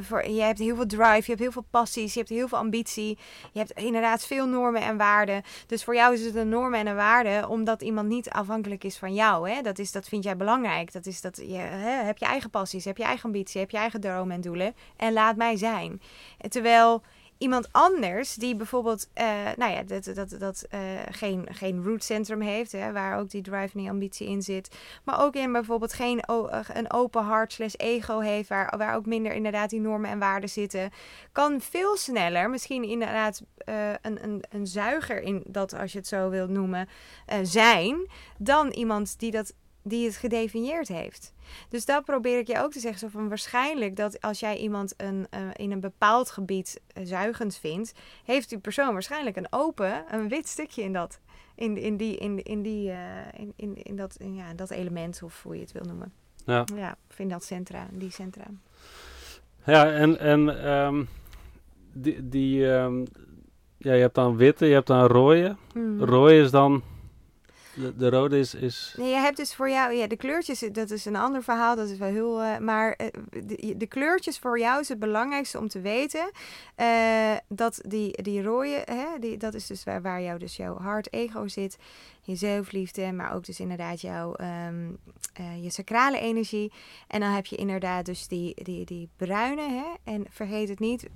voor, 0.00 0.26
je 0.28 0.42
hebt 0.42 0.58
heel 0.58 0.74
veel 0.76 0.86
drive. 0.86 1.20
Je 1.20 1.24
hebt 1.26 1.38
heel 1.38 1.52
veel 1.52 1.64
passies. 1.70 2.12
Je 2.12 2.18
hebt 2.18 2.30
heel 2.32 2.48
veel 2.48 2.58
ambitie. 2.58 3.18
Je 3.52 3.58
hebt 3.58 3.72
inderdaad 3.72 4.26
veel 4.26 4.46
normen 4.46 4.82
en 4.82 4.96
waarden. 4.96 5.42
Dus 5.66 5.84
voor 5.84 5.94
jou 5.94 6.14
is 6.14 6.24
het 6.24 6.34
een 6.34 6.48
norm 6.48 6.74
en 6.74 6.86
een 6.86 6.96
waarde 6.96 7.48
omdat 7.48 7.82
iemand 7.82 8.08
niet 8.08 8.30
afhankelijk 8.30 8.84
is 8.84 8.96
van 8.98 9.14
jou. 9.14 9.50
Hè? 9.50 9.62
Dat, 9.62 9.78
is, 9.78 9.92
dat 9.92 10.08
vind 10.08 10.24
jij 10.24 10.36
belangrijk. 10.36 10.92
Dat 10.92 11.06
is 11.06 11.20
dat 11.20 11.36
je 11.36 11.56
hè, 11.56 12.04
heb 12.04 12.18
je 12.18 12.24
eigen 12.24 12.50
passies, 12.50 12.84
heb 12.84 12.96
je 12.96 13.04
eigen 13.04 13.24
ambitie, 13.24 13.60
heb 13.60 13.70
je 13.70 13.76
eigen 13.76 14.00
dromen 14.00 14.34
en 14.34 14.40
doelen. 14.40 14.74
En 14.96 15.12
laat 15.12 15.36
mij 15.36 15.56
zijn. 15.56 16.00
Terwijl 16.48 17.02
iemand 17.42 17.68
anders 17.72 18.34
die 18.34 18.56
bijvoorbeeld, 18.56 19.08
eh, 19.14 19.26
nou 19.56 19.72
ja, 19.72 19.82
dat, 19.82 20.04
dat, 20.04 20.36
dat 20.38 20.66
eh, 20.70 20.80
geen, 21.10 21.46
geen 21.50 21.82
root 21.84 22.04
centrum 22.04 22.40
heeft, 22.40 22.72
hè, 22.72 22.92
waar 22.92 23.18
ook 23.18 23.30
die 23.30 23.42
drive 23.42 23.78
en 23.78 23.88
ambitie 23.88 24.28
in 24.28 24.42
zit. 24.42 24.76
Maar 25.04 25.20
ook 25.20 25.34
in 25.34 25.52
bijvoorbeeld 25.52 25.92
geen 25.92 26.20
eh, 26.20 26.60
een 26.72 26.92
open 26.92 27.22
hart 27.22 27.52
slash 27.52 27.74
ego 27.76 28.18
heeft, 28.18 28.48
waar, 28.48 28.74
waar 28.78 28.96
ook 28.96 29.06
minder 29.06 29.32
inderdaad 29.32 29.70
die 29.70 29.80
normen 29.80 30.10
en 30.10 30.18
waarden 30.18 30.48
zitten. 30.48 30.90
Kan 31.32 31.60
veel 31.60 31.96
sneller, 31.96 32.50
misschien 32.50 32.84
inderdaad 32.84 33.42
een, 34.02 34.24
een, 34.24 34.44
een 34.48 34.66
zuiger 34.66 35.20
in 35.20 35.42
dat, 35.46 35.74
als 35.74 35.92
je 35.92 35.98
het 35.98 36.08
zo 36.08 36.28
wilt 36.28 36.50
noemen, 36.50 36.88
zijn, 37.42 38.10
dan 38.38 38.70
iemand 38.70 39.18
die 39.18 39.30
dat 39.30 39.54
die 39.82 40.06
het 40.06 40.16
gedefinieerd 40.16 40.88
heeft. 40.88 41.32
Dus 41.68 41.84
dat 41.84 42.04
probeer 42.04 42.38
ik 42.38 42.46
je 42.46 42.58
ook 42.58 42.72
te 42.72 42.80
zeggen. 42.80 43.00
Zo 43.00 43.08
van 43.08 43.28
waarschijnlijk 43.28 43.96
dat 43.96 44.20
als 44.20 44.40
jij 44.40 44.56
iemand 44.56 44.94
een, 44.96 45.26
eh, 45.30 45.40
in 45.56 45.70
een 45.70 45.80
bepaald 45.80 46.30
gebied 46.30 46.80
eh, 46.86 47.02
zuigend 47.06 47.56
vindt, 47.56 47.92
heeft 48.24 48.48
die 48.48 48.58
persoon 48.58 48.92
waarschijnlijk 48.92 49.36
een 49.36 49.46
open, 49.50 50.04
een 50.10 50.28
wit 50.28 50.48
stukje 50.48 50.82
in 50.82 50.92
dat. 50.92 51.20
In, 51.54 51.76
in, 51.76 51.96
die, 51.96 52.16
in, 52.16 52.42
in, 52.42 52.62
die, 52.62 52.90
eh, 52.90 52.98
in, 53.36 53.52
in, 53.56 53.82
in, 53.82 53.96
dat, 53.96 54.16
in, 54.16 54.34
ja, 54.34 54.54
dat 54.54 54.70
element, 54.70 55.22
of 55.22 55.42
hoe 55.42 55.54
je 55.54 55.60
het 55.60 55.72
wil 55.72 55.84
noemen. 55.84 56.12
Ja. 56.46 56.64
Ja, 56.74 56.90
ik 56.90 57.14
vind 57.14 57.30
dat 57.30 57.44
centra, 57.44 57.86
die 57.90 58.10
centra. 58.10 58.44
Ja, 59.64 59.92
en, 59.92 60.18
en 60.18 60.64
ehm, 60.64 61.04
die, 61.92 62.28
die 62.28 62.72
ehm, 62.72 63.04
ja, 63.82 63.92
je 63.92 64.00
hebt 64.00 64.14
dan 64.14 64.36
witte, 64.36 64.66
je 64.66 64.72
hebt 64.72 64.86
dan 64.86 65.06
rode. 65.06 65.56
Hmm. 65.72 66.00
Rode 66.00 66.38
is 66.38 66.50
dan, 66.50 66.82
de, 67.74 67.96
de 67.96 68.10
rode 68.10 68.38
is, 68.38 68.54
is 68.54 68.94
Nee, 68.96 69.08
je 69.08 69.16
hebt 69.16 69.36
dus 69.36 69.54
voor 69.54 69.70
jou, 69.70 69.92
ja, 69.92 70.06
de 70.06 70.16
kleurtjes, 70.16 70.64
dat 70.72 70.90
is 70.90 71.04
een 71.04 71.16
ander 71.16 71.42
verhaal, 71.42 71.76
dat 71.76 71.88
is 71.88 71.98
wel 71.98 72.08
heel, 72.08 72.42
eh, 72.42 72.58
maar 72.58 72.92
eh, 72.92 73.06
de, 73.44 73.74
de 73.76 73.86
kleurtjes 73.86 74.38
voor 74.38 74.58
jou 74.58 74.80
is 74.80 74.88
het 74.88 74.98
belangrijkste 74.98 75.58
om 75.58 75.68
te 75.68 75.80
weten 75.80 76.30
eh, 76.74 77.36
dat 77.48 77.80
die, 77.88 78.22
die 78.22 78.42
rode, 78.42 78.82
hè, 78.84 79.18
die, 79.20 79.36
dat 79.36 79.54
is 79.54 79.66
dus 79.66 79.84
waar, 79.84 80.02
waar 80.02 80.22
jou 80.22 80.38
dus 80.38 80.56
jouw 80.56 80.78
hart, 80.78 81.12
ego 81.12 81.48
zit, 81.48 81.78
je 82.24 82.34
zelfliefde, 82.34 83.12
maar 83.12 83.34
ook 83.34 83.44
dus 83.44 83.60
inderdaad 83.60 84.00
jouw, 84.00 84.34
ehm, 84.34 84.90
eh, 85.32 85.62
je 85.62 85.70
sacrale 85.70 86.18
energie. 86.18 86.72
En 87.06 87.20
dan 87.20 87.30
heb 87.30 87.46
je 87.46 87.56
inderdaad 87.56 88.04
dus 88.04 88.28
die, 88.28 88.54
die, 88.62 88.84
die 88.84 89.08
bruine, 89.16 89.68
hè, 89.68 90.12
en 90.12 90.26
vergeet 90.30 90.68
het 90.68 90.78
niet, 90.78 91.06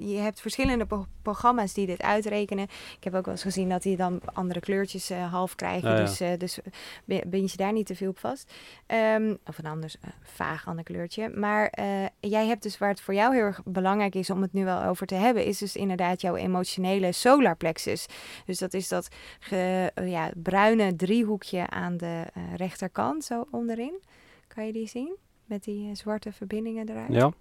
je 0.00 0.16
hebt 0.16 0.40
verschillende 0.40 0.86
pro- 0.86 1.06
programma's 1.22 1.72
die 1.72 1.86
dit 1.86 2.02
uitrekenen. 2.02 2.64
Ik 2.96 3.04
heb 3.04 3.14
ook 3.14 3.24
wel 3.24 3.34
eens 3.34 3.42
gezien 3.42 3.68
dat 3.68 3.82
die 3.82 3.96
dan 3.96 4.20
andere 4.32 4.60
kleurtjes 4.60 5.10
eh, 5.10 5.32
half 5.32 5.54
krijgen. 5.54 5.90
Ja. 5.90 5.96
Dus, 5.96 6.20
eh, 6.20 6.30
dus 6.38 6.58
ben 7.04 7.22
bind 7.30 7.50
je 7.50 7.56
daar 7.56 7.72
niet 7.72 7.86
te 7.86 7.94
veel 7.96 8.08
op 8.10 8.18
vast. 8.18 8.52
Ehm, 8.86 9.34
of 9.46 9.58
een 9.58 9.66
anders 9.66 9.96
eh, 10.00 10.10
vaag 10.22 10.66
ander 10.66 10.84
kleurtje. 10.84 11.28
Maar 11.28 11.72
jij 12.20 12.46
hebt 12.46 12.62
dus 12.62 12.78
waar 12.78 12.88
het 12.88 13.00
voor 13.00 13.14
jou 13.14 13.34
heel 13.34 13.42
erg 13.44 13.60
belangrijk 13.64 14.14
is 14.14 14.30
om 14.30 14.42
het 14.42 14.52
nu 14.52 14.64
wel 14.64 14.82
over 14.82 15.06
te 15.06 15.14
hebben, 15.14 15.44
is 15.44 15.58
dus 15.58 15.76
inderdaad 15.76 16.20
jouw 16.20 16.36
emotionele 16.36 17.12
solar 17.12 17.56
plexus. 17.56 18.06
Dus 18.46 18.58
dat 18.58 18.74
is 18.74 18.88
dat 18.88 19.08
ge- 19.40 19.90
eh, 19.94 20.10
ja, 20.10 20.30
bruine 20.42 20.96
driehoekje 20.96 21.70
aan 21.70 21.96
de 21.96 22.22
rechterkant, 22.56 23.24
zo 23.24 23.46
onderin. 23.50 24.02
Kan 24.48 24.66
je 24.66 24.72
die 24.72 24.88
zien? 24.88 25.16
Met 25.44 25.64
die 25.64 25.94
zwarte 25.94 26.32
verbindingen 26.32 26.88
eruit. 26.88 27.12
ja. 27.12 27.32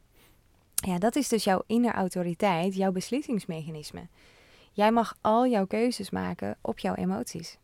Ja, 0.76 0.98
dat 0.98 1.16
is 1.16 1.28
dus 1.28 1.44
jouw 1.44 1.64
innerautoriteit, 1.68 2.76
jouw 2.76 2.92
beslissingsmechanisme. 2.92 4.08
Jij 4.72 4.92
mag 4.92 5.18
al 5.22 5.48
jouw 5.48 5.66
keuzes 5.66 6.10
maken 6.10 6.58
op 6.62 6.80
jouw 6.80 6.94
emoties. 6.94 7.58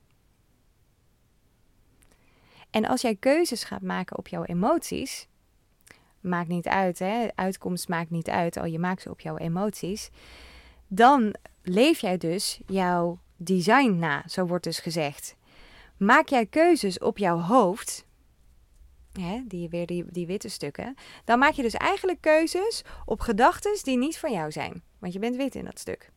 En 2.70 2.86
als 2.86 3.02
jij 3.02 3.16
keuzes 3.16 3.64
gaat 3.64 3.82
maken 3.82 4.18
op 4.18 4.28
jouw 4.28 4.44
emoties, 4.44 5.28
maakt 6.20 6.48
niet 6.48 6.68
uit, 6.68 7.00
hè? 7.00 7.28
uitkomst 7.36 7.88
maakt 7.88 8.10
niet 8.10 8.30
uit, 8.30 8.58
al 8.58 8.66
je 8.66 8.80
maakt 8.80 9.02
ze 9.02 9.10
op 9.10 9.20
jouw 9.20 9.38
emoties, 9.38 10.10
dan 10.88 11.36
leef 11.62 12.00
jij 12.00 12.18
dus 12.18 12.60
jouw 12.66 13.20
design 13.38 13.96
na, 14.00 14.24
zo 14.28 14.46
wordt 14.46 14.64
dus 14.64 14.80
gezegd. 14.80 15.36
Maak 15.98 16.28
jij 16.28 16.46
keuzes 16.46 17.00
op 17.00 17.18
jouw 17.18 17.40
hoofd, 17.40 18.06
die, 19.48 19.70
weer 19.70 19.86
die, 20.12 20.26
witte 20.28 20.50
stukken, 20.50 20.96
dan 21.26 21.40
maak 21.40 21.54
je 21.54 21.62
dus 21.62 21.74
eigenlijk 21.74 22.22
keuzes 22.22 22.82
op 23.06 23.20
gedachten 23.20 23.80
die 23.84 23.98
niet 23.98 24.18
van 24.18 24.32
jou 24.32 24.52
zijn. 24.52 24.84
Want 25.00 25.14
je 25.14 25.20
bent 25.20 25.36
wit 25.36 25.56
in 25.56 25.66
dat 25.66 25.80
stuk. 25.80 26.12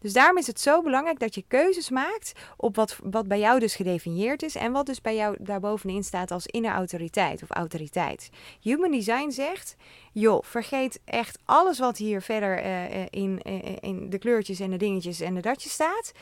Dus 0.00 0.12
daarom 0.12 0.36
is 0.36 0.46
het 0.46 0.60
zo 0.60 0.82
belangrijk 0.82 1.18
dat 1.18 1.34
je 1.34 1.44
keuzes 1.48 1.90
maakt 1.90 2.32
op 2.56 2.76
wat, 2.76 2.98
wat 3.02 3.28
bij 3.28 3.38
jou 3.38 3.60
dus 3.60 3.74
gedefinieerd 3.74 4.42
is 4.42 4.54
en 4.54 4.72
wat 4.72 4.86
dus 4.86 5.00
bij 5.00 5.14
jou 5.16 5.36
daarbovenin 5.40 6.04
staat 6.04 6.30
als 6.30 6.46
innerautoriteit 6.46 7.42
of 7.42 7.50
autoriteit. 7.50 8.30
Human 8.60 8.90
Design 8.90 9.30
zegt, 9.30 9.76
joh, 10.12 10.42
vergeet 10.42 11.00
echt 11.04 11.38
alles 11.44 11.78
wat 11.78 11.96
hier 11.96 12.22
verder 12.22 12.58
eh, 12.58 13.02
eh, 13.02 13.06
in, 13.10 13.42
eh, 13.42 13.76
in 13.80 14.10
de 14.10 14.18
kleurtjes 14.18 14.60
en 14.60 14.70
de 14.70 14.76
dingetjes 14.76 15.20
en 15.20 15.34
de 15.34 15.40
datjes 15.40 15.72
staat. 15.72 16.12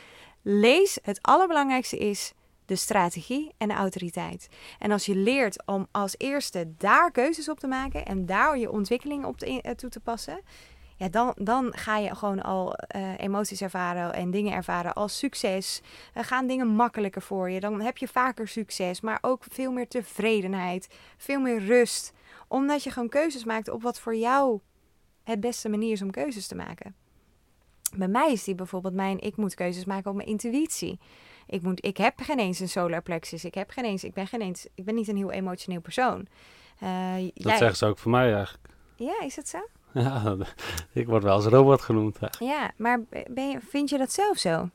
Lees, 0.41 0.97
het 1.03 1.19
allerbelangrijkste 1.21 1.97
is 1.97 2.33
de 2.65 2.75
strategie 2.75 3.51
en 3.57 3.67
de 3.67 3.73
autoriteit. 3.73 4.47
En 4.79 4.91
als 4.91 5.05
je 5.05 5.15
leert 5.15 5.65
om 5.65 5.87
als 5.91 6.15
eerste 6.17 6.73
daar 6.77 7.11
keuzes 7.11 7.49
op 7.49 7.59
te 7.59 7.67
maken 7.67 8.05
en 8.05 8.25
daar 8.25 8.57
je 8.57 8.71
ontwikkeling 8.71 9.25
op 9.25 9.41
eh, 9.41 9.71
toe 9.71 9.89
te 9.89 9.99
passen, 9.99 10.41
ja, 10.95 11.09
dan, 11.09 11.33
dan 11.35 11.73
ga 11.75 11.97
je 11.97 12.15
gewoon 12.15 12.41
al 12.41 12.75
eh, 12.75 13.19
emoties 13.19 13.61
ervaren 13.61 14.13
en 14.13 14.31
dingen 14.31 14.53
ervaren 14.53 14.93
als 14.93 15.17
succes. 15.17 15.81
Dan 16.13 16.23
gaan 16.23 16.47
dingen 16.47 16.67
makkelijker 16.67 17.21
voor 17.21 17.49
je. 17.49 17.59
Dan 17.59 17.81
heb 17.81 17.97
je 17.97 18.07
vaker 18.07 18.47
succes, 18.47 19.01
maar 19.01 19.17
ook 19.21 19.43
veel 19.49 19.71
meer 19.71 19.87
tevredenheid, 19.87 20.87
veel 21.17 21.39
meer 21.39 21.65
rust. 21.65 22.13
Omdat 22.47 22.83
je 22.83 22.91
gewoon 22.91 23.09
keuzes 23.09 23.43
maakt 23.43 23.69
op 23.69 23.81
wat 23.81 23.99
voor 23.99 24.15
jou 24.15 24.59
het 25.23 25.39
beste 25.39 25.69
manier 25.69 25.91
is 25.91 26.01
om 26.01 26.11
keuzes 26.11 26.47
te 26.47 26.55
maken. 26.55 26.95
Bij 27.95 28.07
mij 28.07 28.31
is 28.31 28.43
die 28.43 28.55
bijvoorbeeld 28.55 28.93
mijn, 28.93 29.19
ik 29.19 29.37
moet 29.37 29.53
keuzes 29.53 29.85
maken 29.85 30.09
op 30.09 30.15
mijn 30.15 30.27
intuïtie. 30.27 30.99
Ik, 31.47 31.61
moet, 31.61 31.85
ik 31.85 31.97
heb 31.97 32.13
geen 32.21 32.39
eens 32.39 32.59
een 32.59 32.69
solar 32.69 33.01
plexus. 33.01 33.45
Ik, 33.45 33.53
heb 33.53 33.69
geen 33.69 33.85
eens, 33.85 34.03
ik, 34.03 34.13
ben 34.13 34.27
geen 34.27 34.41
eens, 34.41 34.67
ik 34.75 34.85
ben 34.85 34.95
niet 34.95 35.07
een 35.07 35.17
heel 35.17 35.31
emotioneel 35.31 35.81
persoon. 35.81 36.27
Eh, 36.79 37.13
Dat 37.15 37.31
jij- 37.33 37.57
zeggen 37.57 37.77
ze 37.77 37.85
ook 37.85 37.97
voor 37.99 38.11
mij 38.11 38.33
eigenlijk. 38.33 38.67
Ja, 38.95 39.21
is 39.25 39.35
dat 39.35 39.47
zo? 39.47 39.57
Ja, 39.93 40.35
ik 40.93 41.07
word 41.07 41.23
wel 41.23 41.33
als 41.33 41.45
robot 41.45 41.81
genoemd. 41.81 42.17
eigenlijk. 42.19 42.53
Ja, 42.57 42.71
maar 42.77 43.01
ben 43.27 43.49
je, 43.49 43.59
vind 43.69 43.89
je 43.89 43.97
dat 43.97 44.11
zelf 44.11 44.37
zo? 44.37 44.69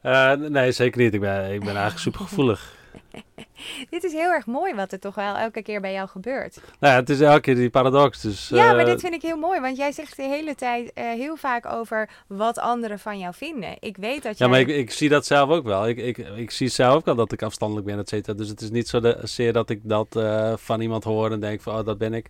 Eh, 0.00 0.32
nee, 0.32 0.72
zeker 0.72 1.00
niet. 1.02 1.14
Ik 1.14 1.20
ben, 1.20 1.52
ik 1.52 1.58
ben 1.60 1.68
eigenlijk 1.68 1.98
super 1.98 2.20
gevoelig. 2.20 2.72
Dit 3.90 4.04
is 4.04 4.12
heel 4.12 4.30
erg 4.30 4.46
mooi 4.46 4.74
wat 4.74 4.92
er 4.92 4.98
toch 4.98 5.14
wel 5.14 5.36
elke 5.36 5.62
keer 5.62 5.80
bij 5.80 5.92
jou 5.92 6.08
gebeurt. 6.08 6.60
nou 6.80 6.92
ja, 6.92 7.00
het 7.00 7.10
is 7.10 7.20
elke 7.20 7.40
keer 7.40 7.54
die 7.54 7.70
paradox. 7.70 8.20
Dus, 8.20 8.48
ja, 8.48 8.72
maar 8.72 8.78
eh, 8.78 8.86
dit 8.86 9.00
vind 9.00 9.14
ik 9.14 9.22
heel 9.22 9.36
mooi, 9.36 9.60
want 9.60 9.76
jij 9.76 9.92
zegt 9.92 10.16
de 10.16 10.22
hele 10.22 10.54
tijd 10.54 10.92
eh, 10.92 11.04
heel 11.04 11.36
vaak 11.36 11.66
over 11.66 12.08
wat 12.26 12.58
anderen 12.58 12.98
van 12.98 13.18
jou 13.18 13.34
vinden. 13.34 13.76
Ik 13.80 13.96
weet 13.96 14.22
dat 14.22 14.38
jij... 14.38 14.46
Ja, 14.46 14.52
maar 14.52 14.60
ik, 14.60 14.68
ik 14.68 14.90
zie 14.90 15.08
dat 15.08 15.26
zelf 15.26 15.50
ook 15.50 15.64
wel. 15.64 15.88
Ik, 15.88 15.98
ik, 15.98 16.18
ik 16.18 16.50
zie 16.50 16.68
zelf 16.68 16.94
ook 16.94 17.04
wel 17.04 17.14
dat 17.14 17.32
ik 17.32 17.42
afstandelijk 17.42 17.86
ben, 17.86 17.98
et 17.98 18.08
cetera. 18.08 18.36
Dus 18.36 18.48
het 18.48 18.60
is 18.60 18.70
niet 18.70 18.88
zo 18.88 19.00
de, 19.00 19.18
zeer 19.22 19.52
dat 19.52 19.70
ik 19.70 19.80
dat 19.82 20.16
eh, 20.16 20.52
van 20.56 20.80
iemand 20.80 21.04
hoor 21.04 21.32
en 21.32 21.40
denk 21.40 21.60
van, 21.60 21.78
oh, 21.78 21.84
dat 21.84 21.98
ben 21.98 22.14
ik. 22.14 22.26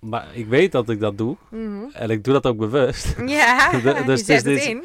Maar 0.00 0.26
ik 0.32 0.46
weet 0.46 0.72
dat 0.72 0.88
ik 0.88 1.00
dat 1.00 1.18
doe. 1.18 1.36
Mhm. 1.50 1.84
En 1.92 2.10
ik 2.10 2.24
doe 2.24 2.32
dat 2.32 2.46
ook 2.46 2.56
bewust. 2.56 3.14
Ja, 3.26 3.70
Dus 4.06 4.26
je 4.26 4.32
het 4.32 4.46
is 4.46 4.56
het 4.56 4.64
in. 4.64 4.82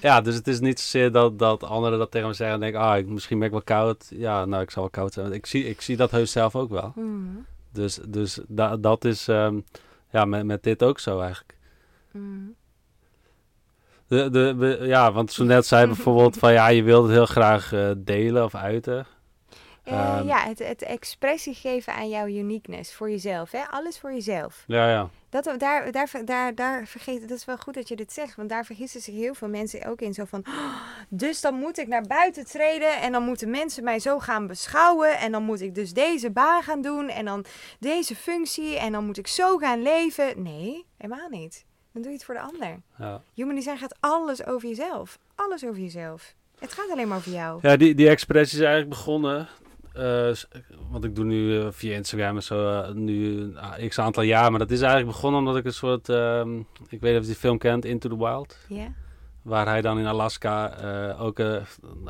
Ja, 0.00 0.20
dus 0.20 0.34
het 0.34 0.46
is 0.46 0.60
niet 0.60 0.80
zozeer 0.80 1.12
dat, 1.12 1.38
dat 1.38 1.64
anderen 1.64 1.98
dat 1.98 2.10
tegen 2.10 2.28
me 2.28 2.34
zeggen 2.34 2.54
en 2.54 2.60
denken, 2.60 2.80
ah, 2.80 2.98
ik, 2.98 3.06
misschien 3.06 3.38
ben 3.38 3.46
ik 3.46 3.52
wel 3.52 3.62
koud. 3.62 4.06
Ja, 4.10 4.44
nou, 4.44 4.62
ik 4.62 4.70
zal 4.70 4.82
wel 4.82 4.90
koud 4.90 5.12
zijn. 5.12 5.32
Ik 5.32 5.46
zie, 5.46 5.64
ik 5.64 5.80
zie 5.80 5.96
dat 5.96 6.10
heus 6.10 6.32
zelf 6.32 6.56
ook 6.56 6.70
wel. 6.70 6.92
Mhm. 6.94 7.06
Dus, 7.72 7.98
dus 8.08 8.38
da, 8.46 8.76
dat 8.76 9.04
is 9.04 9.28
ehm, 9.28 9.60
ja, 10.10 10.24
met, 10.24 10.44
met 10.44 10.62
dit 10.62 10.82
ook 10.82 10.98
zo 10.98 11.20
eigenlijk. 11.20 11.56
Mhm. 12.12 12.24
De, 14.06 14.30
de, 14.30 14.78
ja, 14.82 15.12
want 15.12 15.32
zo 15.32 15.44
net 15.44 15.66
zei 15.66 15.86
bijvoorbeeld 15.94 16.36
van 16.36 16.52
ja, 16.52 16.68
je 16.68 16.82
wilt 16.82 17.02
het 17.02 17.12
heel 17.12 17.26
graag 17.26 17.72
eh, 17.72 17.90
delen 17.96 18.44
of 18.44 18.54
uiten. 18.54 19.06
Eh, 19.88 20.18
Ehm. 20.18 20.26
ja, 20.26 20.38
het, 20.46 20.58
het 20.58 20.82
expressie 20.82 21.54
geven 21.54 21.94
aan 21.94 22.08
jouw 22.08 22.26
uniqueness 22.26 22.94
voor 22.94 23.10
jezelf. 23.10 23.50
Hè? 23.50 23.62
Alles 23.70 23.98
voor 23.98 24.12
jezelf. 24.12 24.64
Ja, 24.66 24.90
ja. 24.90 25.08
Dat, 25.30 25.54
daar, 25.58 25.92
daar, 25.92 26.08
daar, 26.24 26.54
daar 26.54 26.86
vergeet, 26.86 27.20
dat 27.28 27.30
is 27.38 27.44
wel 27.44 27.56
goed 27.56 27.74
dat 27.74 27.88
je 27.88 27.96
dit 27.96 28.12
zegt, 28.12 28.36
want 28.36 28.48
daar 28.48 28.64
vergissen 28.64 29.00
zich 29.00 29.14
heel 29.14 29.34
veel 29.34 29.48
mensen 29.48 29.84
ook 29.86 30.00
in. 30.00 30.14
Zo 30.14 30.24
van, 30.24 30.44
"Oh, 30.48 30.74
dus 31.08 31.40
dan 31.40 31.54
moet 31.54 31.78
ik 31.78 31.86
naar 31.88 32.02
buiten 32.02 32.46
treden 32.46 33.00
en 33.00 33.12
dan 33.12 33.22
moeten 33.22 33.50
mensen 33.50 33.84
mij 33.84 33.98
zo 33.98 34.18
gaan 34.18 34.46
beschouwen. 34.46 35.18
En 35.18 35.32
dan 35.32 35.42
moet 35.42 35.60
ik 35.60 35.74
dus 35.74 35.92
deze 35.92 36.30
baan 36.30 36.62
gaan 36.62 36.82
doen 36.82 37.08
en 37.08 37.24
dan 37.24 37.44
deze 37.78 38.16
functie 38.16 38.78
en 38.78 38.92
dan 38.92 39.04
moet 39.06 39.18
ik 39.18 39.26
zo 39.26 39.56
gaan 39.56 39.82
leven. 39.82 40.42
Nee, 40.42 40.86
helemaal 40.96 41.28
niet. 41.28 41.64
Dan 41.92 42.02
doe 42.02 42.10
je 42.10 42.16
het 42.16 42.26
voor 42.26 42.34
de 42.34 42.40
ander. 42.40 42.80
ja. 42.98 43.20
Human 43.34 43.54
design 43.54 43.76
gaat 43.76 43.96
alles 44.00 44.46
over 44.46 44.68
jezelf. 44.68 45.18
Alles 45.34 45.64
over 45.64 45.80
jezelf. 45.80 46.34
Het 46.58 46.72
gaat 46.72 46.90
alleen 46.90 47.08
maar 47.08 47.16
over 47.18 47.32
jou. 47.32 47.58
Ja, 47.62 47.76
die, 47.76 47.94
die 47.94 48.08
expressie 48.08 48.58
is 48.58 48.64
eigenlijk 48.64 48.94
begonnen. 48.96 49.48
Eh, 49.98 50.34
want 50.90 51.04
ik 51.04 51.14
doe 51.14 51.24
nu 51.24 51.60
eh, 51.60 51.66
via 51.70 51.96
Instagram 51.96 52.36
en 52.36 52.42
zo 52.42 52.68
eh, 52.68 52.90
nu 52.92 53.40
een 53.40 53.56
a- 53.58 53.88
x 53.88 53.98
aantal 53.98 54.22
jaar. 54.22 54.50
Maar 54.50 54.58
dat 54.58 54.70
is 54.70 54.80
eigenlijk 54.80 55.12
begonnen 55.12 55.40
omdat 55.40 55.56
ik 55.56 55.64
een 55.64 55.72
soort... 55.72 56.08
ehm, 56.08 56.58
ik 56.88 57.00
weet 57.00 57.02
niet 57.02 57.14
of 57.14 57.20
je 57.20 57.26
die 57.26 57.34
film 57.34 57.58
kent, 57.58 57.84
Into 57.84 58.08
the 58.08 58.16
Wild. 58.16 58.58
Ja? 58.68 58.92
Waar 59.42 59.66
hij 59.66 59.80
dan 59.80 59.98
in 59.98 60.06
Alaska 60.06 60.74
ook... 61.18 61.38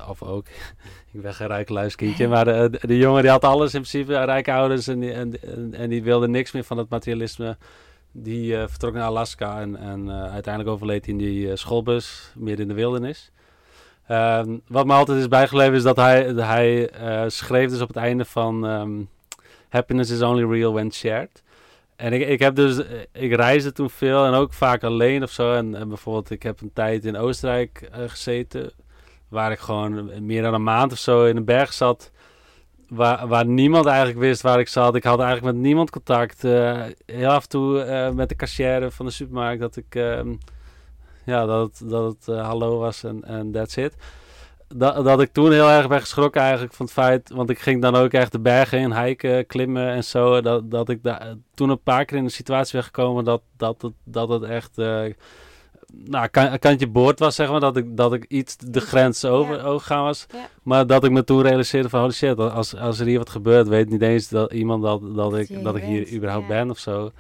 of 0.08 0.22
ook... 0.22 0.46
ik 1.12 1.22
ben 1.22 1.34
geen 1.34 1.46
rijk 1.46 1.68
luiskindje. 1.68 2.28
maar 2.28 2.44
de, 2.44 2.78
de, 2.80 2.96
jongen 2.96 3.22
die 3.22 3.30
had 3.30 3.44
alles 3.44 3.74
in 3.74 3.80
principe. 3.80 4.24
Rijke 4.24 4.52
ouders. 4.52 4.88
En 4.88 5.00
die, 5.00 5.12
en, 5.12 5.34
en, 5.72 5.88
die 5.88 6.02
wilde 6.02 6.28
niks 6.28 6.52
meer 6.52 6.64
van 6.64 6.78
het 6.78 6.88
materialisme. 6.88 7.56
Die 8.12 8.56
vertrok 8.56 8.94
naar 8.94 9.02
Alaska. 9.02 9.60
En, 9.60 9.76
en 9.76 10.10
uiteindelijk 10.10 10.74
overleed 10.74 11.04
hij 11.04 11.14
in 11.14 11.20
die 11.20 11.56
schoolbus. 11.56 12.32
Midden 12.36 12.62
in 12.62 12.68
de 12.68 12.80
wildernis. 12.80 13.32
Ehm, 14.08 14.56
wat 14.66 14.86
me 14.86 14.92
altijd 14.92 15.18
is 15.18 15.28
bijgebleven 15.28 15.74
is 15.74 15.82
dat 15.82 15.96
hij, 15.96 16.24
hij 16.24 16.90
eh, 16.90 17.24
schreef 17.26 17.70
dus 17.70 17.80
op 17.80 17.88
het 17.88 17.96
einde 17.96 18.24
van... 18.24 18.66
ehm, 18.66 18.90
Happiness 19.68 20.10
is 20.10 20.22
only 20.22 20.44
real 20.44 20.72
when 20.72 20.92
shared. 20.92 21.42
En 21.96 22.12
ik, 22.12 22.28
ik 22.28 22.38
heb 22.38 22.54
dus, 22.54 22.78
eh, 22.78 22.98
ik 23.12 23.34
reisde 23.34 23.72
toen 23.72 23.90
veel 23.90 24.24
en 24.26 24.32
ook 24.32 24.52
vaak 24.52 24.84
alleen 24.84 25.22
of 25.22 25.30
zo. 25.30 25.54
En, 25.54 25.74
en 25.74 25.88
bijvoorbeeld, 25.88 26.30
ik 26.30 26.42
heb 26.42 26.60
een 26.60 26.72
tijd 26.72 27.04
in 27.04 27.16
Oostenrijk 27.16 27.88
eh, 27.92 28.02
gezeten, 28.06 28.70
waar 29.28 29.52
ik 29.52 29.58
gewoon 29.58 30.24
meer 30.26 30.42
dan 30.42 30.54
een 30.54 30.62
maand 30.62 30.92
of 30.92 30.98
zo 30.98 31.24
in 31.24 31.36
een 31.36 31.44
berg 31.44 31.72
zat. 31.72 32.10
Waar, 32.88 33.26
waar 33.28 33.46
niemand 33.46 33.86
eigenlijk 33.86 34.18
wist 34.18 34.42
waar 34.42 34.60
ik 34.60 34.68
zat. 34.68 34.94
Ik 34.94 35.04
had 35.04 35.20
eigenlijk 35.20 35.54
met 35.54 35.64
niemand 35.64 35.90
contact. 35.90 36.44
Eh, 36.44 36.82
heel 37.06 37.28
af 37.28 37.42
en 37.42 37.48
toe 37.48 37.80
eh, 37.80 38.10
met 38.10 38.28
de 38.28 38.36
cashier 38.36 38.90
van 38.90 39.06
de 39.06 39.12
supermarkt 39.12 39.60
dat 39.60 39.76
ik, 39.76 39.94
ehm, 39.94 40.34
ja, 41.28 41.46
dat 41.46 41.68
het, 41.68 41.90
dat 41.90 42.12
het 42.12 42.28
eh, 42.28 42.46
hallo 42.46 42.78
was 42.78 43.04
en, 43.04 43.24
en 43.24 43.52
that's 43.52 43.76
it. 43.76 43.94
Dat, 44.74 45.04
dat 45.04 45.20
ik 45.20 45.32
toen 45.32 45.52
heel 45.52 45.70
erg 45.70 45.88
ben 45.88 46.00
geschrokken 46.00 46.40
eigenlijk 46.40 46.72
van 46.72 46.84
het 46.84 46.94
feit, 46.94 47.30
want 47.30 47.50
ik 47.50 47.58
ging 47.58 47.82
dan 47.82 47.94
ook 47.94 48.12
echt 48.12 48.32
de 48.32 48.40
bergen 48.40 48.78
in, 48.78 49.02
hiken, 49.02 49.46
klimmen 49.46 49.88
en 49.88 50.04
zo. 50.04 50.40
Dat, 50.40 50.70
dat 50.70 50.88
ik 50.88 51.02
daar 51.02 51.34
toen 51.54 51.68
een 51.68 51.82
paar 51.82 52.04
keer 52.04 52.16
in 52.16 52.24
een 52.24 52.30
situatie 52.30 52.72
ben 52.72 52.84
gekomen 52.84 53.24
dat, 53.24 53.42
dat, 53.56 53.82
het, 53.82 53.92
dat 54.04 54.28
het 54.28 54.42
echt, 54.42 54.78
eh 54.78 55.04
nou, 56.04 56.28
kan, 56.28 56.58
kantje 56.58 56.88
boord 56.88 57.18
was, 57.18 57.34
zeg 57.34 57.50
maar. 57.50 57.60
Dat 57.60 57.76
ik, 57.76 57.96
dat 57.96 58.12
ik 58.12 58.24
iets 58.28 58.56
de 58.56 58.80
grens 58.80 59.24
over, 59.24 59.56
Ja. 59.56 59.62
overgaan 59.62 60.02
was. 60.04 60.26
Ja. 60.32 60.48
Maar 60.62 60.86
dat 60.86 61.04
ik 61.04 61.10
me 61.10 61.24
toen 61.24 61.42
realiseerde 61.42 61.88
van, 61.88 62.00
holy 62.00 62.12
shit, 62.12 62.38
als, 62.38 62.76
als 62.76 62.98
er 62.98 63.06
hier 63.06 63.18
wat 63.18 63.30
gebeurt, 63.30 63.68
weet 63.68 63.90
niet 63.90 64.02
eens 64.02 64.28
dat 64.28 64.52
iemand 64.52 64.82
dat, 64.82 65.00
dat, 65.00 65.14
Dat 65.14 65.36
ik, 65.36 65.62
dat 65.62 65.76
ik 65.76 65.82
hier 65.82 66.12
überhaupt 66.12 66.48
ja. 66.48 66.54
ben 66.54 66.70
of 66.70 66.78
zo. 66.78 67.10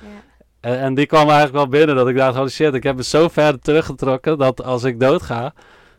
En, 0.68 0.78
en 0.78 0.94
die 0.94 1.06
kwam 1.06 1.28
eigenlijk 1.28 1.54
wel 1.54 1.68
binnen 1.68 1.96
dat 1.96 2.08
ik 2.08 2.16
dacht, 2.16 2.36
holy 2.36 2.48
shit, 2.48 2.74
ik 2.74 2.82
heb 2.82 2.96
me 2.96 3.02
zo 3.02 3.28
ver 3.28 3.60
teruggetrokken 3.60 4.38
dat 4.38 4.62
als 4.64 4.84
ik 4.84 5.00
doodga, 5.00 5.52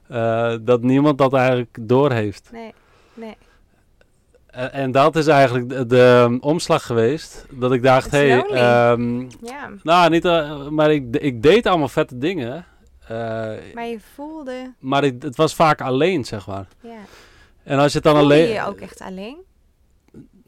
eh, 0.07 0.53
dat 0.61 0.81
niemand 0.81 1.17
dat 1.17 1.33
eigenlijk 1.33 1.77
doorheeft. 1.81 2.49
Nee, 2.51 2.73
nee. 3.13 3.37
En, 4.47 4.73
en 4.73 4.91
dat 4.91 5.15
is 5.15 5.27
eigenlijk 5.27 5.69
de, 5.69 5.85
de, 5.85 6.21
um, 6.23 6.37
omslag 6.41 6.85
geweest, 6.85 7.45
dat 7.51 7.71
ik 7.71 7.83
dacht, 7.83 8.11
hé, 8.11 8.29
hey, 8.29 8.43
ehm, 8.43 9.19
Ja, 9.21 9.69
nou 9.83 10.09
niet, 10.09 10.25
eh, 10.25 10.67
maar 10.67 10.91
ik, 10.91 11.15
ik 11.15 11.41
deed 11.41 11.67
allemaal 11.67 11.87
vette 11.87 12.17
dingen, 12.17 12.65
eh, 13.07 13.17
maar 13.73 13.87
je 13.87 13.99
voelde... 14.13 14.73
maar 14.79 15.03
ik, 15.03 15.21
het 15.21 15.35
was 15.35 15.55
vaak 15.55 15.81
alleen, 15.81 16.25
zeg 16.25 16.47
maar. 16.47 16.67
Ja. 16.81 16.99
En 17.63 17.79
als 17.79 17.91
je 17.91 17.97
het 17.97 18.07
dan 18.07 18.15
Voelde 18.15 18.33
alleen... 18.33 18.47
je 18.47 18.53
je 18.53 18.65
ook 18.65 18.79
echt 18.79 19.01
alleen? 19.01 19.37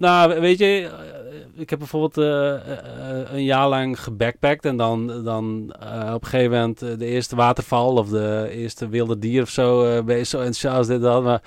Nou, 0.02 0.40
weet 0.40 0.58
je, 0.58 0.66
eh, 0.66 1.62
ik 1.62 1.70
heb 1.70 1.80
bijvoorbeeld 1.80 2.18
eh, 2.18 2.54
eh, 2.54 3.34
een 3.34 3.44
jaar 3.44 3.70
lang 3.70 4.00
gebackpackt 4.00 4.66
en 4.66 4.78
dan, 4.78 5.24
dan 5.24 5.74
op 6.14 6.24
een 6.24 6.30
gegeven 6.30 6.52
moment 6.52 6.80
de 6.80 7.06
eerste 7.06 7.36
waterval 7.36 7.96
of 7.96 8.10
de 8.10 8.50
eerste 8.52 8.90
wilde 8.90 9.20
dier 9.20 9.42
of 9.42 9.50
zo, 9.50 10.04
ben 10.04 10.18
je 10.18 10.84
dit 10.88 11.02
dat, 11.02 11.24
maar 11.24 11.42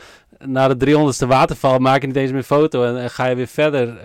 na 0.45 0.69
de 0.69 0.87
300ste 0.87 1.27
waterval 1.27 1.79
maak 1.79 2.01
je 2.01 2.07
niet 2.07 2.17
eens 2.17 2.33
meer 2.33 2.43
foto 2.43 2.85
en, 2.85 2.97
en 2.97 3.11
ga 3.11 3.27
je 3.27 3.35
weer 3.35 3.47
verder 3.47 3.97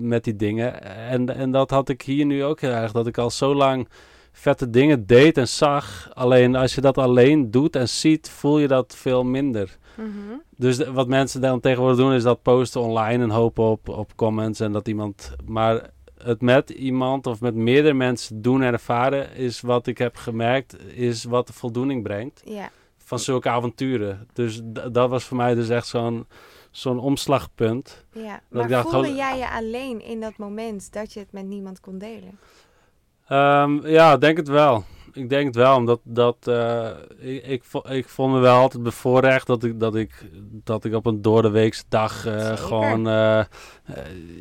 met 0.00 0.24
die 0.24 0.36
dingen. 0.36 0.82
En, 0.82 1.36
en 1.36 1.50
dat 1.50 1.70
had 1.70 1.88
ik 1.88 2.02
hier 2.02 2.24
nu 2.24 2.44
ook 2.44 2.60
heel 2.60 2.70
erg, 2.70 2.92
dat 2.92 3.06
ik 3.06 3.18
al 3.18 3.30
zo 3.30 3.54
lang 3.54 3.88
vette 4.32 4.70
dingen 4.70 5.06
deed 5.06 5.38
en 5.38 5.48
zag. 5.48 6.10
Alleen 6.14 6.56
als 6.56 6.74
je 6.74 6.80
dat 6.80 6.98
alleen 6.98 7.50
doet 7.50 7.76
en 7.76 7.88
ziet, 7.88 8.30
voel 8.30 8.58
je 8.58 8.68
dat 8.68 8.94
veel 8.96 9.24
minder. 9.24 9.76
Mhm. 9.96 10.36
Dus 10.56 10.76
de- 10.76 10.92
wat 10.92 11.08
mensen 11.08 11.40
dan 11.40 11.60
tegenwoordig 11.60 11.98
doen 11.98 12.12
is 12.12 12.22
dat 12.22 12.42
posten 12.42 12.80
online 12.80 13.22
en 13.22 13.30
hopen 13.30 13.64
op, 13.64 13.88
op 13.88 14.16
comments 14.16 14.60
en 14.60 14.72
dat 14.72 14.88
iemand. 14.88 15.32
Maar 15.44 15.90
het 16.22 16.40
met 16.40 16.70
iemand 16.70 17.26
of 17.26 17.40
met 17.40 17.54
meerdere 17.54 17.94
mensen 17.94 18.42
doen 18.42 18.62
en 18.62 18.72
ervaren 18.72 19.34
is 19.34 19.60
wat 19.60 19.86
ik 19.86 19.98
heb 19.98 20.16
gemerkt, 20.16 20.76
is 20.94 21.24
wat 21.24 21.46
de 21.46 21.52
voldoening 21.52 22.02
brengt 22.02 22.42
Ja, 22.44 22.70
van 22.98 23.18
zulke 23.18 23.48
avonturen. 23.48 24.28
Dus 24.32 24.60
dat 24.90 25.10
was 25.10 25.24
voor 25.24 25.36
mij 25.36 25.54
dus 25.54 25.68
echt 25.68 25.86
zo'n 25.86 26.26
zo'n 26.70 26.98
omslagpunt. 26.98 28.04
ja. 28.12 28.40
Maar 28.50 28.68
dacht, 28.68 28.90
voelde 28.90 29.14
jij 29.14 29.38
je 29.38 29.50
alleen 29.50 30.04
in 30.04 30.20
dat 30.20 30.36
moment 30.36 30.92
dat 30.92 31.12
je 31.12 31.20
het 31.20 31.32
met 31.32 31.44
niemand 31.46 31.80
kon 31.80 31.98
delen? 31.98 32.38
Ehm, 33.28 33.86
ja, 33.86 34.16
denk 34.16 34.36
het 34.36 34.48
wel. 34.48 34.84
Ik 35.16 35.28
denk 35.28 35.46
het 35.46 35.56
wel, 35.56 35.76
omdat 35.76 36.00
dat, 36.02 36.36
eh, 36.42 36.88
ik, 37.18 37.44
ik, 37.44 37.62
ik 37.88 38.08
vond 38.08 38.32
me 38.32 38.38
wel 38.38 38.60
altijd 38.60 38.82
bevoorrecht 38.82 39.46
dat 39.46 39.64
ik, 39.64 39.80
dat 39.80 39.94
ik, 39.94 40.24
dat 40.64 40.84
ik 40.84 40.94
op 40.94 41.06
een 41.06 41.22
doordeweekse 41.22 41.82
dag 41.88 42.26
eh, 42.26 42.56
gewoon, 42.56 43.08
eh, 43.08 43.44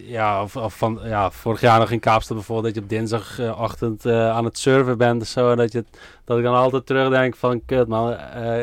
ja, 0.06 0.43
of, 0.43 0.56
of 0.56 0.77
van, 0.77 0.99
ja, 1.03 1.31
vorig 1.31 1.61
jaar 1.61 1.80
nog 1.80 1.91
in 1.91 1.99
Kaapstad 1.99 2.38
bijvoorbeeld, 2.38 2.65
dat 2.65 2.76
je 2.76 2.81
op 2.81 2.89
dinsdagochtend 2.89 4.06
aan 4.06 4.45
het 4.45 4.57
surfen 4.57 4.97
bent 4.97 5.22
of 5.22 5.27
zo, 5.27 5.52
en 5.52 5.57
dat, 5.57 5.72
je, 5.72 5.85
dat 6.23 6.38
ik 6.38 6.43
dan 6.43 6.56
altijd 6.56 6.85
terugdenk 6.85 7.35
van, 7.35 7.65
kut 7.65 7.88
man, 7.88 8.15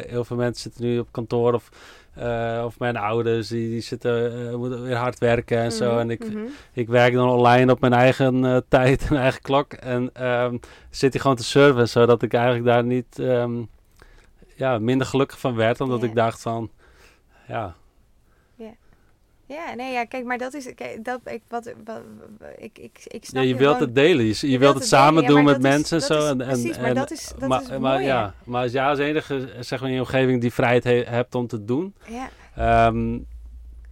heel 0.06 0.24
veel 0.24 0.36
mensen 0.36 0.62
zitten 0.62 0.84
nu 0.84 0.98
op 0.98 1.09
kantoor 1.10 1.52
of, 1.52 1.68
eh, 2.14 2.62
of 2.64 2.78
mijn 2.78 2.97
ouders, 2.97 3.48
die, 3.48 3.68
die 3.68 3.80
zitten, 3.80 4.48
eh, 4.48 4.55
moeten 4.55 4.82
weer 4.82 4.97
hard 4.97 5.18
werken 5.18 5.59
en 5.59 5.72
zo, 5.72 5.90
Mhm, 5.90 5.98
en 5.98 6.10
ik, 6.10 6.28
mhm. 6.28 6.39
ik 6.72 6.89
werk 6.89 7.12
dan 7.14 7.28
online 7.28 7.72
op 7.72 7.80
mijn 7.80 7.93
eigen 7.93 8.44
eh, 8.44 8.56
tijd 8.68 9.06
en 9.10 9.16
eigen 9.16 9.43
klok. 9.43 9.72
En 9.72 10.10
ehm, 10.12 10.56
zit 10.90 11.12
hij 11.12 11.20
gewoon 11.20 11.36
te 11.36 11.44
surfen, 11.44 11.89
zodat 11.89 12.22
ik 12.22 12.34
eigenlijk 12.34 12.64
daar 12.64 12.84
niet 12.84 13.18
ehm, 13.18 13.62
ja, 14.55 14.78
minder 14.78 15.06
gelukkig 15.06 15.39
van 15.39 15.55
werd. 15.55 15.80
Omdat 15.80 16.02
ik 16.02 16.14
dacht 16.14 16.40
van, 16.43 16.70
ja, 17.48 17.74
Ja, 19.53 19.74
nee, 19.74 19.93
ja, 19.93 20.05
kijk, 20.05 20.24
maar 20.24 20.39
dat 20.39 20.55
is, 20.55 20.74
kijk, 20.74 21.05
dat, 21.05 21.20
ik, 21.24 21.43
wat, 21.49 21.73
wat, 21.85 22.01
ik, 22.59 22.79
ik, 22.79 22.99
ik 23.05 23.23
ja 23.24 23.29
snap 23.29 23.43
je 23.45 23.57
wilt 23.57 23.73
gewoon- 23.73 23.87
het 23.87 23.95
delen. 23.95 24.24
Je, 24.24 24.37
je, 24.41 24.51
je 24.51 24.59
wilt 24.59 24.74
het 24.74 24.87
samen 24.87 25.15
delen, 25.23 25.29
ja, 25.29 25.35
doen 25.37 25.45
met 25.45 25.57
is- 25.57 25.62
mensen 25.70 25.97
en 26.01 26.05
zo. 26.07 26.19
is- 26.19 26.29
en, 26.31 26.41
en, 26.74 26.81
maar 26.81 26.95
dat 26.95 27.11
is- 27.11 27.33
dat 27.39 27.49
maar, 27.49 27.62
is 27.62 27.69
maar, 27.69 27.81
mooi, 27.81 28.05
ja, 28.05 28.35
maar 28.45 28.62
als 28.62 28.73
jij 28.73 28.85
als 28.85 28.99
enige 28.99 29.49
zeg 29.61 29.81
maar, 29.81 29.89
in 29.89 29.95
je 29.95 30.01
omgeving 30.01 30.41
die 30.41 30.53
vrijheid 30.53 30.85
he- 30.85 31.05
hebt 31.07 31.35
om 31.35 31.47
te 31.47 31.65
doen. 31.65 31.95
Ja, 32.09 32.29
ehm, 32.57 33.19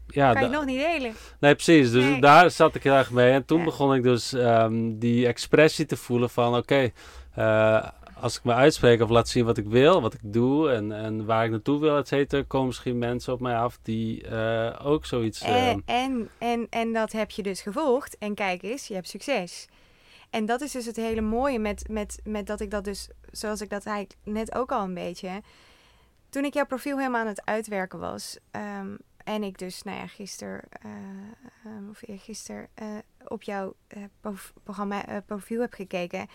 ja, 0.07 0.33
kan 0.33 0.43
je 0.43 0.49
nog 0.49 0.65
niet 0.65 0.79
delen. 0.81 1.13
Nee, 1.41 1.55
precies. 1.55 1.91
Dus 1.91 2.05
Nee. 2.05 2.21
daar 2.21 2.51
zat 2.51 2.75
ik 2.75 2.83
heel 2.83 2.95
erg 2.95 3.11
mee. 3.11 3.31
En 3.33 3.45
toen 3.45 3.59
Ja. 3.59 3.65
begon 3.65 3.95
ik 3.95 4.03
dus 4.03 4.33
ehm, 4.33 4.99
die 4.99 5.27
expressie 5.27 5.87
te 5.87 5.97
voelen 5.97 6.31
van... 6.31 6.57
Oké, 6.57 6.91
eh, 7.35 7.89
als 8.21 8.37
ik 8.37 8.45
me 8.45 8.55
uitspreek 8.55 9.01
of 9.01 9.09
laat 9.09 9.29
zien 9.29 9.45
wat 9.45 9.57
ik 9.57 9.67
wil, 9.67 10.01
wat 10.01 10.15
ik 10.15 10.21
doe... 10.23 10.71
en, 10.71 10.93
en 10.93 11.25
waar 11.25 11.45
ik 11.45 11.51
naartoe 11.51 11.81
wil, 11.81 11.97
et 11.97 12.09
cetera... 12.09 12.43
komen 12.47 12.67
misschien 12.67 12.99
mensen 12.99 13.33
op 13.33 13.41
mij 13.41 13.57
af 13.57 13.79
die 13.83 14.27
eh, 14.27 14.87
ook 14.87 15.07
zoiets... 15.07 15.41
ehm, 15.41 15.55
En, 15.55 15.83
en, 15.85 16.29
en, 16.39 16.67
en 16.71 16.93
dat 16.93 17.13
heb 17.13 17.31
je 17.31 17.43
dus 17.43 17.61
gevolgd. 17.61 18.19
En 18.19 18.35
kijk 18.35 18.63
eens, 18.63 18.87
je 18.87 18.95
hebt 18.95 19.09
succes. 19.09 19.67
En 20.31 20.47
dat 20.47 20.61
is 20.61 20.73
dus 20.73 20.87
het 20.87 20.97
hele 20.97 21.21
mooie 21.21 21.59
met, 21.59 21.89
met, 21.89 22.21
met 22.25 22.47
dat 22.47 22.61
ik 22.61 22.71
dat 22.71 22.85
dus, 22.85 23.09
zoals 23.31 23.61
ik 23.61 23.71
dat 23.71 23.87
eigenlijk 23.87 24.19
net 24.25 24.55
ook 24.55 24.73
al 24.73 24.85
een 24.85 24.95
beetje. 24.95 25.43
Toen 26.29 26.45
ik 26.45 26.55
jouw 26.55 26.67
profiel 26.67 26.97
helemaal 26.99 27.21
aan 27.21 27.27
het 27.27 27.45
uitwerken 27.45 27.99
was. 27.99 28.39
ehm, 28.51 28.97
en 29.25 29.43
ik 29.43 29.59
dus, 29.59 29.83
nou 29.83 29.99
ja, 29.99 30.07
gisteren, 30.07 30.61
ehm, 30.83 31.89
of 31.91 32.09
eergisteren, 32.09 32.69
op 33.29 33.43
jouw 33.43 33.75
programma, 34.63 35.23
profiel 35.27 35.61
heb 35.61 35.73
gekeken. 35.73 36.27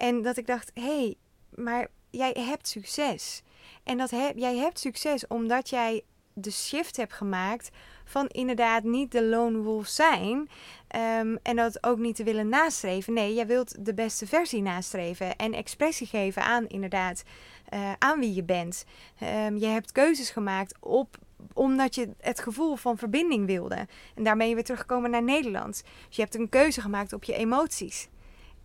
En 0.00 0.22
dat 0.22 0.36
ik 0.36 0.46
dacht, 0.46 0.70
hé, 0.74 0.82
hey, 0.82 1.16
maar 1.54 1.88
jij 2.10 2.36
hebt 2.38 2.68
succes. 2.68 3.42
En 3.84 3.98
dat 3.98 4.10
heb, 4.10 4.36
jij 4.36 4.56
hebt 4.56 4.78
succes 4.78 5.26
omdat 5.26 5.68
jij 5.68 6.02
de 6.32 6.50
shift 6.50 6.96
hebt 6.96 7.12
gemaakt 7.12 7.70
van 8.04 8.26
inderdaad 8.26 8.82
niet 8.82 9.12
de 9.12 9.24
lone 9.24 9.58
wolf 9.58 9.86
zijn 9.86 10.48
ehm, 10.88 11.36
en 11.42 11.56
dat 11.56 11.84
ook 11.84 11.98
niet 11.98 12.16
te 12.16 12.24
willen 12.24 12.48
nastreven. 12.48 13.12
Nee, 13.12 13.34
jij 13.34 13.46
wilt 13.46 13.84
de 13.84 13.94
beste 13.94 14.26
versie 14.26 14.62
nastreven 14.62 15.36
en 15.36 15.52
expressie 15.52 16.06
geven 16.06 16.42
aan 16.42 16.66
inderdaad 16.66 17.22
eh, 17.68 17.92
aan 17.98 18.20
wie 18.20 18.34
je 18.34 18.44
bent. 18.44 18.84
Ehm, 19.18 19.56
je 19.56 19.66
hebt 19.66 19.92
keuzes 19.92 20.30
gemaakt 20.30 20.74
op 20.80 21.18
omdat 21.52 21.94
je 21.94 22.10
het 22.18 22.40
gevoel 22.40 22.76
van 22.76 22.98
verbinding 22.98 23.46
wilde. 23.46 23.86
En 24.14 24.24
daarmee 24.24 24.54
weer 24.54 24.64
teruggekomen 24.64 25.10
naar 25.10 25.22
Nederland. 25.22 25.82
Dus 26.06 26.16
je 26.16 26.22
hebt 26.22 26.34
een 26.34 26.48
keuze 26.48 26.80
gemaakt 26.80 27.12
op 27.12 27.24
je 27.24 27.34
emoties. 27.34 28.08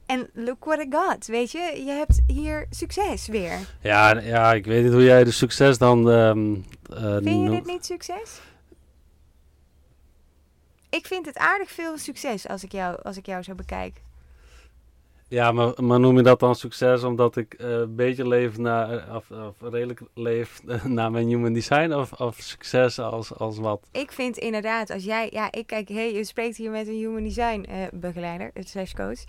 En 0.05 0.29
look 0.33 0.65
what 0.65 0.79
I 0.79 0.85
got, 0.89 1.25
weet 1.27 1.51
je? 1.51 1.83
Je 1.85 1.91
hebt 1.91 2.21
hier 2.27 2.65
succes 2.69 3.27
weer. 3.27 3.59
ja, 3.81 4.19
ja, 4.19 4.53
ik 4.53 4.65
weet 4.65 4.83
niet 4.83 4.93
hoe 4.93 5.03
jij 5.03 5.23
de 5.23 5.31
succes 5.31 5.77
dan... 5.77 6.09
ehm 6.11 6.55
eh, 6.93 7.17
Vind 7.21 7.43
je 7.43 7.49
dit 7.49 7.65
niet 7.65 7.85
succes? 7.85 8.39
Ik 10.89 11.05
vind 11.05 11.25
het 11.25 11.37
aardig 11.37 11.71
veel 11.71 11.97
succes 11.97 12.47
als 12.47 12.63
ik 12.63 12.71
jou, 12.71 13.01
als 13.03 13.17
ik 13.17 13.25
jou 13.25 13.43
zo 13.43 13.55
bekijk. 13.55 14.01
Ja, 15.27 15.51
maar, 15.51 15.83
maar 15.83 15.99
noem 15.99 16.17
je 16.17 16.23
dat 16.23 16.39
dan 16.39 16.55
succes 16.55 17.03
omdat 17.03 17.37
ik 17.37 17.53
eh, 17.53 17.69
een 17.69 17.95
beetje 17.95 18.27
leef 18.27 18.57
naar, 18.57 19.15
of, 19.15 19.31
of 19.31 19.71
redelijk 19.71 20.01
leef 20.13 20.61
naar 20.83 21.11
mijn 21.11 21.27
human 21.27 21.53
design 21.53 21.93
of, 21.93 22.11
of 22.11 22.35
succes 22.39 22.99
als, 22.99 23.33
als 23.33 23.57
wat? 23.57 23.87
Ik 23.91 24.11
vind 24.11 24.37
inderdaad, 24.37 24.89
als 24.89 25.03
jij, 25.03 25.29
ja, 25.31 25.51
ik 25.51 25.67
kijk, 25.67 25.89
hey, 25.89 26.13
je 26.13 26.23
spreekt 26.23 26.57
hier 26.57 26.71
met 26.71 26.87
een 26.87 26.93
human 26.93 27.23
design 27.23 27.63
eh, 27.63 27.77
begeleider, 27.93 28.51
slash 28.53 28.93
coach. 28.93 29.19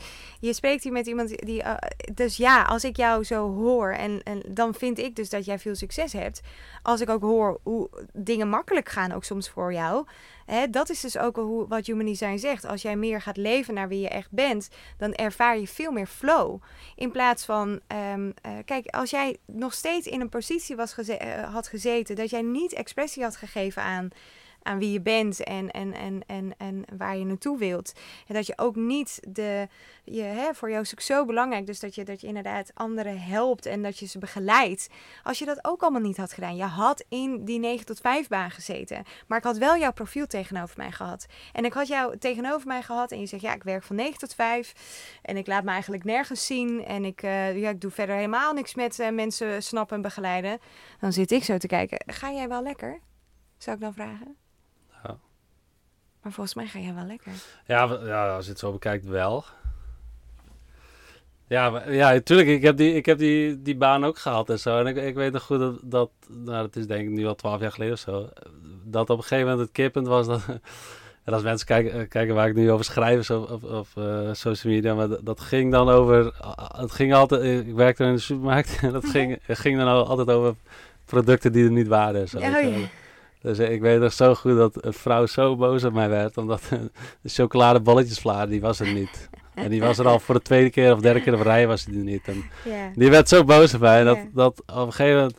Je 0.41 0.53
spreekt 0.53 0.83
hier 0.83 0.93
met 0.93 1.07
iemand 1.07 1.29
die, 1.29 1.63
eh, 1.63 1.75
dus 2.15 2.37
ja, 2.37 2.63
als 2.63 2.85
ik 2.85 2.97
jou 2.97 3.25
zo 3.25 3.55
hoor 3.55 3.91
en, 3.91 4.23
en 4.23 4.43
dan 4.49 4.75
vind 4.75 4.99
ik 4.99 5.17
dus 5.17 5.31
dat 5.31 5.45
jij 5.45 5.59
veel 5.59 5.75
succes 5.75 6.13
hebt. 6.13 6.41
Als 6.83 7.01
ik 7.01 7.09
ook 7.09 7.23
hoor 7.23 7.61
hoe 7.63 7.89
dingen 8.13 8.49
makkelijk 8.49 8.89
gaan, 8.89 9.13
ook 9.13 9.25
soms 9.25 9.49
voor 9.49 9.73
jou. 9.73 10.05
Dat 10.71 10.91
is 10.91 11.01
dus 11.01 11.19
ook 11.19 11.37
hoe, 11.37 11.69
wat 11.69 11.87
Human 11.87 12.07
Design 12.07 12.37
zegt. 12.37 12.67
Als 12.67 12.83
jij 12.83 12.97
meer 12.97 13.21
gaat 13.21 13.37
leven 13.37 13.75
naar 13.75 13.89
wie 13.89 14.01
je 14.01 14.09
echt 14.09 14.31
bent, 14.31 14.69
dan 14.99 15.13
ervaar 15.15 15.59
je 15.59 15.67
veel 15.67 15.93
meer 15.93 16.07
flow. 16.07 16.63
In 16.97 17.11
plaats 17.11 17.45
van, 17.45 17.81
ehm, 17.87 18.31
eh, 18.43 18.53
kijk, 18.65 18.87
als 18.87 19.11
jij 19.11 19.37
nog 19.47 19.75
steeds 19.75 20.07
in 20.07 20.21
een 20.21 20.29
positie 20.29 20.77
was 20.77 20.99
uh, 20.99 21.53
had 21.53 21.69
gezeten, 21.69 22.17
dat 22.17 22.31
jij 22.31 22.43
niet 22.43 22.73
expressie 22.73 23.23
had 23.23 23.37
gegeven 23.37 23.83
aan 23.83 24.09
aan 24.67 24.79
wie 24.79 24.93
je 24.93 25.01
bent 25.01 25.43
en, 25.43 25.71
en, 25.71 25.95
en, 25.95 26.23
en, 26.27 26.55
en 26.59 26.85
waar 26.97 27.17
je 27.17 27.25
naartoe 27.25 27.59
wilt. 27.59 27.93
En 28.27 28.35
dat 28.35 28.47
je 28.47 28.53
ook 28.57 28.77
niet 28.77 29.21
de. 29.29 29.69
Je, 30.05 30.23
hè, 30.23 30.55
voor 30.55 30.71
jou 30.71 30.83
is 30.83 30.91
het 30.91 31.03
zo 31.03 31.25
belangrijk, 31.25 31.67
dus 31.67 31.81
dat 31.81 31.95
je, 31.95 32.05
dat 32.05 32.21
je 32.21 32.27
inderdaad 32.27 32.71
anderen 32.75 33.21
helpt 33.21 33.67
en 33.67 33.83
dat 33.83 33.99
je 33.99 34.07
ze 34.07 34.19
begeleidt. 34.19 34.89
Als 35.23 35.39
je 35.39 35.45
dat 35.45 35.59
ook 35.65 35.83
allemaal 35.83 36.01
niet 36.01 36.17
had 36.17 36.33
gedaan, 36.33 36.57
je 36.57 36.63
had 36.63 37.05
in 37.09 37.45
die 37.45 37.59
9 37.59 37.87
tot 37.87 38.01
5 38.01 38.29
baan 38.29 38.51
gezeten, 38.51 39.05
maar 39.27 39.39
ik 39.39 39.45
had 39.45 39.59
wel 39.59 39.77
jouw 39.77 39.93
profiel 39.93 40.27
tegenover 40.27 40.75
mij 40.77 40.93
gehad. 40.93 41.27
En 41.53 41.65
ik 41.65 41.73
had 41.73 41.89
jou 41.89 42.19
tegenover 42.19 42.67
mij 42.67 42.83
gehad 42.83 43.13
en 43.13 43.21
je 43.21 43.27
zegt, 43.27 43.43
ja, 43.43 43.55
ik 43.55 43.63
werk 43.63 43.83
van 43.83 43.97
9 43.97 44.19
tot 44.19 44.35
5 44.35 45.19
en 45.23 45.37
ik 45.37 45.47
laat 45.47 45.65
me 45.65 45.71
eigenlijk 45.71 46.05
nergens 46.05 46.47
zien 46.47 46.85
en 46.85 47.05
ik, 47.05 47.23
uh, 47.23 47.59
ja, 47.59 47.71
ik 47.71 47.81
doe 47.81 47.91
verder 47.91 48.15
helemaal 48.15 48.53
niks 48.53 48.75
met 48.75 48.99
uh, 48.99 49.09
mensen 49.11 49.63
snappen 49.63 49.97
en 49.97 50.03
begeleiden. 50.03 50.59
Dan 51.01 51.13
zit 51.13 51.31
ik 51.31 51.45
zo 51.45 51.59
te 51.59 51.67
kijken, 51.67 51.99
ga 52.07 52.33
jij 52.33 52.49
wel 52.49 52.63
lekker? 52.63 53.01
Zou 53.59 53.77
ik 53.77 53.83
dan 53.83 53.95
vragen? 53.95 54.46
Maar 56.27 56.35
volgens 56.35 56.57
mij 56.57 56.67
ga 56.67 56.79
jij 56.79 56.95
wel 56.95 57.05
lekker. 57.05 57.33
Ja, 57.67 57.99
ja 58.05 58.35
als 58.35 58.45
je 58.45 58.51
het 58.51 58.61
zo 58.61 58.73
bekijkt, 58.73 59.05
wel. 59.05 59.45
Ja, 61.47 61.83
ja, 61.89 62.13
natuurlijk. 62.13 62.49
Ik 62.49 62.63
heb 62.63 62.77
die, 62.77 62.95
ik 62.95 63.07
heb 63.07 63.19
die, 63.19 63.63
die 63.63 63.77
baan 63.77 64.05
ook 64.05 64.19
gehad 64.19 64.51
en 64.51 64.59
zo. 64.59 64.79
En 64.79 64.87
ik, 64.87 64.97
ik 64.97 65.15
weet 65.15 65.33
nog 65.33 65.43
goed 65.43 65.59
dat, 65.59 65.79
dat, 65.83 66.11
nou, 66.29 66.63
dat 66.63 66.77
is 66.77 66.87
denk 66.87 67.03
ik 67.03 67.15
nu 67.15 67.27
al 67.27 67.35
twaalf 67.35 67.61
jaar 67.61 67.73
geleden 67.73 67.95
of 67.95 68.01
zo. 68.01 68.29
Dat 68.85 69.11
op 69.11 69.17
een 69.17 69.23
gegeven 69.23 69.45
moment 69.45 69.67
het 69.67 69.73
kippend 69.73 70.07
was 70.07 70.27
dat. 70.27 70.43
En 71.25 71.33
als 71.33 71.43
mensen 71.43 71.67
kijken, 71.67 71.93
eh, 71.93 72.09
kijken 72.09 72.35
waar 72.35 72.49
ik 72.49 72.55
nu 72.55 72.71
over 72.71 72.85
schrijf 72.85 73.31
of, 73.31 73.51
of, 73.51 73.63
of 73.63 73.95
uh, 73.99 74.33
social 74.33 74.73
media, 74.73 74.95
maar 74.95 75.09
dat, 75.09 75.21
dat, 75.23 75.41
ging 75.41 75.73
dan 75.73 75.89
over. 75.89 76.33
Het 76.77 76.93
ging 76.93 77.15
altijd. 77.15 77.67
Ik 77.67 77.75
werkte 77.75 78.05
in 78.05 78.15
de 78.15 78.19
supermarkt 78.19 78.79
en 78.83 78.93
dat 78.93 79.07
ging, 79.07 79.39
ging 79.47 79.79
dan 79.79 80.07
altijd 80.07 80.31
over 80.31 80.55
producten 81.05 81.53
die 81.53 81.65
er 81.65 81.71
niet 81.71 81.89
waren. 81.89 82.29
Zo, 82.29 82.37
oh, 82.37 82.43
ja. 82.43 82.89
Dus 83.47 83.59
ik 83.59 83.81
weet 83.81 84.01
nog 84.01 84.13
zo 84.13 84.35
goed 84.35 84.57
dat 84.57 84.85
een 84.85 84.93
vrouw 84.93 85.27
zo 85.27 85.57
boos 85.57 85.85
op 85.85 85.93
mij 85.93 86.09
werd. 86.09 86.37
Omdat 86.37 86.63
de 87.23 87.29
chocoladebolletjesvlaar, 87.29 88.49
die 88.49 88.61
was 88.61 88.81
er 88.81 88.93
niet. 88.93 89.29
En 89.55 89.71
die 89.71 89.81
was 89.81 89.99
er 89.99 90.07
al 90.07 90.19
voor 90.19 90.35
de 90.35 90.43
tweede 90.43 90.71
keer 90.71 90.93
of 90.93 91.01
derde 91.01 91.21
keer 91.21 91.35
op 91.35 91.41
rij 91.41 91.67
was 91.67 91.85
die 91.85 91.99
er 91.99 92.05
niet. 92.05 92.29
En 92.29 92.45
yeah. 92.65 92.95
die 92.95 93.11
werd 93.11 93.29
zo 93.29 93.45
boos 93.45 93.75
op 93.75 93.81
mij. 93.81 94.05
Dat, 94.05 94.19
dat 94.33 94.61
op 94.61 94.87
een 94.87 94.93
gegeven 94.93 95.17
moment... 95.17 95.39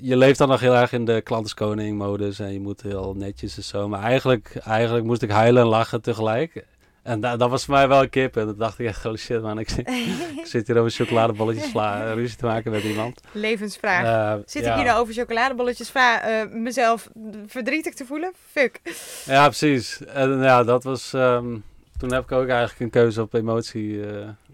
Je 0.00 0.16
leeft 0.16 0.38
dan 0.38 0.48
nog 0.48 0.60
heel 0.60 0.76
erg 0.76 0.92
in 0.92 1.04
de 1.04 1.20
klantenskoning 1.20 1.98
modus. 1.98 2.38
En 2.38 2.52
je 2.52 2.60
moet 2.60 2.82
heel 2.82 3.14
netjes 3.16 3.56
en 3.56 3.62
zo. 3.62 3.88
Maar 3.88 4.02
eigenlijk, 4.02 4.56
eigenlijk 4.64 5.06
moest 5.06 5.22
ik 5.22 5.30
huilen 5.30 5.62
en 5.62 5.68
lachen 5.68 6.02
tegelijk. 6.02 6.64
En 7.02 7.20
da 7.20 7.36
dat 7.36 7.50
was 7.50 7.64
voor 7.64 7.74
mij 7.74 7.88
wel 7.88 8.02
een 8.02 8.10
kip. 8.10 8.36
En 8.36 8.46
dan 8.46 8.56
dacht 8.56 8.78
ik 8.78 8.86
echt, 8.86 9.02
holy 9.02 9.16
shit 9.16 9.42
man, 9.42 9.58
ik, 9.58 9.68
zit, 9.68 9.88
ik 10.38 10.46
zit 10.46 10.66
hier 10.66 10.78
over 10.78 10.90
chocoladebolletjes 10.90 11.70
sla, 11.70 12.12
ruzie 12.12 12.36
te 12.36 12.46
maken 12.46 12.70
met 12.70 12.82
iemand. 12.82 13.20
Levensvraag. 13.32 14.04
Uh, 14.38 14.42
zit 14.46 14.64
ja. 14.64 14.70
ik 14.70 14.76
hier 14.76 14.84
nou 14.84 15.00
over 15.00 15.14
chocoladebolletjes 15.14 15.90
vla, 15.90 16.42
uh, 16.42 16.50
mezelf 16.50 17.10
verdrietig 17.46 17.94
te 17.94 18.04
voelen? 18.04 18.32
Fuck. 18.50 18.80
Ja, 19.24 19.46
precies. 19.46 20.04
En 20.04 20.42
ja, 20.42 20.64
dat 20.64 20.84
was... 20.84 21.12
Um, 21.12 21.64
toen 21.98 22.12
heb 22.12 22.22
ik 22.22 22.32
ook 22.32 22.48
eigenlijk 22.48 22.80
een 22.80 22.90
keuze 22.90 23.22
op 23.22 23.34
emotie 23.34 23.88
uh, 23.88 24.04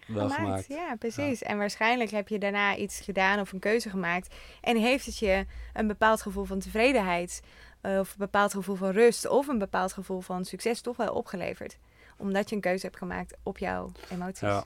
wel 0.07 0.29
gemaakt. 0.29 0.35
gemaakt. 0.35 0.67
Ja, 0.69 0.97
precies. 0.99 1.41
Ja. 1.41 1.47
En 1.47 1.59
waarschijnlijk 1.59 2.11
heb 2.11 2.29
je 2.29 2.39
daarna 2.39 2.77
iets 2.77 3.01
gedaan 3.01 3.41
of 3.41 3.53
een 3.53 3.59
keuze 3.59 3.91
gemaakt. 3.91 4.35
En 4.61 4.77
heeft 4.77 5.07
het 5.07 5.19
je 5.19 5.45
een 5.73 5.87
bepaald 5.87 6.23
gevoel 6.23 6.45
van 6.45 6.59
tevredenheid... 6.59 7.43
of 7.83 8.11
een 8.11 8.19
bepaald 8.19 8.55
gevoel 8.55 8.77
van 8.77 8.91
rust... 8.91 9.29
of 9.29 9.49
een 9.49 9.59
bepaald 9.59 9.93
gevoel 9.93 10.21
van 10.21 10.45
succes 10.45 10.81
toch 10.81 10.97
wel 10.97 11.13
opgeleverd 11.15 11.79
omdat 12.19 12.49
je 12.49 12.55
een 12.55 12.61
keuze 12.61 12.87
hebt 12.87 12.99
gemaakt 12.99 13.37
op 13.43 13.59
jouw 13.59 13.93
emoties. 14.11 14.41
Ja. 14.41 14.65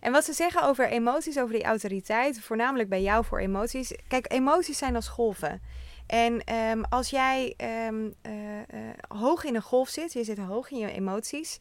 En 0.00 0.12
wat 0.12 0.24
ze 0.24 0.32
zeggen 0.32 0.62
over 0.62 0.88
emoties, 0.88 1.38
over 1.38 1.54
die 1.54 1.64
autoriteit, 1.64 2.40
voornamelijk 2.40 2.88
bij 2.88 3.02
jou 3.02 3.24
voor 3.24 3.38
emoties. 3.38 3.92
Kijk, 4.08 4.32
emoties 4.32 4.78
zijn 4.78 4.94
als 4.94 5.08
golven. 5.08 5.60
En 6.06 6.54
um, 6.54 6.84
als 6.84 7.10
jij 7.10 7.54
um, 7.86 8.14
uh, 8.22 8.32
uh, 8.32 8.62
hoog 9.08 9.44
in 9.44 9.54
een 9.54 9.62
golf 9.62 9.88
zit, 9.88 10.12
je 10.12 10.24
zit 10.24 10.38
hoog 10.38 10.70
in 10.70 10.78
je 10.78 10.92
emoties. 10.92 11.58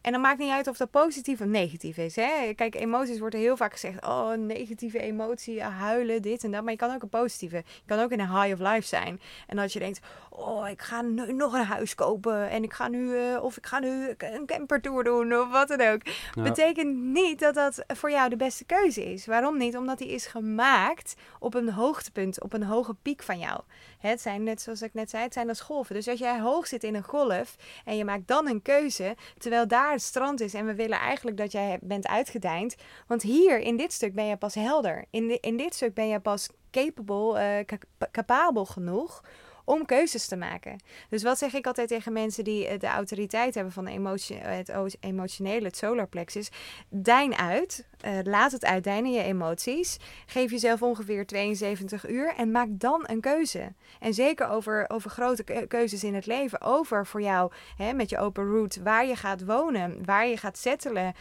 En 0.00 0.12
dan 0.12 0.20
maakt 0.20 0.38
niet 0.38 0.50
uit 0.50 0.66
of 0.66 0.76
dat 0.76 0.90
positief 0.90 1.40
of 1.40 1.46
negatief 1.46 1.96
is. 1.96 2.16
Hè? 2.16 2.52
Kijk, 2.54 2.74
emoties 2.74 3.18
worden 3.18 3.40
heel 3.40 3.56
vaak 3.56 3.72
gezegd. 3.72 4.04
Oh, 4.06 4.32
negatieve 4.32 4.98
emotie, 4.98 5.62
huilen, 5.62 6.22
dit 6.22 6.44
en 6.44 6.50
dat. 6.50 6.62
Maar 6.62 6.72
je 6.72 6.78
kan 6.78 6.94
ook 6.94 7.02
een 7.02 7.08
positieve. 7.08 7.56
Je 7.56 7.82
kan 7.86 7.98
ook 7.98 8.10
in 8.10 8.20
een 8.20 8.42
high 8.42 8.52
of 8.52 8.72
life 8.72 8.86
zijn. 8.86 9.20
En 9.46 9.56
dat 9.56 9.72
je 9.72 9.78
denkt, 9.78 10.00
oh, 10.30 10.68
ik 10.68 10.82
ga 10.82 11.02
nu 11.02 11.32
nog 11.32 11.52
een 11.52 11.64
huis 11.64 11.94
kopen. 11.94 12.50
En 12.50 12.62
ik 12.62 12.72
ga 12.72 12.88
nu, 12.88 12.98
uh, 12.98 13.42
of 13.42 13.56
ik 13.56 13.66
ga 13.66 13.78
nu 13.78 14.14
een 14.18 14.46
campertour 14.46 15.04
doen 15.04 15.34
of 15.34 15.50
wat 15.50 15.68
dan 15.68 15.80
ook. 15.80 16.00
Ja. 16.34 16.42
Betekent 16.42 16.96
niet 16.96 17.38
dat 17.38 17.54
dat 17.54 17.84
voor 17.86 18.10
jou 18.10 18.28
de 18.28 18.36
beste 18.36 18.64
keuze 18.64 19.12
is. 19.12 19.26
Waarom 19.26 19.58
niet? 19.58 19.76
Omdat 19.76 19.98
die 19.98 20.08
is 20.08 20.26
gemaakt 20.26 21.14
op 21.38 21.54
een 21.54 21.70
hoogtepunt, 21.72 22.42
op 22.42 22.52
een 22.52 22.62
hoge 22.62 22.94
piek 22.94 23.22
van 23.22 23.38
jou. 23.38 23.60
Het 23.98 24.20
zijn, 24.20 24.42
net 24.42 24.62
zoals 24.62 24.82
ik 24.82 24.94
net 24.94 25.10
zei, 25.10 25.22
het 25.22 25.32
zijn 25.32 25.48
als 25.48 25.60
golven. 25.60 25.94
Dus 25.94 26.08
als 26.08 26.18
jij 26.18 26.40
hoog 26.40 26.66
zit 26.66 26.84
in 26.84 26.94
een 26.94 27.02
golf 27.02 27.56
en 27.84 27.96
je 27.96 28.04
maakt 28.04 28.28
dan 28.28 28.48
een 28.48 28.62
keuze, 28.62 29.16
terwijl 29.38 29.68
daar 29.68 29.92
het 29.92 30.02
strand 30.02 30.40
is 30.40 30.54
en 30.54 30.66
we 30.66 30.74
willen 30.74 30.98
eigenlijk 30.98 31.36
dat 31.36 31.52
jij 31.52 31.78
bent 31.82 32.06
uitgedijnd. 32.06 32.76
Want 33.06 33.22
hier, 33.22 33.58
in 33.58 33.76
dit 33.76 33.92
stuk, 33.92 34.14
ben 34.14 34.26
je 34.26 34.36
pas 34.36 34.54
helder. 34.54 35.04
In, 35.10 35.28
de, 35.28 35.40
in 35.40 35.56
dit 35.56 35.74
stuk 35.74 35.94
ben 35.94 36.08
je 36.08 36.20
pas 36.20 36.48
capable, 36.70 37.64
uh, 37.68 37.78
capabel 38.10 38.64
genoeg 38.64 39.22
om 39.68 39.86
keuzes 39.86 40.26
te 40.26 40.36
maken. 40.36 40.76
Dus 41.08 41.22
wat 41.22 41.38
zeg 41.38 41.54
ik 41.54 41.66
altijd 41.66 41.88
tegen 41.88 42.12
mensen 42.12 42.44
die 42.44 42.78
de 42.78 42.86
autoriteit 42.86 43.54
hebben 43.54 43.72
van 43.72 43.86
emotie, 43.86 44.36
het 44.36 44.96
emotionele, 45.00 45.66
het 45.66 45.76
solar 45.76 46.08
plexus? 46.08 46.50
Dijn 46.88 47.34
uit. 47.34 47.86
Uh, 48.06 48.18
laat 48.22 48.52
het 48.52 48.64
uitdijnen, 48.64 49.12
je 49.12 49.22
emoties. 49.22 49.96
Geef 50.26 50.50
jezelf 50.50 50.82
ongeveer 50.82 51.26
72 51.26 52.08
uur 52.08 52.34
en 52.36 52.50
maak 52.50 52.68
dan 52.70 53.02
een 53.06 53.20
keuze. 53.20 53.72
En 54.00 54.14
zeker 54.14 54.48
over, 54.48 54.84
over 54.88 55.10
grote 55.10 55.66
keuzes 55.68 56.04
in 56.04 56.14
het 56.14 56.26
leven. 56.26 56.60
Over 56.60 57.06
voor 57.06 57.22
jou 57.22 57.52
hè, 57.76 57.92
met 57.92 58.10
je 58.10 58.18
open 58.18 58.44
route, 58.44 58.82
waar 58.82 59.06
je 59.06 59.16
gaat 59.16 59.44
wonen, 59.44 60.04
waar 60.04 60.26
je 60.26 60.36
gaat 60.36 60.58
settelen, 60.58 61.14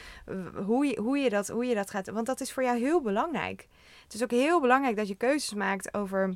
hoe 0.65 0.97
hoe, 0.99 1.17
je 1.17 1.29
dat, 1.29 1.47
hoe 1.47 1.65
je 1.65 1.75
dat 1.75 1.89
gaat. 1.89 2.09
Want 2.09 2.25
dat 2.25 2.41
is 2.41 2.51
voor 2.51 2.63
jou 2.63 2.79
heel 2.79 3.01
belangrijk. 3.01 3.67
Het 4.03 4.13
is 4.13 4.23
ook 4.23 4.31
heel 4.31 4.61
belangrijk 4.61 4.95
dat 4.95 5.07
je 5.07 5.15
keuzes 5.15 5.53
maakt 5.53 5.93
over 5.93 6.35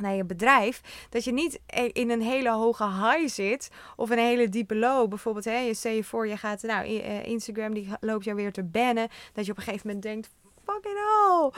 naar 0.00 0.14
je 0.14 0.24
bedrijf, 0.24 0.80
dat 1.10 1.24
je 1.24 1.32
niet 1.32 1.60
in 1.92 2.10
een 2.10 2.22
hele 2.22 2.50
hoge 2.50 2.84
high 2.84 3.34
zit 3.34 3.70
of 3.96 4.10
een 4.10 4.18
hele 4.18 4.48
diepe 4.48 4.76
low. 4.76 5.08
Bijvoorbeeld, 5.08 5.44
hè, 5.44 5.58
je 5.58 5.74
stel 5.74 5.92
je 5.92 6.04
voor, 6.04 6.28
je 6.28 6.36
gaat, 6.36 6.62
nou, 6.62 6.86
Instagram 7.22 7.74
die 7.74 7.88
loopt 8.00 8.24
jou 8.24 8.36
weer 8.36 8.52
te 8.52 8.64
bannen, 8.64 9.08
dat 9.32 9.44
je 9.46 9.50
op 9.50 9.56
een 9.56 9.64
gegeven 9.64 9.86
moment 9.86 10.04
denkt, 10.04 10.28
fucking 10.64 10.94
hell, 10.94 11.50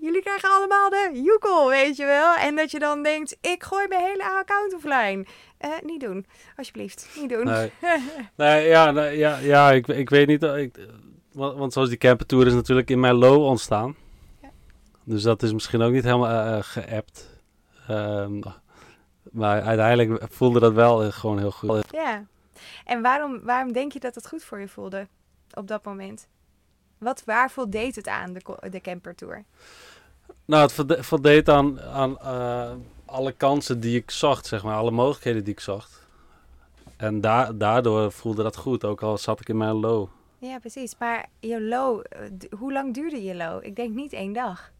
jullie 0.00 0.22
krijgen 0.22 0.50
allemaal 0.50 0.90
de 0.90 1.20
joekel, 1.24 1.68
weet 1.68 1.96
je 1.96 2.04
wel. 2.04 2.34
En 2.34 2.56
dat 2.56 2.70
je 2.70 2.78
dan 2.78 3.02
denkt, 3.02 3.36
ik 3.40 3.62
gooi 3.62 3.88
mijn 3.88 4.04
hele 4.04 4.24
account 4.24 4.74
offline. 4.74 5.24
Uh, 5.60 5.70
niet 5.84 6.00
doen, 6.00 6.26
alsjeblieft, 6.56 7.08
niet 7.20 7.28
doen. 7.28 7.44
Nee, 7.44 7.72
nee 8.36 8.68
ja, 8.68 8.90
nee, 8.90 9.18
ja, 9.18 9.38
ja 9.38 9.72
ik, 9.72 9.88
ik 9.88 10.10
weet 10.10 10.26
niet, 10.26 10.42
ik, 10.42 10.78
want, 11.32 11.58
want 11.58 11.72
zoals 11.72 11.88
die 11.88 11.98
campertour 11.98 12.46
is 12.46 12.54
natuurlijk 12.54 12.90
in 12.90 13.00
mijn 13.00 13.14
low 13.14 13.42
ontstaan. 13.42 13.96
Ja. 14.42 14.50
Dus 15.04 15.22
dat 15.22 15.42
is 15.42 15.52
misschien 15.52 15.82
ook 15.82 15.92
niet 15.92 16.04
helemaal 16.04 16.56
uh, 16.56 16.58
geappt. 16.60 17.39
Um, 17.90 18.42
maar 19.22 19.62
uiteindelijk 19.62 20.32
voelde 20.32 20.60
dat 20.60 20.72
wel 20.72 21.10
gewoon 21.10 21.38
heel 21.38 21.50
goed. 21.50 21.84
Ja. 21.90 22.24
En 22.84 23.02
waarom, 23.02 23.40
waarom 23.42 23.72
denk 23.72 23.92
je 23.92 24.00
dat 24.00 24.14
het 24.14 24.28
goed 24.28 24.44
voor 24.44 24.60
je 24.60 24.68
voelde 24.68 25.06
op 25.54 25.68
dat 25.68 25.84
moment? 25.84 26.28
Wat, 26.98 27.22
waar 27.24 27.50
voldeed 27.50 27.96
het 27.96 28.08
aan, 28.08 28.32
de, 28.32 28.70
de 28.70 28.80
campertour? 28.80 29.44
Nou, 30.44 30.70
het 30.72 31.06
voldeed 31.06 31.48
aan, 31.48 31.80
aan 31.80 32.10
uh, 32.22 32.72
alle 33.04 33.32
kansen 33.32 33.80
die 33.80 33.96
ik 33.96 34.10
zocht, 34.10 34.46
zeg 34.46 34.62
maar. 34.62 34.76
Alle 34.76 34.90
mogelijkheden 34.90 35.44
die 35.44 35.52
ik 35.52 35.60
zocht. 35.60 36.06
En 36.96 37.20
da 37.20 37.52
daardoor 37.52 38.12
voelde 38.12 38.42
dat 38.42 38.56
goed, 38.56 38.84
ook 38.84 39.02
al 39.02 39.18
zat 39.18 39.40
ik 39.40 39.48
in 39.48 39.56
mijn 39.56 39.74
low. 39.74 40.08
Ja, 40.38 40.58
precies. 40.58 40.94
Maar 40.98 41.26
je 41.40 41.62
low, 41.62 42.02
eh, 42.08 42.20
hoe 42.58 42.72
lang 42.72 42.94
duurde 42.94 43.22
je 43.22 43.34
low? 43.34 43.64
Ik 43.64 43.76
denk 43.76 43.94
niet 43.94 44.12
één 44.12 44.32
dag. 44.32 44.72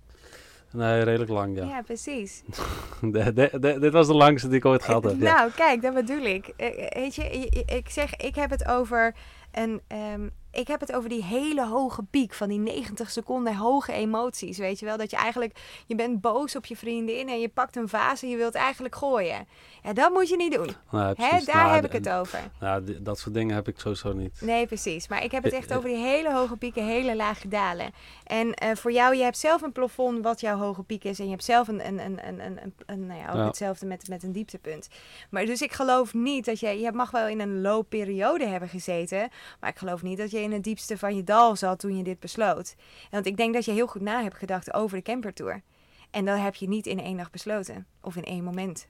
Nee, 0.73 1.03
redelijk 1.03 1.31
lang, 1.31 1.57
ja. 1.57 1.65
Ja, 1.65 1.83
precies. 1.83 2.43
de, 3.01 3.33
de, 3.33 3.51
de, 3.61 3.79
dit 3.79 3.93
was 3.93 4.07
de 4.07 4.15
langste 4.15 4.49
die 4.49 4.57
ik 4.57 4.65
ooit 4.65 4.83
gehad 4.83 5.05
heb. 5.05 5.17
Nou, 5.19 5.51
kijk, 5.51 5.83
dat 5.83 5.95
bedoel 5.95 6.23
ik. 6.23 6.53
Weet 6.95 7.15
je, 7.15 7.49
ik 7.67 7.89
zeg, 7.89 8.17
ik 8.17 8.35
heb 8.35 8.51
het 8.51 8.69
over 8.69 9.15
een, 9.53 9.81
um, 10.13 10.31
ik 10.53 10.69
heb 10.69 10.81
het 10.81 10.93
over 10.93 11.09
die 11.09 11.25
hele 11.25 11.67
hoge 11.67 12.03
piek 12.11 12.35
van 12.35 12.49
die 12.49 12.59
90 12.59 13.11
seconden 13.11 13.57
hoge 13.57 13.93
emoties. 13.93 14.59
Weet 14.59 14.79
je 14.79 14.87
wel, 14.87 14.97
dat 14.97 15.11
je 15.11 15.17
eigenlijk, 15.17 15.59
je 15.87 15.95
bent 15.95 16.21
boos 16.21 16.57
op 16.57 16.67
je 16.67 16.77
vriendin 16.77 17.29
en 17.29 17.41
je 17.41 17.49
pakt 17.49 17.77
een 17.77 17.89
vaas 17.89 18.23
en 18.23 18.29
je 18.29 18.37
wilt 18.37 18.55
eigenlijk 18.55 18.95
gooien. 18.97 19.47
Ja, 19.83 19.93
dat 19.93 20.13
moet 20.13 20.29
je 20.29 20.37
niet 20.37 20.53
doen. 20.53 20.71
Nou, 20.91 21.15
Hè, 21.17 21.45
daar 21.45 21.57
Nou, 21.57 21.75
heb 21.75 21.85
ik 21.85 21.93
het 21.93 22.09
over. 22.09 22.39
Nou, 22.61 23.03
dat 23.03 23.19
soort 23.19 23.35
dingen 23.35 23.55
heb 23.55 23.69
ik 23.69 23.79
sowieso 23.79 24.13
niet. 24.13 24.41
Nee, 24.41 24.67
precies. 24.67 25.09
Maar 25.09 25.25
ik 25.25 25.31
heb 25.31 25.43
het 25.43 25.53
echt 25.53 25.75
over 25.75 25.89
die 25.89 25.99
hele 25.99 26.33
hoge 26.33 26.57
pieken, 26.57 26.85
hele 26.87 27.17
lage 27.17 27.49
dalen. 27.49 27.91
En 28.25 28.55
eh, 28.55 28.75
voor 28.77 28.93
jou, 28.93 29.17
je 29.17 29.23
hebt 29.23 29.39
zelf 29.39 29.63
een 29.63 29.73
plafond 29.73 30.23
wat 30.25 30.41
jouw 30.41 30.57
hoge 30.59 30.83
piek 30.83 31.05
is. 31.05 31.19
En 31.19 31.25
je 31.25 31.31
hebt 31.31 31.45
zelf 31.45 31.69
een, 31.69 31.87
een, 31.87 31.99
een, 31.99 32.27
een, 32.29 32.41
een, 32.41 32.59
een- 32.63 32.75
een- 32.87 33.07
nou 33.07 33.21
ja, 33.21 33.29
ook 33.31 33.37
Ja. 33.37 33.47
hetzelfde 33.47 33.87
met, 33.87 34.09
met 34.09 34.23
een 34.23 34.33
dieptepunt. 34.33 34.89
Maar 35.31 35.45
dus 35.47 35.63
ik 35.63 35.73
geloof 35.73 36.15
niet 36.15 36.45
dat 36.45 36.61
je, 36.61 36.69
je 36.81 36.93
mag 36.93 37.11
wel 37.11 37.27
in 37.29 37.41
een 37.41 37.61
low 37.61 37.85
periode 37.89 38.47
hebben 38.47 38.69
gezeten. 38.69 39.29
Maar 39.61 39.71
ik 39.71 39.77
geloof 39.79 40.03
niet 40.03 40.19
dat 40.19 40.31
je 40.31 40.40
in 40.43 40.53
het 40.53 40.65
diepste 40.65 40.99
van 40.99 41.17
je 41.17 41.25
dal 41.25 41.57
zat 41.57 41.79
toen 41.79 41.97
je 41.97 42.03
dit 42.03 42.21
besloot. 42.21 42.75
Want 43.11 43.27
ik 43.27 43.37
denk 43.37 43.55
dat 43.55 43.65
je 43.65 43.73
heel 43.73 43.87
goed 43.87 44.01
na 44.01 44.23
hebt 44.23 44.37
gedacht 44.37 44.75
over 44.75 44.97
de 44.97 45.03
campertour. 45.03 45.63
En 46.11 46.25
dat 46.25 46.39
heb 46.39 46.55
je 46.55 46.69
niet 46.69 46.87
in 46.87 47.01
één 47.01 47.17
dag 47.17 47.31
besloten. 47.31 47.87
Of 48.01 48.17
in 48.17 48.25
één 48.25 48.45
moment. 48.45 48.89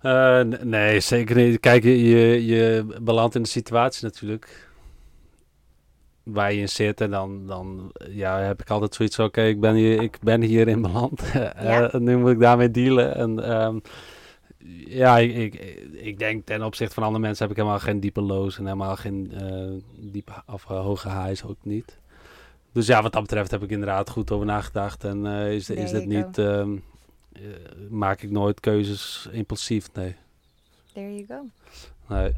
Eh, 0.00 0.40
nee, 0.62 1.00
zeker 1.00 1.36
niet. 1.36 1.60
Kijk, 1.60 1.82
je, 1.82 2.44
je, 2.44 2.86
belandt 3.02 3.34
in 3.34 3.42
de 3.42 3.48
situatie 3.48 4.04
natuurlijk 4.04 4.68
waar 6.22 6.52
je 6.52 6.60
in 6.60 6.68
zit. 6.68 7.00
En 7.00 7.10
dan, 7.10 7.46
dan 7.46 7.92
ja, 8.08 8.38
heb 8.38 8.60
ik 8.60 8.70
altijd 8.70 8.94
zoiets 8.94 9.16
van, 9.16 9.24
oké, 9.24 9.42
ik 9.42 9.60
ben 9.60 9.74
hier, 9.74 10.02
ik 10.02 10.18
ben 10.20 10.40
hierin 10.40 10.82
beland. 10.82 11.22
Ja. 11.32 11.52
Eh, 11.90 12.00
nu 12.00 12.16
moet 12.16 12.30
ik 12.30 12.40
daarmee 12.40 12.70
dealen. 12.70 13.14
En 13.14 13.44
ehm, 13.44 13.78
ja, 14.86 15.18
ik, 15.18 15.34
ik, 15.34 15.54
ik 15.92 16.18
denk 16.18 16.46
ten 16.46 16.62
opzichte 16.62 16.94
van 16.94 17.02
andere 17.02 17.22
mensen 17.22 17.42
heb 17.46 17.56
ik 17.56 17.62
helemaal 17.62 17.80
geen 17.80 18.00
diepe 18.00 18.20
lows 18.20 18.58
en 18.58 18.64
helemaal 18.64 18.96
geen 18.96 19.32
eh, 19.32 19.70
diepe 19.96 20.32
of 20.46 20.64
eh, 20.70 20.80
hoge 20.80 21.08
highs 21.10 21.44
ook 21.44 21.56
niet. 21.62 21.98
Dus 22.72 22.86
ja, 22.86 23.02
wat 23.02 23.12
dat 23.12 23.22
betreft 23.22 23.50
heb 23.50 23.62
ik 23.62 23.70
inderdaad 23.70 24.10
goed 24.10 24.30
over 24.30 24.46
nagedacht. 24.46 25.04
En 25.04 25.26
eh, 25.26 25.52
is, 25.52 25.70
is 25.70 25.90
dit 25.90 26.06
niet, 26.06 26.38
ehm, 26.38 26.76
eh, 27.32 27.42
maak 27.90 28.22
ik 28.22 28.30
nooit 28.30 28.60
keuzes 28.60 29.28
impulsief, 29.32 29.92
nee. 29.92 30.16
There 30.92 31.14
you 31.14 31.26
go. 31.26 31.46
Nee, 32.14 32.32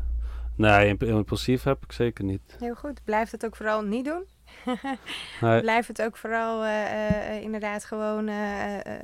nee 0.54 0.88
imp- 0.88 1.02
impulsief 1.02 1.62
heb 1.62 1.82
ik 1.82 1.92
zeker 1.92 2.24
niet. 2.24 2.56
Heel 2.58 2.74
goed. 2.74 3.00
Blijf 3.04 3.30
het 3.30 3.44
ook 3.44 3.56
vooral 3.56 3.82
niet 3.82 4.04
doen. 4.04 4.24
Nee, 5.40 5.60
Blijf 5.60 5.86
het 5.86 6.02
ook 6.02 6.16
vooral 6.16 6.64
inderdaad 7.42 7.84
gewoon 7.84 8.30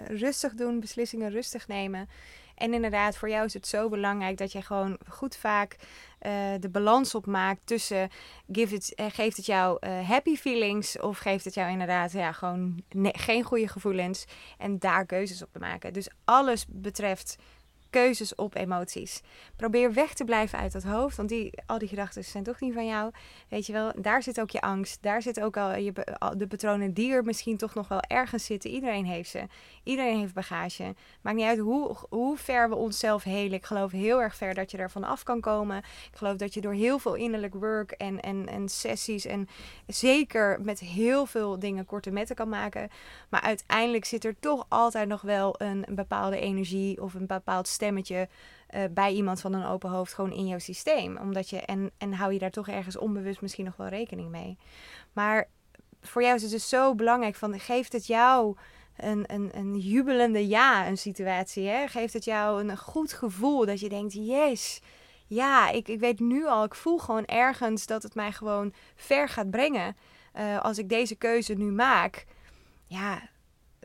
rustig 0.06 0.54
doen, 0.54 0.80
beslissingen 0.80 1.30
rustig 1.30 1.68
nemen. 1.68 2.08
En 2.62 2.74
inderdaad, 2.74 3.16
voor 3.16 3.28
jou 3.28 3.44
is 3.44 3.54
het 3.54 3.66
zo 3.66 3.88
belangrijk 3.88 4.36
dat 4.36 4.52
je 4.52 4.62
gewoon 4.62 4.98
goed 5.08 5.36
vaak 5.36 5.76
eh, 6.18 6.32
de 6.60 6.68
balans 6.68 7.14
opmaakt 7.14 7.60
tussen 7.64 8.10
eh, 8.94 9.06
geeft 9.08 9.36
het 9.36 9.46
jou 9.46 9.76
eh, 9.80 10.08
happy 10.08 10.36
feelings 10.36 10.98
of 11.00 11.18
geeft 11.18 11.44
het 11.44 11.54
jou 11.54 11.70
inderdaad 11.70 12.12
ja, 12.12 12.32
gewoon 12.32 12.82
geen 13.02 13.42
goede 13.42 13.68
gevoelens 13.68 14.24
en 14.58 14.78
daar 14.78 15.06
keuzes 15.06 15.42
op 15.42 15.52
te 15.52 15.58
maken. 15.58 15.92
Dus 15.92 16.08
alles 16.24 16.64
betreft 16.68 17.36
keuzes 17.92 18.34
op 18.34 18.54
emoties. 18.54 19.20
Probeer 19.56 19.92
weg 19.92 20.14
te 20.14 20.24
blijven 20.24 20.58
uit 20.58 20.72
dat 20.72 20.82
hoofd, 20.82 21.16
want 21.16 21.28
die, 21.28 21.52
al 21.66 21.78
die 21.78 21.88
gedachten 21.88 22.24
zijn 22.24 22.44
toch 22.44 22.60
niet 22.60 22.74
van 22.74 22.86
jou. 22.86 23.10
Weet 23.48 23.66
je 23.66 23.72
wel, 23.72 23.92
daar 23.96 24.22
zit 24.22 24.40
ook 24.40 24.50
je 24.50 24.60
angst. 24.60 25.02
Daar 25.02 25.22
zit 25.22 25.40
ook 25.40 25.56
al 25.56 25.76
je, 25.76 25.92
de 26.36 26.46
patronen 26.46 26.94
die 26.94 27.12
er 27.12 27.24
misschien 27.24 27.56
toch 27.56 27.74
nog 27.74 27.88
wel 27.88 28.00
ergens 28.00 28.44
zitten. 28.44 28.70
Iedereen 28.70 29.04
heeft 29.04 29.30
ze. 29.30 29.46
Iedereen 29.82 30.18
heeft 30.18 30.34
bagage. 30.34 30.94
Maakt 31.20 31.36
niet 31.36 31.46
uit 31.46 31.58
hoe, 31.58 31.96
hoe 32.08 32.36
ver 32.36 32.68
we 32.68 32.74
onszelf 32.74 33.22
helen. 33.22 33.52
Ik 33.52 33.64
geloof 33.64 33.90
heel 33.90 34.22
erg 34.22 34.34
ver 34.36 34.54
dat 34.54 34.70
je 34.70 34.78
ervan 34.78 35.04
af 35.04 35.22
kan 35.22 35.40
komen. 35.40 35.78
Ik 35.78 36.16
geloof 36.16 36.36
dat 36.36 36.54
je 36.54 36.60
door 36.60 36.72
heel 36.72 36.98
veel 36.98 37.14
innerlijk 37.14 37.54
work 37.54 37.90
en, 37.90 38.20
en, 38.20 38.48
en 38.48 38.68
sessies 38.68 39.24
en 39.24 39.48
zeker 39.86 40.60
met 40.60 40.80
heel 40.80 41.26
veel 41.26 41.58
dingen 41.58 41.84
korte 41.84 42.10
metten 42.10 42.36
kan 42.36 42.48
maken. 42.48 42.88
Maar 43.28 43.40
uiteindelijk 43.40 44.04
zit 44.04 44.24
er 44.24 44.38
toch 44.40 44.66
altijd 44.68 45.08
nog 45.08 45.20
wel 45.20 45.54
een 45.58 45.86
bepaalde 45.90 46.40
energie 46.40 47.02
of 47.02 47.14
een 47.14 47.26
bepaald 47.26 47.68
stemmetje 47.82 48.28
eh, 48.66 48.82
bij 48.90 49.12
iemand 49.12 49.40
van 49.40 49.52
een 49.52 49.66
open 49.66 49.90
hoofd 49.90 50.14
gewoon 50.14 50.32
in 50.32 50.46
jouw 50.46 50.58
systeem. 50.58 51.16
Omdat 51.16 51.50
je, 51.50 51.60
en, 51.60 51.90
en 51.98 52.12
hou 52.12 52.32
je 52.32 52.38
daar 52.38 52.50
toch 52.50 52.68
ergens 52.68 52.98
onbewust 52.98 53.40
misschien 53.40 53.64
nog 53.64 53.76
wel 53.76 53.88
rekening 53.88 54.30
mee. 54.30 54.58
Maar 55.12 55.48
voor 56.00 56.22
jou 56.22 56.34
is 56.34 56.42
het 56.42 56.50
dus 56.50 56.68
zo 56.68 56.94
belangrijk 56.94 57.34
van 57.34 57.60
geeft 57.60 57.92
het 57.92 58.06
jou 58.06 58.56
een, 58.96 59.24
een, 59.26 59.50
een 59.54 59.78
jubelende 59.78 60.48
ja, 60.48 60.86
een 60.86 60.98
situatie. 60.98 61.68
Hè? 61.68 61.88
Geeft 61.88 62.12
het 62.12 62.24
jou 62.24 62.68
een 62.68 62.76
goed 62.76 63.12
gevoel 63.12 63.66
dat 63.66 63.80
je 63.80 63.88
denkt, 63.88 64.12
yes, 64.12 64.80
ja, 65.26 65.70
ik, 65.70 65.88
ik 65.88 66.00
weet 66.00 66.20
nu 66.20 66.46
al, 66.46 66.64
ik 66.64 66.74
voel 66.74 66.98
gewoon 66.98 67.24
ergens 67.24 67.86
dat 67.86 68.02
het 68.02 68.14
mij 68.14 68.32
gewoon 68.32 68.72
ver 68.94 69.28
gaat 69.28 69.50
brengen. 69.50 69.96
eh, 70.32 70.60
als 70.60 70.78
ik 70.78 70.88
deze 70.88 71.14
keuze 71.14 71.54
nu 71.54 71.70
maak. 71.70 72.26
Ja, 72.86 73.22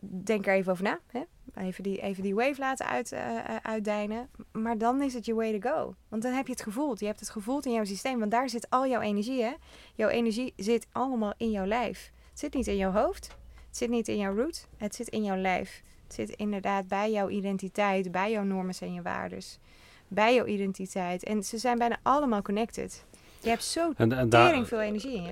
denk 0.01 0.47
er 0.47 0.53
even 0.53 0.71
over 0.71 0.83
na. 0.83 0.99
Hè? 1.11 1.21
Even, 1.57 1.83
die, 1.83 2.01
even 2.01 2.23
die 2.23 2.35
wave 2.35 2.59
laten 2.59 2.85
uit, 2.85 3.11
eh, 3.11 3.37
eh, 3.37 3.55
uitdijnen. 3.61 4.29
Maar 4.51 4.77
dan 4.77 5.01
is 5.01 5.13
het 5.13 5.25
je 5.25 5.33
way 5.33 5.59
to 5.59 5.69
go. 5.69 5.95
Want 6.07 6.21
dan 6.21 6.33
heb 6.33 6.45
je 6.45 6.51
het 6.51 6.61
gevoeld. 6.61 6.99
Je 6.99 7.05
hebt 7.05 7.19
het 7.19 7.29
gevoeld 7.29 7.65
in 7.65 7.71
jouw 7.71 7.83
systeem. 7.83 8.19
Want 8.19 8.31
daar 8.31 8.49
zit 8.49 8.69
al 8.69 8.87
jouw 8.87 9.01
energie. 9.01 9.43
Hè? 9.43 9.53
Jouw 9.95 10.09
energie 10.09 10.53
zit 10.55 10.87
allemaal 10.91 11.33
in 11.37 11.51
jouw 11.51 11.65
lijf. 11.65 12.11
Het 12.29 12.39
zit 12.39 12.53
niet 12.53 12.67
in 12.67 12.77
jouw 12.77 12.91
hoofd. 12.91 13.27
Het 13.67 13.77
zit 13.77 13.89
niet 13.89 14.07
in 14.07 14.17
jouw 14.17 14.35
root. 14.35 14.67
Het 14.77 14.95
zit 14.95 15.07
in 15.07 15.23
jouw 15.23 15.37
lijf. 15.37 15.83
Het 16.03 16.13
zit 16.13 16.29
inderdaad 16.29 16.87
bij 16.87 17.11
jouw 17.11 17.29
identiteit. 17.29 18.11
Bij 18.11 18.31
jouw 18.31 18.43
normen 18.43 18.75
en 18.79 18.93
je 18.93 19.01
waardes. 19.01 19.59
Bij 20.07 20.35
jouw 20.35 20.45
identiteit. 20.45 21.23
En 21.23 21.43
ze 21.43 21.57
zijn 21.57 21.77
bijna 21.77 21.99
allemaal 22.03 22.41
connected. 22.41 23.05
Je 23.41 23.49
hebt 23.49 23.63
zo 23.63 23.91
en, 23.95 24.11
en 24.11 24.29
daar, 24.29 24.47
tering 24.47 24.67
veel 24.67 24.81
energie 24.81 25.15
in 25.15 25.23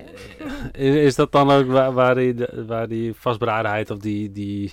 je. 0.72 1.02
is, 1.04 1.14
dat 1.14 1.32
dan 1.32 1.50
ook 1.50 1.66
waar, 1.66 1.92
waar, 1.92 2.14
die, 2.14 2.34
waar 2.66 2.88
die 2.88 3.14
vastberadenheid 3.14 3.90
of 3.90 3.98
die, 3.98 4.32
die 4.32 4.72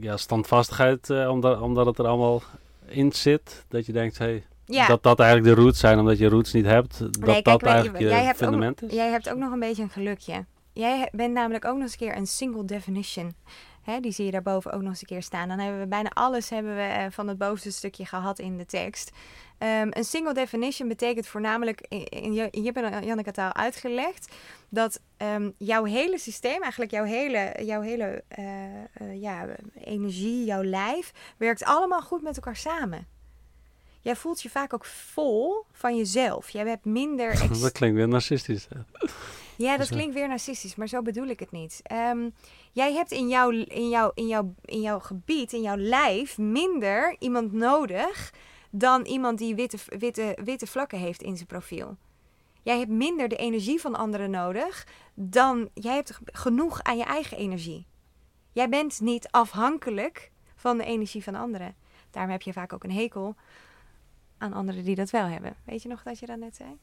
ja, 0.00 0.16
standvastigheid, 0.16 1.10
eh, 1.10 1.30
omdat, 1.30 1.60
omdat 1.60 1.86
het 1.86 1.98
er 1.98 2.06
allemaal 2.06 2.42
in 2.86 3.12
zit, 3.12 3.64
dat 3.68 3.86
je 3.86 3.92
denkt, 3.92 4.18
hey, 4.18 4.44
Ja, 4.64 4.86
dat 4.86 5.02
dat 5.02 5.20
eigenlijk 5.20 5.56
de 5.56 5.62
roots 5.62 5.80
zijn, 5.80 5.98
omdat 5.98 6.18
je 6.18 6.28
roots 6.28 6.52
niet 6.52 6.64
hebt, 6.64 6.98
dat 6.98 7.24
kijk, 7.24 7.44
dat 7.44 7.62
eigenlijk 7.62 7.98
je 7.98 8.08
jij 8.08 8.24
hebt 8.24 8.42
ook 8.42 8.48
fundament 8.48 8.82
is? 8.82 8.92
Jij 8.92 9.10
hebt 9.10 9.30
ook 9.30 9.38
nog 9.38 9.52
een 9.52 9.60
beetje 9.60 9.82
een 9.82 9.90
gelukje. 9.90 10.44
Jij 10.72 11.08
bent 11.12 11.34
namelijk 11.34 11.64
ook 11.64 11.74
nog 11.74 11.82
eens 11.82 11.92
een 11.92 11.98
keer 11.98 12.16
een 12.16 12.26
single 12.26 12.64
definition. 12.64 13.34
Hè, 13.82 14.00
die 14.00 14.12
zie 14.12 14.24
je 14.24 14.30
daarboven 14.30 14.72
ook 14.72 14.80
nog 14.80 14.90
eens 14.90 15.00
een 15.00 15.06
keer 15.06 15.22
staan. 15.22 15.48
Dan 15.48 15.58
hebben 15.58 15.80
we 15.80 15.86
bijna 15.86 16.10
alles 16.14 16.50
hebben 16.50 16.74
we, 16.76 16.82
eh, 16.82 17.06
van 17.10 17.28
het 17.28 17.38
bovenste 17.38 17.70
stukje 17.70 18.06
gehad 18.06 18.38
in 18.38 18.56
de 18.56 18.66
tekst. 18.66 19.12
Ehm, 19.62 19.88
een 19.90 20.04
single 20.04 20.34
definition 20.34 20.88
betekent 20.88 21.26
voornamelijk, 21.26 21.86
in, 21.88 22.50
in, 22.50 22.64
hebt 22.64 22.76
een 22.76 23.04
Janneke 23.04 23.30
taal 23.30 23.54
uitgelegd, 23.54 24.32
dat 24.68 25.00
ehm, 25.16 25.50
jouw 25.58 25.84
hele 25.84 26.18
systeem, 26.18 26.62
eigenlijk 26.62 26.90
jouw 26.90 27.04
hele, 27.04 27.54
jouw 27.64 27.80
hele 27.80 28.24
eh, 28.28 28.82
eh, 28.82 29.20
ja, 29.20 29.46
energie, 29.84 30.44
jouw 30.44 30.62
lijf, 30.62 31.12
werkt 31.36 31.64
allemaal 31.64 32.00
goed 32.00 32.22
met 32.22 32.36
elkaar 32.36 32.56
samen. 32.56 33.06
Jij 34.00 34.16
voelt 34.16 34.42
je 34.42 34.50
vaak 34.50 34.74
ook 34.74 34.84
vol 34.84 35.64
van 35.72 35.96
jezelf. 35.96 36.50
Jij 36.50 36.66
hebt 36.66 36.84
minder... 36.84 37.48
Dat 37.60 37.72
klinkt 37.72 37.96
weer 37.96 38.08
narcistisch. 38.08 38.68
hè. 38.68 39.06
ja, 39.56 39.76
dat 39.76 39.86
eh, 39.86 39.92
klinkt 39.92 40.14
weer 40.14 40.28
narcistisch, 40.28 40.74
maar 40.74 40.88
zo 40.88 41.02
bedoel 41.02 41.26
ik 41.26 41.40
het 41.40 41.50
niet. 41.50 41.80
Ehm, 41.82 42.28
jij 42.72 42.92
hebt 42.92 43.10
in 43.10 43.28
jouw, 43.28 43.50
in, 43.50 43.88
jouw, 43.88 44.10
in, 44.14 44.26
jouw, 44.26 44.54
in 44.64 44.80
jouw 44.80 44.98
gebied, 44.98 45.52
in 45.52 45.62
jouw 45.62 45.76
lijf, 45.76 46.38
minder 46.38 47.16
iemand 47.18 47.52
nodig 47.52 48.32
dan 48.74 49.04
iemand 49.04 49.38
die 49.38 49.54
witte, 49.54 49.78
witte, 49.98 50.38
witte 50.44 50.66
vlakken 50.66 50.98
heeft 50.98 51.22
in 51.22 51.36
zijn 51.36 51.48
profiel. 51.48 51.96
Jij 52.62 52.78
hebt 52.78 52.90
minder 52.90 53.28
de 53.28 53.36
energie 53.36 53.80
van 53.80 53.94
anderen 53.94 54.30
nodig 54.30 54.86
dan 55.14 55.68
jij 55.74 55.94
hebt 55.94 56.18
genoeg 56.24 56.82
aan 56.82 56.96
je 56.96 57.04
eigen 57.04 57.36
energie. 57.36 57.86
Jij 58.52 58.68
bent 58.68 59.00
niet 59.00 59.28
afhankelijk 59.30 60.30
van 60.56 60.78
de 60.78 60.84
energie 60.84 61.22
van 61.22 61.34
anderen. 61.34 61.74
Daarom 62.10 62.32
heb 62.32 62.42
je 62.42 62.52
vaak 62.52 62.72
ook 62.72 62.84
een 62.84 62.92
hekel 62.92 63.34
aan 64.38 64.52
anderen 64.52 64.84
die 64.84 64.94
dat 64.94 65.10
wel 65.10 65.26
hebben. 65.26 65.56
Weet 65.64 65.82
je 65.82 65.88
nog 65.88 66.02
dat 66.02 66.18
je 66.18 66.26
dat 66.26 66.38
net 66.38 66.56
zei? 66.56 66.78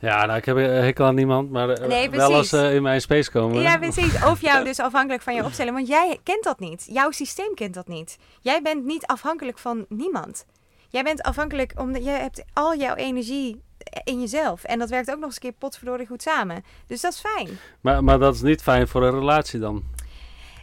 Ja, 0.00 0.26
nou, 0.26 0.38
ik 0.38 0.44
heb 0.44 0.56
een 0.56 0.70
hekel 0.70 1.04
aan 1.06 1.14
niemand, 1.14 1.50
maar 1.50 1.70
eh, 1.70 1.88
Nee, 1.88 2.10
wel 2.10 2.34
als 2.34 2.48
ze 2.48 2.72
in 2.72 2.82
mijn 2.82 3.00
space 3.00 3.30
komen. 3.30 3.62
Ja, 3.62 3.78
precies. 3.78 4.24
Of 4.30 4.40
jou 4.40 4.64
dus 4.64 4.80
afhankelijk 4.80 5.22
van 5.22 5.34
je 5.34 5.44
opstellen. 5.44 5.72
Want 5.72 5.88
jij 5.88 6.18
kent 6.22 6.44
dat 6.44 6.58
niet. 6.58 6.86
Jouw 6.90 7.10
systeem 7.10 7.54
kent 7.54 7.74
dat 7.74 7.88
niet. 7.88 8.18
Jij 8.40 8.62
bent 8.62 8.84
niet 8.84 9.06
afhankelijk 9.06 9.58
van 9.58 9.86
niemand. 9.88 10.46
Jij 10.88 11.02
bent 11.02 11.22
afhankelijk 11.22 11.72
omdat 11.76 12.04
je 12.04 12.10
hebt 12.10 12.44
al 12.52 12.76
jouw 12.76 12.94
energie 12.94 13.62
in 14.04 14.20
jezelf. 14.20 14.64
En 14.64 14.78
dat 14.78 14.88
werkt 14.90 15.10
ook 15.10 15.16
nog 15.16 15.24
eens 15.24 15.34
een 15.34 15.40
keer 15.40 15.52
potverdorie 15.52 16.06
goed 16.06 16.22
samen. 16.22 16.64
Dus 16.86 17.00
dat 17.00 17.12
is 17.12 17.20
fijn. 17.20 17.48
Maar, 17.80 18.04
maar 18.04 18.18
dat 18.18 18.34
is 18.34 18.42
niet 18.42 18.62
fijn 18.62 18.88
voor 18.88 19.02
een 19.02 19.14
relatie 19.18 19.60
dan. 19.60 19.82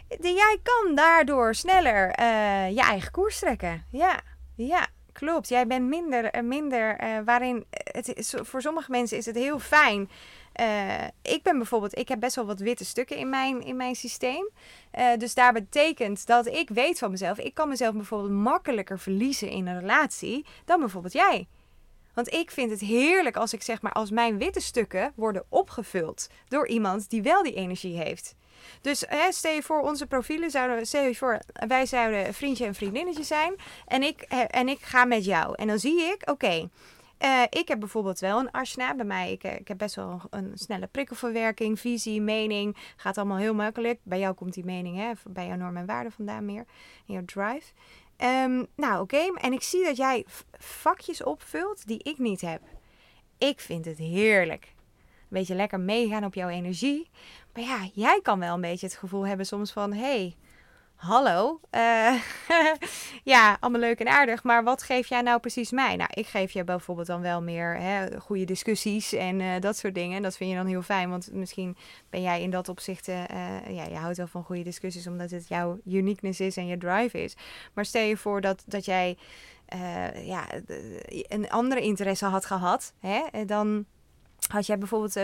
De- 0.08 0.32
Jij 0.32 0.58
kan 0.62 0.94
daardoor 0.94 1.54
sneller 1.54 2.10
eh, 2.10 2.70
je 2.70 2.80
eigen 2.80 3.10
koers 3.10 3.38
trekken. 3.38 3.84
Ja, 3.90 4.20
ja. 4.54 4.86
Klopt, 5.12 5.48
jij 5.48 5.66
bent 5.66 5.88
minder, 5.88 6.24
eh, 6.24 6.42
minder 6.42 6.96
eh, 6.96 7.08
waarin 7.24 7.64
het 7.70 8.32
voor 8.42 8.60
sommige 8.60 8.90
mensen 8.90 9.16
is 9.16 9.26
het 9.26 9.36
heel 9.36 9.58
fijn. 9.58 10.10
Eh, 10.56 11.04
ik 11.22 11.42
ben 11.42 11.56
bijvoorbeeld, 11.56 11.98
ik 11.98 12.08
heb 12.08 12.20
best 12.20 12.36
wel 12.36 12.46
wat 12.46 12.60
witte 12.60 12.84
stukken 12.84 13.16
in 13.16 13.28
mijn, 13.28 13.62
in 13.62 13.76
mijn 13.76 13.94
systeem. 13.94 14.50
Eh, 14.90 15.16
dus 15.18 15.34
daar 15.34 15.52
betekent 15.52 16.26
dat 16.26 16.46
ik 16.46 16.68
weet 16.68 16.98
van 16.98 17.10
mezelf, 17.10 17.38
ik 17.38 17.54
kan 17.54 17.68
mezelf 17.68 17.94
bijvoorbeeld 17.94 18.32
makkelijker 18.32 18.98
verliezen 18.98 19.48
in 19.48 19.66
een 19.66 19.80
relatie 19.80 20.46
dan 20.64 20.80
bijvoorbeeld 20.80 21.12
jij 21.12 21.46
Want 22.14 22.32
ik 22.32 22.50
vind 22.50 22.70
het 22.70 22.80
heerlijk 22.80 23.36
als 23.36 23.52
ik 23.52 23.62
zeg 23.62 23.82
maar, 23.82 23.92
als 23.92 24.10
mijn 24.10 24.38
witte 24.38 24.60
stukken 24.60 25.12
worden 25.16 25.44
opgevuld 25.48 26.28
door 26.48 26.68
iemand 26.68 27.10
die 27.10 27.22
wel 27.22 27.42
die 27.42 27.54
energie 27.54 27.96
heeft. 27.96 28.34
Dus 28.80 29.04
hè, 29.08 29.32
stel 29.32 29.52
je 29.52 29.62
voor, 29.62 29.80
onze 29.80 30.06
profielen 30.06 30.50
zouden, 30.50 31.14
voor, 31.16 31.40
wij 31.66 31.86
zouden 31.86 32.34
vriendje 32.34 32.66
en 32.66 32.74
vriendinnetje 32.74 33.22
zijn. 33.22 33.54
En 33.86 34.02
ik, 34.02 34.20
en 34.50 34.68
ik 34.68 34.80
ga 34.80 35.04
met 35.04 35.24
jou. 35.24 35.54
En 35.54 35.66
dan 35.66 35.78
zie 35.78 36.02
ik, 36.02 36.30
oké, 36.30 36.68
uh, 37.18 37.42
ik 37.50 37.68
heb 37.68 37.80
bijvoorbeeld 37.80 38.18
wel 38.18 38.38
een 38.38 38.50
asna 38.50 38.94
bij 38.94 39.04
mij. 39.04 39.32
Ik, 39.32 39.42
ik 39.42 39.68
heb 39.68 39.78
best 39.78 39.94
wel 39.94 40.20
een, 40.30 40.50
snelle 40.54 40.86
prikkelverwerking, 40.86 41.80
visie, 41.80 42.20
mening. 42.20 42.76
Gaat 42.96 43.18
allemaal 43.18 43.36
heel 43.36 43.54
makkelijk. 43.54 43.98
Bij 44.02 44.18
jou 44.18 44.34
komt 44.34 44.54
die 44.54 44.64
mening, 44.64 44.96
hè, 44.96 45.12
bij 45.28 45.46
jouw 45.46 45.56
normen 45.56 45.80
en 45.80 45.86
waarden 45.86 46.12
vandaan 46.12 46.44
meer. 46.44 46.64
En 47.06 47.14
jouw 47.14 47.24
drive. 47.24 47.72
Um, 48.18 48.66
nou, 48.74 49.02
oké. 49.02 49.32
En 49.34 49.52
ik 49.52 49.62
zie 49.62 49.84
dat 49.84 49.96
jij 49.96 50.24
vakjes 50.58 51.22
opvult 51.22 51.86
die 51.86 52.02
ik 52.02 52.18
niet 52.18 52.40
heb. 52.40 52.60
Ik 53.38 53.60
vind 53.60 53.84
het 53.84 53.98
heerlijk. 53.98 54.64
Een 54.64 55.26
beetje 55.28 55.54
lekker 55.54 55.80
meegaan 55.80 56.24
op 56.24 56.34
jouw 56.34 56.48
energie. 56.48 57.10
Maar 57.54 57.62
ja, 57.62 57.88
jij 57.94 58.20
kan 58.22 58.38
wel 58.38 58.54
een 58.54 58.60
beetje 58.60 58.86
het 58.86 58.96
gevoel 58.96 59.26
hebben 59.26 59.46
soms 59.46 59.72
van... 59.72 59.92
hey, 59.92 60.36
hallo, 60.96 61.60
uh, 61.70 62.20
ja, 63.32 63.56
allemaal 63.60 63.80
leuk 63.80 64.00
en 64.00 64.08
aardig, 64.08 64.42
maar 64.42 64.64
wat 64.64 64.82
geef 64.82 65.08
jij 65.08 65.20
nou 65.20 65.40
precies 65.40 65.70
mij? 65.70 65.96
Nou, 65.96 66.10
ik 66.14 66.26
geef 66.26 66.52
je 66.52 66.64
bijvoorbeeld 66.64 67.06
dan 67.06 67.20
wel 67.20 67.42
meer 67.42 67.76
hè, 67.76 68.20
goede 68.20 68.44
discussies 68.44 69.12
en 69.12 69.40
uh, 69.40 69.60
dat 69.60 69.76
soort 69.76 69.94
dingen. 69.94 70.22
Dat 70.22 70.36
vind 70.36 70.50
je 70.50 70.56
dan 70.56 70.66
heel 70.66 70.82
fijn, 70.82 71.10
want 71.10 71.32
misschien 71.32 71.76
ben 72.10 72.22
jij 72.22 72.42
in 72.42 72.50
dat 72.50 72.68
opzicht, 72.68 73.08
uh, 73.08 73.24
ja, 73.68 73.84
je 73.84 73.96
houdt 73.96 74.16
wel 74.16 74.26
van 74.26 74.44
goede 74.44 74.62
discussies 74.62 75.06
omdat 75.06 75.30
het 75.30 75.48
jouw 75.48 75.80
uniqueness 75.84 76.40
is 76.40 76.56
en 76.56 76.66
je 76.66 76.78
drive 76.78 77.22
is. 77.22 77.36
Maar 77.74 77.84
stel 77.84 78.02
je 78.02 78.16
voor 78.16 78.40
dat, 78.40 78.62
dat 78.66 78.84
jij 78.84 79.18
ja, 80.22 80.46
een 81.28 81.50
andere 81.50 81.80
interesse 81.80 82.26
had 82.26 82.46
gehad, 82.46 82.94
hè, 83.00 83.44
dan 83.44 83.84
had 84.48 84.66
jij 84.66 84.78
bijvoorbeeld 84.78 85.18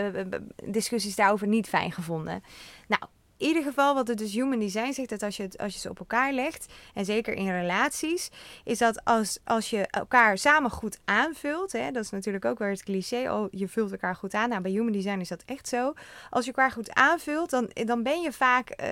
discussies 0.65 1.15
daarover 1.15 1.47
niet 1.47 1.67
fijn 1.67 1.91
gevonden. 1.91 2.43
Nou, 2.87 3.01
ieder 3.43 3.63
geval, 3.63 3.93
wat 3.93 4.07
het 4.07 4.17
dus 4.17 4.33
human 4.33 4.59
design 4.59 4.91
zegt, 4.91 5.09
dat 5.09 5.23
als 5.23 5.37
je, 5.37 5.43
het, 5.43 5.57
als 5.57 5.73
je 5.73 5.79
ze 5.79 5.89
op 5.89 5.99
elkaar 5.99 6.33
legt, 6.33 6.73
en 6.93 7.05
zeker 7.05 7.33
in 7.33 7.51
relaties, 7.51 8.29
is 8.63 8.77
dat 8.77 9.05
als, 9.05 9.39
als 9.43 9.69
je 9.69 9.87
elkaar 9.87 10.37
samen 10.37 10.71
goed 10.71 10.99
aanvult, 11.05 11.71
hè, 11.71 11.91
dat 11.91 12.03
is 12.03 12.09
natuurlijk 12.09 12.45
ook 12.45 12.59
weer 12.59 12.69
het 12.69 12.83
cliché, 12.83 13.31
oh, 13.31 13.47
je 13.51 13.67
vult 13.67 13.91
elkaar 13.91 14.15
goed 14.15 14.33
aan. 14.33 14.49
Nou, 14.49 14.61
bij 14.61 14.71
human 14.71 14.91
design 14.91 15.19
is 15.19 15.27
dat 15.27 15.43
echt 15.45 15.67
zo. 15.67 15.93
Als 16.29 16.45
je 16.45 16.51
elkaar 16.51 16.71
goed 16.71 16.93
aanvult, 16.93 17.49
dan, 17.49 17.69
dan 17.73 18.03
ben 18.03 18.21
je 18.21 18.31
vaak, 18.31 18.81
uh, 18.83 18.87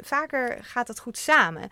vaker 0.00 0.58
gaat 0.60 0.86
dat 0.86 0.98
goed 0.98 1.18
samen. 1.18 1.70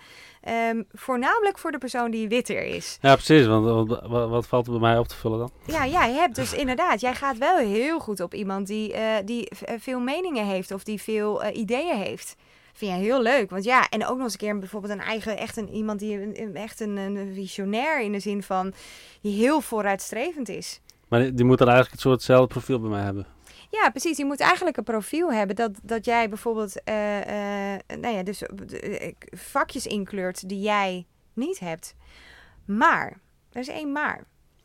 Um, 0.48 0.86
voornamelijk 0.93 1.59
voor 1.59 1.73
de 1.73 1.78
persoon 1.78 2.10
die 2.10 2.28
witter 2.28 2.62
is. 2.62 2.98
Ja, 3.01 3.14
precies. 3.14 3.47
Want 3.47 3.89
wat, 3.89 4.28
wat, 4.28 4.47
valt 4.47 4.66
er 4.66 4.73
bij 4.73 4.81
mij 4.81 4.98
op 4.98 5.09
te 5.09 5.14
vullen 5.14 5.39
dan? 5.39 5.51
Ja, 5.64 5.86
jij 5.86 6.12
hebt 6.12 6.35
dus 6.35 6.52
inderdaad, 6.52 7.01
jij 7.01 7.14
gaat 7.14 7.39
wel 7.39 7.56
heel 7.56 7.98
goed 7.98 8.20
op 8.20 8.35
iemand 8.35 8.66
die, 8.66 8.94
uh, 8.94 9.01
die 9.24 9.48
veel 9.78 10.01
meningen 10.01 10.47
heeft 10.47 10.70
of 10.70 10.85
die 10.85 11.02
veel 11.02 11.44
uh, 11.44 11.56
ideeën 11.56 11.97
heeft. 11.97 12.36
Vind 12.73 12.90
jij 12.90 13.01
heel 13.01 13.23
leuk. 13.23 13.51
Want 13.51 13.64
ja, 13.64 13.89
en 13.89 14.06
ook 14.06 14.16
nog 14.16 14.24
eens 14.24 14.32
een 14.32 14.39
keer 14.39 14.59
bijvoorbeeld 14.59 14.93
een 14.93 15.01
eigen, 15.01 15.36
echt 15.36 15.56
een, 15.56 15.68
iemand 15.68 15.98
die 15.98 16.20
een, 16.20 16.55
echt 16.55 16.81
een, 16.81 16.97
een 16.97 17.35
visionair 17.35 18.01
in 18.01 18.12
de 18.12 18.20
zin 18.20 18.43
van 18.43 18.73
die 19.20 19.36
heel 19.36 19.60
vooruitstrevend 19.60 20.48
is. 20.48 20.81
Maar 21.09 21.20
die, 21.20 21.35
die 21.35 21.44
moet 21.44 21.59
dan 21.59 21.68
eigenlijk 21.68 21.97
het 21.97 22.06
soortzelfde 22.06 22.47
profiel 22.47 22.81
bij 22.81 22.90
mij 22.90 23.02
hebben. 23.02 23.27
Ja, 23.70 23.90
precies. 23.90 24.16
Je 24.16 24.24
moet 24.24 24.40
eigenlijk 24.40 24.76
een 24.76 24.84
profiel 24.84 25.32
hebben 25.32 25.56
dat, 25.56 25.78
dat 25.82 26.05
jij 26.05 26.28
bijvoorbeeld 26.28 26.76
uh, 26.84 26.94
nou 28.01 28.14
ja, 28.14 28.22
dus, 28.22 28.43
uh, 28.43 29.12
vakjes 29.30 29.86
inkleurt 29.86 30.48
die 30.48 30.60
jij 30.60 31.06
niet 31.32 31.59
hebt. 31.59 31.94
Maar, 32.64 33.20
er 33.52 33.60
is 33.60 33.68
één 33.68 33.93
maar. 33.93 34.24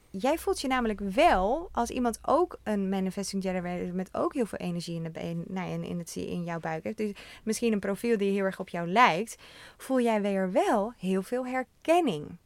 Jij 0.09 0.37
voelt 0.37 0.61
je 0.61 0.67
namelijk 0.67 0.99
wel 0.99 1.69
als 1.71 1.89
iemand 1.89 2.19
ook 2.21 2.59
een 2.63 2.89
manifesting 2.89 3.43
generator 3.43 3.93
met 3.93 4.09
ook 4.13 4.33
heel 4.33 4.45
veel 4.45 4.57
energie 4.57 4.95
in, 4.95 5.03
de, 5.03 5.43
nou 5.47 5.69
ja, 5.69 5.87
in, 5.87 5.97
het, 5.99 6.15
in 6.15 6.43
jouw 6.43 6.59
buik 6.59 6.83
heeft. 6.83 6.97
Dus 6.97 7.11
misschien 7.43 7.73
een 7.73 7.79
profiel 7.79 8.17
die 8.17 8.31
heel 8.31 8.45
erg 8.45 8.59
op 8.59 8.69
jou 8.69 8.87
lijkt, 8.87 9.35
voel 9.77 10.01
jij 10.01 10.21
weer 10.21 10.51
wel 10.51 10.93
heel 10.97 11.23
veel 11.23 11.45
herkenning. 11.45 12.37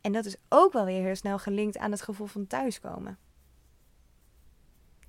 En 0.00 0.12
dat 0.12 0.24
is 0.24 0.36
ook 0.48 0.72
wel 0.72 0.84
weer 0.84 1.02
heel 1.02 1.16
snel 1.16 1.38
gelinkt 1.38 1.78
aan 1.78 1.90
het 1.90 2.02
gevoel 2.02 2.26
van 2.26 2.46
thuiskomen. 2.46 3.18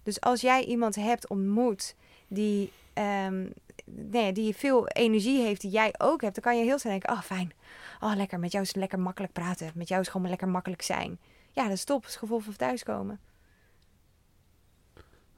Dus 0.09 0.21
als 0.21 0.41
jij 0.41 0.63
iemand 0.63 0.95
hebt 0.95 1.27
ontmoet 1.27 1.95
die, 2.27 2.71
um, 3.27 3.53
nee, 3.85 4.31
die 4.33 4.55
veel 4.55 4.87
energie 4.87 5.41
heeft, 5.41 5.61
die 5.61 5.71
jij 5.71 5.93
ook 5.97 6.21
hebt, 6.21 6.33
dan 6.33 6.43
kan 6.43 6.57
je 6.57 6.63
heel 6.63 6.79
snel 6.79 6.91
denken: 6.91 7.11
oh 7.11 7.21
fijn, 7.21 7.51
oh 7.99 8.15
lekker, 8.15 8.39
met 8.39 8.51
jou 8.51 8.63
is 8.63 8.69
het 8.69 8.77
lekker 8.77 8.99
makkelijk 8.99 9.33
praten, 9.33 9.71
met 9.75 9.87
jou 9.87 10.01
is 10.01 10.07
gewoon 10.07 10.29
lekker 10.29 10.47
makkelijk 10.47 10.81
zijn. 10.81 11.19
Ja, 11.51 11.63
dat 11.63 11.71
is 11.71 11.83
top, 11.83 12.03
het 12.03 12.15
gevoel 12.15 12.39
van 12.39 12.55
thuiskomen. 12.55 13.19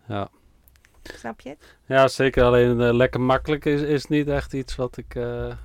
Ja. 0.07 0.29
Snap 1.03 1.39
je 1.39 1.49
het? 1.49 1.75
Ja, 1.85 2.07
zeker. 2.07 2.43
Alleen 2.43 2.79
uh, 2.79 2.93
lekker 2.93 3.21
makkelijk 3.21 3.65
is, 3.65 3.81
is 3.81 4.05
niet 4.05 4.27
echt 4.27 4.53
iets 4.53 4.75
wat 4.75 4.97
ik. 4.97 5.15
Uh... 5.15 5.55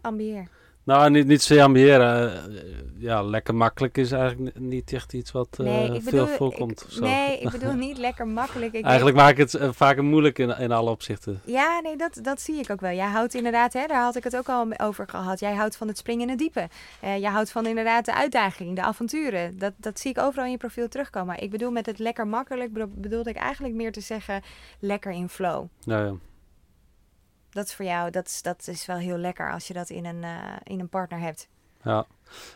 Ambieer. 0.00 0.48
Nou, 0.88 1.10
niet, 1.10 1.26
niet 1.26 1.58
ambiëren. 1.58 2.32
Eh, 2.32 2.62
ja, 2.98 3.22
lekker 3.22 3.54
makkelijk 3.54 3.98
is 3.98 4.12
eigenlijk 4.12 4.58
niet 4.58 4.92
echt 4.92 5.12
iets 5.12 5.32
wat 5.32 5.58
uh, 5.60 5.66
nee, 5.66 6.00
veel 6.00 6.26
voorkomt. 6.26 6.86
Ik, 6.90 7.00
nee, 7.00 7.38
ik 7.38 7.50
bedoel 7.50 7.72
niet 7.86 7.98
lekker 7.98 8.26
makkelijk. 8.26 8.72
Ik 8.72 8.84
eigenlijk 8.84 9.16
maak 9.16 9.30
ik 9.30 9.36
het 9.36 9.54
uh, 9.54 9.68
vaak 9.72 10.02
moeilijk 10.02 10.38
in, 10.38 10.58
in 10.58 10.72
alle 10.72 10.90
opzichten. 10.90 11.40
Ja, 11.44 11.80
nee, 11.80 11.96
dat, 11.96 12.18
dat 12.22 12.40
zie 12.40 12.58
ik 12.58 12.70
ook 12.70 12.80
wel. 12.80 12.90
Jij 12.90 13.06
houdt 13.06 13.34
inderdaad, 13.34 13.72
hè, 13.72 13.86
daar 13.86 14.02
had 14.02 14.16
ik 14.16 14.24
het 14.24 14.36
ook 14.36 14.48
al 14.48 14.66
over 14.76 15.08
gehad. 15.08 15.40
Jij 15.40 15.54
houdt 15.54 15.76
van 15.76 15.88
het 15.88 15.98
springen 15.98 16.22
in 16.22 16.28
het 16.28 16.38
diepe. 16.38 16.68
Uh, 17.04 17.18
jij 17.18 17.30
houdt 17.30 17.50
van 17.50 17.66
inderdaad 17.66 18.04
de 18.04 18.14
uitdaging, 18.14 18.76
de 18.76 18.82
avonturen. 18.82 19.58
Dat, 19.58 19.72
dat 19.76 20.00
zie 20.00 20.10
ik 20.10 20.18
overal 20.18 20.44
in 20.44 20.50
je 20.50 20.56
profiel 20.56 20.88
terugkomen. 20.88 21.28
Maar 21.28 21.42
ik 21.42 21.50
bedoel 21.50 21.70
met 21.70 21.86
het 21.86 21.98
lekker 21.98 22.26
makkelijk, 22.26 22.72
bedoelde 22.94 23.30
ik 23.30 23.36
eigenlijk 23.36 23.74
meer 23.74 23.92
te 23.92 24.00
zeggen 24.00 24.42
lekker 24.78 25.12
in 25.12 25.28
flow. 25.28 25.66
Ja, 25.80 26.04
ja 26.04 26.14
dat 27.58 27.66
is 27.66 27.74
voor 27.74 27.84
jou, 27.84 28.10
dat 28.10 28.26
is, 28.26 28.42
dat 28.42 28.68
is 28.68 28.86
wel 28.86 28.96
heel 28.96 29.16
lekker 29.16 29.52
als 29.52 29.66
je 29.66 29.74
dat 29.74 29.90
in 29.90 30.04
een, 30.04 30.22
uh, 30.22 30.56
in 30.62 30.80
een 30.80 30.88
partner 30.88 31.20
hebt. 31.20 31.48
Ja. 31.82 32.06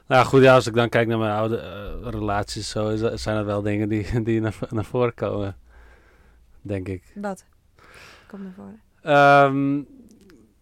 Nou 0.07 0.25
goed, 0.25 0.43
ja, 0.43 0.55
als 0.55 0.67
ik 0.67 0.75
dan 0.75 0.89
kijk 0.89 1.09
naar 1.09 1.19
mijn 1.19 1.37
oude 1.37 1.57
uh, 1.57 2.11
relaties, 2.11 2.71
zo 2.71 2.89
is, 2.89 3.23
zijn 3.23 3.37
er 3.37 3.45
wel 3.45 3.63
dingen 3.63 3.89
die, 3.89 4.23
die 4.23 4.41
naar, 4.41 4.59
naar 4.71 4.85
voren 4.85 5.15
komen. 5.15 5.57
Denk 6.61 6.89
ik. 6.89 7.03
Wat? 7.15 7.45
Komt 8.27 8.43
naar 8.43 8.53
voren. 8.53 8.81
Um, 9.55 9.87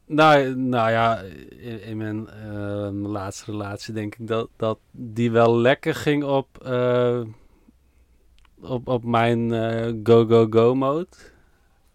nou, 0.06 0.56
nou 0.56 0.90
ja, 0.90 1.20
in, 1.48 1.82
in 1.82 1.96
mijn 1.96 2.28
uh, 2.52 3.10
laatste 3.10 3.50
relatie 3.50 3.94
denk 3.94 4.14
ik 4.14 4.26
dat, 4.26 4.48
dat 4.56 4.78
die 4.90 5.30
wel 5.30 5.56
lekker 5.56 5.94
ging 5.94 6.24
op, 6.24 6.48
uh, 6.66 7.20
op, 8.60 8.88
op 8.88 9.04
mijn 9.04 9.50
go-go-go 10.04 10.74
mode. 10.74 11.08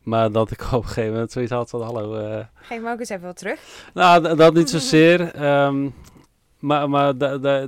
Maar 0.06 0.32
dat 0.32 0.52
ik 0.52 0.62
op 0.72 0.84
een 0.84 0.88
gegeven 0.88 1.12
moment 1.12 1.32
zoiets 1.32 1.52
had 1.52 1.70
van, 1.70 1.82
hallo... 1.82 2.20
Uh... 2.20 2.40
Geef 2.56 2.82
me 2.82 2.92
ook 2.92 3.00
eens 3.00 3.10
even 3.10 3.26
wat 3.26 3.38
terug. 3.38 3.60
Nou, 3.94 4.36
dat 4.36 4.54
niet 4.54 4.70
zozeer. 4.80 5.44
Um, 5.66 5.94
maar 6.60 6.90
maar 6.90 7.18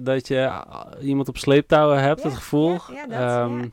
dat 0.04 0.28
je 0.28 0.64
iemand 1.02 1.28
op 1.28 1.38
sleeptouwen 1.38 2.02
hebt, 2.02 2.24
het 2.24 2.34
gevoel. 2.34 2.72
Ja, 2.72 2.82
ja, 2.94 3.08
dat, 3.08 3.50
um, 3.50 3.72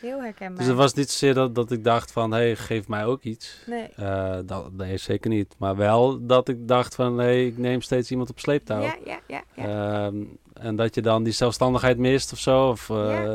Heel 0.00 0.22
herkenbaar. 0.22 0.58
Dus 0.58 0.66
het 0.66 0.76
was 0.76 0.94
niet 0.94 1.10
zozeer 1.10 1.34
dat, 1.34 1.54
dat 1.54 1.70
ik 1.70 1.84
dacht 1.84 2.12
van, 2.12 2.32
hé, 2.32 2.38
hey, 2.38 2.56
geef 2.56 2.88
mij 2.88 3.04
ook 3.04 3.22
iets. 3.22 3.62
Nee. 3.66 3.88
Uh, 4.00 4.36
dat, 4.44 4.72
nee, 4.72 4.96
zeker 4.96 5.30
niet. 5.30 5.54
Maar 5.58 5.76
wel 5.76 6.26
dat 6.26 6.48
ik 6.48 6.68
dacht 6.68 6.94
van, 6.94 7.18
hé, 7.18 7.24
hey, 7.24 7.46
ik 7.46 7.58
neem 7.58 7.80
steeds 7.80 8.10
iemand 8.10 8.30
op 8.30 8.38
sleeptouw. 8.38 8.80
Ja, 8.80 8.96
ja, 9.04 9.20
ja. 9.26 9.42
ja. 9.54 10.06
Um, 10.06 10.38
en 10.52 10.76
dat 10.76 10.94
je 10.94 11.02
dan 11.02 11.22
die 11.22 11.32
zelfstandigheid 11.32 11.98
mist 11.98 12.32
of 12.32 12.38
zo. 12.38 12.68
Of, 12.68 12.88
uh, 12.88 13.34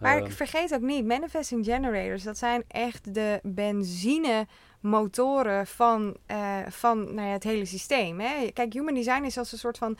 maar 0.00 0.18
ik 0.18 0.32
vergeet 0.32 0.74
ook 0.74 0.80
niet, 0.80 1.06
manifesting 1.06 1.64
generators, 1.64 2.22
dat 2.22 2.38
zijn 2.38 2.64
echt 2.68 3.14
de 3.14 3.40
benzinemotoren 3.42 5.66
van, 5.66 6.16
uh, 6.30 6.58
van 6.68 7.14
nou 7.14 7.26
ja, 7.26 7.32
het 7.32 7.44
hele 7.44 7.64
systeem. 7.64 8.20
Hè? 8.20 8.50
Kijk, 8.52 8.72
human 8.72 8.94
design 8.94 9.24
is 9.24 9.38
als 9.38 9.52
een 9.52 9.58
soort 9.58 9.78
van 9.78 9.98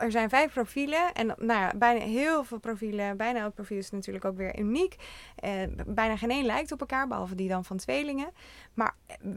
er 0.00 0.10
zijn 0.10 0.28
vijf 0.28 0.52
profielen 0.52 1.12
en 1.12 1.26
nou 1.26 1.60
ja, 1.60 1.72
bijna 1.76 2.04
heel 2.04 2.44
veel 2.44 2.58
profielen, 2.58 3.16
bijna 3.16 3.40
elk 3.40 3.54
profiel 3.54 3.76
is 3.76 3.90
natuurlijk 3.90 4.24
ook 4.24 4.36
weer 4.36 4.58
uniek. 4.58 4.96
Uh, 5.44 5.50
bijna 5.86 6.16
geen 6.16 6.30
één 6.30 6.44
lijkt 6.44 6.72
op 6.72 6.80
elkaar, 6.80 7.08
behalve 7.08 7.34
die 7.34 7.48
dan 7.48 7.64
van 7.64 7.76
tweelingen. 7.76 8.30
Maar 8.74 8.94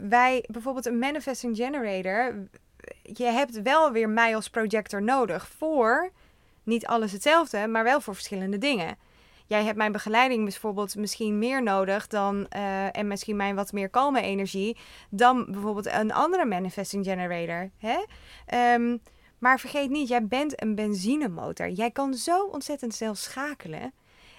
wij, 0.10 0.46
bijvoorbeeld 0.48 0.86
een 0.86 1.00
manifesting 1.00 1.56
generator, 1.56 2.48
je 3.02 3.26
hebt 3.26 3.62
wel 3.62 3.92
weer 3.92 4.10
mij 4.10 4.36
als 4.36 4.50
projector 4.50 5.02
nodig 5.02 5.48
voor 5.48 6.12
niet 6.64 6.86
alles 6.86 7.12
hetzelfde, 7.12 7.68
maar 7.68 7.84
wel 7.84 8.02
voor 8.02 8.14
verschillende 8.14 8.58
dingen 8.58 8.98
jij 9.54 9.64
hebt 9.64 9.78
mijn 9.78 9.92
begeleiding 9.92 10.44
bijvoorbeeld 10.44 10.96
misschien 10.96 11.40
meer 11.40 11.64
nodig 11.64 12.08
dan, 12.08 12.48
uh, 12.56 12.98
en 12.98 13.08
misschien 13.08 13.36
mijn 13.36 13.56
wat 13.56 13.72
meer 13.72 13.90
kalme 13.90 14.22
energie, 14.22 14.78
dan 15.10 15.46
bijvoorbeeld 15.50 15.86
een 15.86 16.14
andere 16.14 16.46
manifesting 16.46 17.06
generator. 17.06 17.70
Hè? 17.78 17.98
Um, 18.74 19.02
maar 19.40 19.60
vergeet 19.60 19.90
niet, 19.90 20.08
jij 20.08 20.28
bent 20.28 20.62
een 20.62 20.76
benzinemotor. 20.76 21.70
Jij 21.70 21.92
kan 21.92 22.14
zo 22.14 22.46
ontzettend 22.46 22.96
zelf 22.96 23.18
schakelen. 23.18 23.94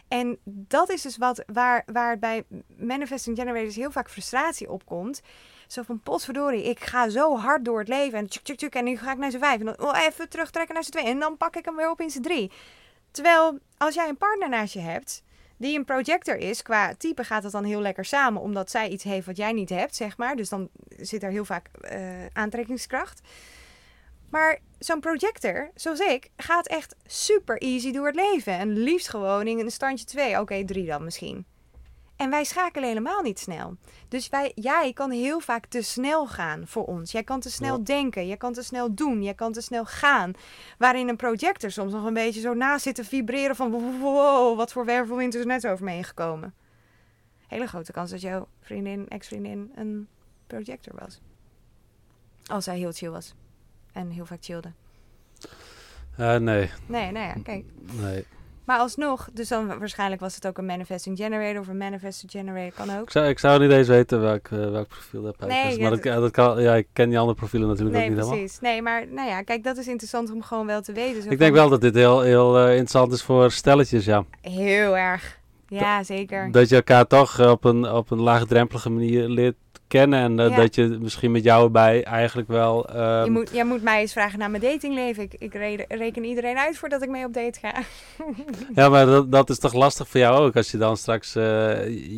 En 0.08 0.38
dat 0.44 0.90
is 0.90 1.02
dus 1.02 1.16
wat, 1.16 1.44
waar, 1.52 1.82
waar 1.92 2.18
bij 2.18 2.44
manifesting 2.78 3.38
generators 3.38 3.76
heel 3.76 3.90
vaak 3.90 4.10
frustratie 4.10 4.70
opkomt. 4.70 5.22
Zo 5.66 5.82
van, 5.82 6.00
potverdorie, 6.00 6.68
ik 6.68 6.84
ga 6.84 7.08
zo 7.08 7.36
hard 7.36 7.64
door 7.64 7.78
het 7.78 7.88
leven. 7.88 8.18
En 8.18 8.28
tjuk, 8.28 8.44
tjuk, 8.44 8.56
tjuk, 8.56 8.74
en 8.74 8.84
nu 8.84 8.96
ga 8.96 9.12
ik 9.12 9.18
naar 9.18 9.30
z'n 9.30 9.38
vijf. 9.38 9.60
En 9.60 9.66
dan 9.66 9.80
oh, 9.80 9.98
even 10.06 10.28
terugtrekken 10.28 10.74
naar 10.74 10.84
z'n 10.84 10.90
twee. 10.90 11.04
En 11.04 11.18
dan 11.18 11.36
pak 11.36 11.56
ik 11.56 11.64
hem 11.64 11.76
weer 11.76 11.90
op 11.90 12.00
in 12.00 12.10
z'n 12.10 12.20
drie. 12.20 12.50
Terwijl 13.14 13.58
als 13.76 13.94
jij 13.94 14.08
een 14.08 14.16
partner 14.16 14.48
naast 14.48 14.74
je 14.74 14.80
hebt 14.80 15.22
die 15.56 15.78
een 15.78 15.84
projector 15.84 16.36
is. 16.36 16.62
Qua 16.62 16.94
type 16.94 17.24
gaat 17.24 17.42
het 17.42 17.52
dan 17.52 17.64
heel 17.64 17.80
lekker 17.80 18.04
samen, 18.04 18.42
omdat 18.42 18.70
zij 18.70 18.88
iets 18.88 19.04
heeft 19.04 19.26
wat 19.26 19.36
jij 19.36 19.52
niet 19.52 19.68
hebt, 19.68 19.96
zeg 19.96 20.16
maar. 20.16 20.36
Dus 20.36 20.48
dan 20.48 20.68
zit 20.96 21.22
er 21.22 21.30
heel 21.30 21.44
vaak 21.44 21.70
uh, 21.92 22.26
aantrekkingskracht. 22.32 23.20
Maar 24.30 24.58
zo'n 24.78 25.00
projector, 25.00 25.70
zoals 25.74 26.00
ik, 26.00 26.30
gaat 26.36 26.66
echt 26.66 26.94
super 27.06 27.58
easy 27.58 27.92
door 27.92 28.06
het 28.06 28.14
leven. 28.14 28.52
En 28.52 28.78
liefst 28.78 29.08
gewoon 29.08 29.46
in 29.46 29.58
een 29.58 29.70
standje 29.70 30.06
2. 30.06 30.40
Oké, 30.40 30.64
3 30.64 30.86
dan 30.86 31.04
misschien. 31.04 31.44
En 32.16 32.30
wij 32.30 32.44
schakelen 32.44 32.88
helemaal 32.88 33.22
niet 33.22 33.38
snel. 33.38 33.76
Dus 34.08 34.28
wij, 34.28 34.52
jij 34.54 34.92
kan 34.92 35.10
heel 35.10 35.40
vaak 35.40 35.66
te 35.66 35.82
snel 35.82 36.26
gaan 36.26 36.66
voor 36.66 36.84
ons. 36.84 37.12
Jij 37.12 37.24
kan 37.24 37.40
te 37.40 37.50
snel 37.50 37.84
denken, 37.84 38.26
je 38.26 38.36
kan 38.36 38.52
te 38.52 38.62
snel 38.62 38.94
doen, 38.94 39.22
je 39.22 39.34
kan 39.34 39.52
te 39.52 39.60
snel 39.60 39.84
gaan. 39.84 40.32
Waarin 40.78 41.08
een 41.08 41.16
projector 41.16 41.70
soms 41.70 41.92
nog 41.92 42.04
een 42.04 42.14
beetje 42.14 42.40
zo 42.40 42.54
naast 42.54 42.82
zit 42.82 42.94
te 42.94 43.04
vibreren 43.04 43.56
van 43.56 43.70
wow, 44.00 44.56
wat 44.56 44.72
voor 44.72 44.84
wervelwind 44.84 45.34
is 45.34 45.40
er 45.40 45.46
net 45.46 45.66
over 45.66 45.84
me 45.84 45.90
heen 45.90 46.04
gekomen. 46.04 46.54
Hele 47.46 47.66
grote 47.66 47.92
kans 47.92 48.10
dat 48.10 48.20
jouw 48.20 48.48
vriendin, 48.60 49.08
ex-vriendin 49.08 49.72
een 49.74 50.08
projector 50.46 50.94
was. 50.98 51.20
Als 52.46 52.66
hij 52.66 52.78
heel 52.78 52.92
chill 52.92 53.10
was. 53.10 53.34
En 53.92 54.10
heel 54.10 54.26
vaak 54.26 54.44
chillde. 54.44 54.72
Uh, 56.18 56.36
nee. 56.36 56.70
Nee, 56.86 57.12
nou 57.12 57.26
ja, 57.26 57.34
kijk. 57.42 57.64
Nee. 57.92 58.26
Maar 58.64 58.78
alsnog, 58.78 59.28
dus 59.32 59.48
dan 59.48 59.78
waarschijnlijk 59.78 60.20
was 60.20 60.34
het 60.34 60.46
ook 60.46 60.58
een 60.58 60.66
manifesting 60.66 61.16
generator 61.16 61.60
of 61.60 61.68
een 61.68 61.76
manifesting 61.76 62.30
generator, 62.30 62.72
kan 62.72 62.96
ook. 62.96 63.02
Ik 63.02 63.10
zou, 63.10 63.26
ik 63.26 63.38
zou 63.38 63.60
niet 63.60 63.70
eens 63.70 63.88
weten 63.88 64.20
welk, 64.20 64.48
uh, 64.48 64.70
welk 64.70 64.88
profiel 64.88 65.22
dat 65.22 65.34
heb. 65.38 65.48
Nee, 65.48 65.80
maar 65.80 65.90
dat, 65.90 66.02
dat, 66.02 66.30
kan, 66.30 66.62
ja, 66.62 66.74
ik 66.74 66.86
ken 66.92 67.08
die 67.08 67.18
andere 67.18 67.38
profielen 67.38 67.68
natuurlijk 67.68 67.96
nee, 67.96 68.10
ook 68.10 68.16
niet 68.16 68.28
precies. 68.28 68.60
Nee, 68.60 68.82
maar 68.82 69.06
nou 69.08 69.28
ja, 69.28 69.42
kijk, 69.42 69.64
dat 69.64 69.76
is 69.76 69.88
interessant 69.88 70.30
om 70.30 70.42
gewoon 70.42 70.66
wel 70.66 70.82
te 70.82 70.92
weten. 70.92 71.22
Zo 71.22 71.28
ik 71.28 71.38
denk 71.38 71.54
wel 71.54 71.68
dat 71.68 71.80
dit 71.80 71.94
heel, 71.94 72.20
heel 72.20 72.58
uh, 72.58 72.68
interessant 72.68 73.12
is 73.12 73.22
voor 73.22 73.50
stelletjes, 73.50 74.04
ja. 74.04 74.24
Heel 74.40 74.96
erg. 74.96 75.38
Ja, 75.68 76.02
zeker. 76.02 76.50
Dat 76.50 76.68
je 76.68 76.74
elkaar 76.74 77.06
toch 77.06 77.50
op 77.50 77.64
een, 77.64 77.90
op 77.90 78.10
een 78.10 78.20
laagdrempelige 78.20 78.90
manier 78.90 79.28
leert 79.28 79.56
kennen. 79.88 80.20
En 80.20 80.38
uh, 80.38 80.48
ja. 80.48 80.56
dat 80.56 80.74
je 80.74 80.98
misschien 81.00 81.30
met 81.30 81.42
jou 81.42 81.64
erbij 81.64 82.04
eigenlijk 82.04 82.48
wel... 82.48 82.96
Um... 82.96 83.24
Je 83.24 83.30
moet, 83.30 83.50
jij 83.52 83.64
moet 83.64 83.82
mij 83.82 84.00
eens 84.00 84.12
vragen 84.12 84.38
naar 84.38 84.50
mijn 84.50 84.62
datingleven. 84.62 85.22
Ik, 85.22 85.34
ik 85.38 85.54
reken 85.88 86.24
iedereen 86.24 86.58
uit 86.58 86.78
voordat 86.78 87.02
ik 87.02 87.08
mee 87.08 87.24
op 87.24 87.32
date 87.32 87.58
ga. 87.60 87.72
ja, 88.82 88.88
maar 88.88 89.06
dat, 89.06 89.32
dat 89.32 89.50
is 89.50 89.58
toch 89.58 89.72
lastig 89.72 90.08
voor 90.08 90.20
jou 90.20 90.46
ook. 90.46 90.56
Als 90.56 90.70
je 90.70 90.76
dan 90.78 90.96
straks... 90.96 91.36
Uh, 91.36 91.42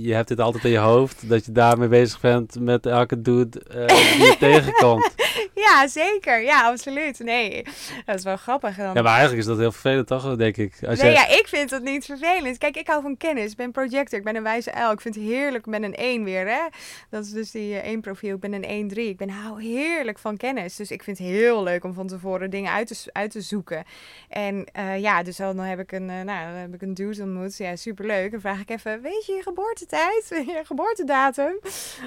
je 0.04 0.14
hebt 0.14 0.28
dit 0.28 0.40
altijd 0.40 0.64
in 0.64 0.70
je 0.70 0.78
hoofd. 0.78 1.28
Dat 1.28 1.44
je 1.44 1.52
daarmee 1.52 1.88
bezig 1.88 2.20
bent 2.20 2.60
met 2.60 2.86
elke 2.86 3.22
dude 3.22 3.62
uh, 3.70 3.86
die 3.86 4.26
je 4.26 4.36
tegenkomt. 4.46 5.14
Ja, 5.54 5.88
zeker. 5.88 6.42
Ja, 6.42 6.62
absoluut. 6.62 7.18
Nee, 7.18 7.64
dat 8.04 8.18
is 8.18 8.24
wel 8.24 8.36
grappig. 8.36 8.76
Dan. 8.76 8.94
Ja, 8.94 9.02
maar 9.02 9.12
eigenlijk 9.12 9.40
is 9.40 9.46
dat 9.46 9.58
heel 9.58 9.72
vervelend 9.72 10.06
toch, 10.06 10.36
denk 10.36 10.56
ik. 10.56 10.72
Als 10.86 11.00
nee, 11.00 11.12
jij... 11.12 11.20
ja, 11.28 11.38
ik 11.38 11.46
vind 11.48 11.70
dat 11.70 11.82
niet 11.82 12.04
vervelend. 12.04 12.58
Kijk, 12.58 12.76
ik 12.76 12.86
hou 12.86 13.02
van 13.02 13.16
kennis. 13.16 13.50
Ik 13.50 13.56
ben 13.56 13.72
projector. 13.72 14.18
Ik 14.18 14.24
ben 14.24 14.36
een 14.36 14.42
wijze 14.42 14.72
uil. 14.72 14.92
Ik 14.92 15.00
vind 15.00 15.14
het 15.14 15.24
heerlijk. 15.24 15.66
Ben 15.66 15.82
een 15.82 15.94
1 15.94 16.24
weer, 16.24 16.46
hè. 16.48 16.62
Dat 17.10 17.24
is 17.24 17.30
dus 17.30 17.50
die 17.56 17.78
1 17.78 18.00
profiel. 18.00 18.34
Ik 18.34 18.40
ben 18.40 18.64
een 18.64 18.90
1-3. 18.90 18.96
Ik 18.96 19.16
ben 19.16 19.28
hou 19.28 19.62
heerlijk 19.62 20.18
van 20.18 20.36
kennis. 20.36 20.76
Dus 20.76 20.90
ik 20.90 21.02
vind 21.02 21.18
het 21.18 21.26
heel 21.26 21.62
leuk 21.62 21.84
om 21.84 21.94
van 21.94 22.06
tevoren 22.06 22.50
dingen 22.50 22.72
uit 22.72 22.86
te, 22.86 23.10
uit 23.12 23.30
te 23.30 23.40
zoeken. 23.40 23.84
En 24.28 24.66
uh, 24.78 25.00
ja, 25.00 25.22
dus 25.22 25.36
dan 25.36 25.58
heb 25.58 25.78
ik 25.78 25.92
een, 25.92 26.08
uh, 26.08 26.20
nou, 26.20 26.46
dan 26.46 26.60
heb 26.60 26.74
ik 26.74 26.82
een 26.82 26.94
dude 26.94 27.22
ontmoet. 27.22 27.56
Ja, 27.56 27.76
superleuk. 27.76 28.30
Dan 28.30 28.40
vraag 28.40 28.60
ik 28.60 28.70
even, 28.70 29.02
weet 29.02 29.26
je 29.26 29.32
je 29.32 29.42
geboortetijd? 29.42 30.24
Je 30.46 30.60
geboortedatum? 30.64 31.58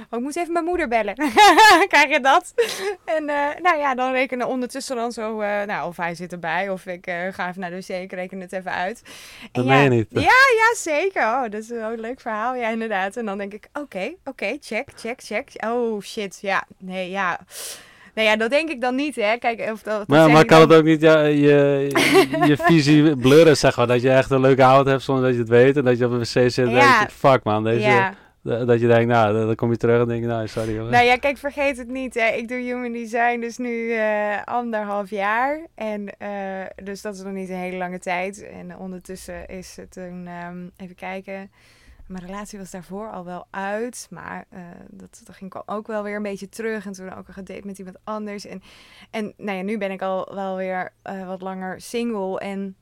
Oh, 0.09 0.19
ik 0.19 0.19
moet 0.19 0.35
even 0.35 0.53
mijn 0.53 0.65
moeder 0.65 0.88
bellen. 0.88 1.15
Krijg 1.93 2.09
je 2.09 2.19
dat? 2.21 2.53
En 3.05 3.23
uh, 3.23 3.47
nou 3.61 3.77
ja, 3.77 3.95
dan 3.95 4.11
rekenen 4.11 4.47
ondertussen 4.47 4.95
dan 4.95 5.11
zo, 5.11 5.38
nou, 5.65 5.88
of 5.88 5.97
hij 5.97 6.15
zit 6.15 6.31
erbij. 6.31 6.69
Of 6.69 6.85
ik 6.85 7.05
ga 7.05 7.49
even 7.49 7.61
naar 7.61 7.69
de 7.69 7.76
wc, 7.76 7.88
ik 7.88 8.11
reken 8.11 8.39
het 8.39 8.53
even 8.53 8.71
uit. 8.71 9.01
Dat 9.51 9.65
meen 9.65 9.84
je 9.84 9.89
niet. 9.89 10.07
Ja, 10.09 10.21
ja, 10.57 10.76
zeker. 10.76 11.21
Oh, 11.21 11.41
dat 11.41 11.53
is 11.53 11.69
een 11.69 11.99
leuk 11.99 12.19
verhaal. 12.19 12.55
Ja, 12.55 12.69
inderdaad. 12.69 13.17
En 13.17 13.26
dan 13.26 13.38
denk 13.38 13.53
ik, 13.53 13.67
oké, 13.73 13.80
okay, 13.80 14.07
oké, 14.07 14.30
okay, 14.30 14.57
check, 14.61 14.89
check, 14.95 15.21
check. 15.21 15.39
Oh 15.66 16.02
shit, 16.02 16.40
ja, 16.41 16.64
nee, 16.78 17.10
ja. 17.10 17.40
Nee, 18.14 18.26
ja, 18.26 18.36
dat 18.36 18.49
denk 18.49 18.70
ik 18.70 18.82
dan 18.82 18.95
niet, 18.95 19.16
hè. 19.16 19.38
Kijk, 19.38 19.72
of 19.72 19.82
dat, 19.82 20.07
maar, 20.07 20.32
maar 20.32 20.45
kan 20.45 20.61
het 20.61 20.74
ook 20.74 20.84
niet 20.84 21.02
ja, 21.02 21.22
je, 21.22 21.88
je 22.48 22.57
visie 22.57 23.16
blurren, 23.16 23.57
zeg 23.57 23.78
maar. 23.78 23.88
Dat 23.88 24.02
je 24.02 24.11
echt 24.11 24.32
een 24.32 24.41
leuke 24.41 24.64
avond 24.64 24.88
hebt 24.88 25.03
zonder 25.03 25.24
dat 25.24 25.34
je 25.34 25.40
het 25.40 25.49
weet. 25.49 25.78
En 25.78 25.84
dat 25.84 25.98
je 25.98 26.06
op 26.06 26.11
een 26.11 26.20
wc 26.20 26.26
zit 26.26 26.57
en 26.57 26.70
ja. 26.70 26.98
denk 26.98 27.10
je, 27.10 27.16
fuck 27.16 27.44
man, 27.44 27.64
deze... 27.64 27.80
Ja. 27.80 28.14
Dat 28.41 28.80
je 28.80 28.88
denkt, 28.88 29.07
nou, 29.07 29.45
dan 29.45 29.56
kom 29.56 29.72
je 29.72 29.78
terug 29.78 30.02
en 30.02 30.07
denk 30.07 30.22
je, 30.22 30.28
nou, 30.28 30.48
sorry. 30.48 30.80
Hoor. 30.80 30.90
Nou 30.90 31.06
ja, 31.06 31.16
kijk, 31.16 31.38
vergeet 31.38 31.78
het 31.78 31.88
niet. 31.88 32.14
Hè. 32.14 32.28
Ik 32.28 32.48
doe 32.48 32.57
human 32.57 32.91
design 32.91 33.40
dus 33.40 33.57
nu 33.57 33.70
uh, 33.70 34.44
anderhalf 34.44 35.10
jaar. 35.10 35.60
En 35.76 36.10
uh, 36.22 36.30
dus 36.84 37.02
dat 37.02 37.16
is 37.16 37.22
nog 37.22 37.34
niet 37.34 37.49
een 37.49 37.56
hele 37.56 37.78
lange 37.78 37.99
tijd. 37.99 38.48
En 38.49 38.78
ondertussen 38.78 39.48
is 39.48 39.76
het 39.76 39.95
een, 39.95 40.28
um, 40.48 40.72
even 40.78 40.95
kijken 40.95 41.52
mijn 42.10 42.26
relatie 42.26 42.60
was 42.60 42.72
daarvoor 42.72 43.11
al 43.11 43.26
wel 43.26 43.48
uit. 43.49 44.07
Maar 44.10 44.45
uh, 44.53 44.60
dat, 44.90 45.22
ging 45.31 45.61
ook 45.65 45.88
wel 45.88 46.03
weer 46.03 46.15
een 46.15 46.23
beetje 46.23 46.49
terug. 46.49 46.86
En 46.86 46.91
toen 46.91 47.14
ook 47.14 47.27
al 47.27 47.34
gedate 47.34 47.65
met 47.68 47.77
iemand 47.77 47.98
anders. 48.03 48.45
En, 48.45 48.61
en 49.11 49.34
nou 49.38 49.57
ja, 49.57 49.64
nu 49.64 49.77
ben 49.77 49.91
ik 49.91 50.02
al 50.02 50.34
wel 50.34 50.56
weer 50.56 50.94
uh, 51.03 51.27
wat 51.27 51.41
langer 51.41 51.81
single. 51.81 52.40
En 52.40 52.76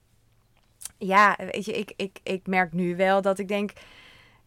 ja, 0.98 1.36
weet 1.52 1.66
je, 1.66 1.74
ik, 1.74 1.94
ik, 1.95 2.20
ik 2.24 2.48
merk 2.48 2.74
nu 2.74 2.95
wel 2.95 3.22
dat 3.22 3.40
ik 3.40 3.48
denk... 3.48 3.72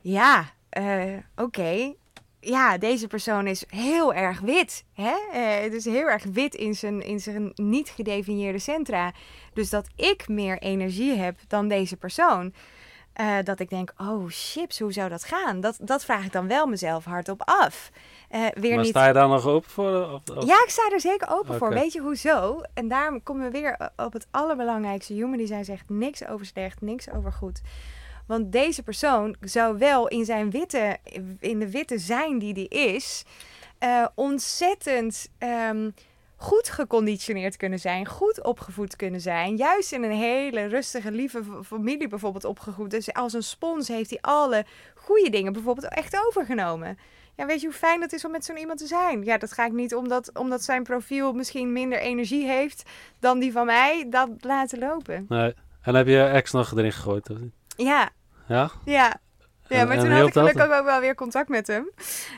Ja, 0.00 0.52
uh, 0.78 1.16
oké. 1.36 1.94
Ja, 2.40 2.78
deze 2.78 3.06
persoon 3.06 3.46
is 3.46 3.64
heel 3.68 4.14
erg 4.14 4.40
wit. 4.40 4.84
Hè? 4.92 5.38
het 5.38 5.72
is 5.72 5.84
heel 5.84 6.08
erg 6.08 6.24
wit 6.24 6.54
in 6.54 6.74
zijn, 6.74 7.02
in 7.02 7.20
zijn 7.20 7.52
niet 7.54 7.88
gedefinieerde 7.88 8.58
centra. 8.58 9.12
Dus 9.52 9.70
dat 9.70 9.88
ik 9.96 10.28
meer 10.28 10.58
energie 10.58 11.12
heb 11.12 11.38
dan 11.48 11.68
deze 11.68 11.96
persoon. 11.96 12.52
Uh, 13.20 13.36
dat 13.44 13.60
ik 13.60 13.70
denk, 13.70 13.92
oh 13.96 14.24
chips, 14.28 14.78
hoe 14.78 14.92
zou 14.92 15.08
dat 15.08 15.24
gaan? 15.24 15.60
Dat, 15.60 15.78
dat 15.80 16.04
vraag 16.04 16.24
ik 16.24 16.32
dan 16.32 16.48
wel 16.48 16.66
mezelf 16.66 17.04
hardop 17.04 17.42
af. 17.44 17.90
Uh, 18.30 18.46
weer 18.54 18.74
maar 18.74 18.84
niet... 18.84 18.88
sta 18.88 19.06
je 19.06 19.12
daar 19.12 19.28
nog 19.28 19.46
open 19.46 19.70
voor? 19.70 20.12
Of, 20.12 20.36
of... 20.36 20.46
Ja, 20.46 20.62
ik 20.62 20.70
sta 20.70 20.90
er 20.92 21.00
zeker 21.00 21.28
open 21.28 21.44
okay. 21.44 21.58
voor. 21.58 21.70
Weet 21.70 21.92
je 21.92 22.00
hoezo? 22.00 22.60
En 22.74 22.88
daarom 22.88 23.22
komen 23.22 23.44
we 23.44 23.50
weer 23.50 23.90
op 23.96 24.12
het 24.12 24.26
allerbelangrijkste. 24.30 25.12
Human 25.12 25.38
design 25.38 25.62
zegt 25.62 25.88
niks 25.88 26.26
over 26.26 26.46
slecht, 26.46 26.80
niks 26.80 27.10
over 27.10 27.32
goed. 27.32 27.60
Want 28.26 28.52
deze 28.52 28.82
persoon 28.82 29.36
zou 29.40 29.78
wel 29.78 30.08
in 30.08 30.24
zijn 30.24 30.50
witte, 30.50 30.96
in 31.38 31.58
de 31.58 31.70
witte 31.70 31.98
zijn 31.98 32.38
die 32.38 32.54
die 32.54 32.68
is, 32.68 33.24
uh, 33.80 34.06
ontzettend... 34.14 35.28
Um, 35.70 35.94
goed 36.40 36.68
geconditioneerd 36.68 37.56
kunnen 37.56 37.78
zijn, 37.78 38.06
goed 38.06 38.44
opgevoed 38.44 38.96
kunnen 38.96 39.20
zijn. 39.20 39.56
Juist 39.56 39.92
in 39.92 40.02
een 40.02 40.16
hele 40.16 40.66
rustige, 40.66 41.12
lieve 41.12 41.42
familie 41.64 42.08
bijvoorbeeld 42.08 42.44
opgegroeid. 42.44 42.90
Dus 42.90 43.12
als 43.12 43.32
een 43.32 43.42
spons 43.42 43.88
heeft 43.88 44.10
hij 44.10 44.18
alle 44.20 44.64
goede 44.94 45.30
dingen 45.30 45.52
bijvoorbeeld 45.52 45.88
echt 45.88 46.26
overgenomen. 46.26 46.98
Ja, 47.36 47.46
weet 47.46 47.60
je 47.60 47.66
hoe 47.66 47.76
fijn 47.76 48.00
dat 48.00 48.12
is 48.12 48.24
om 48.24 48.30
met 48.30 48.44
zo'n 48.44 48.56
iemand 48.56 48.78
te 48.78 48.86
zijn? 48.86 49.24
Ja, 49.24 49.38
dat 49.38 49.52
ga 49.52 49.66
ik 49.66 49.72
niet 49.72 49.94
omdat, 49.94 50.38
omdat 50.38 50.62
zijn 50.62 50.82
profiel 50.82 51.32
misschien 51.32 51.72
minder 51.72 51.98
energie 51.98 52.46
heeft 52.46 52.90
dan 53.18 53.38
die 53.38 53.52
van 53.52 53.66
mij, 53.66 54.06
dat 54.10 54.28
laten 54.40 54.78
lopen. 54.78 55.24
Nee. 55.28 55.54
En 55.82 55.94
heb 55.94 56.06
je 56.06 56.22
ex 56.22 56.52
nog 56.52 56.72
erin 56.72 56.92
gegooid? 56.92 57.30
Of 57.30 57.38
niet? 57.38 57.54
Ja. 57.76 58.10
Ja? 58.48 58.70
Ja. 58.84 59.20
Ja, 59.76 59.84
maar 59.84 59.98
toen 59.98 60.10
had 60.10 60.26
ik 60.26 60.32
gelukkig 60.32 60.78
ook 60.78 60.84
wel 60.84 61.00
weer 61.00 61.14
contact 61.14 61.48
met 61.48 61.66
hem. 61.66 61.90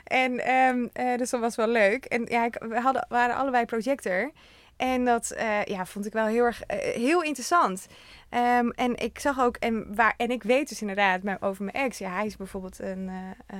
En 0.04 0.54
um, 0.54 0.90
uh, 0.94 1.16
dus 1.16 1.30
dat 1.30 1.40
was 1.40 1.56
wel 1.56 1.68
leuk. 1.68 2.04
En 2.04 2.24
ja, 2.28 2.44
ik, 2.44 2.56
we 2.68 2.80
hadden, 2.80 3.06
waren 3.08 3.36
allebei 3.36 3.64
projector. 3.64 4.30
En 4.76 5.04
dat 5.04 5.34
uh, 5.36 5.64
ja, 5.64 5.86
vond 5.86 6.06
ik 6.06 6.12
wel 6.12 6.26
heel 6.26 6.44
erg 6.44 6.62
uh, 6.70 6.76
heel 6.78 7.22
interessant. 7.22 7.86
Um, 8.30 8.70
en 8.70 8.96
ik 8.96 9.18
zag 9.18 9.40
ook, 9.40 9.56
en, 9.56 9.94
waar, 9.94 10.14
en 10.16 10.30
ik 10.30 10.42
weet 10.42 10.68
dus 10.68 10.80
inderdaad 10.80 11.22
maar 11.22 11.38
over 11.40 11.64
mijn 11.64 11.76
ex. 11.76 11.98
Ja, 11.98 12.10
hij 12.10 12.26
is 12.26 12.36
bijvoorbeeld 12.36 12.78
een, 12.78 13.10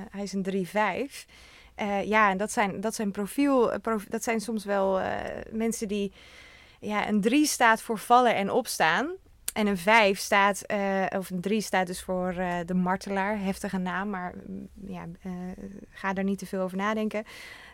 hij 0.09 0.23
is 0.23 0.33
een 0.33 0.67
3-5. 0.67 1.27
ja, 2.03 2.29
en 2.29 2.37
dat 2.37 2.51
zijn, 2.51 2.81
dat 2.81 2.95
zijn 2.95 3.11
profiel, 3.11 3.79
prof, 3.79 4.05
dat 4.05 4.23
zijn 4.23 4.39
soms 4.39 4.65
wel 4.65 5.01
mensen 5.51 5.87
die, 5.87 6.13
ja, 6.79 7.07
een 7.07 7.21
3 7.21 7.45
staat 7.45 7.81
voor 7.81 7.97
vallen 7.97 8.35
en 8.35 8.51
opstaan. 8.51 9.11
En 9.53 9.67
een 9.67 9.77
5 9.77 10.19
staat, 10.19 10.63
uh, 10.71 11.05
of 11.17 11.29
een 11.29 11.41
3 11.41 11.61
staat 11.61 11.87
dus 11.87 12.01
voor 12.01 12.33
uh, 12.37 12.55
de 12.65 12.73
martelaar. 12.73 13.39
Heftige 13.39 13.77
naam, 13.77 14.09
maar 14.09 14.33
mm, 14.47 14.67
ja, 14.85 15.05
uh, 15.25 15.31
ga 15.89 16.13
daar 16.13 16.23
niet 16.23 16.39
te 16.39 16.45
veel 16.45 16.61
over 16.61 16.77
nadenken. 16.77 17.23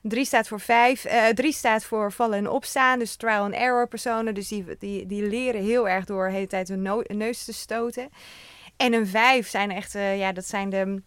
3 0.01 0.25
staat 0.25 0.47
voor 0.47 0.59
5. 0.59 1.05
3 1.33 1.53
staat 1.53 1.83
voor 1.83 2.11
vallen 2.11 2.37
en 2.37 2.49
opstaan. 2.49 2.99
Dus 2.99 3.15
trial 3.15 3.43
and 3.43 3.53
error 3.53 3.87
personen. 3.87 4.33
Dus 4.33 4.47
die, 4.47 4.65
die, 4.79 5.05
die 5.05 5.27
leren 5.27 5.63
heel 5.63 5.89
erg 5.89 6.05
door 6.05 6.27
de 6.27 6.33
hele 6.33 6.47
tijd 6.47 6.67
hun 6.67 7.03
neus 7.07 7.43
te 7.43 7.53
stoten. 7.53 8.09
En 8.77 8.93
een 8.93 9.07
5 9.07 9.47
zijn 9.47 9.71
echt, 9.71 9.91
ja, 9.93 10.31
dat 10.31 10.45
zijn 10.45 10.69
de 10.69 11.01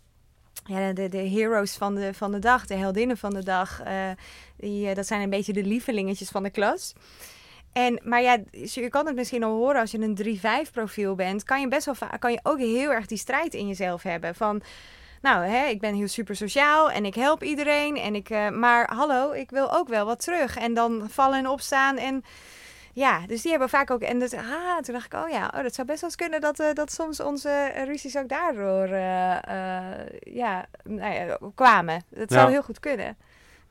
ja, 0.65 0.93
de, 0.93 1.09
de 1.09 1.29
heroes 1.29 1.75
van 1.75 1.95
de, 1.95 2.15
van 2.15 2.33
de 2.33 2.39
dag, 2.39 2.67
de 2.67 2.75
heldinnen 2.75 3.17
van 3.17 3.35
de 3.35 3.45
dag. 3.45 3.83
Die, 4.57 4.95
dat 4.95 5.07
zijn 5.07 5.21
een 5.21 5.31
beetje 5.31 5.53
de 5.53 5.65
lievelingetjes 5.65 6.29
van 6.29 6.43
de 6.43 6.51
klas. 6.51 6.95
En, 7.73 8.01
maar 8.05 8.23
ja, 8.23 8.39
je 8.51 8.89
kan 8.89 9.07
het 9.07 9.15
misschien 9.15 9.43
al 9.43 9.57
horen 9.57 9.81
als 9.81 9.91
je 9.91 9.99
een 9.99 10.67
3-5 10.69 10.73
profiel 10.73 11.15
bent, 11.15 11.45
kan 11.45 11.61
je 11.61 11.69
best 11.69 11.87
wel 11.87 11.95
kan 12.19 12.33
je 12.33 12.41
ook 12.43 12.59
heel 12.59 12.93
erg 12.93 13.07
die 13.07 13.19
strijd 13.19 13.55
in 13.55 13.69
jezelf 13.69 14.03
hebben. 14.03 14.35
Van, 14.35 14.63
nou, 15.23 15.45
hè, 15.45 15.67
ik 15.67 15.81
ben 15.81 15.95
heel 15.95 16.09
super 16.09 16.37
sociaal 16.37 16.91
en 16.91 17.05
ik 17.05 17.15
help 17.15 17.43
iedereen. 17.43 17.97
En 17.97 18.15
ik, 18.15 18.31
uh, 18.31 18.49
maar 18.49 18.95
hallo, 18.95 19.31
ik 19.31 19.51
wil 19.51 19.73
ook 19.75 19.89
wel 19.89 20.07
wat 20.07 20.25
terug. 20.25 20.57
En 20.57 20.75
dan 20.75 21.07
vallen 21.11 21.39
en 21.39 21.49
opstaan. 21.49 21.97
En 21.97 22.25
Ja, 22.95 23.27
dus 23.27 23.43
die 23.43 23.51
hebben 23.51 23.69
vaak 23.69 23.91
ook. 23.91 24.01
En 24.01 24.19
dus, 24.19 24.35
ah, 24.35 24.79
toen 24.81 24.95
dacht 24.95 25.07
ik, 25.07 25.15
oh 25.15 25.29
ja, 25.29 25.53
oh, 25.55 25.63
dat 25.63 25.75
zou 25.75 25.87
best 25.87 26.01
wel 26.01 26.11
eens 26.11 26.17
kunnen 26.17 26.41
dat, 26.41 26.61
eh, 26.61 26.73
dat 26.73 26.93
soms 26.93 27.21
onze 27.21 27.73
ruzies 27.85 28.17
ook 28.17 28.29
daardoor 28.29 28.85
eh, 28.85 29.37
eh, 29.91 30.07
ja, 30.21 30.67
nou 30.85 31.15
ja, 31.15 31.39
kwamen. 31.55 32.03
Dat 32.09 32.33
zou 32.33 32.45
Ja. 32.45 32.51
heel 32.51 32.63
goed 32.63 32.81
kunnen. 32.81 33.17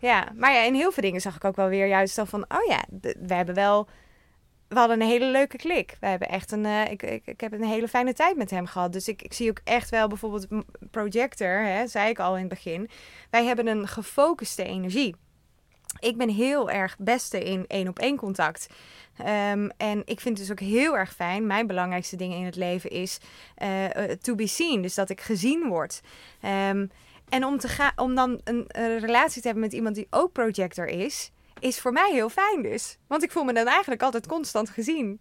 Ja, 0.02 0.32
maar 0.36 0.54
ja, 0.54 0.62
in 0.64 0.74
heel 0.74 0.92
veel 0.92 1.04
dingen 1.04 1.22
zag 1.22 1.36
ik 1.36 1.44
ook 1.44 1.56
wel 1.56 1.68
weer 1.68 1.88
juist 1.88 2.16
dan 2.16 2.28
van, 2.28 2.46
oh 2.48 2.66
ja, 2.68 2.84
we 3.02 3.34
hebben 3.34 3.56
wel. 3.56 3.88
We 4.68 4.78
hadden 4.78 5.02
een 5.02 5.08
hele 5.08 5.26
leuke 5.26 5.58
klik. 5.58 5.98
We 6.00 6.08
hebben 6.08 6.30
echt 6.30 6.52
een. 6.52 6.66
eh, 6.66 6.92
ik, 6.92 7.04
ik, 7.04 7.26
ik 7.26 7.42
heb 7.42 7.52
een 7.54 7.64
hele 7.64 7.88
fijne 7.88 8.14
tijd 8.14 8.38
met 8.38 8.50
hem 8.50 8.66
gehad. 8.66 8.94
Dus 8.94 9.08
ik, 9.08 9.22
ik 9.22 9.34
zie 9.34 9.50
ook 9.50 9.62
echt 9.64 9.90
wel 9.90 10.08
bijvoorbeeld 10.08 10.48
Projector, 10.92 11.64
hè, 11.64 11.88
zei 11.88 12.10
ik 12.10 12.20
al 12.20 12.34
in 12.34 12.40
het 12.40 12.50
begin. 12.50 12.90
Wij 13.30 13.46
hebben 13.46 13.68
een 13.68 13.88
gefocuste 13.88 14.64
energie. 14.64 15.16
Ik 16.00 16.18
ben 16.18 16.30
heel 16.30 16.70
erg 16.70 16.96
beste 17.00 17.44
in 17.44 17.66
één 17.68 17.88
op 17.88 18.00
één 18.00 18.18
contact. 18.18 18.68
Ehm, 19.18 19.70
en 19.78 20.02
ik 20.06 20.20
vind 20.20 20.38
het 20.38 20.48
dus 20.48 20.52
ook 20.52 20.70
heel 20.70 20.98
erg 20.98 21.14
fijn. 21.14 21.48
Mijn 21.48 21.68
belangrijkste 21.68 22.16
dingen 22.16 22.38
in 22.38 22.46
het 22.46 22.56
leven 22.56 22.90
is 22.90 23.20
eh, 23.56 23.96
eh, 23.96 24.18
to 24.22 24.36
be 24.36 24.48
seen. 24.48 24.82
Dus 24.82 24.96
dat 24.96 25.10
ik 25.10 25.22
gezien 25.22 25.68
word. 25.68 26.02
Ehm, 26.42 26.86
en 27.32 27.46
om, 27.46 27.58
te 27.58 27.68
gaan, 27.68 27.92
om 27.96 28.16
dan 28.16 28.42
een, 28.44 28.66
een 28.68 29.00
relatie 29.00 29.42
te 29.42 29.48
hebben 29.48 29.64
met 29.64 29.74
iemand 29.74 29.96
die 29.96 30.08
ook 30.10 30.32
projector 30.32 30.88
is, 30.88 31.32
is 31.60 31.80
voor 31.80 31.92
mij 31.92 32.12
heel 32.12 32.30
fijn 32.30 32.62
dus. 32.62 32.98
Want 33.08 33.24
ik 33.24 33.32
voel 33.32 33.44
me 33.44 33.54
dan 33.54 33.68
eigenlijk 33.68 34.02
altijd 34.02 34.28
constant 34.28 34.70
gezien. 34.70 35.20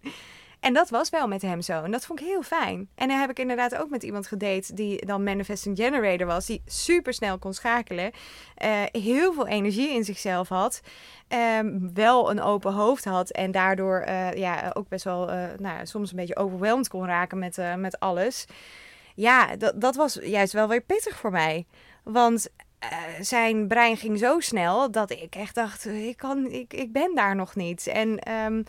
En 0.60 0.72
dat 0.72 0.90
was 0.90 1.10
wel 1.10 1.28
met 1.28 1.42
hem 1.42 1.60
zo. 1.62 1.82
En 1.82 1.90
dat 1.90 2.06
vond 2.06 2.20
ik 2.20 2.26
heel 2.26 2.42
fijn. 2.42 2.88
En 2.94 3.08
dan 3.08 3.18
heb 3.18 3.30
ik 3.30 3.38
inderdaad 3.38 3.76
ook 3.76 3.90
met 3.90 4.02
iemand 4.02 4.26
gedate 4.26 4.74
die 4.74 5.06
dan 5.06 5.24
manifesting 5.24 5.76
generator 5.76 6.26
was. 6.26 6.46
Die 6.46 6.62
super 6.66 7.12
snel 7.12 7.38
kon 7.38 7.54
schakelen. 7.54 8.10
eh, 8.54 8.82
heel 8.92 9.32
veel 9.32 9.46
energie 9.46 9.94
in 9.94 10.04
zichzelf 10.04 10.48
had. 10.48 10.80
ehm, 11.28 11.78
wel 11.94 12.30
een 12.30 12.42
open 12.42 12.72
hoofd 12.72 13.04
had. 13.04 13.30
En 13.30 13.50
daardoor 13.50 14.00
eh, 14.00 14.32
ja, 14.32 14.70
ook 14.74 14.88
best 14.88 15.04
wel 15.04 15.30
eh, 15.30 15.44
nou, 15.58 15.86
soms 15.86 16.10
een 16.10 16.16
beetje 16.16 16.36
overweldigd 16.36 16.88
kon 16.88 17.06
raken 17.06 17.38
met, 17.38 17.58
met 17.76 18.00
alles. 18.00 18.46
Ja, 19.14 19.56
dat 19.76 19.96
was 19.96 20.18
juist 20.22 20.52
wel 20.52 20.68
weer 20.68 20.80
pittig 20.80 21.16
voor 21.16 21.30
mij. 21.30 21.66
Want 22.04 22.48
eh, 22.80 22.88
zijn 23.20 23.68
brein 23.68 23.96
ging 23.96 24.18
zo 24.18 24.40
snel 24.40 24.90
dat 24.90 25.10
ik 25.10 25.34
echt 25.34 25.54
dacht, 25.54 25.86
ik, 25.86 26.16
kan, 26.16 26.46
ik, 26.46 26.72
ik 26.74 26.92
ben 26.92 27.14
daar 27.14 27.36
nog 27.36 27.54
niet. 27.54 27.86
En, 27.86 28.18
ehm, 28.18 28.62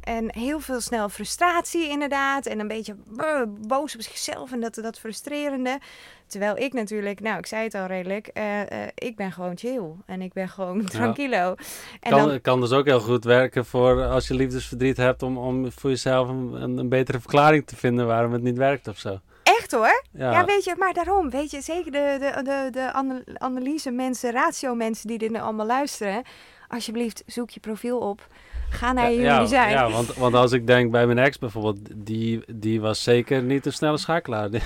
en 0.00 0.32
heel 0.34 0.60
veel 0.60 0.80
snel 0.80 1.08
frustratie 1.08 1.88
inderdaad. 1.88 2.46
En 2.46 2.60
een 2.60 2.68
beetje 2.68 2.96
eh, 3.16 3.42
boos 3.66 3.94
op 3.94 4.00
zichzelf 4.00 4.52
en 4.52 4.60
dat, 4.60 4.74
dat 4.74 4.98
frustrerende. 4.98 5.78
Terwijl 6.26 6.56
ik 6.56 6.72
natuurlijk, 6.72 7.20
nou 7.20 7.38
ik 7.38 7.46
zei 7.46 7.62
het 7.62 7.74
al 7.74 7.86
redelijk, 7.86 8.26
eh, 8.26 8.60
ik 8.94 9.16
ben 9.16 9.32
gewoon 9.32 9.58
chill. 9.58 9.90
En 10.06 10.22
ik 10.22 10.32
ben 10.32 10.48
gewoon 10.48 10.84
tranquilo. 10.84 11.54
En 12.00 12.10
kan, 12.10 12.28
dan, 12.28 12.40
kan 12.40 12.60
dus 12.60 12.72
ook 12.72 12.86
heel 12.86 13.00
goed 13.00 13.24
werken 13.24 13.64
voor 13.64 14.04
als 14.04 14.28
je 14.28 14.34
liefdesverdriet 14.34 14.96
hebt 14.96 15.22
om, 15.22 15.38
om 15.38 15.72
voor 15.72 15.90
jezelf 15.90 16.28
een, 16.28 16.78
een 16.78 16.88
betere 16.88 17.20
verklaring 17.20 17.66
te 17.66 17.76
vinden 17.76 18.06
waarom 18.06 18.32
het 18.32 18.42
niet 18.42 18.56
werkt 18.56 18.88
of 18.88 18.98
zo. 18.98 19.20
Echt 19.58 19.72
hoor. 19.72 20.02
Ja, 20.12 20.30
Ja, 20.32 20.44
weet 20.44 20.64
je, 20.64 20.74
maar 20.78 20.92
daarom, 20.92 21.30
weet 21.30 21.50
je, 21.50 21.60
zeker 21.60 21.92
de, 21.92 22.16
de, 22.20 22.42
de, 22.42 22.68
de 22.70 22.92
ana- 22.92 23.22
analyse 23.34 23.90
mensen, 23.90 24.32
ratio 24.32 24.74
mensen 24.74 25.08
die 25.08 25.18
dit 25.18 25.30
nu 25.30 25.38
allemaal 25.38 25.66
luisteren. 25.66 26.22
Alsjeblieft, 26.68 27.22
zoek 27.26 27.50
je 27.50 27.60
profiel 27.60 27.98
op. 27.98 28.26
Ga 28.70 28.92
naar 28.92 29.10
je 29.10 29.16
ja, 29.20 29.22
human 29.22 29.40
design. 29.42 29.70
ja 29.70 29.90
want, 29.90 30.14
want 30.14 30.34
als 30.34 30.52
ik 30.52 30.66
denk 30.66 30.90
bij 30.90 31.06
mijn 31.06 31.18
ex 31.18 31.38
bijvoorbeeld, 31.38 31.78
die, 31.94 32.42
die 32.54 32.80
was 32.80 33.02
zeker 33.02 33.42
niet 33.42 33.66
een 33.66 33.72
snelle 33.72 33.98
schakelaar. 33.98 34.48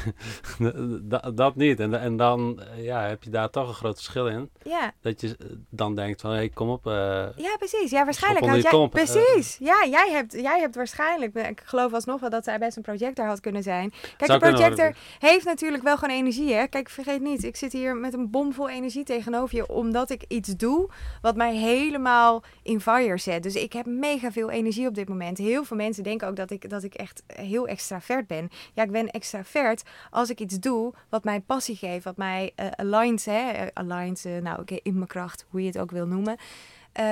Dat, 1.02 1.36
dat 1.36 1.56
niet. 1.56 1.80
En, 1.80 2.00
en 2.00 2.16
dan 2.16 2.60
eh, 2.76 2.84
ja, 2.84 3.02
heb 3.06 3.22
je 3.22 3.30
daar 3.30 3.50
toch 3.50 3.68
een 3.68 3.74
groot 3.74 3.94
verschil 3.94 4.26
in. 4.26 4.50
ja. 4.64 4.92
Dat 5.00 5.20
je 5.20 5.28
eh, 5.28 5.46
dan 5.70 5.94
denkt 5.94 6.20
van, 6.20 6.30
hé, 6.30 6.36
hey, 6.36 6.48
kom 6.48 6.68
op. 6.68 6.86
eh, 6.86 6.92
Ja, 7.36 7.56
precies. 7.58 7.90
Ja, 7.90 8.04
waarschijnlijk 8.04 8.46
had 8.46 8.62
jij... 8.62 8.70
eh. 8.70 8.88
Precies. 8.88 9.56
Ja, 9.60 9.86
jij 9.90 10.08
hebt, 10.10 10.32
jij 10.32 10.60
hebt 10.60 10.74
waarschijnlijk... 10.74 11.34
Ik 11.34 11.62
geloof 11.64 11.92
alsnog 11.92 12.20
wel 12.20 12.30
dat 12.30 12.44
zij 12.44 12.58
best 12.58 12.76
een 12.76 12.82
projector 12.82 13.26
had 13.26 13.40
kunnen 13.40 13.62
zijn. 13.62 13.92
Kijk, 14.16 14.30
een 14.30 14.38
projector 14.38 14.94
heeft 15.18 15.44
natuurlijk 15.44 15.82
wel 15.82 15.96
gewoon 15.98 16.16
energie, 16.16 16.54
hè. 16.54 16.66
Kijk, 16.66 16.88
vergeet 16.88 17.20
niet. 17.20 17.44
Ik 17.44 17.56
zit 17.56 17.72
hier 17.72 17.96
met 17.96 18.14
een 18.14 18.30
bomvol 18.30 18.68
energie 18.68 19.04
tegenover 19.04 19.56
je... 19.56 19.68
omdat 19.68 20.10
ik 20.10 20.24
iets 20.28 20.48
doe 20.56 20.90
wat 21.20 21.36
mij 21.36 21.54
helemaal 21.56 22.42
in 22.62 22.80
fire 22.80 23.18
zet. 23.18 23.42
Dus 23.42 23.54
ik 23.54 23.72
heb 23.72 23.86
mega 23.98 24.32
veel 24.32 24.50
energie 24.50 24.86
op 24.86 24.94
dit 24.94 25.08
moment. 25.08 25.38
Heel 25.38 25.64
veel 25.64 25.76
mensen 25.76 26.02
denken 26.02 26.28
ook 26.28 26.36
dat 26.36 26.50
ik, 26.50 26.70
dat 26.70 26.82
ik 26.82 26.94
echt 26.94 27.22
heel 27.26 27.68
extravert 27.68 28.26
ben. 28.26 28.48
Ja, 28.74 28.82
ik 28.82 28.90
ben 28.90 29.10
extravert 29.10 29.82
als 30.10 30.30
ik 30.30 30.40
iets 30.40 30.58
doe 30.58 30.94
wat 31.08 31.24
mij 31.24 31.40
passie 31.40 31.76
geeft. 31.76 32.04
Wat 32.04 32.16
mij 32.16 32.52
eh 32.54 32.66
aligns, 32.70 33.24
hè. 33.24 33.50
eh, 33.50 33.66
aligns, 33.72 34.24
eh, 34.24 34.36
nou 34.36 34.60
oké, 34.60 34.76
in 34.82 34.94
mijn 34.94 35.06
kracht, 35.06 35.46
hoe 35.48 35.60
je 35.60 35.66
het 35.66 35.78
ook 35.78 35.90
wil 35.90 36.06
noemen. 36.06 36.36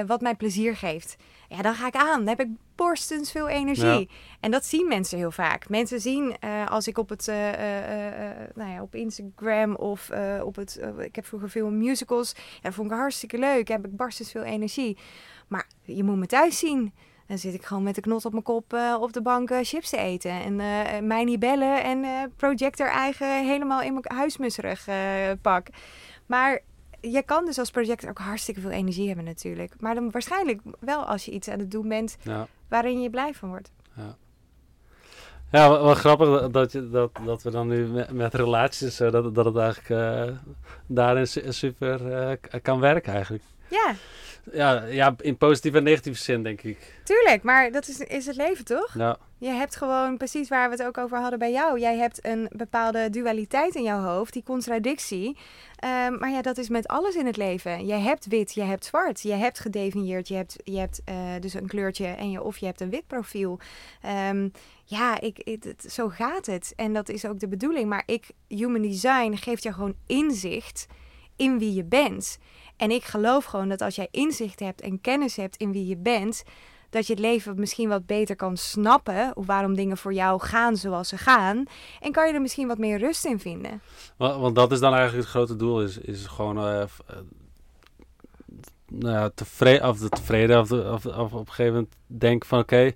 wat 0.06 0.20
mij 0.20 0.34
plezier 0.34 0.76
geeft. 0.76 1.16
Ja, 1.48 1.62
dan 1.62 1.74
ga 1.74 1.86
ik 1.86 1.94
aan. 1.94 2.18
Dan 2.18 2.28
heb 2.28 2.40
ik 2.40 2.48
borstens 2.74 3.30
veel 3.30 3.48
energie. 3.48 4.00
Ja. 4.00 4.06
En 4.40 4.50
dat 4.50 4.64
zien 4.64 4.88
mensen 4.88 5.18
heel 5.18 5.30
vaak. 5.30 5.68
Mensen 5.68 6.00
zien 6.00 6.38
als 6.68 6.88
ik 6.88 6.98
op 6.98 7.08
het 7.08 7.26
nou 8.54 8.70
ja, 8.70 8.82
op 8.82 8.94
Instagram 8.94 9.74
of 9.74 10.10
op 10.42 10.56
het. 10.56 10.80
ik 10.98 11.14
heb 11.14 11.26
vroeger 11.26 11.50
veel 11.50 11.70
musicals. 11.70 12.32
Ja, 12.36 12.60
dat 12.62 12.74
vond 12.74 12.90
ik 12.90 12.96
hartstikke 12.96 13.38
leuk. 13.38 13.68
Heb 13.68 13.86
ik 13.86 13.96
barstens 13.96 14.30
veel 14.30 14.42
energie. 14.42 14.98
Maar 15.50 15.66
je 15.82 16.04
moet 16.04 16.16
me 16.16 16.26
thuis 16.26 16.58
zien. 16.58 16.92
Dan 17.26 17.38
zit 17.38 17.54
ik 17.54 17.64
gewoon 17.64 17.82
met 17.82 17.94
de 17.94 18.00
knot 18.00 18.24
op 18.24 18.32
mijn 18.32 18.44
kop 18.44 18.72
eh, 18.72 18.96
op 19.00 19.12
de 19.12 19.22
bank 19.22 19.50
eh, 19.50 19.58
chips 19.62 19.90
te 19.90 19.96
eten. 19.96 20.30
En 20.30 20.60
eh, 20.60 21.00
mij 21.02 21.24
niet 21.24 21.38
bellen 21.38 21.82
en 21.82 22.32
projector 22.36 22.86
eigen 22.86 23.46
helemaal 23.46 23.82
in 23.82 23.92
mijn 23.92 24.04
huismusserig 24.06 24.88
pak. 25.42 25.66
Maar 26.26 26.60
je 27.00 27.22
kan 27.22 27.44
dus 27.44 27.58
als 27.58 27.70
projector 27.70 28.10
ook 28.10 28.18
hartstikke 28.18 28.60
veel 28.60 28.70
energie 28.70 29.06
hebben 29.06 29.24
natuurlijk. 29.24 29.74
Maar 29.80 29.94
dan 29.94 30.10
waarschijnlijk 30.10 30.60
wel 30.80 31.04
als 31.04 31.24
je 31.24 31.30
iets 31.30 31.48
aan 31.48 31.58
het 31.58 31.70
doen 31.70 31.88
bent 31.88 32.16
ja. 32.22 32.46
waarin 32.68 33.00
je 33.00 33.10
blij 33.10 33.34
van 33.34 33.48
wordt. 33.48 33.72
Ja, 35.52 35.68
wat, 35.68 35.80
wat 35.80 35.96
grappig 35.96 36.50
dat, 36.50 36.72
je, 36.72 36.90
dat, 36.90 37.10
dat 37.24 37.42
we 37.42 37.50
dan 37.50 37.68
nu 37.68 37.86
met, 37.86 38.12
met 38.12 38.34
relaties, 38.34 38.96
dat, 38.96 39.34
dat 39.34 39.44
het 39.44 39.56
eigenlijk 39.56 40.38
daarin 40.86 41.26
su- 41.26 41.52
super 41.52 42.00
kan 42.62 42.80
werken 42.80 43.12
eigenlijk. 43.12 43.44
Ja, 43.68 43.94
Ja, 44.52 44.84
ja, 44.84 45.14
in 45.20 45.36
positieve 45.36 45.76
en 45.78 45.82
negatieve 45.84 46.18
zin 46.18 46.42
denk 46.42 46.62
ik. 46.62 47.00
tuurlijk. 47.04 47.42
Maar 47.42 47.72
dat 47.72 47.88
is, 47.88 47.98
is 47.98 48.26
het 48.26 48.36
leven 48.36 48.64
toch? 48.64 48.94
Ja, 48.94 49.16
Je 49.38 49.48
hebt 49.48 49.76
gewoon 49.76 50.16
precies 50.16 50.48
waar 50.48 50.70
we 50.70 50.76
het 50.76 50.86
ook 50.86 50.98
over 50.98 51.18
hadden 51.18 51.38
bij 51.38 51.52
jou. 51.52 51.78
Jij 51.80 51.96
hebt 51.96 52.24
een 52.26 52.48
bepaalde 52.56 53.10
dualiteit 53.10 53.74
in 53.74 53.82
jouw 53.82 54.00
hoofd, 54.00 54.32
die 54.32 54.42
contradictie. 54.42 55.36
Ehm, 55.76 56.18
maar 56.18 56.30
ja, 56.30 56.42
dat 56.42 56.58
is 56.58 56.68
met 56.68 56.86
alles 56.88 57.14
in 57.14 57.26
het 57.26 57.36
leven. 57.36 57.86
Je 57.86 57.92
hebt 57.94 58.26
wit, 58.26 58.54
je 58.54 58.62
hebt 58.62 58.84
zwart. 58.84 59.20
Je 59.20 59.32
hebt 59.32 59.58
gedefinieerd, 59.58 60.28
je 60.28 60.34
hebt, 60.34 60.56
je 60.64 60.78
hebt 60.78 61.00
eh, 61.04 61.14
dus 61.40 61.54
een 61.54 61.66
kleurtje 61.68 62.06
en 62.06 62.30
je, 62.30 62.42
of 62.42 62.58
je 62.58 62.66
hebt 62.66 62.80
een 62.80 62.90
wit 62.90 63.06
profiel. 63.06 63.58
Ehm, 64.02 64.48
ja, 64.84 65.20
ik, 65.20 65.40
het, 65.44 65.64
het- 65.64 65.92
zo 65.92 66.08
gaat 66.08 66.46
het. 66.46 66.72
En 66.76 66.92
dat 66.92 67.08
is 67.08 67.24
ook 67.26 67.40
de 67.40 67.48
bedoeling. 67.48 67.88
Maar 67.88 68.02
ik, 68.06 68.26
Human 68.48 68.82
Design 68.82 69.34
geeft 69.34 69.62
jou 69.62 69.74
gewoon 69.74 69.94
inzicht 70.06 70.86
in 71.36 71.58
wie 71.58 71.74
je 71.74 71.84
bent. 71.84 72.38
En 72.80 72.90
ik 72.90 73.04
geloof 73.04 73.44
gewoon 73.44 73.68
dat 73.68 73.80
als 73.80 73.94
jij 73.94 74.08
inzicht 74.10 74.60
hebt 74.60 74.80
en 74.80 75.00
kennis 75.00 75.36
hebt 75.36 75.56
in 75.56 75.72
wie 75.72 75.86
je 75.86 75.96
bent, 75.96 76.42
dat 76.90 77.06
je 77.06 77.12
het 77.12 77.22
leven 77.22 77.60
misschien 77.60 77.88
wat 77.88 78.06
beter 78.06 78.36
kan 78.36 78.56
snappen. 78.56 79.32
Waarom 79.34 79.74
dingen 79.74 79.96
voor 79.96 80.12
jou 80.12 80.40
gaan 80.40 80.76
zoals 80.76 81.08
ze 81.08 81.18
gaan. 81.18 81.64
En 82.00 82.12
kan 82.12 82.26
je 82.26 82.34
er 82.34 82.40
misschien 82.40 82.68
wat 82.68 82.78
meer 82.78 82.98
rust 82.98 83.24
in 83.24 83.40
vinden. 83.40 83.80
want, 84.16 84.54
dat 84.54 84.72
is 84.72 84.80
dan 84.80 84.92
eigenlijk 84.92 85.22
het 85.22 85.34
grote 85.34 85.56
doel, 85.56 85.82
is, 85.82 85.98
is 85.98 86.26
gewoon 86.26 86.58
eh, 86.58 86.84
nou 88.88 89.14
ja, 89.14 89.30
tevreden, 89.34 89.88
of 89.88 89.98
de 89.98 90.08
tevreden, 90.08 90.60
of, 90.60 90.72
of, 90.72 91.06
op 91.06 91.32
een 91.32 91.46
gegeven 91.46 91.72
moment 91.72 91.94
denk 92.06 92.44
van 92.44 92.58
oké, 92.58 92.92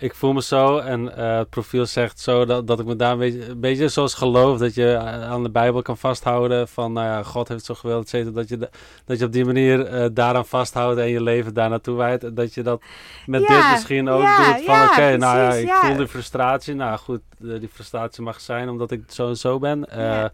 ik 0.00 0.14
voel 0.14 0.32
me 0.32 0.42
zo 0.42 0.78
en 0.78 1.16
eh, 1.16 1.38
het 1.38 1.50
profiel 1.50 1.86
zegt 1.86 2.20
zo 2.20 2.44
dat, 2.44 2.66
dat 2.66 2.80
ik 2.80 2.86
me 2.86 2.96
daar 2.96 3.12
een 3.12 3.18
beetje, 3.18 3.46
een 3.48 3.60
beetje 3.60 3.88
zoals 3.88 4.14
geloof 4.14 4.58
dat 4.58 4.74
je 4.74 4.98
aan 4.98 5.42
de 5.42 5.50
Bijbel 5.50 5.82
kan 5.82 5.96
vasthouden 5.96 6.68
van 6.68 6.92
nou 6.92 7.06
ja, 7.06 7.22
God 7.22 7.48
heeft 7.48 7.64
zo 7.64 7.74
gewild, 7.74 8.02
et 8.02 8.08
cetera, 8.08 8.34
dat 8.34 8.48
je, 8.48 8.56
de- 8.58 8.70
dat 9.04 9.18
je 9.18 9.24
op 9.24 9.32
die 9.32 9.44
manier 9.44 9.86
eh, 9.86 10.06
daaraan 10.12 10.46
vasthoudt 10.46 10.98
en 11.00 11.08
je 11.08 11.22
leven 11.22 11.54
daar 11.54 11.68
naartoe 11.68 11.96
wijdt. 11.96 12.36
Dat 12.36 12.54
je 12.54 12.62
dat 12.62 12.82
met 13.26 13.40
Ja, 13.42 13.46
dit 13.62 13.70
misschien 13.70 14.08
ook 14.08 14.22
ja, 14.22 14.36
doet 14.52 14.64
van 14.64 14.74
ja, 14.74 14.84
oké, 14.86 15.16
nou 15.16 15.38
ja, 15.38 15.52
ik 15.54 15.68
voel 15.72 15.96
die 15.96 16.08
frustratie. 16.08 16.74
Nou 16.74 16.98
goed, 16.98 17.20
eh, 17.42 17.60
die 17.60 17.68
frustratie 17.72 18.22
mag 18.22 18.40
zijn 18.40 18.68
omdat 18.68 18.90
ik 18.90 19.02
zo 19.08 19.28
en 19.28 19.36
zo 19.36 19.58
ben. 19.58 19.88
Eh, 19.90 19.98
Ja. 19.98 20.30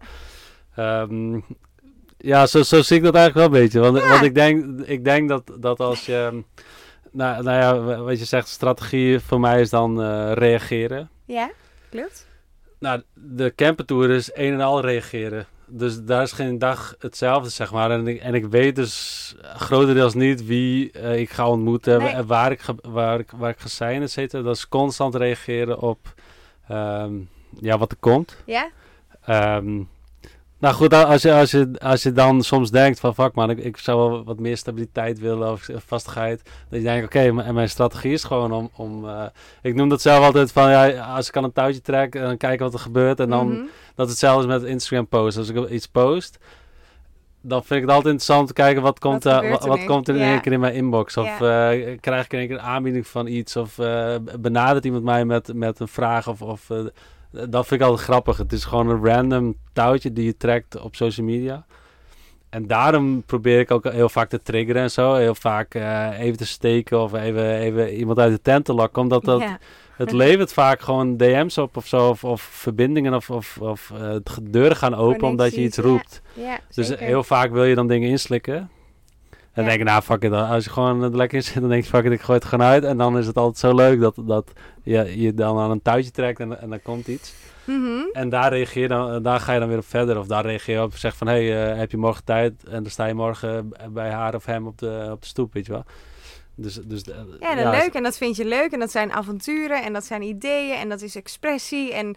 Ehm, 0.75 1.39
ja, 2.17 2.45
zo, 2.47 2.61
zo 2.63 2.81
zie 2.81 2.97
ik 2.97 3.03
dat 3.03 3.15
eigenlijk 3.15 3.49
wel 3.51 3.57
een 3.59 3.63
beetje. 3.65 3.79
Want, 3.79 4.09
want 4.09 4.23
ik 4.23 4.35
denk, 4.35 4.79
ik 4.87 5.03
denk 5.03 5.29
dat, 5.29 5.51
dat 5.59 5.79
als 5.79 6.05
je... 6.05 6.43
Nou, 7.17 7.43
nou 7.43 7.57
ja, 7.61 7.79
wa- 7.79 8.01
wat 8.01 8.19
je 8.19 8.25
zegt, 8.25 8.47
strategie 8.47 9.19
voor 9.19 9.39
mij 9.39 9.61
is 9.61 9.69
dan 9.69 10.01
eh, 10.01 10.31
reageren. 10.33 11.09
Ja, 11.25 11.49
klopt. 11.89 12.27
Nou, 12.79 13.01
de 13.13 13.53
campertour 13.55 14.09
is 14.09 14.29
een 14.33 14.53
en 14.53 14.61
al 14.61 14.81
reageren. 14.81 15.45
Dus 15.65 16.03
daar 16.03 16.21
is 16.21 16.31
geen 16.31 16.57
dag 16.57 16.95
hetzelfde, 16.99 17.49
zeg 17.49 17.71
maar. 17.71 17.91
En 17.91 18.07
ik, 18.07 18.19
en 18.21 18.33
ik 18.33 18.45
weet 18.45 18.75
dus 18.75 19.35
grotendeels 19.41 20.13
niet 20.13 20.45
wie 20.45 20.91
eh, 20.91 21.19
ik 21.19 21.29
ga 21.29 21.49
ontmoeten 21.49 21.99
Nee. 21.99 22.09
en 22.09 22.25
waar 22.27 22.51
ik, 22.51 22.59
ga, 22.61 22.73
waar, 22.81 23.19
ik, 23.19 23.31
waar 23.35 23.49
ik 23.49 23.59
ga 23.59 23.67
zijn, 23.67 24.01
et 24.01 24.11
cetera. 24.11 24.41
Dat 24.43 24.55
is 24.55 24.67
constant 24.69 25.15
reageren 25.15 25.79
op 25.79 26.13
ehm, 26.67 27.13
ja, 27.59 27.77
wat 27.77 27.91
er 27.91 27.97
komt. 27.99 28.37
Ja? 28.45 28.69
Ehm, 29.25 29.81
Nou 30.59 30.75
goed, 30.75 30.93
als 30.93 31.21
je, 31.21 31.33
als, 31.33 31.51
je, 31.51 31.71
als 31.79 32.03
je 32.03 32.11
dan 32.11 32.43
soms 32.43 32.71
denkt 32.71 32.99
van 32.99 33.13
fuck 33.13 33.35
man, 33.35 33.49
ik, 33.49 33.57
ik 33.57 33.77
zou 33.77 33.97
wel 33.97 34.23
wat 34.23 34.39
meer 34.39 34.57
stabiliteit 34.57 35.19
willen 35.19 35.51
of 35.51 35.69
vastigheid. 35.75 36.41
Dat 36.69 36.79
je 36.79 36.85
denkt, 36.85 37.05
oké, 37.05 37.19
en 37.19 37.53
mijn 37.53 37.69
strategie 37.69 38.13
is 38.13 38.23
gewoon 38.23 38.51
om, 38.51 38.69
om 38.75 39.05
uh, 39.05 39.23
ik 39.61 39.75
noem 39.75 39.89
dat 39.89 40.01
zelf 40.01 40.25
altijd 40.25 40.51
van 40.51 40.69
ja, 40.69 40.89
als 41.15 41.27
ik 41.27 41.37
aan 41.37 41.43
een 41.43 41.53
touwtje 41.53 41.81
trek 41.81 42.15
en 42.15 42.21
dan 42.21 42.37
kijken 42.37 42.65
wat 42.65 42.73
er 42.73 42.79
gebeurt. 42.79 43.19
En 43.19 43.29
dan, 43.29 43.47
mm 43.47 43.53
-hmm. 43.53 43.69
dat 43.95 44.09
hetzelfde 44.09 44.47
met 44.47 44.63
Instagram 44.63 45.07
post. 45.07 45.37
Als 45.37 45.49
ik 45.49 45.69
iets 45.69 45.87
post, 45.87 46.37
dan 47.41 47.63
vind 47.63 47.79
ik 47.81 47.85
het 47.87 47.95
altijd 47.95 48.13
interessant 48.13 48.41
om 48.41 48.47
te 48.47 48.61
kijken 48.61 48.81
wat 48.81 48.99
komt, 48.99 49.23
wat, 49.23 49.43
uh, 49.43 49.51
wat, 49.51 49.65
wat 49.65 49.85
komt 49.85 50.07
er 50.07 50.15
in 50.15 50.21
één 50.21 50.41
keer 50.41 50.51
in 50.51 50.59
mijn 50.59 50.73
inbox. 50.73 51.17
Of 51.17 51.31
uh, 51.31 51.39
krijg 51.99 52.25
ik 52.25 52.33
in 52.33 52.39
één 52.39 52.47
keer 52.47 52.57
een 52.57 52.63
aanbieding 52.63 53.07
van 53.07 53.27
iets. 53.27 53.55
Of 53.55 53.75
benadert 54.39 54.85
iemand 54.85 55.03
mij 55.03 55.25
met, 55.25 55.53
met 55.53 55.79
een 55.79 55.87
vraag. 55.87 56.27
Of, 56.27 56.41
of 56.41 56.69
dat 57.49 57.67
vind 57.67 57.81
ik 57.81 57.87
altijd 57.87 58.07
grappig. 58.07 58.37
Het 58.37 58.51
is 58.51 58.65
gewoon 58.65 58.89
een 58.89 59.05
random 59.05 59.55
touwtje 59.73 60.13
die 60.13 60.25
je 60.25 60.37
trekt 60.37 60.81
op 60.81 60.95
social 60.95 61.25
media. 61.25 61.65
En 62.49 62.67
daarom 62.67 63.23
probeer 63.23 63.59
ik 63.59 63.71
ook 63.71 63.91
heel 63.91 64.09
vaak 64.09 64.29
te 64.29 64.41
triggeren 64.41 64.81
en 64.81 64.91
zo. 64.91 65.13
Heel 65.13 65.35
vaak 65.35 65.73
even 66.19 66.37
te 66.37 66.45
steken 66.45 67.01
of 67.01 67.13
even, 67.13 67.55
even 67.55 67.93
iemand 67.93 68.19
uit 68.19 68.31
de 68.31 68.41
tent 68.41 68.65
te 68.65 68.73
lokken. 68.73 69.01
Omdat 69.01 69.23
dat... 69.23 69.43
Het 69.97 70.11
levert 70.11 70.53
vaak 70.53 70.81
gewoon 70.81 71.17
DM's 71.17 71.57
op 71.57 71.77
of 71.77 71.87
zo, 71.87 72.09
of, 72.09 72.23
of 72.23 72.41
verbindingen 72.41 73.13
of, 73.13 73.29
of, 73.29 73.57
of 73.61 73.91
uh, 74.01 74.15
deuren 74.41 74.77
gaan 74.77 74.95
open 74.95 75.27
omdat 75.27 75.55
je 75.55 75.61
iets 75.61 75.77
roept. 75.77 76.21
Dus 76.75 76.95
heel 76.95 77.23
vaak 77.23 77.51
wil 77.51 77.63
je 77.63 77.75
dan 77.75 77.87
dingen 77.87 78.09
inslikken. 78.09 78.69
En 79.57 79.63
dan 79.63 79.71
denk 79.71 79.79
ik, 79.79 79.87
nou 79.87 80.01
fuck 80.01 80.23
it, 80.23 80.31
als 80.31 80.63
je 80.63 80.69
gewoon 80.69 81.03
er 81.03 81.15
lekker 81.15 81.41
zit, 81.41 81.59
dan 81.59 81.69
denk 81.69 81.83
je 81.83 81.89
fuck 81.89 82.05
it, 82.05 82.11
ik 82.11 82.21
gooi 82.21 82.37
het 82.37 82.47
gewoon 82.47 82.65
uit. 82.65 82.83
En 82.83 82.97
dan 82.97 83.17
is 83.17 83.27
het 83.27 83.37
altijd 83.37 83.57
zo 83.57 83.75
leuk 83.75 83.99
dat, 83.99 84.15
dat 84.21 84.51
je, 84.83 85.21
je 85.21 85.33
dan 85.33 85.59
aan 85.59 85.71
een 85.71 85.81
touwtje 85.81 86.11
trekt 86.11 86.39
en, 86.39 86.61
en 86.61 86.69
dan 86.69 86.81
komt 86.81 87.07
iets. 87.07 87.33
Mm 87.63 87.83
-hmm. 87.83 88.09
En 88.11 88.29
daar 88.29 88.51
reageer 88.53 88.87
dan, 88.87 89.23
daar 89.23 89.39
ga 89.39 89.53
je 89.53 89.59
dan 89.59 89.67
weer 89.67 89.77
op 89.77 89.85
verder. 89.87 90.19
Of 90.19 90.27
daar 90.27 90.45
reageer 90.45 90.75
je 90.75 90.81
op, 90.81 90.95
zeg 90.95 91.15
van, 91.15 91.27
hey, 91.27 91.71
uh, 91.71 91.77
heb 91.77 91.91
je 91.91 91.97
morgen 91.97 92.23
tijd? 92.23 92.63
En 92.63 92.81
dan 92.81 92.91
sta 92.91 93.05
je 93.05 93.13
morgen 93.13 93.73
bij 93.89 94.09
haar 94.09 94.35
of 94.35 94.45
hem 94.45 94.67
op 94.67 94.77
de, 94.77 95.07
op 95.11 95.21
de 95.21 95.27
stoep, 95.27 95.53
weet 95.53 95.65
je 95.65 95.71
wel. 95.71 95.83
Dus, 96.55 96.73
dus, 96.73 97.01
ja, 97.39 97.55
dat 97.55 97.59
ja, 97.59 97.69
leuk. 97.69 97.93
En 97.93 98.03
dat 98.03 98.17
vind 98.17 98.35
je 98.35 98.45
leuk. 98.45 98.71
En 98.71 98.79
dat 98.79 98.91
zijn 98.91 99.11
avonturen. 99.11 99.83
En 99.83 99.93
dat 99.93 100.05
zijn 100.05 100.21
ideeën. 100.21 100.75
En 100.75 100.89
dat 100.89 101.01
is 101.01 101.15
expressie. 101.15 101.93
En 101.93 102.15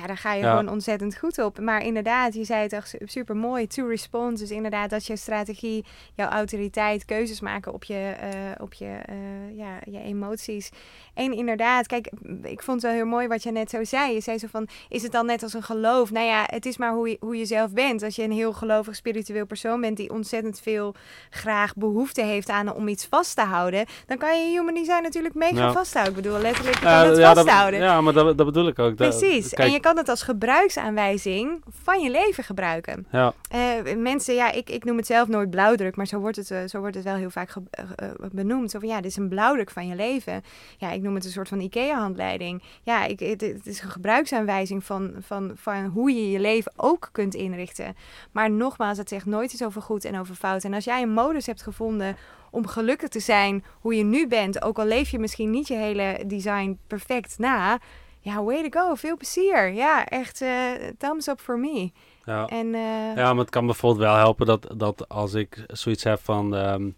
ja, 0.00 0.06
daar 0.06 0.16
ga 0.16 0.32
je 0.32 0.42
ja. 0.42 0.50
gewoon 0.50 0.72
ontzettend 0.72 1.16
goed 1.16 1.38
op. 1.38 1.60
Maar 1.60 1.84
inderdaad, 1.84 2.34
je 2.34 2.44
zei 2.44 2.62
het 2.62 2.72
echt 2.72 2.94
super 3.04 3.36
mooi. 3.36 3.66
To 3.66 3.86
respond. 3.86 4.38
Dus 4.38 4.50
inderdaad, 4.50 4.90
dat 4.90 5.06
je 5.06 5.16
strategie, 5.16 5.84
jouw 6.14 6.28
autoriteit, 6.28 7.04
keuzes 7.04 7.40
maken 7.40 7.72
op 7.72 7.84
je, 7.84 8.14
uh, 8.22 8.28
op 8.58 8.72
je, 8.72 8.84
uh, 8.84 9.56
ja, 9.58 9.78
je 9.84 10.00
emoties. 10.00 10.70
En 11.14 11.32
inderdaad, 11.32 11.86
kijk, 11.86 12.10
ik 12.42 12.62
vond 12.62 12.82
het 12.82 12.90
wel 12.90 13.00
heel 13.00 13.10
mooi 13.10 13.28
wat 13.28 13.42
je 13.42 13.52
net 13.52 13.70
zo 13.70 13.84
zei. 13.84 14.14
Je 14.14 14.20
zei 14.20 14.38
zo 14.38 14.46
van, 14.50 14.68
is 14.88 15.02
het 15.02 15.12
dan 15.12 15.26
net 15.26 15.42
als 15.42 15.52
een 15.52 15.62
geloof? 15.62 16.10
Nou 16.10 16.26
ja, 16.26 16.44
het 16.46 16.66
is 16.66 16.76
maar 16.76 16.92
hoe 16.92 17.08
je, 17.08 17.16
hoe 17.20 17.36
je 17.36 17.44
zelf 17.44 17.72
bent. 17.72 18.02
Als 18.02 18.16
je 18.16 18.22
een 18.22 18.32
heel 18.32 18.52
gelovig, 18.52 18.96
spiritueel 18.96 19.46
persoon 19.46 19.80
bent 19.80 19.96
die 19.96 20.10
ontzettend 20.10 20.60
veel 20.60 20.94
graag 21.30 21.74
behoefte 21.74 22.22
heeft 22.22 22.48
aan 22.48 22.74
om 22.74 22.88
iets 22.88 23.06
vast 23.06 23.36
te 23.36 23.42
houden, 23.42 23.86
dan 24.06 24.18
kan 24.18 24.38
je 24.38 24.58
human 24.58 24.74
design 24.74 25.02
natuurlijk 25.02 25.34
mega 25.34 25.56
ja. 25.56 25.72
vasthouden. 25.72 26.16
Ik 26.16 26.22
bedoel, 26.22 26.40
letterlijk, 26.40 26.78
je 26.78 26.84
kan 26.84 27.06
het 27.06 27.16
ja, 27.16 27.34
vasthouden. 27.34 27.80
Dat, 27.80 27.88
ja, 27.88 28.00
maar 28.00 28.12
dat, 28.12 28.36
dat 28.36 28.46
bedoel 28.46 28.68
ik 28.68 28.78
ook. 28.78 28.94
Precies. 28.94 29.48
Kijk, 29.48 29.68
en 29.68 29.74
je 29.74 29.80
kan 29.80 29.87
het 29.96 30.08
als 30.08 30.22
gebruiksaanwijzing 30.22 31.62
van 31.82 32.00
je 32.00 32.10
leven 32.10 32.44
gebruiken. 32.44 33.06
Ja. 33.12 33.32
Uh, 33.54 33.96
mensen, 33.96 34.34
ja, 34.34 34.52
ik, 34.52 34.70
ik 34.70 34.84
noem 34.84 34.96
het 34.96 35.06
zelf 35.06 35.28
nooit 35.28 35.50
blauwdruk, 35.50 35.96
maar 35.96 36.06
zo 36.06 36.18
wordt 36.18 36.36
het, 36.36 36.50
uh, 36.50 36.58
zo 36.66 36.78
wordt 36.80 36.94
het 36.94 37.04
wel 37.04 37.14
heel 37.14 37.30
vaak 37.30 37.54
uh, 37.56 38.08
benoemd. 38.32 38.70
Zo 38.70 38.78
van, 38.78 38.88
ja, 38.88 38.96
dit 39.00 39.10
is 39.10 39.16
een 39.16 39.28
blauwdruk 39.28 39.70
van 39.70 39.86
je 39.86 39.94
leven. 39.94 40.42
Ja, 40.76 40.90
ik 40.90 41.02
noem 41.02 41.14
het 41.14 41.24
een 41.24 41.30
soort 41.30 41.48
van 41.48 41.60
IKEA-handleiding. 41.60 42.62
Ja, 42.82 43.04
ik, 43.04 43.20
het, 43.20 43.40
het, 43.40 43.66
is 43.66 43.82
een 43.82 43.90
gebruiksaanwijzing 43.90 44.84
van, 44.84 45.14
van, 45.20 45.52
van 45.54 45.84
hoe 45.84 46.12
je 46.12 46.30
je 46.30 46.40
leven 46.40 46.72
ook 46.76 47.08
kunt 47.12 47.34
inrichten. 47.34 47.96
Maar 48.32 48.50
nogmaals, 48.50 48.98
het 48.98 49.08
zegt 49.08 49.26
nooit 49.26 49.52
iets 49.52 49.64
over 49.64 49.82
goed 49.82 50.04
en 50.04 50.18
over 50.18 50.34
fout. 50.34 50.64
En 50.64 50.74
als 50.74 50.84
jij 50.84 51.02
een 51.02 51.12
modus 51.12 51.46
hebt 51.46 51.62
gevonden 51.62 52.16
om 52.50 52.66
gelukkig 52.66 53.08
te 53.08 53.20
zijn 53.20 53.64
hoe 53.80 53.94
je 53.94 54.04
nu 54.04 54.26
bent, 54.26 54.62
ook 54.62 54.78
al 54.78 54.86
leef 54.86 55.10
je 55.10 55.18
misschien 55.18 55.50
niet 55.50 55.68
je 55.68 55.74
hele 55.74 56.22
design 56.26 56.78
perfect 56.86 57.38
na 57.38 57.78
ja, 58.20 58.42
way 58.42 58.68
to 58.68 58.80
go. 58.80 58.94
Veel 58.94 59.16
plezier. 59.16 59.72
Ja, 59.72 60.06
echt 60.06 60.40
uh, 60.40 60.50
thumbs 60.98 61.26
up 61.26 61.40
for 61.40 61.58
me. 61.58 61.90
Ja. 62.24 62.46
En, 62.46 62.66
uh, 62.66 63.16
ja, 63.16 63.32
maar 63.32 63.44
het 63.44 63.50
kan 63.50 63.66
bijvoorbeeld 63.66 64.02
wel 64.04 64.16
helpen 64.16 64.46
dat, 64.46 64.66
dat 64.76 65.08
als 65.08 65.34
ik 65.34 65.64
zoiets 65.66 66.04
heb 66.04 66.20
van... 66.22 66.54
Um, 66.54 66.96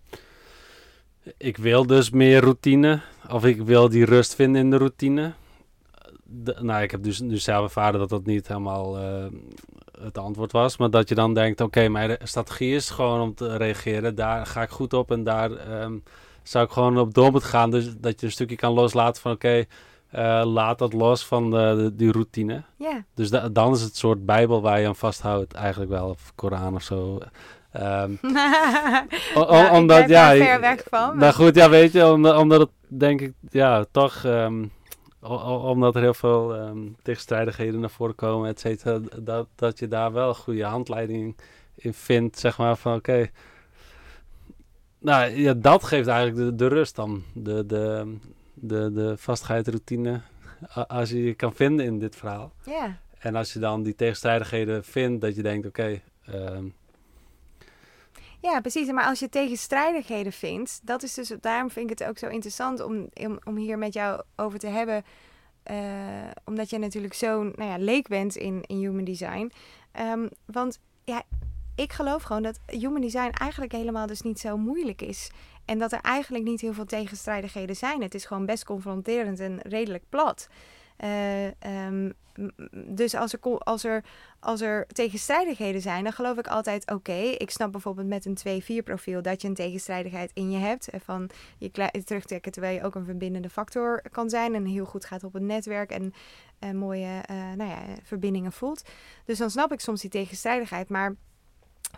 ik 1.36 1.56
wil 1.56 1.86
dus 1.86 2.10
meer 2.10 2.40
routine. 2.40 3.00
Of 3.30 3.44
ik 3.44 3.62
wil 3.62 3.88
die 3.88 4.04
rust 4.04 4.34
vinden 4.34 4.62
in 4.62 4.70
de 4.70 4.76
routine. 4.76 5.32
De, 6.24 6.56
nou, 6.60 6.82
ik 6.82 6.90
heb 6.90 7.02
dus 7.02 7.20
nu 7.20 7.36
zelf 7.36 7.64
ervaren 7.64 8.00
dat 8.00 8.08
dat 8.08 8.24
niet 8.24 8.48
helemaal 8.48 8.98
uh, 8.98 9.26
het 10.00 10.18
antwoord 10.18 10.52
was. 10.52 10.76
Maar 10.76 10.90
dat 10.90 11.08
je 11.08 11.14
dan 11.14 11.34
denkt, 11.34 11.60
oké, 11.60 11.78
okay, 11.78 11.90
mijn 11.90 12.18
strategie 12.22 12.74
is 12.74 12.90
gewoon 12.90 13.20
om 13.20 13.34
te 13.34 13.56
reageren. 13.56 14.14
Daar 14.14 14.46
ga 14.46 14.62
ik 14.62 14.70
goed 14.70 14.92
op 14.92 15.10
en 15.10 15.24
daar 15.24 15.82
um, 15.82 16.02
zou 16.42 16.64
ik 16.64 16.70
gewoon 16.70 16.98
op 16.98 17.14
door 17.14 17.30
moeten 17.30 17.50
gaan. 17.50 17.70
Dus 17.70 17.96
dat 17.96 18.20
je 18.20 18.26
een 18.26 18.32
stukje 18.32 18.56
kan 18.56 18.72
loslaten 18.72 19.22
van, 19.22 19.32
oké... 19.32 19.46
Okay, 19.46 19.66
uh, 20.14 20.42
laat 20.44 20.78
dat 20.78 20.92
los 20.92 21.26
van 21.26 21.50
de, 21.50 21.74
de 21.76 21.96
die 21.96 22.12
routine. 22.12 22.62
Ja. 22.76 23.04
Dus 23.14 23.30
da 23.30 23.48
dan 23.48 23.72
is 23.72 23.82
het 23.82 23.96
soort 23.96 24.26
bijbel 24.26 24.62
waar 24.62 24.80
je 24.80 24.86
aan 24.86 24.96
vasthoudt 24.96 25.54
eigenlijk 25.54 25.90
wel. 25.90 26.08
Of 26.08 26.32
Koran 26.34 26.74
of 26.74 26.82
zo. 26.82 27.18
Um, 27.80 28.18
ja, 28.22 29.70
omdat, 29.72 30.08
ja, 30.08 30.34
ver 30.36 30.60
weg 30.60 30.82
van. 30.88 31.18
Nou 31.18 31.32
goed, 31.32 31.54
ja, 31.54 31.70
weet 31.70 31.92
je, 31.92 32.06
omdat, 32.06 32.36
omdat 32.36 32.60
het 32.60 32.70
denk 32.88 33.20
ik, 33.20 33.32
ja, 33.50 33.84
toch, 33.90 34.24
um, 34.24 34.72
omdat 35.20 35.94
er 35.94 36.00
heel 36.00 36.14
veel 36.14 36.56
um, 36.56 36.96
tegenstrijdigheden 37.02 37.80
naar 37.80 37.90
voren 37.90 38.14
komen, 38.14 38.48
et 38.48 38.60
cetera, 38.60 39.00
dat, 39.22 39.46
dat 39.54 39.78
je 39.78 39.88
daar 39.88 40.12
wel 40.12 40.28
een 40.28 40.34
goede 40.34 40.64
handleiding 40.64 41.36
in 41.74 41.94
vindt, 41.94 42.38
zeg 42.38 42.58
maar, 42.58 42.76
van 42.76 42.94
oké. 42.94 43.10
Okay, 43.10 43.30
nou 44.98 45.30
ja, 45.30 45.54
dat 45.54 45.84
geeft 45.84 46.08
eigenlijk 46.08 46.48
de, 46.48 46.54
de 46.54 46.74
rust 46.74 46.96
dan. 46.96 47.22
De, 47.34 47.66
de, 47.66 48.16
de, 48.60 48.92
de 48.92 49.16
vastigheid, 49.16 49.68
routine, 49.68 50.20
als 50.86 51.10
je 51.10 51.24
je 51.24 51.34
kan 51.34 51.54
vinden 51.54 51.86
in 51.86 51.98
dit 51.98 52.16
verhaal. 52.16 52.52
Ja. 52.64 52.98
En 53.18 53.34
als 53.36 53.52
je 53.52 53.58
dan 53.58 53.82
die 53.82 53.94
tegenstrijdigheden 53.94 54.84
vindt, 54.84 55.20
dat 55.20 55.36
je 55.36 55.42
denkt, 55.42 55.66
oké... 55.66 56.00
Okay, 56.26 56.50
uh, 56.58 56.70
ja, 58.40 58.60
precies. 58.60 58.90
Maar 58.90 59.04
als 59.04 59.18
je 59.18 59.28
tegenstrijdigheden 59.28 60.32
vindt, 60.32 60.80
dat 60.82 61.02
is 61.02 61.14
dus, 61.14 61.32
daarom 61.40 61.70
vind 61.70 61.90
ik 61.90 61.98
het 61.98 62.08
ook 62.08 62.18
zo 62.18 62.26
interessant 62.26 62.80
om, 62.80 63.08
om, 63.14 63.38
om 63.44 63.56
hier 63.56 63.78
met 63.78 63.92
jou 63.92 64.22
over 64.36 64.58
te 64.58 64.66
hebben. 64.66 65.04
Uh, 65.70 65.76
omdat 66.44 66.70
je 66.70 66.78
natuurlijk 66.78 67.14
zo'n 67.14 67.52
nou 67.56 67.70
ja, 67.70 67.78
leek 67.78 68.08
bent 68.08 68.36
in, 68.36 68.62
in 68.66 68.76
human 68.76 69.04
design. 69.04 69.52
Um, 70.00 70.28
want 70.44 70.78
ja, 71.04 71.22
ik 71.74 71.92
geloof 71.92 72.22
gewoon 72.22 72.42
dat 72.42 72.60
human 72.66 73.00
design 73.00 73.30
eigenlijk 73.30 73.72
helemaal 73.72 74.06
dus 74.06 74.20
niet 74.20 74.40
zo 74.40 74.56
moeilijk 74.56 75.02
is. 75.02 75.30
En 75.70 75.78
dat 75.78 75.92
er 75.92 76.00
eigenlijk 76.00 76.44
niet 76.44 76.60
heel 76.60 76.72
veel 76.72 76.84
tegenstrijdigheden 76.84 77.76
zijn. 77.76 78.02
Het 78.02 78.14
is 78.14 78.24
gewoon 78.24 78.46
best 78.46 78.64
confronterend 78.64 79.40
en 79.40 79.60
redelijk 79.62 80.04
plat. 80.08 80.48
Uh, 81.04 81.86
um, 81.86 82.12
dus 82.86 83.14
als 83.14 83.32
er, 83.32 83.58
als, 83.58 83.84
er, 83.84 84.04
als 84.40 84.60
er 84.60 84.86
tegenstrijdigheden 84.86 85.80
zijn, 85.80 86.04
dan 86.04 86.12
geloof 86.12 86.38
ik 86.38 86.46
altijd: 86.46 86.90
oké, 86.90 87.12
ik 87.12 87.50
snap 87.50 87.72
bijvoorbeeld 87.72 88.06
met 88.06 88.24
een 88.24 88.62
2-4 88.62 88.84
profiel 88.84 89.22
dat 89.22 89.42
je 89.42 89.48
een 89.48 89.54
tegenstrijdigheid 89.54 90.30
in 90.34 90.50
je 90.50 90.58
hebt. 90.58 90.88
Van 91.04 91.30
je 91.58 91.70
terugtrekken 92.04 92.52
terwijl 92.52 92.74
je 92.74 92.84
ook 92.84 92.94
een 92.94 93.04
verbindende 93.04 93.50
factor 93.50 94.02
kan 94.10 94.30
zijn 94.30 94.54
en 94.54 94.64
heel 94.64 94.84
goed 94.84 95.04
gaat 95.04 95.24
op 95.24 95.32
het 95.32 95.42
netwerk 95.42 95.90
en 95.90 96.12
mooie 96.78 97.22
uh, 97.30 97.52
nou 97.56 97.70
ja, 97.70 97.78
verbindingen 98.02 98.52
voelt. 98.52 98.82
Dus 99.24 99.38
dan 99.38 99.50
snap 99.50 99.72
ik 99.72 99.80
soms 99.80 100.00
die 100.00 100.10
tegenstrijdigheid. 100.10 100.88
Maar 100.88 101.16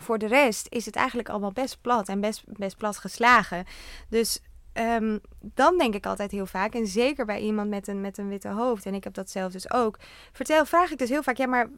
voor 0.01 0.19
de 0.19 0.27
rest 0.27 0.67
is 0.71 0.87
het 0.87 0.97
eigenlijk 0.97 1.29
allemaal 1.29 1.53
best 1.53 1.81
plat 1.81 2.09
en 2.09 2.21
best, 2.21 2.45
best 2.47 2.77
plat 2.77 2.97
geslagen. 2.97 3.65
Dus 4.09 4.41
um, 4.75 5.21
dan 5.41 5.79
denk 5.79 5.95
ik 5.95 6.07
altijd 6.07 6.31
heel 6.31 6.47
vaak, 6.47 6.75
en 6.75 6.87
zeker 6.87 7.25
bij 7.25 7.41
iemand 7.41 7.69
met 7.69 7.89
een, 7.89 8.01
met 8.01 8.19
een 8.19 8.29
witte 8.29 8.49
hoofd, 8.49 8.87
en 8.87 8.95
ik 8.95 9.05
heb 9.05 9.15
dat 9.15 9.31
zelf 9.31 9.53
dus 9.53 9.73
ook, 9.73 9.99
vertel, 10.33 10.67
vraag 10.67 10.91
ik 10.91 10.99
dus 10.99 11.09
heel 11.09 11.23
vaak, 11.23 11.37
ja, 11.37 11.47
maar 11.47 11.71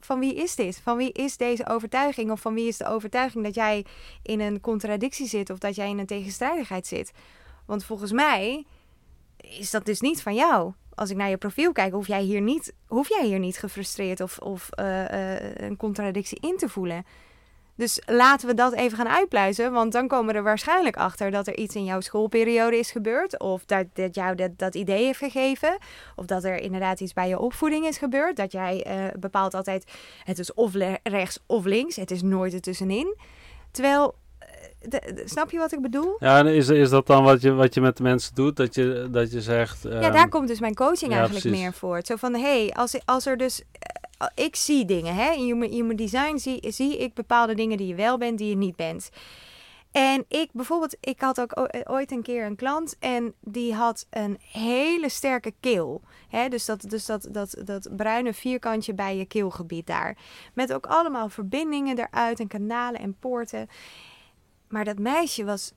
van 0.00 0.18
wie 0.18 0.34
is 0.34 0.54
dit? 0.54 0.80
Van 0.82 0.96
wie 0.96 1.12
is 1.12 1.36
deze 1.36 1.66
overtuiging? 1.66 2.30
Of 2.30 2.40
van 2.40 2.54
wie 2.54 2.68
is 2.68 2.76
de 2.76 2.86
overtuiging 2.86 3.44
dat 3.44 3.54
jij 3.54 3.86
in 4.22 4.40
een 4.40 4.60
contradictie 4.60 5.26
zit 5.26 5.50
of 5.50 5.58
dat 5.58 5.74
jij 5.74 5.88
in 5.88 5.98
een 5.98 6.06
tegenstrijdigheid 6.06 6.86
zit? 6.86 7.12
Want 7.66 7.84
volgens 7.84 8.12
mij 8.12 8.64
is 9.36 9.70
dat 9.70 9.84
dus 9.84 10.00
niet 10.00 10.22
van 10.22 10.34
jou. 10.34 10.72
Als 10.94 11.10
ik 11.10 11.16
naar 11.16 11.28
je 11.28 11.36
profiel 11.36 11.72
kijk, 11.72 11.92
hoef 11.92 12.06
jij 12.06 12.22
hier 12.22 12.40
niet, 12.40 12.74
hoef 12.86 13.08
jij 13.08 13.26
hier 13.26 13.38
niet 13.38 13.58
gefrustreerd 13.58 14.20
of, 14.20 14.38
of 14.38 14.68
uh, 14.78 15.10
uh, 15.10 15.54
een 15.54 15.76
contradictie 15.76 16.40
in 16.40 16.56
te 16.56 16.68
voelen. 16.68 17.04
Dus 17.74 18.02
laten 18.06 18.48
we 18.48 18.54
dat 18.54 18.72
even 18.72 18.96
gaan 18.96 19.08
uitpluizen. 19.08 19.72
Want 19.72 19.92
dan 19.92 20.08
komen 20.08 20.32
we 20.32 20.38
er 20.38 20.44
waarschijnlijk 20.44 20.96
achter 20.96 21.30
dat 21.30 21.46
er 21.46 21.56
iets 21.56 21.74
in 21.74 21.84
jouw 21.84 22.00
schoolperiode 22.00 22.78
is 22.78 22.90
gebeurd. 22.90 23.40
Of 23.40 23.64
dat, 23.64 23.86
dat 23.92 24.14
jou 24.14 24.34
dat, 24.34 24.50
dat 24.56 24.74
idee 24.74 25.04
heeft 25.04 25.18
gegeven. 25.18 25.78
Of 26.16 26.26
dat 26.26 26.44
er 26.44 26.60
inderdaad 26.60 27.00
iets 27.00 27.12
bij 27.12 27.28
je 27.28 27.38
opvoeding 27.38 27.86
is 27.86 27.98
gebeurd. 27.98 28.36
Dat 28.36 28.52
jij 28.52 28.86
uh, 28.86 29.04
bepaalt 29.18 29.54
altijd, 29.54 29.84
het 30.24 30.38
is 30.38 30.54
of 30.54 30.74
rechts 31.02 31.38
of 31.46 31.64
links. 31.64 31.96
Het 31.96 32.10
is 32.10 32.22
nooit 32.22 32.52
ertussenin. 32.52 33.16
Terwijl 33.70 34.14
de, 34.80 35.12
de, 35.14 35.22
snap 35.24 35.50
je 35.50 35.58
wat 35.58 35.72
ik 35.72 35.82
bedoel? 35.82 36.16
Ja, 36.18 36.44
is, 36.44 36.68
is 36.68 36.90
dat 36.90 37.06
dan 37.06 37.24
wat 37.24 37.40
je, 37.40 37.52
wat 37.52 37.74
je 37.74 37.80
met 37.80 37.96
de 37.96 38.02
mensen 38.02 38.34
doet? 38.34 38.56
Dat 38.56 38.74
je, 38.74 39.08
dat 39.10 39.32
je 39.32 39.40
zegt... 39.40 39.84
Um, 39.84 40.00
ja, 40.00 40.10
daar 40.10 40.28
komt 40.28 40.48
dus 40.48 40.60
mijn 40.60 40.74
coaching 40.74 41.10
ja, 41.10 41.16
eigenlijk 41.16 41.46
precies. 41.46 41.60
meer 41.60 41.72
voor. 41.72 42.00
Zo 42.02 42.16
van, 42.16 42.34
hé, 42.34 42.40
hey, 42.40 42.72
als, 42.72 42.98
als 43.04 43.26
er 43.26 43.36
dus 43.36 43.62
ik 44.34 44.56
zie 44.56 44.84
dingen. 44.84 45.14
Hè? 45.14 45.30
In 45.32 45.62
human 45.62 45.96
design 45.96 46.36
zie, 46.36 46.70
zie 46.72 46.98
ik 46.98 47.14
bepaalde 47.14 47.54
dingen 47.54 47.76
die 47.76 47.86
je 47.86 47.94
wel 47.94 48.18
bent, 48.18 48.38
die 48.38 48.48
je 48.48 48.56
niet 48.56 48.76
bent. 48.76 49.10
En 49.92 50.24
ik 50.28 50.48
bijvoorbeeld, 50.52 50.96
ik 51.00 51.20
had 51.20 51.40
ook 51.40 51.68
ooit 51.84 52.10
een 52.10 52.22
keer 52.22 52.46
een 52.46 52.56
klant 52.56 52.96
en 52.98 53.34
die 53.40 53.74
had 53.74 54.06
een 54.10 54.38
hele 54.40 55.08
sterke 55.08 55.54
keel. 55.60 56.02
Hè? 56.28 56.48
Dus, 56.48 56.64
dat, 56.64 56.80
dus 56.80 57.06
dat, 57.06 57.28
dat, 57.30 57.56
dat 57.64 57.96
bruine 57.96 58.34
vierkantje 58.34 58.94
bij 58.94 59.16
je 59.16 59.24
keelgebied 59.24 59.86
daar. 59.86 60.16
Met 60.54 60.72
ook 60.72 60.86
allemaal 60.86 61.28
verbindingen 61.28 61.98
eruit 61.98 62.40
en 62.40 62.48
kanalen 62.48 63.00
en 63.00 63.16
poorten. 63.18 63.68
Maar 64.68 64.84
dat 64.84 64.98
meisje 64.98 65.44
was 65.44 65.72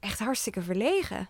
echt 0.00 0.18
hartstikke 0.18 0.62
verlegen. 0.62 1.28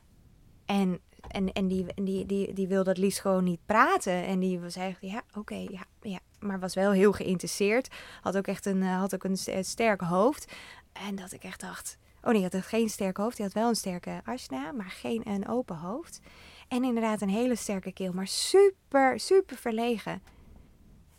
En, 0.66 1.00
en, 1.28 1.52
en, 1.52 1.68
die, 1.68 1.86
en 1.94 2.04
die, 2.04 2.26
die, 2.26 2.52
die 2.52 2.68
wilde 2.68 2.90
het 2.90 2.98
liefst 2.98 3.20
gewoon 3.20 3.44
niet 3.44 3.60
praten. 3.66 4.24
En 4.24 4.38
die 4.38 4.60
was 4.60 4.76
eigenlijk, 4.76 5.14
ja, 5.14 5.40
oké, 5.40 5.54
ja, 5.54 5.84
ja. 6.00 6.18
Maar 6.38 6.60
was 6.60 6.74
wel 6.74 6.92
heel 6.92 7.12
geïnteresseerd. 7.12 7.88
Had 8.20 8.36
ook 8.36 8.46
echt 8.46 8.66
een, 8.66 8.82
eh, 8.82 8.98
had 8.98 9.14
ook 9.14 9.24
een 9.24 9.64
sterk 9.64 10.00
hoofd. 10.00 10.52
En 10.92 11.14
dat 11.14 11.32
ik 11.32 11.44
echt 11.44 11.60
dacht, 11.60 11.98
oh 12.22 12.32
nee, 12.32 12.42
had 12.42 12.56
geen 12.64 12.88
sterk 12.88 13.16
hoofd. 13.16 13.36
Die 13.36 13.44
had 13.44 13.54
wel 13.54 13.68
een 13.68 13.74
sterke 13.74 14.20
asna, 14.24 14.72
maar 14.72 14.90
geen 14.90 15.22
een 15.24 15.48
open 15.48 15.76
hoofd. 15.76 16.20
En 16.68 16.84
inderdaad 16.84 17.20
een 17.20 17.28
hele 17.28 17.56
sterke 17.56 17.92
keel, 17.92 18.12
maar 18.12 18.26
super, 18.26 19.20
super 19.20 19.56
verlegen. 19.56 20.22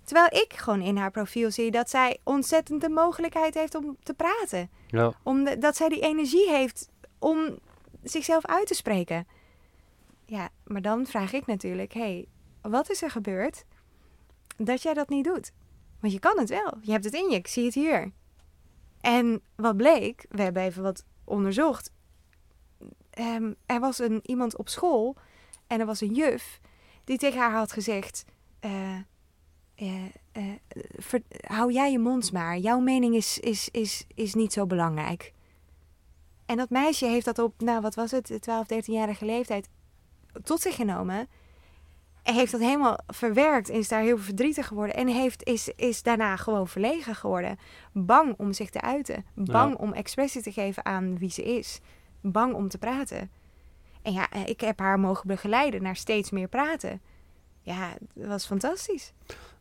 Terwijl 0.03 0.43
ik 0.43 0.53
gewoon 0.53 0.82
in 0.82 0.98
haar 0.98 1.11
profiel 1.11 1.51
zie 1.51 1.72
dat 1.72 1.90
zij 1.90 2.19
ontzettend 2.24 2.82
de 2.82 2.90
mogelijkheid 2.90 3.53
heeft 3.53 3.76
om 3.76 3.98
te 4.03 4.14
praten. 4.14 4.69
Ja. 4.88 5.14
Om 5.24 5.59
dat 5.59 5.76
zij 5.76 5.90
die 5.90 6.01
energie 6.01 6.50
heeft 6.50 6.90
om 7.19 7.59
zichzelf 8.03 8.45
uit 8.45 8.67
te 8.67 8.74
spreken. 8.74 9.27
Ja, 10.30 10.49
maar 10.64 10.81
dan 10.81 11.06
vraag 11.06 11.33
ik 11.33 11.45
natuurlijk: 11.45 11.93
hey, 11.93 12.27
wat 12.61 12.89
is 12.89 13.01
er 13.01 13.11
gebeurd 13.11 13.65
dat 14.57 14.81
jij 14.81 14.93
dat 14.93 15.09
niet 15.09 15.25
doet? 15.25 15.51
Want 15.99 16.14
je 16.14 16.19
kan 16.19 16.39
het 16.39 16.49
wel. 16.49 16.77
Je 16.81 16.91
hebt 16.91 17.03
het 17.03 17.14
in 17.14 17.30
je. 17.30 17.35
Ik 17.35 17.47
zie 17.47 17.65
het 17.65 17.73
hier. 17.73 18.11
En 19.01 19.41
wat 19.56 19.77
bleek, 19.77 20.25
we 20.30 20.41
hebben 20.41 20.64
even 20.64 20.83
wat 20.83 21.06
onderzocht. 21.23 21.91
Um, 23.19 23.56
er 23.65 23.80
was 23.80 23.99
een, 23.99 24.19
iemand 24.23 24.57
op 24.57 24.69
school 24.69 25.15
en 25.67 25.80
er 25.80 25.85
was 25.85 26.01
een 26.01 26.14
juf 26.14 26.59
die 27.03 27.17
tegen 27.17 27.39
haar 27.39 27.51
had 27.51 27.72
gezegd: 27.72 28.25
uh, 28.61 28.99
uh, 29.75 30.03
uh, 30.33 31.19
hou 31.41 31.72
jij 31.72 31.91
je 31.91 31.99
mond 31.99 32.31
maar. 32.31 32.57
Jouw 32.57 32.80
mening 32.80 33.15
is, 33.15 33.39
is, 33.39 33.69
is, 33.72 34.06
is 34.15 34.33
niet 34.33 34.53
zo 34.53 34.65
belangrijk. 34.65 35.33
En 36.45 36.57
dat 36.57 36.69
meisje 36.69 37.06
heeft 37.06 37.25
dat 37.25 37.39
op, 37.39 37.61
nou 37.61 37.81
wat 37.81 37.95
was 37.95 38.11
het, 38.11 38.38
12, 38.39 38.65
13-jarige 38.73 39.25
leeftijd 39.25 39.69
tot 40.43 40.61
zich 40.61 40.75
genomen. 40.75 41.27
En 42.24 42.33
heeft 42.33 42.51
dat 42.51 42.61
helemaal 42.61 42.99
verwerkt 43.07 43.69
en 43.69 43.77
is 43.77 43.88
daar 43.88 44.01
heel 44.01 44.17
verdrietig 44.17 44.67
geworden. 44.67 44.95
En 44.95 45.07
heeft, 45.07 45.43
is, 45.43 45.72
is 45.75 46.03
daarna 46.03 46.35
gewoon 46.35 46.67
verlegen 46.67 47.16
geworden. 47.16 47.57
Bang 47.93 48.33
om 48.38 48.53
zich 48.53 48.69
te 48.69 48.82
uiten. 48.82 49.25
Bang 49.33 49.75
om 49.75 49.93
expressie 49.93 50.41
te 50.41 50.51
geven 50.51 50.85
aan 50.85 51.17
wie 51.17 51.32
ze 51.32 51.43
is. 51.43 51.80
Bang 52.22 52.53
om 52.53 52.69
te 52.69 52.77
praten. 52.77 53.32
En 54.01 54.14
ja, 54.14 54.27
ik 54.45 54.61
heb 54.61 54.80
haar 54.80 54.99
mogen 54.99 55.27
begeleiden 55.27 55.83
naar 55.83 55.95
steeds 55.95 56.32
meer 56.32 56.48
praten. 56.48 57.01
Ja, 57.61 57.93
dat 58.14 58.27
was 58.27 58.45
fantastisch. 58.45 59.14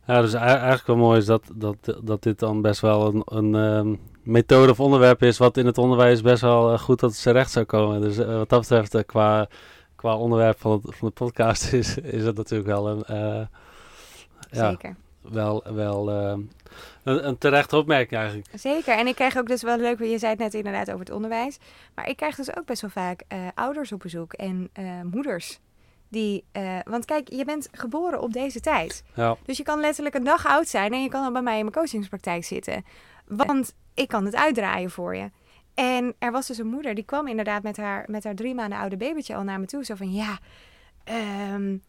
Ja, 0.07 0.21
dus 0.21 0.33
eigenlijk 0.33 0.87
wel 0.87 0.95
mooi 0.95 1.17
is 1.17 1.25
dat, 1.25 1.43
dat, 1.55 1.97
dat 2.03 2.23
dit 2.23 2.39
dan 2.39 2.61
best 2.61 2.81
wel 2.81 3.07
een, 3.07 3.21
een 3.25 3.55
ehm, 3.55 3.95
methode 4.23 4.71
of 4.71 4.79
onderwerp 4.79 5.23
is... 5.23 5.37
wat 5.37 5.57
in 5.57 5.65
het 5.65 5.77
onderwijs 5.77 6.21
best 6.21 6.41
wel 6.41 6.71
uh, 6.71 6.79
goed 6.79 6.97
tot 6.97 7.15
zijn 7.15 7.35
recht 7.35 7.51
zou 7.51 7.65
komen. 7.65 8.01
Dus 8.01 8.17
uh, 8.17 8.37
wat 8.37 8.49
dat 8.49 8.59
betreft, 8.59 8.95
uh, 8.95 9.01
qua 9.05 9.47
qua 9.97 10.15
onderwerp 10.15 10.59
van, 10.59 10.71
het, 10.71 10.95
van 10.95 11.07
de 11.07 11.13
podcast 11.13 11.73
is, 11.73 11.97
is 11.97 12.23
het 12.23 12.37
natuurlijk 12.37 12.69
wel 12.69 12.87
een. 12.87 13.47
Zeker. 14.51 14.89
Ja, 14.89 15.31
wel, 15.31 15.63
wel 15.73 16.09
uh, 16.09 16.29
een, 17.03 17.27
een 17.27 17.37
terechte 17.37 17.77
opmerking 17.77 18.19
eigenlijk. 18.19 18.49
Zeker. 18.53 18.97
En 18.97 19.07
ik 19.07 19.15
krijg 19.15 19.37
ook 19.37 19.47
dus 19.47 19.61
wel 19.61 19.77
leuk, 19.77 19.99
je 19.99 20.17
zei 20.17 20.31
het 20.31 20.39
net 20.39 20.53
inderdaad 20.53 20.87
over 20.87 20.99
het 20.99 21.11
onderwijs. 21.11 21.57
Maar 21.95 22.09
ik 22.09 22.17
krijg 22.17 22.35
dus 22.35 22.57
ook 22.57 22.65
best 22.65 22.81
wel 22.81 22.89
vaak 22.89 23.23
uh, 23.33 23.39
ouders 23.55 23.91
op 23.91 23.99
bezoek 23.99 24.33
en 24.33 24.69
moeders. 25.03 25.59
Die, 26.09 26.43
want 26.83 27.05
kijk, 27.05 27.29
je 27.29 27.45
bent 27.45 27.69
geboren 27.71 28.21
op 28.21 28.33
deze 28.33 28.59
tijd. 28.59 29.03
Ja. 29.13 29.37
Dus 29.45 29.57
je 29.57 29.63
kan 29.63 29.79
letterlijk 29.79 30.15
een 30.15 30.23
dag 30.23 30.45
oud 30.45 30.67
zijn 30.67 30.93
en 30.93 31.03
je 31.03 31.09
kan 31.09 31.23
dan 31.23 31.33
bij 31.33 31.41
mij 31.41 31.57
in 31.57 31.61
mijn 31.61 31.75
coachingspraktijk 31.75 32.43
zitten. 32.43 32.85
Want 33.27 33.73
ik 33.93 34.07
kan 34.07 34.25
het 34.25 34.35
uitdraaien 34.35 34.91
voor 34.91 35.15
je. 35.15 35.29
En 35.77 36.15
er 36.19 36.31
was 36.31 36.47
dus 36.47 36.57
een 36.57 36.67
moeder, 36.67 36.95
die 36.95 37.05
kwam 37.05 37.27
inderdaad 37.27 37.63
met 37.63 37.77
haar, 37.77 38.05
met 38.07 38.23
haar 38.23 38.35
drie 38.35 38.55
maanden 38.55 38.79
oude 38.79 38.97
babytje 38.97 39.35
al 39.35 39.43
naar 39.43 39.59
me 39.59 39.65
toe. 39.65 39.85
Zo 39.85 39.95
van, 39.95 40.13
ja, 40.13 40.39
um, 41.53 41.83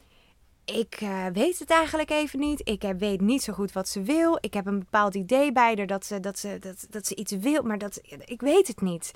ik 0.64 1.00
uh, 1.00 1.26
weet 1.32 1.58
het 1.58 1.70
eigenlijk 1.70 2.10
even 2.10 2.38
niet. 2.38 2.60
Ik 2.68 2.82
heb, 2.82 2.98
weet 2.98 3.20
niet 3.20 3.42
zo 3.42 3.52
goed 3.52 3.72
wat 3.72 3.88
ze 3.88 4.02
wil. 4.02 4.38
Ik 4.40 4.54
heb 4.54 4.66
een 4.66 4.78
bepaald 4.78 5.14
idee 5.14 5.52
bij 5.52 5.74
haar 5.76 5.86
dat 5.86 6.06
ze, 6.06 6.20
dat 6.20 6.38
ze, 6.38 6.58
dat, 6.60 6.86
dat 6.90 7.06
ze 7.06 7.14
iets 7.14 7.32
wil, 7.32 7.62
maar 7.62 7.78
dat, 7.78 8.00
ik 8.24 8.40
weet 8.40 8.68
het 8.68 8.80
niet. 8.80 9.12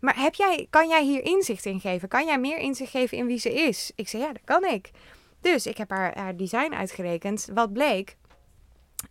Maar 0.00 0.20
heb 0.20 0.34
jij, 0.34 0.66
kan 0.70 0.88
jij 0.88 1.04
hier 1.04 1.24
inzicht 1.24 1.64
in 1.64 1.80
geven? 1.80 2.08
Kan 2.08 2.26
jij 2.26 2.38
meer 2.38 2.58
inzicht 2.58 2.90
geven 2.90 3.18
in 3.18 3.26
wie 3.26 3.38
ze 3.38 3.54
is? 3.54 3.92
Ik 3.94 4.08
zei, 4.08 4.22
ja, 4.22 4.32
dat 4.32 4.44
kan 4.44 4.64
ik. 4.64 4.90
Dus 5.40 5.66
ik 5.66 5.76
heb 5.76 5.90
haar, 5.90 6.18
haar 6.18 6.36
design 6.36 6.74
uitgerekend. 6.74 7.48
Wat 7.54 7.72
bleek? 7.72 8.16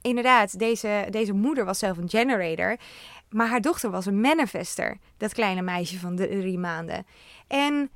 Inderdaad, 0.02 0.60
deze, 0.60 1.08
deze 1.10 1.34
moeder 1.34 1.66
was 1.66 1.80
zelf 1.80 1.98
een 1.98 2.10
generator. 2.10 2.78
Maar 3.36 3.48
haar 3.48 3.62
dochter 3.62 3.92
was 3.92 4.06
een 4.06 4.22
manifester, 4.22 4.98
dat 5.18 5.34
kleine 5.34 5.62
meisje 5.62 6.00
van 6.00 6.16
de 6.16 6.28
drie 6.28 6.60
maanden. 6.60 7.06
En 7.48 7.90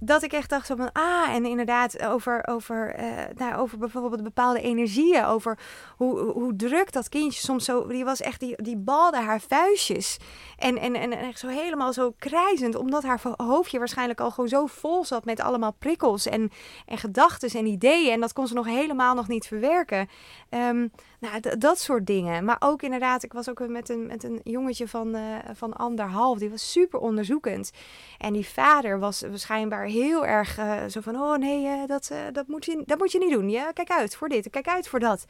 dat 0.00 0.22
ik 0.22 0.32
echt 0.32 0.50
dacht 0.50 0.66
zo 0.66 0.76
van, 0.76 0.92
ah, 0.92 1.28
en 1.28 1.44
inderdaad 1.44 2.02
over, 2.02 2.46
over, 2.48 3.00
uh, 3.40 3.58
over 3.58 3.78
bijvoorbeeld 3.78 4.22
bepaalde 4.22 4.60
energieën, 4.60 5.24
over 5.24 5.58
hoe, 5.96 6.18
hoe 6.18 6.56
druk 6.56 6.92
dat 6.92 7.08
kindje 7.08 7.40
soms 7.40 7.64
zo, 7.64 7.86
die 7.86 8.04
was 8.04 8.20
echt, 8.20 8.40
die, 8.40 8.62
die 8.62 8.76
balde 8.76 9.20
haar 9.20 9.40
vuistjes 9.40 10.18
en, 10.58 10.78
en, 10.78 10.94
en 10.94 11.12
echt 11.12 11.38
zo 11.38 11.48
helemaal 11.48 11.92
zo 11.92 12.12
krijzend, 12.18 12.74
omdat 12.74 13.02
haar 13.02 13.20
hoofdje 13.36 13.78
waarschijnlijk 13.78 14.20
al 14.20 14.30
gewoon 14.30 14.48
zo 14.48 14.66
vol 14.66 15.04
zat 15.04 15.24
met 15.24 15.40
allemaal 15.40 15.72
prikkels 15.72 16.26
en, 16.26 16.50
en 16.86 16.98
gedachten 16.98 17.50
en 17.58 17.66
ideeën 17.66 18.12
en 18.12 18.20
dat 18.20 18.32
kon 18.32 18.46
ze 18.46 18.54
nog 18.54 18.66
helemaal 18.66 19.14
nog 19.14 19.28
niet 19.28 19.46
verwerken. 19.46 20.08
Um, 20.50 20.90
nou, 21.22 21.58
dat 21.58 21.80
soort 21.80 22.06
dingen. 22.06 22.44
Maar 22.44 22.56
ook 22.58 22.82
inderdaad, 22.82 23.22
ik 23.22 23.32
was 23.32 23.48
ook 23.48 23.68
met 23.68 23.88
een, 23.88 24.06
met 24.06 24.24
een 24.24 24.40
jongetje 24.44 24.88
van, 24.88 25.16
uh, 25.16 25.36
van 25.52 25.72
anderhalf. 25.72 26.38
Die 26.38 26.50
was 26.50 26.72
super 26.72 26.98
onderzoekend. 26.98 27.70
En 28.18 28.32
die 28.32 28.46
vader 28.46 28.98
was 28.98 29.24
schijnbaar 29.32 29.84
heel 29.84 30.26
erg 30.26 30.58
uh, 30.58 30.84
zo 30.88 31.00
van... 31.00 31.16
Oh 31.16 31.36
nee, 31.36 31.64
uh, 31.64 31.86
dat, 31.86 32.12
dat, 32.32 32.46
moet 32.46 32.64
je, 32.64 32.82
dat 32.86 32.98
moet 32.98 33.12
je 33.12 33.18
niet 33.18 33.32
doen. 33.32 33.50
Ja, 33.50 33.72
kijk 33.72 33.90
uit 33.90 34.16
voor 34.16 34.28
dit, 34.28 34.50
kijk 34.50 34.68
uit 34.68 34.88
voor 34.88 35.00
dat. 35.00 35.24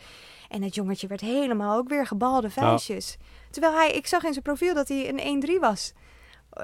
En 0.48 0.62
het 0.62 0.74
jongetje 0.74 1.06
werd 1.06 1.20
helemaal 1.20 1.78
ook 1.78 1.88
weer 1.88 2.06
gebalde 2.06 2.50
vuistjes. 2.50 3.16
Terwijl 3.50 3.74
hij, 3.74 3.90
ik 3.90 4.06
zag 4.06 4.24
in 4.24 4.32
zijn 4.32 4.44
profiel 4.44 4.74
dat 4.74 4.88
hij 4.88 5.08
een 5.08 5.42
1-3 5.56 5.60
was 5.60 5.92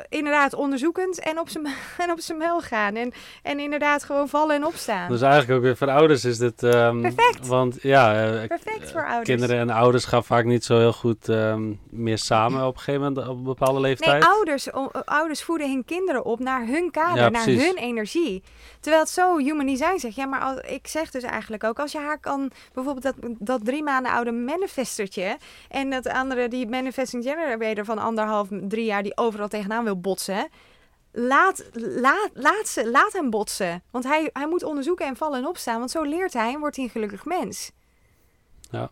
inderdaad 0.09 0.55
onderzoekend 0.55 1.21
en 1.21 1.39
op 1.39 1.49
zijn, 1.49 1.67
en 1.99 2.11
op 2.11 2.21
zijn 2.21 2.39
mel 2.39 2.61
gaan. 2.61 2.95
En, 2.95 3.13
en 3.43 3.61
inderdaad 3.61 4.05
gewoon 4.05 4.29
vallen 4.29 4.57
en 4.57 4.65
opstaan. 4.65 5.09
Dus 5.09 5.21
eigenlijk 5.21 5.53
ook 5.53 5.63
weer 5.63 5.77
voor 5.77 5.91
ouders 5.91 6.25
is 6.25 6.39
dit... 6.39 6.63
Um, 6.63 7.01
Perfect. 7.01 7.47
Want 7.47 7.83
ja, 7.83 8.33
uh, 8.33 8.47
Perfect 8.47 8.91
voor 8.93 9.05
ouders. 9.05 9.29
kinderen 9.29 9.59
en 9.59 9.71
ouders 9.71 10.05
gaan 10.05 10.25
vaak 10.25 10.45
niet 10.45 10.65
zo 10.65 10.79
heel 10.79 10.93
goed 10.93 11.29
um, 11.29 11.81
meer 11.91 12.19
samen 12.19 12.67
op 12.67 12.75
een 12.75 12.81
gegeven 12.81 13.01
moment, 13.01 13.29
op 13.29 13.37
een 13.37 13.43
bepaalde 13.43 13.81
leeftijd. 13.81 14.23
Nee, 14.23 14.31
ouders, 14.31 14.73
ouders 15.05 15.43
voeden 15.43 15.71
hun 15.71 15.85
kinderen 15.85 16.25
op 16.25 16.39
naar 16.39 16.67
hun 16.67 16.91
kader, 16.91 17.23
ja, 17.23 17.29
naar 17.29 17.47
hun 17.47 17.77
energie. 17.77 18.43
Terwijl 18.81 19.03
het 19.03 19.13
zo 19.13 19.39
human 19.39 19.67
design 19.67 19.99
zegt. 19.99 20.15
Ja, 20.15 20.27
maar 20.27 20.41
als, 20.41 20.61
ik 20.61 20.87
zeg 20.87 21.11
dus 21.11 21.23
eigenlijk 21.23 21.65
ook, 21.65 21.79
als 21.79 21.93
je 21.93 21.99
haar 21.99 22.19
kan, 22.19 22.51
bijvoorbeeld 22.73 23.05
dat, 23.05 23.33
dat 23.39 23.65
drie 23.65 23.83
maanden 23.83 24.13
oude 24.13 24.33
manifestertje 24.33 25.37
en 25.69 25.91
dat 25.91 26.09
andere, 26.09 26.49
die 26.49 26.69
manifesting 26.69 27.25
generator 27.25 27.85
van 27.85 27.99
anderhalf, 27.99 28.49
drie 28.51 28.85
jaar, 28.85 29.03
die 29.03 29.17
overal 29.17 29.49
tegenaan 29.49 29.78
wil 29.85 30.01
botsen. 30.01 30.49
Laat, 31.13 31.65
laat, 31.73 32.31
laat, 32.35 32.69
ze, 32.69 32.91
laat 32.91 33.13
hem 33.13 33.31
botsen. 33.31 33.83
Want 33.91 34.05
hij, 34.05 34.31
hij 34.33 34.49
moet 34.49 34.63
onderzoeken 34.63 35.07
en 35.07 35.17
vallen 35.17 35.39
en 35.39 35.47
opstaan. 35.47 35.79
Want 35.79 35.91
zo 35.91 36.03
leert 36.03 36.33
hij 36.33 36.53
en 36.53 36.61
wordt 36.61 36.77
hij 36.77 36.85
een 36.85 36.91
gelukkig 36.91 37.25
mens. 37.25 37.73
Ja. 38.71 38.91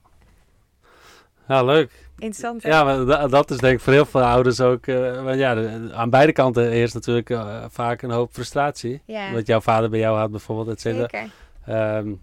Ja, 1.49 1.63
leuk. 1.63 2.09
Interessant. 2.19 2.63
Ja, 2.63 2.85
maar 2.85 3.29
dat 3.29 3.51
is 3.51 3.59
denk 3.59 3.75
ik 3.75 3.81
voor 3.81 3.93
heel 3.93 4.07
veel 4.07 4.23
ouders 4.23 4.61
ook. 4.61 4.87
Uh, 4.87 5.25
want 5.25 5.39
ja, 5.39 5.81
aan 5.93 6.11
beide 6.11 6.33
kanten 6.33 6.71
eerst 6.71 6.95
natuurlijk 6.95 7.31
uh, 7.31 7.65
vaak 7.69 8.03
een 8.03 8.11
hoop 8.11 8.33
frustratie. 8.33 9.03
Ja. 9.05 9.33
Wat 9.33 9.47
jouw 9.47 9.61
vader 9.61 9.91
bij 9.91 9.99
jou 9.99 10.19
had 10.19 10.31
bijvoorbeeld, 10.31 10.69
et 10.69 10.81
cetera. 10.81 11.09
Zeker. 11.11 11.97
Um, 11.97 12.21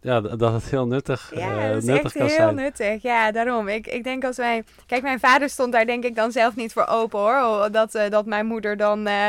ja, 0.00 0.20
dat 0.20 0.52
het 0.52 0.70
heel 0.70 0.86
nuttig, 0.86 1.32
ja, 1.34 1.56
uh, 1.56 1.68
dat 1.68 1.76
is 1.76 1.84
nuttig 1.84 2.14
echt 2.14 2.36
heel 2.36 2.52
nuttig. 2.52 3.02
Ja, 3.02 3.32
daarom. 3.32 3.68
Ik, 3.68 3.86
ik 3.86 4.04
denk 4.04 4.24
als 4.24 4.36
wij... 4.36 4.64
Kijk, 4.86 5.02
mijn 5.02 5.18
vader 5.18 5.48
stond 5.48 5.72
daar 5.72 5.86
denk 5.86 6.04
ik 6.04 6.14
dan 6.14 6.32
zelf 6.32 6.56
niet 6.56 6.72
voor 6.72 6.86
open 6.86 7.18
hoor. 7.18 7.68
Dat, 7.70 7.94
uh, 7.94 8.02
dat 8.10 8.26
mijn 8.26 8.46
moeder 8.46 8.76
dan 8.76 9.08
uh, 9.08 9.28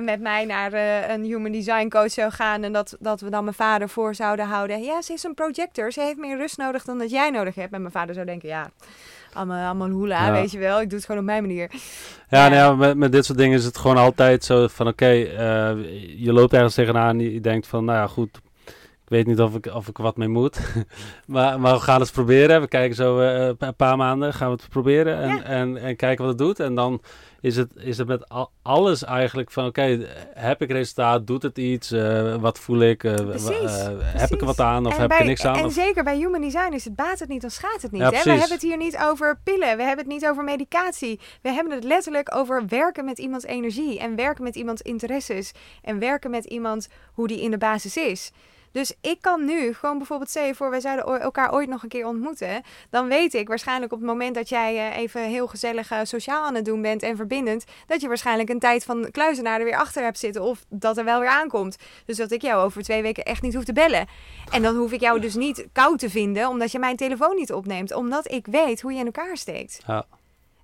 met 0.00 0.20
mij 0.20 0.44
naar 0.44 0.72
een 1.10 1.24
human 1.24 1.52
design 1.52 1.88
coach 1.88 2.10
zou 2.10 2.30
gaan. 2.30 2.62
En 2.62 2.72
dat, 2.72 2.96
dat 3.00 3.20
we 3.20 3.30
dan 3.30 3.44
mijn 3.44 3.56
vader 3.56 3.88
voor 3.88 4.14
zouden 4.14 4.46
houden. 4.46 4.82
Ja, 4.82 5.02
ze 5.02 5.12
is 5.12 5.24
een 5.24 5.34
projector. 5.34 5.92
Ze 5.92 6.00
heeft 6.00 6.18
meer 6.18 6.36
rust 6.36 6.56
nodig 6.56 6.84
dan 6.84 6.98
dat 6.98 7.10
jij 7.10 7.30
nodig 7.30 7.54
hebt. 7.54 7.72
En 7.72 7.80
mijn 7.80 7.92
vader 7.92 8.14
zou 8.14 8.26
denken, 8.26 8.48
ja... 8.48 8.70
Allemaal, 9.32 9.66
allemaal 9.66 9.88
hula, 9.88 10.32
weet 10.32 10.50
je 10.50 10.58
wel. 10.58 10.80
Ik 10.80 10.88
doe 10.88 10.98
het 10.98 11.06
gewoon 11.06 11.20
op 11.20 11.26
mijn 11.26 11.42
manier. 11.42 11.70
Ja, 12.28 12.48
Nou 12.48 12.54
ja 12.54 12.74
met, 12.74 12.96
met 12.96 13.12
dit 13.12 13.24
soort 13.24 13.38
dingen 13.38 13.58
is 13.58 13.64
het 13.64 13.78
gewoon 13.78 13.96
altijd 13.96 14.44
zo 14.44 14.66
van... 14.68 14.88
Oké, 14.88 15.04
okay, 15.04 15.18
je 16.16 16.32
loopt 16.32 16.52
ergens 16.52 16.74
tegenaan 16.74 17.18
en 17.18 17.32
je 17.32 17.40
denkt 17.40 17.66
van... 17.66 17.84
Nou 17.84 17.98
ja, 17.98 18.06
goed 18.06 18.40
weet 19.10 19.26
niet 19.26 19.40
of 19.40 19.54
ik, 19.54 19.66
of 19.66 19.88
ik 19.88 19.96
wat 19.96 20.16
mee 20.16 20.28
moet. 20.28 20.60
maar, 21.26 21.60
maar 21.60 21.74
we 21.74 21.80
gaan 21.80 22.00
het 22.00 22.12
proberen. 22.12 22.60
We 22.60 22.68
kijken 22.68 22.96
zo 22.96 23.20
uh, 23.20 23.50
een 23.58 23.76
paar 23.76 23.96
maanden, 23.96 24.34
gaan 24.34 24.50
we 24.50 24.56
het 24.56 24.68
proberen 24.68 25.18
en, 25.18 25.44
en, 25.44 25.76
en 25.76 25.96
kijken 25.96 26.24
wat 26.24 26.38
het 26.38 26.46
doet. 26.46 26.60
En 26.60 26.74
dan 26.74 27.00
is 27.40 27.56
het, 27.56 27.72
is 27.76 27.98
het 27.98 28.08
met 28.08 28.28
al, 28.28 28.50
alles 28.62 29.04
eigenlijk 29.04 29.50
van 29.50 29.66
oké, 29.66 30.06
heb 30.34 30.62
ik 30.62 30.70
resultaat, 30.70 31.26
doet 31.26 31.42
het 31.42 31.58
iets, 31.58 31.92
uh, 31.92 32.34
wat 32.34 32.58
voel 32.58 32.80
ik, 32.80 33.02
uh, 33.02 33.14
heb 34.02 34.30
ik 34.30 34.40
er 34.40 34.46
wat 34.46 34.60
aan 34.60 34.86
of 34.86 34.96
heb 34.96 35.12
ik 35.12 35.18
er 35.18 35.24
niks 35.24 35.44
aan? 35.44 35.56
En 35.56 35.64
of... 35.64 35.72
zeker 35.72 36.04
bij 36.04 36.16
human 36.16 36.40
design 36.40 36.72
is 36.72 36.84
het 36.84 36.96
baat 36.96 37.18
het 37.18 37.28
niet, 37.28 37.40
dan 37.40 37.50
schaadt 37.50 37.82
het 37.82 37.92
niet. 37.92 38.00
Ja, 38.00 38.10
hè? 38.10 38.22
We 38.22 38.30
hebben 38.30 38.50
het 38.50 38.62
hier 38.62 38.76
niet 38.76 38.98
over 38.98 39.40
pillen, 39.44 39.76
we 39.76 39.82
hebben 39.82 40.04
het 40.04 40.14
niet 40.14 40.26
over 40.26 40.44
medicatie. 40.44 41.20
We 41.42 41.50
hebben 41.50 41.72
het 41.72 41.84
letterlijk 41.84 42.34
over 42.34 42.66
werken 42.66 43.04
met 43.04 43.18
iemands 43.18 43.44
energie 43.44 43.98
en 43.98 44.16
werken 44.16 44.44
met 44.44 44.56
iemands 44.56 44.82
interesses 44.82 45.52
en 45.82 45.98
werken 45.98 46.30
met 46.30 46.44
iemand 46.44 46.88
hoe 47.12 47.28
die 47.28 47.40
in 47.42 47.50
de 47.50 47.58
basis 47.58 47.96
is. 47.96 48.32
Dus 48.72 48.92
ik 49.00 49.20
kan 49.20 49.44
nu 49.44 49.74
gewoon 49.74 49.98
bijvoorbeeld 49.98 50.30
zeggen 50.30 50.54
voor 50.54 50.70
wij 50.70 50.80
zouden 50.80 51.20
elkaar 51.20 51.52
ooit 51.52 51.68
nog 51.68 51.82
een 51.82 51.88
keer 51.88 52.06
ontmoeten. 52.06 52.62
Dan 52.90 53.08
weet 53.08 53.34
ik 53.34 53.48
waarschijnlijk 53.48 53.92
op 53.92 53.98
het 53.98 54.08
moment 54.08 54.34
dat 54.34 54.48
jij 54.48 54.76
eh, 54.76 54.96
even 54.96 55.22
heel 55.22 55.46
gezellig 55.46 55.92
uh, 55.92 55.98
sociaal 56.02 56.44
aan 56.44 56.54
het 56.54 56.64
doen 56.64 56.82
bent 56.82 57.02
en 57.02 57.16
verbindend. 57.16 57.64
Dat 57.86 58.00
je 58.00 58.08
waarschijnlijk 58.08 58.48
een 58.48 58.58
tijd 58.58 58.84
van 58.84 59.10
kluizenaar 59.10 59.58
er 59.58 59.64
weer 59.64 59.78
achter 59.78 60.02
hebt 60.02 60.18
zitten. 60.18 60.42
Of 60.42 60.64
dat 60.68 60.98
er 60.98 61.04
wel 61.04 61.20
weer 61.20 61.28
aankomt. 61.28 61.76
Dus 62.04 62.16
dat 62.16 62.30
ik 62.30 62.42
jou 62.42 62.64
over 62.64 62.82
twee 62.82 63.02
weken 63.02 63.24
echt 63.24 63.42
niet 63.42 63.54
hoef 63.54 63.64
te 63.64 63.72
bellen. 63.72 64.06
En 64.52 64.62
dan 64.62 64.76
hoef 64.76 64.92
ik 64.92 65.00
jou 65.00 65.20
dus 65.20 65.34
niet 65.34 65.66
koud 65.72 65.98
te 65.98 66.10
vinden 66.10 66.48
omdat 66.48 66.72
je 66.72 66.78
mijn 66.78 66.96
telefoon 66.96 67.36
niet 67.36 67.52
opneemt. 67.52 67.94
Omdat 67.94 68.32
ik 68.32 68.46
weet 68.46 68.80
hoe 68.80 68.92
je 68.92 68.98
in 68.98 69.06
elkaar 69.06 69.36
steekt. 69.36 69.80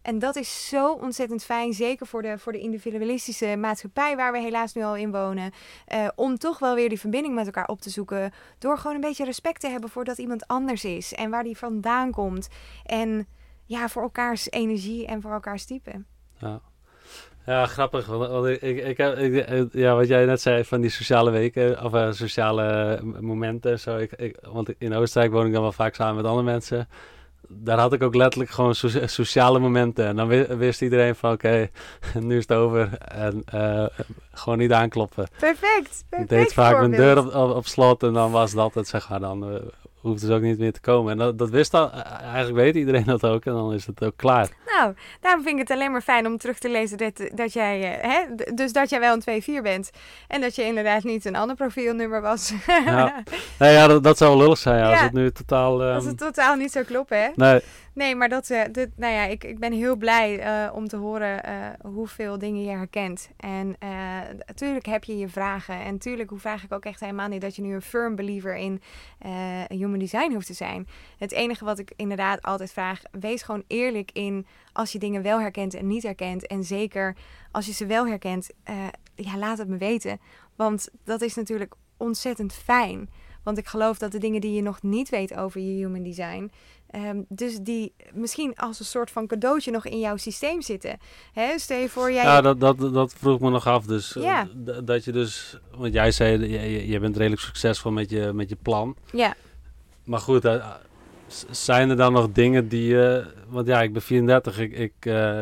En 0.06 0.18
dat 0.18 0.36
is 0.36 0.68
zo 0.68 0.92
ontzettend 0.92 1.44
fijn, 1.44 1.72
zeker 1.72 2.06
voor 2.06 2.22
de, 2.22 2.38
voor 2.38 2.52
de 2.52 2.58
individualistische 2.58 3.56
maatschappij 3.56 4.16
waar 4.16 4.32
we 4.32 4.40
helaas 4.40 4.74
nu 4.74 4.82
al 4.82 4.96
in 4.96 5.10
wonen. 5.10 5.52
Uh, 5.94 6.08
om 6.14 6.38
toch 6.38 6.58
wel 6.58 6.74
weer 6.74 6.88
die 6.88 7.00
verbinding 7.00 7.34
met 7.34 7.46
elkaar 7.46 7.66
op 7.66 7.80
te 7.80 7.90
zoeken. 7.90 8.32
Door 8.58 8.78
gewoon 8.78 8.94
een 8.94 9.00
beetje 9.00 9.24
respect 9.24 9.60
te 9.60 9.68
hebben 9.68 9.90
voor 9.90 10.04
dat 10.04 10.18
iemand 10.18 10.46
anders 10.46 10.84
is 10.84 11.14
en 11.14 11.30
waar 11.30 11.42
die 11.42 11.56
vandaan 11.56 12.10
komt. 12.10 12.48
En 12.84 13.26
ja, 13.64 13.88
voor 13.88 14.02
elkaars 14.02 14.50
energie 14.50 15.06
en 15.06 15.22
voor 15.22 15.32
elkaars 15.32 15.64
type. 15.64 16.04
Ja. 16.38 16.60
Ja, 17.46 17.66
grappig. 17.66 18.06
Want 18.06 18.46
ik, 18.46 18.60
ik, 18.62 18.98
ik, 18.98 19.72
ja, 19.72 19.94
wat 19.94 20.08
jij 20.08 20.24
net 20.24 20.40
zei 20.40 20.64
van 20.64 20.80
die 20.80 20.90
sociale 20.90 21.30
weken 21.30 21.84
of 21.84 21.94
uh, 21.94 22.12
sociale 22.12 23.00
momenten. 23.20 23.80
Zo. 23.80 23.96
Ik, 23.96 24.12
ik, 24.12 24.36
want 24.42 24.70
in 24.78 24.94
Oostenrijk 24.94 25.32
woon 25.32 25.46
ik 25.46 25.52
dan 25.52 25.62
wel 25.62 25.72
vaak 25.72 25.94
samen 25.94 26.16
met 26.16 26.24
andere 26.24 26.44
mensen 26.44 26.88
daar 27.48 27.78
had 27.78 27.92
ik 27.92 28.02
ook 28.02 28.14
letterlijk 28.14 28.50
gewoon 28.50 28.74
sociale 29.04 29.58
momenten. 29.58 30.06
En 30.06 30.16
dan 30.16 30.28
wist 30.58 30.82
iedereen 30.82 31.14
van 31.14 31.32
oké, 31.32 31.68
nu 32.20 32.36
is 32.36 32.42
het 32.48 32.58
over. 32.58 32.98
En 32.98 33.44
uh, 33.54 33.86
gewoon 34.32 34.58
niet 34.58 34.72
aankloppen. 34.72 35.28
Perfect, 35.38 36.04
perfect 36.08 36.30
Ik 36.32 36.38
deed 36.38 36.52
vaak 36.52 36.78
mijn 36.78 36.90
deur 36.90 37.18
op, 37.18 37.56
op, 37.56 37.66
slot 37.66 38.02
en 38.02 38.12
dan 38.12 38.30
was 38.30 38.52
dat 38.52 38.74
het, 38.74 38.88
zeg 38.88 39.08
maar. 39.08 39.20
Dan 39.20 39.52
uh, 39.52 39.60
hoeft 40.06 40.20
dus 40.20 40.30
ook 40.30 40.42
niet 40.42 40.58
meer 40.58 40.72
te 40.72 40.80
komen. 40.80 41.12
En 41.12 41.18
dat, 41.18 41.38
dat 41.38 41.50
wist 41.50 41.74
al, 41.74 41.92
eh, 41.92 42.22
eigenlijk 42.22 42.54
weet 42.54 42.74
iedereen 42.74 43.04
dat 43.04 43.24
ook. 43.24 43.44
En 43.44 43.52
dan 43.52 43.72
is 43.72 43.86
het 43.86 44.04
ook 44.04 44.16
klaar. 44.16 44.48
Nou, 44.66 44.94
daarom 45.20 45.42
vind 45.42 45.54
ik 45.54 45.68
het 45.68 45.70
alleen 45.70 45.92
maar 45.92 46.02
fijn 46.02 46.26
om 46.26 46.38
terug 46.38 46.58
te 46.58 46.68
lezen 46.68 46.98
dat, 46.98 47.30
dat 47.34 47.52
jij, 47.52 47.98
hè, 48.02 48.34
dus 48.54 48.72
dat 48.72 48.90
jij 48.90 49.00
wel 49.00 49.18
een 49.24 49.42
2-4 49.42 49.62
bent. 49.62 49.90
En 50.28 50.40
dat 50.40 50.54
je 50.54 50.62
inderdaad 50.62 51.04
niet 51.04 51.24
een 51.24 51.36
ander 51.36 51.56
profielnummer 51.56 52.20
was. 52.20 52.52
ja, 52.66 53.22
nee, 53.58 53.72
ja 53.72 53.86
dat, 53.86 54.02
dat 54.02 54.18
zou 54.18 54.38
lullig 54.38 54.58
zijn 54.58 54.78
ja, 54.78 54.90
als 54.90 55.00
het 55.00 55.12
nu 55.12 55.30
totaal... 55.30 55.82
Um... 55.82 55.94
Als 55.94 56.04
het 56.04 56.18
totaal 56.18 56.56
niet 56.56 56.72
zo 56.72 56.82
klopt, 56.82 57.10
hè? 57.10 57.28
Nee. 57.34 57.60
Nee, 57.96 58.14
maar 58.14 58.28
dat, 58.28 58.50
uh, 58.50 58.62
dit, 58.72 58.90
nou 58.96 59.12
ja, 59.12 59.24
ik, 59.24 59.44
ik 59.44 59.58
ben 59.58 59.72
heel 59.72 59.96
blij 59.96 60.46
uh, 60.46 60.74
om 60.74 60.88
te 60.88 60.96
horen 60.96 61.48
uh, 61.48 61.92
hoeveel 61.92 62.38
dingen 62.38 62.62
je 62.62 62.70
herkent. 62.70 63.30
En 63.36 63.76
natuurlijk 64.46 64.86
heb 64.86 65.04
je 65.04 65.18
je 65.18 65.28
vragen. 65.28 65.80
En 65.80 65.92
natuurlijk 65.92 66.30
vraag 66.34 66.64
ik 66.64 66.72
ook 66.72 66.84
echt 66.84 67.00
helemaal 67.00 67.28
niet 67.28 67.40
dat 67.40 67.56
je 67.56 67.62
nu 67.62 67.74
een 67.74 67.82
firm 67.82 68.14
believer 68.14 68.56
in 68.56 68.82
human 69.68 69.98
design 69.98 70.32
hoeft 70.32 70.46
te 70.46 70.54
zijn. 70.54 70.88
Het 71.18 71.32
enige 71.32 71.64
wat 71.64 71.78
ik 71.78 71.92
inderdaad 71.96 72.42
altijd 72.42 72.72
vraag, 72.72 73.02
wees 73.10 73.42
gewoon 73.42 73.64
eerlijk 73.66 74.10
in 74.12 74.46
als 74.72 74.92
je 74.92 74.98
dingen 74.98 75.22
wel 75.22 75.40
herkent 75.40 75.74
en 75.74 75.86
niet 75.86 76.02
herkent. 76.02 76.46
En 76.46 76.64
zeker 76.64 77.16
als 77.52 77.66
je 77.66 77.72
ze 77.72 77.86
wel 77.86 78.06
herkent, 78.06 78.50
ja, 79.14 79.38
laat 79.38 79.58
het 79.58 79.68
me 79.68 79.76
weten. 79.76 80.20
Want 80.56 80.88
dat 81.04 81.20
is 81.20 81.34
natuurlijk 81.34 81.74
ontzettend 81.96 82.52
fijn. 82.52 83.08
Want 83.42 83.58
ik 83.58 83.66
geloof 83.66 83.98
dat 83.98 84.12
de 84.12 84.18
dingen 84.18 84.40
die 84.40 84.52
je 84.52 84.62
nog 84.62 84.82
niet 84.82 85.08
weet 85.08 85.36
over 85.36 85.60
je 85.60 85.84
human 85.84 86.02
design, 86.02 86.50
um, 86.96 87.24
dus 87.28 87.58
die 87.58 87.94
misschien 88.12 88.56
als 88.56 88.78
een 88.78 88.84
soort 88.84 89.10
van 89.10 89.26
cadeautje 89.26 89.70
nog 89.70 89.86
in 89.86 89.98
jouw 89.98 90.16
systeem 90.16 90.62
zitten. 90.62 90.98
Hè? 91.32 91.58
Stel 91.58 91.78
je 91.78 91.88
voor 91.88 92.12
jij. 92.12 92.22
Ja, 92.22 92.40
dat, 92.40 92.60
dat, 92.60 92.78
dat 92.78 93.14
vroeg 93.18 93.40
me 93.40 93.50
nog 93.50 93.66
af. 93.66 93.84
Dus 93.84 94.16
ja. 94.18 94.48
Uh, 94.66 94.76
dat 94.84 95.04
je 95.04 95.12
dus, 95.12 95.58
want 95.76 95.92
jij 95.92 96.10
zei, 96.10 96.48
je, 96.48 96.88
je 96.88 96.98
bent 96.98 97.16
redelijk 97.16 97.42
succesvol 97.42 97.90
met 97.90 98.10
je, 98.10 98.32
met 98.32 98.48
je 98.48 98.56
plan. 98.62 98.96
Ja. 99.12 99.34
Maar 100.04 100.20
goed, 100.20 100.44
uh, 100.44 100.66
zijn 101.50 101.90
er 101.90 101.96
dan 101.96 102.12
nog 102.12 102.32
dingen 102.32 102.68
die 102.68 102.86
je, 102.86 103.24
uh, 103.26 103.52
want 103.52 103.66
ja, 103.66 103.82
ik 103.82 103.92
ben 103.92 104.02
34, 104.02 104.58
ik, 104.58 104.72
ik 104.72 104.92
uh, 105.00 105.40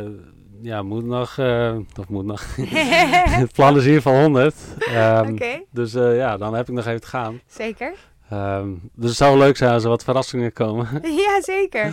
ja, 0.63 0.83
moet 0.83 1.05
nog, 1.05 1.37
uh, 1.37 1.77
of 1.99 2.09
moet 2.09 2.25
nog. 2.25 2.45
het 3.41 3.53
plan 3.53 3.77
is 3.77 3.85
ieder 3.85 4.03
geval 4.03 4.21
100. 4.21 4.55
Um, 4.89 5.33
okay. 5.33 5.67
Dus 5.71 5.93
ja, 5.93 6.37
dan 6.37 6.55
heb 6.55 6.69
ik 6.69 6.75
nog 6.75 6.87
even 6.87 7.01
te 7.01 7.07
gaan. 7.07 7.41
Zeker. 7.47 7.95
Um, 8.33 8.91
dus 8.95 9.09
het 9.09 9.19
zou 9.19 9.39
leuk 9.39 9.57
zijn 9.57 9.73
als 9.73 9.83
er 9.83 9.89
wat 9.89 10.05
verrassingen 10.05 10.53
komen. 10.53 10.89
ja, 11.27 11.43
zeker. 11.43 11.93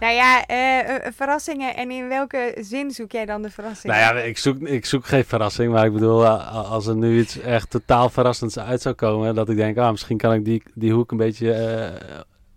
Nou 0.00 0.14
ja, 0.14 0.44
uh, 0.50 0.96
verrassingen. 1.16 1.76
En 1.76 1.90
in 1.90 2.08
welke 2.08 2.56
zin 2.60 2.90
zoek 2.90 3.12
jij 3.12 3.24
dan 3.24 3.42
de 3.42 3.50
verrassing? 3.50 3.92
Nou 3.92 4.16
ja, 4.16 4.22
ik 4.22 4.38
zoek, 4.38 4.60
ik 4.60 4.86
zoek 4.86 5.06
geen 5.06 5.24
verrassing. 5.24 5.72
Maar 5.72 5.86
ik 5.86 5.92
bedoel, 5.92 6.26
als 6.26 6.86
er 6.86 6.96
nu 6.96 7.18
iets 7.18 7.40
echt 7.40 7.70
totaal 7.70 8.10
verrassends 8.10 8.58
uit 8.58 8.82
zou 8.82 8.94
komen. 8.94 9.34
Dat 9.34 9.48
ik 9.48 9.56
denk, 9.56 9.78
ah, 9.78 9.90
misschien 9.90 10.16
kan 10.16 10.32
ik 10.32 10.44
die, 10.44 10.62
die 10.74 10.92
hoek 10.92 11.10
een 11.10 11.16
beetje 11.16 11.52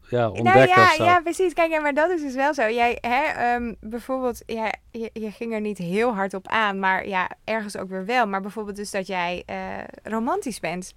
ja, 0.09 0.17
nou 0.17 0.37
ontdekken 0.37 0.75
nou, 0.75 0.89
ja, 0.89 0.95
zo. 0.95 1.03
Ja, 1.03 1.21
precies. 1.21 1.53
Kijk, 1.53 1.81
maar 1.81 1.93
dat 1.93 2.09
is 2.09 2.21
dus 2.21 2.35
wel 2.35 2.53
zo. 2.53 2.69
Jij, 2.69 2.97
hè, 3.01 3.55
um, 3.55 3.75
bijvoorbeeld, 3.79 4.43
ja, 4.45 4.73
je, 4.91 5.09
je, 5.13 5.31
ging 5.31 5.53
er 5.53 5.61
niet 5.61 5.77
heel 5.77 6.13
hard 6.13 6.33
op 6.33 6.47
aan, 6.47 6.79
maar 6.79 7.07
ja, 7.07 7.29
ergens 7.43 7.77
ook 7.77 7.89
weer 7.89 8.05
wel. 8.05 8.27
Maar 8.27 8.41
bijvoorbeeld 8.41 8.75
dus 8.75 8.91
dat 8.91 9.07
jij 9.07 9.43
uh, 9.49 9.55
romantisch 10.03 10.59
bent. 10.59 10.93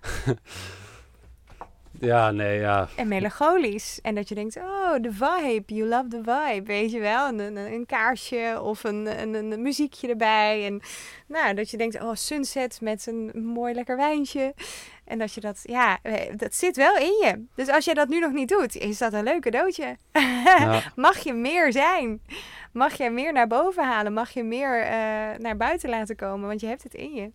ja, 2.04 2.30
nee, 2.30 2.60
ja. 2.60 2.88
En 2.96 3.08
melancholisch. 3.08 3.98
En 4.02 4.14
dat 4.14 4.28
je 4.28 4.34
denkt, 4.34 4.56
oh, 4.56 4.94
de 5.00 5.12
vibe, 5.12 5.74
you 5.74 5.88
love 5.88 6.08
the 6.08 6.20
vibe, 6.24 6.66
weet 6.66 6.90
je 6.90 7.00
wel. 7.00 7.28
Een, 7.28 7.38
een, 7.38 7.56
een 7.56 7.86
kaarsje 7.86 8.60
of 8.62 8.84
een, 8.84 9.20
een, 9.20 9.34
een, 9.34 9.62
muziekje 9.62 10.08
erbij. 10.08 10.66
En 10.66 10.80
nou, 11.26 11.54
dat 11.54 11.70
je 11.70 11.76
denkt, 11.76 12.02
oh, 12.02 12.14
sunset 12.14 12.80
met 12.80 13.06
een 13.06 13.44
mooi 13.44 13.74
lekker 13.74 13.96
wijntje. 13.96 14.54
En 15.04 15.18
dat 15.18 15.32
je 15.32 15.40
dat, 15.40 15.60
ja, 15.62 15.98
eh, 16.02 16.36
dat 16.36 16.54
zit 16.54 16.76
wel 16.76 16.96
in 16.96 17.20
je. 17.22 17.44
Dus 17.54 17.68
als 17.68 17.84
je 17.84 17.94
dat 17.94 18.08
nu 18.08 18.18
nog 18.18 18.32
niet 18.32 18.48
doet, 18.48 18.76
is 18.76 18.98
dat 18.98 19.12
een 19.12 19.24
leuk 19.24 19.40
cadeautje. 19.40 19.96
Ja. 20.12 20.82
Mag 20.96 21.18
je 21.18 21.32
meer 21.32 21.72
zijn? 21.72 22.22
Mag 22.72 22.94
je 22.94 23.10
meer 23.10 23.32
naar 23.32 23.46
boven 23.46 23.84
halen? 23.84 24.12
Mag 24.12 24.30
je 24.30 24.42
meer 24.42 24.82
uh, 24.82 24.88
naar 25.38 25.56
buiten 25.56 25.90
laten 25.90 26.16
komen? 26.16 26.48
Want 26.48 26.60
je 26.60 26.66
hebt 26.66 26.82
het 26.82 26.94
in 26.94 27.14
je. 27.14 27.30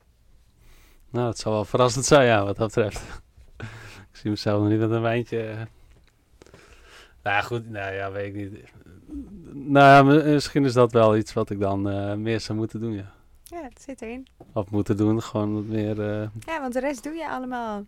Nou, 1.11 1.27
het 1.27 1.37
zal 1.37 1.51
wel 1.51 1.65
verrassend 1.65 2.05
zijn, 2.05 2.25
ja, 2.25 2.45
wat 2.45 2.57
dat 2.57 2.67
betreft. 2.67 3.21
Zie 4.19 4.29
mezelf 4.29 4.61
nog 4.61 4.69
niet 4.69 4.79
met 4.79 4.91
een 4.91 5.01
wijntje. 5.01 5.67
Nou 7.23 7.35
ja, 7.35 7.41
goed, 7.41 7.69
nou 7.69 7.93
ja, 7.93 8.11
weet 8.11 8.25
ik 8.25 8.33
niet. 8.35 8.63
Nou 9.51 10.13
ja, 10.15 10.21
misschien 10.23 10.65
is 10.65 10.73
dat 10.73 10.91
wel 10.91 11.17
iets 11.17 11.33
wat 11.33 11.49
ik 11.49 11.59
dan 11.59 11.89
uh, 11.89 12.13
meer 12.13 12.39
zou 12.39 12.57
moeten 12.57 12.79
doen, 12.79 12.93
ja. 12.93 13.11
Ja, 13.43 13.61
het 13.61 13.81
zit 13.81 14.01
erin. 14.01 14.27
Of 14.53 14.69
moeten 14.69 14.97
doen, 14.97 15.21
gewoon 15.21 15.53
wat 15.53 15.63
meer... 15.63 15.99
Uh... 15.99 16.27
Ja, 16.39 16.61
want 16.61 16.73
de 16.73 16.79
rest 16.79 17.03
doe 17.03 17.13
je 17.13 17.29
allemaal. 17.29 17.85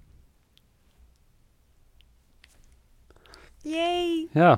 Yay! 3.58 4.28
Ja, 4.32 4.58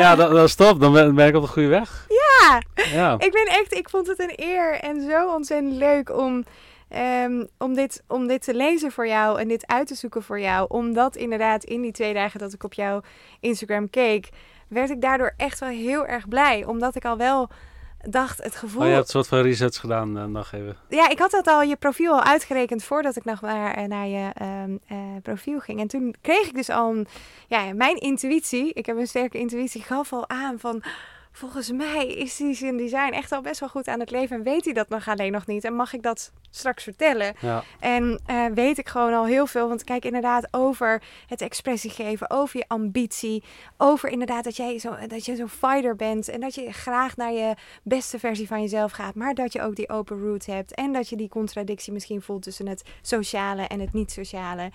ja 0.00 0.14
dat, 0.14 0.30
dat 0.30 0.50
stop. 0.50 0.80
Dan 0.80 0.92
ben, 0.92 1.14
ben, 1.14 1.28
ik 1.28 1.34
op 1.34 1.42
de 1.42 1.48
goede 1.48 1.68
weg. 1.68 2.06
Ja. 2.08 2.62
ja, 2.74 3.18
ik 3.18 3.32
ben 3.32 3.46
echt... 3.46 3.74
Ik 3.74 3.88
vond 3.88 4.06
het 4.06 4.18
een 4.18 4.32
eer 4.36 4.80
en 4.80 5.00
zo 5.10 5.34
ontzettend 5.34 5.74
leuk 5.74 6.16
om... 6.16 6.44
Um, 6.96 7.48
om, 7.58 7.74
dit, 7.74 8.02
om 8.08 8.26
dit 8.26 8.42
te 8.42 8.54
lezen 8.54 8.92
voor 8.92 9.06
jou 9.06 9.40
en 9.40 9.48
dit 9.48 9.66
uit 9.66 9.86
te 9.86 9.94
zoeken 9.94 10.22
voor 10.22 10.40
jou. 10.40 10.66
Omdat 10.68 11.16
inderdaad 11.16 11.64
in 11.64 11.80
die 11.80 11.92
twee 11.92 12.14
dagen 12.14 12.40
dat 12.40 12.52
ik 12.52 12.64
op 12.64 12.72
jouw 12.72 13.00
Instagram 13.40 13.90
keek, 13.90 14.28
werd 14.68 14.90
ik 14.90 15.00
daardoor 15.00 15.34
echt 15.36 15.60
wel 15.60 15.68
heel 15.68 16.06
erg 16.06 16.28
blij. 16.28 16.64
Omdat 16.64 16.94
ik 16.94 17.04
al 17.04 17.16
wel 17.16 17.50
dacht 18.08 18.42
het 18.42 18.56
gevoel... 18.56 18.82
Oh, 18.82 18.86
je 18.86 18.92
hebt 18.92 19.04
een 19.04 19.10
soort 19.10 19.28
van 19.28 19.40
resets 19.40 19.78
gedaan 19.78 20.18
uh, 20.18 20.24
nog 20.24 20.52
even. 20.52 20.76
Ja, 20.88 21.08
ik 21.08 21.18
had 21.18 21.30
dat 21.30 21.46
al, 21.46 21.62
je 21.62 21.76
profiel 21.76 22.12
al 22.12 22.22
uitgerekend 22.22 22.84
voordat 22.84 23.16
ik 23.16 23.24
nog 23.24 23.40
naar, 23.40 23.74
eh, 23.74 23.84
naar 23.84 24.06
je 24.06 24.30
um, 24.42 24.80
uh, 24.92 24.98
profiel 25.22 25.60
ging. 25.60 25.80
En 25.80 25.86
toen 25.86 26.14
kreeg 26.20 26.46
ik 26.46 26.54
dus 26.54 26.70
al 26.70 26.90
een, 26.90 27.06
ja, 27.48 27.74
mijn 27.74 27.96
intuïtie, 27.96 28.72
ik 28.72 28.86
heb 28.86 28.96
een 28.96 29.06
sterke 29.06 29.38
intuïtie, 29.38 29.82
gaf 29.82 30.12
al 30.12 30.28
aan 30.28 30.58
van... 30.58 30.82
volgens 31.32 31.70
mij 31.70 32.06
is 32.06 32.36
die 32.36 32.66
in 32.66 32.76
design 32.76 33.12
echt 33.12 33.32
al 33.32 33.40
best 33.40 33.60
wel 33.60 33.68
goed 33.68 33.88
aan 33.88 34.00
het 34.00 34.10
leven. 34.10 34.36
En 34.36 34.42
weet 34.42 34.64
hij 34.64 34.74
dat 34.74 34.88
nog 34.88 35.08
alleen 35.08 35.32
nog 35.32 35.46
niet. 35.46 35.64
En 35.64 35.74
mag 35.74 35.92
ik 35.92 36.02
dat 36.02 36.32
straks 36.50 36.82
vertellen? 36.82 37.34
Ja. 37.40 37.62
En 37.80 38.20
eh, 38.26 38.46
weet 38.54 38.78
ik 38.78 38.88
gewoon 38.88 39.12
al 39.12 39.24
heel 39.24 39.46
veel. 39.46 39.68
Want 39.68 39.84
kijk 39.84 40.04
inderdaad 40.04 40.48
over 40.50 41.02
het 41.26 41.40
expressie 41.40 41.90
geven. 41.90 42.30
Over 42.30 42.58
je 42.58 42.64
ambitie. 42.68 43.44
Over 43.76 44.08
inderdaad 44.08 44.44
dat, 44.44 44.56
jij 44.56 44.78
zo, 44.78 44.96
dat 45.06 45.24
je 45.24 45.36
zo'n 45.36 45.48
fighter 45.48 45.96
bent. 45.96 46.28
En 46.28 46.40
dat 46.40 46.54
je 46.54 46.72
graag 46.72 47.16
naar 47.16 47.32
je 47.32 47.54
beste 47.82 48.18
versie 48.18 48.46
van 48.46 48.60
jezelf 48.60 48.92
gaat. 48.92 49.14
Maar 49.14 49.34
dat 49.34 49.52
je 49.52 49.62
ook 49.62 49.76
die 49.76 49.88
open 49.88 50.18
route 50.18 50.50
hebt. 50.50 50.74
En 50.74 50.92
dat 50.92 51.08
je 51.08 51.16
die 51.16 51.28
contradictie 51.28 51.92
misschien 51.92 52.22
voelt 52.22 52.42
tussen 52.42 52.66
het 52.66 52.82
sociale 53.02 53.62
en 53.62 53.80
het 53.80 53.92
niet-sociale. 53.92 54.70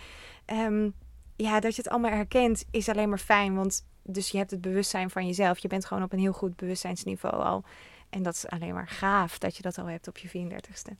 Ehm, 0.46 0.90
ja, 1.36 1.60
dat 1.60 1.76
je 1.76 1.82
het 1.82 1.92
allemaal 1.92 2.12
herkent 2.12 2.66
is 2.72 2.90
alleen 2.90 3.10
maar 3.10 3.18
fijn. 3.18 3.56
Want 3.56 3.86
dus 4.08 4.30
je 4.30 4.38
hebt 4.38 4.52
het 4.52 4.62
bewustzijn 4.62 5.10
van 5.10 5.26
jezelf. 5.26 5.60
Je 5.60 5.68
bent 5.68 5.86
gewoon 5.86 6.04
op 6.04 6.14
een 6.14 6.20
heel 6.20 6.34
goed 6.34 6.56
bewustzijnsniveau 6.56 7.44
al. 7.44 7.64
En 8.10 8.24
dat 8.24 8.34
is 8.34 8.48
alleen 8.48 8.74
maar 8.74 8.88
gaaf 8.88 9.38
dat 9.38 9.56
je 9.56 9.62
dat 9.62 9.78
al 9.78 9.86
hebt 9.86 10.08
op 10.08 10.18
je 10.18 10.28
34ste. 10.28 10.96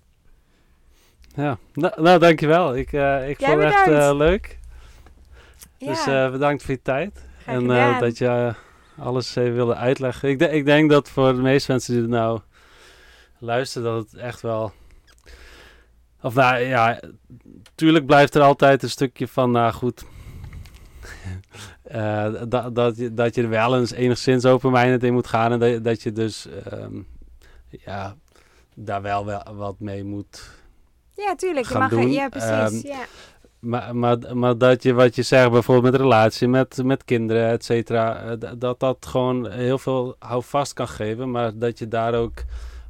Ja, 1.36 1.58
nou, 1.74 2.02
nou 2.02 2.20
dankjewel. 2.20 2.76
Ik, 2.76 2.92
uh, 2.92 3.30
ik 3.30 3.38
vond 3.38 3.64
het 3.64 3.74
echt 3.74 3.88
uh, 3.88 4.12
leuk. 4.14 4.60
Ja. 5.78 5.88
Dus 5.88 6.08
uh, 6.08 6.32
bedankt 6.32 6.64
voor 6.64 6.74
je 6.74 6.82
tijd. 6.82 7.26
Graag 7.42 7.56
en 7.56 8.00
dat 8.00 8.18
je 8.18 8.54
alles 8.98 9.36
even 9.36 9.54
wilde 9.54 9.76
uitleggen. 9.76 10.30
Ik, 10.30 10.40
de, 10.40 10.50
ik 10.50 10.66
denk 10.66 10.90
dat 10.90 11.10
voor 11.10 11.34
de 11.34 11.42
meeste 11.42 11.72
mensen 11.72 11.94
die 11.94 12.04
er 12.04 12.10
nou 12.10 12.40
luisteren, 13.38 13.94
dat 13.94 14.12
het 14.12 14.22
echt 14.22 14.42
wel... 14.42 14.72
Of 16.22 16.34
nou 16.34 16.60
ja, 16.60 17.00
tuurlijk 17.76 18.06
blijft 18.06 18.36
er 18.36 18.42
altijd 18.42 18.84
een 18.84 18.90
stukje 18.90 19.28
van, 19.28 19.52
nou 19.52 19.74
goed... 19.74 20.06
Uh, 21.96 22.34
dat, 22.48 22.76
dat, 22.76 22.98
je, 22.98 23.14
dat 23.14 23.36
je 23.36 23.42
er 23.42 23.50
wel 23.50 23.78
eens 23.78 23.92
enigszins 23.92 24.46
open-minded 24.46 25.04
in 25.04 25.14
moet 25.14 25.28
gaan. 25.28 25.52
En 25.52 25.60
dat, 25.60 25.84
dat 25.84 26.02
je 26.02 26.12
dus 26.12 26.48
um, 26.74 27.08
ja, 27.70 28.16
daar 28.74 29.02
wel, 29.02 29.26
wel 29.26 29.44
wat 29.56 29.80
mee 29.80 30.04
moet 30.04 30.50
Ja, 31.16 31.36
tuurlijk. 31.36 31.68
Je 31.68 31.78
mag 31.78 31.90
doen. 31.90 32.12
ja, 32.12 32.30
precies. 32.30 32.50
Ehm, 32.50 32.88
ja. 32.88 33.06
Maar, 33.60 33.96
maar, 33.96 34.38
maar 34.38 34.58
dat 34.58 34.84
je 34.84 34.94
wat 34.94 35.16
je 35.16 35.22
zegt, 35.22 35.52
bijvoorbeeld 35.52 35.92
met 35.92 36.02
relatie, 36.02 36.48
met, 36.48 36.84
met 36.84 37.04
kinderen, 37.04 37.50
et 37.50 37.66
cetera, 37.66 38.22
eh, 38.22 38.52
dat 38.58 38.80
dat 38.80 39.06
gewoon 39.06 39.50
heel 39.52 39.78
veel 39.78 40.16
houvast 40.20 40.74
kan 40.74 40.88
geven. 40.88 41.32
Maar 41.32 41.58
dat 41.58 41.80
je 41.80 41.88
daar 41.88 42.14
ook, 42.14 42.44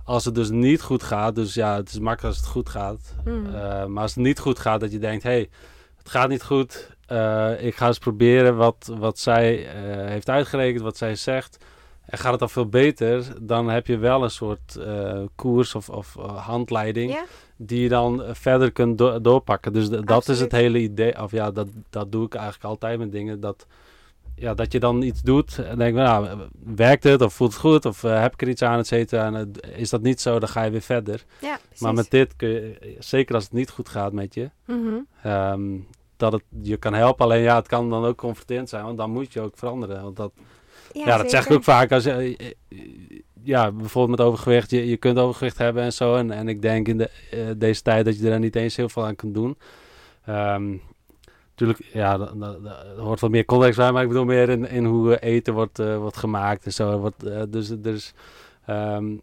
als 0.03 0.25
het 0.25 0.35
dus 0.35 0.49
niet 0.49 0.81
goed 0.81 1.03
gaat, 1.03 1.35
dus 1.35 1.53
ja, 1.53 1.75
het 1.75 1.89
is 1.89 1.99
makkelijk 1.99 2.35
als 2.35 2.37
het 2.37 2.53
goed 2.53 2.69
gaat. 2.69 3.13
Mhm. 3.25 3.55
eh, 3.55 3.85
maar 3.85 4.01
als 4.01 4.15
het 4.15 4.23
niet 4.23 4.39
goed 4.39 4.59
gaat, 4.59 4.79
dat 4.79 4.91
je 4.91 4.99
denkt, 4.99 5.23
hé, 5.23 5.29
hey, 5.29 5.49
het 5.97 6.09
gaat 6.09 6.29
niet 6.29 6.43
goed. 6.43 6.95
Eh, 7.07 7.51
ik 7.65 7.75
ga 7.75 7.87
eens 7.87 7.97
proberen 7.99 8.55
wat, 8.55 8.91
wat 8.97 9.19
zij 9.19 9.67
eh, 9.67 9.73
heeft 10.07 10.29
uitgerekend, 10.29 10.83
wat 10.83 10.97
zij 10.97 11.15
zegt. 11.15 11.57
En 12.05 12.17
gaat 12.17 12.31
het 12.31 12.39
dan 12.39 12.49
veel 12.49 12.67
beter, 12.69 13.25
dan 13.41 13.69
heb 13.69 13.87
je 13.87 13.97
wel 13.97 14.23
een 14.23 14.29
soort 14.29 14.75
eh, 14.75 15.19
koers 15.35 15.75
of, 15.75 15.89
of 15.89 16.13
handleiding 16.35 17.11
ja? 17.11 17.23
die 17.57 17.81
je 17.81 17.89
dan 17.89 18.23
verder 18.31 18.71
kunt 18.71 18.97
do- 18.97 19.21
doorpakken. 19.21 19.73
Dus 19.73 19.89
dat 19.89 20.29
is 20.29 20.39
het 20.39 20.51
hele 20.51 20.79
idee. 20.79 21.21
Of 21.21 21.31
ja, 21.31 21.51
dat, 21.51 21.67
dat 21.89 22.11
doe 22.11 22.25
ik 22.25 22.33
eigenlijk 22.33 22.65
altijd 22.65 22.99
met 22.99 23.11
dingen. 23.11 23.39
Dat, 23.39 23.65
ja, 24.35 24.53
dat 24.53 24.71
je 24.71 24.79
dan 24.79 25.01
iets 25.01 25.21
doet 25.21 25.59
en 25.59 25.77
denk 25.77 25.95
nou, 25.95 26.37
werkt 26.75 27.03
het 27.03 27.21
of 27.21 27.33
voelt 27.33 27.51
het 27.51 27.59
goed 27.61 27.85
of 27.85 28.01
heb 28.01 28.33
ik 28.33 28.41
er 28.41 28.47
iets 28.49 28.61
aan, 28.61 28.79
et 28.79 28.87
cetera. 28.87 29.25
En 29.33 29.51
is 29.75 29.89
dat 29.89 30.01
niet 30.01 30.21
zo, 30.21 30.39
dan 30.39 30.49
ga 30.49 30.63
je 30.63 30.71
weer 30.71 30.81
verder. 30.81 31.23
ja, 31.41 31.57
precies. 31.67 31.79
Maar 31.81 31.93
met 31.93 32.09
dit 32.09 32.35
kun 32.35 32.49
je, 32.49 32.95
zeker 32.99 33.35
als 33.35 33.43
het 33.43 33.53
niet 33.53 33.69
goed 33.69 33.89
gaat 33.89 34.13
met 34.13 34.33
je, 34.33 34.49
Mhm. 34.65 34.95
ehm, 35.23 35.61
dat 36.17 36.31
het 36.31 36.43
je 36.61 36.77
kan 36.77 36.93
helpen. 36.93 37.25
Alleen 37.25 37.41
ja, 37.41 37.55
het 37.55 37.67
kan 37.67 37.89
dan 37.89 38.05
ook 38.05 38.17
confronterend 38.17 38.69
zijn, 38.69 38.83
want 38.83 38.97
dan 38.97 39.11
moet 39.11 39.33
je 39.33 39.41
ook 39.41 39.57
veranderen. 39.57 40.03
Want 40.03 40.15
dat, 40.15 40.31
ja, 40.91 41.17
dat 41.17 41.29
zeg 41.29 41.45
ik 41.45 41.51
ook 41.51 41.63
vaak. 41.63 41.91
Als, 41.91 42.05
eh, 42.05 42.27
eh, 42.27 42.53
ja, 43.43 43.71
bijvoorbeeld 43.71 44.17
met 44.17 44.27
overgewicht. 44.27 44.69
Je, 44.69 44.87
je 44.87 44.97
kunt 44.97 45.17
overgewicht 45.17 45.57
hebben 45.57 45.83
en 45.83 45.93
zo. 45.93 46.15
En, 46.15 46.31
en 46.31 46.47
ik 46.47 46.61
denk 46.61 46.87
in 46.87 46.97
de, 46.97 47.09
eh, 47.31 47.39
deze 47.57 47.81
tijd 47.81 48.05
dat 48.05 48.19
je 48.19 48.29
er 48.29 48.39
niet 48.39 48.55
eens 48.55 48.75
heel 48.75 48.89
veel 48.89 49.05
aan 49.05 49.15
kunt 49.15 49.33
doen. 49.33 49.57
Ehm 50.25 50.75
natuurlijk, 51.49 51.93
ja, 51.93 52.17
dat 52.17 52.57
hoort 52.97 53.19
wat 53.19 53.31
meer 53.31 53.45
context 53.45 53.77
bij. 53.77 53.91
Maar 53.91 54.01
ik 54.01 54.07
bedoel 54.07 54.25
meer 54.25 54.49
in, 54.49 54.69
in 54.69 54.85
hoe 54.85 55.19
eten 55.19 55.53
wordt, 55.53 55.77
wordt 55.77 56.17
gemaakt 56.17 56.65
en 56.65 56.73
zo. 56.73 56.99
Wordt, 56.99 57.51
dus 57.51 57.67
dus 57.67 58.13
ehm, 58.65 59.15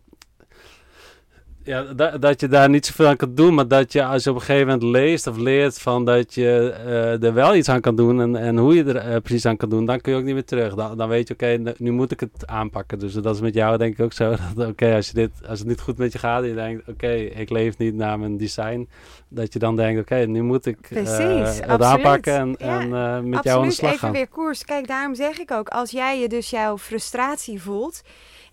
ja, 1.64 1.82
dat, 1.82 2.22
dat 2.22 2.40
je 2.40 2.48
daar 2.48 2.68
niet 2.68 2.86
zoveel 2.86 3.06
aan 3.06 3.16
kan 3.16 3.34
doen, 3.34 3.54
maar 3.54 3.68
dat 3.68 3.92
je 3.92 4.04
als 4.04 4.24
je 4.24 4.30
op 4.30 4.36
een 4.36 4.42
gegeven 4.42 4.66
moment 4.66 4.82
leest 4.82 5.26
of 5.26 5.36
leert 5.36 5.78
van 5.80 6.04
dat 6.04 6.34
je 6.34 6.74
eh, 6.86 7.22
er 7.22 7.34
wel 7.34 7.54
iets 7.54 7.68
aan 7.68 7.80
kan 7.80 7.96
doen 7.96 8.20
en, 8.20 8.36
en 8.36 8.56
hoe 8.56 8.74
je 8.74 8.84
er 8.84 8.96
eh, 8.96 9.20
precies 9.22 9.46
aan 9.46 9.56
kan 9.56 9.68
doen, 9.68 9.86
dan 9.86 10.00
kun 10.00 10.12
je 10.12 10.18
ook 10.18 10.24
niet 10.24 10.34
meer 10.34 10.44
terug. 10.44 10.74
Dan, 10.74 10.96
dan 10.96 11.08
weet 11.08 11.28
je, 11.28 11.34
oké, 11.34 11.46
nu- 11.46 11.72
nu 11.76 11.90
moet 11.90 12.10
ik 12.10 12.20
het 12.20 12.46
aanpakken. 12.46 12.98
Dus 12.98 13.12
dat 13.12 13.34
is 13.34 13.40
met 13.40 13.54
jou 13.54 13.78
denk 13.78 13.92
ik 13.98 14.04
ook 14.04 14.12
zo. 14.12 14.34
Oké, 14.56 14.94
als, 14.94 15.06
je 15.06 15.14
dit, 15.14 15.30
als 15.48 15.58
het 15.58 15.68
niet 15.68 15.80
goed 15.80 15.98
met 15.98 16.12
je 16.12 16.18
gaat 16.18 16.42
en 16.42 16.48
je 16.48 16.54
denkt, 16.54 16.88
oké, 16.88 17.12
ik 17.12 17.50
leef 17.50 17.78
niet 17.78 17.94
naar 17.94 18.18
mijn 18.18 18.36
design, 18.36 18.88
dat 19.28 19.52
je 19.52 19.58
dan 19.58 19.76
denkt, 19.76 20.00
oké, 20.00 20.16
nu 20.26 20.42
moet 20.42 20.66
ik 20.66 20.78
eh, 20.82 20.88
Precies, 21.02 21.56
het 21.56 21.60
absoluut. 21.60 21.82
aanpakken 21.82 22.34
en, 22.34 22.54
Ja, 22.58 22.80
en 22.80 22.88
met 22.88 22.98
jou 22.98 23.14
aan 23.22 23.30
de 23.30 23.38
Absoluut, 23.38 23.72
slag 23.72 23.88
even 23.90 24.00
gaan. 24.02 24.12
weer 24.12 24.28
koers. 24.28 24.64
Kijk, 24.64 24.86
daarom 24.86 25.14
zeg 25.14 25.38
ik 25.38 25.50
ook, 25.50 25.68
als 25.68 25.90
jij 25.90 26.20
je 26.20 26.28
dus 26.28 26.50
jouw 26.50 26.78
frustratie 26.78 27.62
voelt. 27.62 28.02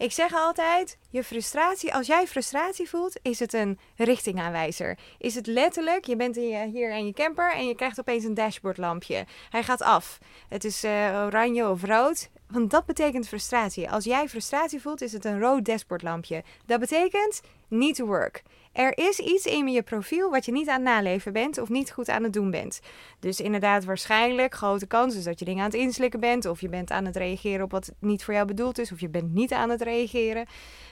Ik 0.02 0.12
zeg 0.12 0.34
altijd, 0.34 0.98
je 1.10 1.24
frustratie, 1.24 1.94
als 1.94 2.08
jij 2.08 2.28
frustratie 2.28 2.90
voelt, 2.90 3.20
is 3.22 3.40
het 3.40 3.54
een 3.54 3.80
richtingaanwijzer. 3.96 4.98
Is 5.18 5.36
het 5.36 5.48
letterlijk, 5.48 6.06
je 6.06 6.16
bent 6.16 6.36
hier 6.36 6.92
in 6.92 7.06
je 7.06 7.14
camper 7.14 7.54
en 7.54 7.68
je 7.68 7.76
krijgt 7.76 8.00
opeens 8.00 8.24
een 8.24 8.34
dashboardlampje. 8.34 9.26
Hij 9.50 9.64
gaat 9.64 9.82
af. 9.82 10.18
Het 10.50 10.64
is 10.64 10.84
eh, 10.84 11.24
oranje 11.26 11.70
of 11.70 11.84
rood. 11.84 12.30
Want 12.48 12.72
dat 12.72 12.86
betekent 12.86 13.28
frustratie. 13.28 13.90
Als 13.90 14.04
jij 14.04 14.30
frustratie 14.30 14.82
voelt, 14.82 15.02
is 15.02 15.14
het 15.14 15.26
een 15.26 15.40
rood 15.40 15.66
dashboardlampje. 15.66 16.44
Dat 16.66 16.80
betekent 16.80 17.42
need 17.68 17.96
to 17.96 18.06
work. 18.06 18.42
Er 18.72 18.98
is 18.98 19.20
iets 19.20 19.46
in 19.46 19.68
je 19.68 19.82
profiel 19.82 20.30
wat 20.30 20.46
je 20.46 20.52
niet 20.52 20.68
aan 20.68 20.76
het 20.76 20.84
naleven 20.84 21.34
bent 21.34 21.58
of 21.58 21.70
niet 21.70 21.92
goed 21.92 22.10
aan 22.10 22.24
het 22.24 22.34
doen 22.34 22.52
bent. 22.52 22.80
Dus 23.20 23.40
inderdaad, 23.40 23.84
waarschijnlijk 23.86 24.54
grote 24.54 24.86
kans 24.88 25.16
is 25.16 25.24
dat 25.24 25.40
je 25.40 25.46
dingen 25.46 25.64
aan 25.64 25.70
het 25.70 25.80
inslikken 25.80 26.20
bent. 26.20 26.46
Of 26.46 26.62
je 26.62 26.70
bent 26.70 26.92
aan 26.92 27.06
het 27.06 27.16
reageren 27.16 27.64
op 27.64 27.72
wat 27.72 27.92
niet 28.00 28.24
voor 28.24 28.34
jou 28.34 28.46
bedoeld 28.46 28.78
is. 28.80 28.92
Of 28.92 29.00
je 29.00 29.10
bent 29.10 29.34
niet 29.34 29.52
aan 29.54 29.70
het 29.70 29.82
reageren. 29.82 30.46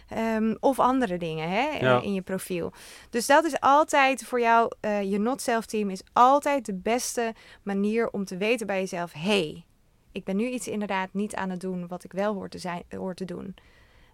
Ehm, 0.09 0.55
of 0.59 0.79
andere 0.79 1.17
dingen 1.17 1.49
hè, 1.49 1.67
Ja. 1.79 2.01
in 2.01 2.13
je 2.13 2.21
profiel. 2.21 2.71
Dus 3.09 3.25
dat 3.25 3.43
is 3.45 3.59
altijd 3.59 4.23
voor 4.23 4.39
jou, 4.39 4.71
eh, 4.79 5.11
je 5.11 5.19
not-self 5.19 5.65
team 5.65 5.89
is 5.89 6.01
altijd 6.13 6.65
de 6.65 6.75
beste 6.75 7.33
manier 7.63 8.09
om 8.09 8.25
te 8.25 8.37
weten 8.37 8.67
bij 8.67 8.79
jezelf. 8.79 9.13
hey, 9.13 9.63
ik 10.11 10.23
ben 10.23 10.35
nu 10.35 10.49
iets 10.49 10.67
inderdaad 10.67 11.09
niet 11.13 11.35
aan 11.35 11.49
het 11.49 11.59
doen 11.59 11.87
wat 11.87 12.03
ik 12.03 12.11
wel 12.11 12.33
hoor 12.33 12.49
te, 12.49 12.57
zijn, 12.57 12.83
hoor 12.89 13.13
te 13.15 13.25
doen. 13.25 13.55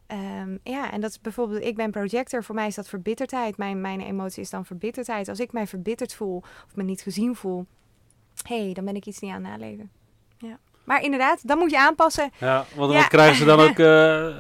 Ehm, 0.08 0.58
ja, 0.64 0.92
en 0.92 1.02
dat 1.02 1.10
is 1.10 1.22
bijvoorbeeld, 1.22 1.64
ik 1.64 1.76
ben 1.76 1.92
projector, 1.92 2.44
voor 2.44 2.56
mij 2.56 2.68
is 2.68 2.76
dat 2.76 2.88
verbitterdheid. 2.90 3.58
Mijn, 3.58 3.82
mijn 3.82 4.02
emotie 4.02 4.42
is 4.42 4.50
dan 4.50 4.66
verbitterdheid. 4.66 5.28
Als 5.28 5.40
ik 5.40 5.52
mij 5.52 5.68
verbitterd 5.68 6.14
voel 6.14 6.38
of 6.38 6.76
me 6.76 6.84
niet 6.84 7.02
gezien 7.02 7.36
voel, 7.36 7.66
hé, 8.48 8.64
hey, 8.64 8.74
dan 8.74 8.86
ben 8.86 8.96
ik 8.96 9.06
iets 9.06 9.20
niet 9.20 9.32
aan 9.32 9.44
het 9.44 9.52
naleven. 9.52 9.92
Ja. 10.38 10.60
Maar 10.86 11.02
inderdaad, 11.02 11.48
dan 11.48 11.58
moet 11.58 11.72
je 11.72 11.80
aanpassen. 11.80 12.32
Ja, 12.38 12.66
want 12.76 12.92
Ja. 12.92 12.98
wat 12.98 13.08
krijgen 13.08 13.36
ze 13.36 13.46
dan 13.46 13.60
ook 13.60 13.80
eh, 13.80 14.28
eh, 14.28 14.34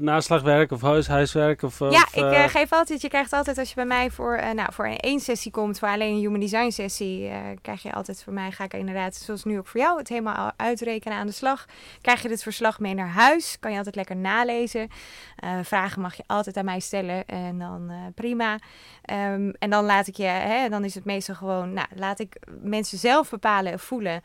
naslagwerk 0.00 0.70
of 0.70 0.80
huis, 0.82 1.06
huiswerk? 1.06 1.62
Of, 1.62 1.78
ja, 1.78 1.86
of, 1.86 2.14
ik 2.14 2.32
eh, 2.32 2.44
geef 2.44 2.72
altijd, 2.72 3.00
je 3.00 3.08
krijgt 3.08 3.32
altijd 3.32 3.58
als 3.58 3.68
je 3.68 3.74
bij 3.74 3.84
mij 3.84 4.10
voor, 4.10 4.40
nou, 4.54 4.72
voor 4.72 4.86
een 4.86 4.98
één 4.98 5.20
sessie 5.20 5.50
komt, 5.50 5.78
voor 5.78 5.88
alleen 5.88 6.14
een 6.14 6.20
human 6.20 6.40
design 6.40 6.70
sessie, 6.70 7.30
krijg 7.62 7.82
je 7.82 7.92
altijd 7.92 8.22
voor 8.24 8.32
mij, 8.32 8.50
ga 8.50 8.64
ik 8.64 8.72
inderdaad, 8.74 9.14
zoals 9.14 9.44
nu 9.44 9.58
ook 9.58 9.66
voor 9.66 9.80
jou, 9.80 9.98
het 9.98 10.08
helemaal 10.08 10.52
uitrekenen 10.56 11.18
aan 11.18 11.26
de 11.26 11.32
slag. 11.32 11.64
Krijg 12.00 12.22
je 12.22 12.28
dit 12.28 12.42
verslag 12.42 12.80
mee 12.80 12.94
naar 12.94 13.08
huis, 13.08 13.56
kan 13.60 13.70
je 13.70 13.76
altijd 13.76 13.96
lekker 13.96 14.16
nalezen. 14.16 14.88
Vragen 15.62 16.02
mag 16.02 16.14
je 16.14 16.22
altijd 16.26 16.56
aan 16.56 16.64
mij 16.64 16.80
stellen 16.80 17.26
en 17.26 17.58
dan 17.58 17.92
prima. 18.14 18.58
Ehm, 19.02 19.50
en 19.58 19.70
dan 19.70 19.84
laat 19.84 20.06
ik 20.06 20.16
je, 20.16 20.24
hè, 20.24 20.68
dan 20.68 20.84
is 20.84 20.94
het 20.94 21.04
meestal 21.04 21.34
gewoon, 21.34 21.72
nou, 21.72 21.86
laat 21.94 22.18
ik 22.18 22.36
mensen 22.62 22.98
zelf 22.98 23.30
bepalen 23.30 23.72
en 23.72 23.78
voelen, 23.78 24.22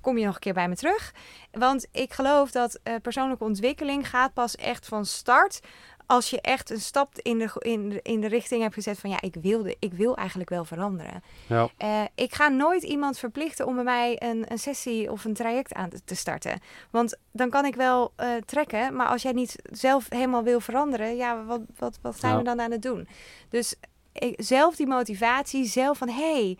kom 0.00 0.18
je 0.18 0.24
nog 0.24 0.34
een 0.34 0.40
keer 0.40 0.54
bij 0.54 0.68
me 0.68 0.76
terug. 0.78 1.14
Want 1.52 1.86
ik 1.92 2.12
geloof 2.12 2.50
dat 2.50 2.78
eh, 2.82 2.94
persoonlijke 3.02 3.44
ontwikkeling 3.44 4.08
gaat 4.08 4.32
pas 4.32 4.56
echt 4.56 4.86
van 4.86 5.06
start 5.06 5.60
als 6.06 6.30
je 6.30 6.40
echt 6.40 6.70
een 6.70 6.80
stap 6.80 7.18
in 7.18 7.38
de, 7.38 7.50
in, 7.58 7.88
de, 7.88 8.00
in 8.02 8.20
de 8.20 8.26
richting 8.28 8.62
hebt 8.62 8.74
gezet 8.74 8.98
van 8.98 9.10
ja, 9.10 9.20
ik, 9.20 9.34
wilde, 9.40 9.76
ik 9.78 9.92
wil 9.92 10.16
eigenlijk 10.16 10.50
wel 10.50 10.64
veranderen. 10.64 11.22
Ja, 11.46 11.68
Eh, 11.76 12.02
ik 12.14 12.34
ga 12.34 12.48
nooit 12.48 12.82
iemand 12.82 13.18
verplichten 13.18 13.66
om 13.66 13.74
bij 13.74 13.84
mij 13.84 14.16
een, 14.22 14.44
een 14.48 14.58
sessie 14.58 15.10
of 15.12 15.24
een 15.24 15.34
traject 15.34 15.74
aan 15.74 15.90
te 16.04 16.14
starten. 16.14 16.60
Want 16.90 17.16
dan 17.32 17.50
kan 17.50 17.64
ik 17.64 17.74
wel 17.74 18.12
eh, 18.16 18.28
trekken, 18.46 18.94
maar 18.96 19.06
als 19.06 19.22
jij 19.22 19.32
niet 19.32 19.56
zelf 19.72 20.06
helemaal 20.08 20.42
wil 20.42 20.60
veranderen, 20.60 21.16
ja, 21.16 21.44
wat, 21.44 21.60
wat, 21.78 21.98
wat 22.02 22.18
zijn 22.20 22.32
Ja. 22.32 22.38
we 22.38 22.44
dan 22.44 22.60
aan 22.60 22.70
het 22.70 22.82
doen? 22.82 23.08
Dus 23.48 23.74
ik, 24.12 24.34
zelf 24.36 24.76
die 24.76 24.86
motivatie, 24.86 25.64
zelf 25.64 25.98
van 25.98 26.08
hé, 26.08 26.32
hey, 26.32 26.58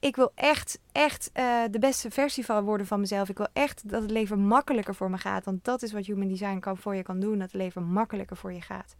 ik 0.00 0.16
wil 0.16 0.32
echt, 0.34 0.78
echt 0.92 1.30
eh, 1.32 1.44
de 1.70 1.78
beste 1.78 2.10
versie 2.10 2.44
van 2.44 2.64
worden 2.64 2.86
van 2.86 3.00
mezelf. 3.00 3.28
Ik 3.28 3.36
wil 3.38 3.48
echt 3.52 3.82
dat 3.90 4.02
het 4.02 4.10
leven 4.10 4.38
makkelijker 4.38 4.94
voor 4.94 5.10
me 5.10 5.18
gaat. 5.18 5.44
Want 5.44 5.64
dat 5.64 5.82
is 5.82 5.92
wat 5.92 6.06
Human 6.06 6.28
Design 6.28 6.58
kan, 6.58 6.76
voor 6.76 6.94
je 6.96 7.02
kan 7.02 7.20
doen. 7.20 7.32
Dat 7.38 7.52
het 7.52 7.60
leven 7.60 7.82
makkelijker 7.84 8.36
voor 8.36 8.52
je 8.52 8.60
gaat. 8.60 8.96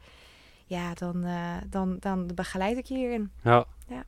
Ja, 0.67 0.95
dan, 0.95 1.25
eh, 1.25 1.55
dan, 1.67 1.97
dan 2.01 2.31
begeleid 2.35 2.77
ik 2.77 2.85
je 2.85 2.95
hierin. 2.95 3.31
ja. 3.43 3.65
Ja. 3.89 4.05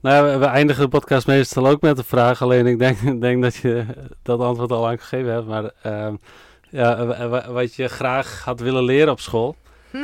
Nou 0.00 0.16
ja, 0.26 0.32
we, 0.32 0.38
we 0.38 0.44
eindigen 0.44 0.82
de 0.82 0.88
podcast 0.88 1.26
meestal 1.26 1.66
ook 1.66 1.80
met 1.80 1.98
een 1.98 2.04
vraag. 2.04 2.42
Alleen 2.42 2.66
ik 2.66 2.78
denk, 2.78 2.98
denk 3.20 3.42
dat 3.42 3.54
je 3.56 3.86
dat 4.22 4.40
antwoord 4.40 4.70
al 4.72 4.80
lang 4.80 5.00
gegeven 5.00 5.32
hebt. 5.32 5.46
Maar 5.46 5.70
ehm, 5.82 6.14
ja, 6.70 7.06
wa- 7.06 7.28
wa- 7.28 7.52
wat 7.52 7.74
je 7.74 7.88
graag 7.88 8.44
had 8.44 8.60
willen 8.60 8.84
leren 8.84 9.12
op 9.12 9.20
school. 9.20 9.56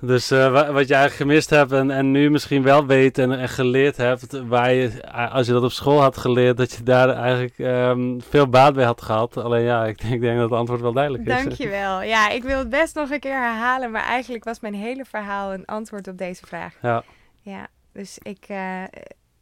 Dus 0.00 0.30
eh, 0.30 0.52
wa- 0.52 0.72
wat 0.72 0.88
je 0.88 0.94
eigenlijk 0.94 1.14
gemist 1.14 1.50
hebt 1.50 1.72
en, 1.72 1.90
en 1.90 2.10
nu 2.10 2.30
misschien 2.30 2.62
wel 2.62 2.86
weet 2.86 3.18
en, 3.18 3.38
en 3.38 3.48
geleerd 3.48 3.96
hebt, 3.96 4.40
waar 4.46 4.72
je, 4.72 5.12
als 5.12 5.46
je 5.46 5.52
dat 5.52 5.62
op 5.62 5.70
school 5.72 6.00
had 6.00 6.16
geleerd, 6.16 6.56
dat 6.56 6.72
je 6.72 6.82
daar 6.82 7.08
eigenlijk 7.08 7.58
ehm, 7.58 8.18
veel 8.20 8.48
baat 8.48 8.74
bij 8.74 8.84
had 8.84 9.02
gehad. 9.02 9.36
Alleen 9.36 9.62
ja, 9.64 9.86
ik 9.86 10.00
denk, 10.00 10.12
ik 10.14 10.20
denk 10.20 10.38
dat 10.38 10.50
het 10.50 10.58
antwoord 10.58 10.80
wel 10.80 10.92
duidelijk 10.92 11.26
is. 11.26 11.44
Dankjewel. 11.44 12.02
Ja, 12.02 12.28
ik 12.30 12.42
wil 12.42 12.58
het 12.58 12.70
best 12.70 12.94
nog 12.94 13.10
een 13.10 13.20
keer 13.20 13.40
herhalen, 13.40 13.90
maar 13.90 14.02
eigenlijk 14.04 14.44
was 14.44 14.60
mijn 14.60 14.74
hele 14.74 15.04
verhaal 15.04 15.52
een 15.52 15.64
antwoord 15.64 16.08
op 16.08 16.18
deze 16.18 16.46
vraag. 16.46 16.74
Ja, 16.82 17.02
Ja, 17.42 17.66
dus 17.92 18.18
ik 18.22 18.44
eh, 18.48 18.82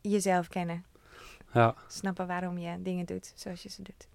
jezelf 0.00 0.48
kennen. 0.48 0.84
ja. 1.52 1.74
Snappen 1.88 2.26
waarom 2.26 2.58
je 2.58 2.74
dingen 2.78 3.06
doet 3.06 3.32
zoals 3.34 3.62
je 3.62 3.68
ze 3.68 3.82
doet. 3.82 4.06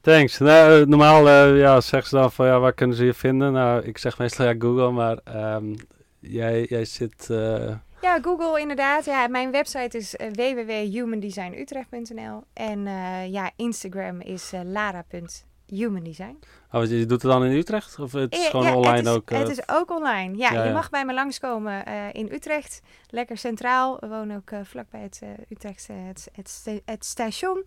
Thanks. 0.00 0.38
Nou, 0.38 0.80
eh, 0.80 0.86
normaal 0.86 1.28
eh, 1.28 1.58
ja, 1.58 1.80
zeggen 1.80 2.08
ze 2.08 2.16
dan 2.16 2.32
van 2.32 2.46
ja, 2.46 2.58
waar 2.58 2.72
kunnen 2.72 2.96
ze 2.96 3.04
je 3.04 3.14
vinden? 3.14 3.52
Nou, 3.52 3.82
ik 3.82 3.98
zeg 3.98 4.18
meestal 4.18 4.46
ja, 4.46 4.54
Google, 4.58 4.90
maar 4.90 5.18
ehm, 5.24 5.74
jij, 6.18 6.66
jij 6.68 6.84
zit. 6.84 7.30
eh, 7.30 7.74
Ja, 8.02 8.18
Google 8.22 8.60
inderdaad. 8.60 9.04
Ja, 9.04 9.28
mijn 9.28 9.50
website 9.50 9.96
is 9.96 10.14
uh, 10.14 10.26
www.humandesignutrecht.nl 10.32 12.42
en 12.52 12.82
ja, 13.30 13.50
Instagram 13.56 14.20
is 14.20 14.52
lara.humandesign. 14.64 16.38
Oh, 16.72 16.84
je 16.84 17.06
doet 17.06 17.22
het 17.22 17.30
dan 17.30 17.44
in 17.44 17.52
Utrecht? 17.56 17.98
Of 17.98 18.12
het 18.12 18.32
is 18.32 18.42
ja, 18.42 18.50
gewoon 18.50 18.66
ja, 18.66 18.74
online 18.76 18.96
het 18.96 19.06
is, 19.06 19.12
ook? 19.12 19.30
Het 19.30 19.48
is 19.48 19.68
ook 19.68 19.90
online. 19.90 20.36
Ja, 20.36 20.52
ja, 20.52 20.64
je 20.64 20.72
mag 20.72 20.90
bij 20.90 21.04
me 21.04 21.14
langskomen 21.14 21.84
in 22.12 22.28
Utrecht. 22.32 22.80
Lekker 23.08 23.38
centraal. 23.38 23.96
We 24.00 24.08
wonen 24.08 24.36
ook 24.36 24.66
vlakbij 24.66 25.00
het 25.00 25.20
Utrechtse 25.48 25.92
het, 25.92 26.28
het, 26.32 26.80
het, 26.84 27.04
station. 27.04 27.64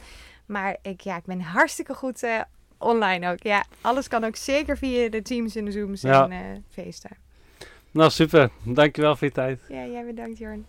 Maar 0.52 0.78
ik, 0.82 1.02
ja, 1.02 1.18
ik 1.18 1.26
ben 1.26 1.42
hartstikke 1.42 1.94
goed 1.94 2.24
uh, 2.24 2.42
online 2.78 3.32
ook. 3.32 3.44
Ja, 3.44 3.66
alles 3.82 4.08
kan 4.08 4.24
ook 4.24 4.36
zeker 4.36 4.78
via 4.78 5.10
de 5.10 5.22
Teams 5.22 5.56
en 5.56 5.66
de 5.66 5.72
Zooms 5.72 6.02
Ja. 6.02 6.30
en 6.30 6.32
uh, 6.32 6.58
FaceTime. 6.70 7.16
Nou, 7.92 8.10
super. 8.10 8.50
Dankjewel 8.64 9.16
voor 9.16 9.28
je 9.28 9.34
tijd. 9.34 9.62
Ja, 9.70 9.86
jij 9.86 10.06
bedankt, 10.06 10.38
Jorn. 10.38 10.66